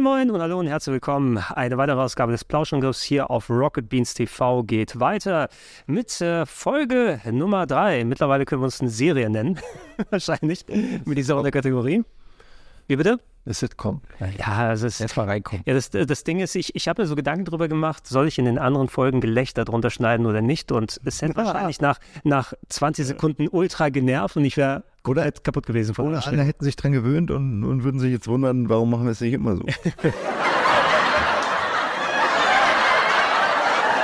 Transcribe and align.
Moin 0.00 0.28
Moin 0.28 0.30
und 0.30 0.40
hallo 0.40 0.58
und 0.58 0.66
herzlich 0.66 0.94
willkommen. 0.94 1.36
Eine 1.36 1.76
weitere 1.76 2.00
Ausgabe 2.00 2.32
des 2.32 2.42
Plauschangriffs 2.42 3.02
hier 3.02 3.30
auf 3.30 3.50
Rocket 3.50 3.90
Beans 3.90 4.14
TV 4.14 4.62
geht 4.62 4.98
weiter 4.98 5.50
mit 5.86 6.22
äh, 6.22 6.46
Folge 6.46 7.20
Nummer 7.30 7.66
3. 7.66 8.06
Mittlerweile 8.06 8.46
können 8.46 8.62
wir 8.62 8.66
uns 8.66 8.80
eine 8.80 8.88
Serie 8.88 9.28
nennen, 9.28 9.60
wahrscheinlich, 10.10 10.64
mit 11.04 11.18
dieser 11.18 11.36
Unterkategorie. 11.36 12.02
Wie 12.86 12.96
bitte? 12.96 13.20
Eine 13.44 13.54
Sitcom. 13.54 14.00
Ja, 14.38 14.68
also 14.68 14.86
es, 14.86 15.02
Erstmal 15.02 15.26
reinkommen. 15.26 15.64
ja, 15.66 15.74
das, 15.74 15.90
das 15.90 16.24
Ding 16.24 16.40
ist, 16.40 16.54
ich, 16.54 16.74
ich 16.74 16.88
habe 16.88 17.02
mir 17.02 17.06
so 17.06 17.14
Gedanken 17.14 17.44
drüber 17.44 17.68
gemacht, 17.68 18.06
soll 18.06 18.26
ich 18.26 18.38
in 18.38 18.46
den 18.46 18.58
anderen 18.58 18.88
Folgen 18.88 19.20
Gelächter 19.20 19.66
drunter 19.66 19.90
schneiden 19.90 20.24
oder 20.24 20.40
nicht? 20.40 20.72
Und 20.72 20.98
es 21.04 21.20
hätte 21.20 21.36
wahrscheinlich 21.36 21.82
nach, 21.82 21.98
nach 22.24 22.54
20 22.70 23.06
Sekunden 23.06 23.48
ultra 23.48 23.90
genervt 23.90 24.36
und 24.36 24.46
ich 24.46 24.56
wäre 24.56 24.82
komplett 25.02 25.44
kaputt 25.44 25.66
gewesen 25.66 25.94
von 25.94 26.08
Oder 26.08 26.26
alle 26.26 26.42
hätten 26.42 26.64
sich 26.64 26.76
dran 26.76 26.92
gewöhnt 26.92 27.30
und, 27.30 27.64
und 27.64 27.84
würden 27.84 28.00
sich 28.00 28.12
jetzt 28.12 28.28
wundern, 28.28 28.68
warum 28.68 28.90
machen 28.90 29.04
wir 29.04 29.12
es 29.12 29.20
nicht 29.20 29.32
immer 29.32 29.56
so. 29.56 29.64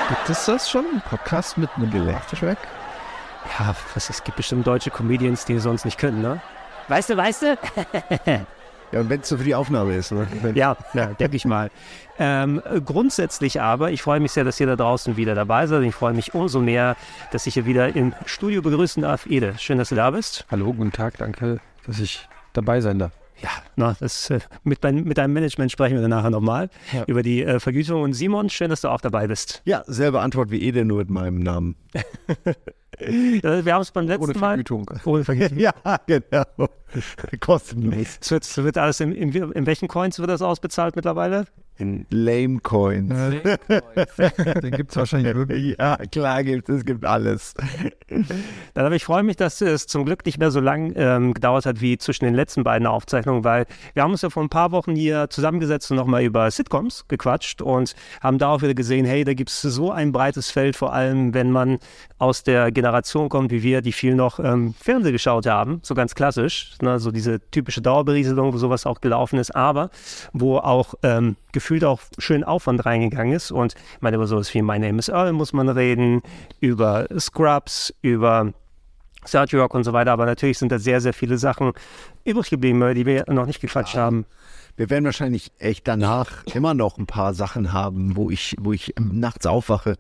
Gibt 0.08 0.30
es 0.30 0.44
das 0.44 0.70
schon? 0.70 0.84
Ein 0.94 1.02
Podcast 1.02 1.58
mit 1.58 1.68
einem 1.76 1.90
Gelächter-Track? 1.90 2.58
Ja, 3.58 3.74
was, 3.94 4.08
es 4.10 4.22
gibt 4.22 4.36
bestimmt 4.36 4.66
deutsche 4.66 4.90
Comedians, 4.90 5.44
die 5.44 5.58
sonst 5.58 5.84
nicht 5.84 5.98
können, 5.98 6.22
ne? 6.22 6.40
Weißt 6.88 7.10
du, 7.10 7.16
weißt 7.16 7.42
du? 7.42 7.58
Ja, 8.92 9.00
und 9.00 9.08
wenn 9.10 9.20
es 9.20 9.28
so 9.28 9.36
für 9.36 9.44
die 9.44 9.54
Aufnahme 9.54 9.96
ist. 9.96 10.12
Ne? 10.12 10.26
Ja, 10.54 10.76
ja 10.94 11.06
denke 11.06 11.36
ich 11.36 11.44
mal. 11.44 11.70
Ähm, 12.18 12.62
grundsätzlich 12.84 13.60
aber, 13.60 13.90
ich 13.90 14.00
freue 14.02 14.20
mich 14.20 14.32
sehr, 14.32 14.44
dass 14.44 14.58
ihr 14.60 14.66
da 14.66 14.76
draußen 14.76 15.16
wieder 15.16 15.34
dabei 15.34 15.66
seid. 15.66 15.82
Ich 15.82 15.94
freue 15.94 16.14
mich 16.14 16.34
umso 16.34 16.60
mehr, 16.60 16.96
dass 17.32 17.46
ich 17.46 17.54
hier 17.54 17.66
wieder 17.66 17.94
im 17.94 18.14
Studio 18.24 18.62
begrüßen 18.62 19.02
darf. 19.02 19.26
Ede, 19.26 19.54
schön, 19.58 19.78
dass 19.78 19.88
du 19.90 19.96
da 19.96 20.10
bist. 20.10 20.46
Hallo, 20.50 20.72
guten 20.72 20.92
Tag, 20.92 21.18
danke, 21.18 21.58
dass 21.86 21.98
ich 21.98 22.28
dabei 22.52 22.80
sein 22.80 22.98
darf. 22.98 23.12
Ja, 23.42 23.50
na, 23.74 23.94
das, 24.00 24.30
äh, 24.30 24.38
mit, 24.64 24.82
mein, 24.82 25.04
mit 25.04 25.18
deinem 25.18 25.34
Management 25.34 25.70
sprechen 25.70 25.96
wir 25.96 26.00
dann 26.00 26.08
nachher 26.10 26.30
nochmal 26.30 26.70
Ja. 26.92 27.04
über 27.06 27.22
die 27.22 27.42
äh, 27.44 27.60
Vergütung. 27.60 28.00
Und 28.00 28.14
Simon, 28.14 28.48
schön, 28.48 28.70
dass 28.70 28.80
du 28.80 28.88
auch 28.88 29.02
dabei 29.02 29.26
bist. 29.26 29.60
ja, 29.66 29.82
selbe 29.86 30.20
Antwort 30.20 30.50
wie 30.50 30.62
Ede, 30.62 30.86
nur 30.86 30.98
mit 30.98 31.10
meinem 31.10 31.40
Namen. 31.40 31.76
Wir 32.98 33.74
haben 33.74 33.82
es 33.82 33.90
beim 33.90 34.06
letzten 34.06 34.24
Ohne 34.24 34.34
Mal. 34.34 34.48
Vergütung. 34.48 34.90
Ohne 35.04 35.24
Vergütung. 35.24 35.58
Ja, 35.66 35.72
genau. 36.06 36.44
Kostenlos. 37.40 38.18
Es 38.20 38.30
wird, 38.30 38.44
es 38.44 38.56
wird 38.56 38.78
alles 38.78 39.00
in, 39.00 39.12
in, 39.12 39.32
in 39.32 39.66
welchen 39.66 39.88
Coins 39.88 40.18
wird 40.18 40.30
das 40.30 40.42
ausbezahlt 40.42 40.96
mittlerweile? 40.96 41.46
In 41.78 42.06
Lame 42.08 42.60
Coins. 42.60 43.12
Den 43.12 44.70
gibt 44.70 44.90
es 44.92 44.96
wahrscheinlich 44.96 45.34
wirklich. 45.34 45.76
Ja, 45.78 45.96
klar 46.10 46.42
gibt 46.42 46.68
es, 46.68 46.78
es 46.78 46.84
gibt 46.84 47.04
alles. 47.04 47.54
Dann 48.74 48.86
aber 48.86 48.94
ich 48.94 49.04
freue 49.04 49.22
mich, 49.22 49.36
dass 49.36 49.60
es 49.60 49.86
zum 49.86 50.06
Glück 50.06 50.24
nicht 50.24 50.38
mehr 50.38 50.50
so 50.50 50.60
lang 50.60 50.92
ähm, 50.96 51.34
gedauert 51.34 51.66
hat 51.66 51.80
wie 51.80 51.98
zwischen 51.98 52.24
den 52.24 52.34
letzten 52.34 52.64
beiden 52.64 52.86
Aufzeichnungen, 52.86 53.44
weil 53.44 53.66
wir 53.94 54.02
haben 54.02 54.12
uns 54.12 54.22
ja 54.22 54.30
vor 54.30 54.42
ein 54.42 54.48
paar 54.48 54.70
Wochen 54.70 54.94
hier 54.94 55.28
zusammengesetzt 55.28 55.90
und 55.90 55.96
nochmal 55.96 56.22
über 56.22 56.50
Sitcoms 56.50 57.06
gequatscht 57.08 57.60
und 57.60 57.94
haben 58.22 58.38
da 58.38 58.48
auch 58.48 58.62
wieder 58.62 58.74
gesehen, 58.74 59.04
hey, 59.04 59.24
da 59.24 59.34
gibt 59.34 59.50
es 59.50 59.60
so 59.60 59.90
ein 59.90 60.12
breites 60.12 60.50
Feld, 60.50 60.76
vor 60.76 60.94
allem 60.94 61.34
wenn 61.34 61.50
man 61.50 61.78
aus 62.18 62.42
der 62.42 62.72
Generation 62.72 63.28
kommt, 63.28 63.50
wie 63.50 63.62
wir, 63.62 63.82
die 63.82 63.92
viel 63.92 64.14
noch 64.14 64.38
ähm, 64.38 64.74
Fernsehen 64.80 65.12
geschaut 65.12 65.46
haben, 65.46 65.80
so 65.82 65.94
ganz 65.94 66.14
klassisch, 66.14 66.72
ne, 66.80 66.98
so 66.98 67.10
diese 67.10 67.40
typische 67.50 67.82
Dauerberieselung, 67.82 68.54
wo 68.54 68.58
sowas 68.58 68.86
auch 68.86 69.00
gelaufen 69.00 69.38
ist, 69.38 69.54
aber 69.54 69.90
wo 70.32 70.58
auch 70.58 70.94
ähm, 71.02 71.36
gefühlt 71.52 71.84
auch 71.84 72.00
schön 72.18 72.42
Aufwand 72.42 72.86
reingegangen 72.86 73.34
ist 73.34 73.50
und 73.50 73.74
ich 73.74 74.00
meine, 74.00 74.16
über 74.16 74.26
sowas 74.26 74.52
wie 74.54 74.62
My 74.62 74.78
Name 74.78 74.98
is 74.98 75.08
Earl 75.08 75.32
muss 75.32 75.52
man 75.52 75.68
reden, 75.68 76.22
über 76.60 77.06
Scrubs, 77.18 77.94
über 78.00 78.52
Sergio 79.24 79.60
Rock 79.60 79.74
und 79.74 79.84
so 79.84 79.92
weiter, 79.92 80.12
aber 80.12 80.24
natürlich 80.24 80.58
sind 80.58 80.72
da 80.72 80.78
sehr, 80.78 81.00
sehr 81.00 81.12
viele 81.12 81.36
Sachen 81.36 81.72
übrig 82.24 82.48
geblieben, 82.48 82.94
die 82.94 83.04
wir 83.04 83.24
noch 83.28 83.46
nicht 83.46 83.60
gequatscht 83.60 83.96
haben. 83.96 84.24
Wir 84.76 84.90
werden 84.90 85.04
wahrscheinlich 85.06 85.52
echt 85.58 85.88
danach 85.88 86.44
immer 86.54 86.74
noch 86.74 86.98
ein 86.98 87.06
paar 87.06 87.32
Sachen 87.32 87.72
haben, 87.72 88.14
wo 88.16 88.30
ich, 88.30 88.54
wo 88.60 88.72
ich 88.72 88.92
nachts 88.98 89.46
aufwache 89.46 89.96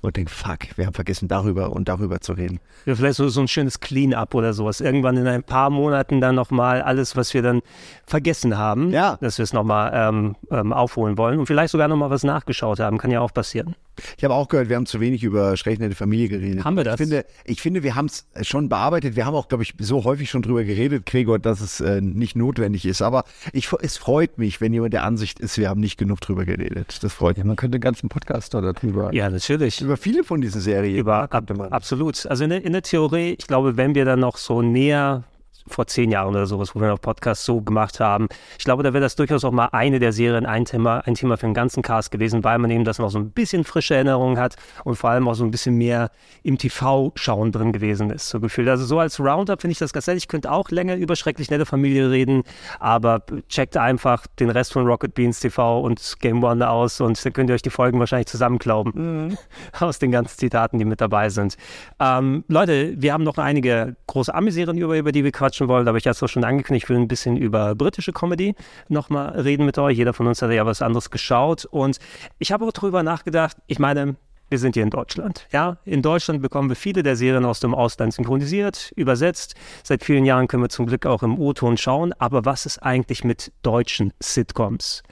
und 0.00 0.16
denke, 0.16 0.30
fuck, 0.32 0.58
wir 0.76 0.86
haben 0.86 0.94
vergessen 0.94 1.28
darüber 1.28 1.70
und 1.72 1.88
darüber 1.88 2.20
zu 2.20 2.32
reden. 2.32 2.58
Ja, 2.86 2.96
vielleicht 2.96 3.16
so, 3.16 3.28
so 3.28 3.40
ein 3.40 3.48
schönes 3.48 3.78
Clean-up 3.80 4.34
oder 4.34 4.52
sowas. 4.52 4.80
Irgendwann 4.80 5.16
in 5.16 5.26
ein 5.28 5.44
paar 5.44 5.70
Monaten 5.70 6.20
dann 6.20 6.34
nochmal 6.34 6.82
alles, 6.82 7.14
was 7.14 7.34
wir 7.34 7.42
dann 7.42 7.62
vergessen 8.06 8.58
haben, 8.58 8.90
Ja. 8.90 9.16
dass 9.20 9.38
wir 9.38 9.44
es 9.44 9.52
nochmal 9.52 9.92
ähm, 9.94 10.34
ähm, 10.50 10.72
aufholen 10.72 11.16
wollen 11.18 11.38
und 11.38 11.46
vielleicht 11.46 11.70
sogar 11.70 11.86
nochmal 11.86 12.10
was 12.10 12.24
nachgeschaut 12.24 12.80
haben. 12.80 12.98
Kann 12.98 13.10
ja 13.12 13.20
auch 13.20 13.32
passieren. 13.32 13.76
Ich 14.16 14.24
habe 14.24 14.34
auch 14.34 14.48
gehört, 14.48 14.68
wir 14.68 14.76
haben 14.76 14.86
zu 14.86 15.00
wenig 15.00 15.22
über 15.24 15.56
schrecklich 15.56 15.80
nette 15.80 15.94
Familie 15.94 16.28
geredet. 16.28 16.64
Haben 16.64 16.76
wir 16.76 16.84
das? 16.84 16.94
Ich 16.94 16.98
finde, 17.06 17.24
ich 17.44 17.60
finde 17.62 17.82
wir 17.82 17.94
haben 17.94 18.06
es 18.06 18.26
schon 18.46 18.68
bearbeitet. 18.68 19.16
Wir 19.16 19.26
haben 19.26 19.34
auch, 19.34 19.48
glaube 19.48 19.62
ich, 19.62 19.74
so 19.78 20.04
häufig 20.04 20.30
schon 20.30 20.42
drüber 20.42 20.64
geredet, 20.64 21.06
Gregor, 21.06 21.38
dass 21.38 21.60
es 21.60 21.80
äh, 21.80 22.00
nicht 22.00 22.36
notwendig 22.36 22.84
ist. 22.86 23.02
Aber 23.02 23.24
ich, 23.52 23.68
es 23.80 23.96
freut 23.96 24.38
mich, 24.38 24.60
wenn 24.60 24.72
jemand 24.72 24.92
der 24.92 25.04
Ansicht 25.04 25.40
ist, 25.40 25.58
wir 25.58 25.68
haben 25.68 25.80
nicht 25.80 25.96
genug 25.98 26.20
drüber 26.20 26.44
geredet. 26.44 26.98
Das 27.02 27.12
freut 27.12 27.36
Ja, 27.36 27.44
mich. 27.44 27.48
man 27.48 27.56
könnte 27.56 27.76
einen 27.76 27.80
ganzen 27.82 28.08
Podcast 28.08 28.54
da 28.54 28.60
darüber. 28.60 29.12
Ja, 29.14 29.30
natürlich. 29.30 29.80
Über 29.80 29.96
viele 29.96 30.24
von 30.24 30.40
diesen 30.40 30.60
Serien. 30.60 30.96
Über, 30.96 31.32
ab, 31.32 31.50
absolut. 31.70 32.26
Also 32.26 32.44
in 32.44 32.50
der, 32.50 32.64
in 32.64 32.72
der 32.72 32.82
Theorie, 32.82 33.36
ich 33.38 33.46
glaube, 33.46 33.76
wenn 33.76 33.94
wir 33.94 34.04
dann 34.04 34.20
noch 34.20 34.36
so 34.36 34.62
näher 34.62 35.24
vor 35.68 35.86
zehn 35.86 36.10
Jahren 36.10 36.30
oder 36.30 36.46
sowas, 36.46 36.74
wo 36.74 36.80
wir 36.80 36.88
noch 36.88 37.00
Podcasts 37.00 37.44
so 37.44 37.60
gemacht 37.60 38.00
haben. 38.00 38.28
Ich 38.58 38.64
glaube, 38.64 38.82
da 38.82 38.92
wäre 38.92 39.02
das 39.02 39.16
durchaus 39.16 39.44
auch 39.44 39.52
mal 39.52 39.68
eine 39.72 39.98
der 39.98 40.12
Serien, 40.12 40.46
ein 40.46 40.64
Thema, 40.64 41.00
ein 41.06 41.14
Thema 41.14 41.36
für 41.36 41.46
den 41.46 41.54
ganzen 41.54 41.82
Cast 41.82 42.10
gewesen, 42.10 42.44
weil 42.44 42.58
man 42.58 42.70
eben 42.70 42.84
das 42.84 42.98
noch 42.98 43.10
so 43.10 43.18
ein 43.18 43.30
bisschen 43.30 43.64
frische 43.64 43.94
Erinnerungen 43.94 44.38
hat 44.38 44.56
und 44.84 44.96
vor 44.96 45.10
allem 45.10 45.28
auch 45.28 45.34
so 45.34 45.44
ein 45.44 45.50
bisschen 45.50 45.76
mehr 45.76 46.10
im 46.42 46.58
TV-Schauen 46.58 47.52
drin 47.52 47.72
gewesen 47.72 48.10
ist, 48.10 48.28
so 48.28 48.40
gefühlt. 48.40 48.68
Also 48.68 48.84
so 48.84 48.98
als 48.98 49.18
Roundup 49.20 49.60
finde 49.60 49.72
ich 49.72 49.78
das 49.78 49.92
ganz 49.92 50.06
nett. 50.06 50.16
Ich 50.16 50.28
könnte 50.28 50.50
auch 50.50 50.70
länger 50.70 50.96
über 50.96 51.16
schrecklich 51.16 51.50
nette 51.50 51.66
Familie 51.66 52.10
reden, 52.10 52.42
aber 52.78 53.22
checkt 53.48 53.76
einfach 53.76 54.26
den 54.38 54.50
Rest 54.50 54.72
von 54.72 54.86
Rocket 54.86 55.14
Beans 55.14 55.40
TV 55.40 55.80
und 55.80 56.16
Game 56.20 56.42
One 56.42 56.68
aus 56.68 57.00
und 57.00 57.22
dann 57.24 57.32
könnt 57.32 57.50
ihr 57.50 57.54
euch 57.54 57.62
die 57.62 57.70
Folgen 57.70 57.98
wahrscheinlich 57.98 58.28
zusammenklauben 58.28 59.36
aus 59.80 59.98
den 59.98 60.10
ganzen 60.10 60.38
Zitaten, 60.38 60.78
die 60.78 60.84
mit 60.84 61.00
dabei 61.00 61.28
sind. 61.28 61.56
Ähm, 62.00 62.44
Leute, 62.48 62.94
wir 62.96 63.12
haben 63.12 63.24
noch 63.24 63.38
einige 63.38 63.96
große 64.06 64.34
Ami-Serien, 64.34 64.78
über, 64.78 64.96
über 64.96 65.12
die 65.12 65.24
wir 65.24 65.32
quatschen 65.32 65.55
wollen, 65.60 65.88
aber 65.88 65.98
ich 65.98 66.06
habe 66.06 66.16
es 66.20 66.30
schon 66.30 66.44
angekündigt, 66.44 66.84
ich 66.84 66.88
will 66.88 66.96
ein 66.96 67.08
bisschen 67.08 67.36
über 67.36 67.74
britische 67.74 68.12
Comedy 68.12 68.54
nochmal 68.88 69.40
reden 69.40 69.66
mit 69.66 69.78
euch. 69.78 69.96
Jeder 69.96 70.12
von 70.12 70.26
uns 70.26 70.42
hat 70.42 70.50
ja 70.50 70.66
was 70.66 70.82
anderes 70.82 71.10
geschaut 71.10 71.64
und 71.64 71.98
ich 72.38 72.52
habe 72.52 72.64
auch 72.64 72.72
darüber 72.72 73.02
nachgedacht, 73.02 73.56
ich 73.66 73.78
meine, 73.78 74.16
wir 74.48 74.58
sind 74.58 74.74
hier 74.74 74.84
in 74.84 74.90
Deutschland. 74.90 75.46
Ja, 75.50 75.78
in 75.84 76.02
Deutschland 76.02 76.40
bekommen 76.40 76.68
wir 76.68 76.76
viele 76.76 77.02
der 77.02 77.16
Serien 77.16 77.44
aus 77.44 77.60
dem 77.60 77.74
Ausland 77.74 78.14
synchronisiert, 78.14 78.92
übersetzt. 78.94 79.56
Seit 79.82 80.04
vielen 80.04 80.24
Jahren 80.24 80.46
können 80.46 80.62
wir 80.62 80.68
zum 80.68 80.86
Glück 80.86 81.04
auch 81.04 81.22
im 81.22 81.38
O-Ton 81.38 81.76
schauen. 81.76 82.12
Aber 82.18 82.44
was 82.44 82.64
ist 82.64 82.78
eigentlich 82.78 83.24
mit 83.24 83.52
deutschen 83.62 84.12
Sitcoms? 84.20 85.02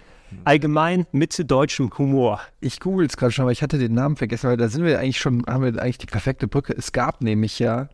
Allgemein 0.44 1.06
mit 1.12 1.50
deutschem 1.50 1.90
Humor. 1.96 2.40
Ich 2.60 2.80
google 2.80 3.06
es 3.06 3.16
gerade 3.16 3.32
schon, 3.32 3.44
aber 3.44 3.52
ich 3.52 3.62
hatte 3.62 3.78
den 3.78 3.94
Namen 3.94 4.16
vergessen, 4.16 4.50
weil 4.50 4.56
da 4.56 4.68
sind 4.68 4.84
wir 4.84 4.98
eigentlich 4.98 5.18
schon, 5.18 5.44
haben 5.46 5.62
wir 5.62 5.80
eigentlich 5.80 5.98
die 5.98 6.06
perfekte 6.06 6.48
Brücke. 6.48 6.74
Es 6.76 6.92
gab 6.92 7.22
nämlich 7.22 7.58
ja 7.58 7.88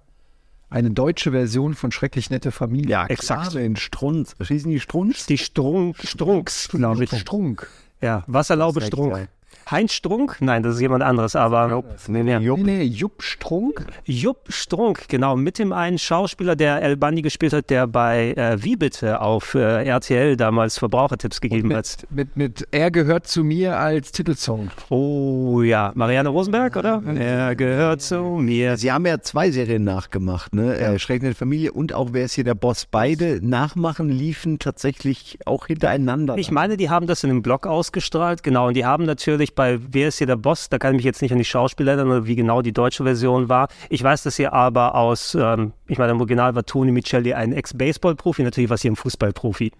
eine 0.70 0.90
deutsche 0.90 1.32
Version 1.32 1.74
von 1.74 1.92
Schrecklich 1.92 2.30
nette 2.30 2.52
Familie. 2.52 2.90
Ja, 2.90 3.06
Exakt. 3.06 3.54
den 3.54 3.76
Strunz. 3.76 4.34
Schießen 4.40 4.70
die 4.70 4.80
Strunz? 4.80 5.26
Die 5.26 5.38
Strunk, 5.38 5.96
Strunks, 6.02 6.68
glaube 6.68 7.04
ich. 7.04 7.10
Strunk. 7.10 7.68
Ja, 8.00 8.24
Wasserlaube 8.26 8.80
Strunk. 8.80 9.28
Heinz 9.70 9.92
Strunk? 9.92 10.38
Nein, 10.40 10.62
das 10.62 10.74
ist 10.74 10.80
jemand 10.80 11.02
anderes, 11.02 11.36
aber 11.36 11.82
Nee, 12.08 12.22
nee, 12.22 12.38
Nee, 12.38 12.56
nee, 12.62 12.82
Jupp 12.82 13.22
Strunk. 13.22 13.86
Jupp 14.04 14.38
Strunk, 14.48 15.08
genau, 15.08 15.36
mit 15.36 15.58
dem 15.58 15.72
einen 15.72 15.98
Schauspieler, 15.98 16.56
der 16.56 16.82
El 16.82 16.96
Bandi 16.96 17.22
gespielt 17.22 17.52
hat, 17.52 17.70
der 17.70 17.86
bei 17.86 18.32
äh, 18.32 18.62
Wie 18.62 18.76
bitte 18.76 19.20
auf 19.20 19.54
äh, 19.54 19.84
RTL 19.84 20.36
damals 20.36 20.78
Verbrauchertipps 20.78 21.40
gegeben 21.40 21.74
hat. 21.74 22.06
Mit, 22.10 22.36
mit 22.36 22.68
Er 22.72 22.90
gehört 22.90 23.26
zu 23.26 23.44
mir 23.44 23.78
als 23.78 24.12
Titelsong. 24.12 24.70
Oh 24.88 25.62
ja, 25.62 25.92
Marianne 25.94 26.28
Rosenberg, 26.28 26.76
oder? 26.76 27.02
Er 27.16 27.54
gehört 27.54 28.02
zu 28.02 28.22
mir. 28.22 28.76
Sie 28.76 28.90
haben 28.90 29.06
ja 29.06 29.20
zwei 29.20 29.50
Serien 29.50 29.84
nachgemacht, 29.84 30.54
ne? 30.54 30.76
Äh, 30.76 30.98
Schrecklich 30.98 31.22
nette 31.30 31.38
Familie 31.38 31.72
und 31.72 31.92
auch 31.92 32.08
Wer 32.12 32.24
ist 32.24 32.34
hier 32.34 32.44
der 32.44 32.54
Boss? 32.54 32.86
Beide 32.86 33.40
Nachmachen 33.40 34.08
liefen 34.08 34.58
tatsächlich 34.58 35.38
auch 35.44 35.66
hintereinander. 35.68 36.36
Ich 36.38 36.50
meine, 36.50 36.76
die 36.76 36.90
haben 36.90 37.06
das 37.06 37.22
in 37.22 37.30
einem 37.30 37.42
Blog 37.42 37.66
ausgestrahlt, 37.66 38.42
genau, 38.42 38.68
und 38.68 38.74
die 38.74 38.84
haben 38.84 39.04
natürlich 39.04 39.39
natürlich 39.40 39.54
bei 39.54 39.78
Wer 39.90 40.08
ist 40.08 40.18
hier 40.18 40.26
der 40.26 40.36
Boss? 40.36 40.68
Da 40.68 40.78
kann 40.78 40.92
ich 40.92 40.96
mich 40.98 41.04
jetzt 41.04 41.22
nicht 41.22 41.32
an 41.32 41.38
die 41.38 41.44
Schauspieler 41.44 41.92
erinnern 41.92 42.08
oder 42.10 42.26
wie 42.26 42.36
genau 42.36 42.62
die 42.62 42.72
deutsche 42.72 43.02
Version 43.04 43.48
war. 43.48 43.68
Ich 43.88 44.02
weiß, 44.02 44.22
dass 44.22 44.36
hier 44.36 44.52
aber 44.52 44.94
aus, 44.94 45.34
ähm, 45.34 45.72
ich 45.88 45.98
meine, 45.98 46.12
im 46.12 46.18
Original 46.20 46.54
war 46.54 46.64
Tony 46.64 46.92
Michelli 46.92 47.32
ein 47.34 47.52
Ex-Baseball-Profi, 47.52 48.42
natürlich 48.42 48.70
war 48.70 48.74
es 48.74 48.82
hier 48.82 48.92
ein 48.92 48.96
Fußball-Profi, 48.96 49.72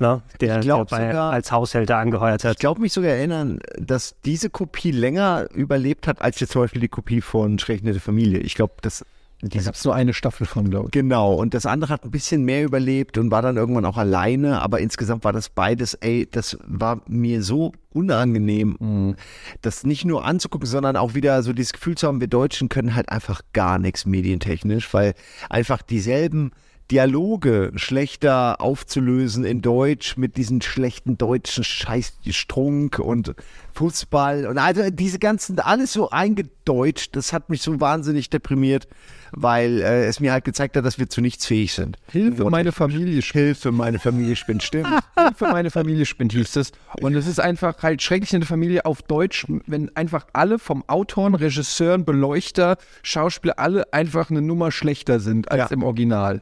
ne? 0.00 0.22
der, 0.40 0.58
der 0.60 0.84
bei, 0.84 1.06
sogar- 1.08 1.32
als 1.32 1.52
Haushälter 1.52 1.96
angeheuert 1.96 2.42
Ich 2.44 2.50
hat. 2.50 2.58
glaube 2.58 2.80
mich 2.80 2.92
sogar 2.92 3.10
erinnern, 3.10 3.60
dass 3.78 4.16
diese 4.24 4.50
Kopie 4.50 4.90
länger 4.90 5.46
überlebt 5.54 6.06
hat, 6.06 6.20
als 6.20 6.40
jetzt 6.40 6.52
zum 6.52 6.62
Beispiel 6.62 6.80
die 6.80 6.88
Kopie 6.88 7.20
von 7.20 7.58
Schrecklich 7.58 7.84
nette 7.84 8.00
Familie. 8.00 8.40
Ich 8.40 8.54
glaube, 8.56 8.74
das 8.82 9.04
Da 9.50 9.60
gab 9.60 9.74
es 9.74 9.84
nur 9.84 9.94
eine 9.94 10.14
Staffel 10.14 10.46
von, 10.46 10.70
glaube 10.70 10.86
ich. 10.86 10.92
Genau, 10.92 11.34
und 11.34 11.54
das 11.54 11.66
andere 11.66 11.92
hat 11.92 12.04
ein 12.04 12.10
bisschen 12.10 12.44
mehr 12.44 12.64
überlebt 12.64 13.18
und 13.18 13.30
war 13.30 13.42
dann 13.42 13.56
irgendwann 13.56 13.84
auch 13.84 13.96
alleine, 13.96 14.62
aber 14.62 14.80
insgesamt 14.80 15.24
war 15.24 15.32
das 15.32 15.48
beides, 15.48 15.94
ey, 15.94 16.26
das 16.30 16.56
war 16.66 17.02
mir 17.08 17.42
so 17.42 17.72
unangenehm, 17.92 19.16
das 19.60 19.84
nicht 19.84 20.04
nur 20.04 20.24
anzugucken, 20.24 20.66
sondern 20.66 20.96
auch 20.96 21.14
wieder 21.14 21.42
so 21.42 21.52
dieses 21.52 21.72
Gefühl 21.72 21.96
zu 21.96 22.06
haben, 22.06 22.20
wir 22.20 22.28
Deutschen 22.28 22.68
können 22.68 22.94
halt 22.94 23.10
einfach 23.10 23.42
gar 23.52 23.78
nichts 23.78 24.06
medientechnisch, 24.06 24.92
weil 24.94 25.14
einfach 25.50 25.82
dieselben 25.82 26.52
Dialoge 26.90 27.72
schlechter 27.76 28.60
aufzulösen 28.60 29.44
in 29.44 29.62
Deutsch 29.62 30.18
mit 30.18 30.36
diesen 30.36 30.60
schlechten 30.60 31.16
deutschen 31.16 31.64
Scheiß 31.64 32.12
Strunk 32.30 32.98
und 32.98 33.34
Fußball 33.72 34.46
und 34.46 34.58
also 34.58 34.90
diese 34.90 35.18
ganzen, 35.18 35.58
alles 35.60 35.94
so 35.94 36.10
eingedeutscht, 36.10 37.16
das 37.16 37.32
hat 37.32 37.48
mich 37.48 37.62
so 37.62 37.80
wahnsinnig 37.80 38.28
deprimiert, 38.28 38.86
weil 39.36 39.80
äh, 39.80 40.06
es 40.06 40.20
mir 40.20 40.32
halt 40.32 40.44
gezeigt 40.44 40.76
hat, 40.76 40.84
dass 40.84 40.98
wir 40.98 41.08
zu 41.08 41.20
nichts 41.20 41.46
fähig 41.46 41.72
sind. 41.72 41.96
Hilfe, 42.10 42.44
meine 42.50 42.72
Familie 42.72 43.20
spinnt. 43.22 43.44
Hilfe, 43.44 43.72
meine 43.72 43.98
Familie 43.98 44.36
spinnt, 44.36 44.62
stimmt. 44.62 44.88
Hilfe, 45.18 45.44
meine 45.46 45.70
Familie 45.70 46.06
spinnt, 46.06 46.32
hieß 46.32 46.56
es. 46.56 46.72
Und 47.00 47.14
es 47.14 47.26
ist 47.26 47.40
einfach 47.40 47.82
halt 47.82 48.02
schrecklich 48.02 48.32
in 48.32 48.40
der 48.40 48.48
Familie 48.48 48.84
auf 48.86 49.02
Deutsch, 49.02 49.46
wenn 49.66 49.94
einfach 49.96 50.26
alle 50.32 50.58
vom 50.58 50.84
Autoren, 50.88 51.34
Regisseuren, 51.34 52.04
Beleuchter, 52.04 52.76
Schauspieler, 53.02 53.58
alle 53.58 53.92
einfach 53.92 54.30
eine 54.30 54.42
Nummer 54.42 54.70
schlechter 54.70 55.20
sind 55.20 55.50
als 55.50 55.70
Ja. 55.70 55.74
im 55.74 55.82
Original. 55.82 56.40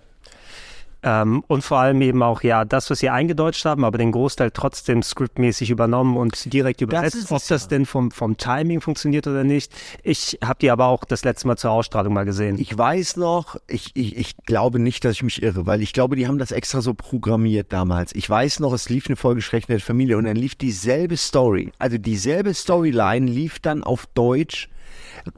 Ähm, 1.04 1.42
und 1.48 1.62
vor 1.62 1.78
allem 1.78 2.00
eben 2.00 2.22
auch, 2.22 2.42
ja, 2.42 2.64
das, 2.64 2.88
was 2.88 3.00
sie 3.00 3.10
eingedeutscht 3.10 3.64
haben, 3.64 3.84
aber 3.84 3.98
den 3.98 4.12
Großteil 4.12 4.52
trotzdem 4.52 5.02
scriptmäßig 5.02 5.70
übernommen 5.70 6.16
und 6.16 6.52
direkt 6.52 6.80
übersetzt. 6.80 7.16
ist 7.16 7.32
Ob 7.32 7.44
das 7.48 7.66
denn 7.66 7.86
vom, 7.86 8.12
vom 8.12 8.36
Timing 8.36 8.80
funktioniert 8.80 9.26
oder 9.26 9.42
nicht. 9.42 9.72
Ich 10.04 10.38
habe 10.44 10.60
die 10.60 10.70
aber 10.70 10.86
auch 10.86 11.04
das 11.04 11.24
letzte 11.24 11.48
Mal 11.48 11.56
zur 11.56 11.72
Ausstrahlung 11.72 12.12
mal 12.14 12.24
gesehen. 12.24 12.58
Ich 12.58 12.76
weiß 12.76 13.16
noch, 13.16 13.56
ich, 13.66 13.90
ich, 13.94 14.16
ich 14.16 14.36
glaube 14.46 14.78
nicht, 14.78 15.04
dass 15.04 15.12
ich 15.14 15.22
mich 15.24 15.42
irre, 15.42 15.66
weil 15.66 15.82
ich 15.82 15.92
glaube, 15.92 16.14
die 16.14 16.28
haben 16.28 16.38
das 16.38 16.52
extra 16.52 16.80
so 16.80 16.94
programmiert 16.94 17.72
damals. 17.72 18.14
Ich 18.14 18.30
weiß 18.30 18.60
noch, 18.60 18.72
es 18.72 18.88
lief 18.88 19.06
eine 19.08 19.16
Folge 19.16 19.42
Schrecklich 19.42 19.68
nette 19.68 19.84
Familie 19.84 20.16
und 20.18 20.24
dann 20.24 20.36
lief 20.36 20.54
dieselbe 20.54 21.16
Story. 21.16 21.72
Also 21.78 21.98
dieselbe 21.98 22.54
Storyline 22.54 23.26
lief 23.26 23.58
dann 23.58 23.82
auf 23.82 24.06
Deutsch. 24.14 24.68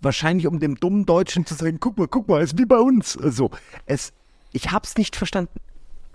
Wahrscheinlich 0.00 0.46
um 0.46 0.60
dem 0.60 0.76
dummen 0.76 1.06
Deutschen 1.06 1.46
zu 1.46 1.54
sagen, 1.54 1.78
guck 1.80 1.96
mal, 1.96 2.08
guck 2.08 2.28
mal, 2.28 2.42
ist 2.42 2.58
wie 2.58 2.66
bei 2.66 2.78
uns. 2.78 3.12
So, 3.12 3.50
es, 3.86 4.12
ich 4.54 4.72
hab's 4.72 4.96
nicht 4.96 5.16
verstanden, 5.16 5.50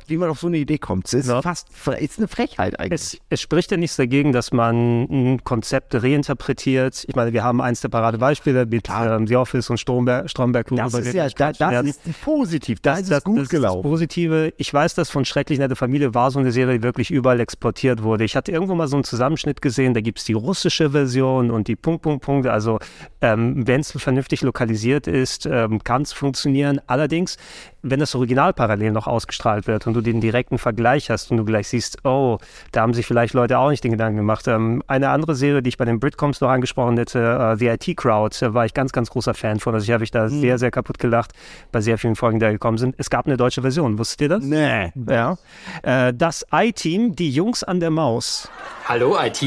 wie 0.08 0.18
man 0.18 0.30
auf 0.32 0.40
so 0.40 0.48
eine 0.48 0.58
Idee 0.58 0.80
kommt. 0.80 1.06
Es 1.06 1.14
ist 1.14 1.28
Ja. 1.28 1.40
fast, 1.44 1.68
es 1.86 2.02
ist 2.02 2.18
eine 2.18 2.28
Frechheit 2.28 2.80
eigentlich. 2.80 3.00
Es, 3.00 3.18
es 3.30 3.42
spricht 3.42 3.70
ja 3.70 3.78
nichts 3.78 3.96
dagegen, 3.96 4.32
dass 4.32 4.52
man 4.52 5.04
ein 5.04 5.44
Konzept 5.44 5.94
reinterpretiert. 5.94 7.06
Ich 7.08 7.16
meine, 7.16 7.32
wir 7.32 7.44
haben 7.44 7.62
eins 7.62 7.82
der 7.82 7.90
Paradebeispiele 7.90 8.66
mit 8.66 8.88
ähm, 8.90 9.28
The 9.28 9.36
Office 9.36 9.70
und 9.70 9.78
Stromberg, 9.78 10.28
Stromberg. 10.28 10.68
das 10.72 10.96
ist 10.96 11.14
ja, 11.14 11.28
da, 11.30 11.52
das 11.52 11.86
ist 11.86 12.22
positiv, 12.24 12.80
da 12.80 12.94
ist 12.96 13.02
es 13.04 13.10
das, 13.10 13.24
gut 13.24 13.38
das 13.38 13.44
ist 13.44 13.50
gelaufen. 13.50 13.84
Das 13.84 13.90
Positive. 13.92 14.52
Ich 14.58 14.74
weiß, 14.74 14.96
dass 14.96 15.12
von 15.12 15.26
Schrecklich 15.26 15.60
Nette 15.60 15.76
Familie 15.76 16.16
war 16.16 16.32
so 16.32 16.40
eine 16.40 16.52
Serie, 16.52 16.80
die 16.80 16.84
wirklich 16.84 17.12
überall 17.12 17.40
exportiert 17.40 18.02
wurde. 18.02 18.24
Ich 18.24 18.36
hatte 18.36 18.52
irgendwo 18.52 18.74
mal 18.74 18.88
so 18.88 18.96
einen 18.98 19.04
Zusammenschnitt 19.04 19.62
gesehen, 19.62 19.94
da 19.94 20.02
gibt 20.02 20.18
es 20.18 20.26
die 20.26 20.34
russische 20.34 20.90
Version 20.90 21.52
und 21.52 21.68
die 21.68 21.76
Punkt, 21.76 22.02
Punkt, 22.02 22.26
Punkt. 22.26 22.48
Also 22.48 22.80
ähm, 23.22 23.68
wenn 23.68 23.82
es 23.82 23.92
vernünftig 23.92 24.42
lokalisiert 24.42 25.06
ist, 25.06 25.46
ähm, 25.46 25.84
kann 25.84 26.02
es 26.02 26.14
funktionieren. 26.14 26.82
Allerdings, 26.88 27.38
wenn 27.82 28.00
das 28.00 28.16
Original 28.16 28.54
parallel 28.54 28.92
noch 28.92 29.08
ausgestrahlt 29.08 29.68
wird 29.68 29.88
und 29.88 29.94
du 29.94 30.02
den 30.02 30.22
direkten 30.22 30.58
Vergleich 30.58 31.10
hast 31.10 31.32
und 31.32 31.38
du 31.38 31.46
gleich 31.46 31.68
siehst, 31.70 32.06
oh, 32.06 32.38
da 32.72 32.82
haben 32.82 32.94
sich 32.94 33.06
vielleicht 33.06 33.34
Leute 33.34 33.58
auch 33.58 33.70
nicht 33.70 33.84
den 33.84 33.92
Gedanken 33.92 34.18
gemacht. 34.18 34.48
Ähm, 34.48 34.84
eine 34.88 35.10
andere 35.10 35.36
Serie, 35.36 35.62
die 35.62 35.70
ich 35.70 35.78
bei 35.78 35.86
den 35.86 36.00
Britcoms 36.00 36.42
noch 36.42 36.50
angesprochen 36.50 36.98
hätte, 36.98 37.20
äh, 37.20 37.58
The 37.58 37.68
IT 37.68 37.98
Crowd, 37.98 38.36
da 38.40 38.54
war 38.54 38.66
ich 38.66 38.74
ganz, 38.74 38.92
ganz 38.92 39.10
großer 39.10 39.34
Fan 39.34 39.60
von. 39.60 39.74
Also 39.74 39.86
ich 39.86 39.92
habe 39.92 40.02
mich 40.02 40.12
da 40.12 40.30
sehr, 40.30 40.58
sehr 40.58 40.72
kaputt 40.72 41.00
gelacht 41.00 41.32
bei 41.72 41.82
sehr 41.82 41.98
vielen 41.98 42.16
Folgen, 42.16 42.40
die 42.40 42.46
da 42.46 42.52
gekommen 42.52 42.78
sind. 42.78 42.96
Es 42.98 43.10
gab 43.10 43.26
eine 43.26 43.38
deutsche 43.38 43.62
Version, 43.62 43.98
wusstet 43.98 44.22
ihr 44.22 44.30
das? 44.30 44.44
Nee. 44.44 44.92
Ja. 45.08 45.38
Äh, 45.84 46.14
das 46.14 46.46
I-Team, 46.54 47.16
die 47.16 47.32
Jungs 47.32 47.64
an 47.64 47.80
der 47.80 47.92
Maus. 47.92 48.50
Hallo, 48.88 49.18
IT? 49.22 49.44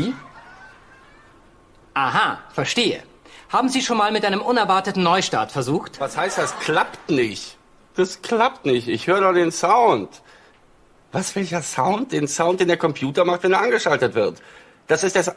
Aha, 1.94 2.38
verstehe. 2.52 3.00
Haben 3.50 3.68
Sie 3.68 3.82
schon 3.82 3.98
mal 3.98 4.12
mit 4.12 4.24
einem 4.24 4.40
unerwarteten 4.40 5.02
Neustart 5.02 5.52
versucht? 5.52 6.00
Was 6.00 6.16
heißt 6.16 6.38
das? 6.38 6.58
Klappt 6.60 7.10
nicht. 7.10 7.58
Das 7.94 8.22
klappt 8.22 8.64
nicht. 8.66 8.88
Ich 8.88 9.06
höre 9.06 9.20
doch 9.20 9.34
den 9.34 9.52
Sound. 9.52 10.08
Was, 11.12 11.36
welcher 11.36 11.62
Sound? 11.62 12.12
Den 12.12 12.26
Sound, 12.26 12.60
den 12.60 12.68
der 12.68 12.78
Computer 12.78 13.24
macht, 13.24 13.42
wenn 13.42 13.52
er 13.52 13.60
angeschaltet 13.60 14.14
wird. 14.14 14.42
Das 14.86 15.04
ist 15.04 15.14
der... 15.14 15.24
Sa 15.24 15.34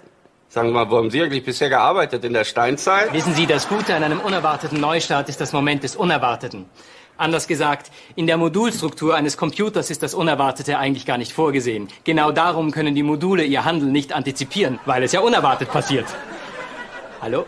Sagen 0.48 0.70
wir 0.70 0.86
mal, 0.86 0.90
wo 0.90 0.98
haben 0.98 1.10
Sie 1.10 1.22
eigentlich 1.22 1.44
bisher 1.44 1.68
gearbeitet? 1.68 2.24
In 2.24 2.32
der 2.32 2.46
Steinzeit? 2.46 3.12
Wissen 3.12 3.34
Sie, 3.34 3.46
das 3.46 3.68
Gute 3.68 3.94
an 3.94 4.04
einem 4.04 4.22
unerwarteten 4.22 4.80
Neustart 4.80 5.28
ist 5.28 5.42
das 5.42 5.52
Moment 5.52 5.84
des 5.84 5.98
Unerwarteten. 5.98 6.70
Anders 7.18 7.48
gesagt, 7.48 7.92
in 8.16 8.28
der 8.28 8.38
Modulstruktur 8.38 9.16
eines 9.16 9.36
Computers 9.36 9.90
ist 9.90 10.04
das 10.04 10.14
Unerwartete 10.14 10.78
eigentlich 10.78 11.06
gar 11.06 11.18
nicht 11.18 11.34
vorgesehen. 11.34 11.90
Genau 12.06 12.32
darum 12.32 12.72
können 12.72 12.96
die 12.96 13.04
Module 13.04 13.44
ihr 13.44 13.66
Handeln 13.66 13.92
nicht 13.92 14.14
antizipieren, 14.14 14.80
weil 14.86 15.04
es 15.04 15.12
ja 15.12 15.20
unerwartet 15.20 15.72
passiert. 15.72 16.06
Hallo? 17.22 17.46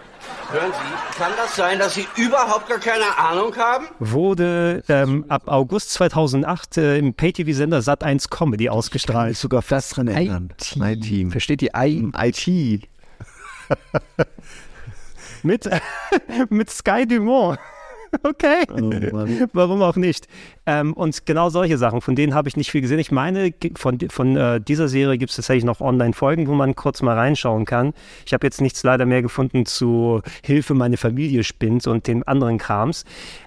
Hören 0.50 0.72
Sie, 0.72 1.18
kann 1.18 1.32
das 1.36 1.56
sein, 1.56 1.78
dass 1.78 1.96
Sie 1.96 2.08
überhaupt 2.16 2.70
gar 2.70 2.80
keine 2.80 3.18
Ahnung 3.18 3.56
haben? 3.58 3.88
Wurde 4.00 4.82
ähm, 4.88 5.26
ab 5.28 5.44
August 5.48 5.92
2008 5.94 6.78
äh, 6.78 6.98
im 6.98 7.14
Pay-TV-Sender 7.14 7.80
Sat1 7.80 8.30
Comedy 8.30 8.70
ausgestrahlt. 8.70 9.34
Ich 9.34 9.40
sogar 9.40 9.62
fast 9.62 9.98
dran 9.98 10.08
erinnern. 10.08 10.54
I-Team. 10.76 11.32
Versteht 11.32 11.62
ihr? 11.62 11.72
I 11.76 12.12
IT. 12.16 12.88
Mit, 15.44 15.70
mit 16.50 16.70
Sky 16.70 17.06
Dumont. 17.08 17.60
Okay. 18.24 18.64
Warum 19.52 19.82
auch 19.82 19.98
nicht? 19.98 20.28
Ähm, 20.68 20.92
und 20.92 21.26
genau 21.26 21.50
solche 21.50 21.78
Sachen, 21.78 22.02
von 22.02 22.16
denen 22.16 22.36
habe 22.36 22.50
ich 22.50 22.58
nicht 22.58 22.72
viel 22.72 22.82
gesehen. 22.82 23.00
Ich 23.00 23.10
meine, 23.10 23.54
von, 23.76 23.98
von 24.10 24.36
äh, 24.36 24.60
dieser 24.60 24.90
Serie 24.90 25.18
gibt 25.18 25.30
es 25.30 25.38
tatsächlich 25.38 25.64
noch 25.64 25.80
Online-Folgen, 25.80 26.46
wo 26.48 26.54
man 26.56 26.76
kurz 26.76 27.02
mal 27.02 27.16
reinschauen 27.16 27.64
kann. 27.64 27.94
Ich 28.26 28.34
habe 28.34 28.46
jetzt 28.46 28.60
nichts 28.60 28.84
leider 28.84 29.06
mehr 29.06 29.22
gefunden 29.22 29.66
zu 29.66 30.22
Hilfe, 30.44 30.74
meine 30.74 30.98
Familie 30.98 31.46
spinnt 31.46 31.88
und 31.88 32.06
dem 32.08 32.22
anderen 32.28 32.58
Krams. 32.58 33.06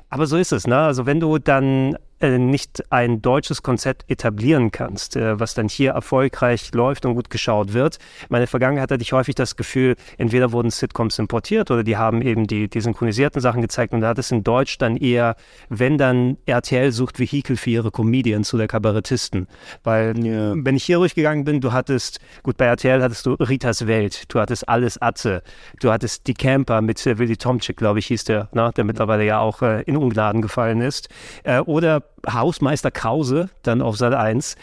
Aber 0.09 0.27
so 0.27 0.39
ist 0.39 0.53
es, 0.53 0.67
ne? 0.67 0.79
Also 0.79 1.05
wenn 1.05 1.21
du 1.21 1.39
dann 1.39 1.95
äh, 2.21 2.39
nicht 2.39 2.93
ein 2.93 3.23
deutsches 3.23 3.63
Konzept 3.63 4.11
etablieren 4.11 4.71
kannst, 4.71 5.17
äh, 5.17 5.41
was 5.41 5.55
dann 5.55 5.69
hier 5.69 5.93
erfolgreich 5.93 6.71
läuft 6.75 7.07
und 7.07 7.15
gut 7.15 7.31
geschaut 7.31 7.73
wird. 7.73 7.99
Meine 8.29 8.47
Vergangenheit 8.47 8.91
hatte 8.91 9.01
ich 9.01 9.15
häufig 9.15 9.35
das 9.37 9.57
Gefühl, 9.57 9.97
entweder 10.19 10.53
wurden 10.53 10.71
Sitcoms 10.71 11.19
importiert 11.19 11.71
oder 11.71 11.83
die 11.83 11.97
haben 11.97 12.21
eben 12.21 12.47
die, 12.47 12.69
die 12.69 12.81
synchronisierten 12.83 13.41
Sachen 13.41 13.63
gezeigt 13.63 13.95
und 13.95 14.03
da 14.03 14.09
hat 14.09 14.19
es 14.19 14.31
in 14.33 14.45
Deutsch 14.45 14.77
dann 14.77 14.99
eher, 14.99 15.35
wenn 15.71 15.97
dann 15.97 16.37
RTL 16.45 16.93
sucht 16.93 17.10
Vehikel 17.19 17.57
für 17.57 17.71
ihre 17.71 17.91
Comedians 17.91 18.53
oder 18.55 18.67
Kabarettisten. 18.67 19.47
Weil 19.83 20.17
Ja. 20.25 20.53
wenn 20.57 20.77
ich 20.77 20.85
hier 20.85 20.99
durchgegangen 20.99 21.45
bin, 21.45 21.61
du 21.61 21.73
hattest, 21.73 22.21
gut, 22.43 22.57
bei 22.57 22.67
RTL 22.67 23.03
hattest 23.03 23.27
du 23.27 23.33
Ritas 23.35 23.87
Welt, 23.87 24.25
du 24.33 24.39
hattest 24.41 24.69
Alles 24.69 25.01
Atze, 25.01 25.43
du 25.81 25.91
hattest 25.91 26.27
die 26.27 26.35
Camper 26.35 26.81
mit 26.83 27.05
äh, 27.07 27.19
Willy 27.19 27.37
Tomczyk, 27.37 27.77
glaube 27.77 27.99
ich, 27.99 28.07
hieß 28.07 28.25
der, 28.25 28.49
ne, 28.53 28.71
der 28.77 28.85
mittlerweile 28.85 29.25
ja 29.25 29.41
auch 29.41 29.63
äh, 29.63 29.83
in 29.83 29.97
Ungnaden 29.97 30.43
gefallen 30.43 30.81
ist. 30.81 31.09
Äh, 31.43 31.61
oder 31.61 32.03
Hausmeister 32.31 32.91
Krause, 32.91 33.51
dann 33.63 33.81
auf 33.83 33.97
Sat 33.97 34.13
1. 34.15 34.57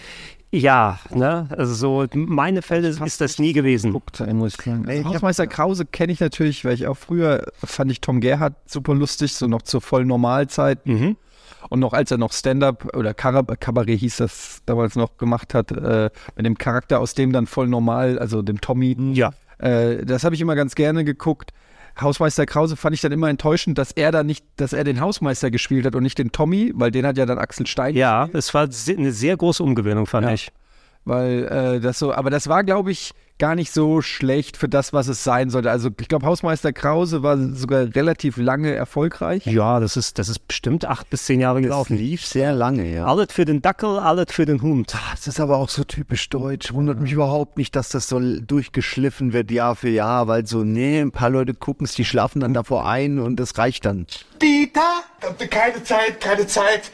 Ja, 0.49 0.97
ne, 1.13 1.49
also 1.57 1.73
so 1.73 2.05
meine 2.13 2.61
Fälle 2.61 2.87
ist 2.87 3.19
das 3.19 3.37
nie 3.37 3.51
gewesen. 3.51 3.87
geguckt, 3.87 4.21
ey, 4.21 4.33
muss 4.33 4.55
ich 4.57 4.63
sagen. 4.63 4.83
Nee, 4.87 4.99
ich 4.99 5.05
hab- 5.05 5.15
Hausmeister 5.15 5.45
Krause 5.45 5.85
kenne 5.85 6.13
ich 6.13 6.21
natürlich, 6.21 6.63
weil 6.63 6.73
ich 6.73 6.87
auch 6.87 6.95
früher 6.95 7.43
fand 7.61 7.91
ich 7.91 7.99
Tom 7.99 8.21
Gerhardt 8.21 8.53
super 8.65 8.95
lustig, 8.95 9.33
so 9.33 9.47
noch 9.47 9.61
zur 9.63 9.81
vollen 9.81 10.07
Normalzeit. 10.07 10.85
Mhm. 10.85 11.17
Und 11.69 11.79
noch 11.79 11.93
als 11.93 12.11
er 12.11 12.17
noch 12.17 12.31
Stand-up 12.33 12.95
oder 12.95 13.13
Karab 13.13 13.59
Kabarett 13.59 13.99
hieß 13.99 14.17
das 14.17 14.61
damals 14.65 14.95
noch 14.95 15.17
gemacht 15.17 15.53
hat, 15.53 15.71
äh, 15.71 16.09
mit 16.35 16.45
dem 16.45 16.57
Charakter 16.57 16.99
aus 16.99 17.13
dem 17.13 17.33
dann 17.33 17.47
voll 17.47 17.67
normal, 17.67 18.19
also 18.19 18.41
dem 18.41 18.61
Tommy. 18.61 18.95
Ja. 19.13 19.31
Äh, 19.57 20.05
das 20.05 20.23
habe 20.23 20.35
ich 20.35 20.41
immer 20.41 20.55
ganz 20.55 20.75
gerne 20.75 21.03
geguckt. 21.03 21.51
Hausmeister 21.99 22.45
Krause 22.45 22.75
fand 22.75 22.93
ich 22.93 23.01
dann 23.01 23.11
immer 23.11 23.27
enttäuschend, 23.27 23.77
dass 23.79 23.91
er 23.91 24.11
da 24.11 24.23
nicht, 24.23 24.45
dass 24.57 24.71
er 24.71 24.83
den 24.83 25.01
Hausmeister 25.01 25.49
gespielt 25.49 25.83
hat 25.85 25.95
und 25.95 26.03
nicht 26.03 26.19
den 26.19 26.31
Tommy, 26.31 26.71
weil 26.75 26.91
den 26.91 27.07
hat 27.07 27.17
ja 27.17 27.25
dann 27.25 27.39
Axel 27.39 27.65
Stein. 27.65 27.95
Ja, 27.95 28.29
es 28.33 28.53
war 28.53 28.63
eine 28.87 29.11
sehr 29.11 29.35
große 29.35 29.63
Umgewöhnung, 29.63 30.05
fand 30.05 30.27
Ja. 30.27 30.33
ich. 30.33 30.51
weil 31.05 31.45
äh, 31.45 31.79
das 31.79 31.97
so, 31.99 32.13
aber 32.13 32.29
das 32.29 32.47
war, 32.49 32.63
glaube 32.63 32.91
ich, 32.91 33.13
gar 33.39 33.55
nicht 33.55 33.71
so 33.71 34.01
schlecht 34.01 34.57
für 34.57 34.67
das, 34.67 34.93
was 34.93 35.07
es 35.07 35.23
sein 35.23 35.49
sollte. 35.49 35.69
Also 35.69 35.89
ich 35.99 36.07
glaube, 36.07 36.25
Hausmeister 36.25 36.73
Krause 36.73 37.21
war 37.23 37.37
sogar 37.37 37.93
relativ 37.95 38.37
lange 38.37 38.73
erfolgreich. 38.73 39.45
Ja, 39.45 39.79
das 39.79 39.95
ist, 39.97 40.17
das 40.19 40.29
ist 40.29 40.47
bestimmt 40.47 40.85
acht 40.85 41.09
bis 41.09 41.25
zehn 41.25 41.39
Jahre 41.39 41.59
Das 41.59 41.63
gelaufen. 41.67 41.97
lief 41.97 42.25
sehr 42.25 42.53
lange, 42.53 42.91
ja. 42.91 43.05
Alles 43.05 43.27
für 43.31 43.45
den 43.45 43.61
Dackel, 43.61 43.99
alles 43.99 44.27
für 44.31 44.45
den 44.45 44.61
Hund. 44.61 44.95
Das 45.11 45.27
ist 45.27 45.39
aber 45.39 45.57
auch 45.57 45.69
so 45.69 45.83
typisch 45.83 46.29
deutsch. 46.29 46.73
Wundert 46.73 46.99
mich 46.99 47.11
überhaupt 47.11 47.57
nicht, 47.57 47.75
dass 47.75 47.89
das 47.89 48.07
so 48.09 48.19
durchgeschliffen 48.19 49.33
wird 49.33 49.51
Jahr 49.51 49.75
für 49.75 49.89
Jahr, 49.89 50.27
weil 50.27 50.47
so, 50.47 50.63
nee, 50.63 50.99
ein 50.99 51.11
paar 51.11 51.29
Leute 51.29 51.53
gucken 51.53 51.85
es, 51.85 51.93
die 51.93 52.05
schlafen 52.05 52.39
dann 52.39 52.53
davor 52.53 52.87
ein 52.87 53.19
und 53.19 53.35
das 53.37 53.57
reicht 53.57 53.85
dann. 53.85 54.07
Dieter? 54.41 54.81
Keine 55.49 55.83
Zeit, 55.83 56.19
keine 56.21 56.47
Zeit. 56.47 56.91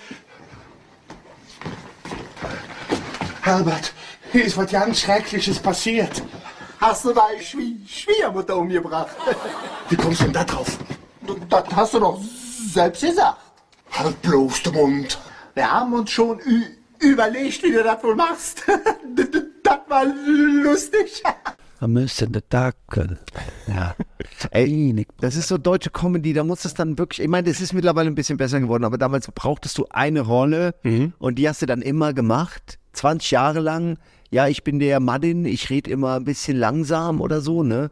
Herbert, 3.42 3.94
hier 4.34 4.46
ist 4.46 4.58
was 4.58 4.72
ganz 4.72 5.00
Schreckliches 5.00 5.60
passiert. 5.60 6.22
Hast 6.82 7.06
du 7.06 7.14
deine 7.14 7.42
Schwie 7.42 7.78
Schwiegermutter 7.88 8.58
umgebracht? 8.58 9.16
Wie 9.90 9.96
kommst 9.96 10.22
du 10.22 10.26
denn 10.26 10.34
da 10.34 10.44
drauf? 10.44 10.78
Das 11.50 11.64
hast 11.74 11.94
du 11.94 12.00
doch 12.00 12.20
selbst 12.74 13.04
gesagt. 13.04 13.38
Halt 13.92 14.22
bloß 14.24 14.64
den 14.64 14.74
Mund. 14.74 15.20
Wir 15.54 15.72
haben 15.72 15.94
uns 15.94 16.10
schon 16.10 16.40
überlegt, 17.00 17.62
wie 17.64 17.72
du 17.72 17.84
das 17.84 18.04
wohl 18.04 18.16
machst. 18.16 18.64
das 19.64 19.80
war 19.88 20.06
lustig. 20.06 21.24
Am 21.80 21.94
müssen 21.94 22.32
der 22.32 22.42
Dackel. 22.50 23.20
Ja. 23.68 23.96
Ey, 24.52 25.06
das 25.20 25.36
ist 25.36 25.48
so 25.48 25.60
deutsche 25.60 25.92
Comedy, 25.92 26.34
da 26.34 26.44
muss 26.44 26.66
es 26.66 26.74
dann 26.74 26.98
wirklich, 26.98 27.22
ich 27.22 27.30
meine, 27.30 27.48
das 27.50 27.62
ist 27.62 27.74
mittlerweile 27.74 28.10
ein 28.10 28.16
bisschen 28.16 28.38
besser 28.38 28.60
geworden, 28.60 28.84
aber 28.84 28.98
damals 28.98 29.30
brauchtest 29.32 29.78
du 29.78 29.86
eine 29.90 30.22
Rolle 30.22 30.76
und 31.20 31.36
die 31.36 31.48
hast 31.48 31.62
du 31.62 31.66
dann 31.66 31.82
immer 31.82 32.14
gemacht, 32.14 32.80
20 32.94 33.32
Jahre 33.32 33.60
lang. 33.60 34.00
Ja, 34.34 34.48
ich 34.48 34.64
bin 34.64 34.80
der 34.80 35.00
Madin, 35.00 35.46
ich 35.46 35.70
rede 35.70 35.92
immer 35.92 36.16
ein 36.16 36.24
bisschen 36.24 36.58
langsam 36.58 37.22
oder 37.22 37.40
so, 37.40 37.62
ne? 37.62 37.92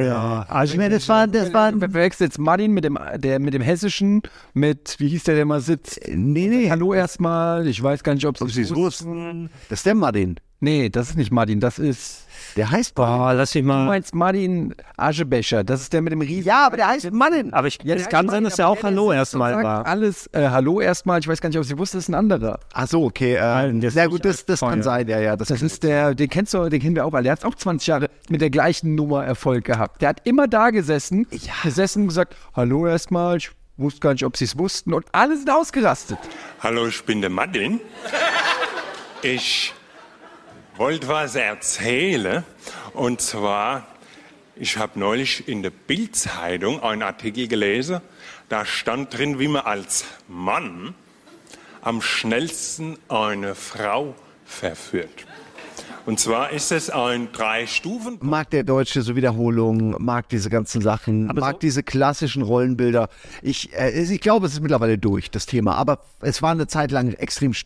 Ja. 0.00 0.46
Also, 0.48 0.72
ich 0.72 0.78
meine, 0.78 0.94
das 0.94 1.08
war, 1.08 1.28
das 1.28 1.52
war, 1.52 1.70
Du 1.70 1.78
verwechselst 1.78 2.20
jetzt 2.20 2.38
Martin 2.40 2.72
mit 2.72 2.82
dem, 2.82 2.98
der, 3.16 3.38
mit 3.38 3.54
dem 3.54 3.62
Hessischen, 3.62 4.22
mit, 4.54 4.96
wie 4.98 5.06
hieß 5.06 5.22
der, 5.22 5.36
der 5.36 5.44
mal 5.44 5.60
sitzt? 5.60 6.00
nee, 6.08 6.48
nee, 6.48 6.68
Hallo 6.68 6.94
erstmal, 6.94 7.64
ich 7.68 7.80
weiß 7.80 8.02
gar 8.02 8.14
nicht, 8.14 8.26
ob 8.26 8.36
Sie 8.38 8.62
es 8.62 8.74
wussten. 8.74 9.50
Das 9.68 9.80
ist 9.80 9.86
der 9.86 9.94
Madin. 9.94 10.36
Nee, 10.58 10.88
das 10.88 11.10
ist 11.10 11.16
nicht 11.16 11.30
Martin, 11.30 11.60
das 11.60 11.78
ist. 11.78 12.25
Der 12.56 12.70
heißt 12.70 12.94
Boah, 12.94 13.34
lass 13.34 13.54
mich 13.54 13.62
Du 13.64 13.68
mal. 13.68 13.84
meinst 13.86 14.14
Martin 14.14 14.74
Aschebecher, 14.96 15.62
das 15.62 15.82
ist 15.82 15.92
der 15.92 16.00
mit 16.00 16.12
dem 16.12 16.22
riesen. 16.22 16.46
Ja, 16.48 16.66
aber 16.66 16.76
der 16.78 16.88
heißt 16.88 17.12
Madin. 17.12 17.52
Aber 17.52 17.68
ich, 17.68 17.78
es 17.84 18.08
kann 18.08 18.28
sein, 18.30 18.44
dass 18.44 18.58
er 18.58 18.68
auch 18.68 18.82
Hallo 18.82 19.12
erstmal 19.12 19.62
war. 19.62 19.86
Alles, 19.86 20.26
äh, 20.32 20.48
Hallo 20.48 20.80
erstmal, 20.80 21.20
ich 21.20 21.28
weiß 21.28 21.40
gar 21.42 21.50
nicht, 21.50 21.58
ob 21.58 21.64
Sie 21.64 21.76
wussten, 21.76 21.98
das 21.98 22.04
ist 22.04 22.08
ein 22.08 22.14
anderer. 22.14 22.58
Ach 22.72 22.88
so, 22.88 23.04
okay. 23.04 23.34
Äh, 23.34 23.40
Nein, 23.40 23.80
der 23.80 23.88
ist 23.88 23.94
sehr 23.94 24.08
gut, 24.08 24.24
das, 24.24 24.46
das 24.46 24.60
kann 24.60 24.82
sein, 24.82 25.06
ja, 25.06 25.20
ja. 25.20 25.36
Das, 25.36 25.48
Das 25.48 25.60
ist 25.60 25.82
der, 25.82 26.14
den 26.14 26.30
kennst 26.30 26.54
du, 26.54 26.68
den 26.70 26.80
kennen 26.80 26.96
wir 26.96 27.04
auch 27.04 27.12
alle. 27.12 27.24
Der 27.24 27.32
hat 27.32 27.44
auch 27.44 27.54
20 27.54 27.86
Jahre 27.86 28.08
mit 28.30 28.40
der 28.40 28.50
gleichen 28.50 28.94
Nummer 28.94 29.24
Erfolg 29.24 29.64
gehabt. 29.64 30.00
Der 30.00 30.08
hat 30.08 30.20
immer 30.24 30.48
da 30.48 30.70
gesessen, 30.70 31.26
gesessen 31.62 32.02
und 32.02 32.08
gesagt, 32.08 32.34
Hallo 32.54 32.86
erstmal, 32.86 33.36
ich 33.36 33.50
wusste 33.76 34.00
gar 34.00 34.12
nicht, 34.12 34.24
ob 34.24 34.34
Sie 34.38 34.44
es 34.46 34.56
wussten 34.58 34.94
und 34.94 35.04
alle 35.12 35.36
sind 35.36 35.50
ausgerastet. 35.50 36.16
Hallo, 36.60 36.86
ich 36.86 37.04
bin 37.04 37.20
der 37.20 37.28
Martin. 37.28 37.80
Ich 39.22 39.74
wollte 40.78 41.08
was 41.08 41.34
erzählen. 41.34 42.44
Und 42.92 43.20
zwar, 43.20 43.86
ich 44.56 44.76
habe 44.78 44.98
neulich 44.98 45.48
in 45.48 45.62
der 45.62 45.70
Bildzeitung 45.70 46.82
einen 46.82 47.02
Artikel 47.02 47.48
gelesen. 47.48 48.00
Da 48.48 48.64
stand 48.64 49.16
drin, 49.16 49.38
wie 49.38 49.48
man 49.48 49.62
als 49.62 50.04
Mann 50.28 50.94
am 51.82 52.00
schnellsten 52.02 52.98
eine 53.08 53.54
Frau 53.54 54.14
verführt. 54.44 55.26
Und 56.04 56.20
zwar 56.20 56.50
ist 56.50 56.70
es 56.70 56.88
ein 56.88 57.32
Drei-Stufen- 57.32 58.18
mag 58.20 58.48
der 58.50 58.62
Deutsche 58.62 59.02
so 59.02 59.16
Wiederholungen, 59.16 59.96
mag 59.98 60.28
diese 60.28 60.50
ganzen 60.50 60.80
Sachen, 60.80 61.28
Aber 61.28 61.40
mag 61.40 61.54
so- 61.54 61.58
diese 61.58 61.82
klassischen 61.82 62.42
Rollenbilder. 62.42 63.08
Ich, 63.42 63.72
äh, 63.74 63.90
ich 63.90 64.20
glaube, 64.20 64.46
es 64.46 64.52
ist 64.52 64.60
mittlerweile 64.60 64.98
durch, 64.98 65.32
das 65.32 65.46
Thema. 65.46 65.74
Aber 65.74 66.04
es 66.20 66.42
war 66.42 66.52
eine 66.52 66.68
Zeit 66.68 66.92
lang 66.92 67.12
extrem 67.14 67.50
st- 67.52 67.64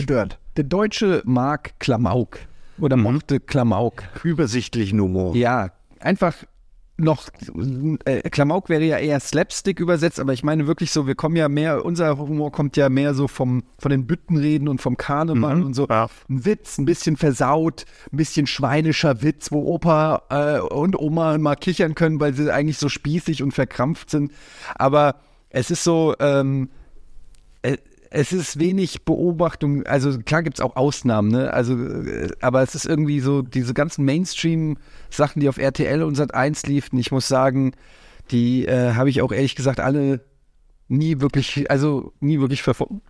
störend. 0.00 0.38
Der 0.56 0.64
Deutsche 0.64 1.22
mag 1.24 1.72
Klamauk 1.78 2.40
oder 2.78 2.98
mochte 2.98 3.40
Klamauk. 3.40 4.02
Übersichtlichen 4.22 5.00
Humor. 5.00 5.34
Ja, 5.34 5.70
einfach 5.98 6.34
noch, 6.98 7.28
äh, 8.04 8.28
Klamauk 8.28 8.68
wäre 8.68 8.84
ja 8.84 8.98
eher 8.98 9.18
Slapstick 9.18 9.80
übersetzt, 9.80 10.20
aber 10.20 10.34
ich 10.34 10.44
meine 10.44 10.66
wirklich 10.66 10.90
so, 10.90 11.06
wir 11.06 11.14
kommen 11.14 11.36
ja 11.36 11.48
mehr, 11.48 11.86
unser 11.86 12.18
Humor 12.18 12.52
kommt 12.52 12.76
ja 12.76 12.90
mehr 12.90 13.14
so 13.14 13.28
vom, 13.28 13.64
von 13.78 13.90
den 13.90 14.06
Büttenreden 14.06 14.68
und 14.68 14.82
vom 14.82 14.98
Karneval 14.98 15.62
und 15.62 15.74
so. 15.74 15.86
ja. 15.88 16.08
Ein 16.28 16.44
Witz, 16.44 16.76
ein 16.76 16.84
bisschen 16.84 17.16
versaut, 17.16 17.86
ein 18.12 18.18
bisschen 18.18 18.46
schweinischer 18.46 19.22
Witz, 19.22 19.52
wo 19.52 19.64
Opa 19.64 20.22
äh, 20.28 20.60
und 20.60 20.98
Oma 20.98 21.38
mal 21.38 21.56
kichern 21.56 21.94
können, 21.94 22.20
weil 22.20 22.34
sie 22.34 22.52
eigentlich 22.52 22.78
so 22.78 22.90
spießig 22.90 23.42
und 23.42 23.52
verkrampft 23.52 24.10
sind. 24.10 24.32
Aber 24.74 25.16
es 25.48 25.70
ist 25.70 25.84
so, 25.84 26.14
ähm, 26.20 26.68
äh, 26.68 26.81
es 28.14 28.32
ist 28.32 28.58
wenig 28.58 29.04
Beobachtung, 29.04 29.86
also 29.86 30.18
klar 30.18 30.42
gibt 30.42 30.58
es 30.58 30.60
auch 30.60 30.76
Ausnahmen, 30.76 31.30
ne? 31.30 31.52
Also, 31.52 31.74
äh, 31.74 32.28
aber 32.40 32.62
es 32.62 32.74
ist 32.74 32.84
irgendwie 32.84 33.20
so, 33.20 33.42
diese 33.42 33.72
ganzen 33.72 34.04
Mainstream-Sachen, 34.04 35.40
die 35.40 35.48
auf 35.48 35.56
RTL 35.58 36.02
und 36.02 36.14
Sat 36.14 36.34
1 36.34 36.66
liefen, 36.66 36.98
ich 36.98 37.10
muss 37.10 37.26
sagen, 37.26 37.72
die 38.30 38.66
äh, 38.66 38.92
habe 38.94 39.08
ich 39.08 39.22
auch 39.22 39.32
ehrlich 39.32 39.56
gesagt 39.56 39.80
alle 39.80 40.20
nie 40.88 41.20
wirklich, 41.20 41.70
also 41.70 42.12
nie 42.20 42.38
wirklich 42.38 42.62
verfolgt. 42.62 43.02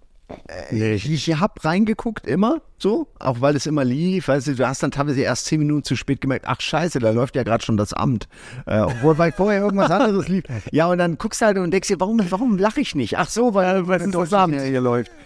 Ich, 0.71 1.11
ich 1.11 1.41
habe 1.41 1.55
reingeguckt 1.63 2.27
immer 2.27 2.63
so, 2.79 3.07
auch 3.19 3.41
weil 3.41 3.57
es 3.57 3.67
immer 3.67 3.85
lief. 3.85 4.29
Weißt 4.29 4.49
du, 4.49 4.55
du 4.55 4.67
hast 4.67 4.83
dann 4.83 4.91
teilweise 4.91 5.21
erst 5.23 5.47
zehn 5.47 5.61
Minuten 5.61 5.85
zu 5.85 5.97
spät 5.97 6.21
gemerkt, 6.21 6.47
ach 6.49 6.61
scheiße, 6.61 6.99
da 6.99 7.11
läuft 7.11 7.37
ja 7.37 7.43
gerade 7.43 7.65
schon 7.65 7.77
das 7.77 7.93
Amt. 7.93 8.29
Äh, 8.67 8.81
obwohl 8.81 9.19
weil 9.19 9.33
vorher 9.33 9.63
irgendwas 9.63 9.91
anderes 9.93 10.29
lief. 10.29 10.45
Ja, 10.71 10.87
und 10.87 10.99
dann 10.99 11.19
guckst 11.19 11.41
du 11.41 11.47
halt 11.47 11.59
und 11.59 11.71
denkst 11.71 11.89
dir, 11.89 12.01
warum, 12.01 12.21
warum 12.31 12.59
lache 12.59 12.81
ich 12.81 12.95
nicht? 12.95 13.19
Ach 13.19 13.29
so, 13.29 13.55
weil, 13.55 13.87
weil 13.87 14.11
das 14.11 14.33
Amt 14.33 14.61
hier 14.61 14.81
läuft. 14.81 15.11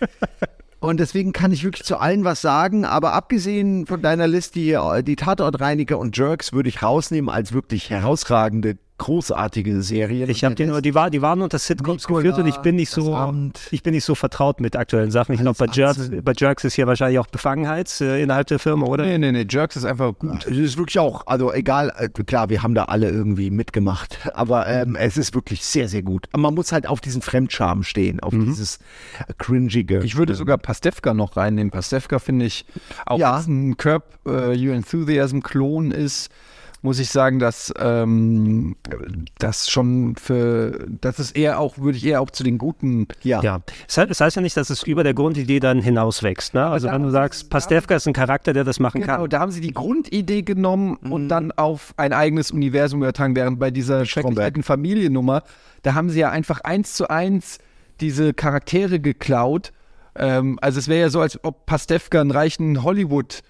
Und 0.78 1.00
deswegen 1.00 1.32
kann 1.32 1.52
ich 1.52 1.64
wirklich 1.64 1.84
zu 1.84 1.96
allen 1.96 2.24
was 2.24 2.42
sagen, 2.42 2.84
aber 2.84 3.14
abgesehen 3.14 3.86
von 3.86 4.02
deiner 4.02 4.26
Liste 4.26 4.60
hier, 4.60 5.02
die 5.02 5.16
Tatortreiniger 5.16 5.98
und 5.98 6.16
Jerks 6.16 6.52
würde 6.52 6.68
ich 6.68 6.82
rausnehmen 6.82 7.30
als 7.30 7.52
wirklich 7.52 7.88
herausragende, 7.88 8.76
großartige 8.98 9.82
Serien. 9.82 10.28
Ich 10.30 10.44
habe 10.44 10.54
den 10.54 10.68
nur, 10.70 10.80
die, 10.80 10.94
war, 10.94 11.10
die 11.10 11.20
waren 11.22 11.42
unter 11.42 11.58
Sitcoms 11.58 12.06
geführt 12.06 12.38
und 12.38 12.46
ich 12.46 12.56
bin 12.58 12.76
nicht 12.76 12.90
so, 12.90 13.14
Amt. 13.14 13.60
ich 13.70 13.82
bin 13.82 13.94
nicht 13.94 14.04
so 14.04 14.14
vertraut 14.14 14.60
mit 14.60 14.74
aktuellen 14.76 15.10
Sachen. 15.10 15.34
Ich 15.34 15.40
glaube, 15.40 15.58
bei 15.58 15.66
Jerks, 15.72 16.10
bei 16.22 16.32
Jerks 16.36 16.64
ist 16.64 16.74
hier 16.74 16.86
wahrscheinlich 16.86 17.18
auch 17.18 17.26
Befangenheit 17.26 18.00
äh, 18.00 18.22
innerhalb 18.22 18.46
der 18.46 18.58
Firma, 18.58 18.86
oder? 18.86 19.04
Nee, 19.04 19.18
nee, 19.18 19.32
nee, 19.32 19.46
Jerks 19.48 19.76
ist 19.76 19.84
einfach 19.84 20.14
gut. 20.18 20.46
Es 20.46 20.56
ist 20.56 20.78
wirklich 20.78 20.98
auch, 20.98 21.26
also 21.26 21.52
egal, 21.52 21.92
äh, 21.98 22.08
klar, 22.08 22.48
wir 22.48 22.62
haben 22.62 22.74
da 22.74 22.84
alle 22.84 23.10
irgendwie 23.10 23.50
mitgemacht, 23.50 24.18
aber 24.34 24.66
ähm, 24.66 24.96
es 24.96 25.16
ist 25.16 25.34
wirklich 25.34 25.64
sehr, 25.64 25.88
sehr 25.88 26.02
gut. 26.02 26.26
Aber 26.32 26.42
man 26.42 26.54
muss 26.54 26.72
halt 26.72 26.86
auf 26.86 27.00
diesen 27.00 27.22
Fremdscham 27.22 27.82
stehen, 27.82 28.20
auf 28.20 28.32
dieses 28.32 28.76
äh, 29.28 29.32
cringige. 29.36 30.02
Ich 30.04 30.16
würde 30.16 30.34
sogar 30.34 30.58
Pastewka 30.58 31.12
noch 31.14 31.36
reinnehmen. 31.36 31.70
Pastewka 31.70 32.18
finde 32.18 32.46
ich 32.46 32.64
auch 33.04 33.18
Ja. 33.18 33.36
ein 33.36 33.76
Curb 33.76 34.04
äh, 34.26 34.56
Your 34.56 34.74
Enthusiasm 34.74 35.40
Klon 35.40 35.90
ist, 35.90 36.30
muss 36.86 37.00
ich 37.00 37.10
sagen, 37.10 37.40
dass 37.40 37.74
ähm, 37.80 38.76
das 39.40 39.68
schon 39.68 40.14
für 40.14 40.86
das 41.00 41.18
ist 41.18 41.36
eher 41.36 41.58
auch, 41.58 41.78
würde 41.78 41.98
ich 41.98 42.06
eher 42.06 42.20
auch 42.20 42.30
zu 42.30 42.44
den 42.44 42.58
guten 42.58 43.08
ja. 43.24 43.42
Ja, 43.42 43.60
es 43.88 43.98
heißt, 43.98 44.36
ja 44.36 44.40
nicht, 44.40 44.56
dass 44.56 44.70
es 44.70 44.84
über 44.84 45.02
der 45.02 45.12
Grundidee 45.12 45.58
dann 45.58 45.82
hinauswächst. 45.82 46.54
Ne? 46.54 46.64
Also 46.64 46.88
wenn 46.88 47.02
du 47.02 47.10
sagst, 47.10 47.50
Pastewka 47.50 47.96
ist 47.96 48.06
ein 48.06 48.12
Charakter, 48.12 48.52
der 48.52 48.62
das 48.62 48.78
machen 48.78 49.00
Genau, 49.00 49.16
kann. 49.22 49.30
da 49.30 49.40
haben 49.40 49.50
sie 49.50 49.60
die 49.60 49.74
Grundidee 49.74 50.42
genommen 50.42 50.94
und 51.10 51.28
dann 51.28 51.50
auf 51.50 51.92
ein 51.96 52.12
eigenes 52.12 52.52
Universum 52.52 53.00
übertragen, 53.00 53.34
während 53.34 53.58
bei 53.58 53.72
dieser 53.72 54.06
schrecklich 54.06 54.38
alten 54.38 54.62
Familiennummer, 54.62 55.42
da 55.82 55.94
haben 55.94 56.08
sie 56.08 56.20
ja 56.20 56.30
einfach 56.30 56.60
eins 56.60 56.94
zu 56.94 57.10
eins 57.10 57.58
diese 58.00 58.32
Charaktere 58.32 59.00
geklaut. 59.00 59.72
Ähm, 60.14 60.60
also 60.62 60.78
es 60.78 60.86
wäre 60.86 61.00
ja 61.00 61.10
so, 61.10 61.20
als 61.20 61.42
ob 61.44 61.66
Pastewka 61.66 62.20
einen 62.20 62.30
reichen 62.30 62.84
Hollywood 62.84 63.42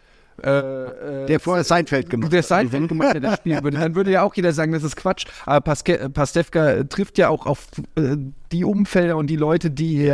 äh, 0.42 1.26
Der 1.26 1.40
vorher 1.40 1.64
Seinfeld 1.64 2.10
gemacht 2.10 2.32
der 2.32 2.42
Seinfeld 2.42 2.88
gemacht 2.88 3.10
hätte, 3.10 3.20
das 3.20 3.36
spielen 3.36 3.62
würde, 3.62 3.78
dann 3.78 3.94
würde 3.94 4.10
ja 4.10 4.22
auch 4.22 4.34
jeder 4.34 4.52
sagen, 4.52 4.72
das 4.72 4.82
ist 4.82 4.96
Quatsch. 4.96 5.26
Aber 5.44 5.60
Paske, 5.60 6.10
Pastewka 6.10 6.70
äh, 6.70 6.84
trifft 6.84 7.18
ja 7.18 7.28
auch 7.28 7.46
auf 7.46 7.66
äh, 7.96 8.16
die 8.52 8.64
Umfelder 8.64 9.16
und 9.16 9.28
die 9.28 9.36
Leute, 9.36 9.70
die, 9.70 10.12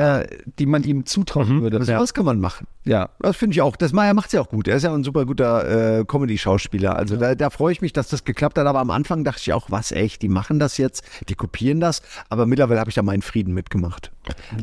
die 0.59 0.67
man 0.67 0.83
ihm 0.85 1.07
zutrauen 1.07 1.63
würde. 1.63 1.81
Was, 1.81 1.89
was 1.89 2.15
kann 2.15 2.25
man 2.25 2.41
machen? 2.41 2.67
Ja. 2.85 3.11
Das 3.21 3.37
finde 3.37 3.55
ich 3.55 3.63
auch. 3.63 3.77
Das 3.77 3.93
Meier 3.93 4.15
macht 4.15 4.27
es 4.27 4.33
ja 4.33 4.41
auch 4.41 4.49
gut. 4.49 4.69
Er 4.69 4.77
ist 4.77 4.83
ja 4.83 4.93
ein 4.93 5.05
super 5.05 5.25
guter 5.25 6.01
äh, 6.01 6.05
Comedy-Schauspieler. 6.05 6.97
Also 6.97 7.17
da, 7.17 7.35
da 7.35 7.51
freue 7.51 7.73
ich 7.73 7.81
mich, 7.81 7.93
dass 7.93 8.09
das 8.09 8.25
geklappt 8.25 8.59
hat. 8.59 8.67
Aber 8.67 8.81
am 8.81 8.91
Anfang 8.91 9.25
dachte 9.25 9.41
ich 9.41 9.53
auch, 9.53 9.71
was 9.71 9.93
echt, 9.93 10.23
die 10.23 10.29
machen 10.29 10.59
das 10.59 10.79
jetzt, 10.79 11.05
die 11.29 11.35
kopieren 11.35 11.81
das. 11.81 12.03
Aber 12.29 12.47
mittlerweile 12.47 12.81
habe 12.81 12.91
ich 12.91 12.97
da 12.97 13.03
meinen 13.03 13.23
Frieden 13.23 13.55
mitgemacht. 13.55 14.11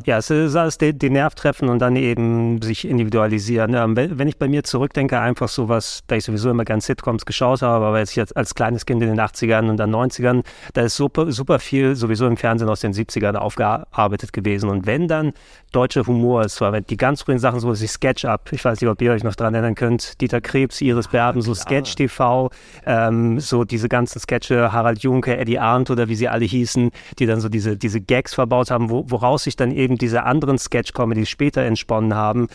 Ja, 0.06 0.18
es 0.18 0.30
ist 0.30 0.56
alles 0.56 0.78
den, 0.78 0.98
den 1.00 1.14
Nerv 1.14 1.36
treffen 1.36 1.68
und 1.68 1.80
dann 1.80 1.96
eben 1.96 2.62
sich 2.62 2.88
individualisieren. 2.88 3.74
Ähm, 3.74 3.96
wenn, 3.96 4.18
wenn 4.18 4.28
ich 4.28 4.38
bei 4.38 4.48
mir 4.48 4.64
zurückdenke, 4.64 5.20
einfach 5.20 5.50
so 5.50 5.68
was, 5.68 6.04
da 6.08 6.16
ich 6.16 6.24
sowieso 6.24 6.50
immer 6.50 6.64
gern 6.64 6.80
Sitcoms 6.80 7.26
geschaut 7.26 7.62
habe, 7.62 7.86
aber 7.86 8.00
jetzt 8.00 8.18
als, 8.18 8.32
als 8.34 8.56
kleines 8.56 8.86
Kind 8.86 9.02
in 9.02 9.10
den 9.10 9.20
80ern 9.20 9.70
und 9.70 9.78
dann 9.78 9.94
90ern, 9.94 10.44
da 10.74 10.82
ist 10.82 10.96
super, 10.96 11.32
super 11.32 11.60
viel 11.60 11.96
sowieso 11.96 12.26
im 12.28 12.38
Fernsehen 12.38 12.70
aus 12.70 12.80
den 12.80 12.94
70ern 12.94 13.36
aufgearbeitet 13.60 14.34
gewesen. 14.34 14.70
Und 14.70 14.86
wenn 14.86 15.08
dann 15.08 15.34
deutscher 15.72 16.06
Humor, 16.08 16.42
es 16.42 16.60
war 16.62 16.80
die 16.82 16.98
ganz 16.98 17.22
frühen 17.22 17.40
Sachen, 17.40 17.60
so 17.60 17.72
wie 17.72 17.88
Sketch-Up, 17.88 18.52
ich 18.52 18.64
weiß 18.64 18.82
nicht, 18.82 18.90
ob 18.90 19.02
ihr 19.02 19.12
euch 19.12 19.24
noch 19.24 19.36
dran 19.36 19.54
erinnern 19.54 19.76
könnt, 19.76 20.20
Dieter 20.22 20.42
Krebs, 20.42 20.82
Iris 20.82 21.08
Berben, 21.08 21.42
so 21.42 21.54
Sketch-TV, 21.54 22.50
ähm, 22.86 23.40
so 23.40 23.64
diese 23.64 23.90
ganzen 23.90 24.20
Sketche, 24.20 24.72
Harald 24.72 25.00
Junke, 25.04 25.38
Eddie 25.38 25.60
Arndt 25.60 25.92
oder 25.92 26.08
wie 26.08 26.16
sie 26.16 26.28
alle 26.28 26.46
hießen, 26.46 26.92
die 27.20 27.26
dann 27.26 27.40
so 27.40 27.50
diese, 27.50 27.78
diese 27.78 28.02
Gags 28.02 28.34
verbaut 28.34 28.72
haben, 28.72 28.90
wo, 28.90 29.06
woraus 29.10 29.44
sich 29.44 29.56
dann 29.56 29.72
eben 29.72 29.98
diese 29.98 30.24
anderen 30.24 30.58
Sketch-Comedies 30.58 31.30
später 31.30 31.62
entsponnen 31.62 32.16
haben. 32.16 32.48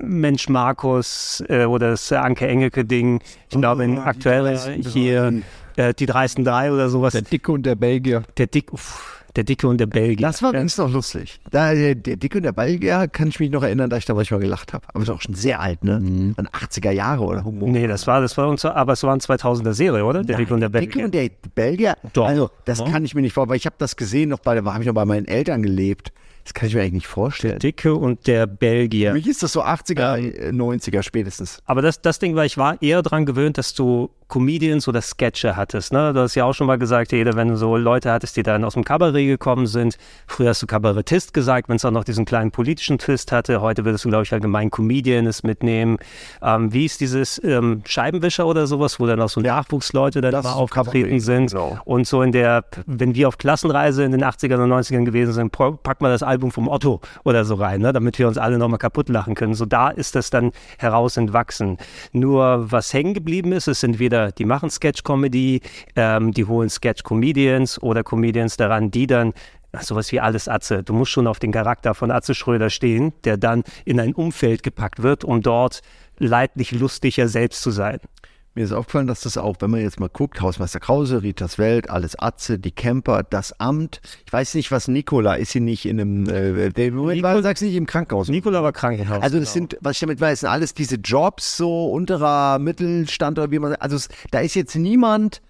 Mensch 0.00 0.48
Markus 0.48 1.44
äh, 1.48 1.64
oder 1.64 1.90
das 1.90 2.10
Anke 2.12 2.46
Engelke-Ding, 2.46 3.20
ich 3.50 3.58
glaube 3.58 3.84
in 3.84 3.98
aktuell 3.98 4.56
hier 4.82 5.42
äh, 5.76 5.94
die 5.94 6.06
dreisten 6.06 6.44
drei 6.44 6.72
oder 6.72 6.88
sowas. 6.88 7.12
Der 7.12 7.22
Dicke 7.22 7.52
und 7.52 7.64
der 7.64 7.74
Belgier. 7.74 8.22
Der 8.36 8.46
Dick, 8.46 8.72
uff, 8.72 9.21
der 9.36 9.44
Dicke 9.44 9.66
und 9.66 9.78
der 9.78 9.86
Belgier. 9.86 10.26
Das 10.26 10.42
war 10.42 10.52
ganz 10.52 10.76
noch 10.76 10.90
lustig. 10.90 11.40
Da, 11.50 11.74
der, 11.74 11.94
der 11.94 12.16
Dicke 12.16 12.38
und 12.38 12.44
der 12.44 12.52
Belgier 12.52 13.08
kann 13.08 13.28
ich 13.28 13.40
mich 13.40 13.50
noch 13.50 13.62
erinnern, 13.62 13.88
dass 13.88 14.00
ich 14.00 14.04
da 14.04 14.14
manchmal 14.14 14.40
gelacht 14.40 14.72
habe. 14.72 14.84
Aber 14.92 15.02
ist 15.02 15.08
auch 15.10 15.20
schon 15.22 15.34
sehr 15.34 15.60
alt, 15.60 15.82
ne? 15.84 16.00
Mhm. 16.00 16.34
An 16.36 16.48
80er 16.48 16.90
Jahre 16.90 17.24
oder 17.24 17.44
Humor. 17.44 17.68
Nee, 17.70 17.86
das 17.86 18.06
war, 18.06 18.20
das 18.20 18.36
war 18.36 18.48
uns, 18.48 18.64
aber 18.64 18.92
es 18.92 19.02
war 19.02 19.12
eine 19.12 19.20
2000er 19.20 19.72
Serie, 19.72 20.04
oder? 20.04 20.22
Der 20.22 20.36
Dicke 20.36 20.52
und 20.54 20.60
der 20.60 20.68
Dicke 20.68 20.86
Belgier. 20.86 21.04
und 21.06 21.14
der 21.14 21.30
Belgier. 21.54 21.96
Doch. 22.12 22.26
Also, 22.26 22.50
das 22.66 22.78
Ja. 22.80 22.88
kann 22.90 23.04
ich 23.04 23.14
mir 23.14 23.22
nicht 23.22 23.32
vorstellen, 23.32 23.50
weil 23.50 23.56
ich 23.56 23.66
habe 23.66 23.76
das 23.78 23.96
gesehen, 23.96 24.28
noch 24.28 24.38
bei, 24.40 24.54
da 24.60 24.64
habe 24.72 24.82
ich 24.82 24.86
noch 24.86 24.94
bei 24.94 25.04
meinen 25.04 25.26
Eltern 25.26 25.62
gelebt. 25.62 26.12
Das 26.44 26.54
kann 26.54 26.68
ich 26.68 26.74
mir 26.74 26.80
eigentlich 26.80 26.92
nicht 26.94 27.06
vorstellen. 27.06 27.60
Dicke 27.60 27.94
und 27.94 28.26
der 28.26 28.48
Belgier. 28.48 29.10
Für 29.10 29.14
mich 29.14 29.28
ist 29.28 29.44
das 29.44 29.52
so 29.52 29.62
80er, 29.62 30.16
äh, 30.18 30.50
90er 30.50 31.02
spätestens. 31.04 31.62
Aber 31.66 31.82
das, 31.82 32.02
das 32.02 32.18
Ding 32.18 32.34
war, 32.34 32.44
ich 32.44 32.58
war 32.58 32.82
eher 32.82 33.00
dran 33.02 33.26
gewöhnt, 33.26 33.58
dass 33.58 33.74
du 33.74 34.10
Comedians 34.32 34.88
oder 34.88 35.02
Sketche 35.02 35.56
hattest. 35.56 35.92
Ne? 35.92 36.14
Du 36.14 36.20
hast 36.20 36.34
ja 36.34 36.46
auch 36.46 36.54
schon 36.54 36.66
mal 36.66 36.78
gesagt, 36.78 37.12
jeder, 37.12 37.36
wenn 37.36 37.48
du 37.48 37.56
so 37.56 37.76
Leute 37.76 38.10
hattest, 38.10 38.34
die 38.38 38.42
dann 38.42 38.64
aus 38.64 38.72
dem 38.72 38.82
Kabarett 38.82 39.26
gekommen 39.26 39.66
sind. 39.66 39.98
Früher 40.26 40.48
hast 40.48 40.62
du 40.62 40.66
Kabarettist 40.66 41.34
gesagt, 41.34 41.68
wenn 41.68 41.76
es 41.76 41.84
auch 41.84 41.90
noch 41.90 42.04
diesen 42.04 42.24
kleinen 42.24 42.50
politischen 42.50 42.96
Twist 42.96 43.30
hatte. 43.30 43.60
Heute 43.60 43.84
würdest 43.84 44.06
du, 44.06 44.08
glaube 44.08 44.24
ich, 44.24 44.32
allgemein 44.32 44.70
Comedian 44.70 45.26
es 45.26 45.42
mitnehmen. 45.42 45.98
Ähm, 46.40 46.72
wie 46.72 46.86
ist 46.86 47.02
dieses 47.02 47.44
ähm, 47.44 47.82
Scheibenwischer 47.84 48.46
oder 48.46 48.66
sowas, 48.66 48.98
wo 48.98 49.06
dann 49.06 49.20
auch 49.20 49.28
so 49.28 49.42
Nachwuchsleute 49.42 50.22
dann 50.22 50.32
mal 50.42 50.54
aufgetreten 50.54 51.20
sind. 51.20 51.50
genau. 51.50 51.78
Und 51.84 52.06
so 52.06 52.22
in 52.22 52.32
der, 52.32 52.64
wenn 52.86 53.14
wir 53.14 53.28
auf 53.28 53.36
Klassenreise 53.36 54.02
in 54.02 54.12
den 54.12 54.24
80ern 54.24 54.64
und 54.64 54.72
90ern 54.72 55.04
gewesen 55.04 55.34
sind, 55.34 55.52
packen 55.52 56.04
wir 56.04 56.08
das 56.08 56.22
Album 56.22 56.52
vom 56.52 56.68
Otto 56.68 57.02
oder 57.24 57.44
so 57.44 57.56
rein, 57.56 57.82
ne? 57.82 57.92
damit 57.92 58.18
wir 58.18 58.28
uns 58.28 58.38
alle 58.38 58.56
nochmal 58.56 58.78
kaputt 58.78 59.10
lachen 59.10 59.34
können. 59.34 59.52
So 59.52 59.66
da 59.66 59.90
ist 59.90 60.14
das 60.14 60.30
dann 60.30 60.52
heraus 60.78 61.18
entwachsen. 61.18 61.76
Nur 62.12 62.72
was 62.72 62.94
hängen 62.94 63.12
geblieben 63.12 63.52
ist, 63.52 63.68
es 63.68 63.80
sind 63.80 63.98
die 64.30 64.44
machen 64.44 64.70
Sketch-Comedy, 64.70 65.60
ähm, 65.96 66.32
die 66.32 66.44
holen 66.44 66.70
Sketch-Comedians 66.70 67.82
oder 67.82 68.04
Comedians 68.04 68.56
daran, 68.56 68.90
die 68.90 69.06
dann 69.06 69.32
sowas 69.80 70.12
wie 70.12 70.20
alles 70.20 70.48
Atze. 70.48 70.82
Du 70.82 70.92
musst 70.92 71.10
schon 71.10 71.26
auf 71.26 71.38
den 71.38 71.50
Charakter 71.50 71.94
von 71.94 72.10
Atze 72.10 72.34
Schröder 72.34 72.70
stehen, 72.70 73.12
der 73.24 73.36
dann 73.36 73.64
in 73.84 73.98
ein 73.98 74.14
Umfeld 74.14 74.62
gepackt 74.62 75.02
wird, 75.02 75.24
um 75.24 75.40
dort 75.40 75.80
leidlich 76.18 76.72
lustiger 76.72 77.26
selbst 77.26 77.62
zu 77.62 77.70
sein. 77.70 77.98
Mir 78.54 78.64
ist 78.64 78.72
aufgefallen, 78.72 79.06
dass 79.06 79.22
das 79.22 79.38
auch, 79.38 79.56
wenn 79.60 79.70
man 79.70 79.80
jetzt 79.80 79.98
mal 79.98 80.10
guckt, 80.10 80.42
Hausmeister 80.42 80.78
Krause, 80.78 81.22
Ritas 81.22 81.56
Welt, 81.56 81.88
alles 81.88 82.18
Atze, 82.18 82.58
die 82.58 82.70
Camper, 82.70 83.22
das 83.22 83.58
Amt. 83.58 84.02
Ich 84.26 84.32
weiß 84.32 84.54
nicht, 84.54 84.70
was 84.70 84.88
Nikola 84.88 85.36
ist, 85.36 85.52
sie 85.52 85.60
nicht 85.60 85.86
in 85.86 85.98
einem, 85.98 86.28
äh, 86.28 86.68
der 86.68 86.92
Moment 86.92 87.22
war, 87.22 87.40
sagst 87.42 87.62
du 87.62 87.66
nicht 87.66 87.76
im 87.76 87.86
Krankenhaus. 87.86 88.28
Nikola 88.28 88.62
war 88.62 88.72
Krankenhaus. 88.72 89.22
Also 89.22 89.40
das 89.40 89.54
sind, 89.54 89.78
was 89.80 89.96
ich 89.96 90.00
damit 90.00 90.20
weiß, 90.20 90.40
sind 90.40 90.50
alles 90.50 90.74
diese 90.74 90.96
Jobs, 90.96 91.56
so 91.56 91.90
unterer 91.90 92.58
Mittelstand 92.58 93.38
oder 93.38 93.50
wie 93.50 93.58
man 93.58 93.70
sagt. 93.70 93.82
Also 93.82 93.96
es, 93.96 94.08
da 94.30 94.40
ist 94.40 94.54
jetzt 94.54 94.76
niemand, 94.76 95.40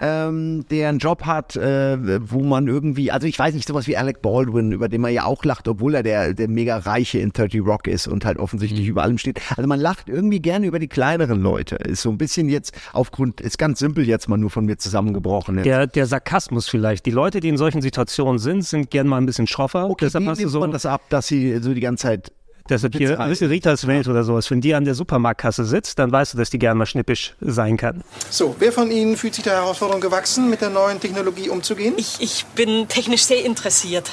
ähm, 0.00 0.64
der 0.70 0.88
einen 0.88 0.98
Job 0.98 1.24
hat, 1.26 1.54
äh, 1.56 1.98
wo 2.30 2.42
man 2.42 2.66
irgendwie, 2.66 3.10
also 3.10 3.26
ich 3.26 3.38
weiß 3.38 3.54
nicht, 3.54 3.68
sowas 3.68 3.86
wie 3.86 3.96
Alec 3.96 4.22
Baldwin, 4.22 4.72
über 4.72 4.88
den 4.88 5.00
man 5.00 5.12
ja 5.12 5.24
auch 5.24 5.44
lacht, 5.44 5.68
obwohl 5.68 5.94
er 5.94 6.02
der, 6.02 6.34
der 6.34 6.48
mega 6.48 6.78
Reiche 6.78 7.18
in 7.18 7.32
30 7.32 7.60
Rock 7.60 7.86
ist 7.86 8.08
und 8.08 8.24
halt 8.24 8.38
offensichtlich 8.38 8.86
über 8.86 9.02
allem 9.02 9.18
steht. 9.18 9.40
Also 9.56 9.68
man 9.68 9.80
lacht 9.80 10.08
irgendwie 10.08 10.40
gerne 10.40 10.66
über 10.66 10.78
die 10.78 10.88
kleineren 10.88 11.40
Leute. 11.40 11.76
Ist 11.76 12.02
so 12.02 12.10
ein 12.10 12.18
bisschen 12.18 12.48
jetzt 12.48 12.74
aufgrund, 12.92 13.40
ist 13.40 13.58
ganz 13.58 13.78
simpel 13.78 14.06
jetzt 14.06 14.28
mal 14.28 14.38
nur 14.38 14.50
von 14.50 14.64
mir 14.64 14.78
zusammengebrochen. 14.78 15.56
jetzt. 15.56 15.66
Der, 15.66 15.86
der 15.86 16.06
Sarkasmus 16.06 16.68
vielleicht. 16.68 17.06
Die 17.06 17.10
Leute, 17.10 17.40
die 17.40 17.48
in 17.48 17.56
solchen 17.56 17.82
Situationen 17.82 18.38
sind, 18.38 18.64
sind 18.64 18.90
gern 18.90 19.06
mal 19.06 19.18
ein 19.18 19.26
bisschen 19.26 19.46
schroffer. 19.46 19.90
Okay, 19.90 20.06
Deshalb 20.06 20.24
wie 20.24 20.28
nimmt 20.28 20.50
so, 20.50 20.60
man 20.60 20.72
das 20.72 20.86
ab, 20.86 21.02
dass 21.10 21.26
sie 21.26 21.58
so 21.58 21.74
die 21.74 21.80
ganze 21.80 22.02
Zeit 22.02 22.32
deshalb 22.68 22.96
hier, 22.96 23.18
ein 23.18 23.28
bisschen 23.28 23.48
Ritas 23.48 23.86
Welt 23.86 24.08
oder 24.08 24.24
sowas. 24.24 24.50
Wenn 24.50 24.60
die 24.60 24.74
an 24.74 24.84
der 24.84 24.94
Supermarktkasse 24.94 25.64
sitzt, 25.64 25.98
dann 25.98 26.12
weißt 26.12 26.34
du, 26.34 26.38
dass 26.38 26.50
die 26.50 26.58
gern 26.58 26.76
mal 26.76 26.86
schnippisch 26.86 27.34
sein 27.40 27.76
kann. 27.76 28.02
So, 28.30 28.56
wer 28.58 28.72
von 28.72 28.90
Ihnen 28.90 29.16
fühlt 29.16 29.34
sich 29.34 29.44
der 29.44 29.54
Herausforderung 29.54 30.00
gewachsen, 30.00 30.50
mit 30.50 30.60
der 30.60 30.70
neuen 30.70 31.00
Technologie 31.00 31.48
umzugehen? 31.48 31.94
Ich, 31.96 32.16
ich 32.20 32.44
bin 32.54 32.88
technisch 32.88 33.24
sehr 33.24 33.44
interessiert. 33.44 34.10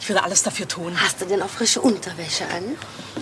Ich 0.00 0.08
würde 0.08 0.22
alles 0.22 0.42
dafür 0.42 0.68
tun. 0.68 0.92
Hast 0.96 1.20
du 1.20 1.24
denn 1.26 1.42
auch 1.42 1.48
frische 1.48 1.80
Unterwäsche 1.80 2.44
an? 2.44 2.64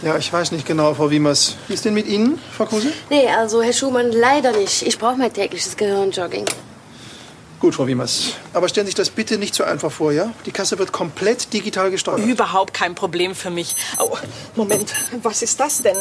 Ja, 0.02 0.16
ich 0.18 0.32
weiß 0.32 0.52
nicht 0.52 0.66
genau, 0.66 0.94
Frau 0.94 1.10
Wiemers. 1.10 1.56
Wie 1.68 1.74
ist 1.74 1.84
denn 1.84 1.94
mit 1.94 2.06
Ihnen, 2.06 2.38
Frau 2.52 2.66
Kruse? 2.66 2.92
Nee, 3.10 3.28
also 3.28 3.62
Herr 3.62 3.72
Schumann, 3.72 4.12
leider 4.12 4.52
nicht. 4.52 4.82
Ich 4.82 4.98
brauche 4.98 5.16
mein 5.16 5.32
tägliches 5.32 5.76
Gehirnjogging. 5.76 6.46
Gut, 7.60 7.74
Frau 7.74 7.86
Wiemers. 7.86 8.34
Aber 8.52 8.68
stellen 8.68 8.86
Sie 8.86 8.90
sich 8.90 8.94
das 8.96 9.10
bitte 9.10 9.38
nicht 9.38 9.54
so 9.54 9.64
einfach 9.64 9.90
vor, 9.90 10.12
ja? 10.12 10.32
Die 10.44 10.50
Kasse 10.52 10.78
wird 10.78 10.92
komplett 10.92 11.52
digital 11.52 11.90
gesteuert. 11.90 12.20
Überhaupt 12.20 12.74
kein 12.74 12.94
Problem 12.94 13.34
für 13.34 13.50
mich. 13.50 13.74
Oh, 13.98 14.16
Moment, 14.54 14.92
was 15.22 15.42
ist 15.42 15.60
das 15.60 15.82
denn? 15.82 15.96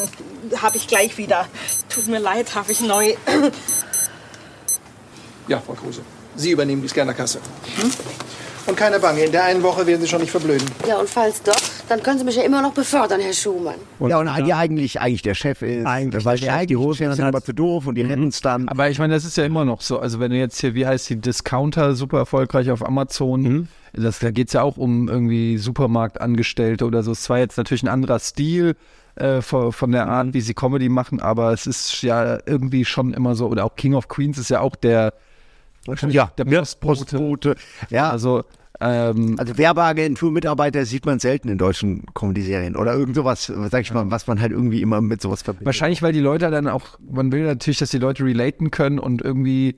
Habe 0.61 0.77
ich 0.77 0.87
gleich 0.87 1.17
wieder. 1.17 1.47
Tut 1.89 2.07
mir 2.07 2.19
leid, 2.19 2.55
habe 2.55 2.71
ich 2.71 2.81
neu. 2.81 3.13
Ja, 5.47 5.61
Frau 5.61 5.73
Kruse. 5.73 6.01
Sie 6.35 6.51
übernehmen 6.51 6.81
die 6.81 6.87
Scannerkasse. 6.87 7.39
Hm? 7.77 7.91
Und 8.65 8.77
keine 8.77 8.99
Bange, 8.99 9.25
in 9.25 9.31
der 9.31 9.43
einen 9.43 9.61
Woche 9.61 9.85
werden 9.85 10.01
Sie 10.01 10.07
schon 10.07 10.21
nicht 10.21 10.31
verblöden. 10.31 10.65
Ja, 10.87 10.97
und 10.97 11.09
falls 11.09 11.43
doch, 11.43 11.55
dann 11.89 12.01
können 12.01 12.19
Sie 12.19 12.23
mich 12.23 12.37
ja 12.37 12.43
immer 12.43 12.61
noch 12.61 12.73
befördern, 12.73 13.19
Herr 13.19 13.33
Schumann. 13.33 13.75
ja, 13.99 14.19
und 14.19 14.27
ja. 14.47 14.57
eigentlich, 14.57 15.01
eigentlich 15.01 15.21
der 15.21 15.35
Chef 15.35 15.61
ist. 15.61 15.85
Eigentlich 15.85 16.23
weil 16.23 16.37
der 16.37 16.45
Chef, 16.45 16.55
die 16.55 16.59
eigentlich 16.59 16.79
Hosen 16.79 17.13
sind 17.13 17.25
aber 17.25 17.43
zu 17.43 17.53
doof 17.53 17.87
und 17.87 17.95
die 17.95 18.03
retten 18.03 18.29
es 18.29 18.41
dann. 18.41 18.69
Aber 18.69 18.89
ich 18.89 18.99
meine, 18.99 19.13
das 19.13 19.25
ist 19.25 19.35
ja 19.35 19.43
immer 19.43 19.65
noch 19.65 19.81
so. 19.81 19.99
Also 19.99 20.19
wenn 20.19 20.31
du 20.31 20.37
jetzt 20.37 20.59
hier, 20.61 20.75
wie 20.75 20.87
heißt 20.87 21.09
die 21.09 21.17
Discounter, 21.17 21.93
super 21.95 22.19
erfolgreich 22.19 22.71
auf 22.71 22.85
Amazon, 22.85 23.67
das, 23.93 24.19
da 24.19 24.31
geht 24.31 24.47
es 24.47 24.53
ja 24.53 24.63
auch 24.63 24.77
um 24.77 25.09
irgendwie 25.09 25.57
Supermarktangestellte 25.57 26.85
oder 26.85 27.03
so. 27.03 27.11
Es 27.11 27.29
war 27.29 27.39
jetzt 27.39 27.57
natürlich 27.57 27.83
ein 27.83 27.89
anderer 27.89 28.19
Stil 28.19 28.75
äh, 29.15 29.41
von, 29.41 29.71
von 29.71 29.91
der 29.91 30.07
Art, 30.07 30.33
wie 30.33 30.41
sie 30.41 30.53
Comedy 30.53 30.89
machen, 30.89 31.19
aber 31.19 31.53
es 31.53 31.67
ist 31.67 32.01
ja 32.01 32.39
irgendwie 32.45 32.85
schon 32.85 33.13
immer 33.13 33.35
so, 33.35 33.47
oder 33.47 33.65
auch 33.65 33.75
King 33.75 33.93
of 33.93 34.07
Queens 34.07 34.37
ist 34.37 34.49
ja 34.49 34.61
auch 34.61 34.75
der, 34.75 35.13
ja, 36.09 36.31
der 36.37 36.45
Postbote. 36.45 37.17
Postbote. 37.17 37.55
Ja, 37.89 38.09
Also, 38.09 38.43
ähm, 38.79 39.35
Also 39.37 39.57
Werbeagentur-Mitarbeiter 39.57 40.85
sieht 40.85 41.05
man 41.05 41.19
selten 41.19 41.49
in 41.49 41.57
deutschen 41.57 42.05
Comedy-Serien 42.13 42.75
oder 42.75 42.93
irgend 42.93 43.15
sowas, 43.15 43.51
sag 43.69 43.81
ich 43.81 43.93
mal, 43.93 44.09
was 44.11 44.27
man 44.27 44.41
halt 44.41 44.51
irgendwie 44.51 44.81
immer 44.81 45.01
mit 45.01 45.21
sowas 45.21 45.41
verbindet. 45.41 45.65
Wahrscheinlich, 45.65 46.01
weil 46.01 46.13
die 46.13 46.19
Leute 46.19 46.49
dann 46.49 46.67
auch, 46.67 46.99
man 46.99 47.31
will 47.31 47.43
natürlich, 47.43 47.77
dass 47.79 47.91
die 47.91 47.99
Leute 47.99 48.23
relaten 48.25 48.71
können 48.71 48.99
und 48.99 49.21
irgendwie 49.21 49.77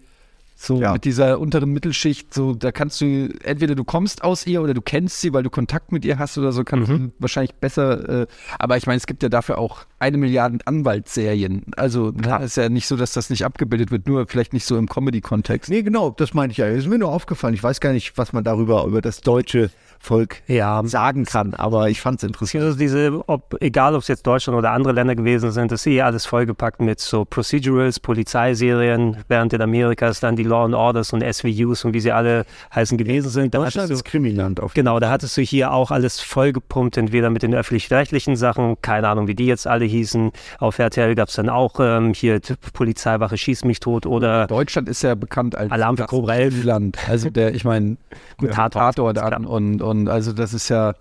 so 0.58 0.80
Ja. 0.82 0.94
mit 0.94 1.04
dieser 1.04 1.40
unteren 1.40 1.72
Mittelschicht, 1.72 2.34
so 2.34 2.54
da 2.56 2.72
kannst 2.72 3.02
du, 3.02 3.30
entweder 3.44 3.76
du 3.76 3.84
kommst 3.84 4.24
aus 4.24 4.48
ihr 4.48 4.62
oder 4.62 4.74
du 4.74 4.82
kennst 4.82 5.20
sie, 5.22 5.34
weil 5.34 5.44
du 5.44 5.50
Kontakt 5.50 5.92
mit 5.92 6.06
ihr 6.06 6.18
hast 6.18 6.38
oder 6.38 6.52
so, 6.54 6.64
kannst 6.64 6.90
du 6.90 7.12
wahrscheinlich 7.20 7.54
besser, 7.56 8.22
äh, 8.22 8.28
aber 8.58 8.78
ich 8.78 8.88
meine, 8.88 8.98
es 8.98 9.06
gibt 9.06 9.22
ja 9.22 9.30
dafür 9.30 9.58
auch 9.58 9.86
eine 10.00 10.18
Milliarde 10.18 10.60
Anwaltsserien. 10.66 11.64
Also 11.76 12.12
da 12.12 12.38
ist 12.38 12.58
ja 12.58 12.70
nicht 12.70 12.88
so, 12.88 12.96
dass 12.96 13.14
das 13.14 13.30
nicht 13.30 13.44
abgebildet 13.46 13.92
wird, 13.92 14.08
nur 14.08 14.26
vielleicht 14.28 14.54
nicht 14.54 14.66
so 14.66 14.78
im 14.78 14.88
Comedy-Kontext. 14.88 15.70
Nee, 15.70 15.84
genau, 15.84 16.10
das 16.12 16.34
meinte 16.34 16.52
ich 16.54 16.58
ja. 16.58 16.68
Ist 16.68 16.88
mir 16.88 16.98
nur 17.00 17.12
aufgefallen. 17.12 17.54
Ich 17.54 17.64
weiß 17.64 17.80
gar 17.82 17.92
nicht, 17.92 18.18
was 18.18 18.32
man 18.34 18.44
darüber, 18.44 18.86
über 18.86 19.02
das 19.02 19.22
deutsche 19.22 19.70
Volk 20.06 20.42
Ja. 20.48 20.82
sagen 20.86 21.26
kann, 21.26 21.54
aber 21.54 21.90
ich 21.90 22.00
fand 22.00 22.20
es 22.20 22.24
interessant. 22.28 22.64
Also 22.64 22.78
diese, 22.78 23.22
ob, 23.28 23.58
egal 23.62 23.96
ob 23.96 24.02
es 24.02 24.08
jetzt 24.08 24.26
Deutschland 24.26 24.58
oder 24.58 24.72
andere 24.72 24.94
Länder 24.94 25.16
gewesen 25.16 25.52
sind, 25.52 25.72
ist 25.72 25.86
eh 25.88 26.02
alles 26.02 26.26
vollgepackt 26.26 26.80
mit 26.82 27.00
so 27.00 27.26
Procedurals, 27.26 28.00
Polizeiserien, 28.00 29.18
während 29.28 29.54
in 29.54 29.62
Amerika 29.62 30.08
ist 30.08 30.24
dann 30.24 30.36
die 30.36 30.44
Law 30.44 30.66
and 30.66 30.76
Orders 30.76 31.14
und 31.14 31.24
SVUs 31.24 31.84
und 31.86 31.94
wie 31.94 32.00
sie 32.00 32.12
alle 32.12 32.46
heißen 32.74 32.98
gewesen 32.98 33.30
sind. 33.30 33.54
Da 33.54 33.60
Deutschland 33.60 33.86
hattest 33.90 34.02
ist 34.02 34.06
Krimiland 34.06 34.60
auf 34.60 34.74
Genau, 34.74 35.00
da 35.00 35.10
hattest 35.10 35.36
du 35.38 35.42
hier 35.42 35.72
auch 35.72 35.92
alles 35.92 36.20
vollgepumpt, 36.22 36.98
entweder 36.98 37.30
mit 37.30 37.44
den 37.44 37.54
öffentlich-rechtlichen 37.54 38.36
Sachen, 38.36 38.78
keine 38.82 39.08
Ahnung, 39.08 39.28
wie 39.28 39.36
die 39.36 39.46
jetzt 39.48 39.68
alle 39.68 39.86
hießen. 39.86 40.32
Auf 40.60 40.80
RTL 40.80 41.16
gab 41.16 41.30
es 41.30 41.36
dann 41.36 41.50
auch 41.50 41.80
ähm, 41.80 42.14
hier 42.14 42.40
Polizeiwache 42.74 43.38
schieß 43.38 43.66
mich 43.66 43.80
tot 43.80 44.06
oder 44.06 44.48
Deutschland 44.48 44.90
ist 44.90 45.02
ja 45.02 45.16
bekannt 45.16 45.56
als 45.56 45.72
Alarm 45.72 45.98
für 45.98 46.06
Cobra 46.06 46.36
11. 46.36 46.64
Land. 46.64 46.98
Also 47.10 47.30
der, 47.30 47.56
ich 47.56 47.64
meine, 47.64 47.98
Gut, 48.38 48.52
Tatort, 48.52 48.96
Tatort, 48.96 49.18
an 49.20 49.44
klar. 49.44 49.50
und, 49.50 49.82
und 49.96 50.10
also 50.10 50.34
das 50.34 50.54
ist 50.54 50.70
ja, 50.70 50.96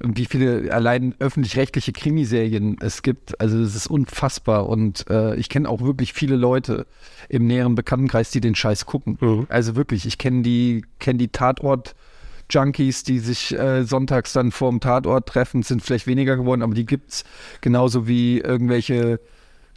wie 0.00 0.26
viele 0.26 0.72
allein 0.72 1.14
öffentlich-rechtliche 1.18 1.92
Krimiserien 1.92 2.76
es 2.80 3.02
gibt. 3.02 3.40
Also 3.40 3.62
das 3.62 3.74
ist 3.74 3.86
unfassbar 3.86 4.68
und 4.68 5.08
äh, 5.08 5.34
ich 5.36 5.48
kenne 5.48 5.68
auch 5.68 5.80
wirklich 5.80 6.12
viele 6.12 6.36
Leute 6.36 6.86
im 7.28 7.46
näheren 7.46 7.74
Bekanntenkreis, 7.74 8.30
die 8.30 8.40
den 8.40 8.54
Scheiß 8.54 8.86
gucken. 8.86 9.18
Mhm. 9.20 9.46
Also 9.48 9.76
wirklich, 9.76 10.06
ich 10.06 10.18
kenne 10.18 10.42
die, 10.42 10.84
kenne 10.98 11.18
die 11.18 11.28
Tatort. 11.28 11.94
Junkies, 12.50 13.04
die 13.04 13.20
sich 13.20 13.58
äh, 13.58 13.84
sonntags 13.84 14.34
dann 14.34 14.50
vorm 14.52 14.78
Tatort 14.78 15.26
treffen, 15.26 15.62
sind 15.62 15.82
vielleicht 15.82 16.06
weniger 16.06 16.36
geworden, 16.36 16.60
aber 16.60 16.74
die 16.74 16.84
gibt's 16.84 17.24
genauso 17.62 18.06
wie 18.06 18.38
irgendwelche 18.38 19.18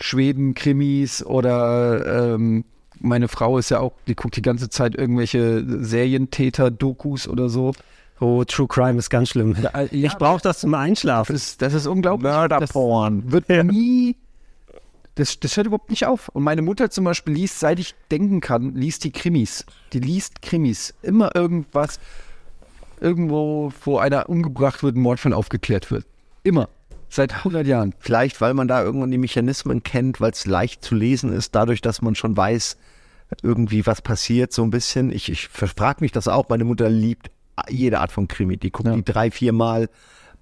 Schweden-Krimis 0.01 1.25
oder 1.25 2.33
ähm, 2.35 2.65
meine 2.99 3.27
Frau 3.27 3.57
ist 3.57 3.69
ja 3.69 3.79
auch, 3.79 3.93
die 4.07 4.15
guckt 4.15 4.35
die 4.35 4.41
ganze 4.41 4.69
Zeit 4.69 4.95
irgendwelche 4.95 5.63
Serientäter-Dokus 5.65 7.27
oder 7.27 7.49
so. 7.49 7.73
Oh, 8.19 8.43
True 8.43 8.67
Crime 8.67 8.97
ist 8.97 9.09
ganz 9.09 9.29
schlimm. 9.29 9.55
Ja, 9.61 9.69
äh, 9.79 9.87
ich 9.91 10.13
brauche 10.17 10.41
das 10.41 10.59
zum 10.59 10.73
Einschlafen. 10.73 11.33
Das, 11.33 11.43
ist- 11.43 11.61
das 11.61 11.73
ist 11.73 11.85
unglaublich. 11.87 12.23
Mörderporn. 12.31 13.23
Das 13.25 13.31
wird 13.49 13.65
nie. 13.65 14.15
Das, 15.15 15.39
das 15.39 15.57
hört 15.57 15.67
überhaupt 15.67 15.89
nicht 15.89 16.05
auf. 16.05 16.29
Und 16.29 16.43
meine 16.43 16.61
Mutter 16.61 16.89
zum 16.89 17.03
Beispiel 17.05 17.33
liest, 17.33 17.59
seit 17.59 17.79
ich 17.79 17.95
denken 18.11 18.39
kann, 18.41 18.75
liest 18.75 19.03
die 19.03 19.11
Krimis. 19.11 19.65
Die 19.93 19.99
liest 19.99 20.41
Krimis. 20.41 20.93
Immer 21.01 21.35
irgendwas, 21.35 21.99
irgendwo, 22.99 23.71
wo 23.83 23.97
einer 23.97 24.29
umgebracht 24.29 24.83
wird, 24.83 24.95
ein 24.95 25.01
Mordfall 25.01 25.33
aufgeklärt 25.33 25.91
wird. 25.91 26.05
Immer. 26.43 26.69
Seit 27.09 27.33
100 27.33 27.65
Jahren. 27.65 27.93
Vielleicht, 27.99 28.41
weil 28.41 28.53
man 28.53 28.67
da 28.67 28.83
irgendwann 28.83 29.11
die 29.11 29.17
Mechanismen 29.17 29.81
kennt, 29.81 30.19
weil 30.19 30.31
es 30.31 30.45
leicht 30.45 30.83
zu 30.83 30.93
lesen 30.93 31.31
ist, 31.31 31.55
dadurch, 31.55 31.81
dass 31.81 32.01
man 32.01 32.15
schon 32.15 32.35
weiß, 32.35 32.77
irgendwie 33.43 33.85
was 33.85 34.01
passiert, 34.01 34.51
so 34.53 34.63
ein 34.63 34.69
bisschen. 34.71 35.11
Ich, 35.11 35.29
ich 35.31 35.47
frage 35.47 36.01
mich 36.01 36.11
das 36.11 36.27
auch. 36.27 36.49
Meine 36.49 36.63
Mutter 36.63 36.89
liebt 36.89 37.29
jede 37.69 37.99
Art 37.99 38.11
von 38.11 38.27
Krimi. 38.27 38.57
Die 38.57 38.71
guckt 38.71 38.93
die 38.93 39.03
drei, 39.03 39.31
vier 39.31 39.53
Mal. 39.53 39.89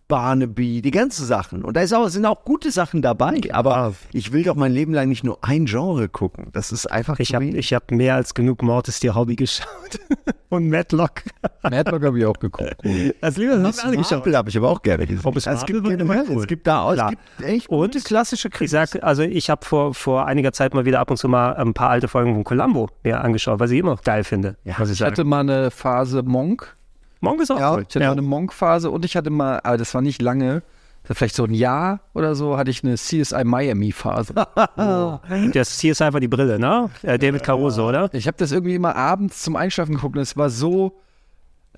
Barnaby, 0.08 0.84
die 0.84 0.92
ganzen 0.92 1.26
Sachen. 1.26 1.64
Und 1.64 1.76
da 1.76 1.82
ist 1.82 1.92
auch, 1.94 2.08
sind 2.10 2.26
auch 2.26 2.46
gute 2.46 2.70
Sachen 2.70 3.02
dabei. 3.02 3.42
Aber 3.52 3.96
ich 4.12 4.32
will 4.32 4.44
doch 4.44 4.56
mein 4.56 4.72
Leben 4.72 4.94
lang 4.94 5.10
nicht 5.10 5.24
nur 5.24 5.40
ein 5.44 5.66
Genre 5.66 6.10
gucken. 6.10 6.50
Das 6.54 6.72
ist 6.72 6.86
einfach 6.86 7.18
Ich 7.20 7.34
habe 7.34 7.46
ich 7.46 7.74
hab 7.74 7.90
mehr 7.90 8.16
als 8.16 8.36
genug 8.36 8.62
Mord 8.62 8.88
ist 8.88 9.02
dir 9.02 9.16
Hobby 9.16 9.36
geschaut. 9.36 9.68
Und 10.50 10.70
Matlock. 10.70 11.24
Madlock 11.64 12.04
habe 12.04 12.20
ich 12.20 12.26
auch 12.26 12.38
geguckt. 12.38 12.76
Das 13.22 13.38
liebe 13.38 13.58
das 13.58 13.80
alle 13.80 13.98
geschaut. 13.98 14.28
Habe 14.32 14.50
ich 14.50 14.58
aber 14.58 14.70
auch 14.70 14.82
gerne 14.84 15.08
gesehen. 15.08 15.26
Ob 15.26 15.36
es 15.36 15.48
es, 15.48 15.66
gibt 15.66 15.84
cool. 15.86 16.40
es 16.40 16.48
gibt 16.48 16.68
da 16.68 16.82
auch, 16.82 16.94
es 16.94 17.10
gibt 17.10 17.42
echt 17.42 17.68
gute 17.68 18.00
klassische 18.00 18.50
Ich 18.50 18.54
Krimis. 18.54 18.72
sag, 18.72 19.04
also 19.04 19.24
ich 19.24 19.50
habe 19.50 19.66
vor, 19.66 19.94
vor 19.96 20.28
einiger 20.28 20.52
Zeit 20.52 20.74
mal 20.76 20.86
wieder 20.86 21.00
ab 21.00 21.10
und 21.10 21.18
zu 21.18 21.28
mal 21.28 21.56
ein 21.56 21.74
paar 21.74 21.90
alte 21.90 22.08
Folgen 22.08 22.36
von 22.36 22.44
Columbo 22.44 22.90
mir 23.04 23.22
angeschaut, 23.22 23.60
weil 23.60 23.72
ich 23.72 23.80
immer 23.80 23.92
noch 23.92 24.04
geil 24.04 24.24
finde. 24.24 24.58
Ja, 24.64 24.76
ich 24.80 24.92
Ich 24.92 25.02
hatte 25.02 25.24
mal 25.24 25.40
eine 25.40 25.72
Phase 25.72 26.22
Monk. 26.22 26.76
Monk 27.22 27.42
ist 27.42 27.52
auch 27.52 27.60
Ja, 27.60 27.74
toll. 27.74 27.86
ich 27.88 27.96
hatte 27.96 28.06
mal 28.06 28.12
eine 28.12 28.22
Monk-Phase 28.22 28.90
und 28.92 29.06
ich 29.06 29.16
hatte 29.16 29.30
mal, 29.30 29.60
aber 29.64 29.78
das 29.78 29.94
war 29.94 30.02
nicht 30.02 30.22
lange, 30.22 30.62
das 31.04 31.10
war 31.10 31.16
vielleicht 31.16 31.36
so 31.36 31.44
ein 31.46 31.54
Jahr 31.54 32.00
oder 32.14 32.36
so, 32.36 32.58
hatte 32.58 32.72
ich 32.72 32.84
eine 32.84 32.96
CSI 32.96 33.44
Miami-Phase. 33.44 34.34
Das 35.54 35.80
hier 35.80 35.92
ist 35.94 36.02
einfach 36.02 36.20
die 36.20 36.28
Brille, 36.28 36.60
ne? 36.60 36.90
Äh, 37.04 37.18
David 37.20 37.44
Caruso, 37.44 37.88
oder? 37.90 38.10
Ich 38.14 38.28
habe 38.28 38.38
das 38.38 38.52
irgendwie 38.52 38.76
immer 38.76 38.96
abends 38.96 39.42
zum 39.44 39.56
Einschlafen 39.56 39.96
geguckt 39.96 40.16
und 40.16 40.22
es 40.22 40.36
war 40.38 40.50
so, 40.50 40.94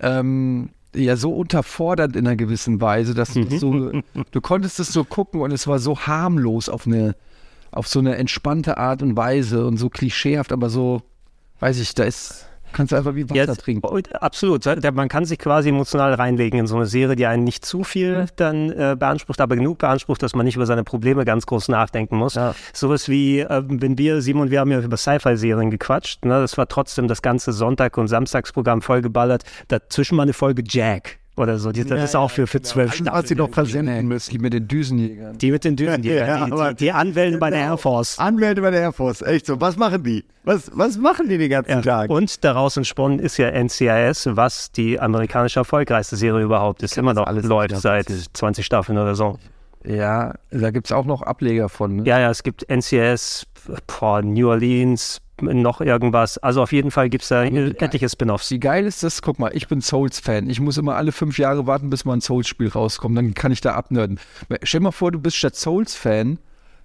ähm, 0.00 0.70
ja, 0.94 1.16
so 1.16 1.32
unterfordernd 1.34 2.16
in 2.16 2.26
einer 2.26 2.36
gewissen 2.36 2.80
Weise, 2.80 3.14
dass 3.14 3.34
du 3.34 3.44
das 3.44 3.60
so, 3.60 3.92
du 4.30 4.40
konntest 4.40 4.80
es 4.80 4.92
so 4.92 5.04
gucken 5.04 5.40
und 5.42 5.52
es 5.52 5.66
war 5.66 5.78
so 5.78 5.98
harmlos 6.00 6.68
auf 6.68 6.86
eine, 6.86 7.14
auf 7.70 7.86
so 7.86 7.98
eine 7.98 8.16
entspannte 8.16 8.78
Art 8.78 9.02
und 9.02 9.16
Weise 9.16 9.66
und 9.66 9.76
so 9.76 9.90
klischeehaft, 9.90 10.52
aber 10.52 10.70
so, 10.70 11.02
weiß 11.60 11.78
ich, 11.80 11.94
da 11.94 12.04
ist, 12.04 12.46
kannst 12.72 12.92
du 12.92 12.96
einfach 12.96 13.14
wie 13.14 13.28
Wasser 13.28 13.36
Jetzt, 13.36 13.60
trinken. 13.60 13.86
absolut. 14.20 14.64
Man 14.94 15.08
kann 15.08 15.24
sich 15.24 15.38
quasi 15.38 15.68
emotional 15.68 16.14
reinlegen 16.14 16.60
in 16.60 16.66
so 16.66 16.76
eine 16.76 16.86
Serie, 16.86 17.16
die 17.16 17.26
einen 17.26 17.44
nicht 17.44 17.64
zu 17.64 17.84
viel 17.84 18.26
dann 18.36 18.70
äh, 18.70 18.96
beansprucht, 18.98 19.40
aber 19.40 19.56
genug 19.56 19.78
beansprucht, 19.78 20.22
dass 20.22 20.34
man 20.34 20.44
nicht 20.44 20.56
über 20.56 20.66
seine 20.66 20.84
Probleme 20.84 21.24
ganz 21.24 21.46
groß 21.46 21.68
nachdenken 21.68 22.16
muss. 22.16 22.38
Sowas 22.72 23.08
wie, 23.08 23.40
äh, 23.40 23.62
wenn 23.66 23.98
wir, 23.98 24.20
Simon, 24.22 24.50
wir 24.50 24.60
haben 24.60 24.70
ja 24.70 24.80
über 24.80 24.96
Sci-Fi-Serien 24.96 25.70
gequatscht, 25.70 26.24
ne? 26.24 26.40
das 26.40 26.56
war 26.58 26.68
trotzdem 26.68 27.08
das 27.08 27.22
ganze 27.22 27.52
Sonntag- 27.52 27.98
und 27.98 28.08
Samstagsprogramm 28.08 28.82
vollgeballert. 28.82 29.44
Dazwischen 29.68 30.16
mal 30.16 30.24
eine 30.24 30.32
Folge 30.32 30.62
Jack 30.66 31.18
oder 31.38 31.58
so. 31.58 31.72
Die, 31.72 31.84
das 31.84 32.02
ist 32.02 32.16
auch 32.16 32.30
für, 32.30 32.46
für 32.46 32.60
zwölf 32.62 33.00
Da 33.02 33.12
hat 33.12 33.28
sie 33.28 33.34
noch 33.34 33.50
versenden 33.50 34.08
müssen. 34.08 34.30
Die 34.30 34.38
mit 34.38 34.52
den 34.52 34.68
Düsenjägern. 34.68 35.38
Die 35.38 35.50
mit 35.50 35.64
den 35.64 35.76
Düsen, 35.76 36.02
die, 36.02 36.10
Ja, 36.10 36.46
die, 36.46 36.50
die, 36.50 36.74
die 36.76 36.92
Anwälte 36.92 37.38
bei 37.38 37.50
der 37.50 37.60
Air 37.60 37.78
Force. 37.78 38.18
Anwälte 38.18 38.60
bei 38.60 38.70
der 38.70 38.80
Air 38.80 38.92
Force, 38.92 39.22
echt 39.22 39.46
so. 39.46 39.60
Was 39.60 39.76
machen 39.76 40.02
die? 40.02 40.24
Was, 40.44 40.70
was 40.74 40.96
machen 40.96 41.28
die 41.28 41.38
den 41.38 41.50
ganzen 41.50 41.82
Tag? 41.82 42.10
Und 42.10 42.42
daraus 42.44 42.76
entsponnen 42.76 43.18
ist 43.18 43.36
ja 43.36 43.50
NCIS, 43.50 44.28
was 44.32 44.72
die 44.72 44.98
amerikanische 44.98 45.60
erfolgreichste 45.60 46.16
Serie 46.16 46.44
überhaupt 46.44 46.82
ist. 46.82 46.96
Immer 46.96 47.14
noch 47.14 47.26
alles 47.26 47.44
läuft 47.44 47.76
seit 47.76 48.08
20 48.08 48.64
Staffeln 48.64 48.98
oder 48.98 49.14
so. 49.14 49.38
Ja, 49.84 50.34
da 50.50 50.70
gibt 50.70 50.86
es 50.86 50.92
auch 50.92 51.04
noch 51.04 51.22
Ableger 51.22 51.68
von. 51.68 51.96
Ne? 51.96 52.02
Ja, 52.04 52.18
ja, 52.18 52.30
es 52.30 52.42
gibt 52.42 52.68
NCIS, 52.68 53.46
boah, 53.86 54.22
New 54.22 54.48
Orleans, 54.48 55.20
noch 55.42 55.80
irgendwas. 55.80 56.38
Also 56.38 56.62
auf 56.62 56.72
jeden 56.72 56.90
Fall 56.90 57.08
gibt 57.08 57.22
es 57.22 57.28
da 57.28 57.44
etliche 57.44 58.08
Spin-offs. 58.08 58.50
Wie 58.50 58.60
geil 58.60 58.86
ist 58.86 59.02
das? 59.02 59.22
Guck 59.22 59.38
mal, 59.38 59.50
ich 59.54 59.68
bin 59.68 59.80
Souls-Fan. 59.80 60.48
Ich 60.48 60.60
muss 60.60 60.78
immer 60.78 60.96
alle 60.96 61.12
fünf 61.12 61.38
Jahre 61.38 61.66
warten, 61.66 61.90
bis 61.90 62.04
mal 62.04 62.14
ein 62.14 62.20
Souls-Spiel 62.20 62.68
rauskommt. 62.68 63.16
Dann 63.16 63.34
kann 63.34 63.52
ich 63.52 63.60
da 63.60 63.74
abnörden. 63.74 64.20
Stell 64.62 64.80
dir 64.80 64.84
mal 64.84 64.92
vor, 64.92 65.12
du 65.12 65.20
bist 65.20 65.36
statt 65.36 65.56
Souls-Fan, 65.56 66.38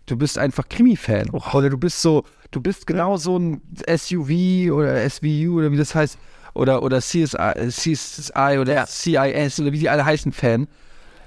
du 0.06 0.18
bist 0.18 0.38
einfach 0.38 0.68
Krimi-Fan. 0.70 1.30
Oder 1.30 1.70
du 1.70 1.78
bist 1.78 2.02
so, 2.02 2.24
du 2.52 2.62
bist 2.62 2.88
genau 2.88 3.18
so 3.18 3.38
ein 3.38 3.62
SUV 3.88 4.72
oder 4.72 5.10
SVU 5.10 5.58
oder 5.58 5.72
wie 5.72 5.78
das 5.78 5.96
heißt. 5.96 6.18
Oder, 6.54 6.84
oder 6.84 7.02
CSI, 7.02 7.38
äh, 7.38 7.68
CSI 7.70 8.58
oder 8.60 8.86
CIS 8.86 9.60
oder 9.60 9.72
wie 9.72 9.80
die 9.80 9.90
alle 9.90 10.06
heißen, 10.06 10.32
Fan. 10.32 10.68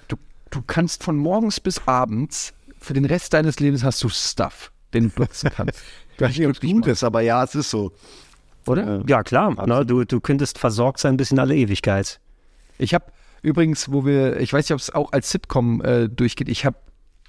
Du, 0.08 0.16
du 0.50 0.62
kannst 0.62 1.02
von 1.02 1.16
morgens 1.16 1.58
bis 1.58 1.82
abends, 1.86 2.54
für 2.78 2.94
den 2.94 3.04
Rest 3.04 3.34
deines 3.34 3.58
Lebens 3.58 3.82
hast 3.82 4.02
du 4.04 4.08
Stuff, 4.08 4.70
den 4.94 5.10
du 5.10 5.22
nutzen 5.22 5.50
kannst. 5.54 5.82
Ich 6.16 6.20
weiß 6.20 6.38
nicht, 6.38 6.46
ob 6.46 6.54
es 6.54 6.60
gut 6.60 6.86
ist, 6.86 7.04
aber 7.04 7.20
ja, 7.20 7.44
es 7.44 7.54
ist 7.54 7.70
so. 7.70 7.92
Oder? 8.66 9.02
Ja, 9.06 9.22
klar. 9.22 9.66
Ne, 9.66 9.86
du, 9.86 10.04
du 10.04 10.20
könntest 10.20 10.58
versorgt 10.58 10.98
sein 10.98 11.16
bis 11.16 11.30
in 11.30 11.38
alle 11.38 11.54
Ewigkeit. 11.54 12.20
Ich 12.78 12.94
habe 12.94 13.04
übrigens, 13.42 13.92
wo 13.92 14.04
wir, 14.04 14.40
ich 14.40 14.52
weiß 14.52 14.68
nicht, 14.68 14.74
ob 14.74 14.80
es 14.80 14.94
auch 14.94 15.12
als 15.12 15.30
Sitcom 15.30 15.82
äh, 15.82 16.08
durchgeht, 16.08 16.48
ich 16.48 16.64
habe, 16.64 16.76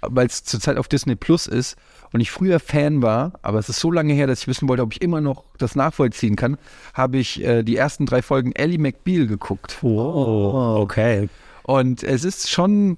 weil 0.02 0.28
es 0.28 0.44
zurzeit 0.44 0.78
auf 0.78 0.88
Disney 0.88 1.16
Plus 1.16 1.48
ist 1.48 1.76
und 2.12 2.22
ich 2.22 2.32
früher 2.32 2.60
Fan 2.60 3.02
war, 3.02 3.34
aber 3.42 3.60
es 3.60 3.70
ist 3.70 3.80
so 3.80 3.92
lange 3.92 4.14
her, 4.14 4.26
dass 4.26 4.42
ich 4.42 4.48
wissen 4.48 4.68
wollte, 4.68 4.84
ob 4.84 4.94
ich 4.94 5.02
immer 5.02 5.22
noch 5.22 5.44
das 5.58 5.76
nachvollziehen 5.76 6.36
kann, 6.36 6.58
habe 6.94 7.18
ich 7.18 7.44
äh, 7.44 7.64
die 7.64 7.76
ersten 7.76 8.06
drei 8.06 8.22
Folgen 8.22 8.52
Ellie 8.54 8.80
McBeal 8.80 9.28
geguckt. 9.28 9.78
Oh, 9.84 10.78
okay. 10.80 11.30
Und 11.64 12.04
es 12.04 12.24
ist 12.24 12.50
schon, 12.50 12.98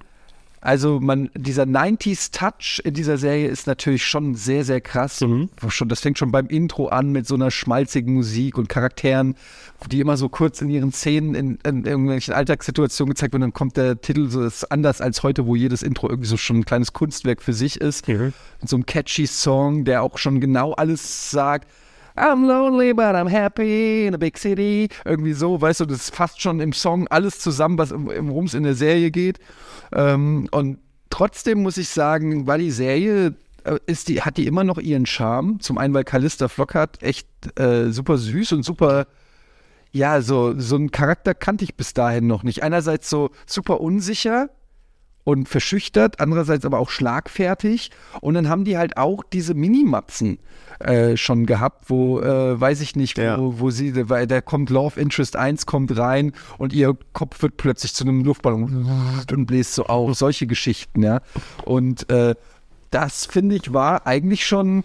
also 0.61 0.99
man, 0.99 1.29
dieser 1.35 1.63
90s 1.63 2.31
Touch 2.31 2.81
in 2.83 2.93
dieser 2.93 3.17
Serie 3.17 3.47
ist 3.47 3.67
natürlich 3.67 4.05
schon 4.05 4.35
sehr, 4.35 4.65
sehr 4.65 4.81
krass. 4.81 5.19
Schon, 5.69 5.89
das 5.89 6.01
fängt 6.01 6.17
schon 6.17 6.31
beim 6.31 6.47
Intro 6.47 6.87
an 6.87 7.11
mit 7.11 7.27
so 7.27 7.35
einer 7.35 7.49
schmalzigen 7.51 8.15
Musik 8.15 8.57
und 8.57 8.67
Charakteren, 8.67 9.35
die 9.89 10.01
immer 10.01 10.17
so 10.17 10.27
kurz 10.27 10.61
in 10.61 10.69
ihren 10.69 10.91
Szenen 10.91 11.33
in, 11.33 11.59
in 11.63 11.85
irgendwelchen 11.85 12.33
Alltagssituationen 12.33 13.13
gezeigt 13.13 13.33
werden. 13.33 13.41
Dann 13.41 13.53
kommt 13.53 13.77
der 13.77 14.01
Titel 14.01 14.29
so 14.29 14.43
ist 14.43 14.69
anders 14.71 14.99
als 14.99 15.23
heute, 15.23 15.45
wo 15.45 15.55
jedes 15.55 15.81
Intro 15.81 16.09
irgendwie 16.09 16.27
so 16.27 16.37
schon 16.37 16.57
ein 16.57 16.65
kleines 16.65 16.91
Kunstwerk 16.91 17.41
für 17.41 17.53
sich 17.53 17.79
ist. 17.79 18.05
Mit 18.59 18.69
so 18.69 18.75
einem 18.75 18.85
catchy 18.85 19.27
Song, 19.27 19.85
der 19.85 20.03
auch 20.03 20.17
schon 20.17 20.41
genau 20.41 20.73
alles 20.73 21.31
sagt. 21.31 21.67
I'm 22.17 22.45
lonely, 22.45 22.93
but 22.93 23.15
I'm 23.15 23.29
happy 23.29 24.05
in 24.05 24.13
a 24.13 24.17
big 24.17 24.37
city. 24.37 24.89
Irgendwie 25.05 25.31
so, 25.31 25.61
weißt 25.61 25.79
du, 25.79 25.85
das 25.85 26.01
ist 26.01 26.15
fast 26.15 26.41
schon 26.41 26.59
im 26.59 26.73
Song 26.73 27.07
alles 27.07 27.39
zusammen, 27.39 27.77
was 27.77 27.91
im, 27.91 28.09
im 28.09 28.29
Rums 28.29 28.53
in 28.53 28.63
der 28.63 28.75
Serie 28.75 29.09
geht. 29.09 29.39
Ähm, 29.93 30.47
und 30.51 30.79
trotzdem 31.09 31.61
muss 31.61 31.77
ich 31.77 31.89
sagen, 31.89 32.47
war 32.47 32.57
die 32.57 32.71
Serie, 32.71 33.35
äh, 33.63 33.79
ist 33.85 34.07
die, 34.07 34.21
hat 34.21 34.37
die 34.37 34.47
immer 34.47 34.63
noch 34.63 34.77
ihren 34.77 35.05
Charme. 35.05 35.59
Zum 35.59 35.77
einen, 35.77 35.93
weil 35.93 36.03
Callista 36.03 36.47
Flockhart 36.47 37.01
echt 37.01 37.27
äh, 37.59 37.91
super 37.91 38.17
süß 38.17 38.53
und 38.53 38.63
super, 38.63 39.07
ja, 39.91 40.21
so, 40.21 40.59
so 40.59 40.75
einen 40.75 40.91
Charakter 40.91 41.33
kannte 41.33 41.63
ich 41.63 41.75
bis 41.75 41.93
dahin 41.93 42.27
noch 42.27 42.43
nicht. 42.43 42.63
Einerseits 42.63 43.09
so 43.09 43.31
super 43.45 43.81
unsicher, 43.81 44.49
und 45.29 45.47
verschüchtert, 45.47 46.19
andererseits 46.19 46.65
aber 46.65 46.79
auch 46.79 46.89
schlagfertig. 46.89 47.91
Und 48.19 48.33
dann 48.33 48.49
haben 48.49 48.63
die 48.63 48.77
halt 48.77 48.97
auch 48.97 49.23
diese 49.23 49.53
Minimatzen 49.53 50.39
äh, 50.79 51.17
schon 51.17 51.45
gehabt, 51.45 51.89
wo, 51.89 52.19
äh, 52.19 52.59
weiß 52.59 52.81
ich 52.81 52.95
nicht, 52.95 53.19
wo, 53.19 53.59
wo 53.59 53.69
sie, 53.69 54.09
weil 54.09 54.25
da 54.25 54.41
kommt 54.41 54.71
Love 54.71 54.99
Interest 54.99 55.35
1 55.35 55.67
kommt 55.67 55.95
rein 55.95 56.31
und 56.57 56.73
ihr 56.73 56.97
Kopf 57.13 57.43
wird 57.43 57.57
plötzlich 57.57 57.93
zu 57.93 58.05
einem 58.05 58.23
Luftballon 58.23 58.89
und 59.31 59.45
bläst 59.45 59.75
so 59.75 59.85
auf. 59.85 60.15
Solche 60.15 60.47
Geschichten, 60.47 61.03
ja. 61.03 61.21
Und 61.63 62.09
äh, 62.09 62.33
das, 62.89 63.27
finde 63.27 63.55
ich, 63.55 63.71
war 63.71 64.07
eigentlich 64.07 64.47
schon. 64.47 64.83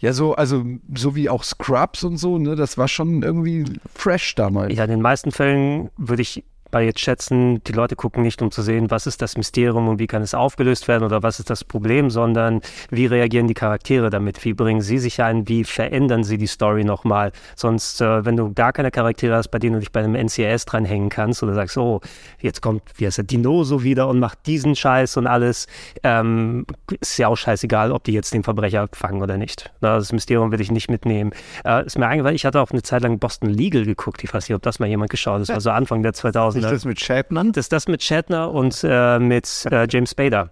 Ja, 0.00 0.12
so, 0.12 0.34
also, 0.34 0.64
so 0.94 1.16
wie 1.16 1.30
auch 1.30 1.44
Scrubs 1.44 2.04
und 2.04 2.18
so, 2.18 2.36
ne, 2.36 2.56
das 2.56 2.76
war 2.76 2.88
schon 2.88 3.22
irgendwie 3.22 3.64
fresh 3.94 4.34
damals. 4.34 4.74
Ja, 4.74 4.84
in 4.84 4.90
den 4.90 5.00
meisten 5.00 5.30
Fällen 5.30 5.88
würde 5.96 6.20
ich 6.20 6.44
mal 6.74 6.82
jetzt 6.82 7.00
schätzen, 7.00 7.62
die 7.64 7.72
Leute 7.72 7.96
gucken 7.96 8.22
nicht, 8.22 8.42
um 8.42 8.50
zu 8.50 8.60
sehen, 8.60 8.90
was 8.90 9.06
ist 9.06 9.22
das 9.22 9.36
Mysterium 9.36 9.88
und 9.88 9.98
wie 9.98 10.06
kann 10.06 10.22
es 10.22 10.34
aufgelöst 10.34 10.88
werden 10.88 11.04
oder 11.04 11.22
was 11.22 11.38
ist 11.38 11.48
das 11.48 11.64
Problem, 11.64 12.10
sondern 12.10 12.60
wie 12.90 13.06
reagieren 13.06 13.46
die 13.46 13.54
Charaktere 13.54 14.10
damit, 14.10 14.44
wie 14.44 14.52
bringen 14.52 14.82
sie 14.82 14.98
sich 14.98 15.22
ein, 15.22 15.48
wie 15.48 15.64
verändern 15.64 16.24
sie 16.24 16.36
die 16.36 16.46
Story 16.46 16.84
nochmal. 16.84 17.32
Sonst, 17.56 18.00
äh, 18.00 18.24
wenn 18.24 18.36
du 18.36 18.52
gar 18.52 18.72
keine 18.72 18.90
Charaktere 18.90 19.36
hast, 19.36 19.48
bei 19.48 19.58
denen 19.58 19.74
du 19.74 19.80
dich 19.80 19.92
bei 19.92 20.00
einem 20.00 20.14
NCIS 20.14 20.66
dranhängen 20.66 21.08
kannst 21.08 21.42
oder 21.42 21.54
sagst, 21.54 21.78
oh, 21.78 22.00
jetzt 22.40 22.60
kommt, 22.60 22.82
wie 22.96 23.06
heißt 23.06 23.18
der, 23.18 23.24
Dinoso 23.24 23.82
wieder 23.82 24.08
und 24.08 24.18
macht 24.18 24.46
diesen 24.46 24.74
Scheiß 24.74 25.16
und 25.16 25.26
alles, 25.26 25.66
ähm, 26.02 26.66
ist 27.00 27.16
ja 27.18 27.28
auch 27.28 27.36
scheißegal, 27.36 27.92
ob 27.92 28.04
die 28.04 28.12
jetzt 28.12 28.34
den 28.34 28.42
Verbrecher 28.42 28.88
fangen 28.92 29.22
oder 29.22 29.36
nicht. 29.36 29.72
Das 29.80 30.12
Mysterium 30.12 30.50
will 30.50 30.60
ich 30.60 30.72
nicht 30.72 30.90
mitnehmen. 30.90 31.30
Äh, 31.64 31.86
ist 31.86 31.98
mir 31.98 32.08
eingefallen, 32.08 32.34
ich 32.34 32.44
hatte 32.44 32.60
auch 32.60 32.72
eine 32.72 32.82
Zeit 32.82 33.02
lang 33.02 33.18
Boston 33.20 33.48
Legal 33.48 33.84
geguckt, 33.84 34.24
ich 34.24 34.34
weiß 34.34 34.48
nicht, 34.48 34.56
ob 34.56 34.62
das 34.62 34.80
mal 34.80 34.88
jemand 34.88 35.10
geschaut 35.10 35.34
hat, 35.34 35.42
das 35.42 35.48
war 35.50 35.60
so 35.60 35.70
Anfang 35.70 36.02
der 36.02 36.12
2000er. 36.12 36.63
Ist 36.66 36.72
das 36.72 36.84
mit 36.84 37.00
Shatner? 37.00 37.44
Das 37.44 37.66
ist 37.66 37.72
das 37.72 37.88
mit 37.88 38.02
Shatner 38.02 38.50
und 38.50 38.80
äh, 38.84 39.18
mit 39.18 39.66
äh, 39.70 39.86
James 39.90 40.10
Spader. 40.10 40.50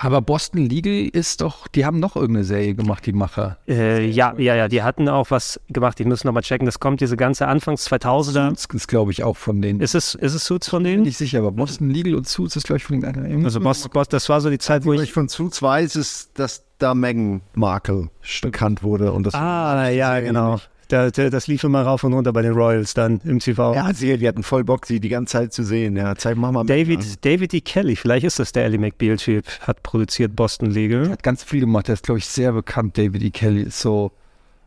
Aber 0.00 0.22
Boston 0.22 0.64
Legal 0.68 1.08
ist 1.12 1.40
doch, 1.40 1.66
die 1.66 1.84
haben 1.84 1.98
noch 1.98 2.14
irgendeine 2.14 2.44
Serie 2.44 2.74
gemacht, 2.74 3.04
die 3.04 3.12
Macher. 3.12 3.58
Äh, 3.66 4.06
ja, 4.06 4.32
ja, 4.38 4.54
ja, 4.54 4.68
die 4.68 4.82
hatten 4.84 5.08
auch 5.08 5.32
was 5.32 5.60
gemacht. 5.68 5.98
Die 5.98 6.04
müssen 6.04 6.28
nochmal 6.28 6.44
checken. 6.44 6.66
Das 6.66 6.78
kommt 6.78 7.00
diese 7.00 7.16
ganze 7.16 7.48
Anfangs 7.48 7.88
2000er. 7.90 8.48
Suits 8.50 8.66
ist, 8.72 8.86
glaube 8.86 9.10
ich, 9.10 9.24
auch 9.24 9.36
von 9.36 9.60
denen. 9.60 9.80
Ist 9.80 9.96
es, 9.96 10.14
ist 10.14 10.34
es 10.34 10.44
Suits 10.44 10.68
von 10.68 10.84
denen? 10.84 11.02
Nicht 11.02 11.18
sicher, 11.18 11.38
aber 11.40 11.50
Boston 11.50 11.90
Legal 11.90 12.14
und 12.14 12.28
Suits 12.28 12.54
ist, 12.54 12.66
glaube 12.66 12.78
ich, 12.78 12.84
von 12.84 13.00
den 13.00 13.44
Also 13.44 13.60
Boss, 13.60 13.88
Boss, 13.88 14.08
das 14.08 14.28
war 14.28 14.40
so 14.40 14.50
die 14.50 14.58
Zeit, 14.58 14.84
wo 14.84 14.90
Was 14.92 15.00
ich 15.00 15.08
ich 15.08 15.12
von 15.12 15.28
Suits 15.28 15.60
weiß, 15.60 15.96
ist, 15.96 16.38
dass 16.38 16.64
da 16.78 16.94
Meghan 16.94 17.40
Markle 17.54 18.08
bekannt 18.40 18.84
wurde. 18.84 19.12
Und 19.12 19.24
das 19.24 19.34
Ah, 19.34 19.88
ja, 19.88 20.20
genau. 20.20 20.56
Da, 20.56 20.62
da, 20.88 21.10
das 21.10 21.46
lief 21.46 21.64
immer 21.64 21.82
rauf 21.82 22.04
und 22.04 22.12
runter 22.12 22.32
bei 22.32 22.42
den 22.42 22.52
Royals 22.52 22.94
dann 22.94 23.20
im 23.24 23.38
TV. 23.38 23.74
Ja, 23.74 23.92
sie, 23.92 24.16
die 24.16 24.26
hatten 24.26 24.42
voll 24.42 24.64
Bock, 24.64 24.86
sie 24.86 25.00
die 25.00 25.08
ganze 25.08 25.32
Zeit 25.32 25.52
zu 25.52 25.62
sehen. 25.62 25.96
Ja, 25.96 26.14
zeig 26.16 26.36
mach 26.36 26.50
mal 26.50 26.64
mit. 26.64 26.70
David, 26.70 27.24
David 27.24 27.54
E. 27.54 27.60
Kelly, 27.60 27.96
vielleicht 27.96 28.24
ist 28.24 28.38
das 28.38 28.52
der 28.52 28.64
Ellie 28.64 28.78
McBeal-Typ, 28.78 29.44
hat 29.60 29.82
produziert 29.82 30.34
Boston 30.34 30.70
Legal. 30.70 31.10
hat 31.10 31.22
ganz 31.22 31.44
viel 31.44 31.60
gemacht. 31.60 31.88
Der 31.88 31.94
ist, 31.94 32.04
glaube 32.04 32.18
ich, 32.18 32.26
sehr 32.26 32.52
bekannt. 32.52 32.96
David 32.98 33.22
E. 33.22 33.30
Kelly 33.30 33.62
ist 33.62 33.80
so. 33.80 34.12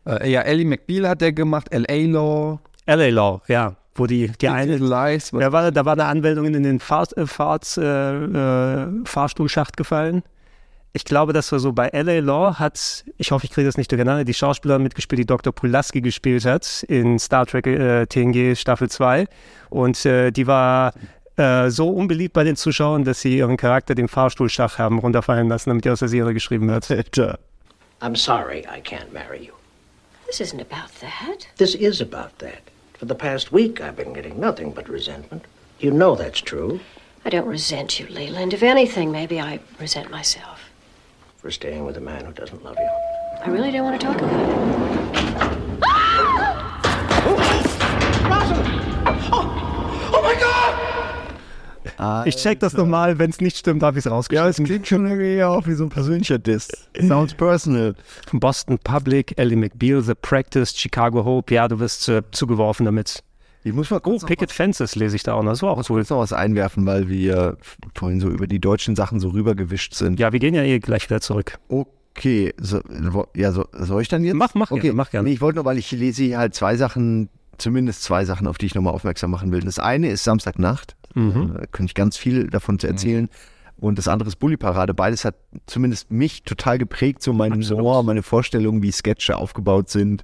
Äh, 0.05 0.31
ja, 0.31 0.41
Ellie 0.41 0.65
McBeal 0.65 1.07
hat 1.09 1.21
der 1.21 1.33
gemacht. 1.33 1.71
L.A. 1.71 1.95
Law. 2.07 2.59
LA 2.85 3.09
Law, 3.09 3.41
ja. 3.47 3.75
Wo 3.93 4.07
die, 4.07 4.31
die 4.39 4.47
eine, 4.47 4.77
Lies. 4.77 5.31
da 5.31 5.51
war, 5.51 5.71
da 5.71 5.85
war 5.85 5.93
eine 5.93 6.05
Anmeldung 6.05 6.45
in 6.45 6.63
den 6.63 6.79
Fahr, 6.79 7.07
äh, 7.17 7.25
Fahrts, 7.25 7.77
äh, 7.77 7.83
äh, 7.83 8.87
Fahrstuhlschacht 9.03 9.75
gefallen. 9.75 10.23
Ich 10.93 11.05
glaube, 11.05 11.31
das 11.31 11.51
war 11.51 11.59
so 11.59 11.71
bei 11.71 11.89
LA 11.93 12.19
Law 12.19 12.55
hat, 12.59 13.05
ich 13.17 13.31
hoffe, 13.31 13.45
ich 13.45 13.51
kriege 13.51 13.65
das 13.65 13.77
nicht 13.77 13.89
durcheinander, 13.91 14.25
die 14.25 14.33
Schauspielerin 14.33 14.83
mitgespielt, 14.83 15.19
die 15.19 15.25
Dr. 15.25 15.53
Pulaski 15.53 16.01
gespielt 16.01 16.43
hat 16.43 16.83
in 16.83 17.17
Star 17.17 17.45
Trek 17.45 17.65
äh, 17.67 18.05
TNG 18.07 18.57
Staffel 18.57 18.89
2. 18.89 19.25
Und 19.69 20.05
äh, 20.05 20.31
die 20.31 20.47
war 20.47 20.93
äh, 21.37 21.69
so 21.69 21.89
unbeliebt 21.89 22.33
bei 22.33 22.43
den 22.43 22.57
Zuschauern, 22.57 23.05
dass 23.05 23.21
sie 23.21 23.37
ihren 23.37 23.55
Charakter 23.55 23.95
den 23.95 24.09
Fahrstuhlschacht 24.09 24.79
haben 24.79 24.99
runterfallen 24.99 25.47
lassen, 25.47 25.69
damit 25.69 25.85
die 25.85 25.89
aus 25.89 25.99
der 25.99 26.09
Serie 26.09 26.33
geschrieben 26.33 26.67
wird. 26.67 26.89
I'm 28.01 28.17
sorry 28.17 28.65
I 28.65 28.81
can't 28.81 29.13
marry 29.13 29.45
you. 29.45 29.53
This 30.25 30.41
isn't 30.41 30.59
about 30.59 30.91
that. 30.99 31.47
This 31.57 31.75
is 31.75 32.01
about 32.01 32.37
that. 32.39 32.63
For 32.99 33.07
the 33.07 33.15
past 33.15 33.53
week, 33.53 33.79
I've 33.79 33.95
been 33.95 34.13
getting 34.13 34.39
nothing 34.39 34.73
but 34.73 34.89
resentment. 34.89 35.43
You 35.79 35.91
know 35.91 36.15
that's 36.15 36.41
true 36.41 36.79
I 37.23 37.29
don't 37.29 37.47
resent 37.47 37.99
you, 37.99 38.07
Leland. 38.07 38.53
If 38.53 38.63
anything, 38.63 39.11
maybe 39.11 39.39
I 39.39 39.59
resent 39.79 40.09
myself. 40.09 40.50
For 41.41 41.51
staying 41.51 41.85
with 41.85 41.97
a 41.97 42.01
man 42.01 42.23
who 42.25 42.31
doesn't 42.33 42.63
love 42.63 42.77
you. 42.77 42.89
I 43.45 43.49
really 43.49 43.71
don't 43.71 43.83
want 43.83 43.99
to 43.99 44.05
talk 44.05 44.21
about 44.21 44.31
it. 44.39 45.71
Oh 50.13 50.21
mein 50.23 50.37
Gott! 50.39 52.27
Ich 52.27 52.35
check 52.37 52.59
das 52.59 52.73
nochmal, 52.73 53.19
wenn 53.19 53.29
es 53.29 53.39
nicht 53.41 53.57
stimmt, 53.57 53.83
habe 53.83 53.97
ich 53.99 54.05
es 54.05 54.09
Ja, 54.09 54.11
rausgeschrieben. 54.15 54.49
es 54.49 54.57
klingt 54.63 54.87
schon 54.87 55.05
irgendwie 55.07 55.43
auch 55.43 55.67
wie 55.67 55.73
so 55.73 55.83
ein 55.83 55.89
persönlicher 55.89 56.39
Diss. 56.39 56.67
Sounds 56.99 57.33
personal. 57.33 57.95
Boston 58.31 58.79
Public, 58.79 59.37
Ellie 59.37 59.55
McBeal, 59.55 60.01
The 60.01 60.15
Practice, 60.15 60.73
Chicago 60.75 61.23
Hope, 61.25 61.53
ja, 61.53 61.67
du 61.67 61.79
wirst 61.79 62.07
äh, 62.09 62.23
zugeworfen 62.31 62.85
damit. 62.85 63.23
Ich 63.63 63.73
muss 63.73 63.91
mal 63.91 64.01
Oh, 64.03 64.17
Picket 64.17 64.51
Fences 64.51 64.95
lese 64.95 65.15
ich 65.15 65.23
da 65.23 65.33
auch 65.33 65.43
noch, 65.43 65.51
das 65.51 65.61
war 65.61 65.71
auch 65.71 65.77
cool. 65.89 65.97
kurz 65.97 66.09
noch 66.09 66.19
was 66.19 66.33
einwerfen, 66.33 66.85
weil 66.85 67.09
wir 67.09 67.57
vorhin 67.95 68.19
so 68.19 68.29
über 68.29 68.47
die 68.47 68.59
deutschen 68.59 68.95
Sachen 68.95 69.19
so 69.19 69.29
rübergewischt 69.29 69.93
sind. 69.93 70.19
Ja, 70.19 70.31
wir 70.31 70.39
gehen 70.39 70.55
ja 70.55 70.63
eh 70.63 70.79
gleich 70.79 71.07
wieder 71.09 71.21
zurück. 71.21 71.59
Okay, 71.67 72.53
so, 72.59 72.81
ja, 73.35 73.51
so, 73.51 73.65
soll 73.73 74.01
ich 74.01 74.07
dann 74.07 74.23
jetzt? 74.23 74.35
Mach, 74.35 74.53
mach 74.55 74.71
okay. 74.71 74.81
gerne, 74.81 74.95
mach 74.95 75.11
gerne. 75.11 75.27
Nee, 75.27 75.35
ich 75.35 75.41
wollte 75.41 75.57
nur, 75.57 75.65
weil 75.65 75.77
ich 75.77 75.91
lese 75.91 76.23
hier 76.23 76.39
halt 76.39 76.55
zwei 76.55 76.75
Sachen, 76.75 77.29
zumindest 77.57 78.03
zwei 78.03 78.25
Sachen, 78.25 78.47
auf 78.47 78.57
die 78.57 78.65
ich 78.65 78.75
nochmal 78.75 78.93
aufmerksam 78.93 79.29
machen 79.29 79.51
will. 79.51 79.61
Das 79.61 79.77
eine 79.77 80.09
ist 80.09 80.23
Samstagnacht. 80.23 80.95
Mhm. 81.13 81.53
Da 81.53 81.65
könnte 81.67 81.91
ich 81.91 81.95
ganz 81.95 82.17
viel 82.17 82.47
davon 82.47 82.79
zu 82.79 82.87
erzählen. 82.87 83.29
Und 83.81 83.97
das 83.97 84.07
andere 84.07 84.29
ist 84.29 84.35
Bully-Parade. 84.35 84.93
Beides 84.93 85.25
hat 85.25 85.35
zumindest 85.65 86.11
mich 86.11 86.43
total 86.43 86.77
geprägt, 86.77 87.23
so 87.23 87.33
mein 87.33 87.53
Humor, 87.53 88.03
meine 88.03 88.21
Vorstellung, 88.21 88.83
wie 88.83 88.91
Sketche 88.91 89.35
aufgebaut 89.35 89.89
sind. 89.89 90.23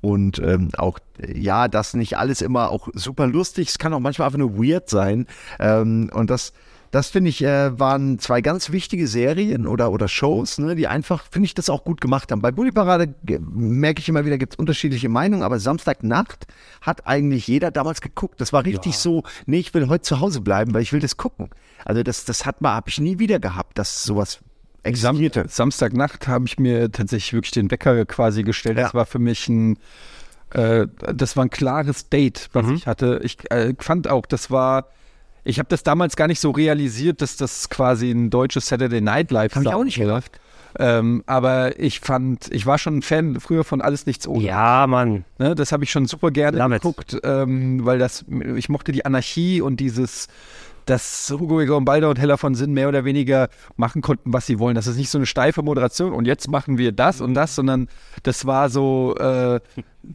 Und 0.00 0.38
ähm, 0.38 0.70
auch, 0.78 1.00
ja, 1.34 1.66
das 1.66 1.94
nicht 1.94 2.16
alles 2.16 2.40
immer 2.40 2.70
auch 2.70 2.88
super 2.94 3.26
lustig. 3.26 3.70
Es 3.70 3.78
kann 3.78 3.92
auch 3.92 3.98
manchmal 3.98 4.26
einfach 4.26 4.38
nur 4.38 4.56
weird 4.56 4.88
sein. 4.88 5.26
Ähm, 5.58 6.10
und 6.14 6.30
das, 6.30 6.52
das 6.92 7.08
finde 7.08 7.30
ich, 7.30 7.42
äh, 7.42 7.78
waren 7.80 8.18
zwei 8.18 8.42
ganz 8.42 8.70
wichtige 8.70 9.08
Serien 9.08 9.66
oder, 9.66 9.90
oder 9.90 10.06
Shows, 10.08 10.58
ne, 10.58 10.76
die 10.76 10.86
einfach, 10.86 11.24
finde 11.30 11.46
ich, 11.46 11.54
das 11.54 11.68
auch 11.70 11.84
gut 11.84 12.00
gemacht 12.00 12.30
haben. 12.30 12.42
Bei 12.42 12.52
Bully 12.52 12.70
Parade 12.70 13.14
merke 13.40 14.00
ich 14.00 14.08
immer 14.08 14.24
wieder, 14.24 14.38
gibt 14.38 14.52
es 14.52 14.58
unterschiedliche 14.58 15.08
Meinungen, 15.08 15.42
aber 15.42 15.58
Samstagnacht 15.58 16.46
hat 16.82 17.06
eigentlich 17.06 17.48
jeder 17.48 17.70
damals 17.70 18.02
geguckt. 18.02 18.40
Das 18.40 18.52
war 18.52 18.64
richtig 18.64 18.98
so, 18.98 19.22
nee, 19.46 19.58
ich 19.58 19.72
will 19.72 19.88
heute 19.88 20.02
zu 20.02 20.20
Hause 20.20 20.42
bleiben, 20.42 20.74
weil 20.74 20.82
ich 20.82 20.92
will 20.92 21.00
das 21.00 21.16
gucken. 21.16 21.48
Also 21.84 22.02
das, 22.02 22.26
das 22.26 22.44
hat 22.46 22.60
man, 22.60 22.74
habe 22.74 22.90
ich 22.90 23.00
nie 23.00 23.18
wieder 23.18 23.40
gehabt, 23.40 23.78
dass 23.78 24.04
sowas 24.04 24.40
existierte. 24.82 25.46
Samstagnacht 25.48 26.28
habe 26.28 26.44
ich 26.46 26.58
mir 26.58 26.92
tatsächlich 26.92 27.32
wirklich 27.32 27.52
den 27.52 27.70
Wecker 27.70 28.04
quasi 28.04 28.42
gestellt. 28.42 28.76
Das 28.76 28.92
war 28.92 29.06
für 29.06 29.18
mich 29.18 29.48
ein, 29.48 29.78
äh, 30.50 30.86
das 31.14 31.36
war 31.38 31.44
ein 31.46 31.50
klares 31.50 32.10
Date, 32.10 32.50
was 32.52 32.66
Mhm. 32.66 32.74
ich 32.74 32.86
hatte. 32.86 33.20
Ich 33.22 33.50
äh, 33.50 33.74
fand 33.78 34.08
auch, 34.08 34.26
das 34.26 34.50
war, 34.50 34.88
ich 35.44 35.58
habe 35.58 35.68
das 35.68 35.82
damals 35.82 36.16
gar 36.16 36.28
nicht 36.28 36.40
so 36.40 36.50
realisiert, 36.50 37.20
dass 37.20 37.36
das 37.36 37.68
quasi 37.68 38.10
ein 38.10 38.30
deutsches 38.30 38.66
Saturday 38.66 39.00
Night 39.00 39.30
Live 39.30 39.54
Hab 39.54 39.62
ich 39.62 39.68
auch 39.68 39.84
nicht 39.84 39.98
gedacht. 39.98 40.40
Ähm, 40.78 41.22
aber 41.26 41.78
ich 41.78 42.00
fand, 42.00 42.50
ich 42.50 42.64
war 42.64 42.78
schon 42.78 42.98
ein 42.98 43.02
Fan 43.02 43.38
früher 43.40 43.62
von 43.64 43.82
Alles 43.82 44.06
Nichts 44.06 44.26
ohne. 44.26 44.42
Ja, 44.44 44.86
Mann. 44.86 45.24
Ne, 45.38 45.54
das 45.54 45.70
habe 45.72 45.84
ich 45.84 45.90
schon 45.90 46.06
super 46.06 46.30
gerne 46.30 46.56
Love 46.56 46.70
geguckt, 46.74 47.18
ähm, 47.24 47.84
weil 47.84 47.98
das, 47.98 48.24
ich 48.56 48.68
mochte 48.68 48.92
die 48.92 49.04
Anarchie 49.04 49.60
und 49.60 49.80
dieses, 49.80 50.28
dass 50.86 51.32
Hugo 51.38 51.60
Egon 51.60 51.84
Balder 51.84 52.10
und 52.10 52.18
Hella 52.18 52.36
von 52.36 52.54
Sinn 52.54 52.72
mehr 52.72 52.88
oder 52.88 53.04
weniger 53.04 53.48
machen 53.76 54.02
konnten, 54.02 54.32
was 54.32 54.46
sie 54.46 54.58
wollen. 54.58 54.74
Das 54.74 54.86
ist 54.86 54.96
nicht 54.96 55.10
so 55.10 55.18
eine 55.18 55.26
steife 55.26 55.62
Moderation 55.62 56.12
und 56.12 56.26
jetzt 56.26 56.48
machen 56.50 56.78
wir 56.78 56.92
das 56.92 57.20
und 57.20 57.34
das, 57.34 57.54
sondern 57.54 57.88
das 58.22 58.46
war 58.46 58.68
so, 58.70 59.14
äh, 59.18 59.60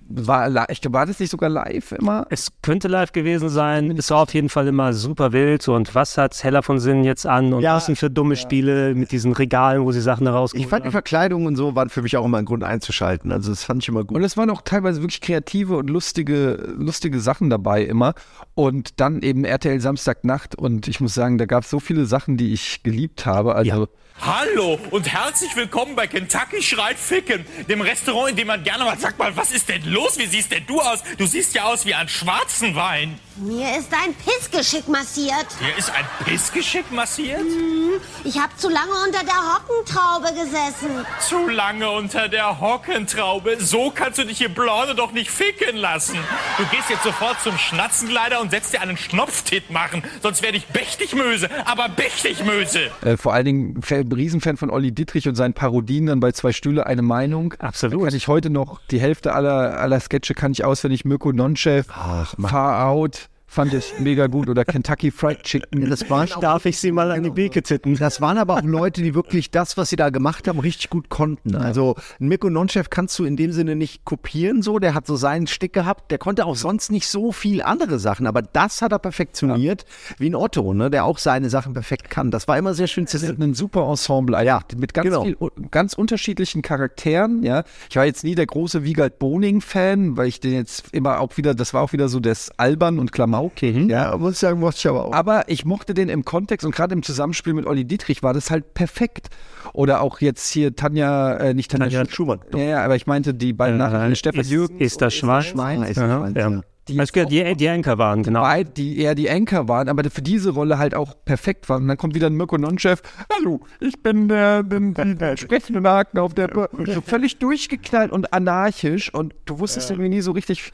war, 0.09 0.69
ich 0.69 0.81
glaube, 0.81 0.97
war 0.97 1.05
das 1.05 1.19
nicht 1.19 1.29
sogar 1.29 1.49
live 1.49 1.93
immer? 1.93 2.27
Es 2.29 2.49
könnte 2.61 2.87
live 2.89 3.13
gewesen 3.13 3.47
sein. 3.47 3.91
Es 3.97 4.09
war 4.09 4.23
auf 4.23 4.33
jeden 4.33 4.49
Fall 4.49 4.67
immer 4.67 4.91
super 4.93 5.31
wild. 5.31 5.65
Und 5.69 5.95
was 5.95 6.17
hat 6.17 6.43
Heller 6.43 6.61
von 6.61 6.79
Sinn 6.79 7.05
jetzt 7.05 7.25
an? 7.25 7.53
Und 7.53 7.61
Ja. 7.61 7.75
was 7.75 7.85
sind 7.85 7.97
für 7.97 8.09
dumme 8.09 8.35
Spiele 8.35 8.93
mit 8.95 9.11
diesen 9.13 9.31
Regalen, 9.31 9.85
wo 9.85 9.91
sie 9.93 10.01
Sachen 10.01 10.25
da 10.25 10.45
Ich 10.53 10.67
fand 10.67 10.85
die? 10.85 10.91
Verkleidung 10.91 11.45
und 11.45 11.55
so 11.55 11.75
waren 11.75 11.89
für 11.89 12.01
mich 12.01 12.17
auch 12.17 12.25
immer 12.25 12.37
ein 12.37 12.45
Grund 12.45 12.63
einzuschalten. 12.65 13.31
Also 13.31 13.49
das 13.49 13.63
fand 13.63 13.81
ich 13.83 13.87
immer 13.87 14.03
gut. 14.03 14.17
Und 14.17 14.23
es 14.23 14.35
waren 14.35 14.49
auch 14.49 14.61
teilweise 14.61 15.01
wirklich 15.01 15.21
kreative 15.21 15.77
und 15.77 15.89
lustige, 15.89 16.73
lustige 16.77 17.19
Sachen 17.21 17.49
dabei 17.49 17.83
immer. 17.83 18.13
Und 18.55 18.99
dann 18.99 19.21
eben 19.21 19.45
RTL 19.45 19.79
Samstagnacht. 19.79 20.56
Und 20.57 20.87
ich 20.87 20.99
muss 20.99 21.13
sagen, 21.13 21.37
da 21.37 21.45
gab 21.45 21.63
es 21.63 21.69
so 21.69 21.79
viele 21.79 22.05
Sachen, 22.05 22.35
die 22.35 22.51
ich 22.51 22.81
geliebt 22.83 23.25
habe. 23.25 23.55
Also 23.55 23.87
Hallo 24.19 24.79
und 24.89 25.07
herzlich 25.07 25.55
willkommen 25.55 25.95
bei 25.95 26.07
Kentucky 26.07 26.63
Schreit 26.63 26.97
Ficken, 26.97 27.45
dem 27.69 27.81
Restaurant, 27.81 28.31
in 28.31 28.35
dem 28.35 28.47
man 28.47 28.63
gerne 28.63 28.83
mal 28.83 28.97
sagt 28.97 29.19
mal, 29.19 29.37
was 29.37 29.51
ist 29.51 29.69
denn 29.69 29.85
los? 29.85 30.17
Wie 30.17 30.25
siehst 30.25 30.51
denn 30.51 30.65
du 30.65 30.81
aus? 30.81 31.03
Du 31.19 31.27
siehst 31.27 31.53
ja 31.53 31.65
aus 31.65 31.85
wie 31.85 31.93
ein 31.93 32.09
schwarzen 32.09 32.73
Wein. 32.75 33.19
Mir 33.39 33.77
ist 33.77 33.93
ein 33.93 34.15
Pissgeschick 34.15 34.87
massiert. 34.87 35.45
Hier 35.59 35.77
ist 35.77 35.91
ein 35.91 36.05
Pissgeschick 36.25 36.91
massiert? 36.91 37.39
Hm, 37.39 38.01
Ich 38.23 38.39
habe 38.39 38.51
zu 38.57 38.67
lange 38.67 38.91
unter 39.05 39.23
der 39.23 39.35
Hockentraube 39.35 40.29
gesessen. 40.33 41.05
Zu 41.19 41.47
lange 41.47 41.91
unter 41.91 42.29
der 42.29 42.59
Hockentraube. 42.59 43.57
So 43.59 43.91
kannst 43.93 44.17
du 44.17 44.25
dich 44.25 44.39
hier 44.39 44.49
Blonde 44.49 44.95
doch 44.95 45.11
nicht 45.11 45.29
ficken 45.29 45.77
lassen. 45.77 46.17
Du 46.57 46.65
gehst 46.75 46.89
jetzt 46.89 47.03
sofort 47.03 47.39
zum 47.43 47.55
Schnatzenkleider 47.59 48.41
und 48.41 48.49
setzt 48.49 48.73
dir 48.73 48.81
einen 48.81 48.97
Schnopftit 48.97 49.69
machen. 49.69 50.01
Sonst 50.23 50.41
werde 50.41 50.57
ich 50.57 50.65
Bechtigmöse, 50.67 51.47
aber 51.65 51.89
Bechtigmöse. 51.89 52.89
Äh, 53.03 53.17
vor 53.17 53.33
allen 53.33 53.45
Dingen 53.45 53.81
Fan, 53.83 54.11
Riesenfan 54.11 54.57
von 54.57 54.71
Olli 54.71 54.91
Dittrich 54.93 55.27
und 55.27 55.35
seinen 55.35 55.53
Parodien 55.53 56.07
dann 56.07 56.19
bei 56.19 56.31
Zwei 56.31 56.53
Stühle 56.53 56.87
eine 56.87 57.03
Meinung. 57.03 57.53
Absolut. 57.59 58.01
Da 58.01 58.05
kann 58.07 58.15
ich 58.15 58.27
heute 58.27 58.49
noch 58.49 58.79
die 58.89 58.99
Hälfte 58.99 59.33
aller, 59.33 59.77
aller 59.79 59.99
Sketche 59.99 60.33
kann 60.33 60.51
ich 60.53 60.65
auswendig. 60.65 61.05
Mirko 61.05 61.31
Nonchef, 61.31 61.85
Far 61.87 62.85
Out, 62.87 63.26
fand 63.47 63.73
ich 63.73 63.93
mega 63.99 64.27
gut. 64.27 64.49
Oder 64.49 64.65
Kentucky 64.65 65.09
Fried 65.11 65.43
Chicken. 65.43 65.89
Das 65.89 66.09
waren 66.09 66.31
auch 66.31 66.39
Darf 66.39 66.65
ich 66.65 66.79
sie 66.79 66.91
mal 66.91 67.11
an 67.11 67.23
die 67.23 67.29
Beke 67.29 67.63
titten? 67.63 67.95
Das 67.95 68.21
waren 68.21 68.37
aber 68.37 68.55
auch 68.57 68.61
Leute, 68.61 69.01
die 69.01 69.15
wirklich 69.15 69.49
das, 69.51 69.77
was 69.77 69.89
sie 69.89 69.95
da 69.95 70.09
gemacht 70.09 70.47
haben, 70.47 70.59
richtig 70.59 70.89
gut 70.89 71.09
konnten. 71.09 71.55
Also 71.55 71.95
einen 72.19 72.29
Mirko 72.29 72.49
Nonchef 72.49 72.89
kannst 72.89 73.17
du 73.19 73.25
in 73.25 73.35
dem 73.37 73.51
Sinne 73.51 73.75
nicht 73.75 74.05
kopieren 74.05 74.61
so, 74.61 74.79
der 74.79 74.93
hat 74.93 75.07
so 75.07 75.15
seinen 75.15 75.47
Stick 75.47 75.73
gehabt, 75.73 76.11
der 76.11 76.17
konnte 76.17 76.45
auch 76.45 76.55
sonst 76.55 76.91
nicht 76.91 77.07
so 77.07 77.31
viel 77.31 77.61
andere 77.61 77.99
Sachen, 77.99 78.27
aber 78.27 78.41
das 78.41 78.81
hat 78.81 78.91
er 78.91 78.99
perfektioniert, 78.99 79.85
wie 80.17 80.29
ein 80.29 80.35
Otto, 80.35 80.73
ne, 80.73 80.89
der 80.89 81.05
auch 81.05 81.17
seine 81.17 81.49
Sachen 81.49 81.73
perfekt 81.73 82.09
kann. 82.09 82.31
Das 82.31 82.47
war 82.47 82.57
immer 82.57 82.73
sehr 82.73 82.87
schön 82.87 83.07
zu 83.07 83.17
Das 83.17 83.23
ist 83.23 83.29
sehen. 83.37 83.41
ein 83.43 83.53
super 83.53 83.87
Ensemble, 83.89 84.43
ja, 84.45 84.61
mit 84.77 84.93
ganz, 84.93 85.05
Genau. 85.05 85.23
viel, 85.23 85.37
ganz 85.71 85.93
unterschiedlichen 85.93 86.61
Charakteren, 86.61 87.43
ja. 87.43 87.63
Ich 87.89 87.95
war 87.95 88.05
jetzt 88.05 88.23
nie 88.23 88.35
der 88.35 88.45
große 88.45 88.83
Wiegald 88.83 89.19
Boning-Fan, 89.19 90.17
weil 90.17 90.27
ich 90.27 90.39
den 90.39 90.53
jetzt 90.53 90.85
immer 90.93 91.19
auch 91.19 91.37
wieder, 91.37 91.55
das 91.55 91.73
war 91.73 91.81
auch 91.81 91.93
wieder 91.93 92.09
so 92.09 92.19
das 92.19 92.51
Albern 92.57 92.99
und 92.99 93.11
Klamauk. 93.37 93.89
Ja, 93.89 94.17
muss 94.17 94.33
ich 94.33 94.39
sagen, 94.39 94.59
mochte 94.59 94.77
ich 94.79 94.87
aber 94.87 95.05
auch. 95.05 95.13
Aber 95.13 95.49
ich 95.49 95.65
mochte 95.65 95.93
den 95.93 96.09
im 96.09 96.25
Kontext 96.25 96.65
und 96.65 96.75
gerade 96.75 96.93
im 96.93 97.03
Zusammenspiel 97.03 97.53
mit 97.53 97.65
Olli 97.65 97.85
Dietrich 97.85 98.23
war 98.23 98.33
das 98.33 98.51
halt 98.51 98.73
perfekt. 98.73 99.29
Oder 99.73 100.01
auch 100.01 100.21
jetzt 100.21 100.49
hier 100.51 100.75
Tanja, 100.75 101.35
äh, 101.37 101.53
nicht 101.53 101.71
Tanja, 101.71 101.87
Tanja 101.89 102.11
Schumann. 102.11 102.39
Ja, 102.53 102.59
ja, 102.59 102.85
aber 102.85 102.95
ich 102.95 103.05
meinte 103.05 103.33
die 103.33 103.53
beiden 103.53 103.77
Nachrichten, 103.77 104.15
Stefan 104.15 104.41
ist, 104.41 104.49
Jürgen. 104.49 104.79
ist 104.79 105.01
das 105.01 105.13
Schwein? 105.13 105.43
Schwein 105.43 105.83
ist 105.83 105.97
Aha, 105.97 106.19
Schwein, 106.19 106.33
ja. 106.35 106.49
ja. 106.49 106.61
die, 106.87 106.99
Also 106.99 107.25
die, 107.25 107.55
die 107.55 107.69
Anchor 107.69 107.97
waren, 107.97 108.23
genau. 108.23 108.41
Beide, 108.41 108.69
die 108.71 108.97
eher 108.97 109.13
die 109.13 109.29
Anchor 109.29 109.67
waren, 109.67 109.89
aber 109.89 110.09
für 110.09 110.21
diese 110.21 110.51
Rolle 110.51 110.77
halt 110.77 110.95
auch 110.95 111.13
perfekt 111.25 111.69
waren. 111.69 111.83
Und 111.83 111.89
dann 111.89 111.97
kommt 111.97 112.15
wieder 112.15 112.27
ein 112.27 112.35
Mirko 112.35 112.57
Nonchef. 112.57 113.01
Hallo, 113.35 113.59
ich 113.79 114.01
bin 114.01 114.29
der, 114.29 114.63
der, 114.63 114.79
der 115.15 115.37
sprechende 115.37 115.87
Haken 115.87 116.19
auf 116.19 116.33
der. 116.33 116.49
Bür-" 116.49 116.69
So 116.93 117.01
völlig 117.01 117.37
durchgeknallt 117.37 118.11
und 118.11 118.33
anarchisch 118.33 119.13
und 119.13 119.35
du 119.45 119.59
wusstest 119.59 119.91
irgendwie 119.91 120.09
nie 120.09 120.21
so 120.21 120.31
richtig, 120.31 120.71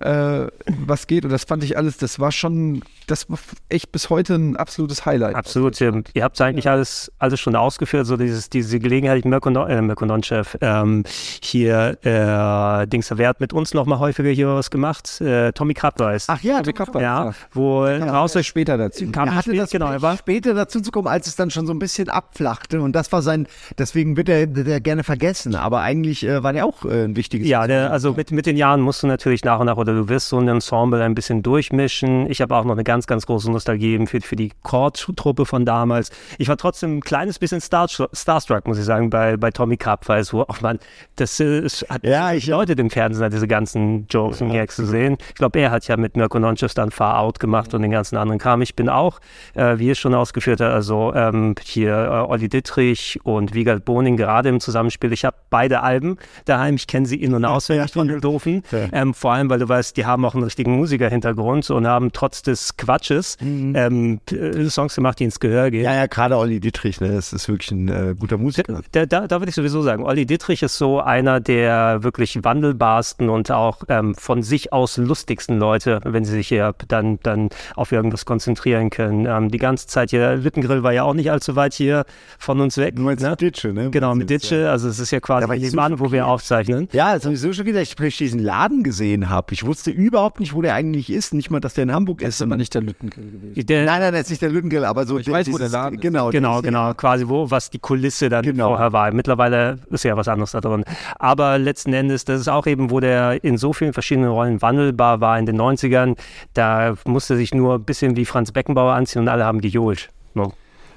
äh, 0.00 0.46
was 0.86 1.06
geht. 1.06 1.24
Und 1.24 1.30
das 1.30 1.44
fand 1.44 1.64
ich 1.64 1.76
alles, 1.76 1.96
das 1.96 2.18
war 2.20 2.32
schon, 2.32 2.82
das 3.06 3.28
war 3.30 3.38
echt 3.68 3.92
bis 3.92 4.10
heute 4.10 4.34
ein 4.34 4.56
absolutes 4.56 5.06
Highlight. 5.06 5.34
Absolut. 5.34 5.80
Ihr, 5.80 6.02
ihr 6.14 6.24
habt 6.24 6.40
eigentlich 6.40 6.68
alles, 6.68 7.12
alles 7.18 7.40
schon 7.40 7.56
ausgeführt, 7.56 8.06
so 8.06 8.16
dieses, 8.16 8.50
diese 8.50 8.78
Gelegenheit, 8.78 9.24
Mirko, 9.24 9.50
äh, 9.66 9.82
Mirko 9.82 10.06
Nonchef, 10.06 10.56
ähm, 10.60 11.04
hier, 11.42 11.98
äh, 12.02 12.86
Dings, 12.86 13.12
wer 13.14 13.28
hat 13.28 13.40
mit 13.40 13.52
uns 13.52 13.74
noch 13.74 13.86
mal 13.86 13.98
häufiger 13.98 14.30
hier 14.30 14.48
was 14.48 14.70
gemacht? 14.70 15.20
Äh, 15.20 15.52
Tommy 15.52 15.74
Krabbeis. 15.74 16.26
Ach 16.28 16.42
ja, 16.42 16.60
Tommy 16.60 16.72
Krabbeis, 16.72 17.02
ja, 17.02 17.24
ja. 17.26 17.34
wo 17.52 17.84
raus 17.84 18.32
Kommt 18.32 18.44
später 18.44 18.76
dazu. 18.76 19.10
kam 19.10 19.28
er 19.28 19.34
hatte 19.34 19.50
spät, 19.50 19.60
das 19.60 19.70
genau, 19.70 19.90
er 19.90 20.02
war 20.02 20.16
später 20.16 20.54
dazu 20.54 20.80
zu 20.80 20.90
kommen, 20.90 21.08
als 21.08 21.26
es 21.26 21.36
dann 21.36 21.50
schon 21.50 21.66
so 21.66 21.72
ein 21.72 21.78
bisschen 21.78 22.08
abflachte 22.08 22.80
und 22.80 22.92
das 22.92 23.10
war 23.12 23.22
sein, 23.22 23.46
deswegen 23.78 24.16
wird 24.16 24.28
er, 24.28 24.54
wird 24.54 24.68
er 24.68 24.80
gerne 24.80 25.04
vergessen, 25.04 25.54
aber 25.54 25.80
eigentlich 25.80 26.24
äh, 26.24 26.42
war 26.42 26.52
der 26.52 26.66
auch 26.66 26.84
äh, 26.84 27.04
ein 27.04 27.16
wichtiges 27.16 27.48
Ja, 27.48 27.66
der, 27.66 27.90
also 27.90 28.12
mit, 28.12 28.30
mit 28.30 28.46
den 28.46 28.56
Jahren 28.56 28.80
musst 28.80 29.02
du 29.02 29.06
natürlich 29.06 29.44
nach 29.44 29.60
und 29.60 29.66
nach 29.66 29.76
oder 29.88 29.96
du 29.98 30.08
wirst 30.08 30.28
so 30.28 30.38
ein 30.38 30.48
Ensemble 30.48 31.02
ein 31.02 31.14
bisschen 31.14 31.42
durchmischen. 31.42 32.30
Ich 32.30 32.40
habe 32.40 32.54
auch 32.54 32.64
noch 32.64 32.72
eine 32.74 32.84
ganz, 32.84 33.06
ganz 33.06 33.26
große 33.26 33.50
Nostalgie 33.50 34.06
für, 34.06 34.20
für 34.20 34.36
die 34.36 34.52
Chord-Truppe 34.62 35.46
von 35.46 35.64
damals. 35.64 36.10
Ich 36.38 36.48
war 36.48 36.56
trotzdem 36.56 36.98
ein 36.98 37.00
kleines 37.00 37.38
bisschen 37.38 37.60
star, 37.60 37.88
starstruck, 37.88 38.66
muss 38.66 38.78
ich 38.78 38.84
sagen, 38.84 39.10
bei, 39.10 39.36
bei 39.36 39.50
Tommy 39.50 39.76
Krabweis, 39.76 40.32
wo 40.32 40.42
auch 40.42 40.60
man, 40.60 40.78
das 41.16 41.40
es 41.40 41.84
hat 41.88 42.04
Ja, 42.04 42.32
ich- 42.32 42.46
Leute 42.46 42.72
im 42.72 42.90
Fernsehen, 42.90 43.30
diese 43.30 43.48
ganzen 43.48 44.06
Jokes 44.08 44.40
und 44.42 44.50
Gags 44.52 44.76
zu 44.76 44.84
sehen. 44.86 45.16
Ich 45.28 45.34
glaube, 45.36 45.58
er 45.60 45.70
hat 45.70 45.86
ja 45.88 45.96
mit 45.96 46.16
Mirko 46.16 46.38
Nonchef 46.38 46.74
dann 46.74 46.90
Far 46.90 47.18
Out 47.20 47.38
gemacht 47.40 47.72
und 47.74 47.82
den 47.82 47.90
ganzen 47.90 48.16
anderen 48.16 48.38
Kram. 48.38 48.60
Ich 48.62 48.74
bin 48.76 48.88
auch, 48.88 49.20
äh, 49.54 49.78
wie 49.78 49.90
es 49.90 49.98
schon 49.98 50.14
ausgeführt 50.14 50.60
hat, 50.60 50.72
also 50.72 51.12
ähm, 51.14 51.54
hier 51.62 51.92
äh, 51.94 52.30
Olli 52.30 52.48
Dittrich 52.48 53.20
und 53.22 53.54
Wiegald 53.54 53.84
Boning 53.84 54.16
gerade 54.16 54.48
im 54.48 54.60
Zusammenspiel. 54.60 55.12
Ich 55.12 55.24
habe 55.24 55.36
beide 55.50 55.82
Alben 55.82 56.16
daheim. 56.44 56.74
Ich 56.74 56.86
kenne 56.86 57.06
sie 57.06 57.16
in- 57.22 57.34
und 57.34 57.44
auswendig 57.44 57.92
von 57.92 58.08
den 58.08 58.20
Doofen. 58.20 58.62
Ähm, 58.92 59.14
vor 59.14 59.32
allem, 59.32 59.48
weil 59.50 59.58
du 59.60 59.68
weißt, 59.68 59.77
die 59.96 60.06
haben 60.06 60.24
auch 60.24 60.34
einen 60.34 60.44
richtigen 60.44 60.76
Musikerhintergrund 60.76 61.68
und 61.70 61.86
haben 61.86 62.12
trotz 62.12 62.42
des 62.42 62.76
Quatsches 62.76 63.36
ähm, 63.40 64.20
äh, 64.30 64.64
Songs 64.68 64.94
gemacht, 64.94 65.18
die 65.18 65.24
ins 65.24 65.40
Gehör 65.40 65.70
gehen. 65.70 65.84
Ja, 65.84 65.94
ja, 65.94 66.06
gerade 66.06 66.36
Olli 66.36 66.60
Dittrich, 66.60 67.00
ne, 67.00 67.12
das 67.12 67.32
ist 67.32 67.48
wirklich 67.48 67.70
ein 67.70 67.88
äh, 67.88 68.14
guter 68.18 68.38
Musiker. 68.38 68.80
Da, 68.92 69.06
da, 69.06 69.26
da 69.26 69.40
würde 69.40 69.50
ich 69.50 69.54
sowieso 69.54 69.82
sagen, 69.82 70.04
Olli 70.04 70.26
Dittrich 70.26 70.62
ist 70.62 70.78
so 70.78 71.00
einer 71.00 71.40
der 71.40 72.02
wirklich 72.02 72.42
wandelbarsten 72.42 73.28
und 73.28 73.50
auch 73.50 73.82
ähm, 73.88 74.14
von 74.14 74.42
sich 74.42 74.72
aus 74.72 74.96
lustigsten 74.96 75.58
Leute, 75.58 76.00
wenn 76.04 76.24
sie 76.24 76.32
sich 76.32 76.48
hier 76.48 76.74
dann, 76.88 77.18
dann 77.22 77.48
auf 77.74 77.92
irgendwas 77.92 78.24
konzentrieren 78.24 78.90
können. 78.90 79.26
Ähm, 79.26 79.50
die 79.50 79.58
ganze 79.58 79.86
Zeit 79.86 80.10
hier, 80.10 80.36
Lüttengrill 80.36 80.82
war 80.82 80.92
ja 80.92 81.04
auch 81.04 81.14
nicht 81.14 81.30
allzu 81.30 81.56
weit 81.56 81.74
hier 81.74 82.04
von 82.38 82.60
uns 82.60 82.76
weg. 82.76 82.98
Nur 82.98 83.10
jetzt 83.10 83.22
ne? 83.22 83.36
Ditsche, 83.36 83.72
ne? 83.72 83.90
Genau, 83.90 84.14
mit 84.14 84.30
Ditsche, 84.30 84.70
also 84.70 84.88
es 84.88 84.98
ist 84.98 85.10
ja 85.10 85.20
quasi 85.20 85.42
Da 85.42 85.48
war 85.48 85.56
ich 85.56 85.62
nebenan, 85.62 85.96
so 85.96 86.00
wo 86.00 86.12
wir 86.12 86.26
aufzeichnen. 86.26 86.88
Ja, 86.92 87.14
das 87.14 87.24
habe 87.24 87.34
ich 87.34 87.40
so 87.40 87.52
schon 87.52 87.64
gedacht, 87.64 87.98
dass 87.98 88.06
ich 88.06 88.16
diesen 88.16 88.40
Laden 88.40 88.82
gesehen 88.82 89.28
habe. 89.28 89.52
Ich 89.54 89.64
wusste 89.68 89.92
überhaupt 89.92 90.40
nicht, 90.40 90.52
wo 90.54 90.62
der 90.62 90.74
eigentlich 90.74 91.10
ist. 91.10 91.32
Nicht 91.32 91.50
mal, 91.50 91.60
dass 91.60 91.74
der 91.74 91.84
in 91.84 91.92
Hamburg 91.92 92.22
ist. 92.22 92.28
ist 92.30 92.42
aber 92.42 92.56
nicht 92.56 92.74
der 92.74 92.82
Lüttengrill 92.82 93.30
gewesen. 93.30 93.66
Der, 93.66 93.84
Nein, 93.84 94.00
nein, 94.00 94.12
das 94.12 94.22
ist 94.22 94.30
nicht 94.30 94.42
der 94.42 94.48
Lüttengrill, 94.50 94.84
aber 94.84 95.06
so. 95.06 95.18
Ich 95.18 95.30
weiß, 95.30 95.52
wo 95.52 95.58
der 95.58 95.68
Laden 95.68 95.94
ist. 95.96 96.02
Genau, 96.02 96.30
Genau, 96.30 96.48
das 96.54 96.58
ist- 96.58 96.64
genau, 96.64 96.94
quasi 96.94 97.28
wo, 97.28 97.48
was 97.50 97.70
die 97.70 97.78
Kulisse 97.78 98.28
dann 98.28 98.42
Genau. 98.42 98.70
vorher 98.70 98.92
war. 98.92 99.12
Mittlerweile 99.12 99.78
ist 99.90 100.02
ja 100.04 100.16
was 100.16 100.26
anderes 100.26 100.50
da 100.50 100.60
drin. 100.60 100.84
Aber 101.20 101.58
letzten 101.58 101.92
Endes, 101.92 102.24
das 102.24 102.40
ist 102.40 102.48
auch 102.48 102.66
eben, 102.66 102.90
wo 102.90 102.98
der 102.98 103.44
in 103.44 103.58
so 103.58 103.72
vielen 103.72 103.92
verschiedenen 103.92 104.30
Rollen 104.30 104.60
wandelbar 104.60 105.20
war 105.20 105.38
in 105.38 105.46
den 105.46 105.56
90ern. 105.56 106.16
Da 106.54 106.94
musste 107.04 107.36
sich 107.36 107.54
nur 107.54 107.74
ein 107.76 107.84
bisschen 107.84 108.16
wie 108.16 108.24
Franz 108.24 108.50
Beckenbauer 108.50 108.94
anziehen 108.94 109.22
und 109.22 109.28
alle 109.28 109.44
haben 109.44 109.60
gejohlt. 109.60 110.08
No. 110.34 110.52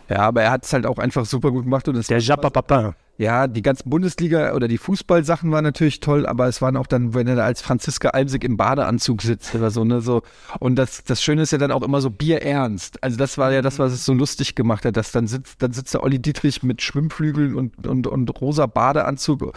Ja, 0.10 0.20
aber 0.20 0.42
er 0.44 0.52
hat 0.52 0.66
es 0.66 0.74
halt 0.74 0.86
auch 0.86 0.98
einfach 0.98 1.26
super 1.26 1.52
gut 1.52 1.64
gemacht 1.64 1.88
und 1.88 1.96
es 1.96 2.08
Der 2.08 2.20
Japa 2.20 2.50
Papin. 2.50 2.94
Ja, 3.18 3.48
die 3.48 3.62
ganzen 3.62 3.90
Bundesliga 3.90 4.54
oder 4.54 4.68
die 4.68 4.80
Fußballsachen 4.80 5.52
waren 5.52 5.64
natürlich 5.64 6.00
toll, 6.00 6.26
aber 6.26 6.48
es 6.48 6.62
waren 6.62 6.76
auch 6.76 6.88
dann, 6.88 7.14
wenn 7.14 7.28
er 7.28 7.36
da 7.36 7.46
als 7.46 7.62
Franziska 7.62 8.10
Almsig 8.10 8.44
im 8.44 8.58
Badeanzug 8.58 9.22
sitzt 9.22 9.54
oder 9.54 9.70
so, 9.70 9.84
ne, 9.84 10.02
so. 10.02 10.24
Und 10.60 10.76
das, 10.76 11.04
das 11.04 11.22
Schöne 11.22 11.44
ist 11.44 11.52
ja 11.52 11.60
dann 11.60 11.72
auch 11.72 11.84
immer 11.84 12.02
so 12.02 12.10
bierernst. 12.10 13.04
Also 13.04 13.18
das 13.18 13.38
war 13.38 13.52
ja 13.52 13.62
das, 13.62 13.78
was 13.78 13.94
es 13.94 14.06
so 14.06 14.14
lustig 14.14 14.56
gemacht 14.56 14.86
hat, 14.86 14.98
dass 14.98 15.12
dann 15.12 15.28
sitzt, 15.28 15.62
dann 15.62 15.72
sitzt 15.72 15.94
der 15.94 16.04
Olli 16.04 16.20
Dietrich 16.20 16.64
mit 16.64 16.82
Schwimmflügeln 16.82 17.56
und, 17.56 17.86
und, 17.86 18.08
und 18.08 18.42
rosa 18.42 18.66
Badeanzug 18.66 19.54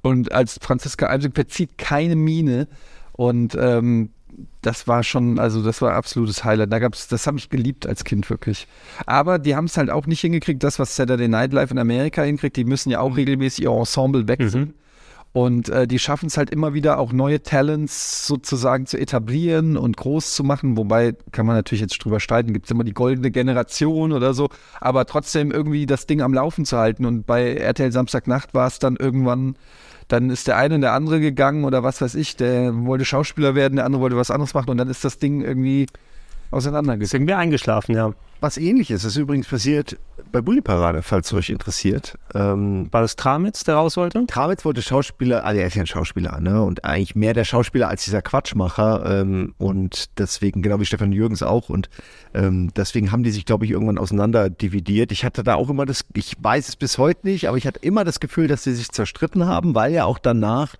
und 0.00 0.32
als 0.32 0.58
Franziska 0.62 1.06
Almsig 1.06 1.34
verzieht 1.34 1.76
keine 1.76 2.16
Miene 2.16 2.66
und, 3.12 3.54
ähm, 3.60 4.10
das 4.60 4.88
war 4.88 5.02
schon, 5.02 5.38
also 5.38 5.62
das 5.62 5.82
war 5.82 5.90
ein 5.90 5.96
absolutes 5.96 6.44
Highlight. 6.44 6.72
Da 6.72 6.78
gab's, 6.78 7.08
das 7.08 7.26
habe 7.26 7.38
ich 7.38 7.50
geliebt 7.50 7.86
als 7.86 8.04
Kind 8.04 8.28
wirklich. 8.30 8.66
Aber 9.06 9.38
die 9.38 9.56
haben 9.56 9.64
es 9.64 9.76
halt 9.76 9.90
auch 9.90 10.06
nicht 10.06 10.20
hingekriegt, 10.20 10.62
das, 10.62 10.78
was 10.78 10.96
Saturday 10.96 11.28
Night 11.28 11.52
Live 11.52 11.70
in 11.70 11.78
Amerika 11.78 12.22
hinkriegt. 12.22 12.56
Die 12.56 12.64
müssen 12.64 12.90
ja 12.90 13.00
auch 13.00 13.16
regelmäßig 13.16 13.64
ihr 13.64 13.70
Ensemble 13.70 14.28
wechseln. 14.28 14.74
Und 15.32 15.70
äh, 15.70 15.86
die 15.86 15.98
schaffen 15.98 16.26
es 16.26 16.36
halt 16.36 16.50
immer 16.50 16.74
wieder 16.74 16.98
auch 16.98 17.12
neue 17.12 17.42
Talents 17.42 18.26
sozusagen 18.26 18.84
zu 18.84 18.98
etablieren 18.98 19.78
und 19.78 19.96
groß 19.96 20.34
zu 20.34 20.44
machen. 20.44 20.76
Wobei 20.76 21.14
kann 21.32 21.46
man 21.46 21.56
natürlich 21.56 21.80
jetzt 21.80 21.98
drüber 21.98 22.20
streiten, 22.20 22.52
gibt 22.52 22.66
es 22.66 22.70
immer 22.70 22.84
die 22.84 22.92
goldene 22.92 23.30
Generation 23.30 24.12
oder 24.12 24.34
so. 24.34 24.50
Aber 24.78 25.06
trotzdem 25.06 25.50
irgendwie 25.50 25.86
das 25.86 26.06
Ding 26.06 26.20
am 26.20 26.34
Laufen 26.34 26.66
zu 26.66 26.76
halten. 26.76 27.06
Und 27.06 27.26
bei 27.26 27.54
RTL 27.54 27.92
Samstagnacht 27.92 28.52
war 28.52 28.66
es 28.66 28.78
dann 28.78 28.96
irgendwann, 28.96 29.56
dann 30.08 30.30
ist 30.30 30.46
der 30.46 30.56
eine 30.56 30.74
und 30.76 30.80
der 30.82 30.92
andere 30.92 31.20
gegangen 31.20 31.64
oder 31.64 31.82
was 31.82 32.00
weiß 32.00 32.14
ich, 32.14 32.36
der 32.36 32.74
wollte 32.86 33.04
Schauspieler 33.04 33.54
werden, 33.54 33.76
der 33.76 33.84
andere 33.84 34.02
wollte 34.02 34.16
was 34.16 34.30
anderes 34.30 34.54
machen 34.54 34.70
und 34.70 34.78
dann 34.78 34.88
ist 34.88 35.04
das 35.04 35.18
Ding 35.18 35.42
irgendwie 35.42 35.82
Ist 35.82 35.90
auseinandergegangen. 36.50 37.12
irgendwie 37.12 37.34
eingeschlafen, 37.34 37.94
ja. 37.94 38.12
Was 38.42 38.58
ähnliches 38.58 39.04
ist 39.04 39.16
übrigens 39.16 39.46
passiert 39.46 39.96
bei 40.32 40.40
Bully 40.40 40.62
Parade, 40.62 41.02
falls 41.02 41.28
es 41.28 41.32
euch 41.32 41.48
interessiert. 41.48 42.18
Ähm, 42.34 42.88
War 42.90 43.02
das 43.02 43.14
Tramitz, 43.14 43.62
der 43.62 43.76
raus 43.76 43.96
wollte? 43.96 44.26
Tramitz 44.26 44.64
wollte 44.64 44.82
Schauspieler, 44.82 45.44
also 45.44 45.60
er 45.60 45.68
ist 45.68 45.76
ja 45.76 45.84
ein 45.84 45.86
Schauspieler, 45.86 46.40
ne? 46.40 46.60
Und 46.60 46.84
eigentlich 46.84 47.14
mehr 47.14 47.34
der 47.34 47.44
Schauspieler 47.44 47.86
als 47.86 48.02
dieser 48.02 48.20
Quatschmacher. 48.20 49.20
Ähm, 49.20 49.54
und 49.58 50.18
deswegen, 50.18 50.60
genau 50.60 50.80
wie 50.80 50.84
Stefan 50.84 51.12
Jürgens 51.12 51.44
auch. 51.44 51.68
Und 51.68 51.88
ähm, 52.34 52.72
deswegen 52.74 53.12
haben 53.12 53.22
die 53.22 53.30
sich, 53.30 53.44
glaube 53.44 53.64
ich, 53.64 53.70
irgendwann 53.70 53.96
auseinander 53.96 54.50
dividiert. 54.50 55.12
Ich 55.12 55.24
hatte 55.24 55.44
da 55.44 55.54
auch 55.54 55.70
immer 55.70 55.86
das, 55.86 56.04
ich 56.12 56.34
weiß 56.36 56.68
es 56.68 56.74
bis 56.74 56.98
heute 56.98 57.24
nicht, 57.28 57.46
aber 57.46 57.58
ich 57.58 57.66
hatte 57.68 57.78
immer 57.78 58.02
das 58.02 58.18
Gefühl, 58.18 58.48
dass 58.48 58.64
sie 58.64 58.74
sich 58.74 58.90
zerstritten 58.90 59.46
haben, 59.46 59.76
weil 59.76 59.92
ja 59.92 60.04
auch 60.04 60.18
danach 60.18 60.74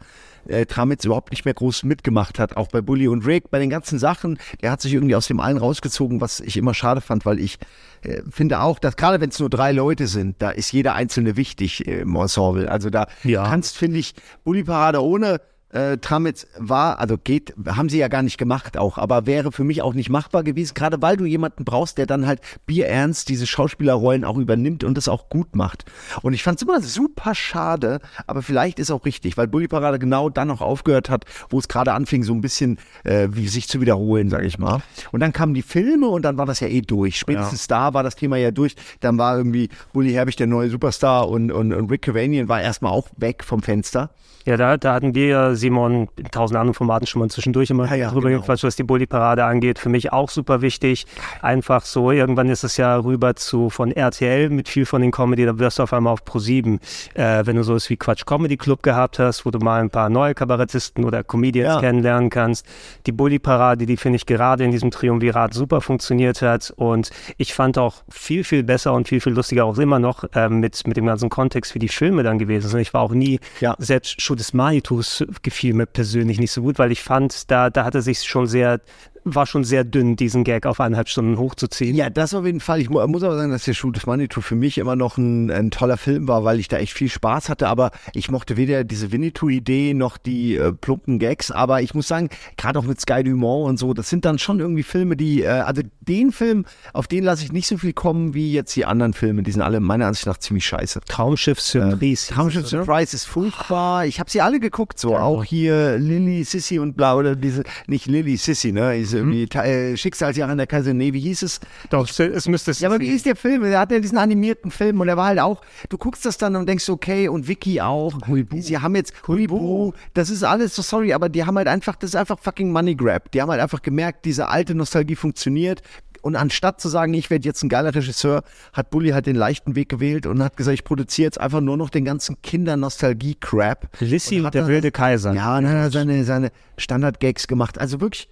äh, 0.49 0.67
Tramitz 0.67 1.05
überhaupt 1.05 1.31
nicht 1.31 1.45
mehr 1.45 1.55
groß 1.55 1.85
mitgemacht 1.85 2.39
hat, 2.39 2.57
auch 2.57 2.69
bei 2.69 2.81
Bully 2.81 3.09
und 3.09 3.27
Rick, 3.27 3.51
bei 3.51 3.59
den 3.59 3.71
ganzen 3.71 3.99
Sachen. 3.99 4.39
Der 4.63 4.71
hat 4.71 4.81
sich 4.81 4.93
irgendwie 4.95 5.15
aus 5.17 5.27
dem 5.27 5.41
allen 5.41 5.59
rausgezogen, 5.59 6.21
was 6.21 6.41
ich 6.41 6.57
immer 6.57 6.75
schade 6.75 7.01
fand, 7.01 7.25
weil 7.25 7.39
ich 7.39 7.59
äh, 8.03 8.23
finde 8.31 8.61
auch, 8.61 8.79
dass 8.79 8.97
gerade 8.97 9.21
wenn 9.21 9.31
es 9.31 9.39
nur 9.39 9.51
drei 9.51 9.73
Leute 9.73 10.07
sind, 10.07 10.37
da 10.41 10.51
ist 10.51 10.73
jeder 10.73 10.95
Einzelne 10.95 11.37
wichtig 11.37 11.87
äh, 11.87 12.01
im 12.01 12.15
Ensemble. 12.17 12.69
Also 12.71 12.91
da 12.91 13.07
Ja. 13.25 13.45
kannst, 13.45 13.77
finde 13.79 13.99
ich, 13.99 14.15
Bully 14.45 14.65
Parade 14.65 15.03
ohne 15.03 15.41
äh, 15.73 15.99
Tramitz 15.99 16.47
war, 16.59 17.01
also 17.01 17.19
geht, 17.19 17.55
haben 17.67 17.89
sie 17.89 17.99
ja 17.99 18.09
gar 18.09 18.23
nicht 18.23 18.39
gemacht 18.39 18.77
auch, 18.77 18.99
aber 18.99 19.27
wäre 19.27 19.53
für 19.53 19.65
mich 19.65 19.83
auch 19.83 19.95
nicht 19.95 20.11
machbar 20.11 20.45
gewesen, 20.45 20.75
gerade 20.75 21.03
weil 21.03 21.17
du 21.17 21.25
jemanden 21.25 21.65
brauchst, 21.65 21.99
der 21.99 22.07
dann 22.07 22.27
halt 22.27 22.41
bierernst 22.67 23.29
diese 23.29 23.47
Schauspielerrollen 23.47 24.25
auch 24.25 24.37
übernimmt 24.37 24.85
und 24.85 24.97
das 24.97 25.09
auch 25.09 25.29
gut 25.29 25.57
macht. 25.57 25.85
Und 26.23 26.35
ich 26.35 26.43
fand 26.43 26.57
es 26.61 26.63
immer 26.63 26.81
super 26.81 27.35
schade, 27.35 28.01
aber 28.27 28.43
vielleicht 28.43 28.79
ist 28.79 28.91
auch 28.91 29.05
richtig, 29.05 29.37
weil 29.37 29.49
Bully 29.49 29.69
Parade 29.69 29.99
genau 29.99 30.29
dann 30.29 30.49
noch 30.49 30.61
aufgehört 30.61 31.11
hat, 31.11 31.25
wo 31.51 31.59
es 31.59 31.69
gerade 31.69 31.93
anfing, 31.93 32.23
so 32.23 32.35
ein 32.35 32.41
bisschen 32.41 32.79
äh, 33.05 33.29
wie 33.33 33.49
sich 33.49 33.69
zu 33.69 33.81
wiederholen, 33.81 34.29
sage 34.29 34.47
ich 34.47 34.59
mal. 34.59 34.83
Und 35.11 35.21
dann 35.21 35.33
kamen 35.33 35.55
die 35.55 35.63
Filme 35.63 36.09
und 36.09 36.23
dann 36.23 36.37
war 36.37 36.47
das 36.47 36.61
ja 36.61 36.69
eh 36.69 36.83
durch. 36.83 37.19
Spätestens 37.19 37.67
da 37.67 37.95
war 37.95 38.03
das 38.03 38.17
Thema 38.17 38.37
ja 38.37 38.51
durch. 38.51 38.77
Dann 39.01 39.19
war 39.19 39.37
irgendwie 39.37 39.71
Bully 39.93 40.13
Herbig 40.13 40.37
der 40.37 40.47
neue 40.47 40.69
Superstar 40.69 41.29
und, 41.29 41.51
und, 41.51 41.73
und 41.73 41.91
Rick 41.91 42.03
Cavanian 42.03 42.49
war 42.49 42.61
erstmal 42.61 42.93
auch 42.93 43.09
weg 43.17 43.43
vom 43.45 43.63
Fenster. 43.63 44.11
Ja, 44.45 44.57
da, 44.57 44.77
da 44.77 44.95
hatten 44.95 45.15
wir, 45.15 45.27
ja, 45.27 45.55
Simon, 45.63 46.09
in 46.17 46.31
tausend 46.31 46.59
anderen 46.59 46.75
Formaten 46.75 47.07
schon 47.07 47.21
mal 47.21 47.29
zwischendurch 47.31 47.71
immer 47.71 47.87
Ja, 47.89 47.95
ja, 47.95 48.11
drüber 48.11 48.29
genau. 48.29 48.41
gequatscht, 48.41 48.65
was 48.65 48.77
die 48.77 48.83
Bulli-Parade 48.83 49.45
angeht. 49.45 49.79
Für 49.79 49.89
mich 49.89 50.13
auch 50.13 50.29
super 50.29 50.61
wichtig. 50.61 51.07
Einfach 51.41 51.85
so, 51.85 52.11
irgendwann 52.11 52.49
ist 52.49 52.65
es 52.65 52.77
ja 52.77 52.97
rüber 52.97 53.35
zu 53.37 53.71
von 53.71 53.93
RTL 53.93 54.51
mit 54.51 54.69
viel 54.69 54.85
von 54.87 55.01
den 55.03 55.11
Comedy, 55.11 55.45
da 55.47 55.59
wirst 55.59 55.79
du 55.79 55.85
auf 55.85 55.93
einmal 55.93 56.13
auf 56.13 56.23
Pro7. 56.25 56.79
Äh, 57.15 57.47
wenn 57.47 57.57
du 57.57 57.63
sowas 57.63 57.89
wie 57.91 57.97
Quatsch 57.97 58.27
Comedy 58.27 58.57
Club 58.57 58.83
gehabt 58.83 59.19
hast, 59.19 59.47
wo 59.47 59.51
du 59.51 59.59
mal 59.59 59.81
ein 59.81 59.91
paar 59.91 60.11
neue 60.11 60.35
Kabarettisten 60.35 61.05
oder 61.05 61.23
Comedians 61.25 61.75
Ja. 61.75 61.81
kennenlernen 61.81 62.29
kannst. 62.31 62.67
Die 63.07 63.13
Bulli-Parade, 63.13 63.87
die 63.87 63.97
finde 63.97 64.17
ich 64.17 64.27
gerade 64.27 64.65
in 64.65 64.71
diesem 64.73 64.91
Triumvirat 64.91 65.55
super 65.55 65.81
funktioniert 65.81 66.43
hat. 66.43 66.73
Und 66.77 67.11
ich 67.37 67.55
fand 67.55 67.79
auch 67.79 68.03
viel, 68.09 68.45
viel 68.45 68.63
besser 68.65 68.93
und 68.93 69.09
viel, 69.09 69.21
viel 69.21 69.33
lustiger 69.33 69.65
auch 69.65 69.79
immer 69.79 69.99
noch 69.99 70.25
äh, 70.35 70.49
mit, 70.49 70.87
mit 70.87 70.97
dem 70.97 71.07
ganzen 71.07 71.29
Kontext, 71.31 71.75
wie 71.75 71.79
die 71.79 71.89
Filme 71.89 72.23
dann 72.23 72.39
gewesen 72.39 72.69
sind. 72.69 72.81
Ich 72.81 72.93
war 72.93 73.03
auch 73.03 73.13
nie, 73.13 73.39
Ja. 73.61 73.75
selbst 73.79 74.21
Show 74.21 74.35
des 74.35 74.53
Manitus 74.53 75.25
gefiel 75.53 75.75
mir 75.75 75.87
persönlich 75.87 76.41
nicht 76.41 76.51
so 76.51 76.63
gut, 76.63 76.79
weil 76.79 76.91
ich 76.91 77.03
fand, 77.03 77.51
da, 77.51 77.69
da 77.69 77.85
hatte 77.85 78.01
sich 78.01 78.23
schon 78.23 78.47
sehr 78.47 78.81
war 79.25 79.47
schon 79.47 79.65
sehr 79.65 79.85
dünn, 79.85 80.17
diesen 80.17 80.45
Gag 80.45 80.67
auf 80.67 80.81
eineinhalb 80.81 81.09
Stunden 81.09 81.39
hochzuziehen. 81.39 81.95
Ja, 81.95 82.11
das 82.11 82.35
auf 82.35 82.45
jeden 82.45 82.61
Fall. 82.61 82.81
Ich 82.81 82.91
mu 82.91 83.07
muss 83.07 83.23
aber 83.23 83.37
sagen, 83.37 83.51
dass 83.51 83.65
der 83.65 83.75
Shoot 83.75 83.97
of 83.97 84.07
Manitou 84.07 84.41
für 84.41 84.55
mich 84.55 84.79
immer 84.79 84.97
noch 84.97 85.19
ein, 85.19 85.51
ein 85.51 85.71
toller 85.71 85.97
Film 85.97 86.29
war, 86.29 86.45
weil 86.45 86.59
ich 86.59 86.69
da 86.69 86.79
echt 86.79 86.93
viel 86.93 87.09
Spaß 87.09 87.49
hatte. 87.49 87.69
Aber 87.69 87.91
ich 88.15 88.31
mochte 88.31 88.57
weder 88.57 88.85
diese 88.85 89.13
Winnetou-Idee 89.13 89.95
noch 89.95 90.17
die 90.19 90.57
äh, 90.57 90.73
plumpen 90.73 91.19
Gags. 91.19 91.51
Aber 91.51 91.83
ich 91.83 91.95
muss 91.95 92.09
sagen, 92.09 92.31
gerade 92.57 92.79
auch 92.79 92.85
mit 92.85 93.01
Sky 93.01 93.23
Dumont 93.23 93.69
und 93.69 93.79
so, 93.79 93.95
das 93.95 94.09
sind 94.09 94.25
dann 94.25 94.39
schon 94.39 94.61
irgendwie 94.61 94.83
Filme, 94.83 95.17
die, 95.17 95.43
äh, 95.43 95.49
also 95.49 95.83
den 96.01 96.33
Film, 96.33 96.65
auf 96.93 97.07
den 97.07 97.25
lasse 97.25 97.45
ich 97.45 97.53
nicht 97.53 97.67
so 97.67 97.79
viel 97.79 97.93
kommen 97.93 98.35
wie 98.35 98.53
jetzt 98.53 98.75
die 98.75 98.85
anderen 98.85 99.13
Filme. 99.13 99.43
Die 99.43 99.53
sind 99.53 99.63
alle 99.63 99.81
meiner 99.81 100.07
Ansicht 100.07 100.27
nach 100.27 100.39
ziemlich 100.39 100.67
scheiße. 100.67 101.01
Traumschiff 101.07 101.61
Surprise. 101.61 102.31
Äh, 102.31 102.35
Traumschiff 102.35 102.67
Surprise 102.67 103.15
ist 103.15 103.27
furchtbar. 103.27 104.07
Ich 104.07 104.19
habe 104.21 104.31
sie 104.31 104.41
alle 104.41 104.59
geguckt, 104.59 104.99
so 104.99 105.17
auch 105.17 105.45
hier 105.45 105.99
Lilly, 105.99 106.45
Sissy 106.45 106.79
und 106.79 106.97
bla 106.97 107.17
oder 107.17 107.37
diese, 107.37 107.63
nicht 107.87 108.07
Lilly, 108.07 108.37
Sissy, 108.37 108.73
ne? 108.73 108.95
Ist 109.13 109.19
irgendwie 109.19 109.45
äh, 109.45 109.97
Schicksalsjahre 109.97 110.53
in 110.53 110.59
der 110.59 110.67
Kaiser, 110.67 110.95
nee, 110.95 111.13
wie 111.13 111.21
hieß 111.21 111.43
es? 111.43 111.61
Doch, 111.91 112.09
es 112.09 112.49
müsste 112.49 112.73
Ja, 112.73 112.89
aber 112.89 113.01
wie 113.01 113.09
ist 113.09 113.27
der 113.27 113.37
Film? 113.37 113.65
Er 113.65 113.81
hat 113.81 113.93
ja 113.93 114.01
diesen 114.01 114.19
animierten 114.19 114.71
Film 114.71 115.01
und 115.01 115.09
er 115.09 115.17
war 115.17 115.27
halt 115.27 115.41
auch, 115.41 115.63
du 115.89 115.99
guckst 115.99 116.25
das 116.25 116.39
dann 116.39 116.57
und 116.57 116.69
denkst, 116.69 116.89
okay, 116.89 117.29
und 117.29 117.49
Vicky 117.49 117.81
auch. 117.81 118.19
Sie 118.59 118.79
haben 118.79 118.97
jetzt 118.97 119.15
Huibu, 119.27 119.93
das 120.15 120.31
ist 120.31 120.43
alles 120.43 120.75
so 120.75 120.83
sorry, 120.83 121.13
aber 121.13 121.29
die 121.29 121.45
haben 121.45 121.57
halt 121.57 121.69
einfach, 121.69 121.97
das 121.97 122.11
ist 122.11 122.17
einfach 122.17 122.39
fucking 122.39 122.71
Money 122.71 122.95
Grab. 122.95 123.31
Die 123.33 123.43
haben 123.43 123.51
halt 123.51 123.61
einfach 123.61 123.83
gemerkt, 123.83 124.25
diese 124.25 124.49
alte 124.49 124.75
Nostalgie 124.75 125.17
funktioniert. 125.17 125.83
Und 126.23 126.37
anstatt 126.37 126.81
zu 126.81 126.89
sagen, 126.89 127.13
ich 127.15 127.31
werde 127.31 127.45
jetzt 127.45 127.65
ein 127.65 127.69
geiler 127.69 127.95
Regisseur, 127.95 128.45
hat 128.73 128.91
Bully 128.91 129.11
halt 129.11 129.27
den 129.27 129.35
leichten 129.35 129.75
Weg 129.75 129.89
gewählt 129.89 130.25
und 130.25 130.41
hat 130.43 130.57
gesagt, 130.57 130.75
ich 130.75 130.85
produziere 130.85 131.27
jetzt 131.27 131.41
einfach 131.41 131.61
nur 131.61 131.77
noch 131.77 131.91
den 131.91 132.05
ganzen 132.05 132.41
Kinder-Nostalgie-Crap. 132.43 133.89
Lissy 133.99 134.39
und, 134.39 134.47
hat 134.47 134.55
der 134.55 134.69
wilde 134.69 134.93
Kaiser. 134.93 135.33
Ja, 135.33 135.59
und 135.59 135.67
hat 135.67 135.75
er 135.75 135.91
seine, 135.91 136.25
seine 136.25 136.53
Standard-Gags 136.79 137.49
gemacht. 137.49 137.81
Also 137.81 138.01
wirklich, 138.01 138.29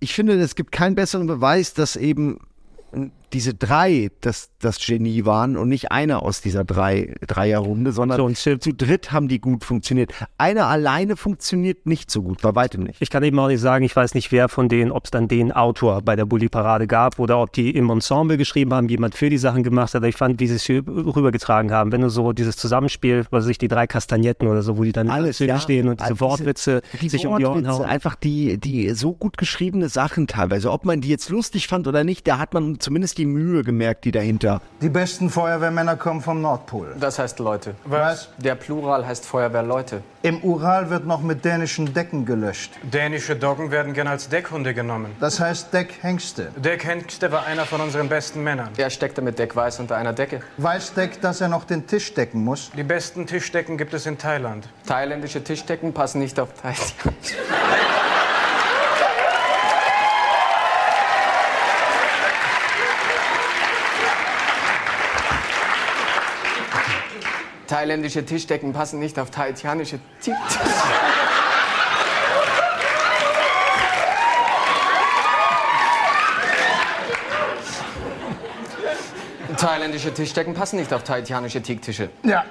ich 0.00 0.14
finde, 0.14 0.34
es 0.40 0.54
gibt 0.54 0.72
keinen 0.72 0.94
besseren 0.94 1.26
Beweis, 1.26 1.74
dass 1.74 1.96
eben 1.96 2.38
diese 3.32 3.54
drei 3.54 4.10
das, 4.20 4.50
das 4.58 4.78
Genie 4.84 5.24
waren 5.24 5.56
und 5.56 5.68
nicht 5.68 5.92
einer 5.92 6.22
aus 6.22 6.40
dieser 6.40 6.64
drei, 6.64 7.14
Dreierrunde, 7.26 7.92
sondern 7.92 8.34
So, 8.34 8.56
zu 8.56 8.74
dritt 8.74 9.12
haben 9.12 9.28
die 9.28 9.40
gut 9.40 9.64
funktioniert. 9.64 10.12
Einer 10.38 10.66
alleine 10.66 11.16
funktioniert 11.16 11.86
nicht 11.86 12.10
so 12.10 12.22
gut, 12.22 12.42
bei 12.42 12.54
weitem 12.54 12.82
nicht. 12.82 13.00
Ich 13.00 13.10
kann 13.10 13.22
eben 13.22 13.38
auch 13.38 13.48
nicht 13.48 13.60
sagen, 13.60 13.84
ich 13.84 13.94
weiß 13.94 14.14
nicht, 14.14 14.32
wer 14.32 14.48
von 14.48 14.68
denen, 14.68 14.90
ob 14.92 15.04
es 15.04 15.10
dann 15.10 15.28
den 15.28 15.52
Autor 15.52 16.02
bei 16.02 16.16
der 16.16 16.24
Bulli-Parade 16.24 16.86
gab 16.86 17.18
oder 17.18 17.40
ob 17.40 17.52
die 17.52 17.70
im 17.70 17.90
Ensemble 17.90 18.36
geschrieben 18.36 18.74
haben, 18.74 18.88
jemand 18.88 19.14
für 19.14 19.30
die 19.30 19.38
Sachen 19.38 19.62
gemacht 19.62 19.94
hat. 19.94 20.04
Ich 20.04 20.16
fand, 20.16 20.40
wie 20.40 20.46
sie 20.46 20.54
es 20.54 20.68
rübergetragen 20.68 21.70
haben. 21.72 21.92
Wenn 21.92 22.00
du 22.00 22.10
so 22.10 22.32
dieses 22.32 22.56
Zusammenspiel, 22.56 23.26
was 23.30 23.44
weiß 23.44 23.50
ich, 23.50 23.58
die 23.58 23.68
drei 23.68 23.86
Kastagnetten 23.86 24.48
oder 24.48 24.62
so, 24.62 24.76
wo 24.78 24.84
die 24.84 24.92
dann 24.92 25.08
Alles, 25.08 25.38
ja. 25.38 25.58
stehen 25.60 25.88
und 25.88 26.00
diese 26.00 26.10
Also 26.10 26.20
Wortwitze 26.20 26.82
die 27.00 27.08
sich 27.08 27.26
um 27.26 27.38
die 27.38 27.44
Ohren 27.44 27.64
Wortwitze, 27.64 27.78
hauen. 27.78 27.84
einfach 27.88 28.14
die, 28.16 28.58
die 28.58 28.90
so 28.90 29.12
gut 29.14 29.38
geschriebene 29.38 29.88
Sachen 29.88 30.26
teilweise. 30.26 30.70
Ob 30.70 30.84
man 30.84 31.00
die 31.00 31.08
jetzt 31.08 31.28
lustig 31.28 31.68
fand 31.68 31.86
oder 31.86 32.04
nicht, 32.04 32.26
da 32.26 32.38
hat 32.38 32.54
man 32.54 32.80
zumindest 32.80 33.18
die 33.20 33.26
Mühe 33.26 33.62
gemerkt, 33.62 34.06
die 34.06 34.12
dahinter. 34.12 34.62
Die 34.80 34.88
besten 34.88 35.28
Feuerwehrmänner 35.28 35.96
kommen 35.96 36.22
vom 36.22 36.40
Nordpol. 36.40 36.96
Das 36.98 37.18
heißt 37.18 37.38
Leute. 37.38 37.74
Was? 37.84 38.30
Der 38.38 38.54
Plural 38.54 39.06
heißt 39.06 39.26
Feuerwehrleute. 39.26 40.02
Im 40.22 40.42
Ural 40.42 40.88
wird 40.88 41.06
noch 41.06 41.20
mit 41.20 41.44
dänischen 41.44 41.92
Decken 41.92 42.24
gelöscht. 42.24 42.72
Dänische 42.82 43.36
Doggen 43.36 43.70
werden 43.70 43.92
gern 43.92 44.06
als 44.06 44.30
Deckhunde 44.30 44.72
genommen. 44.72 45.10
Das 45.20 45.38
heißt 45.38 45.70
Deckhengste. 45.74 46.50
Deckhengste 46.56 47.30
war 47.30 47.44
einer 47.44 47.66
von 47.66 47.82
unseren 47.82 48.08
besten 48.08 48.42
Männern. 48.42 48.70
Er 48.78 48.88
steckte 48.88 49.20
mit 49.20 49.38
Deckweiß 49.38 49.80
unter 49.80 49.96
einer 49.96 50.14
Decke. 50.14 50.40
Weiß 50.56 50.94
Deck, 50.94 51.20
dass 51.20 51.42
er 51.42 51.48
noch 51.48 51.64
den 51.64 51.86
Tisch 51.86 52.14
decken 52.14 52.42
muss? 52.42 52.70
Die 52.74 52.82
besten 52.82 53.26
Tischdecken 53.26 53.76
gibt 53.76 53.92
es 53.92 54.06
in 54.06 54.16
Thailand. 54.16 54.66
Thailändische 54.86 55.44
Tischdecken 55.44 55.92
passen 55.92 56.20
nicht 56.20 56.40
auf 56.40 56.48
Thailand. 56.54 56.94
Thailändische 67.70 68.24
Tischdecken 68.24 68.72
passen 68.72 68.98
nicht 68.98 69.16
auf 69.16 69.28
haitianische 69.36 70.00
Tischdecken. 70.20 70.48
Thailändische 79.56 80.12
Tischdecken 80.12 80.54
passen 80.54 80.80
nicht 80.80 80.92
auf 80.92 81.08
haitianische 81.08 81.62
Teaktische. 81.62 82.10
Ja. 82.24 82.44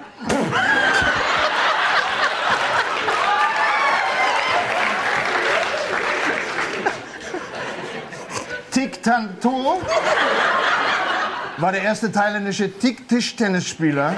Tic-Tac-Toe 8.71 9.81
war 11.59 11.73
der 11.73 11.81
erste 11.81 12.11
thailändische 12.11 12.71
Tick-Tischtennisspieler. 12.71 14.15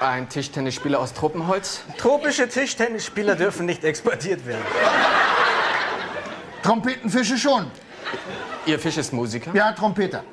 Ein 0.00 0.28
Tischtennisspieler 0.28 0.98
aus 0.98 1.12
Tropenholz. 1.14 1.82
Tropische 1.96 2.48
Tischtennisspieler 2.48 3.36
dürfen 3.36 3.66
nicht 3.66 3.84
exportiert 3.84 4.44
werden. 4.46 4.64
Trompetenfische 6.62 7.38
schon. 7.38 7.66
Ihr 8.66 8.78
Fisch 8.78 8.96
ist 8.96 9.12
Musiker? 9.12 9.54
Ja, 9.54 9.72
Trompeter. 9.72 10.24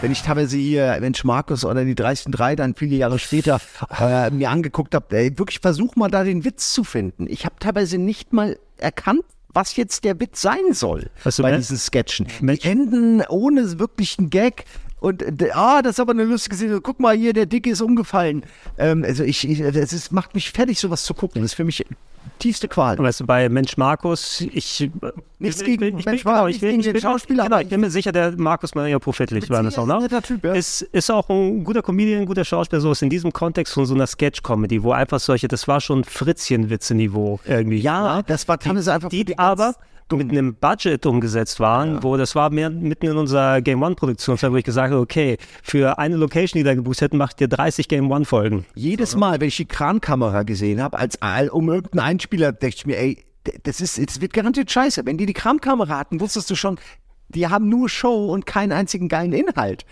Wenn 0.00 0.12
ich 0.12 0.22
teilweise 0.22 0.56
hier 0.56 0.96
Mensch 1.00 1.24
Markus 1.24 1.64
oder 1.64 1.84
die 1.84 1.94
dreisten 1.94 2.30
drei 2.30 2.54
dann 2.54 2.74
viele 2.74 2.96
Jahre 2.96 3.18
später 3.18 3.60
äh, 3.98 4.30
mir 4.30 4.50
angeguckt 4.50 4.94
habe, 4.94 5.16
ey, 5.16 5.36
wirklich 5.38 5.58
versuch 5.60 5.96
mal 5.96 6.08
da 6.08 6.22
den 6.22 6.44
Witz 6.44 6.72
zu 6.72 6.84
finden. 6.84 7.26
Ich 7.28 7.44
habe 7.44 7.56
teilweise 7.58 7.98
nicht 7.98 8.32
mal 8.32 8.58
erkannt, 8.76 9.24
was 9.54 9.76
jetzt 9.76 10.04
der 10.04 10.18
Witz 10.20 10.42
sein 10.42 10.72
soll 10.72 11.10
du, 11.38 11.42
bei 11.42 11.50
Mensch- 11.50 11.66
diesen 11.68 11.78
Sketchen. 11.78 12.26
Die 12.40 12.62
enden 12.62 13.22
ohne 13.28 13.78
wirklichen 13.78 14.30
Gag. 14.30 14.64
Und 15.00 15.22
äh, 15.22 15.50
ah, 15.52 15.82
das 15.82 15.92
ist 15.92 16.00
aber 16.00 16.12
eine 16.12 16.24
lustige 16.24 16.56
Szene. 16.56 16.80
Guck 16.80 17.00
mal 17.00 17.16
hier, 17.16 17.32
der 17.32 17.46
Dicke 17.46 17.70
ist 17.70 17.80
umgefallen. 17.80 18.42
Ähm, 18.78 19.04
also 19.04 19.24
ich, 19.24 19.48
ich 19.48 19.60
das 19.60 19.92
ist, 19.92 20.12
macht 20.12 20.34
mich 20.34 20.50
fertig, 20.50 20.78
sowas 20.78 21.04
zu 21.04 21.14
gucken. 21.14 21.42
Das 21.42 21.52
ist 21.52 21.56
für 21.56 21.64
mich 21.64 21.84
tiefste 22.38 22.68
Qual. 22.68 22.98
Weißt 22.98 23.20
du, 23.20 23.26
bei 23.26 23.48
Mensch 23.48 23.76
Markus, 23.76 24.40
ich. 24.40 24.82
äh, 24.82 24.90
Nichts 25.38 25.60
ich, 25.60 25.66
gegen 25.66 25.84
ich, 25.84 26.00
ich, 26.00 26.04
Mensch 26.04 26.22
genau, 26.24 26.34
Markus, 26.34 26.56
ich, 26.56 26.62
ich, 26.62 26.84
den 26.84 27.00
Schauspieler, 27.00 27.44
Genau, 27.44 27.58
ich 27.58 27.68
bin 27.68 27.80
mir 27.80 27.90
sicher, 27.90 28.10
der 28.10 28.32
Markus 28.36 28.74
Maria 28.74 28.98
Profitlich 28.98 29.48
war 29.50 29.62
das 29.62 29.78
auch, 29.78 29.86
ne? 29.86 30.08
Typ, 30.22 30.44
ja. 30.44 30.52
Ist, 30.52 30.82
ist 30.82 31.10
auch 31.10 31.28
ein 31.28 31.62
guter 31.62 31.82
Comedian, 31.82 32.22
ein 32.22 32.26
guter 32.26 32.44
Schauspieler, 32.44 32.80
so 32.80 32.90
ist 32.90 33.02
in 33.02 33.10
diesem 33.10 33.32
Kontext 33.32 33.72
von 33.72 33.86
so 33.86 33.94
einer 33.94 34.06
Sketch-Comedy, 34.06 34.82
wo 34.82 34.92
einfach 34.92 35.20
solche, 35.20 35.46
das 35.46 35.68
war 35.68 35.80
schon 35.80 36.02
Fritzchen-Witze-Niveau 36.02 37.40
irgendwie. 37.44 37.78
Ja, 37.78 38.16
ne? 38.16 38.24
das 38.26 38.48
war 38.48 38.58
teilweise 38.58 38.92
einfach. 38.92 39.10
die 39.10 39.38
aber 39.38 39.74
mit 40.16 40.30
einem 40.30 40.54
Budget 40.54 41.04
umgesetzt 41.06 41.60
waren, 41.60 42.02
wo 42.02 42.16
das 42.16 42.34
war 42.34 42.50
mehr 42.50 42.70
mitten 42.70 43.06
in 43.06 43.16
unserer 43.16 43.60
Game 43.60 43.82
One-Produktion, 43.82 44.38
wo 44.40 44.56
ich 44.56 44.64
gesagt 44.64 44.92
habe, 44.92 45.00
okay, 45.00 45.36
für 45.62 45.98
eine 45.98 46.16
Location, 46.16 46.58
die 46.58 46.64
da 46.64 46.74
gebucht 46.74 47.00
hätten, 47.00 47.18
macht 47.18 47.40
ihr 47.40 47.48
30 47.48 47.88
Game 47.88 48.10
One-Folgen. 48.10 48.64
Jedes 48.74 49.16
Mal, 49.16 49.40
wenn 49.40 49.48
ich 49.48 49.56
die 49.56 49.66
Krankamera 49.66 50.42
gesehen 50.44 50.82
habe, 50.82 50.98
als 50.98 51.20
All 51.20 51.48
um 51.48 51.68
irgendeinen 51.68 52.00
Einspieler, 52.00 52.52
dachte 52.52 52.68
ich 52.68 52.86
mir, 52.86 52.98
ey, 52.98 53.24
das 53.62 53.80
ist, 53.80 53.98
das 53.98 54.20
wird 54.20 54.32
garantiert 54.32 54.70
scheiße. 54.70 55.06
Wenn 55.06 55.18
die 55.18 55.26
die 55.26 55.32
Krankamera 55.32 55.98
hatten, 55.98 56.20
wusstest 56.20 56.50
du 56.50 56.54
schon, 56.54 56.78
die 57.28 57.46
haben 57.46 57.68
nur 57.68 57.88
Show 57.88 58.32
und 58.32 58.46
keinen 58.46 58.72
einzigen 58.72 59.08
geilen 59.08 59.32
Inhalt. 59.32 59.84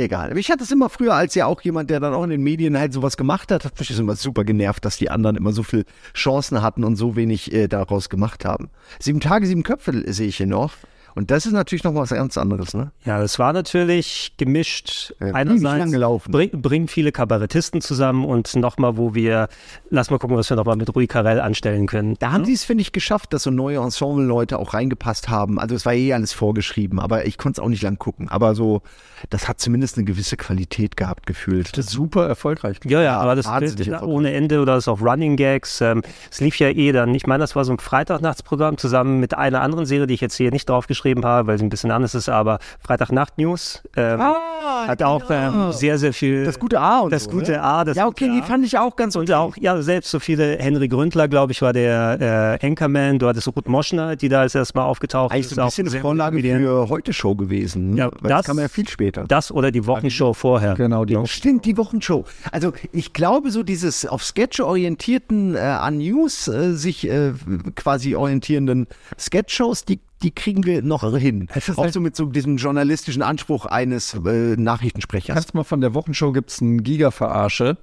Egal. 0.00 0.38
Ich 0.38 0.50
hatte 0.50 0.64
es 0.64 0.70
immer 0.70 0.88
früher 0.88 1.12
als 1.12 1.34
ja 1.34 1.44
auch 1.44 1.60
jemand, 1.60 1.90
der 1.90 2.00
dann 2.00 2.14
auch 2.14 2.24
in 2.24 2.30
den 2.30 2.42
Medien 2.42 2.78
halt 2.78 2.94
sowas 2.94 3.18
gemacht 3.18 3.52
hat, 3.52 3.66
hat 3.66 3.78
mich 3.78 3.88
das 3.88 3.98
immer 3.98 4.16
super 4.16 4.44
genervt, 4.44 4.82
dass 4.86 4.96
die 4.96 5.10
anderen 5.10 5.36
immer 5.36 5.52
so 5.52 5.62
viel 5.62 5.84
Chancen 6.14 6.62
hatten 6.62 6.84
und 6.84 6.96
so 6.96 7.16
wenig 7.16 7.52
äh, 7.52 7.68
daraus 7.68 8.08
gemacht 8.08 8.46
haben. 8.46 8.70
Sieben 8.98 9.20
Tage, 9.20 9.46
sieben 9.46 9.62
Köpfe 9.62 10.10
sehe 10.10 10.28
ich 10.28 10.38
hier 10.38 10.46
noch. 10.46 10.72
Und 11.14 11.30
das 11.30 11.46
ist 11.46 11.52
natürlich 11.52 11.84
noch 11.84 11.94
was 11.94 12.10
ganz 12.10 12.38
anderes, 12.38 12.74
ne? 12.74 12.92
Ja, 13.04 13.22
es 13.22 13.38
war 13.38 13.52
natürlich 13.52 14.34
gemischt. 14.36 15.14
ewig 15.20 15.34
Einerseits 15.34 15.62
lang 15.62 15.90
gelaufen. 15.90 16.32
bring, 16.32 16.50
bringen 16.62 16.88
viele 16.88 17.12
Kabarettisten 17.12 17.80
zusammen 17.80 18.24
und 18.24 18.54
nochmal, 18.56 18.96
wo 18.96 19.14
wir, 19.14 19.48
lass 19.90 20.10
mal 20.10 20.18
gucken, 20.18 20.36
was 20.36 20.48
wir 20.50 20.56
nochmal 20.56 20.76
mit 20.76 20.94
Rui 20.94 21.06
Carell 21.06 21.40
anstellen 21.40 21.86
können. 21.86 22.16
Da 22.18 22.32
haben 22.32 22.44
sie 22.44 22.52
es, 22.52 22.64
finde 22.64 22.82
ich, 22.82 22.92
geschafft, 22.92 23.32
dass 23.32 23.44
so 23.44 23.50
neue 23.50 23.78
Ensemble-Leute 23.78 24.58
auch 24.58 24.74
reingepasst 24.74 25.28
haben. 25.28 25.58
Also 25.58 25.74
es 25.74 25.84
war 25.86 25.94
eh 25.94 26.12
alles 26.12 26.32
vorgeschrieben, 26.32 27.00
aber 27.00 27.26
ich 27.26 27.38
konnte 27.38 27.60
es 27.60 27.64
auch 27.64 27.68
nicht 27.68 27.82
lang 27.82 27.98
gucken. 27.98 28.28
Aber 28.28 28.54
so, 28.54 28.82
das 29.28 29.48
hat 29.48 29.60
zumindest 29.60 29.96
eine 29.96 30.04
gewisse 30.04 30.36
Qualität 30.36 30.96
gehabt, 30.96 31.26
gefühlt. 31.26 31.76
Das 31.76 31.86
ist 31.86 31.92
super 31.92 32.26
erfolgreich. 32.26 32.78
Ja, 32.84 33.02
ja, 33.02 33.18
aber 33.18 33.34
das 33.34 33.46
ja, 33.46 33.58
erfolgreich. 33.58 34.02
ohne 34.02 34.32
Ende 34.32 34.60
oder 34.60 34.76
ist 34.76 34.88
auch 34.88 35.00
Running 35.00 35.36
Gags. 35.36 35.80
Ähm, 35.80 36.02
es 36.30 36.40
lief 36.40 36.58
ja 36.58 36.68
eh 36.68 36.92
dann. 36.92 37.14
Ich 37.14 37.26
meine, 37.26 37.42
das 37.42 37.56
war 37.56 37.64
so 37.64 37.72
ein 37.72 37.78
Freitagnachtsprogramm 37.78 38.78
zusammen 38.78 39.20
mit 39.20 39.34
einer 39.34 39.60
anderen 39.60 39.86
Serie, 39.86 40.06
die 40.06 40.14
ich 40.14 40.20
jetzt 40.20 40.36
hier 40.36 40.50
nicht 40.50 40.68
draufgeschrieben 40.68 41.00
aufgeschrieben 41.10 41.24
habe, 41.24 41.46
weil 41.48 41.58
sie 41.58 41.64
ein 41.64 41.68
bisschen 41.70 41.90
anders 41.90 42.14
ist, 42.14 42.28
aber 42.28 42.58
Freitagnacht-News 42.80 43.82
ähm, 43.96 44.20
hat 44.20 45.02
auch 45.02 45.22
ähm, 45.30 45.72
sehr, 45.72 45.98
sehr 45.98 46.12
viel. 46.12 46.44
Das 46.44 46.58
gute 46.58 46.80
A 46.80 47.00
und 47.00 47.12
Das 47.12 47.24
so, 47.24 47.30
gute 47.30 47.52
ne? 47.52 47.62
A. 47.62 47.84
Das 47.84 47.96
Ja, 47.96 48.06
okay, 48.06 48.30
die 48.34 48.40
A. 48.42 48.44
fand 48.44 48.64
ich 48.64 48.78
auch 48.78 48.96
ganz 48.96 49.16
Und 49.16 49.30
auch, 49.32 49.56
ja, 49.56 49.80
selbst 49.82 50.10
so 50.10 50.18
viele, 50.20 50.56
Henry 50.58 50.88
Gründler, 50.88 51.28
glaube 51.28 51.52
ich, 51.52 51.62
war 51.62 51.72
der 51.72 52.58
äh, 52.62 52.66
Anchorman, 52.66 53.18
du 53.18 53.26
hattest 53.28 53.48
Ruth 53.48 53.68
Moschner, 53.68 54.16
die 54.16 54.28
da 54.28 54.40
als 54.42 54.54
erstes 54.54 54.74
Mal 54.74 54.84
aufgetaucht 54.84 55.32
Eigentlich 55.32 55.46
ist. 55.46 55.54
so 55.54 55.60
ein 55.60 55.64
auch 55.64 55.68
bisschen 55.70 55.88
eine 55.88 56.00
Vorlage 56.00 56.40
für 56.40 56.88
heute 56.88 57.12
Show 57.12 57.34
gewesen. 57.34 57.96
Ja, 57.96 58.10
Weil 58.20 58.28
das- 58.30 58.46
kam 58.46 58.58
ja 58.58 58.68
viel 58.68 58.88
später. 58.88 59.24
Das 59.26 59.50
oder 59.52 59.70
die 59.70 59.86
Wochenshow 59.86 60.32
vorher. 60.34 60.74
Genau, 60.74 61.04
die 61.04 61.18
Stimmt, 61.26 61.64
die 61.64 61.76
Wochenshow. 61.76 62.24
Also 62.52 62.72
ich 62.92 63.12
glaube, 63.12 63.50
so 63.50 63.62
dieses 63.62 64.06
auf 64.06 64.22
Sketche 64.24 64.66
orientierten, 64.66 65.54
äh, 65.54 65.58
an 65.58 65.98
News 65.98 66.48
äh, 66.48 66.72
sich 66.74 67.08
äh, 67.08 67.32
quasi 67.74 68.14
orientierenden 68.14 68.86
Sketch-Shows, 69.18 69.84
die, 69.84 70.00
die 70.22 70.30
kriegen 70.30 70.64
wir 70.64 70.82
noch 70.82 71.16
hin. 71.16 71.48
Auch 71.76 71.88
so 71.88 72.00
mit 72.00 72.14
so 72.16 72.26
diesem 72.26 72.56
journalistischen 72.56 73.22
Anspruch 73.22 73.66
eines 73.66 74.14
äh, 74.14 74.56
Nachrichtensprechers. 74.56 75.34
Kannst 75.34 75.54
mal 75.54 75.64
von 75.64 75.80
der 75.80 75.94
Wochenshow 75.94 76.32
gibt 76.32 76.50
es 76.50 76.60
einen 76.60 76.82
Giga-Verarsche, 76.82 77.78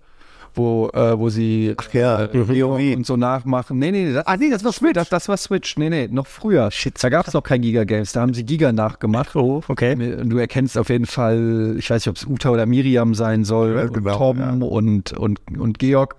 wo, 0.54 0.90
äh, 0.94 1.18
wo 1.18 1.30
sie 1.30 1.74
Ach 1.78 1.94
ja, 1.94 2.26
äh, 2.26 2.64
und 2.96 3.06
so 3.06 3.18
nachmachen. 3.18 3.80
Nee, 3.80 3.92
nee, 3.92 4.14
das, 4.14 4.28
ah, 4.28 4.38
nee, 4.38 4.50
das 4.50 4.64
war 4.64 4.72
Switch. 4.72 4.94
Das, 4.94 5.10
das 5.10 5.28
war 5.28 5.38
Switch. 5.38 5.78
Nee, 5.78 5.90
nee, 5.90 6.08
noch 6.12 6.28
früher. 6.28 6.70
Shit. 6.70 7.02
Da 7.04 7.10
gab 7.10 7.28
es 7.28 7.34
noch 7.34 7.44
kein 7.44 7.62
Giga-Games. 7.62 8.12
Da 8.12 8.22
haben 8.22 8.34
sie 8.34 8.46
Giga 8.46 8.72
nachgemacht. 8.72 9.36
Oh, 9.36 9.64
okay. 9.68 9.96
Du 9.96 10.38
erkennst 10.38 10.78
auf 10.78 10.90
jeden 10.90 11.08
Fall, 11.08 11.76
ich 11.78 11.90
weiß 11.90 12.06
nicht, 12.06 12.10
ob 12.10 12.18
es 12.18 12.26
Uta 12.26 12.52
oder 12.52 12.66
Miriam 12.66 13.16
sein 13.16 13.46
soll, 13.46 13.76
Ja, 13.76 13.82
und 13.84 13.94
genau, 13.94 14.18
Tom 14.18 14.62
und, 14.62 15.14
und, 15.14 15.40
und 15.58 15.80
Georg. 15.80 16.16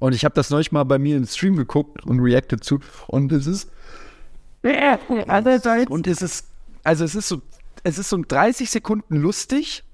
Und 0.00 0.14
ich 0.14 0.24
habe 0.24 0.34
das 0.34 0.50
neulich 0.50 0.72
mal 0.72 0.84
bei 0.84 0.98
mir 0.98 1.16
im 1.16 1.26
Stream 1.26 1.56
geguckt 1.56 2.04
und 2.04 2.18
reacted 2.18 2.64
zu. 2.64 2.80
Und 3.06 3.30
es 3.30 3.46
ist. 3.46 3.70
Und 5.90 6.06
es 6.06 6.22
ist. 6.22 6.46
Also 6.82 7.04
es 7.04 7.14
ist 7.14 7.28
so. 7.28 7.42
Es 7.82 7.98
ist 7.98 8.08
so 8.08 8.18
30 8.26 8.70
Sekunden 8.70 9.16
lustig, 9.16 9.84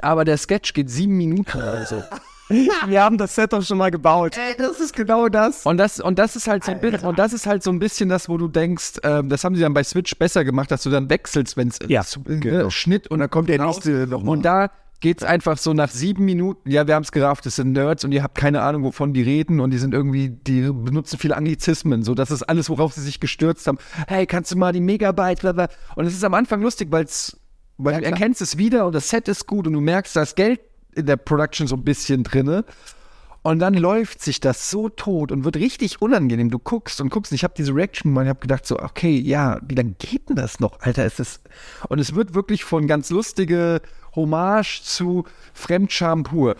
aber 0.00 0.24
der 0.24 0.36
Sketch 0.36 0.74
geht 0.74 0.90
sieben 0.90 1.16
Minuten 1.16 1.56
oder 1.56 1.86
so. 1.86 2.02
Wir 2.86 3.02
haben 3.02 3.16
das 3.16 3.34
Set 3.34 3.54
doch 3.54 3.62
schon 3.62 3.78
mal 3.78 3.90
gebaut. 3.90 4.36
Ey, 4.36 4.54
das 4.58 4.78
ist 4.78 4.94
genau 4.94 5.28
das. 5.30 5.64
Und 5.64 5.78
das, 5.78 5.98
und 6.00 6.18
das 6.18 6.36
ist 6.36 6.46
halt 6.46 6.62
so 6.62 6.72
ein 6.72 6.80
bisschen, 6.80 7.08
und 7.08 7.18
das 7.18 7.32
ist 7.32 7.46
halt 7.46 7.62
so 7.62 7.70
ein 7.70 7.78
bisschen 7.78 8.10
das, 8.10 8.28
wo 8.28 8.36
du 8.36 8.48
denkst, 8.48 9.00
ähm, 9.02 9.30
das 9.30 9.44
haben 9.44 9.54
sie 9.54 9.62
dann 9.62 9.72
bei 9.72 9.82
Switch 9.82 10.14
besser 10.18 10.44
gemacht, 10.44 10.70
dass 10.70 10.82
du 10.82 10.90
dann 10.90 11.08
wechselst, 11.08 11.56
wenn 11.56 11.68
es 11.68 11.78
Ja, 11.88 12.02
äh, 12.28 12.70
Schnitt 12.70 13.08
und 13.08 13.20
dann 13.20 13.30
kommt 13.30 13.48
der 13.48 13.64
nächste 13.64 14.06
noch 14.06 14.22
Und 14.22 14.42
da 14.42 14.70
geht's 15.04 15.22
einfach 15.22 15.58
so 15.58 15.74
nach 15.74 15.90
sieben 15.90 16.24
Minuten, 16.24 16.70
ja, 16.70 16.86
wir 16.86 16.94
haben 16.94 17.02
es 17.02 17.12
gerafft, 17.12 17.44
das 17.44 17.56
sind 17.56 17.72
Nerds 17.72 18.06
und 18.06 18.12
ihr 18.12 18.22
habt 18.22 18.38
keine 18.38 18.62
Ahnung, 18.62 18.84
wovon 18.84 19.12
die 19.12 19.20
reden 19.20 19.60
und 19.60 19.70
die 19.70 19.76
sind 19.76 19.92
irgendwie, 19.92 20.30
die 20.30 20.62
benutzen 20.62 21.18
viele 21.18 21.36
Anglizismen, 21.36 22.02
so 22.02 22.14
das 22.14 22.30
ist 22.30 22.42
alles, 22.44 22.70
worauf 22.70 22.94
sie 22.94 23.02
sich 23.02 23.20
gestürzt 23.20 23.66
haben. 23.66 23.76
Hey, 24.08 24.24
kannst 24.24 24.50
du 24.50 24.56
mal 24.56 24.72
die 24.72 24.80
Megabyte, 24.80 25.42
bla, 25.42 25.52
bla. 25.52 25.68
Und 25.94 26.06
es 26.06 26.14
ist 26.14 26.24
am 26.24 26.32
Anfang 26.32 26.62
lustig, 26.62 26.90
weil's, 26.90 27.38
weil 27.76 28.00
du 28.00 28.06
erkennst 28.06 28.40
es 28.40 28.56
wieder 28.56 28.86
und 28.86 28.94
das 28.94 29.10
Set 29.10 29.28
ist 29.28 29.46
gut 29.46 29.66
und 29.66 29.74
du 29.74 29.82
merkst, 29.82 30.16
da 30.16 30.22
ist 30.22 30.36
Geld 30.36 30.60
in 30.94 31.04
der 31.04 31.18
Production 31.18 31.66
so 31.66 31.76
ein 31.76 31.84
bisschen 31.84 32.22
drinne. 32.22 32.64
Und 33.42 33.58
dann 33.58 33.74
läuft 33.74 34.22
sich 34.22 34.40
das 34.40 34.70
so 34.70 34.88
tot 34.88 35.30
und 35.30 35.44
wird 35.44 35.56
richtig 35.56 36.00
unangenehm. 36.00 36.48
Du 36.48 36.58
guckst 36.58 37.02
und 37.02 37.10
guckst. 37.10 37.30
Ich 37.30 37.44
habe 37.44 37.52
diese 37.54 37.74
Reaction 37.74 38.10
gemacht. 38.10 38.24
Ich 38.24 38.30
habe 38.30 38.40
gedacht 38.40 38.64
so, 38.64 38.78
okay, 38.78 39.18
ja, 39.18 39.60
wie 39.68 39.74
lange 39.74 39.96
geht 39.98 40.30
denn 40.30 40.36
das 40.36 40.60
noch? 40.60 40.80
Alter, 40.80 41.04
ist 41.04 41.20
das... 41.20 41.40
Und 41.90 41.98
es 41.98 42.14
wird 42.14 42.32
wirklich 42.32 42.64
von 42.64 42.86
ganz 42.86 43.10
lustige 43.10 43.82
Hommage 44.16 44.82
zu 44.82 45.24
Fremdscham 45.52 46.24
pur. 46.24 46.56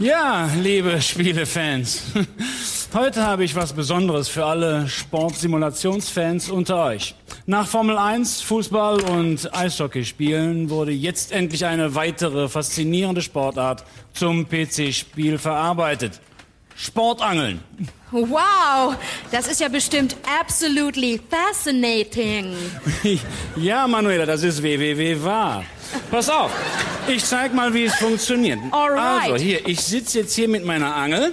Ja, 0.00 0.48
liebe 0.60 1.00
Spielefans. 1.00 2.02
Heute 2.94 3.24
habe 3.24 3.44
ich 3.44 3.54
was 3.54 3.72
Besonderes 3.72 4.28
für 4.28 4.44
alle 4.44 4.88
Sportsimulationsfans 4.88 6.50
unter 6.50 6.84
euch. 6.84 7.14
Nach 7.46 7.66
Formel 7.66 7.96
1, 7.96 8.40
Fußball 8.40 9.02
und 9.02 9.54
Eishockeyspielen 9.54 10.70
wurde 10.70 10.90
jetzt 10.92 11.32
endlich 11.32 11.64
eine 11.64 11.94
weitere 11.94 12.48
faszinierende 12.48 13.22
Sportart 13.22 13.84
zum 14.12 14.48
PC-Spiel 14.48 15.38
verarbeitet. 15.38 16.20
Sportangeln. 16.76 17.60
Wow, 18.10 18.96
das 19.30 19.46
ist 19.46 19.60
ja 19.60 19.68
bestimmt 19.68 20.16
absolutely 20.40 21.20
fascinating. 21.30 22.54
Ja, 23.56 23.86
Manuela, 23.86 24.26
das 24.26 24.42
ist 24.42 24.62
www 24.62 25.22
wahr. 25.22 25.64
Pass 26.10 26.28
auf, 26.28 26.50
ich 27.08 27.24
zeig 27.24 27.54
mal, 27.54 27.72
wie 27.74 27.84
es 27.84 27.94
funktioniert. 27.94 28.58
Alright. 28.70 29.32
Also 29.32 29.36
hier, 29.36 29.66
ich 29.66 29.80
sitze 29.80 30.20
jetzt 30.20 30.34
hier 30.34 30.48
mit 30.48 30.64
meiner 30.64 30.94
Angel. 30.94 31.32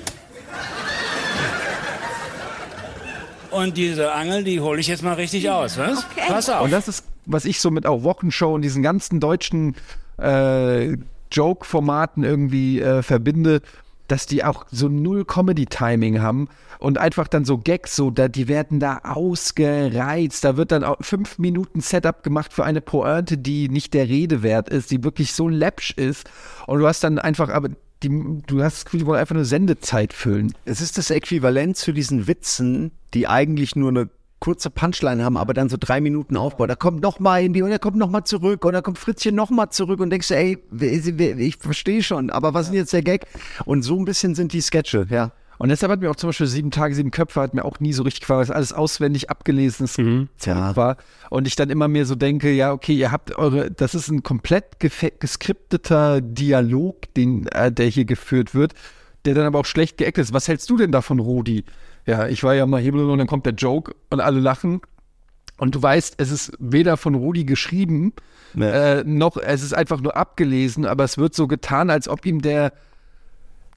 Und 3.52 3.78
diese 3.78 4.12
Angel, 4.12 4.44
die 4.44 4.60
hole 4.60 4.80
ich 4.80 4.88
jetzt 4.88 5.04
mal 5.04 5.14
richtig 5.14 5.50
aus, 5.50 5.78
was? 5.78 6.06
Pass 6.28 6.50
auf. 6.50 6.64
Und 6.64 6.72
das 6.72 6.88
ist, 6.88 7.06
was 7.26 7.46
ich 7.46 7.60
so 7.60 7.72
mit 7.72 7.86
auch 7.86 8.04
Wochenshow 8.04 8.54
und 8.54 8.62
diesen 8.62 8.84
ganzen 8.84 9.20
deutschen 9.20 9.76
äh, 10.18 10.98
Joke-Formaten 11.32 12.24
irgendwie 12.24 12.82
äh, 12.82 13.02
verbinde, 13.02 13.62
dass 14.08 14.26
die 14.26 14.44
auch 14.44 14.66
so 14.72 14.88
null 14.88 15.26
Comedy-Timing 15.26 16.22
haben 16.22 16.50
und 16.80 16.98
einfach 16.98 17.28
dann 17.28 17.46
so 17.46 17.58
Gags, 17.58 17.96
so, 17.96 18.12
da, 18.12 18.28
die 18.28 18.48
werden 18.48 18.80
da 18.80 19.00
ausgereizt. 19.04 20.44
Da 20.44 20.58
wird 20.58 20.72
dann 20.72 20.84
auch 20.84 20.98
fünf 21.02 21.40
Minuten 21.40 21.82
Setup 21.82 22.24
gemacht 22.24 22.54
für 22.54 22.64
eine 22.64 22.82
Pointe, 22.82 23.38
die 23.38 23.70
nicht 23.70 23.94
der 23.94 24.08
Rede 24.08 24.44
wert 24.44 24.70
ist, 24.70 24.92
die 24.92 25.04
wirklich 25.04 25.34
so 25.34 25.48
läppsch 25.48 25.92
ist. 25.92 26.30
Und 26.68 26.80
du 26.80 26.88
hast 26.88 27.04
dann 27.04 27.20
einfach, 27.20 27.50
aber 27.50 27.70
die, 28.04 28.10
du 28.46 28.64
hast 28.64 28.78
das 28.78 28.86
Gefühl, 28.86 29.00
die 29.00 29.06
wollen 29.08 29.20
einfach 29.20 29.36
nur 29.36 29.46
Sendezeit 29.46 30.14
füllen. 30.14 30.54
Es 30.66 30.82
ist 30.82 30.98
das 30.98 31.10
Äquivalent 31.10 31.78
zu 31.78 31.92
diesen 31.92 32.28
Witzen, 32.28 32.92
die 33.14 33.28
eigentlich 33.28 33.76
nur 33.76 33.90
eine 33.90 34.10
kurze 34.40 34.70
Punchline 34.70 35.24
haben, 35.24 35.36
aber 35.36 35.54
dann 35.54 35.68
so 35.68 35.78
drei 35.80 36.00
Minuten 36.00 36.38
Aufbau. 36.38 36.68
Da 36.68 36.76
kommt 36.76 37.02
noch 37.02 37.20
mal 37.20 37.44
in 37.44 37.54
die 37.54 37.64
und 37.64 37.72
er 37.72 37.80
kommt 37.80 37.98
noch 37.98 38.10
mal 38.10 38.24
zurück 38.24 38.66
und 38.66 38.74
dann 38.74 38.84
kommt 38.84 39.00
Fritzchen 39.00 39.34
noch 39.34 39.50
mal 39.50 39.72
zurück 39.72 40.00
und 40.00 40.12
denkst 40.12 40.30
ey, 40.30 40.60
ich 40.80 41.58
verstehe 41.58 42.04
schon, 42.04 42.30
aber 42.30 42.54
was 42.54 42.68
ist 42.68 42.72
denn 42.72 42.80
jetzt 42.80 42.94
der 42.94 43.02
Gag? 43.02 43.26
Und 43.66 43.82
so 43.82 43.98
ein 43.98 44.06
bisschen 44.06 44.36
sind 44.36 44.54
die 44.54 44.62
Sketche, 44.62 45.08
ja. 45.10 45.32
Und 45.58 45.70
deshalb 45.70 45.92
hat 45.92 46.02
mir 46.02 46.12
auch 46.12 46.16
zum 46.16 46.30
Beispiel 46.30 46.48
sieben 46.48 46.72
Tage, 46.72 46.94
sieben 46.94 47.12
Köpfe, 47.12 47.42
hat 47.42 47.54
mir 47.54 47.66
auch 47.66 47.80
nie 47.80 47.94
so 47.94 48.04
richtig 48.04 48.22
gefallen, 48.22 48.40
weil 48.40 48.46
es 48.46 48.52
alles 48.52 48.74
auswendig 48.74 49.30
abgelesenes 49.30 49.98
Tja. 50.38 50.76
war. 50.76 50.98
Und 51.30 51.48
ich 51.48 51.56
dann 51.56 51.70
immer 51.70 51.88
mehr 51.88 52.06
so 52.06 52.16
denke, 52.16 52.52
ja, 52.52 52.72
okay, 52.72 52.94
ihr 52.94 53.12
habt 53.12 53.36
eure, 53.36 53.72
das 53.72 53.96
ist 53.96 54.10
ein 54.10 54.24
komplett 54.24 54.80
geskripteter 54.80 56.22
Dialog, 56.22 57.14
den, 57.16 57.48
äh, 57.48 57.72
der 57.72 57.88
hier 57.88 58.06
geführt 58.06 58.54
wird, 58.54 58.74
der 59.26 59.34
dann 59.34 59.46
aber 59.46 59.60
auch 59.60 59.66
schlecht 59.66 59.98
geactet 59.98 60.26
ist. 60.26 60.34
Was 60.34 60.48
hältst 60.48 60.70
du 60.70 60.78
denn 60.78 60.92
davon, 60.92 61.20
Rudi? 61.20 61.66
Ja, 62.06 62.28
ich 62.28 62.44
war 62.44 62.54
ja 62.54 62.66
mal 62.66 62.82
Hebel 62.82 63.10
und 63.10 63.18
dann 63.18 63.28
kommt 63.28 63.46
der 63.46 63.54
Joke 63.54 63.94
und 64.10 64.22
alle 64.22 64.40
lachen. 64.40 64.82
Und 65.58 65.74
du 65.74 65.82
weißt, 65.82 66.16
es 66.18 66.30
ist 66.30 66.54
weder 66.60 66.98
von 66.98 67.16
Rudi 67.16 67.44
geschrieben, 67.44 68.14
äh, 68.58 69.04
noch 69.04 69.38
es 69.38 69.64
ist 69.64 69.74
einfach 69.74 70.00
nur 70.02 70.16
abgelesen, 70.16 70.86
aber 70.86 71.04
es 71.04 71.18
wird 71.18 71.34
so 71.34 71.48
getan, 71.48 71.90
als 71.90 72.08
ob 72.08 72.26
ihm 72.26 72.42
der 72.42 72.74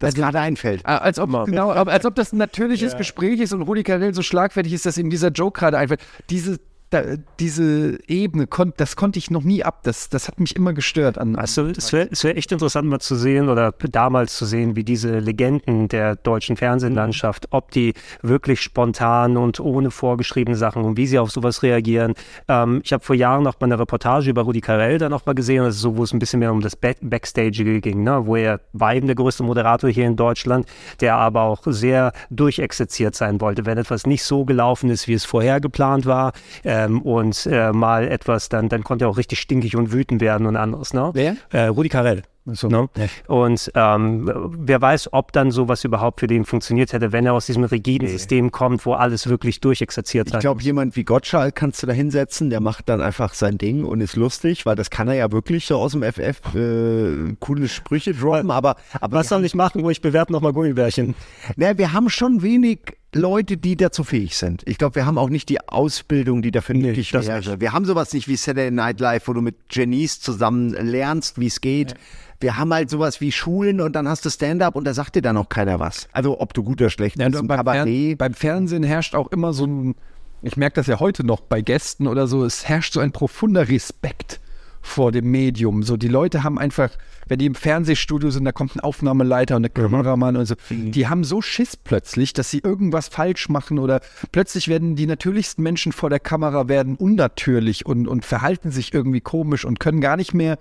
Das 0.00 0.14
gerade 0.14 0.40
einfällt. 0.40 0.82
äh, 0.84 0.88
Als 0.88 1.18
ob, 1.18 1.30
genau, 1.46 1.70
als 1.70 2.04
ob 2.04 2.14
das 2.16 2.32
ein 2.32 2.38
natürliches 2.38 2.96
Gespräch 2.96 3.38
ist 3.40 3.52
und 3.52 3.62
Rudi 3.62 3.84
Carell 3.84 4.12
so 4.14 4.22
schlagfertig 4.22 4.72
ist, 4.72 4.86
dass 4.86 4.98
ihm 4.98 5.10
dieser 5.10 5.28
Joke 5.28 5.60
gerade 5.60 5.78
einfällt. 5.78 6.00
Diese, 6.30 6.58
da, 6.90 7.02
diese 7.38 7.98
Ebene, 8.08 8.48
kon, 8.48 8.72
das 8.76 8.96
konnte 8.96 9.18
ich 9.18 9.30
noch 9.30 9.44
nie 9.44 9.62
ab. 9.64 9.80
Das, 9.84 10.08
das 10.08 10.26
hat 10.26 10.40
mich 10.40 10.56
immer 10.56 10.72
gestört. 10.72 11.18
An, 11.18 11.36
Also 11.36 11.66
es 11.66 11.92
wäre 11.92 12.08
wär 12.10 12.36
echt 12.36 12.50
interessant 12.50 12.88
mal 12.88 12.98
zu 12.98 13.14
sehen 13.14 13.48
oder 13.48 13.72
damals 13.72 14.36
zu 14.36 14.44
sehen, 14.44 14.74
wie 14.74 14.84
diese 14.84 15.20
Legenden 15.20 15.88
der 15.88 16.16
deutschen 16.16 16.56
Fernsehlandschaft, 16.56 17.48
ob 17.50 17.70
die 17.70 17.94
wirklich 18.22 18.60
spontan 18.60 19.36
und 19.36 19.60
ohne 19.60 19.90
vorgeschriebene 19.90 20.56
Sachen 20.56 20.82
und 20.82 20.96
wie 20.96 21.06
sie 21.06 21.18
auf 21.18 21.30
sowas 21.30 21.62
reagieren. 21.62 22.14
Ähm, 22.48 22.80
ich 22.84 22.92
habe 22.92 23.04
vor 23.04 23.14
Jahren 23.14 23.44
noch 23.44 23.60
mal 23.60 23.66
eine 23.66 23.78
Reportage 23.78 24.30
über 24.30 24.42
Rudi 24.42 24.60
Carell 24.60 24.98
da 24.98 25.08
noch 25.08 25.24
mal 25.26 25.34
gesehen, 25.34 25.64
ist 25.64 25.80
so, 25.80 25.96
wo 25.96 26.02
es 26.02 26.12
ein 26.12 26.18
bisschen 26.18 26.40
mehr 26.40 26.52
um 26.52 26.60
das 26.60 26.74
Back 26.74 26.98
Backstage 27.00 27.80
ging, 27.80 28.02
ne? 28.02 28.26
wo 28.26 28.34
er 28.34 28.60
war 28.72 28.94
eben 28.94 29.06
der 29.06 29.16
größte 29.16 29.44
Moderator 29.44 29.88
hier 29.88 30.06
in 30.06 30.16
Deutschland, 30.16 30.66
der 31.00 31.16
aber 31.16 31.42
auch 31.42 31.62
sehr 31.66 32.12
durchexerziert 32.30 33.14
sein 33.14 33.40
wollte. 33.40 33.64
Wenn 33.64 33.78
etwas 33.78 34.06
nicht 34.06 34.24
so 34.24 34.44
gelaufen 34.44 34.90
ist, 34.90 35.06
wie 35.06 35.14
es 35.14 35.24
vorher 35.24 35.60
geplant 35.60 36.06
war 36.06 36.32
ähm, 36.84 37.02
und 37.02 37.46
äh, 37.46 37.72
mal 37.72 38.08
etwas, 38.08 38.48
dann, 38.48 38.68
dann 38.68 38.84
konnte 38.84 39.04
er 39.04 39.08
auch 39.08 39.16
richtig 39.16 39.40
stinkig 39.40 39.76
und 39.76 39.92
wütend 39.92 40.20
werden 40.20 40.46
und 40.46 40.56
anderes. 40.56 40.92
Ne? 40.94 41.10
Wer? 41.14 41.36
Äh, 41.52 41.66
Rudi 41.66 41.88
Carell. 41.88 42.22
Ne? 42.46 42.88
Und 43.28 43.70
ähm, 43.74 44.50
wer 44.58 44.80
weiß, 44.80 45.12
ob 45.12 45.32
dann 45.32 45.50
sowas 45.50 45.84
überhaupt 45.84 46.20
für 46.20 46.26
den 46.26 46.46
funktioniert 46.46 46.92
hätte, 46.92 47.12
wenn 47.12 47.26
er 47.26 47.34
aus 47.34 47.46
diesem 47.46 47.64
rigiden 47.64 48.08
System 48.08 48.50
kommt, 48.50 48.86
wo 48.86 48.94
alles 48.94 49.28
wirklich 49.28 49.60
durchexerziert 49.60 50.28
Ich 50.28 50.32
sein 50.32 50.40
glaube, 50.40 50.62
jemand 50.62 50.96
wie 50.96 51.04
Gottschalk 51.04 51.54
kannst 51.54 51.82
du 51.82 51.86
da 51.86 51.92
hinsetzen, 51.92 52.48
der 52.48 52.60
macht 52.60 52.88
dann 52.88 53.02
einfach 53.02 53.34
sein 53.34 53.58
Ding 53.58 53.84
und 53.84 54.00
ist 54.00 54.16
lustig, 54.16 54.64
weil 54.64 54.74
das 54.74 54.90
kann 54.90 55.06
er 55.08 55.14
ja 55.14 55.30
wirklich 55.30 55.66
so 55.66 55.78
aus 55.78 55.92
dem 55.92 56.02
FF 56.02 56.54
äh, 56.54 57.36
coole 57.40 57.68
Sprüche 57.68 58.14
droppen, 58.14 58.50
aber, 58.50 58.76
aber 59.00 59.18
Was 59.18 59.28
soll 59.28 59.44
ich 59.44 59.54
machen, 59.54 59.84
wo 59.84 59.90
ich 59.90 60.00
bewerbe 60.00 60.32
nochmal 60.32 60.54
Gummibärchen? 60.54 61.14
Na, 61.56 61.76
wir 61.76 61.92
haben 61.92 62.08
schon 62.08 62.42
wenig 62.42 62.96
Leute, 63.12 63.56
die 63.56 63.76
dazu 63.76 64.04
fähig 64.04 64.36
sind. 64.36 64.62
Ich 64.66 64.78
glaube, 64.78 64.94
wir 64.94 65.06
haben 65.06 65.18
auch 65.18 65.30
nicht 65.30 65.48
die 65.48 65.60
Ausbildung, 65.68 66.42
die 66.42 66.52
dafür 66.52 66.76
nötig 66.76 67.10
das 67.10 67.26
wäre. 67.26 67.60
Wir 67.60 67.72
haben 67.72 67.84
sowas 67.84 68.12
nicht 68.12 68.28
wie 68.28 68.36
Saturday 68.36 68.70
Night 68.70 69.00
Live, 69.00 69.26
wo 69.26 69.32
du 69.32 69.40
mit 69.40 69.68
Genies 69.68 70.20
zusammen 70.20 70.70
lernst, 70.70 71.40
wie 71.40 71.46
es 71.48 71.60
geht. 71.60 71.94
Wir 72.40 72.56
haben 72.56 72.72
halt 72.72 72.88
sowas 72.88 73.20
wie 73.20 73.32
Schulen 73.32 73.80
und 73.80 73.94
dann 73.94 74.08
hast 74.08 74.24
du 74.24 74.30
Stand-up 74.30 74.76
und 74.76 74.84
da 74.84 74.94
sagt 74.94 75.16
dir 75.16 75.22
dann 75.22 75.36
auch 75.36 75.48
keiner 75.48 75.80
was. 75.80 76.08
Also 76.12 76.40
ob 76.40 76.54
du 76.54 76.62
gut 76.62 76.80
oder 76.80 76.88
schlecht 76.90 77.18
Ja, 77.18 77.28
bist. 77.28 77.46
beim, 77.46 77.56
Kabarett. 77.58 77.86
Fern 77.88 78.16
beim 78.16 78.34
Fernsehen 78.34 78.82
herrscht 78.84 79.14
auch 79.14 79.30
immer 79.32 79.52
so 79.52 79.66
ein 79.66 79.94
ich 80.42 80.56
merke 80.56 80.76
das 80.76 80.86
ja 80.86 81.00
heute 81.00 81.22
noch 81.22 81.40
bei 81.42 81.60
Gästen 81.60 82.06
oder 82.06 82.26
so, 82.26 82.44
es 82.46 82.66
herrscht 82.66 82.94
so 82.94 83.00
ein 83.00 83.12
profunder 83.12 83.68
Respekt 83.68 84.40
vor 84.80 85.12
dem 85.12 85.30
Medium. 85.30 85.82
So, 85.82 85.96
die 85.96 86.08
Leute 86.08 86.42
haben 86.42 86.58
einfach, 86.58 86.90
wenn 87.28 87.38
die 87.38 87.46
im 87.46 87.54
Fernsehstudio 87.54 88.30
sind, 88.30 88.44
da 88.44 88.52
kommt 88.52 88.76
ein 88.76 88.80
Aufnahmeleiter 88.80 89.56
und 89.56 89.64
ein 89.64 89.74
Kameramann 89.74 90.36
und 90.36 90.46
so, 90.46 90.54
die 90.70 91.06
haben 91.06 91.24
so 91.24 91.42
Schiss 91.42 91.76
plötzlich, 91.76 92.32
dass 92.32 92.50
sie 92.50 92.60
irgendwas 92.60 93.08
falsch 93.08 93.48
machen 93.48 93.78
oder 93.78 94.00
plötzlich 94.32 94.68
werden 94.68 94.96
die 94.96 95.06
natürlichsten 95.06 95.62
Menschen 95.62 95.92
vor 95.92 96.10
der 96.10 96.20
Kamera 96.20 96.68
werden 96.68 96.96
unnatürlich 96.96 97.86
und, 97.86 98.08
und 98.08 98.24
verhalten 98.24 98.70
sich 98.70 98.94
irgendwie 98.94 99.20
komisch 99.20 99.64
und 99.64 99.80
können 99.80 100.00
gar 100.00 100.16
nicht 100.16 100.34
mehr 100.34 100.58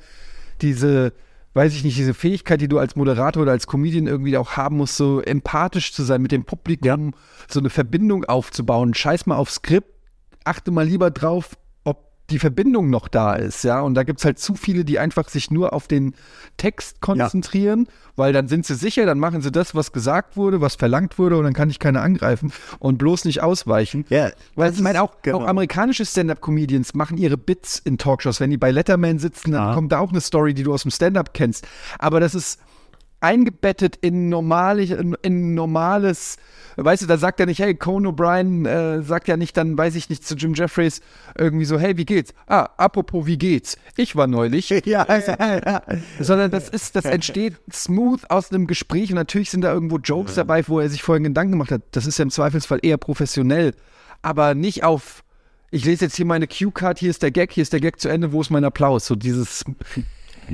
diese, 0.62 1.14
weiß 1.54 1.74
ich 1.74 1.84
nicht, 1.84 1.98
diese 1.98 2.14
Fähigkeit, 2.14 2.60
die 2.62 2.68
du 2.68 2.78
als 2.78 2.96
Moderator 2.96 3.44
oder 3.44 3.54
als 3.54 3.68
Comedian 3.68 4.08
irgendwie 4.08 4.38
auch 4.38 4.58
haben 4.58 4.78
musst, 4.78 4.98
so 4.98 5.22
empathisch 5.22 5.94
zu 5.94 6.04
sein 6.04 6.22
mit 6.22 6.32
dem 6.32 6.44
Publikum, 6.44 7.14
so 7.48 7.60
eine 7.60 7.70
Verbindung 7.70 8.26
aufzubauen. 8.26 8.94
Scheiß 8.94 9.26
mal 9.26 9.38
auf 9.38 9.50
Skript, 9.50 9.88
achte 10.44 10.72
mal 10.72 10.86
lieber 10.86 11.10
drauf, 11.10 11.58
die 12.30 12.40
Verbindung 12.40 12.90
noch 12.90 13.08
da 13.08 13.34
ist, 13.34 13.64
ja. 13.64 13.82
Und 13.82 13.96
da 13.96 14.04
gibt 14.04 14.20
es 14.20 14.26
halt 14.26 14.40
zu 14.40 14.56
viele, 14.56 14.86
die 14.86 15.00
einfach 15.00 15.30
sich 15.30 15.52
nur 15.52 15.74
auf 15.74 15.88
den 15.88 16.14
Text 16.58 17.02
konzentrieren, 17.02 17.88
weil 18.16 18.34
dann 18.34 18.48
sind 18.48 18.66
sie 18.66 18.76
sicher, 18.76 19.06
dann 19.06 19.20
machen 19.20 19.42
sie 19.42 19.52
das, 19.52 19.76
was 19.76 19.92
gesagt 19.92 20.38
wurde, 20.38 20.62
was 20.62 20.76
verlangt 20.76 21.18
wurde, 21.18 21.38
und 21.38 21.44
dann 21.44 21.54
kann 21.54 21.70
ich 21.70 21.80
keine 21.80 22.02
angreifen 22.02 22.52
und 22.80 22.98
bloß 22.98 23.26
nicht 23.26 23.42
ausweichen. 23.42 24.06
Ja, 24.10 24.30
weil 24.56 24.72
ich 24.74 24.82
meine, 24.82 25.02
auch, 25.02 25.22
genau. 25.22 25.40
auch 25.40 25.48
amerikanische 25.48 26.06
Stand-Up-Comedians 26.06 26.94
machen 26.94 27.18
ihre 27.18 27.38
Bits 27.38 27.80
in 27.80 27.98
Talkshows. 27.98 28.40
Wenn 28.40 28.50
die 28.50 28.58
bei 28.58 28.72
Letterman 28.72 29.20
sitzen, 29.20 29.52
dann 29.52 29.74
kommt 29.74 29.92
da 29.92 30.00
auch 30.00 30.12
eine 30.12 30.22
Story, 30.22 30.54
die 30.54 30.64
du 30.64 30.74
aus 30.74 30.84
dem 30.84 30.92
Stand-Up 30.92 31.34
kennst. 31.34 31.68
Aber 31.98 32.20
das 32.20 32.36
ist 32.36 32.60
eingebettet 33.22 33.98
in, 33.98 34.30
normale, 34.30 34.84
in, 34.84 35.18
in 35.22 35.54
normales, 35.54 36.38
weißt 36.78 37.04
du, 37.04 37.08
da 37.08 37.18
sagt 37.18 37.40
er 37.40 37.46
nicht, 37.46 37.60
hey, 37.60 37.76
Conan 37.76 38.14
O'Brien 38.14 38.66
äh, 38.66 39.02
sagt 39.04 39.28
ja 39.28 39.38
nicht 39.38 39.58
dann, 39.58 39.78
weiß 39.78 39.96
ich 39.96 40.10
nicht, 40.10 40.26
zu 40.26 40.36
Jim 40.36 40.54
Jeffries 40.54 41.02
irgendwie 41.38 41.66
so, 41.66 41.80
hey, 41.80 41.98
wie 41.98 42.06
geht's? 42.06 42.34
Ah, 42.48 42.70
apropos, 42.78 43.26
wie 43.26 43.38
geht's? 43.38 43.78
Ich 43.98 44.16
war 44.16 44.28
neulich. 44.28 44.70
ja, 44.86 45.06
Sondern 46.20 46.52
das 46.52 46.70
ist, 46.70 46.96
das 46.96 47.06
entsteht 47.06 47.56
smooth 47.72 48.30
aus 48.30 48.52
einem 48.52 48.68
Gespräch 48.68 49.10
und 49.10 49.16
natürlich 49.16 49.50
sind 49.50 49.62
da 49.62 49.74
irgendwo 49.74 49.98
Jokes 49.98 50.36
dabei, 50.36 50.66
wo 50.68 50.80
er 50.80 50.90
sich 50.90 51.04
vorhin 51.04 51.24
Gedanken 51.24 51.54
gemacht 51.54 51.72
hat. 51.72 51.82
Das 51.92 52.06
ist 52.06 52.18
ja 52.18 52.24
im 52.24 52.32
Zweifelsfall 52.32 52.80
eher 52.82 52.98
professionell, 52.98 53.74
aber 54.22 54.56
nicht 54.56 54.84
auf, 54.84 55.24
ich 55.72 55.86
lese 55.86 56.06
jetzt 56.06 56.16
hier 56.16 56.26
meine 56.26 56.48
Cue-Card, 56.48 57.00
hier 57.00 57.10
ist 57.10 57.22
der 57.22 57.32
Gag, 57.32 57.52
hier 57.52 57.64
ist 57.64 57.74
der 57.74 57.80
Gag 57.82 58.00
zu 58.00 58.10
Ende, 58.10 58.32
wo 58.32 58.42
ist 58.42 58.50
mein 58.50 58.64
Applaus? 58.64 59.06
So 59.06 59.16
dieses, 59.16 59.66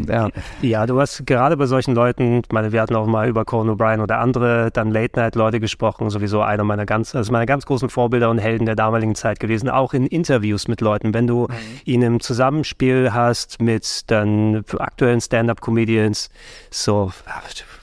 ja. 0.07 0.29
Ja, 0.61 0.85
du 0.85 0.99
hast 0.99 1.25
gerade 1.25 1.57
bei 1.57 1.65
solchen 1.65 1.95
Leuten, 1.95 2.41
meine, 2.51 2.71
wir 2.71 2.81
hatten 2.81 2.95
auch 2.95 3.05
mal 3.07 3.27
über 3.27 3.45
Conan 3.45 3.75
O'Brien 3.75 4.01
oder 4.01 4.19
andere 4.19 4.69
dann 4.71 4.91
Late-Night-Leute 4.91 5.59
gesprochen, 5.59 6.09
sowieso 6.09 6.41
einer 6.41 6.63
meiner 6.63 6.85
ganz, 6.85 7.15
also 7.15 7.31
meine 7.31 7.45
ganz 7.45 7.65
großen 7.65 7.89
Vorbilder 7.89 8.29
und 8.29 8.37
Helden 8.37 8.65
der 8.65 8.75
damaligen 8.75 9.15
Zeit 9.15 9.39
gewesen, 9.39 9.69
auch 9.69 9.93
in 9.93 10.07
Interviews 10.07 10.67
mit 10.67 10.81
Leuten. 10.81 11.13
Wenn 11.13 11.27
du 11.27 11.47
ihn 11.85 12.01
im 12.01 12.19
Zusammenspiel 12.19 13.13
hast 13.13 13.61
mit 13.61 14.03
dann 14.07 14.63
aktuellen 14.77 15.21
Stand-Up-Comedians, 15.21 16.29
so, 16.69 17.11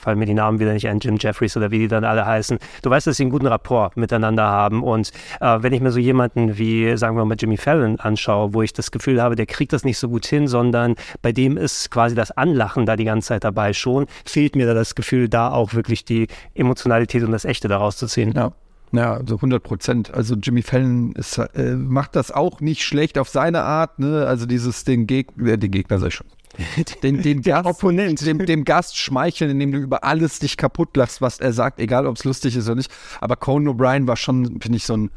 fallen 0.02 0.18
mir 0.18 0.26
die 0.26 0.34
Namen 0.34 0.58
wieder 0.58 0.72
nicht 0.72 0.88
ein, 0.88 0.98
Jim 0.98 1.16
Jeffries 1.18 1.56
oder 1.56 1.70
wie 1.70 1.78
die 1.78 1.88
dann 1.88 2.04
alle 2.04 2.26
heißen, 2.26 2.58
du 2.82 2.90
weißt, 2.90 3.06
dass 3.06 3.16
sie 3.16 3.22
einen 3.22 3.30
guten 3.30 3.46
Rapport 3.46 3.96
miteinander 3.96 4.44
haben 4.44 4.82
und 4.82 5.12
äh, 5.40 5.58
wenn 5.60 5.72
ich 5.72 5.80
mir 5.80 5.92
so 5.92 5.98
jemanden 5.98 6.58
wie, 6.58 6.96
sagen 6.96 7.16
wir 7.16 7.24
mal, 7.24 7.36
Jimmy 7.38 7.56
Fallon 7.56 7.98
anschaue, 8.00 8.52
wo 8.54 8.62
ich 8.62 8.72
das 8.72 8.90
Gefühl 8.90 9.22
habe, 9.22 9.36
der 9.36 9.46
kriegt 9.46 9.72
das 9.72 9.84
nicht 9.84 9.98
so 9.98 10.08
gut 10.08 10.26
hin, 10.26 10.48
sondern 10.48 10.96
bei 11.22 11.32
dem 11.32 11.56
ist 11.56 11.90
quasi 11.90 12.14
das 12.14 12.30
Anlachen 12.32 12.86
da 12.86 12.96
die 12.96 13.04
ganze 13.04 13.28
Zeit 13.28 13.44
dabei 13.44 13.72
schon, 13.72 14.06
fehlt 14.24 14.56
mir 14.56 14.66
da 14.66 14.74
das 14.74 14.94
Gefühl, 14.94 15.28
da 15.28 15.50
auch 15.50 15.74
wirklich 15.74 16.04
die 16.04 16.26
Emotionalität 16.54 17.22
und 17.22 17.32
das 17.32 17.44
Echte 17.44 17.68
daraus 17.68 17.96
zu 17.96 18.06
ziehen. 18.06 18.32
Ja. 18.34 18.52
Ja, 18.94 19.14
also 19.14 19.36
100 19.36 19.62
Prozent. 19.62 20.12
Also 20.12 20.34
Jimmy 20.34 20.60
Fallon 20.60 21.12
ist, 21.12 21.38
äh, 21.38 21.76
macht 21.76 22.14
das 22.14 22.30
auch 22.30 22.60
nicht 22.60 22.82
schlecht 22.82 23.16
auf 23.16 23.28
seine 23.28 23.62
Art. 23.62 23.98
Ne? 23.98 24.26
Also 24.26 24.44
dieses 24.44 24.84
den, 24.84 25.06
Geg 25.06 25.28
äh, 25.38 25.56
den 25.56 25.70
Gegner 25.70 25.98
sag 25.98 26.08
ich 26.08 26.14
schon. 26.14 26.26
Den, 27.02 27.22
den 27.22 27.42
Gast, 27.42 27.66
Opponent. 27.66 28.24
Dem, 28.24 28.44
dem 28.44 28.64
Gast 28.64 28.98
schmeicheln, 28.98 29.50
indem 29.50 29.72
du 29.72 29.78
über 29.78 30.04
alles 30.04 30.38
dich 30.38 30.56
kaputt 30.56 30.96
lachst, 30.96 31.20
was 31.20 31.40
er 31.40 31.52
sagt, 31.52 31.80
egal 31.80 32.06
ob 32.06 32.16
es 32.16 32.24
lustig 32.24 32.56
ist 32.56 32.66
oder 32.66 32.76
nicht. 32.76 32.90
Aber 33.20 33.36
Conan 33.36 33.74
O'Brien 33.74 34.06
war 34.06 34.16
schon, 34.16 34.60
finde 34.60 34.76
ich, 34.76 34.84
so 34.84 34.96
ein 34.96 35.10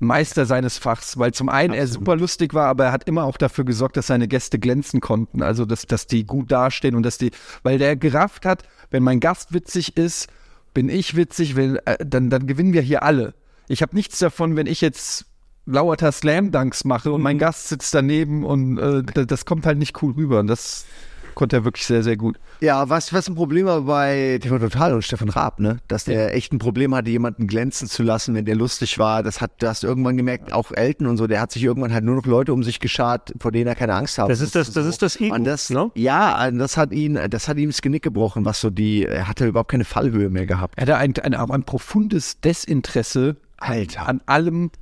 Meister 0.00 0.46
seines 0.46 0.78
Fachs, 0.78 1.18
weil 1.18 1.32
zum 1.32 1.48
einen 1.48 1.74
er 1.74 1.86
super 1.86 2.16
lustig 2.16 2.54
war, 2.54 2.68
aber 2.68 2.86
er 2.86 2.92
hat 2.92 3.08
immer 3.08 3.24
auch 3.24 3.36
dafür 3.36 3.64
gesorgt, 3.64 3.96
dass 3.96 4.06
seine 4.06 4.28
Gäste 4.28 4.58
glänzen 4.58 5.00
konnten. 5.00 5.42
Also 5.42 5.64
dass, 5.64 5.86
dass 5.86 6.06
die 6.06 6.24
gut 6.24 6.52
dastehen 6.52 6.94
und 6.94 7.02
dass 7.02 7.18
die, 7.18 7.32
weil 7.62 7.78
der 7.78 7.96
gerafft 7.96 8.44
hat, 8.44 8.62
wenn 8.90 9.02
mein 9.02 9.20
Gast 9.20 9.52
witzig 9.52 9.96
ist, 9.96 10.28
bin 10.72 10.88
ich 10.88 11.16
witzig, 11.16 11.56
wenn, 11.56 11.76
äh, 11.84 11.96
dann, 12.04 12.30
dann 12.30 12.46
gewinnen 12.46 12.72
wir 12.72 12.82
hier 12.82 13.02
alle. 13.02 13.34
Ich 13.66 13.82
habe 13.82 13.96
nichts 13.96 14.18
davon, 14.18 14.56
wenn 14.56 14.66
ich 14.66 14.80
jetzt 14.80 15.26
lauter 15.68 16.12
Slam-Dunks 16.12 16.84
mache 16.84 17.12
und 17.12 17.22
mein 17.22 17.38
Gast 17.38 17.68
sitzt 17.68 17.94
daneben 17.94 18.44
und 18.44 18.78
äh, 18.78 19.26
das, 19.26 19.44
kommt 19.44 19.66
halt 19.66 19.78
nicht 19.78 20.02
cool 20.02 20.12
rüber. 20.12 20.40
Und 20.40 20.46
das 20.46 20.86
konnte 21.34 21.56
er 21.56 21.64
wirklich 21.64 21.86
sehr, 21.86 22.02
sehr 22.02 22.16
gut. 22.16 22.36
Ja, 22.60 22.88
was, 22.88 23.12
was 23.12 23.28
ein 23.28 23.36
Problem 23.36 23.66
war 23.66 23.82
bei 23.82 24.40
TV 24.42 24.58
Total 24.58 24.94
und 24.94 25.02
Stefan 25.02 25.28
Raab, 25.28 25.60
ne? 25.60 25.78
Dass 25.86 26.04
der 26.04 26.34
echt 26.34 26.52
ein 26.52 26.58
Problem 26.58 26.92
hatte, 26.94 27.10
jemanden 27.10 27.46
glänzen 27.46 27.86
zu 27.86 28.02
lassen, 28.02 28.34
wenn 28.34 28.44
der 28.44 28.56
lustig 28.56 28.98
war. 28.98 29.22
Das 29.22 29.40
hat, 29.40 29.52
du 29.62 29.68
hast 29.68 29.84
irgendwann 29.84 30.16
gemerkt, 30.16 30.52
auch 30.52 30.72
Elton 30.72 31.06
und 31.06 31.16
so, 31.16 31.28
der 31.28 31.40
hat 31.40 31.52
sich 31.52 31.62
irgendwann 31.62 31.92
halt 31.92 32.02
nur 32.02 32.16
noch 32.16 32.26
Leute 32.26 32.52
um 32.52 32.64
sich 32.64 32.80
geschart, 32.80 33.32
vor 33.38 33.52
denen 33.52 33.68
er 33.68 33.76
keine 33.76 33.94
Angst 33.94 34.18
hat. 34.18 34.28
Das 34.28 34.40
ist 34.40 34.56
das, 34.56 34.72
das 34.72 34.86
ist 34.86 35.00
das 35.00 35.20
Ego, 35.20 35.36
Und 35.36 35.44
das, 35.44 35.70
ne? 35.70 35.92
Ja, 35.94 36.50
das 36.50 36.76
hat 36.76 36.92
ihn, 36.92 37.16
das 37.30 37.46
hat 37.46 37.58
ihm 37.58 37.68
das 37.68 37.82
Genick 37.82 38.02
gebrochen, 38.02 38.44
was 38.44 38.60
so 38.60 38.70
die, 38.70 39.04
er 39.04 39.28
hatte 39.28 39.46
überhaupt 39.46 39.70
keine 39.70 39.84
Fallhöhe 39.84 40.30
mehr 40.30 40.46
gehabt. 40.46 40.74
Er 40.76 40.82
hatte 40.82 40.96
ein, 40.96 41.14
ein, 41.18 41.34
ein 41.34 41.62
profundes 41.62 42.40
Desinteresse 42.40 43.36
Alter. 43.58 44.08
an 44.08 44.20
allem, 44.26 44.72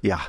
Ja. 0.00 0.20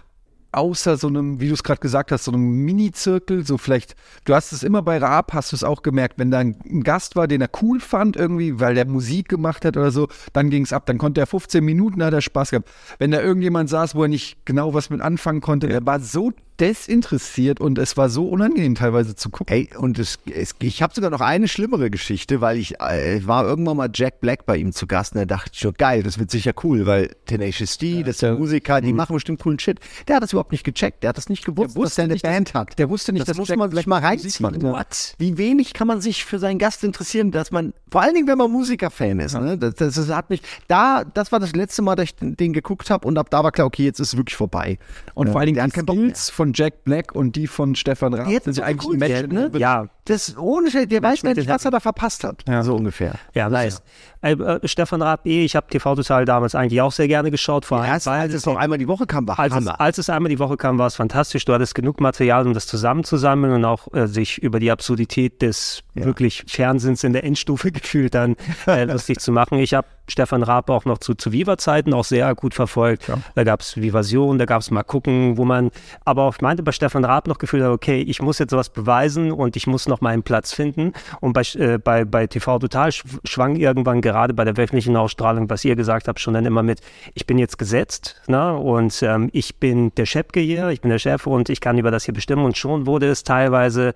Außer 0.58 0.98
so 0.98 1.08
einem, 1.08 1.40
wie 1.40 1.48
du 1.48 1.54
es 1.54 1.64
gerade 1.64 1.80
gesagt 1.80 2.12
hast, 2.12 2.26
so 2.26 2.32
einem 2.32 2.66
Mini-Zirkel, 2.66 3.46
so 3.46 3.58
vielleicht, 3.58 3.96
du 4.26 4.34
hast 4.34 4.52
es 4.52 4.64
immer 4.64 4.82
bei 4.82 4.98
Raab, 4.98 5.34
hast 5.34 5.52
du 5.52 5.56
es 5.56 5.64
auch 5.64 5.84
gemerkt, 5.84 6.18
wenn 6.18 6.32
da 6.32 6.40
ein, 6.40 6.58
ein 6.66 6.84
Gast 6.84 7.16
war, 7.16 7.28
den 7.28 7.42
er 7.42 7.50
cool 7.62 7.80
fand 7.80 8.18
irgendwie, 8.18 8.60
weil 8.60 8.74
der 8.74 8.88
Musik 8.88 9.30
gemacht 9.30 9.64
hat 9.66 9.78
oder 9.78 9.92
so, 9.92 10.08
dann 10.34 10.50
ging 10.50 10.64
es 10.64 10.74
ab, 10.74 10.88
dann 10.88 10.98
konnte 10.98 11.22
er 11.22 11.28
15 11.28 11.64
Minuten, 11.64 12.04
hat 12.04 12.14
er 12.14 12.22
Spaß 12.22 12.50
gehabt. 12.50 12.70
Wenn 12.98 13.12
da 13.12 13.22
irgendjemand 13.22 13.70
saß, 13.70 13.94
wo 13.94 14.04
er 14.04 14.10
nicht 14.10 14.46
genau 14.46 14.74
was 14.74 14.90
mit 14.90 15.02
anfangen 15.02 15.42
konnte, 15.42 15.70
er 15.70 15.86
war 15.86 16.00
so 16.00 16.34
desinteressiert 16.60 17.60
und 17.60 17.78
es 17.78 17.98
war 17.98 18.10
so 18.10 18.28
unangenehm 18.28 18.76
teilweise 18.76 19.16
zu 19.16 19.30
gucken. 19.30 19.54
Ey, 19.54 19.70
und 19.78 20.00
es, 20.00 20.20
es, 20.32 20.56
ich 20.60 20.82
habe 20.82 20.94
sogar 20.94 21.10
noch 21.10 21.22
eine 21.22 21.48
schlimmere 21.48 21.90
Geschichte, 21.90 22.42
weil 22.42 22.58
ich 22.58 22.80
äh, 22.80 23.26
war 23.26 23.46
irgendwann 23.46 23.78
mal 23.78 23.90
Jack 23.94 24.20
Black 24.22 24.46
bei 24.46 24.58
ihm 24.58 24.72
zu 24.74 24.88
Gast 24.88 25.14
und 25.14 25.20
da 25.20 25.26
dachte 25.26 25.52
ich 25.54 25.60
schon, 25.60 25.74
geil, 25.74 26.04
das 26.04 26.20
wird 26.20 26.32
sicher 26.32 26.54
cool, 26.64 26.86
weil 26.86 27.16
Tenacious 27.26 27.78
D, 27.78 28.04
das 28.04 28.16
ist 28.16 28.22
der 28.22 28.36
Musiker, 28.36 28.82
die 28.82 28.94
machen 28.94 29.14
bestimmt 29.14 29.42
coolen 29.42 29.60
Shit. 29.60 29.80
Der 30.08 30.18
hat 30.18 30.24
das 30.24 30.34
überhaupt 30.34 30.52
nicht 30.52 30.64
gecheckt, 30.64 31.04
der 31.04 31.10
hat 31.10 31.18
das 31.18 31.30
nicht 31.30 31.46
gewusst, 31.46 31.78
dass 31.78 31.96
der 31.96 32.06
eine 32.06 32.14
nicht, 32.14 32.26
dass- 32.26 32.32
Band 32.32 32.54
hat. 32.54 32.80
Der 32.80 32.90
wusste 32.90 33.14
nicht, 33.14 33.22
das 33.22 33.28
dass 33.28 33.38
muss 33.38 33.48
Jack 33.50 33.58
man 33.58 33.72
sich 33.72 33.88
mal 33.88 34.00
reinziehen. 34.02 34.60
ja. 34.62 34.72
What? 34.72 35.16
Wie 35.18 35.38
wenig 35.38 35.74
kann 35.74 35.88
man 35.88 36.02
sich 36.02 36.26
für 36.26 36.40
seinen 36.40 36.60
Gast 36.60 36.84
interessieren, 36.84 37.32
dass 37.32 37.52
man, 37.52 37.74
vor 37.92 38.02
allen 38.02 38.14
Dingen, 38.16 38.28
wenn 38.28 38.38
man 38.38 38.52
Musikerfan 38.52 39.20
ist, 39.20 39.34
ne? 39.34 39.58
das, 39.58 39.76
das, 39.76 39.96
das 39.96 40.10
hat 40.10 40.30
mich, 40.30 40.42
da, 40.68 41.04
das 41.04 41.32
war 41.32 41.40
das 41.40 41.54
letzte 41.56 41.82
Mal, 41.82 41.96
dass 41.96 42.06
ich 42.06 42.16
den, 42.16 42.36
den 42.36 42.54
geguckt 42.54 42.90
habe 42.90 43.08
und 43.08 43.18
ab 43.18 43.30
da 43.30 43.44
war 43.44 43.52
klar, 43.52 43.68
okay, 43.68 43.84
jetzt 43.86 44.00
ist 44.00 44.10
es 44.14 44.18
wirklich 44.18 44.36
vorbei. 44.36 44.78
Und 45.14 45.28
Ja, 45.28 45.34
vor 45.34 45.42
allen 45.42 45.54
Dingen 45.54 45.72
die. 45.72 45.82
Skills 45.82 46.30
von 46.30 46.47
Jack 46.54 46.84
Black 46.84 47.14
und 47.14 47.36
die 47.36 47.48
von 47.48 47.76
Stefan 47.76 48.14
Raab 48.14 48.28
Jetzt 48.28 48.46
sind 48.46 48.54
so 48.54 48.62
ja 48.62 48.68
eigentlich 48.68 48.90
cool, 48.90 48.98
Match, 48.98 49.28
ne? 49.28 49.52
Ja, 49.58 49.88
Das 50.06 50.38
ohne 50.38 50.70
der 50.88 51.04
weiß 51.04 51.24
nicht, 51.24 51.48
was 51.48 51.66
er 51.66 51.72
da 51.72 51.80
verpasst 51.80 52.24
hat. 52.24 52.44
So 52.64 52.76
ungefähr. 52.76 53.14
Ja, 53.34 53.50
nice. 53.50 53.82
Äh, 54.28 54.34
äh, 54.34 54.68
Stefan 54.68 55.02
Raab, 55.02 55.26
eh, 55.26 55.44
ich 55.46 55.56
habe 55.56 55.68
TV 55.68 55.96
Total 55.96 56.26
damals 56.26 56.56
eigentlich 56.56 56.82
auch 56.82 56.92
sehr 56.92 57.08
gerne 57.08 57.32
geschaut. 57.32 57.66
Vor 57.66 57.82
allem, 57.82 57.92
als 57.92 58.34
es 58.34 58.46
noch 58.46 58.58
einmal 58.58 58.78
die 58.78 58.88
Woche 58.88 59.06
kam, 59.06 59.28
war 59.28 59.40
als 59.40 59.54
es, 59.54 59.56
Hammer. 59.58 59.80
als 59.80 59.98
es 59.98 60.10
einmal 60.10 60.30
die 60.30 60.40
Woche 60.40 60.58
kam, 60.58 60.78
war 60.78 60.88
es 60.88 60.96
fantastisch. 60.96 61.46
Du 61.46 61.54
hattest 61.54 61.76
genug 61.76 62.02
Material, 62.02 62.46
um 62.46 62.54
das 62.54 62.68
zusammenzusammeln 62.68 63.54
und 63.54 63.66
auch 63.66 63.94
äh, 63.94 64.08
sich 64.08 64.38
über 64.40 64.60
die 64.60 64.72
Absurdität 64.72 65.42
des 65.42 65.84
wirklich 65.94 66.44
Fernsehens 66.48 67.04
in 67.04 67.14
der 67.14 67.24
Endstufe 67.24 67.72
gefühlt 67.72 68.14
dann 68.14 68.36
äh, 68.68 68.84
lustig 68.92 69.20
zu 69.20 69.32
machen. 69.32 69.60
Ich 69.60 69.74
habe 69.74 69.88
Stefan 70.10 70.44
Raab 70.44 70.70
auch 70.70 70.86
noch 70.86 71.00
zu, 71.00 71.16
zu 71.16 71.32
Viva-Zeiten 71.34 71.94
auch 71.94 72.06
sehr 72.06 72.34
gut 72.34 72.54
verfolgt. 72.54 73.12
Da 73.36 73.44
gab 73.44 73.60
es 73.62 73.76
Vivasion, 73.76 74.38
da 74.38 74.46
gab 74.46 74.62
es 74.62 74.72
mal 74.72 74.84
gucken, 74.84 75.38
wo 75.38 75.44
man, 75.44 75.70
aber 76.06 76.24
auch 76.24 76.40
meinte 76.40 76.64
bei 76.64 76.72
Stefan 76.72 77.04
Raab 77.04 77.28
noch 77.28 77.40
gefühlt 77.40 77.62
hat, 77.64 77.72
okay, 77.72 78.02
ich 78.02 78.22
muss 78.22 78.40
jetzt 78.40 78.52
sowas 78.52 78.70
beweisen 78.70 79.32
und 79.34 79.58
ich 79.58 79.68
muss 79.68 79.88
noch 79.88 80.00
meinen 80.00 80.24
Platz 80.24 80.54
finden. 80.54 80.94
Und 81.20 81.34
bei, 81.34 81.42
äh, 81.56 81.78
bei, 81.78 82.06
bei 82.06 82.26
TV 82.28 82.58
Total 82.60 82.90
schw- 82.90 83.20
schwang 83.26 83.58
irgendwann 83.58 84.02
gerade 84.02 84.17
bei 84.34 84.44
der 84.44 84.58
wöchentlichen 84.58 84.96
Ausstrahlung, 84.96 85.50
was 85.50 85.66
ihr 85.66 85.76
gesagt 85.76 86.08
habt, 86.08 86.20
schon 86.20 86.34
dann 86.34 86.46
immer 86.46 86.64
mit, 86.64 86.82
ich 87.14 87.26
bin 87.26 87.38
jetzt 87.38 87.58
gesetzt 87.58 88.22
ne? 88.28 88.56
und 88.56 89.02
ähm, 89.04 89.30
ich 89.34 89.58
bin 89.58 89.94
der 89.96 90.06
Chefke 90.06 90.40
hier, 90.40 90.70
ich 90.70 90.82
bin 90.82 90.90
der 90.90 91.00
Chef 91.00 91.28
und 91.28 91.50
ich 91.50 91.62
kann 91.62 91.78
über 91.78 91.92
das 91.92 92.06
hier 92.06 92.14
bestimmen. 92.14 92.46
Und 92.46 92.58
schon 92.58 92.86
wurde 92.86 93.08
es 93.08 93.24
teilweise 93.24 93.94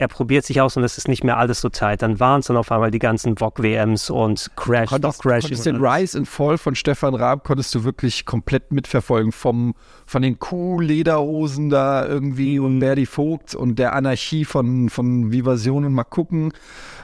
er 0.00 0.08
probiert 0.08 0.46
sich 0.46 0.62
aus 0.62 0.78
und 0.78 0.82
es 0.82 0.96
ist 0.96 1.08
nicht 1.08 1.24
mehr 1.24 1.36
alles 1.36 1.60
so 1.60 1.68
tight. 1.68 2.00
Dann 2.00 2.18
waren 2.18 2.40
es 2.40 2.46
dann 2.46 2.56
auf 2.56 2.72
einmal 2.72 2.90
die 2.90 2.98
ganzen 2.98 3.36
VOG-WMs 3.36 4.08
und 4.08 4.50
Crash, 4.56 4.88
konntest, 4.88 5.20
Crash. 5.20 5.42
konntest 5.42 5.66
den 5.66 5.76
Rise 5.76 6.16
and 6.16 6.26
Fall 6.26 6.56
von 6.56 6.74
Stefan 6.74 7.14
Raab 7.14 7.44
konntest 7.44 7.74
du 7.74 7.84
wirklich 7.84 8.24
komplett 8.24 8.72
mitverfolgen. 8.72 9.30
Vom, 9.30 9.74
von 10.10 10.22
den 10.22 10.40
Kuh-Lederhosen 10.40 11.70
da 11.70 12.04
irgendwie 12.04 12.58
und 12.58 12.80
Berdi 12.80 13.06
Vogt 13.06 13.54
und 13.54 13.78
der 13.78 13.92
Anarchie 13.92 14.44
von, 14.44 14.88
von 14.88 15.30
Vivasion 15.30 15.84
und 15.84 15.94
mal 15.94 16.02
gucken, 16.02 16.52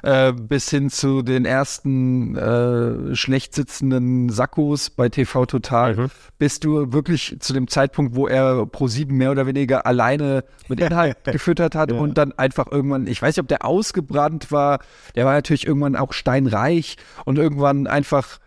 äh, 0.02 0.32
bis 0.32 0.70
hin 0.70 0.90
zu 0.90 1.22
den 1.22 1.44
ersten 1.44 2.34
äh, 2.34 3.14
schlecht 3.14 3.54
sitzenden 3.54 4.28
Sakkos 4.28 4.90
bei 4.90 5.08
TV 5.08 5.46
Total, 5.46 6.08
bis 6.40 6.58
du 6.58 6.92
wirklich 6.92 7.36
zu 7.38 7.52
dem 7.52 7.68
Zeitpunkt, 7.68 8.16
wo 8.16 8.26
er 8.26 8.66
pro 8.66 8.88
sieben 8.88 9.16
mehr 9.16 9.30
oder 9.30 9.46
weniger 9.46 9.86
alleine 9.86 10.42
mit 10.66 10.80
Inhalt 10.80 11.16
gefüttert 11.26 11.76
hat 11.76 11.92
und 11.92 12.18
dann 12.18 12.32
einfach 12.32 12.66
irgendwann, 12.68 13.06
ich 13.06 13.22
weiß 13.22 13.36
nicht, 13.36 13.42
ob 13.42 13.46
der 13.46 13.64
ausgebrannt 13.64 14.50
war, 14.50 14.80
der 15.14 15.26
war 15.26 15.34
natürlich 15.34 15.64
irgendwann 15.64 15.94
auch 15.94 16.12
steinreich 16.12 16.96
und 17.24 17.38
irgendwann 17.38 17.86
einfach 17.86 18.40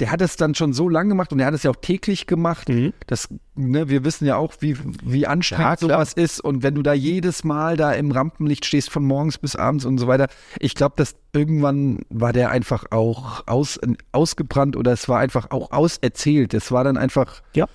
der 0.00 0.10
hat 0.10 0.20
es 0.20 0.36
dann 0.36 0.54
schon 0.54 0.72
so 0.72 0.88
lange 0.88 1.10
gemacht 1.10 1.32
und 1.32 1.40
er 1.40 1.46
hat 1.46 1.54
es 1.54 1.62
ja 1.62 1.70
auch 1.70 1.76
täglich 1.76 2.26
gemacht. 2.26 2.68
Das, 3.06 3.28
ne, 3.54 3.88
wir 3.88 4.04
wissen 4.04 4.26
ja 4.26 4.36
auch, 4.36 4.54
wie, 4.60 4.76
wie 5.04 5.26
anstrengend 5.26 5.80
sowas 5.80 6.12
ist. 6.14 6.40
Und 6.40 6.62
wenn 6.62 6.74
du 6.74 6.82
da 6.82 6.92
jedes 6.92 7.44
Mal 7.44 7.76
da 7.76 7.92
im 7.92 8.10
Rampenlicht 8.10 8.64
stehst 8.64 8.90
von 8.90 9.04
morgens 9.04 9.38
bis 9.38 9.54
abends 9.54 9.84
und 9.84 9.98
so 9.98 10.06
weiter, 10.06 10.28
ich 10.58 10.74
glaube, 10.74 10.94
dass 10.96 11.14
irgendwann 11.32 12.00
war 12.08 12.32
der 12.32 12.50
einfach 12.50 12.86
auch 12.90 13.46
aus, 13.46 13.78
ausgebrannt 14.12 14.76
oder 14.76 14.92
es 14.92 15.08
war 15.08 15.18
einfach 15.18 15.50
auch 15.50 15.70
auserzählt. 15.70 16.54
Es 16.54 16.72
war 16.72 16.84
dann 16.84 16.96
einfach. 16.96 17.42
Ja. 17.54 17.66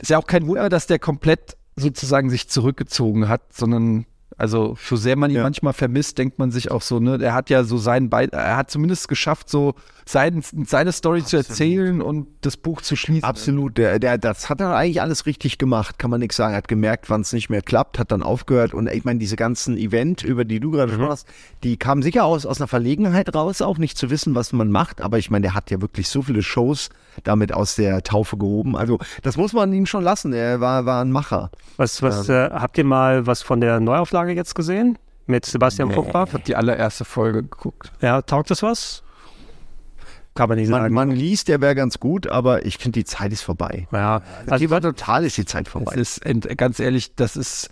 Ist 0.00 0.10
ja 0.10 0.18
auch 0.18 0.26
kein 0.26 0.46
Wunder, 0.46 0.68
dass 0.68 0.86
der 0.86 1.00
komplett 1.00 1.56
sozusagen 1.74 2.30
sich 2.30 2.48
zurückgezogen 2.48 3.28
hat, 3.28 3.52
sondern 3.52 4.06
also 4.38 4.76
so 4.80 4.94
sehr 4.94 5.16
man 5.16 5.32
ihn 5.32 5.42
manchmal 5.42 5.72
vermisst, 5.72 6.16
denkt 6.16 6.38
man 6.38 6.52
sich 6.52 6.70
auch 6.70 6.82
so, 6.82 7.00
ne, 7.00 7.18
er 7.20 7.34
hat 7.34 7.50
ja 7.50 7.64
so 7.64 7.76
seinen 7.76 8.08
Be 8.08 8.28
er 8.30 8.56
hat 8.56 8.70
zumindest 8.70 9.08
geschafft, 9.08 9.50
so 9.50 9.74
sein, 10.08 10.42
seine 10.66 10.92
Story 10.92 11.24
zu 11.24 11.36
erzählen 11.36 12.00
und 12.00 12.28
das 12.40 12.56
Buch 12.56 12.80
zu 12.80 12.96
schließen. 12.96 13.24
Absolut, 13.24 13.76
der, 13.76 13.98
der, 13.98 14.16
das 14.18 14.48
hat 14.48 14.60
er 14.60 14.74
eigentlich 14.74 15.02
alles 15.02 15.26
richtig 15.26 15.58
gemacht, 15.58 15.98
kann 15.98 16.10
man 16.10 16.20
nichts 16.20 16.36
sagen. 16.36 16.54
Er 16.54 16.58
hat 16.58 16.68
gemerkt, 16.68 17.10
wann 17.10 17.20
es 17.20 17.32
nicht 17.32 17.50
mehr 17.50 17.62
klappt, 17.62 17.98
hat 17.98 18.10
dann 18.10 18.22
aufgehört 18.22 18.74
und 18.74 18.88
ich 18.88 19.04
meine, 19.04 19.18
diese 19.18 19.36
ganzen 19.36 19.76
Event, 19.76 20.22
über 20.22 20.44
die 20.44 20.60
du 20.60 20.70
gerade 20.70 20.88
gesprochen 20.88 21.10
hast, 21.10 21.28
die 21.62 21.76
kamen 21.76 22.02
sicher 22.02 22.24
aus, 22.24 22.46
aus 22.46 22.60
einer 22.60 22.68
Verlegenheit 22.68 23.34
raus, 23.34 23.60
auch 23.60 23.78
nicht 23.78 23.98
zu 23.98 24.10
wissen, 24.10 24.34
was 24.34 24.52
man 24.52 24.70
macht, 24.70 25.00
aber 25.00 25.18
ich 25.18 25.30
meine, 25.30 25.42
der 25.42 25.54
hat 25.54 25.70
ja 25.70 25.80
wirklich 25.80 26.08
so 26.08 26.22
viele 26.22 26.42
Shows 26.42 26.88
damit 27.24 27.52
aus 27.52 27.74
der 27.74 28.02
Taufe 28.02 28.36
gehoben. 28.38 28.76
Also 28.76 28.98
das 29.22 29.36
muss 29.36 29.52
man 29.52 29.72
ihm 29.72 29.86
schon 29.86 30.04
lassen, 30.04 30.32
er 30.32 30.60
war, 30.60 30.86
war 30.86 31.04
ein 31.04 31.12
Macher. 31.12 31.50
Was, 31.76 32.00
was 32.02 32.28
äh, 32.28 32.50
habt 32.50 32.78
ihr 32.78 32.84
mal 32.84 33.26
was 33.26 33.42
von 33.42 33.60
der 33.60 33.80
Neuauflage 33.80 34.32
jetzt 34.32 34.54
gesehen? 34.54 34.98
Mit 35.26 35.44
Sebastian 35.44 35.88
Nee, 35.88 35.94
Puchbar? 35.94 36.26
ich 36.26 36.32
habe 36.32 36.44
die 36.44 36.56
allererste 36.56 37.04
Folge 37.04 37.42
geguckt. 37.42 37.92
Ja, 38.00 38.22
taugt 38.22 38.50
das 38.50 38.62
was? 38.62 39.02
Kann 40.38 40.48
man 40.48 40.56
nicht 40.56 40.70
Man, 40.70 40.82
sagen. 40.82 40.94
man 40.94 41.10
liest, 41.10 41.48
der 41.48 41.60
wäre 41.60 41.74
ganz 41.74 41.98
gut, 41.98 42.28
aber 42.28 42.64
ich 42.64 42.78
finde, 42.78 43.00
die 43.00 43.04
Zeit 43.04 43.32
ist 43.32 43.42
vorbei. 43.42 43.88
Ja, 43.90 44.22
also 44.46 44.62
die 44.62 44.70
war 44.70 44.80
total, 44.80 45.24
ist 45.24 45.36
die 45.36 45.44
Zeit 45.44 45.66
vorbei. 45.66 45.96
Es 45.96 46.18
ist 46.18 46.56
ganz 46.56 46.78
ehrlich, 46.78 47.16
das 47.16 47.36
ist, 47.36 47.70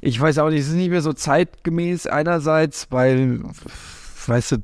ich 0.00 0.20
weiß 0.20 0.38
auch 0.38 0.48
nicht, 0.48 0.60
es 0.60 0.68
ist 0.68 0.74
nicht 0.74 0.90
mehr 0.90 1.02
so 1.02 1.12
zeitgemäß 1.12 2.06
einerseits, 2.06 2.86
weil, 2.90 3.40
weißt 4.28 4.52
du, 4.52 4.56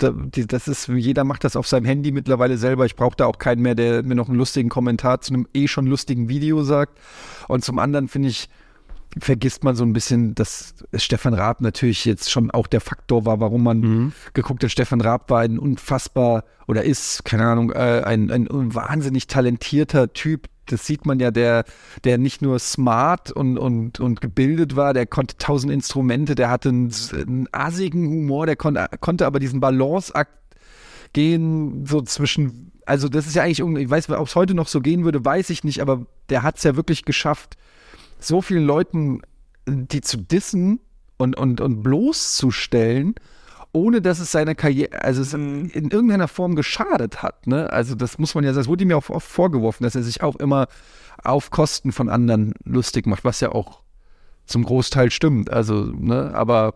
das 0.46 0.68
ist, 0.68 0.86
jeder 0.86 1.24
macht 1.24 1.42
das 1.42 1.56
auf 1.56 1.66
seinem 1.66 1.84
Handy 1.84 2.12
mittlerweile 2.12 2.56
selber. 2.58 2.86
Ich 2.86 2.94
brauche 2.94 3.16
da 3.16 3.26
auch 3.26 3.38
keinen 3.38 3.60
mehr, 3.60 3.74
der 3.74 4.04
mir 4.04 4.14
noch 4.14 4.28
einen 4.28 4.38
lustigen 4.38 4.68
Kommentar 4.68 5.20
zu 5.20 5.34
einem 5.34 5.48
eh 5.52 5.66
schon 5.66 5.88
lustigen 5.88 6.28
Video 6.28 6.62
sagt. 6.62 6.96
Und 7.48 7.64
zum 7.64 7.80
anderen 7.80 8.06
finde 8.06 8.28
ich, 8.28 8.48
vergisst 9.20 9.62
man 9.64 9.76
so 9.76 9.84
ein 9.84 9.92
bisschen, 9.92 10.34
dass 10.34 10.74
Stefan 10.94 11.34
Raab 11.34 11.60
natürlich 11.60 12.04
jetzt 12.04 12.30
schon 12.30 12.50
auch 12.50 12.66
der 12.66 12.80
Faktor 12.80 13.26
war, 13.26 13.40
warum 13.40 13.62
man 13.62 13.82
geguckt 14.34 14.64
hat. 14.64 14.70
Stefan 14.70 15.00
Raab 15.00 15.28
war 15.30 15.40
ein 15.40 15.58
unfassbar 15.58 16.44
oder 16.66 16.82
ist, 16.84 17.24
keine 17.24 17.46
Ahnung, 17.46 17.72
äh, 17.72 18.02
ein, 18.04 18.30
ein 18.30 18.74
wahnsinnig 18.74 19.26
talentierter 19.26 20.12
Typ. 20.12 20.46
Das 20.66 20.86
sieht 20.86 21.04
man 21.04 21.18
ja, 21.20 21.30
der, 21.30 21.64
der 22.04 22.18
nicht 22.18 22.40
nur 22.40 22.58
smart 22.58 23.32
und, 23.32 23.58
und, 23.58 24.00
und 24.00 24.20
gebildet 24.20 24.76
war, 24.76 24.94
der 24.94 25.06
konnte 25.06 25.36
tausend 25.36 25.72
Instrumente, 25.72 26.34
der 26.34 26.48
hatte 26.50 26.68
einen, 26.70 26.92
einen 27.12 27.48
assigen 27.52 28.08
Humor, 28.08 28.46
der 28.46 28.56
konnte, 28.56 28.86
konnte 29.00 29.26
aber 29.26 29.40
diesen 29.40 29.60
Balanceakt 29.60 30.30
gehen, 31.12 31.84
so 31.84 32.00
zwischen, 32.02 32.72
also 32.86 33.08
das 33.08 33.26
ist 33.26 33.34
ja 33.34 33.42
eigentlich, 33.42 33.58
irgendwie- 33.60 33.82
ich 33.82 33.90
weiß, 33.90 34.08
ob 34.10 34.26
es 34.26 34.34
heute 34.36 34.54
noch 34.54 34.68
so 34.68 34.80
gehen 34.80 35.04
würde, 35.04 35.24
weiß 35.24 35.50
ich 35.50 35.64
nicht, 35.64 35.80
aber 35.80 36.06
der 36.30 36.42
hat 36.42 36.56
es 36.58 36.62
ja 36.62 36.76
wirklich 36.76 37.04
geschafft, 37.04 37.56
so 38.24 38.42
vielen 38.42 38.64
Leuten, 38.64 39.22
die 39.66 40.00
zu 40.00 40.18
dissen 40.18 40.80
und, 41.16 41.36
und, 41.36 41.60
und 41.60 41.82
bloßzustellen, 41.82 43.14
ohne 43.72 44.02
dass 44.02 44.18
es 44.18 44.32
seiner 44.32 44.54
Karriere, 44.54 45.02
also 45.02 45.22
es 45.22 45.32
in 45.32 45.70
irgendeiner 45.70 46.28
Form 46.28 46.56
geschadet 46.56 47.22
hat. 47.22 47.46
Ne? 47.46 47.72
Also 47.72 47.94
das 47.94 48.18
muss 48.18 48.34
man 48.34 48.44
ja 48.44 48.52
sagen, 48.52 48.62
es 48.62 48.68
wurde 48.68 48.84
ihm 48.84 48.90
ja 48.90 48.96
auch 48.96 49.08
oft 49.08 49.26
vorgeworfen, 49.26 49.84
dass 49.84 49.94
er 49.94 50.02
sich 50.02 50.22
auch 50.22 50.36
immer 50.36 50.66
auf 51.24 51.50
Kosten 51.50 51.92
von 51.92 52.08
anderen 52.08 52.54
lustig 52.64 53.06
macht, 53.06 53.24
was 53.24 53.40
ja 53.40 53.52
auch 53.52 53.80
zum 54.46 54.64
Großteil 54.64 55.10
stimmt. 55.10 55.50
Also, 55.50 55.84
ne, 55.84 56.32
aber 56.34 56.74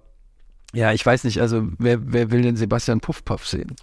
ja, 0.73 0.93
ich 0.93 1.05
weiß 1.05 1.25
nicht, 1.25 1.41
also 1.41 1.69
wer, 1.79 2.13
wer 2.13 2.31
will 2.31 2.43
denn 2.43 2.57
Sebastian 2.57 3.01
Puffpuff 3.01 3.47
sehen? 3.47 3.75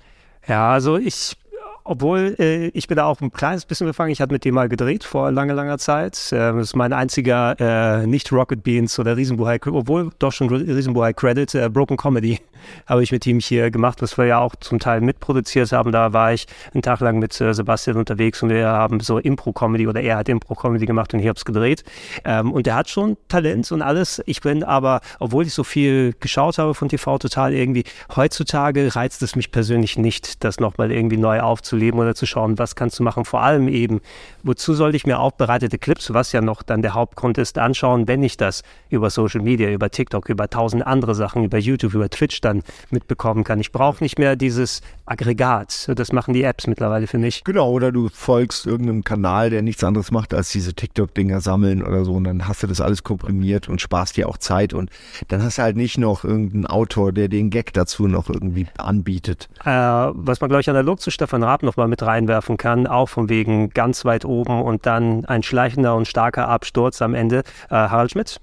Ja, 0.47 0.71
also 0.71 0.97
ich, 0.97 1.37
obwohl 1.83 2.35
äh, 2.39 2.67
ich 2.67 2.87
bin 2.87 2.97
da 2.97 3.05
auch 3.05 3.21
ein 3.21 3.31
kleines 3.31 3.65
bisschen 3.65 3.87
gefangen. 3.87 4.11
Ich 4.11 4.21
hatte 4.21 4.33
mit 4.33 4.45
dem 4.45 4.55
mal 4.55 4.69
gedreht 4.69 5.03
vor 5.03 5.31
langer, 5.31 5.53
langer 5.53 5.77
Zeit. 5.77 6.31
Äh, 6.31 6.37
das 6.37 6.69
ist 6.69 6.75
mein 6.75 6.93
einziger 6.93 7.55
äh, 7.59 8.07
nicht 8.07 8.31
Rocket 8.31 8.63
Beans 8.63 8.97
oder 8.99 9.17
Riesenbuhai, 9.17 9.59
obwohl 9.65 10.11
doch 10.19 10.31
schon 10.31 10.49
Riesenbuhai 10.49 11.13
Credit, 11.13 11.53
äh, 11.55 11.69
Broken 11.69 11.97
Comedy 11.97 12.39
habe 12.87 13.03
ich 13.03 13.11
mit 13.11 13.25
ihm 13.25 13.39
hier 13.39 13.71
gemacht, 13.71 14.01
was 14.01 14.17
wir 14.17 14.25
ja 14.25 14.39
auch 14.39 14.55
zum 14.55 14.79
Teil 14.79 15.01
mitproduziert 15.01 15.71
haben. 15.71 15.91
Da 15.91 16.13
war 16.13 16.33
ich 16.33 16.47
einen 16.73 16.81
Tag 16.81 16.99
lang 16.99 17.19
mit 17.19 17.39
äh, 17.41 17.53
Sebastian 17.53 17.97
unterwegs 17.97 18.41
und 18.43 18.49
wir 18.49 18.67
haben 18.67 18.99
so 18.99 19.17
Impro-Comedy 19.17 19.87
oder 19.87 20.01
er 20.01 20.17
hat 20.17 20.29
Impro-Comedy 20.29 20.85
gemacht 20.85 21.13
und 21.13 21.19
ich 21.19 21.27
habe 21.27 21.37
es 21.37 21.45
gedreht. 21.45 21.83
Ähm, 22.25 22.51
und 22.51 22.67
er 22.67 22.75
hat 22.75 22.89
schon 22.89 23.17
Talent 23.27 23.71
und 23.71 23.81
alles. 23.81 24.21
Ich 24.25 24.41
bin 24.41 24.63
aber, 24.63 25.01
obwohl 25.19 25.45
ich 25.45 25.53
so 25.53 25.63
viel 25.63 26.13
geschaut 26.19 26.57
habe 26.57 26.73
von 26.73 26.89
TV 26.89 27.17
total 27.17 27.53
irgendwie, 27.53 27.83
heutzutage 28.15 28.95
reizt 28.95 29.21
es 29.21 29.35
mich 29.35 29.51
persönlich 29.51 29.97
nicht, 29.97 30.43
das 30.43 30.59
nochmal 30.59 30.91
irgendwie 30.91 31.17
neu 31.17 31.39
aufzuleben 31.73 31.99
oder 31.99 32.15
zu 32.15 32.25
schauen, 32.25 32.59
was 32.59 32.75
kannst 32.75 32.99
du 32.99 33.03
machen. 33.03 33.25
Vor 33.25 33.41
allem 33.41 33.67
eben, 33.67 34.01
wozu 34.43 34.73
sollte 34.73 34.95
ich 34.95 35.05
mir 35.05 35.19
aufbereitete 35.19 35.77
Clips, 35.77 36.13
was 36.13 36.31
ja 36.31 36.41
noch 36.41 36.63
dann 36.63 36.81
der 36.81 36.93
Hauptgrund 36.93 37.37
ist, 37.37 37.57
anschauen, 37.57 38.07
wenn 38.07 38.23
ich 38.23 38.37
das 38.37 38.63
über 38.89 39.09
Social 39.09 39.41
Media, 39.41 39.69
über 39.69 39.89
TikTok, 39.89 40.29
über 40.29 40.49
tausend 40.49 40.85
andere 40.85 41.15
Sachen, 41.15 41.43
über 41.43 41.57
YouTube, 41.57 41.93
über 41.93 42.09
Twitch 42.09 42.41
dann 42.41 42.63
mitbekommen 42.91 43.43
kann. 43.43 43.59
Ich 43.59 43.71
brauche 43.71 44.03
nicht 44.03 44.19
mehr 44.19 44.35
dieses 44.35 44.81
Aggregat. 45.05 45.89
Das 45.95 46.11
machen 46.11 46.33
die 46.33 46.43
Apps 46.43 46.67
mittlerweile 46.67 47.07
für 47.07 47.17
mich. 47.17 47.43
Genau, 47.43 47.71
oder 47.71 47.91
du 47.91 48.09
folgst 48.09 48.65
irgendeinem 48.65 49.03
Kanal, 49.03 49.49
der 49.49 49.61
nichts 49.61 49.83
anderes 49.83 50.11
macht, 50.11 50.33
als 50.33 50.51
diese 50.51 50.73
TikTok-Dinger 50.73 51.41
sammeln 51.41 51.83
oder 51.83 52.05
so 52.05 52.13
und 52.13 52.25
dann 52.25 52.47
hast 52.47 52.63
du 52.63 52.67
das 52.67 52.81
alles 52.81 53.03
komprimiert 53.03 53.67
und 53.67 53.81
sparst 53.81 54.17
dir 54.17 54.29
auch 54.29 54.37
Zeit 54.37 54.73
und 54.73 54.89
dann 55.29 55.41
hast 55.41 55.57
du 55.57 55.63
halt 55.63 55.75
nicht 55.75 55.97
noch 55.97 56.23
irgendeinen 56.23 56.67
Autor, 56.67 57.11
der 57.11 57.27
den 57.27 57.49
Gag 57.49 57.73
dazu 57.73 58.07
noch 58.07 58.29
irgendwie 58.29 58.67
anbietet. 58.77 59.49
Äh, 59.63 59.69
was 59.69 60.39
man, 60.41 60.49
glaube 60.49 60.61
ich, 60.61 60.69
analog 60.69 60.99
zu 60.99 61.09
Stefan 61.09 61.43
Raab 61.43 61.62
nochmal 61.63 61.87
mit 61.87 62.03
reinwerfen 62.03 62.57
kann, 62.57 62.87
auch 62.87 63.09
von 63.09 63.29
wegen 63.29 63.69
ganz 63.69 64.05
weit 64.05 64.25
oben 64.25 64.61
und 64.61 64.85
dann 64.85 65.25
ein 65.25 65.43
schleichender 65.43 65.95
und 65.95 66.07
starker 66.07 66.47
Absturz 66.47 67.01
am 67.01 67.13
Ende. 67.13 67.39
Äh, 67.69 67.75
Harald 67.75 68.11
Schmidt. 68.11 68.39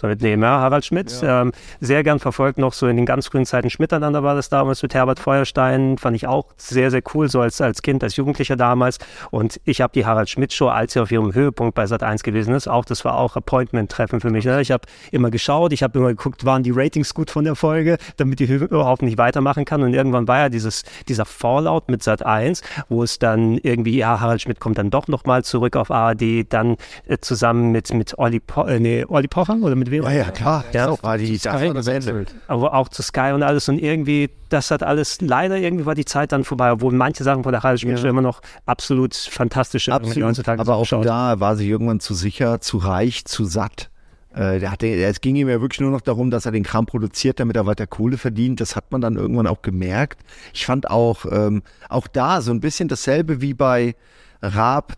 Soll 0.00 0.12
ich 0.12 0.20
nehmen, 0.20 0.44
ja, 0.44 0.60
Harald 0.60 0.84
Schmidt. 0.84 1.12
Ähm, 1.24 1.52
sehr 1.80 2.04
gern 2.04 2.20
verfolgt 2.20 2.58
noch 2.58 2.72
so 2.72 2.86
in 2.86 2.96
den 2.96 3.04
ganz 3.04 3.26
frühen 3.26 3.44
Zeiten 3.46 3.68
Schmiteinander 3.68 4.22
war 4.22 4.36
das 4.36 4.48
damals 4.48 4.80
mit 4.82 4.94
Herbert 4.94 5.18
Feuerstein. 5.18 5.98
Fand 5.98 6.14
ich 6.14 6.28
auch 6.28 6.46
sehr, 6.56 6.92
sehr 6.92 7.02
cool, 7.14 7.28
so 7.28 7.40
als, 7.40 7.60
als 7.60 7.82
Kind, 7.82 8.04
als 8.04 8.14
Jugendlicher 8.14 8.54
damals. 8.54 8.98
Und 9.32 9.60
ich 9.64 9.80
habe 9.80 9.92
die 9.92 10.06
Harald 10.06 10.30
Schmidt 10.30 10.52
Show, 10.52 10.68
als 10.68 10.92
sie 10.92 11.00
auf 11.00 11.10
ihrem 11.10 11.34
Höhepunkt 11.34 11.74
bei 11.74 11.86
Sat 11.86 12.04
1 12.04 12.22
gewesen 12.22 12.54
ist, 12.54 12.68
auch 12.68 12.84
das 12.84 13.04
war 13.04 13.18
auch 13.18 13.34
Appointment-Treffen 13.34 14.20
für 14.20 14.30
mich. 14.30 14.44
Ne? 14.44 14.60
Ich 14.60 14.70
habe 14.70 14.86
immer 15.10 15.30
geschaut, 15.30 15.72
ich 15.72 15.82
habe 15.82 15.98
immer 15.98 16.08
geguckt, 16.10 16.44
waren 16.44 16.62
die 16.62 16.70
Ratings 16.70 17.12
gut 17.12 17.32
von 17.32 17.44
der 17.44 17.56
Folge, 17.56 17.98
damit 18.18 18.38
die 18.38 18.44
überhaupt 18.44 19.02
nicht 19.02 19.18
weitermachen 19.18 19.64
kann. 19.64 19.82
Und 19.82 19.94
irgendwann 19.94 20.28
war 20.28 20.38
ja 20.38 20.48
dieses, 20.48 20.84
dieser 21.08 21.24
Fallout 21.24 21.88
mit 21.88 22.04
Sat 22.04 22.24
1, 22.24 22.62
wo 22.88 23.02
es 23.02 23.18
dann 23.18 23.58
irgendwie, 23.58 23.98
ja, 23.98 24.20
Harald 24.20 24.42
Schmidt 24.42 24.60
kommt 24.60 24.78
dann 24.78 24.90
doch 24.90 25.08
nochmal 25.08 25.42
zurück 25.42 25.74
auf 25.74 25.90
ARD, 25.90 26.46
dann 26.48 26.76
äh, 27.06 27.18
zusammen 27.20 27.72
mit, 27.72 27.92
mit 27.92 28.16
Olli, 28.16 28.38
po 28.38 28.62
äh, 28.62 28.78
nee, 28.78 29.04
Olli 29.08 29.26
Pocher 29.26 29.56
oder 29.60 29.74
mit 29.74 29.87
wem? 29.90 30.02
Ja, 30.04 30.10
ja, 30.12 30.30
klar. 30.30 30.64
Ja, 30.72 31.02
war 31.02 31.18
die, 31.18 31.38
das 31.38 31.46
war 31.62 31.74
das 31.74 31.86
Ende. 31.86 32.26
aber 32.46 32.74
auch 32.74 32.88
zu 32.88 33.02
Sky 33.02 33.32
und 33.34 33.42
alles 33.42 33.68
und 33.68 33.78
irgendwie, 33.78 34.30
das 34.48 34.70
hat 34.70 34.82
alles, 34.82 35.20
leider 35.20 35.56
irgendwie 35.56 35.86
war 35.86 35.94
die 35.94 36.04
Zeit 36.04 36.32
dann 36.32 36.44
vorbei, 36.44 36.72
obwohl 36.72 36.92
manche 36.92 37.24
Sachen 37.24 37.42
von 37.42 37.52
der 37.52 37.62
Schmidt 37.78 37.98
Ja. 38.02 38.08
immer 38.10 38.22
noch 38.22 38.40
absolut 38.66 39.14
fantastisch 39.14 39.86
die 39.86 39.92
Absolut. 39.92 40.48
Aber 40.48 40.76
auch 40.76 40.86
schaut. 40.86 41.06
da 41.06 41.40
war 41.40 41.56
sie 41.56 41.68
irgendwann 41.68 42.00
zu 42.00 42.14
sicher, 42.14 42.60
zu 42.60 42.78
reich, 42.78 43.24
zu 43.24 43.44
satt. 43.44 43.90
Äh, 44.34 44.60
der 44.60 44.70
hatte, 44.70 44.86
es 44.86 45.20
ging 45.20 45.36
ihm 45.36 45.48
ja 45.48 45.60
wirklich 45.60 45.80
nur 45.80 45.90
noch 45.90 46.02
darum, 46.02 46.30
dass 46.30 46.44
er 46.46 46.52
den 46.52 46.62
Kram 46.62 46.86
produziert, 46.86 47.40
damit 47.40 47.56
er 47.56 47.66
weiter 47.66 47.86
Kohle 47.86 48.18
verdient. 48.18 48.60
Das 48.60 48.76
hat 48.76 48.92
man 48.92 49.00
dann 49.00 49.16
irgendwann 49.16 49.46
auch 49.46 49.62
gemerkt. 49.62 50.20
Ich 50.52 50.66
fand 50.66 50.90
auch, 50.90 51.24
ähm, 51.30 51.62
auch 51.88 52.06
da 52.06 52.40
so 52.42 52.50
ein 52.52 52.60
bisschen 52.60 52.88
dasselbe 52.88 53.40
wie 53.40 53.54
bei 53.54 53.94
Raab. 54.42 54.94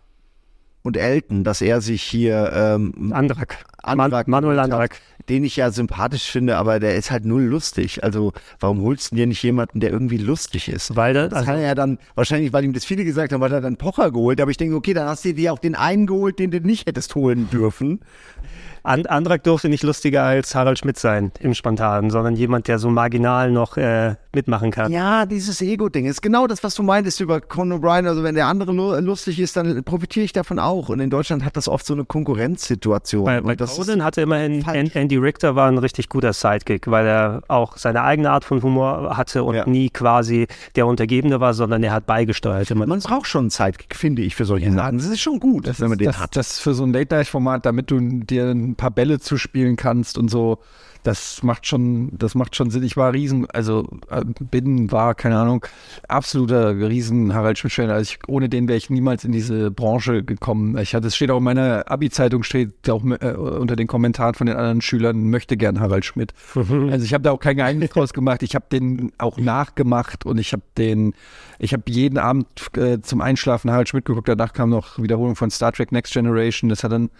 Und 0.83 0.97
Elton, 0.97 1.43
dass 1.43 1.61
er 1.61 1.81
sich 1.81 2.01
hier 2.01 2.51
ähm, 2.53 3.11
Andrak. 3.13 3.65
Andrak 3.83 4.27
Manuel 4.27 4.59
Andrak. 4.59 4.99
den 5.29 5.43
ich 5.43 5.55
ja 5.55 5.71
sympathisch 5.71 6.29
finde, 6.29 6.57
aber 6.57 6.79
der 6.79 6.95
ist 6.95 7.11
halt 7.11 7.25
null 7.25 7.43
lustig. 7.43 8.03
Also 8.03 8.33
warum 8.59 8.81
holst 8.81 9.11
du 9.11 9.15
dir 9.15 9.27
nicht 9.27 9.41
jemanden, 9.43 9.79
der 9.79 9.91
irgendwie 9.91 10.17
lustig 10.17 10.69
ist? 10.69 10.95
Weil 10.95 11.13
der, 11.13 11.29
das 11.29 11.45
kann 11.45 11.55
er 11.55 11.61
ja 11.61 11.75
dann, 11.75 11.97
wahrscheinlich, 12.15 12.53
weil 12.53 12.63
ihm 12.63 12.73
das 12.73 12.85
viele 12.85 13.03
gesagt 13.05 13.33
haben, 13.33 13.41
weil 13.41 13.51
er 13.51 13.61
dann 13.61 13.77
Pocher 13.77 14.11
geholt, 14.11 14.41
aber 14.41 14.51
ich 14.51 14.57
denke, 14.57 14.75
okay, 14.75 14.93
dann 14.93 15.07
hast 15.07 15.25
du 15.25 15.33
dir 15.33 15.53
auch 15.53 15.59
den 15.59 15.75
einen 15.75 16.07
geholt, 16.07 16.39
den 16.39 16.51
du 16.51 16.59
nicht 16.59 16.87
hättest 16.87 17.15
holen 17.15 17.49
dürfen. 17.49 17.99
And, 18.83 19.09
Andrak 19.09 19.43
durfte 19.43 19.69
nicht 19.69 19.83
lustiger 19.83 20.23
als 20.23 20.55
Harald 20.55 20.79
Schmidt 20.79 20.97
sein 20.97 21.31
im 21.39 21.53
Spontanen, 21.53 22.09
sondern 22.09 22.35
jemand, 22.35 22.67
der 22.67 22.79
so 22.79 22.89
marginal 22.89 23.51
noch 23.51 23.77
äh, 23.77 24.15
mitmachen 24.33 24.71
kann. 24.71 24.91
Ja, 24.91 25.25
dieses 25.25 25.61
Ego-Ding 25.61 26.05
ist 26.05 26.21
genau 26.21 26.47
das, 26.47 26.63
was 26.63 26.73
du 26.75 26.83
meintest 26.83 27.19
über 27.21 27.41
Conan 27.41 27.79
O'Brien. 27.79 28.07
Also 28.07 28.23
wenn 28.23 28.35
der 28.35 28.47
andere 28.47 28.71
lu- 28.71 28.95
lustig 28.99 29.39
ist, 29.39 29.55
dann 29.57 29.83
profitiere 29.83 30.23
ich 30.25 30.33
davon 30.33 30.57
auch. 30.59 30.89
Und 30.89 30.99
in 30.99 31.09
Deutschland 31.09 31.45
hat 31.45 31.57
das 31.57 31.67
oft 31.67 31.85
so 31.85 31.93
eine 31.93 32.05
Konkurrenzsituation. 32.05 33.25
Weil, 33.25 33.43
weil 33.43 33.51
Und 33.51 33.61
das 33.61 33.77
ist- 33.77 33.85
Conan 33.85 34.03
hatte 34.03 34.21
immerhin, 34.21 34.63
An- 34.65 34.89
Andy 34.93 35.17
Richter 35.17 35.55
war 35.55 35.67
ein 35.69 35.77
richtig 35.77 36.09
guter 36.09 36.33
Sidekick, 36.33 36.89
weil 36.89 37.05
er 37.07 37.41
auch 37.47 37.77
seine 37.77 38.01
eigene 38.03 38.31
Art 38.31 38.45
von 38.45 38.61
Humor 38.63 39.15
hatte 39.17 39.43
und 39.43 39.67
nie 39.67 39.89
quasi 39.89 40.47
der 40.75 40.87
Untergebene 40.87 41.39
war, 41.39 41.53
sondern 41.53 41.83
er 41.83 41.91
hat 41.93 42.05
beigesteuert. 42.05 42.69
Immer. 42.71 42.87
Man 42.87 42.99
braucht 42.99 43.27
schon 43.27 43.41
einen 43.41 43.49
Sidekick, 43.49 43.95
finde 43.95 44.21
ich, 44.21 44.35
für 44.35 44.45
solche 44.45 44.71
Sachen. 44.71 44.97
Das 44.97 45.07
ist 45.07 45.19
schon 45.21 45.39
gut, 45.39 45.67
wenn 45.79 45.89
man 45.89 45.97
den 45.97 46.07
das, 46.07 46.19
hat. 46.19 46.35
Das 46.35 46.59
für 46.59 46.73
so 46.73 46.83
ein 46.83 46.93
Late-Night-Format, 46.93 47.65
damit 47.65 47.91
du 47.91 47.99
dir 47.99 48.55
ein 48.71 48.75
paar 48.75 48.91
Bälle 48.91 49.19
zuspielen 49.19 49.75
kannst 49.75 50.17
und 50.17 50.29
so, 50.29 50.59
das 51.03 51.41
macht 51.41 51.65
schon, 51.65 52.11
das 52.17 52.35
macht 52.35 52.55
schon 52.55 52.69
Sinn. 52.69 52.83
Ich 52.83 52.95
war 52.95 53.13
riesen, 53.13 53.49
also 53.49 53.87
äh, 54.09 54.23
bin, 54.39 54.91
war, 54.91 55.15
keine 55.15 55.37
Ahnung, 55.37 55.65
absoluter 56.07 56.75
riesen 56.75 57.33
Harald 57.33 57.57
Schmidt-Fan. 57.57 57.89
Also 57.89 58.11
ich, 58.11 58.19
ohne 58.27 58.49
den 58.49 58.67
wäre 58.67 58.77
ich 58.77 58.89
niemals 58.89 59.23
in 59.23 59.31
diese 59.31 59.71
Branche 59.71 60.23
gekommen. 60.23 60.77
Ich 60.77 60.93
hatte, 60.93 61.07
es 61.07 61.15
steht 61.15 61.31
auch 61.31 61.39
in 61.39 61.43
meiner 61.43 61.89
Abi-Zeitung, 61.89 62.43
steht 62.43 62.89
auch 62.89 63.03
äh, 63.03 63.33
unter 63.33 63.75
den 63.75 63.87
Kommentaren 63.87 64.35
von 64.35 64.47
den 64.47 64.55
anderen 64.55 64.81
Schülern, 64.81 65.29
möchte 65.29 65.57
gern 65.57 65.79
Harald 65.79 66.05
Schmidt. 66.05 66.33
Also 66.91 67.05
ich 67.05 67.13
habe 67.13 67.23
da 67.23 67.31
auch 67.31 67.39
kein 67.39 67.57
Geheimnis 67.57 67.91
draus 67.91 68.13
gemacht. 68.13 68.43
Ich 68.43 68.55
habe 68.55 68.65
den 68.71 69.11
auch 69.17 69.37
nachgemacht 69.37 70.25
und 70.25 70.37
ich 70.39 70.51
habe 70.51 70.63
den, 70.77 71.13
ich 71.63 71.73
habe 71.73 71.83
jeden 71.87 72.17
Abend 72.17 72.47
äh, 72.75 73.01
zum 73.01 73.21
Einschlafen 73.21 73.69
Harald 73.69 73.87
Schmidt 73.87 74.05
geguckt. 74.05 74.27
Danach 74.27 74.51
kam 74.51 74.71
noch 74.71 74.97
Wiederholung 74.97 75.35
von 75.35 75.51
Star 75.51 75.71
Trek 75.71 75.91
Next 75.91 76.11
Generation. 76.11 76.69
Das 76.71 76.83
hat 76.83 76.91
dann, 76.91 77.11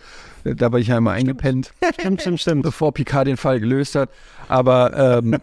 äh, 0.43 0.55
da 0.55 0.71
war 0.71 0.79
ich 0.79 0.87
ja 0.87 0.97
immer 0.97 1.11
eingepennt. 1.11 1.71
Stimmt, 1.99 2.21
stimmt, 2.21 2.41
stimmt. 2.41 2.63
Bevor 2.63 2.91
Picard 2.91 3.27
den 3.27 3.37
Fall 3.37 3.59
gelöst 3.59 3.93
hat. 3.93 4.09
Aber 4.47 5.19
ähm, 5.21 5.37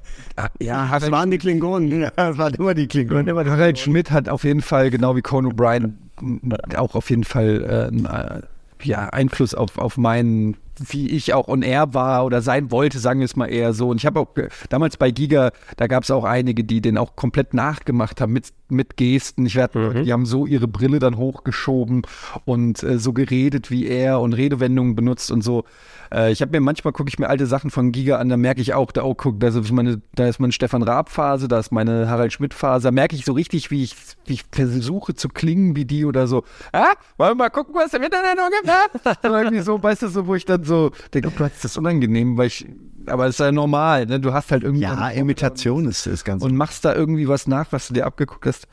ja, 0.60 0.98
das 0.98 1.10
waren 1.10 1.30
die 1.30 1.36
Klingonen. 1.36 2.00
Ja, 2.00 2.10
das 2.16 2.38
waren 2.38 2.54
immer 2.54 2.72
die 2.72 2.86
Klingonen. 2.86 3.28
Immer 3.28 3.44
Harald 3.44 3.78
Schmidt 3.78 4.10
hat 4.10 4.30
auf 4.30 4.44
jeden 4.44 4.62
Fall, 4.62 4.88
genau 4.88 5.14
wie 5.14 5.20
Conan 5.20 5.52
O'Brien, 5.52 5.92
auch 6.74 6.94
auf 6.94 7.10
jeden 7.10 7.24
Fall 7.24 7.90
äh, 7.92 7.94
äh, 7.94 8.42
ja, 8.82 9.10
Einfluss 9.10 9.54
auf, 9.54 9.76
auf 9.76 9.98
meinen, 9.98 10.56
wie 10.86 11.08
ich 11.08 11.34
auch 11.34 11.48
on 11.48 11.62
air 11.62 11.94
war 11.94 12.24
oder 12.24 12.42
sein 12.42 12.70
wollte, 12.70 12.98
sagen 12.98 13.20
wir 13.20 13.24
es 13.24 13.36
mal 13.36 13.46
eher 13.46 13.72
so. 13.72 13.88
Und 13.88 13.98
ich 13.98 14.06
habe 14.06 14.20
auch 14.20 14.28
damals 14.68 14.96
bei 14.96 15.10
Giga, 15.10 15.52
da 15.76 15.86
gab 15.86 16.04
es 16.04 16.10
auch 16.10 16.24
einige, 16.24 16.64
die 16.64 16.80
den 16.80 16.98
auch 16.98 17.16
komplett 17.16 17.54
nachgemacht 17.54 18.20
haben 18.20 18.32
mit, 18.32 18.52
mit 18.68 18.96
Gesten. 18.96 19.46
Ich 19.46 19.56
werd, 19.56 19.74
Die 19.74 20.12
haben 20.12 20.26
so 20.26 20.46
ihre 20.46 20.68
Brille 20.68 20.98
dann 20.98 21.16
hochgeschoben 21.16 22.02
und 22.44 22.82
äh, 22.82 22.98
so 22.98 23.12
geredet 23.12 23.70
wie 23.70 23.86
er 23.86 24.20
und 24.20 24.32
Redewendungen 24.32 24.94
benutzt 24.94 25.30
und 25.30 25.42
so. 25.42 25.64
Äh, 26.12 26.32
ich 26.32 26.40
habe 26.42 26.52
mir 26.52 26.60
manchmal 26.60 26.92
gucke 26.92 27.08
ich 27.08 27.18
mir 27.18 27.28
alte 27.28 27.46
Sachen 27.46 27.70
von 27.70 27.92
Giga 27.92 28.16
an, 28.16 28.28
da 28.28 28.36
merke 28.36 28.60
ich 28.60 28.74
auch, 28.74 28.92
da 28.92 29.02
oh, 29.02 29.14
guck, 29.14 29.40
da 29.40 29.48
ist 29.48 29.72
meine, 29.72 30.00
da 30.14 30.28
ist 30.28 30.40
meine 30.40 30.52
Stefan 30.52 30.82
Raab 30.82 31.10
Phase, 31.10 31.48
da 31.48 31.58
ist 31.58 31.72
meine 31.72 32.08
Harald 32.08 32.32
Schmidt 32.32 32.54
Phase, 32.54 32.88
da 32.88 32.90
merke 32.90 33.16
ich 33.16 33.24
so 33.24 33.32
richtig, 33.32 33.70
wie 33.70 33.82
ich, 33.82 33.96
wie 34.26 34.34
ich 34.34 34.44
versuche 34.50 35.14
zu 35.14 35.28
klingen 35.28 35.76
wie 35.76 35.84
die 35.84 36.04
oder 36.04 36.26
so. 36.26 36.44
Ah, 36.72 36.92
wollen 37.16 37.30
wir 37.30 37.34
mal 37.34 37.50
gucken, 37.50 37.74
was 37.74 37.92
im 37.94 38.02
Internet 38.02 38.36
noch 38.36 38.50
gibt? 38.50 38.68
Ah? 38.68 39.14
Irgendwie 39.40 39.60
so, 39.60 39.82
weißt 39.82 40.02
du, 40.02 40.08
so, 40.08 40.26
wo 40.26 40.34
ich 40.34 40.44
dann 40.44 40.64
so 40.68 40.92
denke, 41.12 41.28
oh 41.28 41.32
Gott, 41.36 41.52
ist 41.52 41.64
das 41.64 41.76
unangenehm, 41.76 42.36
weil 42.36 42.46
ich, 42.46 42.66
aber 43.06 43.26
es 43.26 43.36
ist 43.36 43.40
ja 43.40 43.50
normal, 43.50 44.06
ne? 44.06 44.20
Du 44.20 44.32
hast 44.32 44.52
halt 44.52 44.62
irgendwie. 44.62 44.82
Ja, 44.82 45.08
Imitation 45.08 45.86
ist, 45.86 46.06
ist 46.06 46.24
ganz 46.24 46.42
Und 46.42 46.54
machst 46.54 46.84
da 46.84 46.94
irgendwie 46.94 47.28
was 47.28 47.46
nach, 47.46 47.72
was 47.72 47.88
du 47.88 47.94
dir 47.94 48.06
abgeguckt 48.06 48.46
hast. 48.46 48.68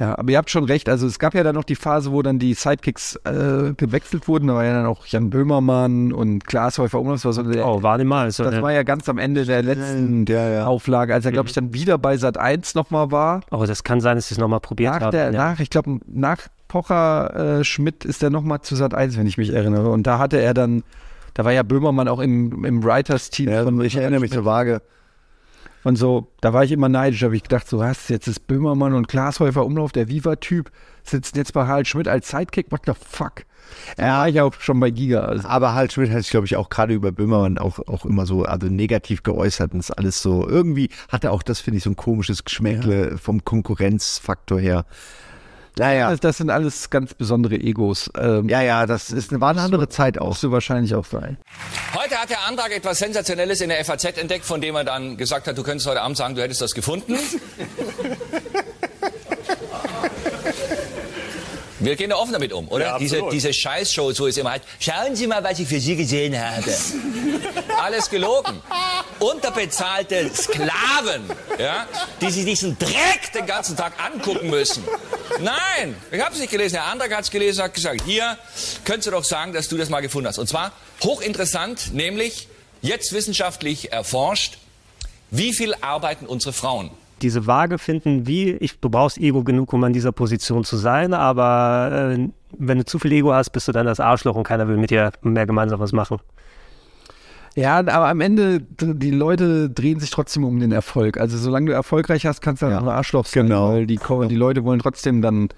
Ja, 0.00 0.18
aber 0.18 0.30
ihr 0.30 0.38
habt 0.38 0.48
schon 0.48 0.64
recht. 0.64 0.88
Also 0.88 1.06
es 1.06 1.18
gab 1.18 1.34
ja 1.34 1.42
dann 1.42 1.54
noch 1.54 1.64
die 1.64 1.74
Phase, 1.74 2.10
wo 2.10 2.22
dann 2.22 2.38
die 2.38 2.54
Sidekicks 2.54 3.16
äh, 3.16 3.74
gewechselt 3.76 4.28
wurden. 4.28 4.46
Da 4.46 4.54
war 4.54 4.64
ja 4.64 4.72
dann 4.72 4.86
auch 4.86 5.04
Jan 5.04 5.28
Böhmermann 5.28 6.14
und 6.14 6.46
Klaas 6.46 6.78
Häufer 6.78 6.98
Umlauf. 6.98 7.16
Das 7.16 7.26
war, 7.26 7.32
so 7.34 7.42
der, 7.42 7.66
Oh, 7.66 7.82
war 7.82 8.02
mal. 8.02 8.30
So, 8.30 8.42
das 8.42 8.54
ne? 8.54 8.62
war 8.62 8.72
ja 8.72 8.82
ganz 8.82 9.10
am 9.10 9.18
Ende 9.18 9.44
der 9.44 9.62
letzten 9.62 10.26
Auflage, 10.62 11.12
als 11.12 11.26
er, 11.26 11.32
glaube 11.32 11.48
ich, 11.48 11.54
dann 11.54 11.74
wieder 11.74 11.98
bei 11.98 12.16
Sat 12.16 12.38
1 12.38 12.74
nochmal 12.74 13.10
war. 13.10 13.42
Oh, 13.50 13.66
das 13.66 13.84
kann 13.84 14.00
sein, 14.00 14.16
dass 14.16 14.28
sie 14.28 14.34
es 14.34 14.38
nochmal 14.38 14.60
probiert 14.60 14.94
Nach 14.94 15.00
haben. 15.02 15.10
der, 15.10 15.32
ja. 15.32 15.52
nach, 15.52 15.60
ich 15.60 15.68
glaube, 15.68 16.00
nach 16.06 16.48
Pocher 16.66 17.58
äh, 17.58 17.64
Schmidt 17.64 18.06
ist 18.06 18.22
er 18.22 18.30
nochmal 18.30 18.62
zu 18.62 18.76
Sat 18.76 18.94
1, 18.94 19.18
wenn 19.18 19.26
ich 19.26 19.36
mich 19.36 19.50
erinnere. 19.52 19.90
Und 19.90 20.06
da 20.06 20.18
hatte 20.18 20.40
er 20.40 20.54
dann, 20.54 20.82
da 21.34 21.44
war 21.44 21.52
ja 21.52 21.62
Böhmermann 21.62 22.08
auch 22.08 22.20
im, 22.20 22.64
im 22.64 22.82
Writers-Team. 22.82 23.48
Ja, 23.48 23.64
von 23.64 23.80
ich 23.80 23.96
erinnere 23.96 24.20
mich 24.20 24.32
so 24.32 24.44
vage. 24.44 24.82
Und 25.82 25.96
so, 25.96 26.28
da 26.42 26.52
war 26.52 26.62
ich 26.64 26.72
immer 26.72 26.88
neidisch, 26.90 27.22
habe 27.22 27.36
ich 27.36 27.42
gedacht, 27.42 27.66
so 27.66 27.78
was, 27.78 28.08
jetzt 28.08 28.28
ist 28.28 28.46
Böhmermann 28.46 28.92
und 28.92 29.08
Glashäufer 29.08 29.64
Umlauf, 29.64 29.92
der 29.92 30.08
Viva-Typ, 30.08 30.70
sitzen 31.04 31.38
jetzt 31.38 31.54
bei 31.54 31.66
Harald 31.66 31.88
Schmidt 31.88 32.06
als 32.06 32.28
Sidekick, 32.28 32.70
what 32.70 32.82
the 32.84 32.92
fuck? 32.92 33.44
Ja, 33.98 34.26
ich 34.26 34.40
auch 34.40 34.52
schon 34.58 34.78
bei 34.80 34.90
Giga. 34.90 35.20
Also. 35.20 35.48
Aber 35.48 35.74
halt 35.74 35.92
Schmidt 35.92 36.10
hat 36.10 36.22
sich, 36.22 36.30
glaube 36.30 36.46
ich, 36.46 36.56
auch 36.56 36.68
gerade 36.68 36.92
über 36.92 37.12
Böhmermann 37.12 37.56
auch, 37.56 37.78
auch 37.88 38.04
immer 38.04 38.26
so 38.26 38.42
also 38.42 38.66
negativ 38.66 39.22
geäußert 39.22 39.72
und 39.72 39.80
ist 39.80 39.90
alles 39.90 40.20
so, 40.20 40.46
irgendwie 40.46 40.90
hatte 41.08 41.30
auch 41.30 41.42
das, 41.42 41.60
finde 41.60 41.78
ich, 41.78 41.84
so 41.84 41.90
ein 41.90 41.96
komisches 41.96 42.44
Geschmäckle 42.44 43.16
vom 43.16 43.44
Konkurrenzfaktor 43.44 44.60
her. 44.60 44.84
Naja. 45.80 46.10
Das, 46.10 46.20
das 46.20 46.36
sind 46.36 46.50
alles 46.50 46.90
ganz 46.90 47.14
besondere 47.14 47.54
Egos. 47.54 48.10
Ähm, 48.18 48.50
ja, 48.50 48.60
ja, 48.60 48.84
das 48.84 49.10
ist, 49.10 49.40
war 49.40 49.48
eine 49.48 49.62
andere 49.62 49.88
Zeit 49.88 50.18
auch. 50.18 50.36
Du 50.36 50.52
wahrscheinlich 50.52 50.94
auch 50.94 51.06
sein. 51.06 51.38
Heute 51.94 52.16
hat 52.16 52.28
der 52.28 52.46
Antrag 52.46 52.70
etwas 52.70 52.98
Sensationelles 52.98 53.62
in 53.62 53.70
der 53.70 53.82
FAZ 53.82 54.04
entdeckt, 54.18 54.44
von 54.44 54.60
dem 54.60 54.74
er 54.74 54.84
dann 54.84 55.16
gesagt 55.16 55.46
hat, 55.46 55.56
du 55.56 55.62
könntest 55.62 55.88
heute 55.88 56.02
Abend 56.02 56.18
sagen, 56.18 56.34
du 56.34 56.42
hättest 56.42 56.60
das 56.60 56.74
gefunden. 56.74 57.14
Wir 61.80 61.96
gehen 61.96 62.10
da 62.10 62.16
offen 62.16 62.32
damit 62.32 62.52
um, 62.52 62.68
oder? 62.68 62.86
Ja, 62.86 62.98
diese, 62.98 63.22
diese 63.32 63.52
Scheißshows, 63.52 64.20
wo 64.20 64.26
es 64.26 64.36
immer 64.36 64.52
heißt, 64.52 64.64
schauen 64.78 65.16
Sie 65.16 65.26
mal, 65.26 65.42
was 65.42 65.58
ich 65.58 65.66
für 65.66 65.80
Sie 65.80 65.96
gesehen 65.96 66.38
habe. 66.38 66.74
Alles 67.80 68.10
gelogen. 68.10 68.60
Unterbezahlte 69.18 70.30
Sklaven, 70.34 71.24
ja, 71.58 71.86
die 72.20 72.30
sich 72.30 72.44
diesen 72.44 72.78
Dreck 72.78 73.32
den 73.34 73.46
ganzen 73.46 73.76
Tag 73.76 73.94
angucken 74.02 74.50
müssen. 74.50 74.84
Nein, 75.40 75.96
ich 76.10 76.20
habe 76.20 76.34
es 76.34 76.40
nicht 76.40 76.50
gelesen. 76.50 76.74
Der 76.74 76.84
Antrag 76.84 77.14
hat 77.14 77.24
es 77.24 77.30
gelesen, 77.30 77.62
hat 77.62 77.74
gesagt, 77.74 78.02
hier 78.04 78.36
könntest 78.84 79.06
du 79.06 79.10
doch 79.12 79.24
sagen, 79.24 79.52
dass 79.52 79.68
du 79.68 79.78
das 79.78 79.88
mal 79.88 80.00
gefunden 80.00 80.28
hast. 80.28 80.38
Und 80.38 80.48
zwar 80.48 80.72
hochinteressant, 81.02 81.94
nämlich 81.94 82.48
jetzt 82.82 83.12
wissenschaftlich 83.12 83.92
erforscht, 83.92 84.58
wie 85.30 85.52
viel 85.54 85.74
arbeiten 85.80 86.26
unsere 86.26 86.52
Frauen? 86.52 86.90
Diese 87.22 87.46
Waage 87.46 87.78
finden, 87.78 88.26
wie 88.26 88.50
ich, 88.52 88.80
du 88.80 88.90
brauchst 88.90 89.18
Ego 89.18 89.44
genug, 89.44 89.72
um 89.72 89.84
an 89.84 89.92
dieser 89.92 90.12
Position 90.12 90.64
zu 90.64 90.76
sein, 90.76 91.14
aber 91.14 92.12
äh, 92.16 92.28
wenn 92.58 92.78
du 92.78 92.84
zu 92.84 92.98
viel 92.98 93.12
Ego 93.12 93.32
hast, 93.32 93.50
bist 93.50 93.68
du 93.68 93.72
dann 93.72 93.86
das 93.86 94.00
Arschloch 94.00 94.34
und 94.34 94.44
keiner 94.44 94.68
will 94.68 94.76
mit 94.76 94.90
dir 94.90 95.12
mehr 95.22 95.46
gemeinsam 95.46 95.80
was 95.80 95.92
machen. 95.92 96.18
Ja, 97.56 97.78
aber 97.78 98.08
am 98.08 98.20
Ende, 98.20 98.60
die 98.60 99.10
Leute 99.10 99.70
drehen 99.70 99.98
sich 99.98 100.10
trotzdem 100.10 100.44
um 100.44 100.60
den 100.60 100.70
Erfolg. 100.72 101.18
Also 101.18 101.36
solange 101.36 101.66
du 101.66 101.72
erfolgreich 101.72 102.24
hast, 102.24 102.40
kannst 102.40 102.62
du 102.62 102.66
ja. 102.66 102.78
ein 102.78 102.88
Arschloch 102.88 103.26
sein, 103.26 103.46
Genau. 103.46 103.70
weil 103.70 103.86
die, 103.86 103.98
die 104.28 104.36
Leute 104.36 104.64
wollen 104.64 104.78
trotzdem 104.78 105.20
dann 105.20 105.48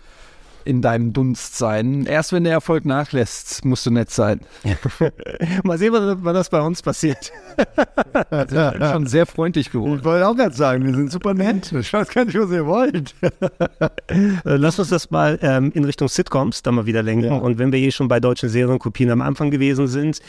in 0.64 0.82
deinem 0.82 1.12
Dunst 1.12 1.56
sein. 1.56 2.06
Erst 2.06 2.32
wenn 2.32 2.44
der 2.44 2.52
Erfolg 2.52 2.84
nachlässt, 2.84 3.64
musst 3.64 3.86
du 3.86 3.90
nett 3.90 4.10
sein. 4.10 4.40
Mal 5.64 5.78
sehen, 5.78 5.92
wann 5.92 6.34
das 6.34 6.50
bei 6.50 6.60
uns 6.60 6.82
passiert. 6.82 7.32
Wir 8.30 8.46
sind 8.48 8.84
schon 8.92 9.06
sehr 9.06 9.26
freundlich 9.26 9.70
geworden. 9.70 9.98
Ich 9.98 10.04
wollte 10.04 10.26
auch 10.26 10.36
gerade 10.36 10.54
sagen, 10.54 10.86
wir 10.86 10.94
sind 10.94 11.10
super 11.10 11.34
nett. 11.34 11.72
Ich 11.72 11.92
weiß 11.92 12.08
gar 12.08 12.24
nicht, 12.24 12.38
was 12.38 12.50
ihr 12.50 12.66
wollt. 12.66 13.14
Äh, 14.44 14.56
Lass 14.56 14.78
uns 14.78 14.88
das 14.90 15.10
mal 15.10 15.38
ähm, 15.42 15.72
in 15.74 15.84
Richtung 15.84 16.08
Sitcoms 16.08 16.62
da 16.62 16.72
mal 16.72 16.86
wieder 16.86 17.02
lenken. 17.02 17.30
Und 17.32 17.58
wenn 17.58 17.72
wir 17.72 17.78
hier 17.78 17.92
schon 17.92 18.08
bei 18.08 18.20
deutschen 18.20 18.48
Serienkopien 18.48 19.10
am 19.10 19.22
Anfang 19.22 19.50
gewesen 19.50 19.86
sind, 19.86 20.20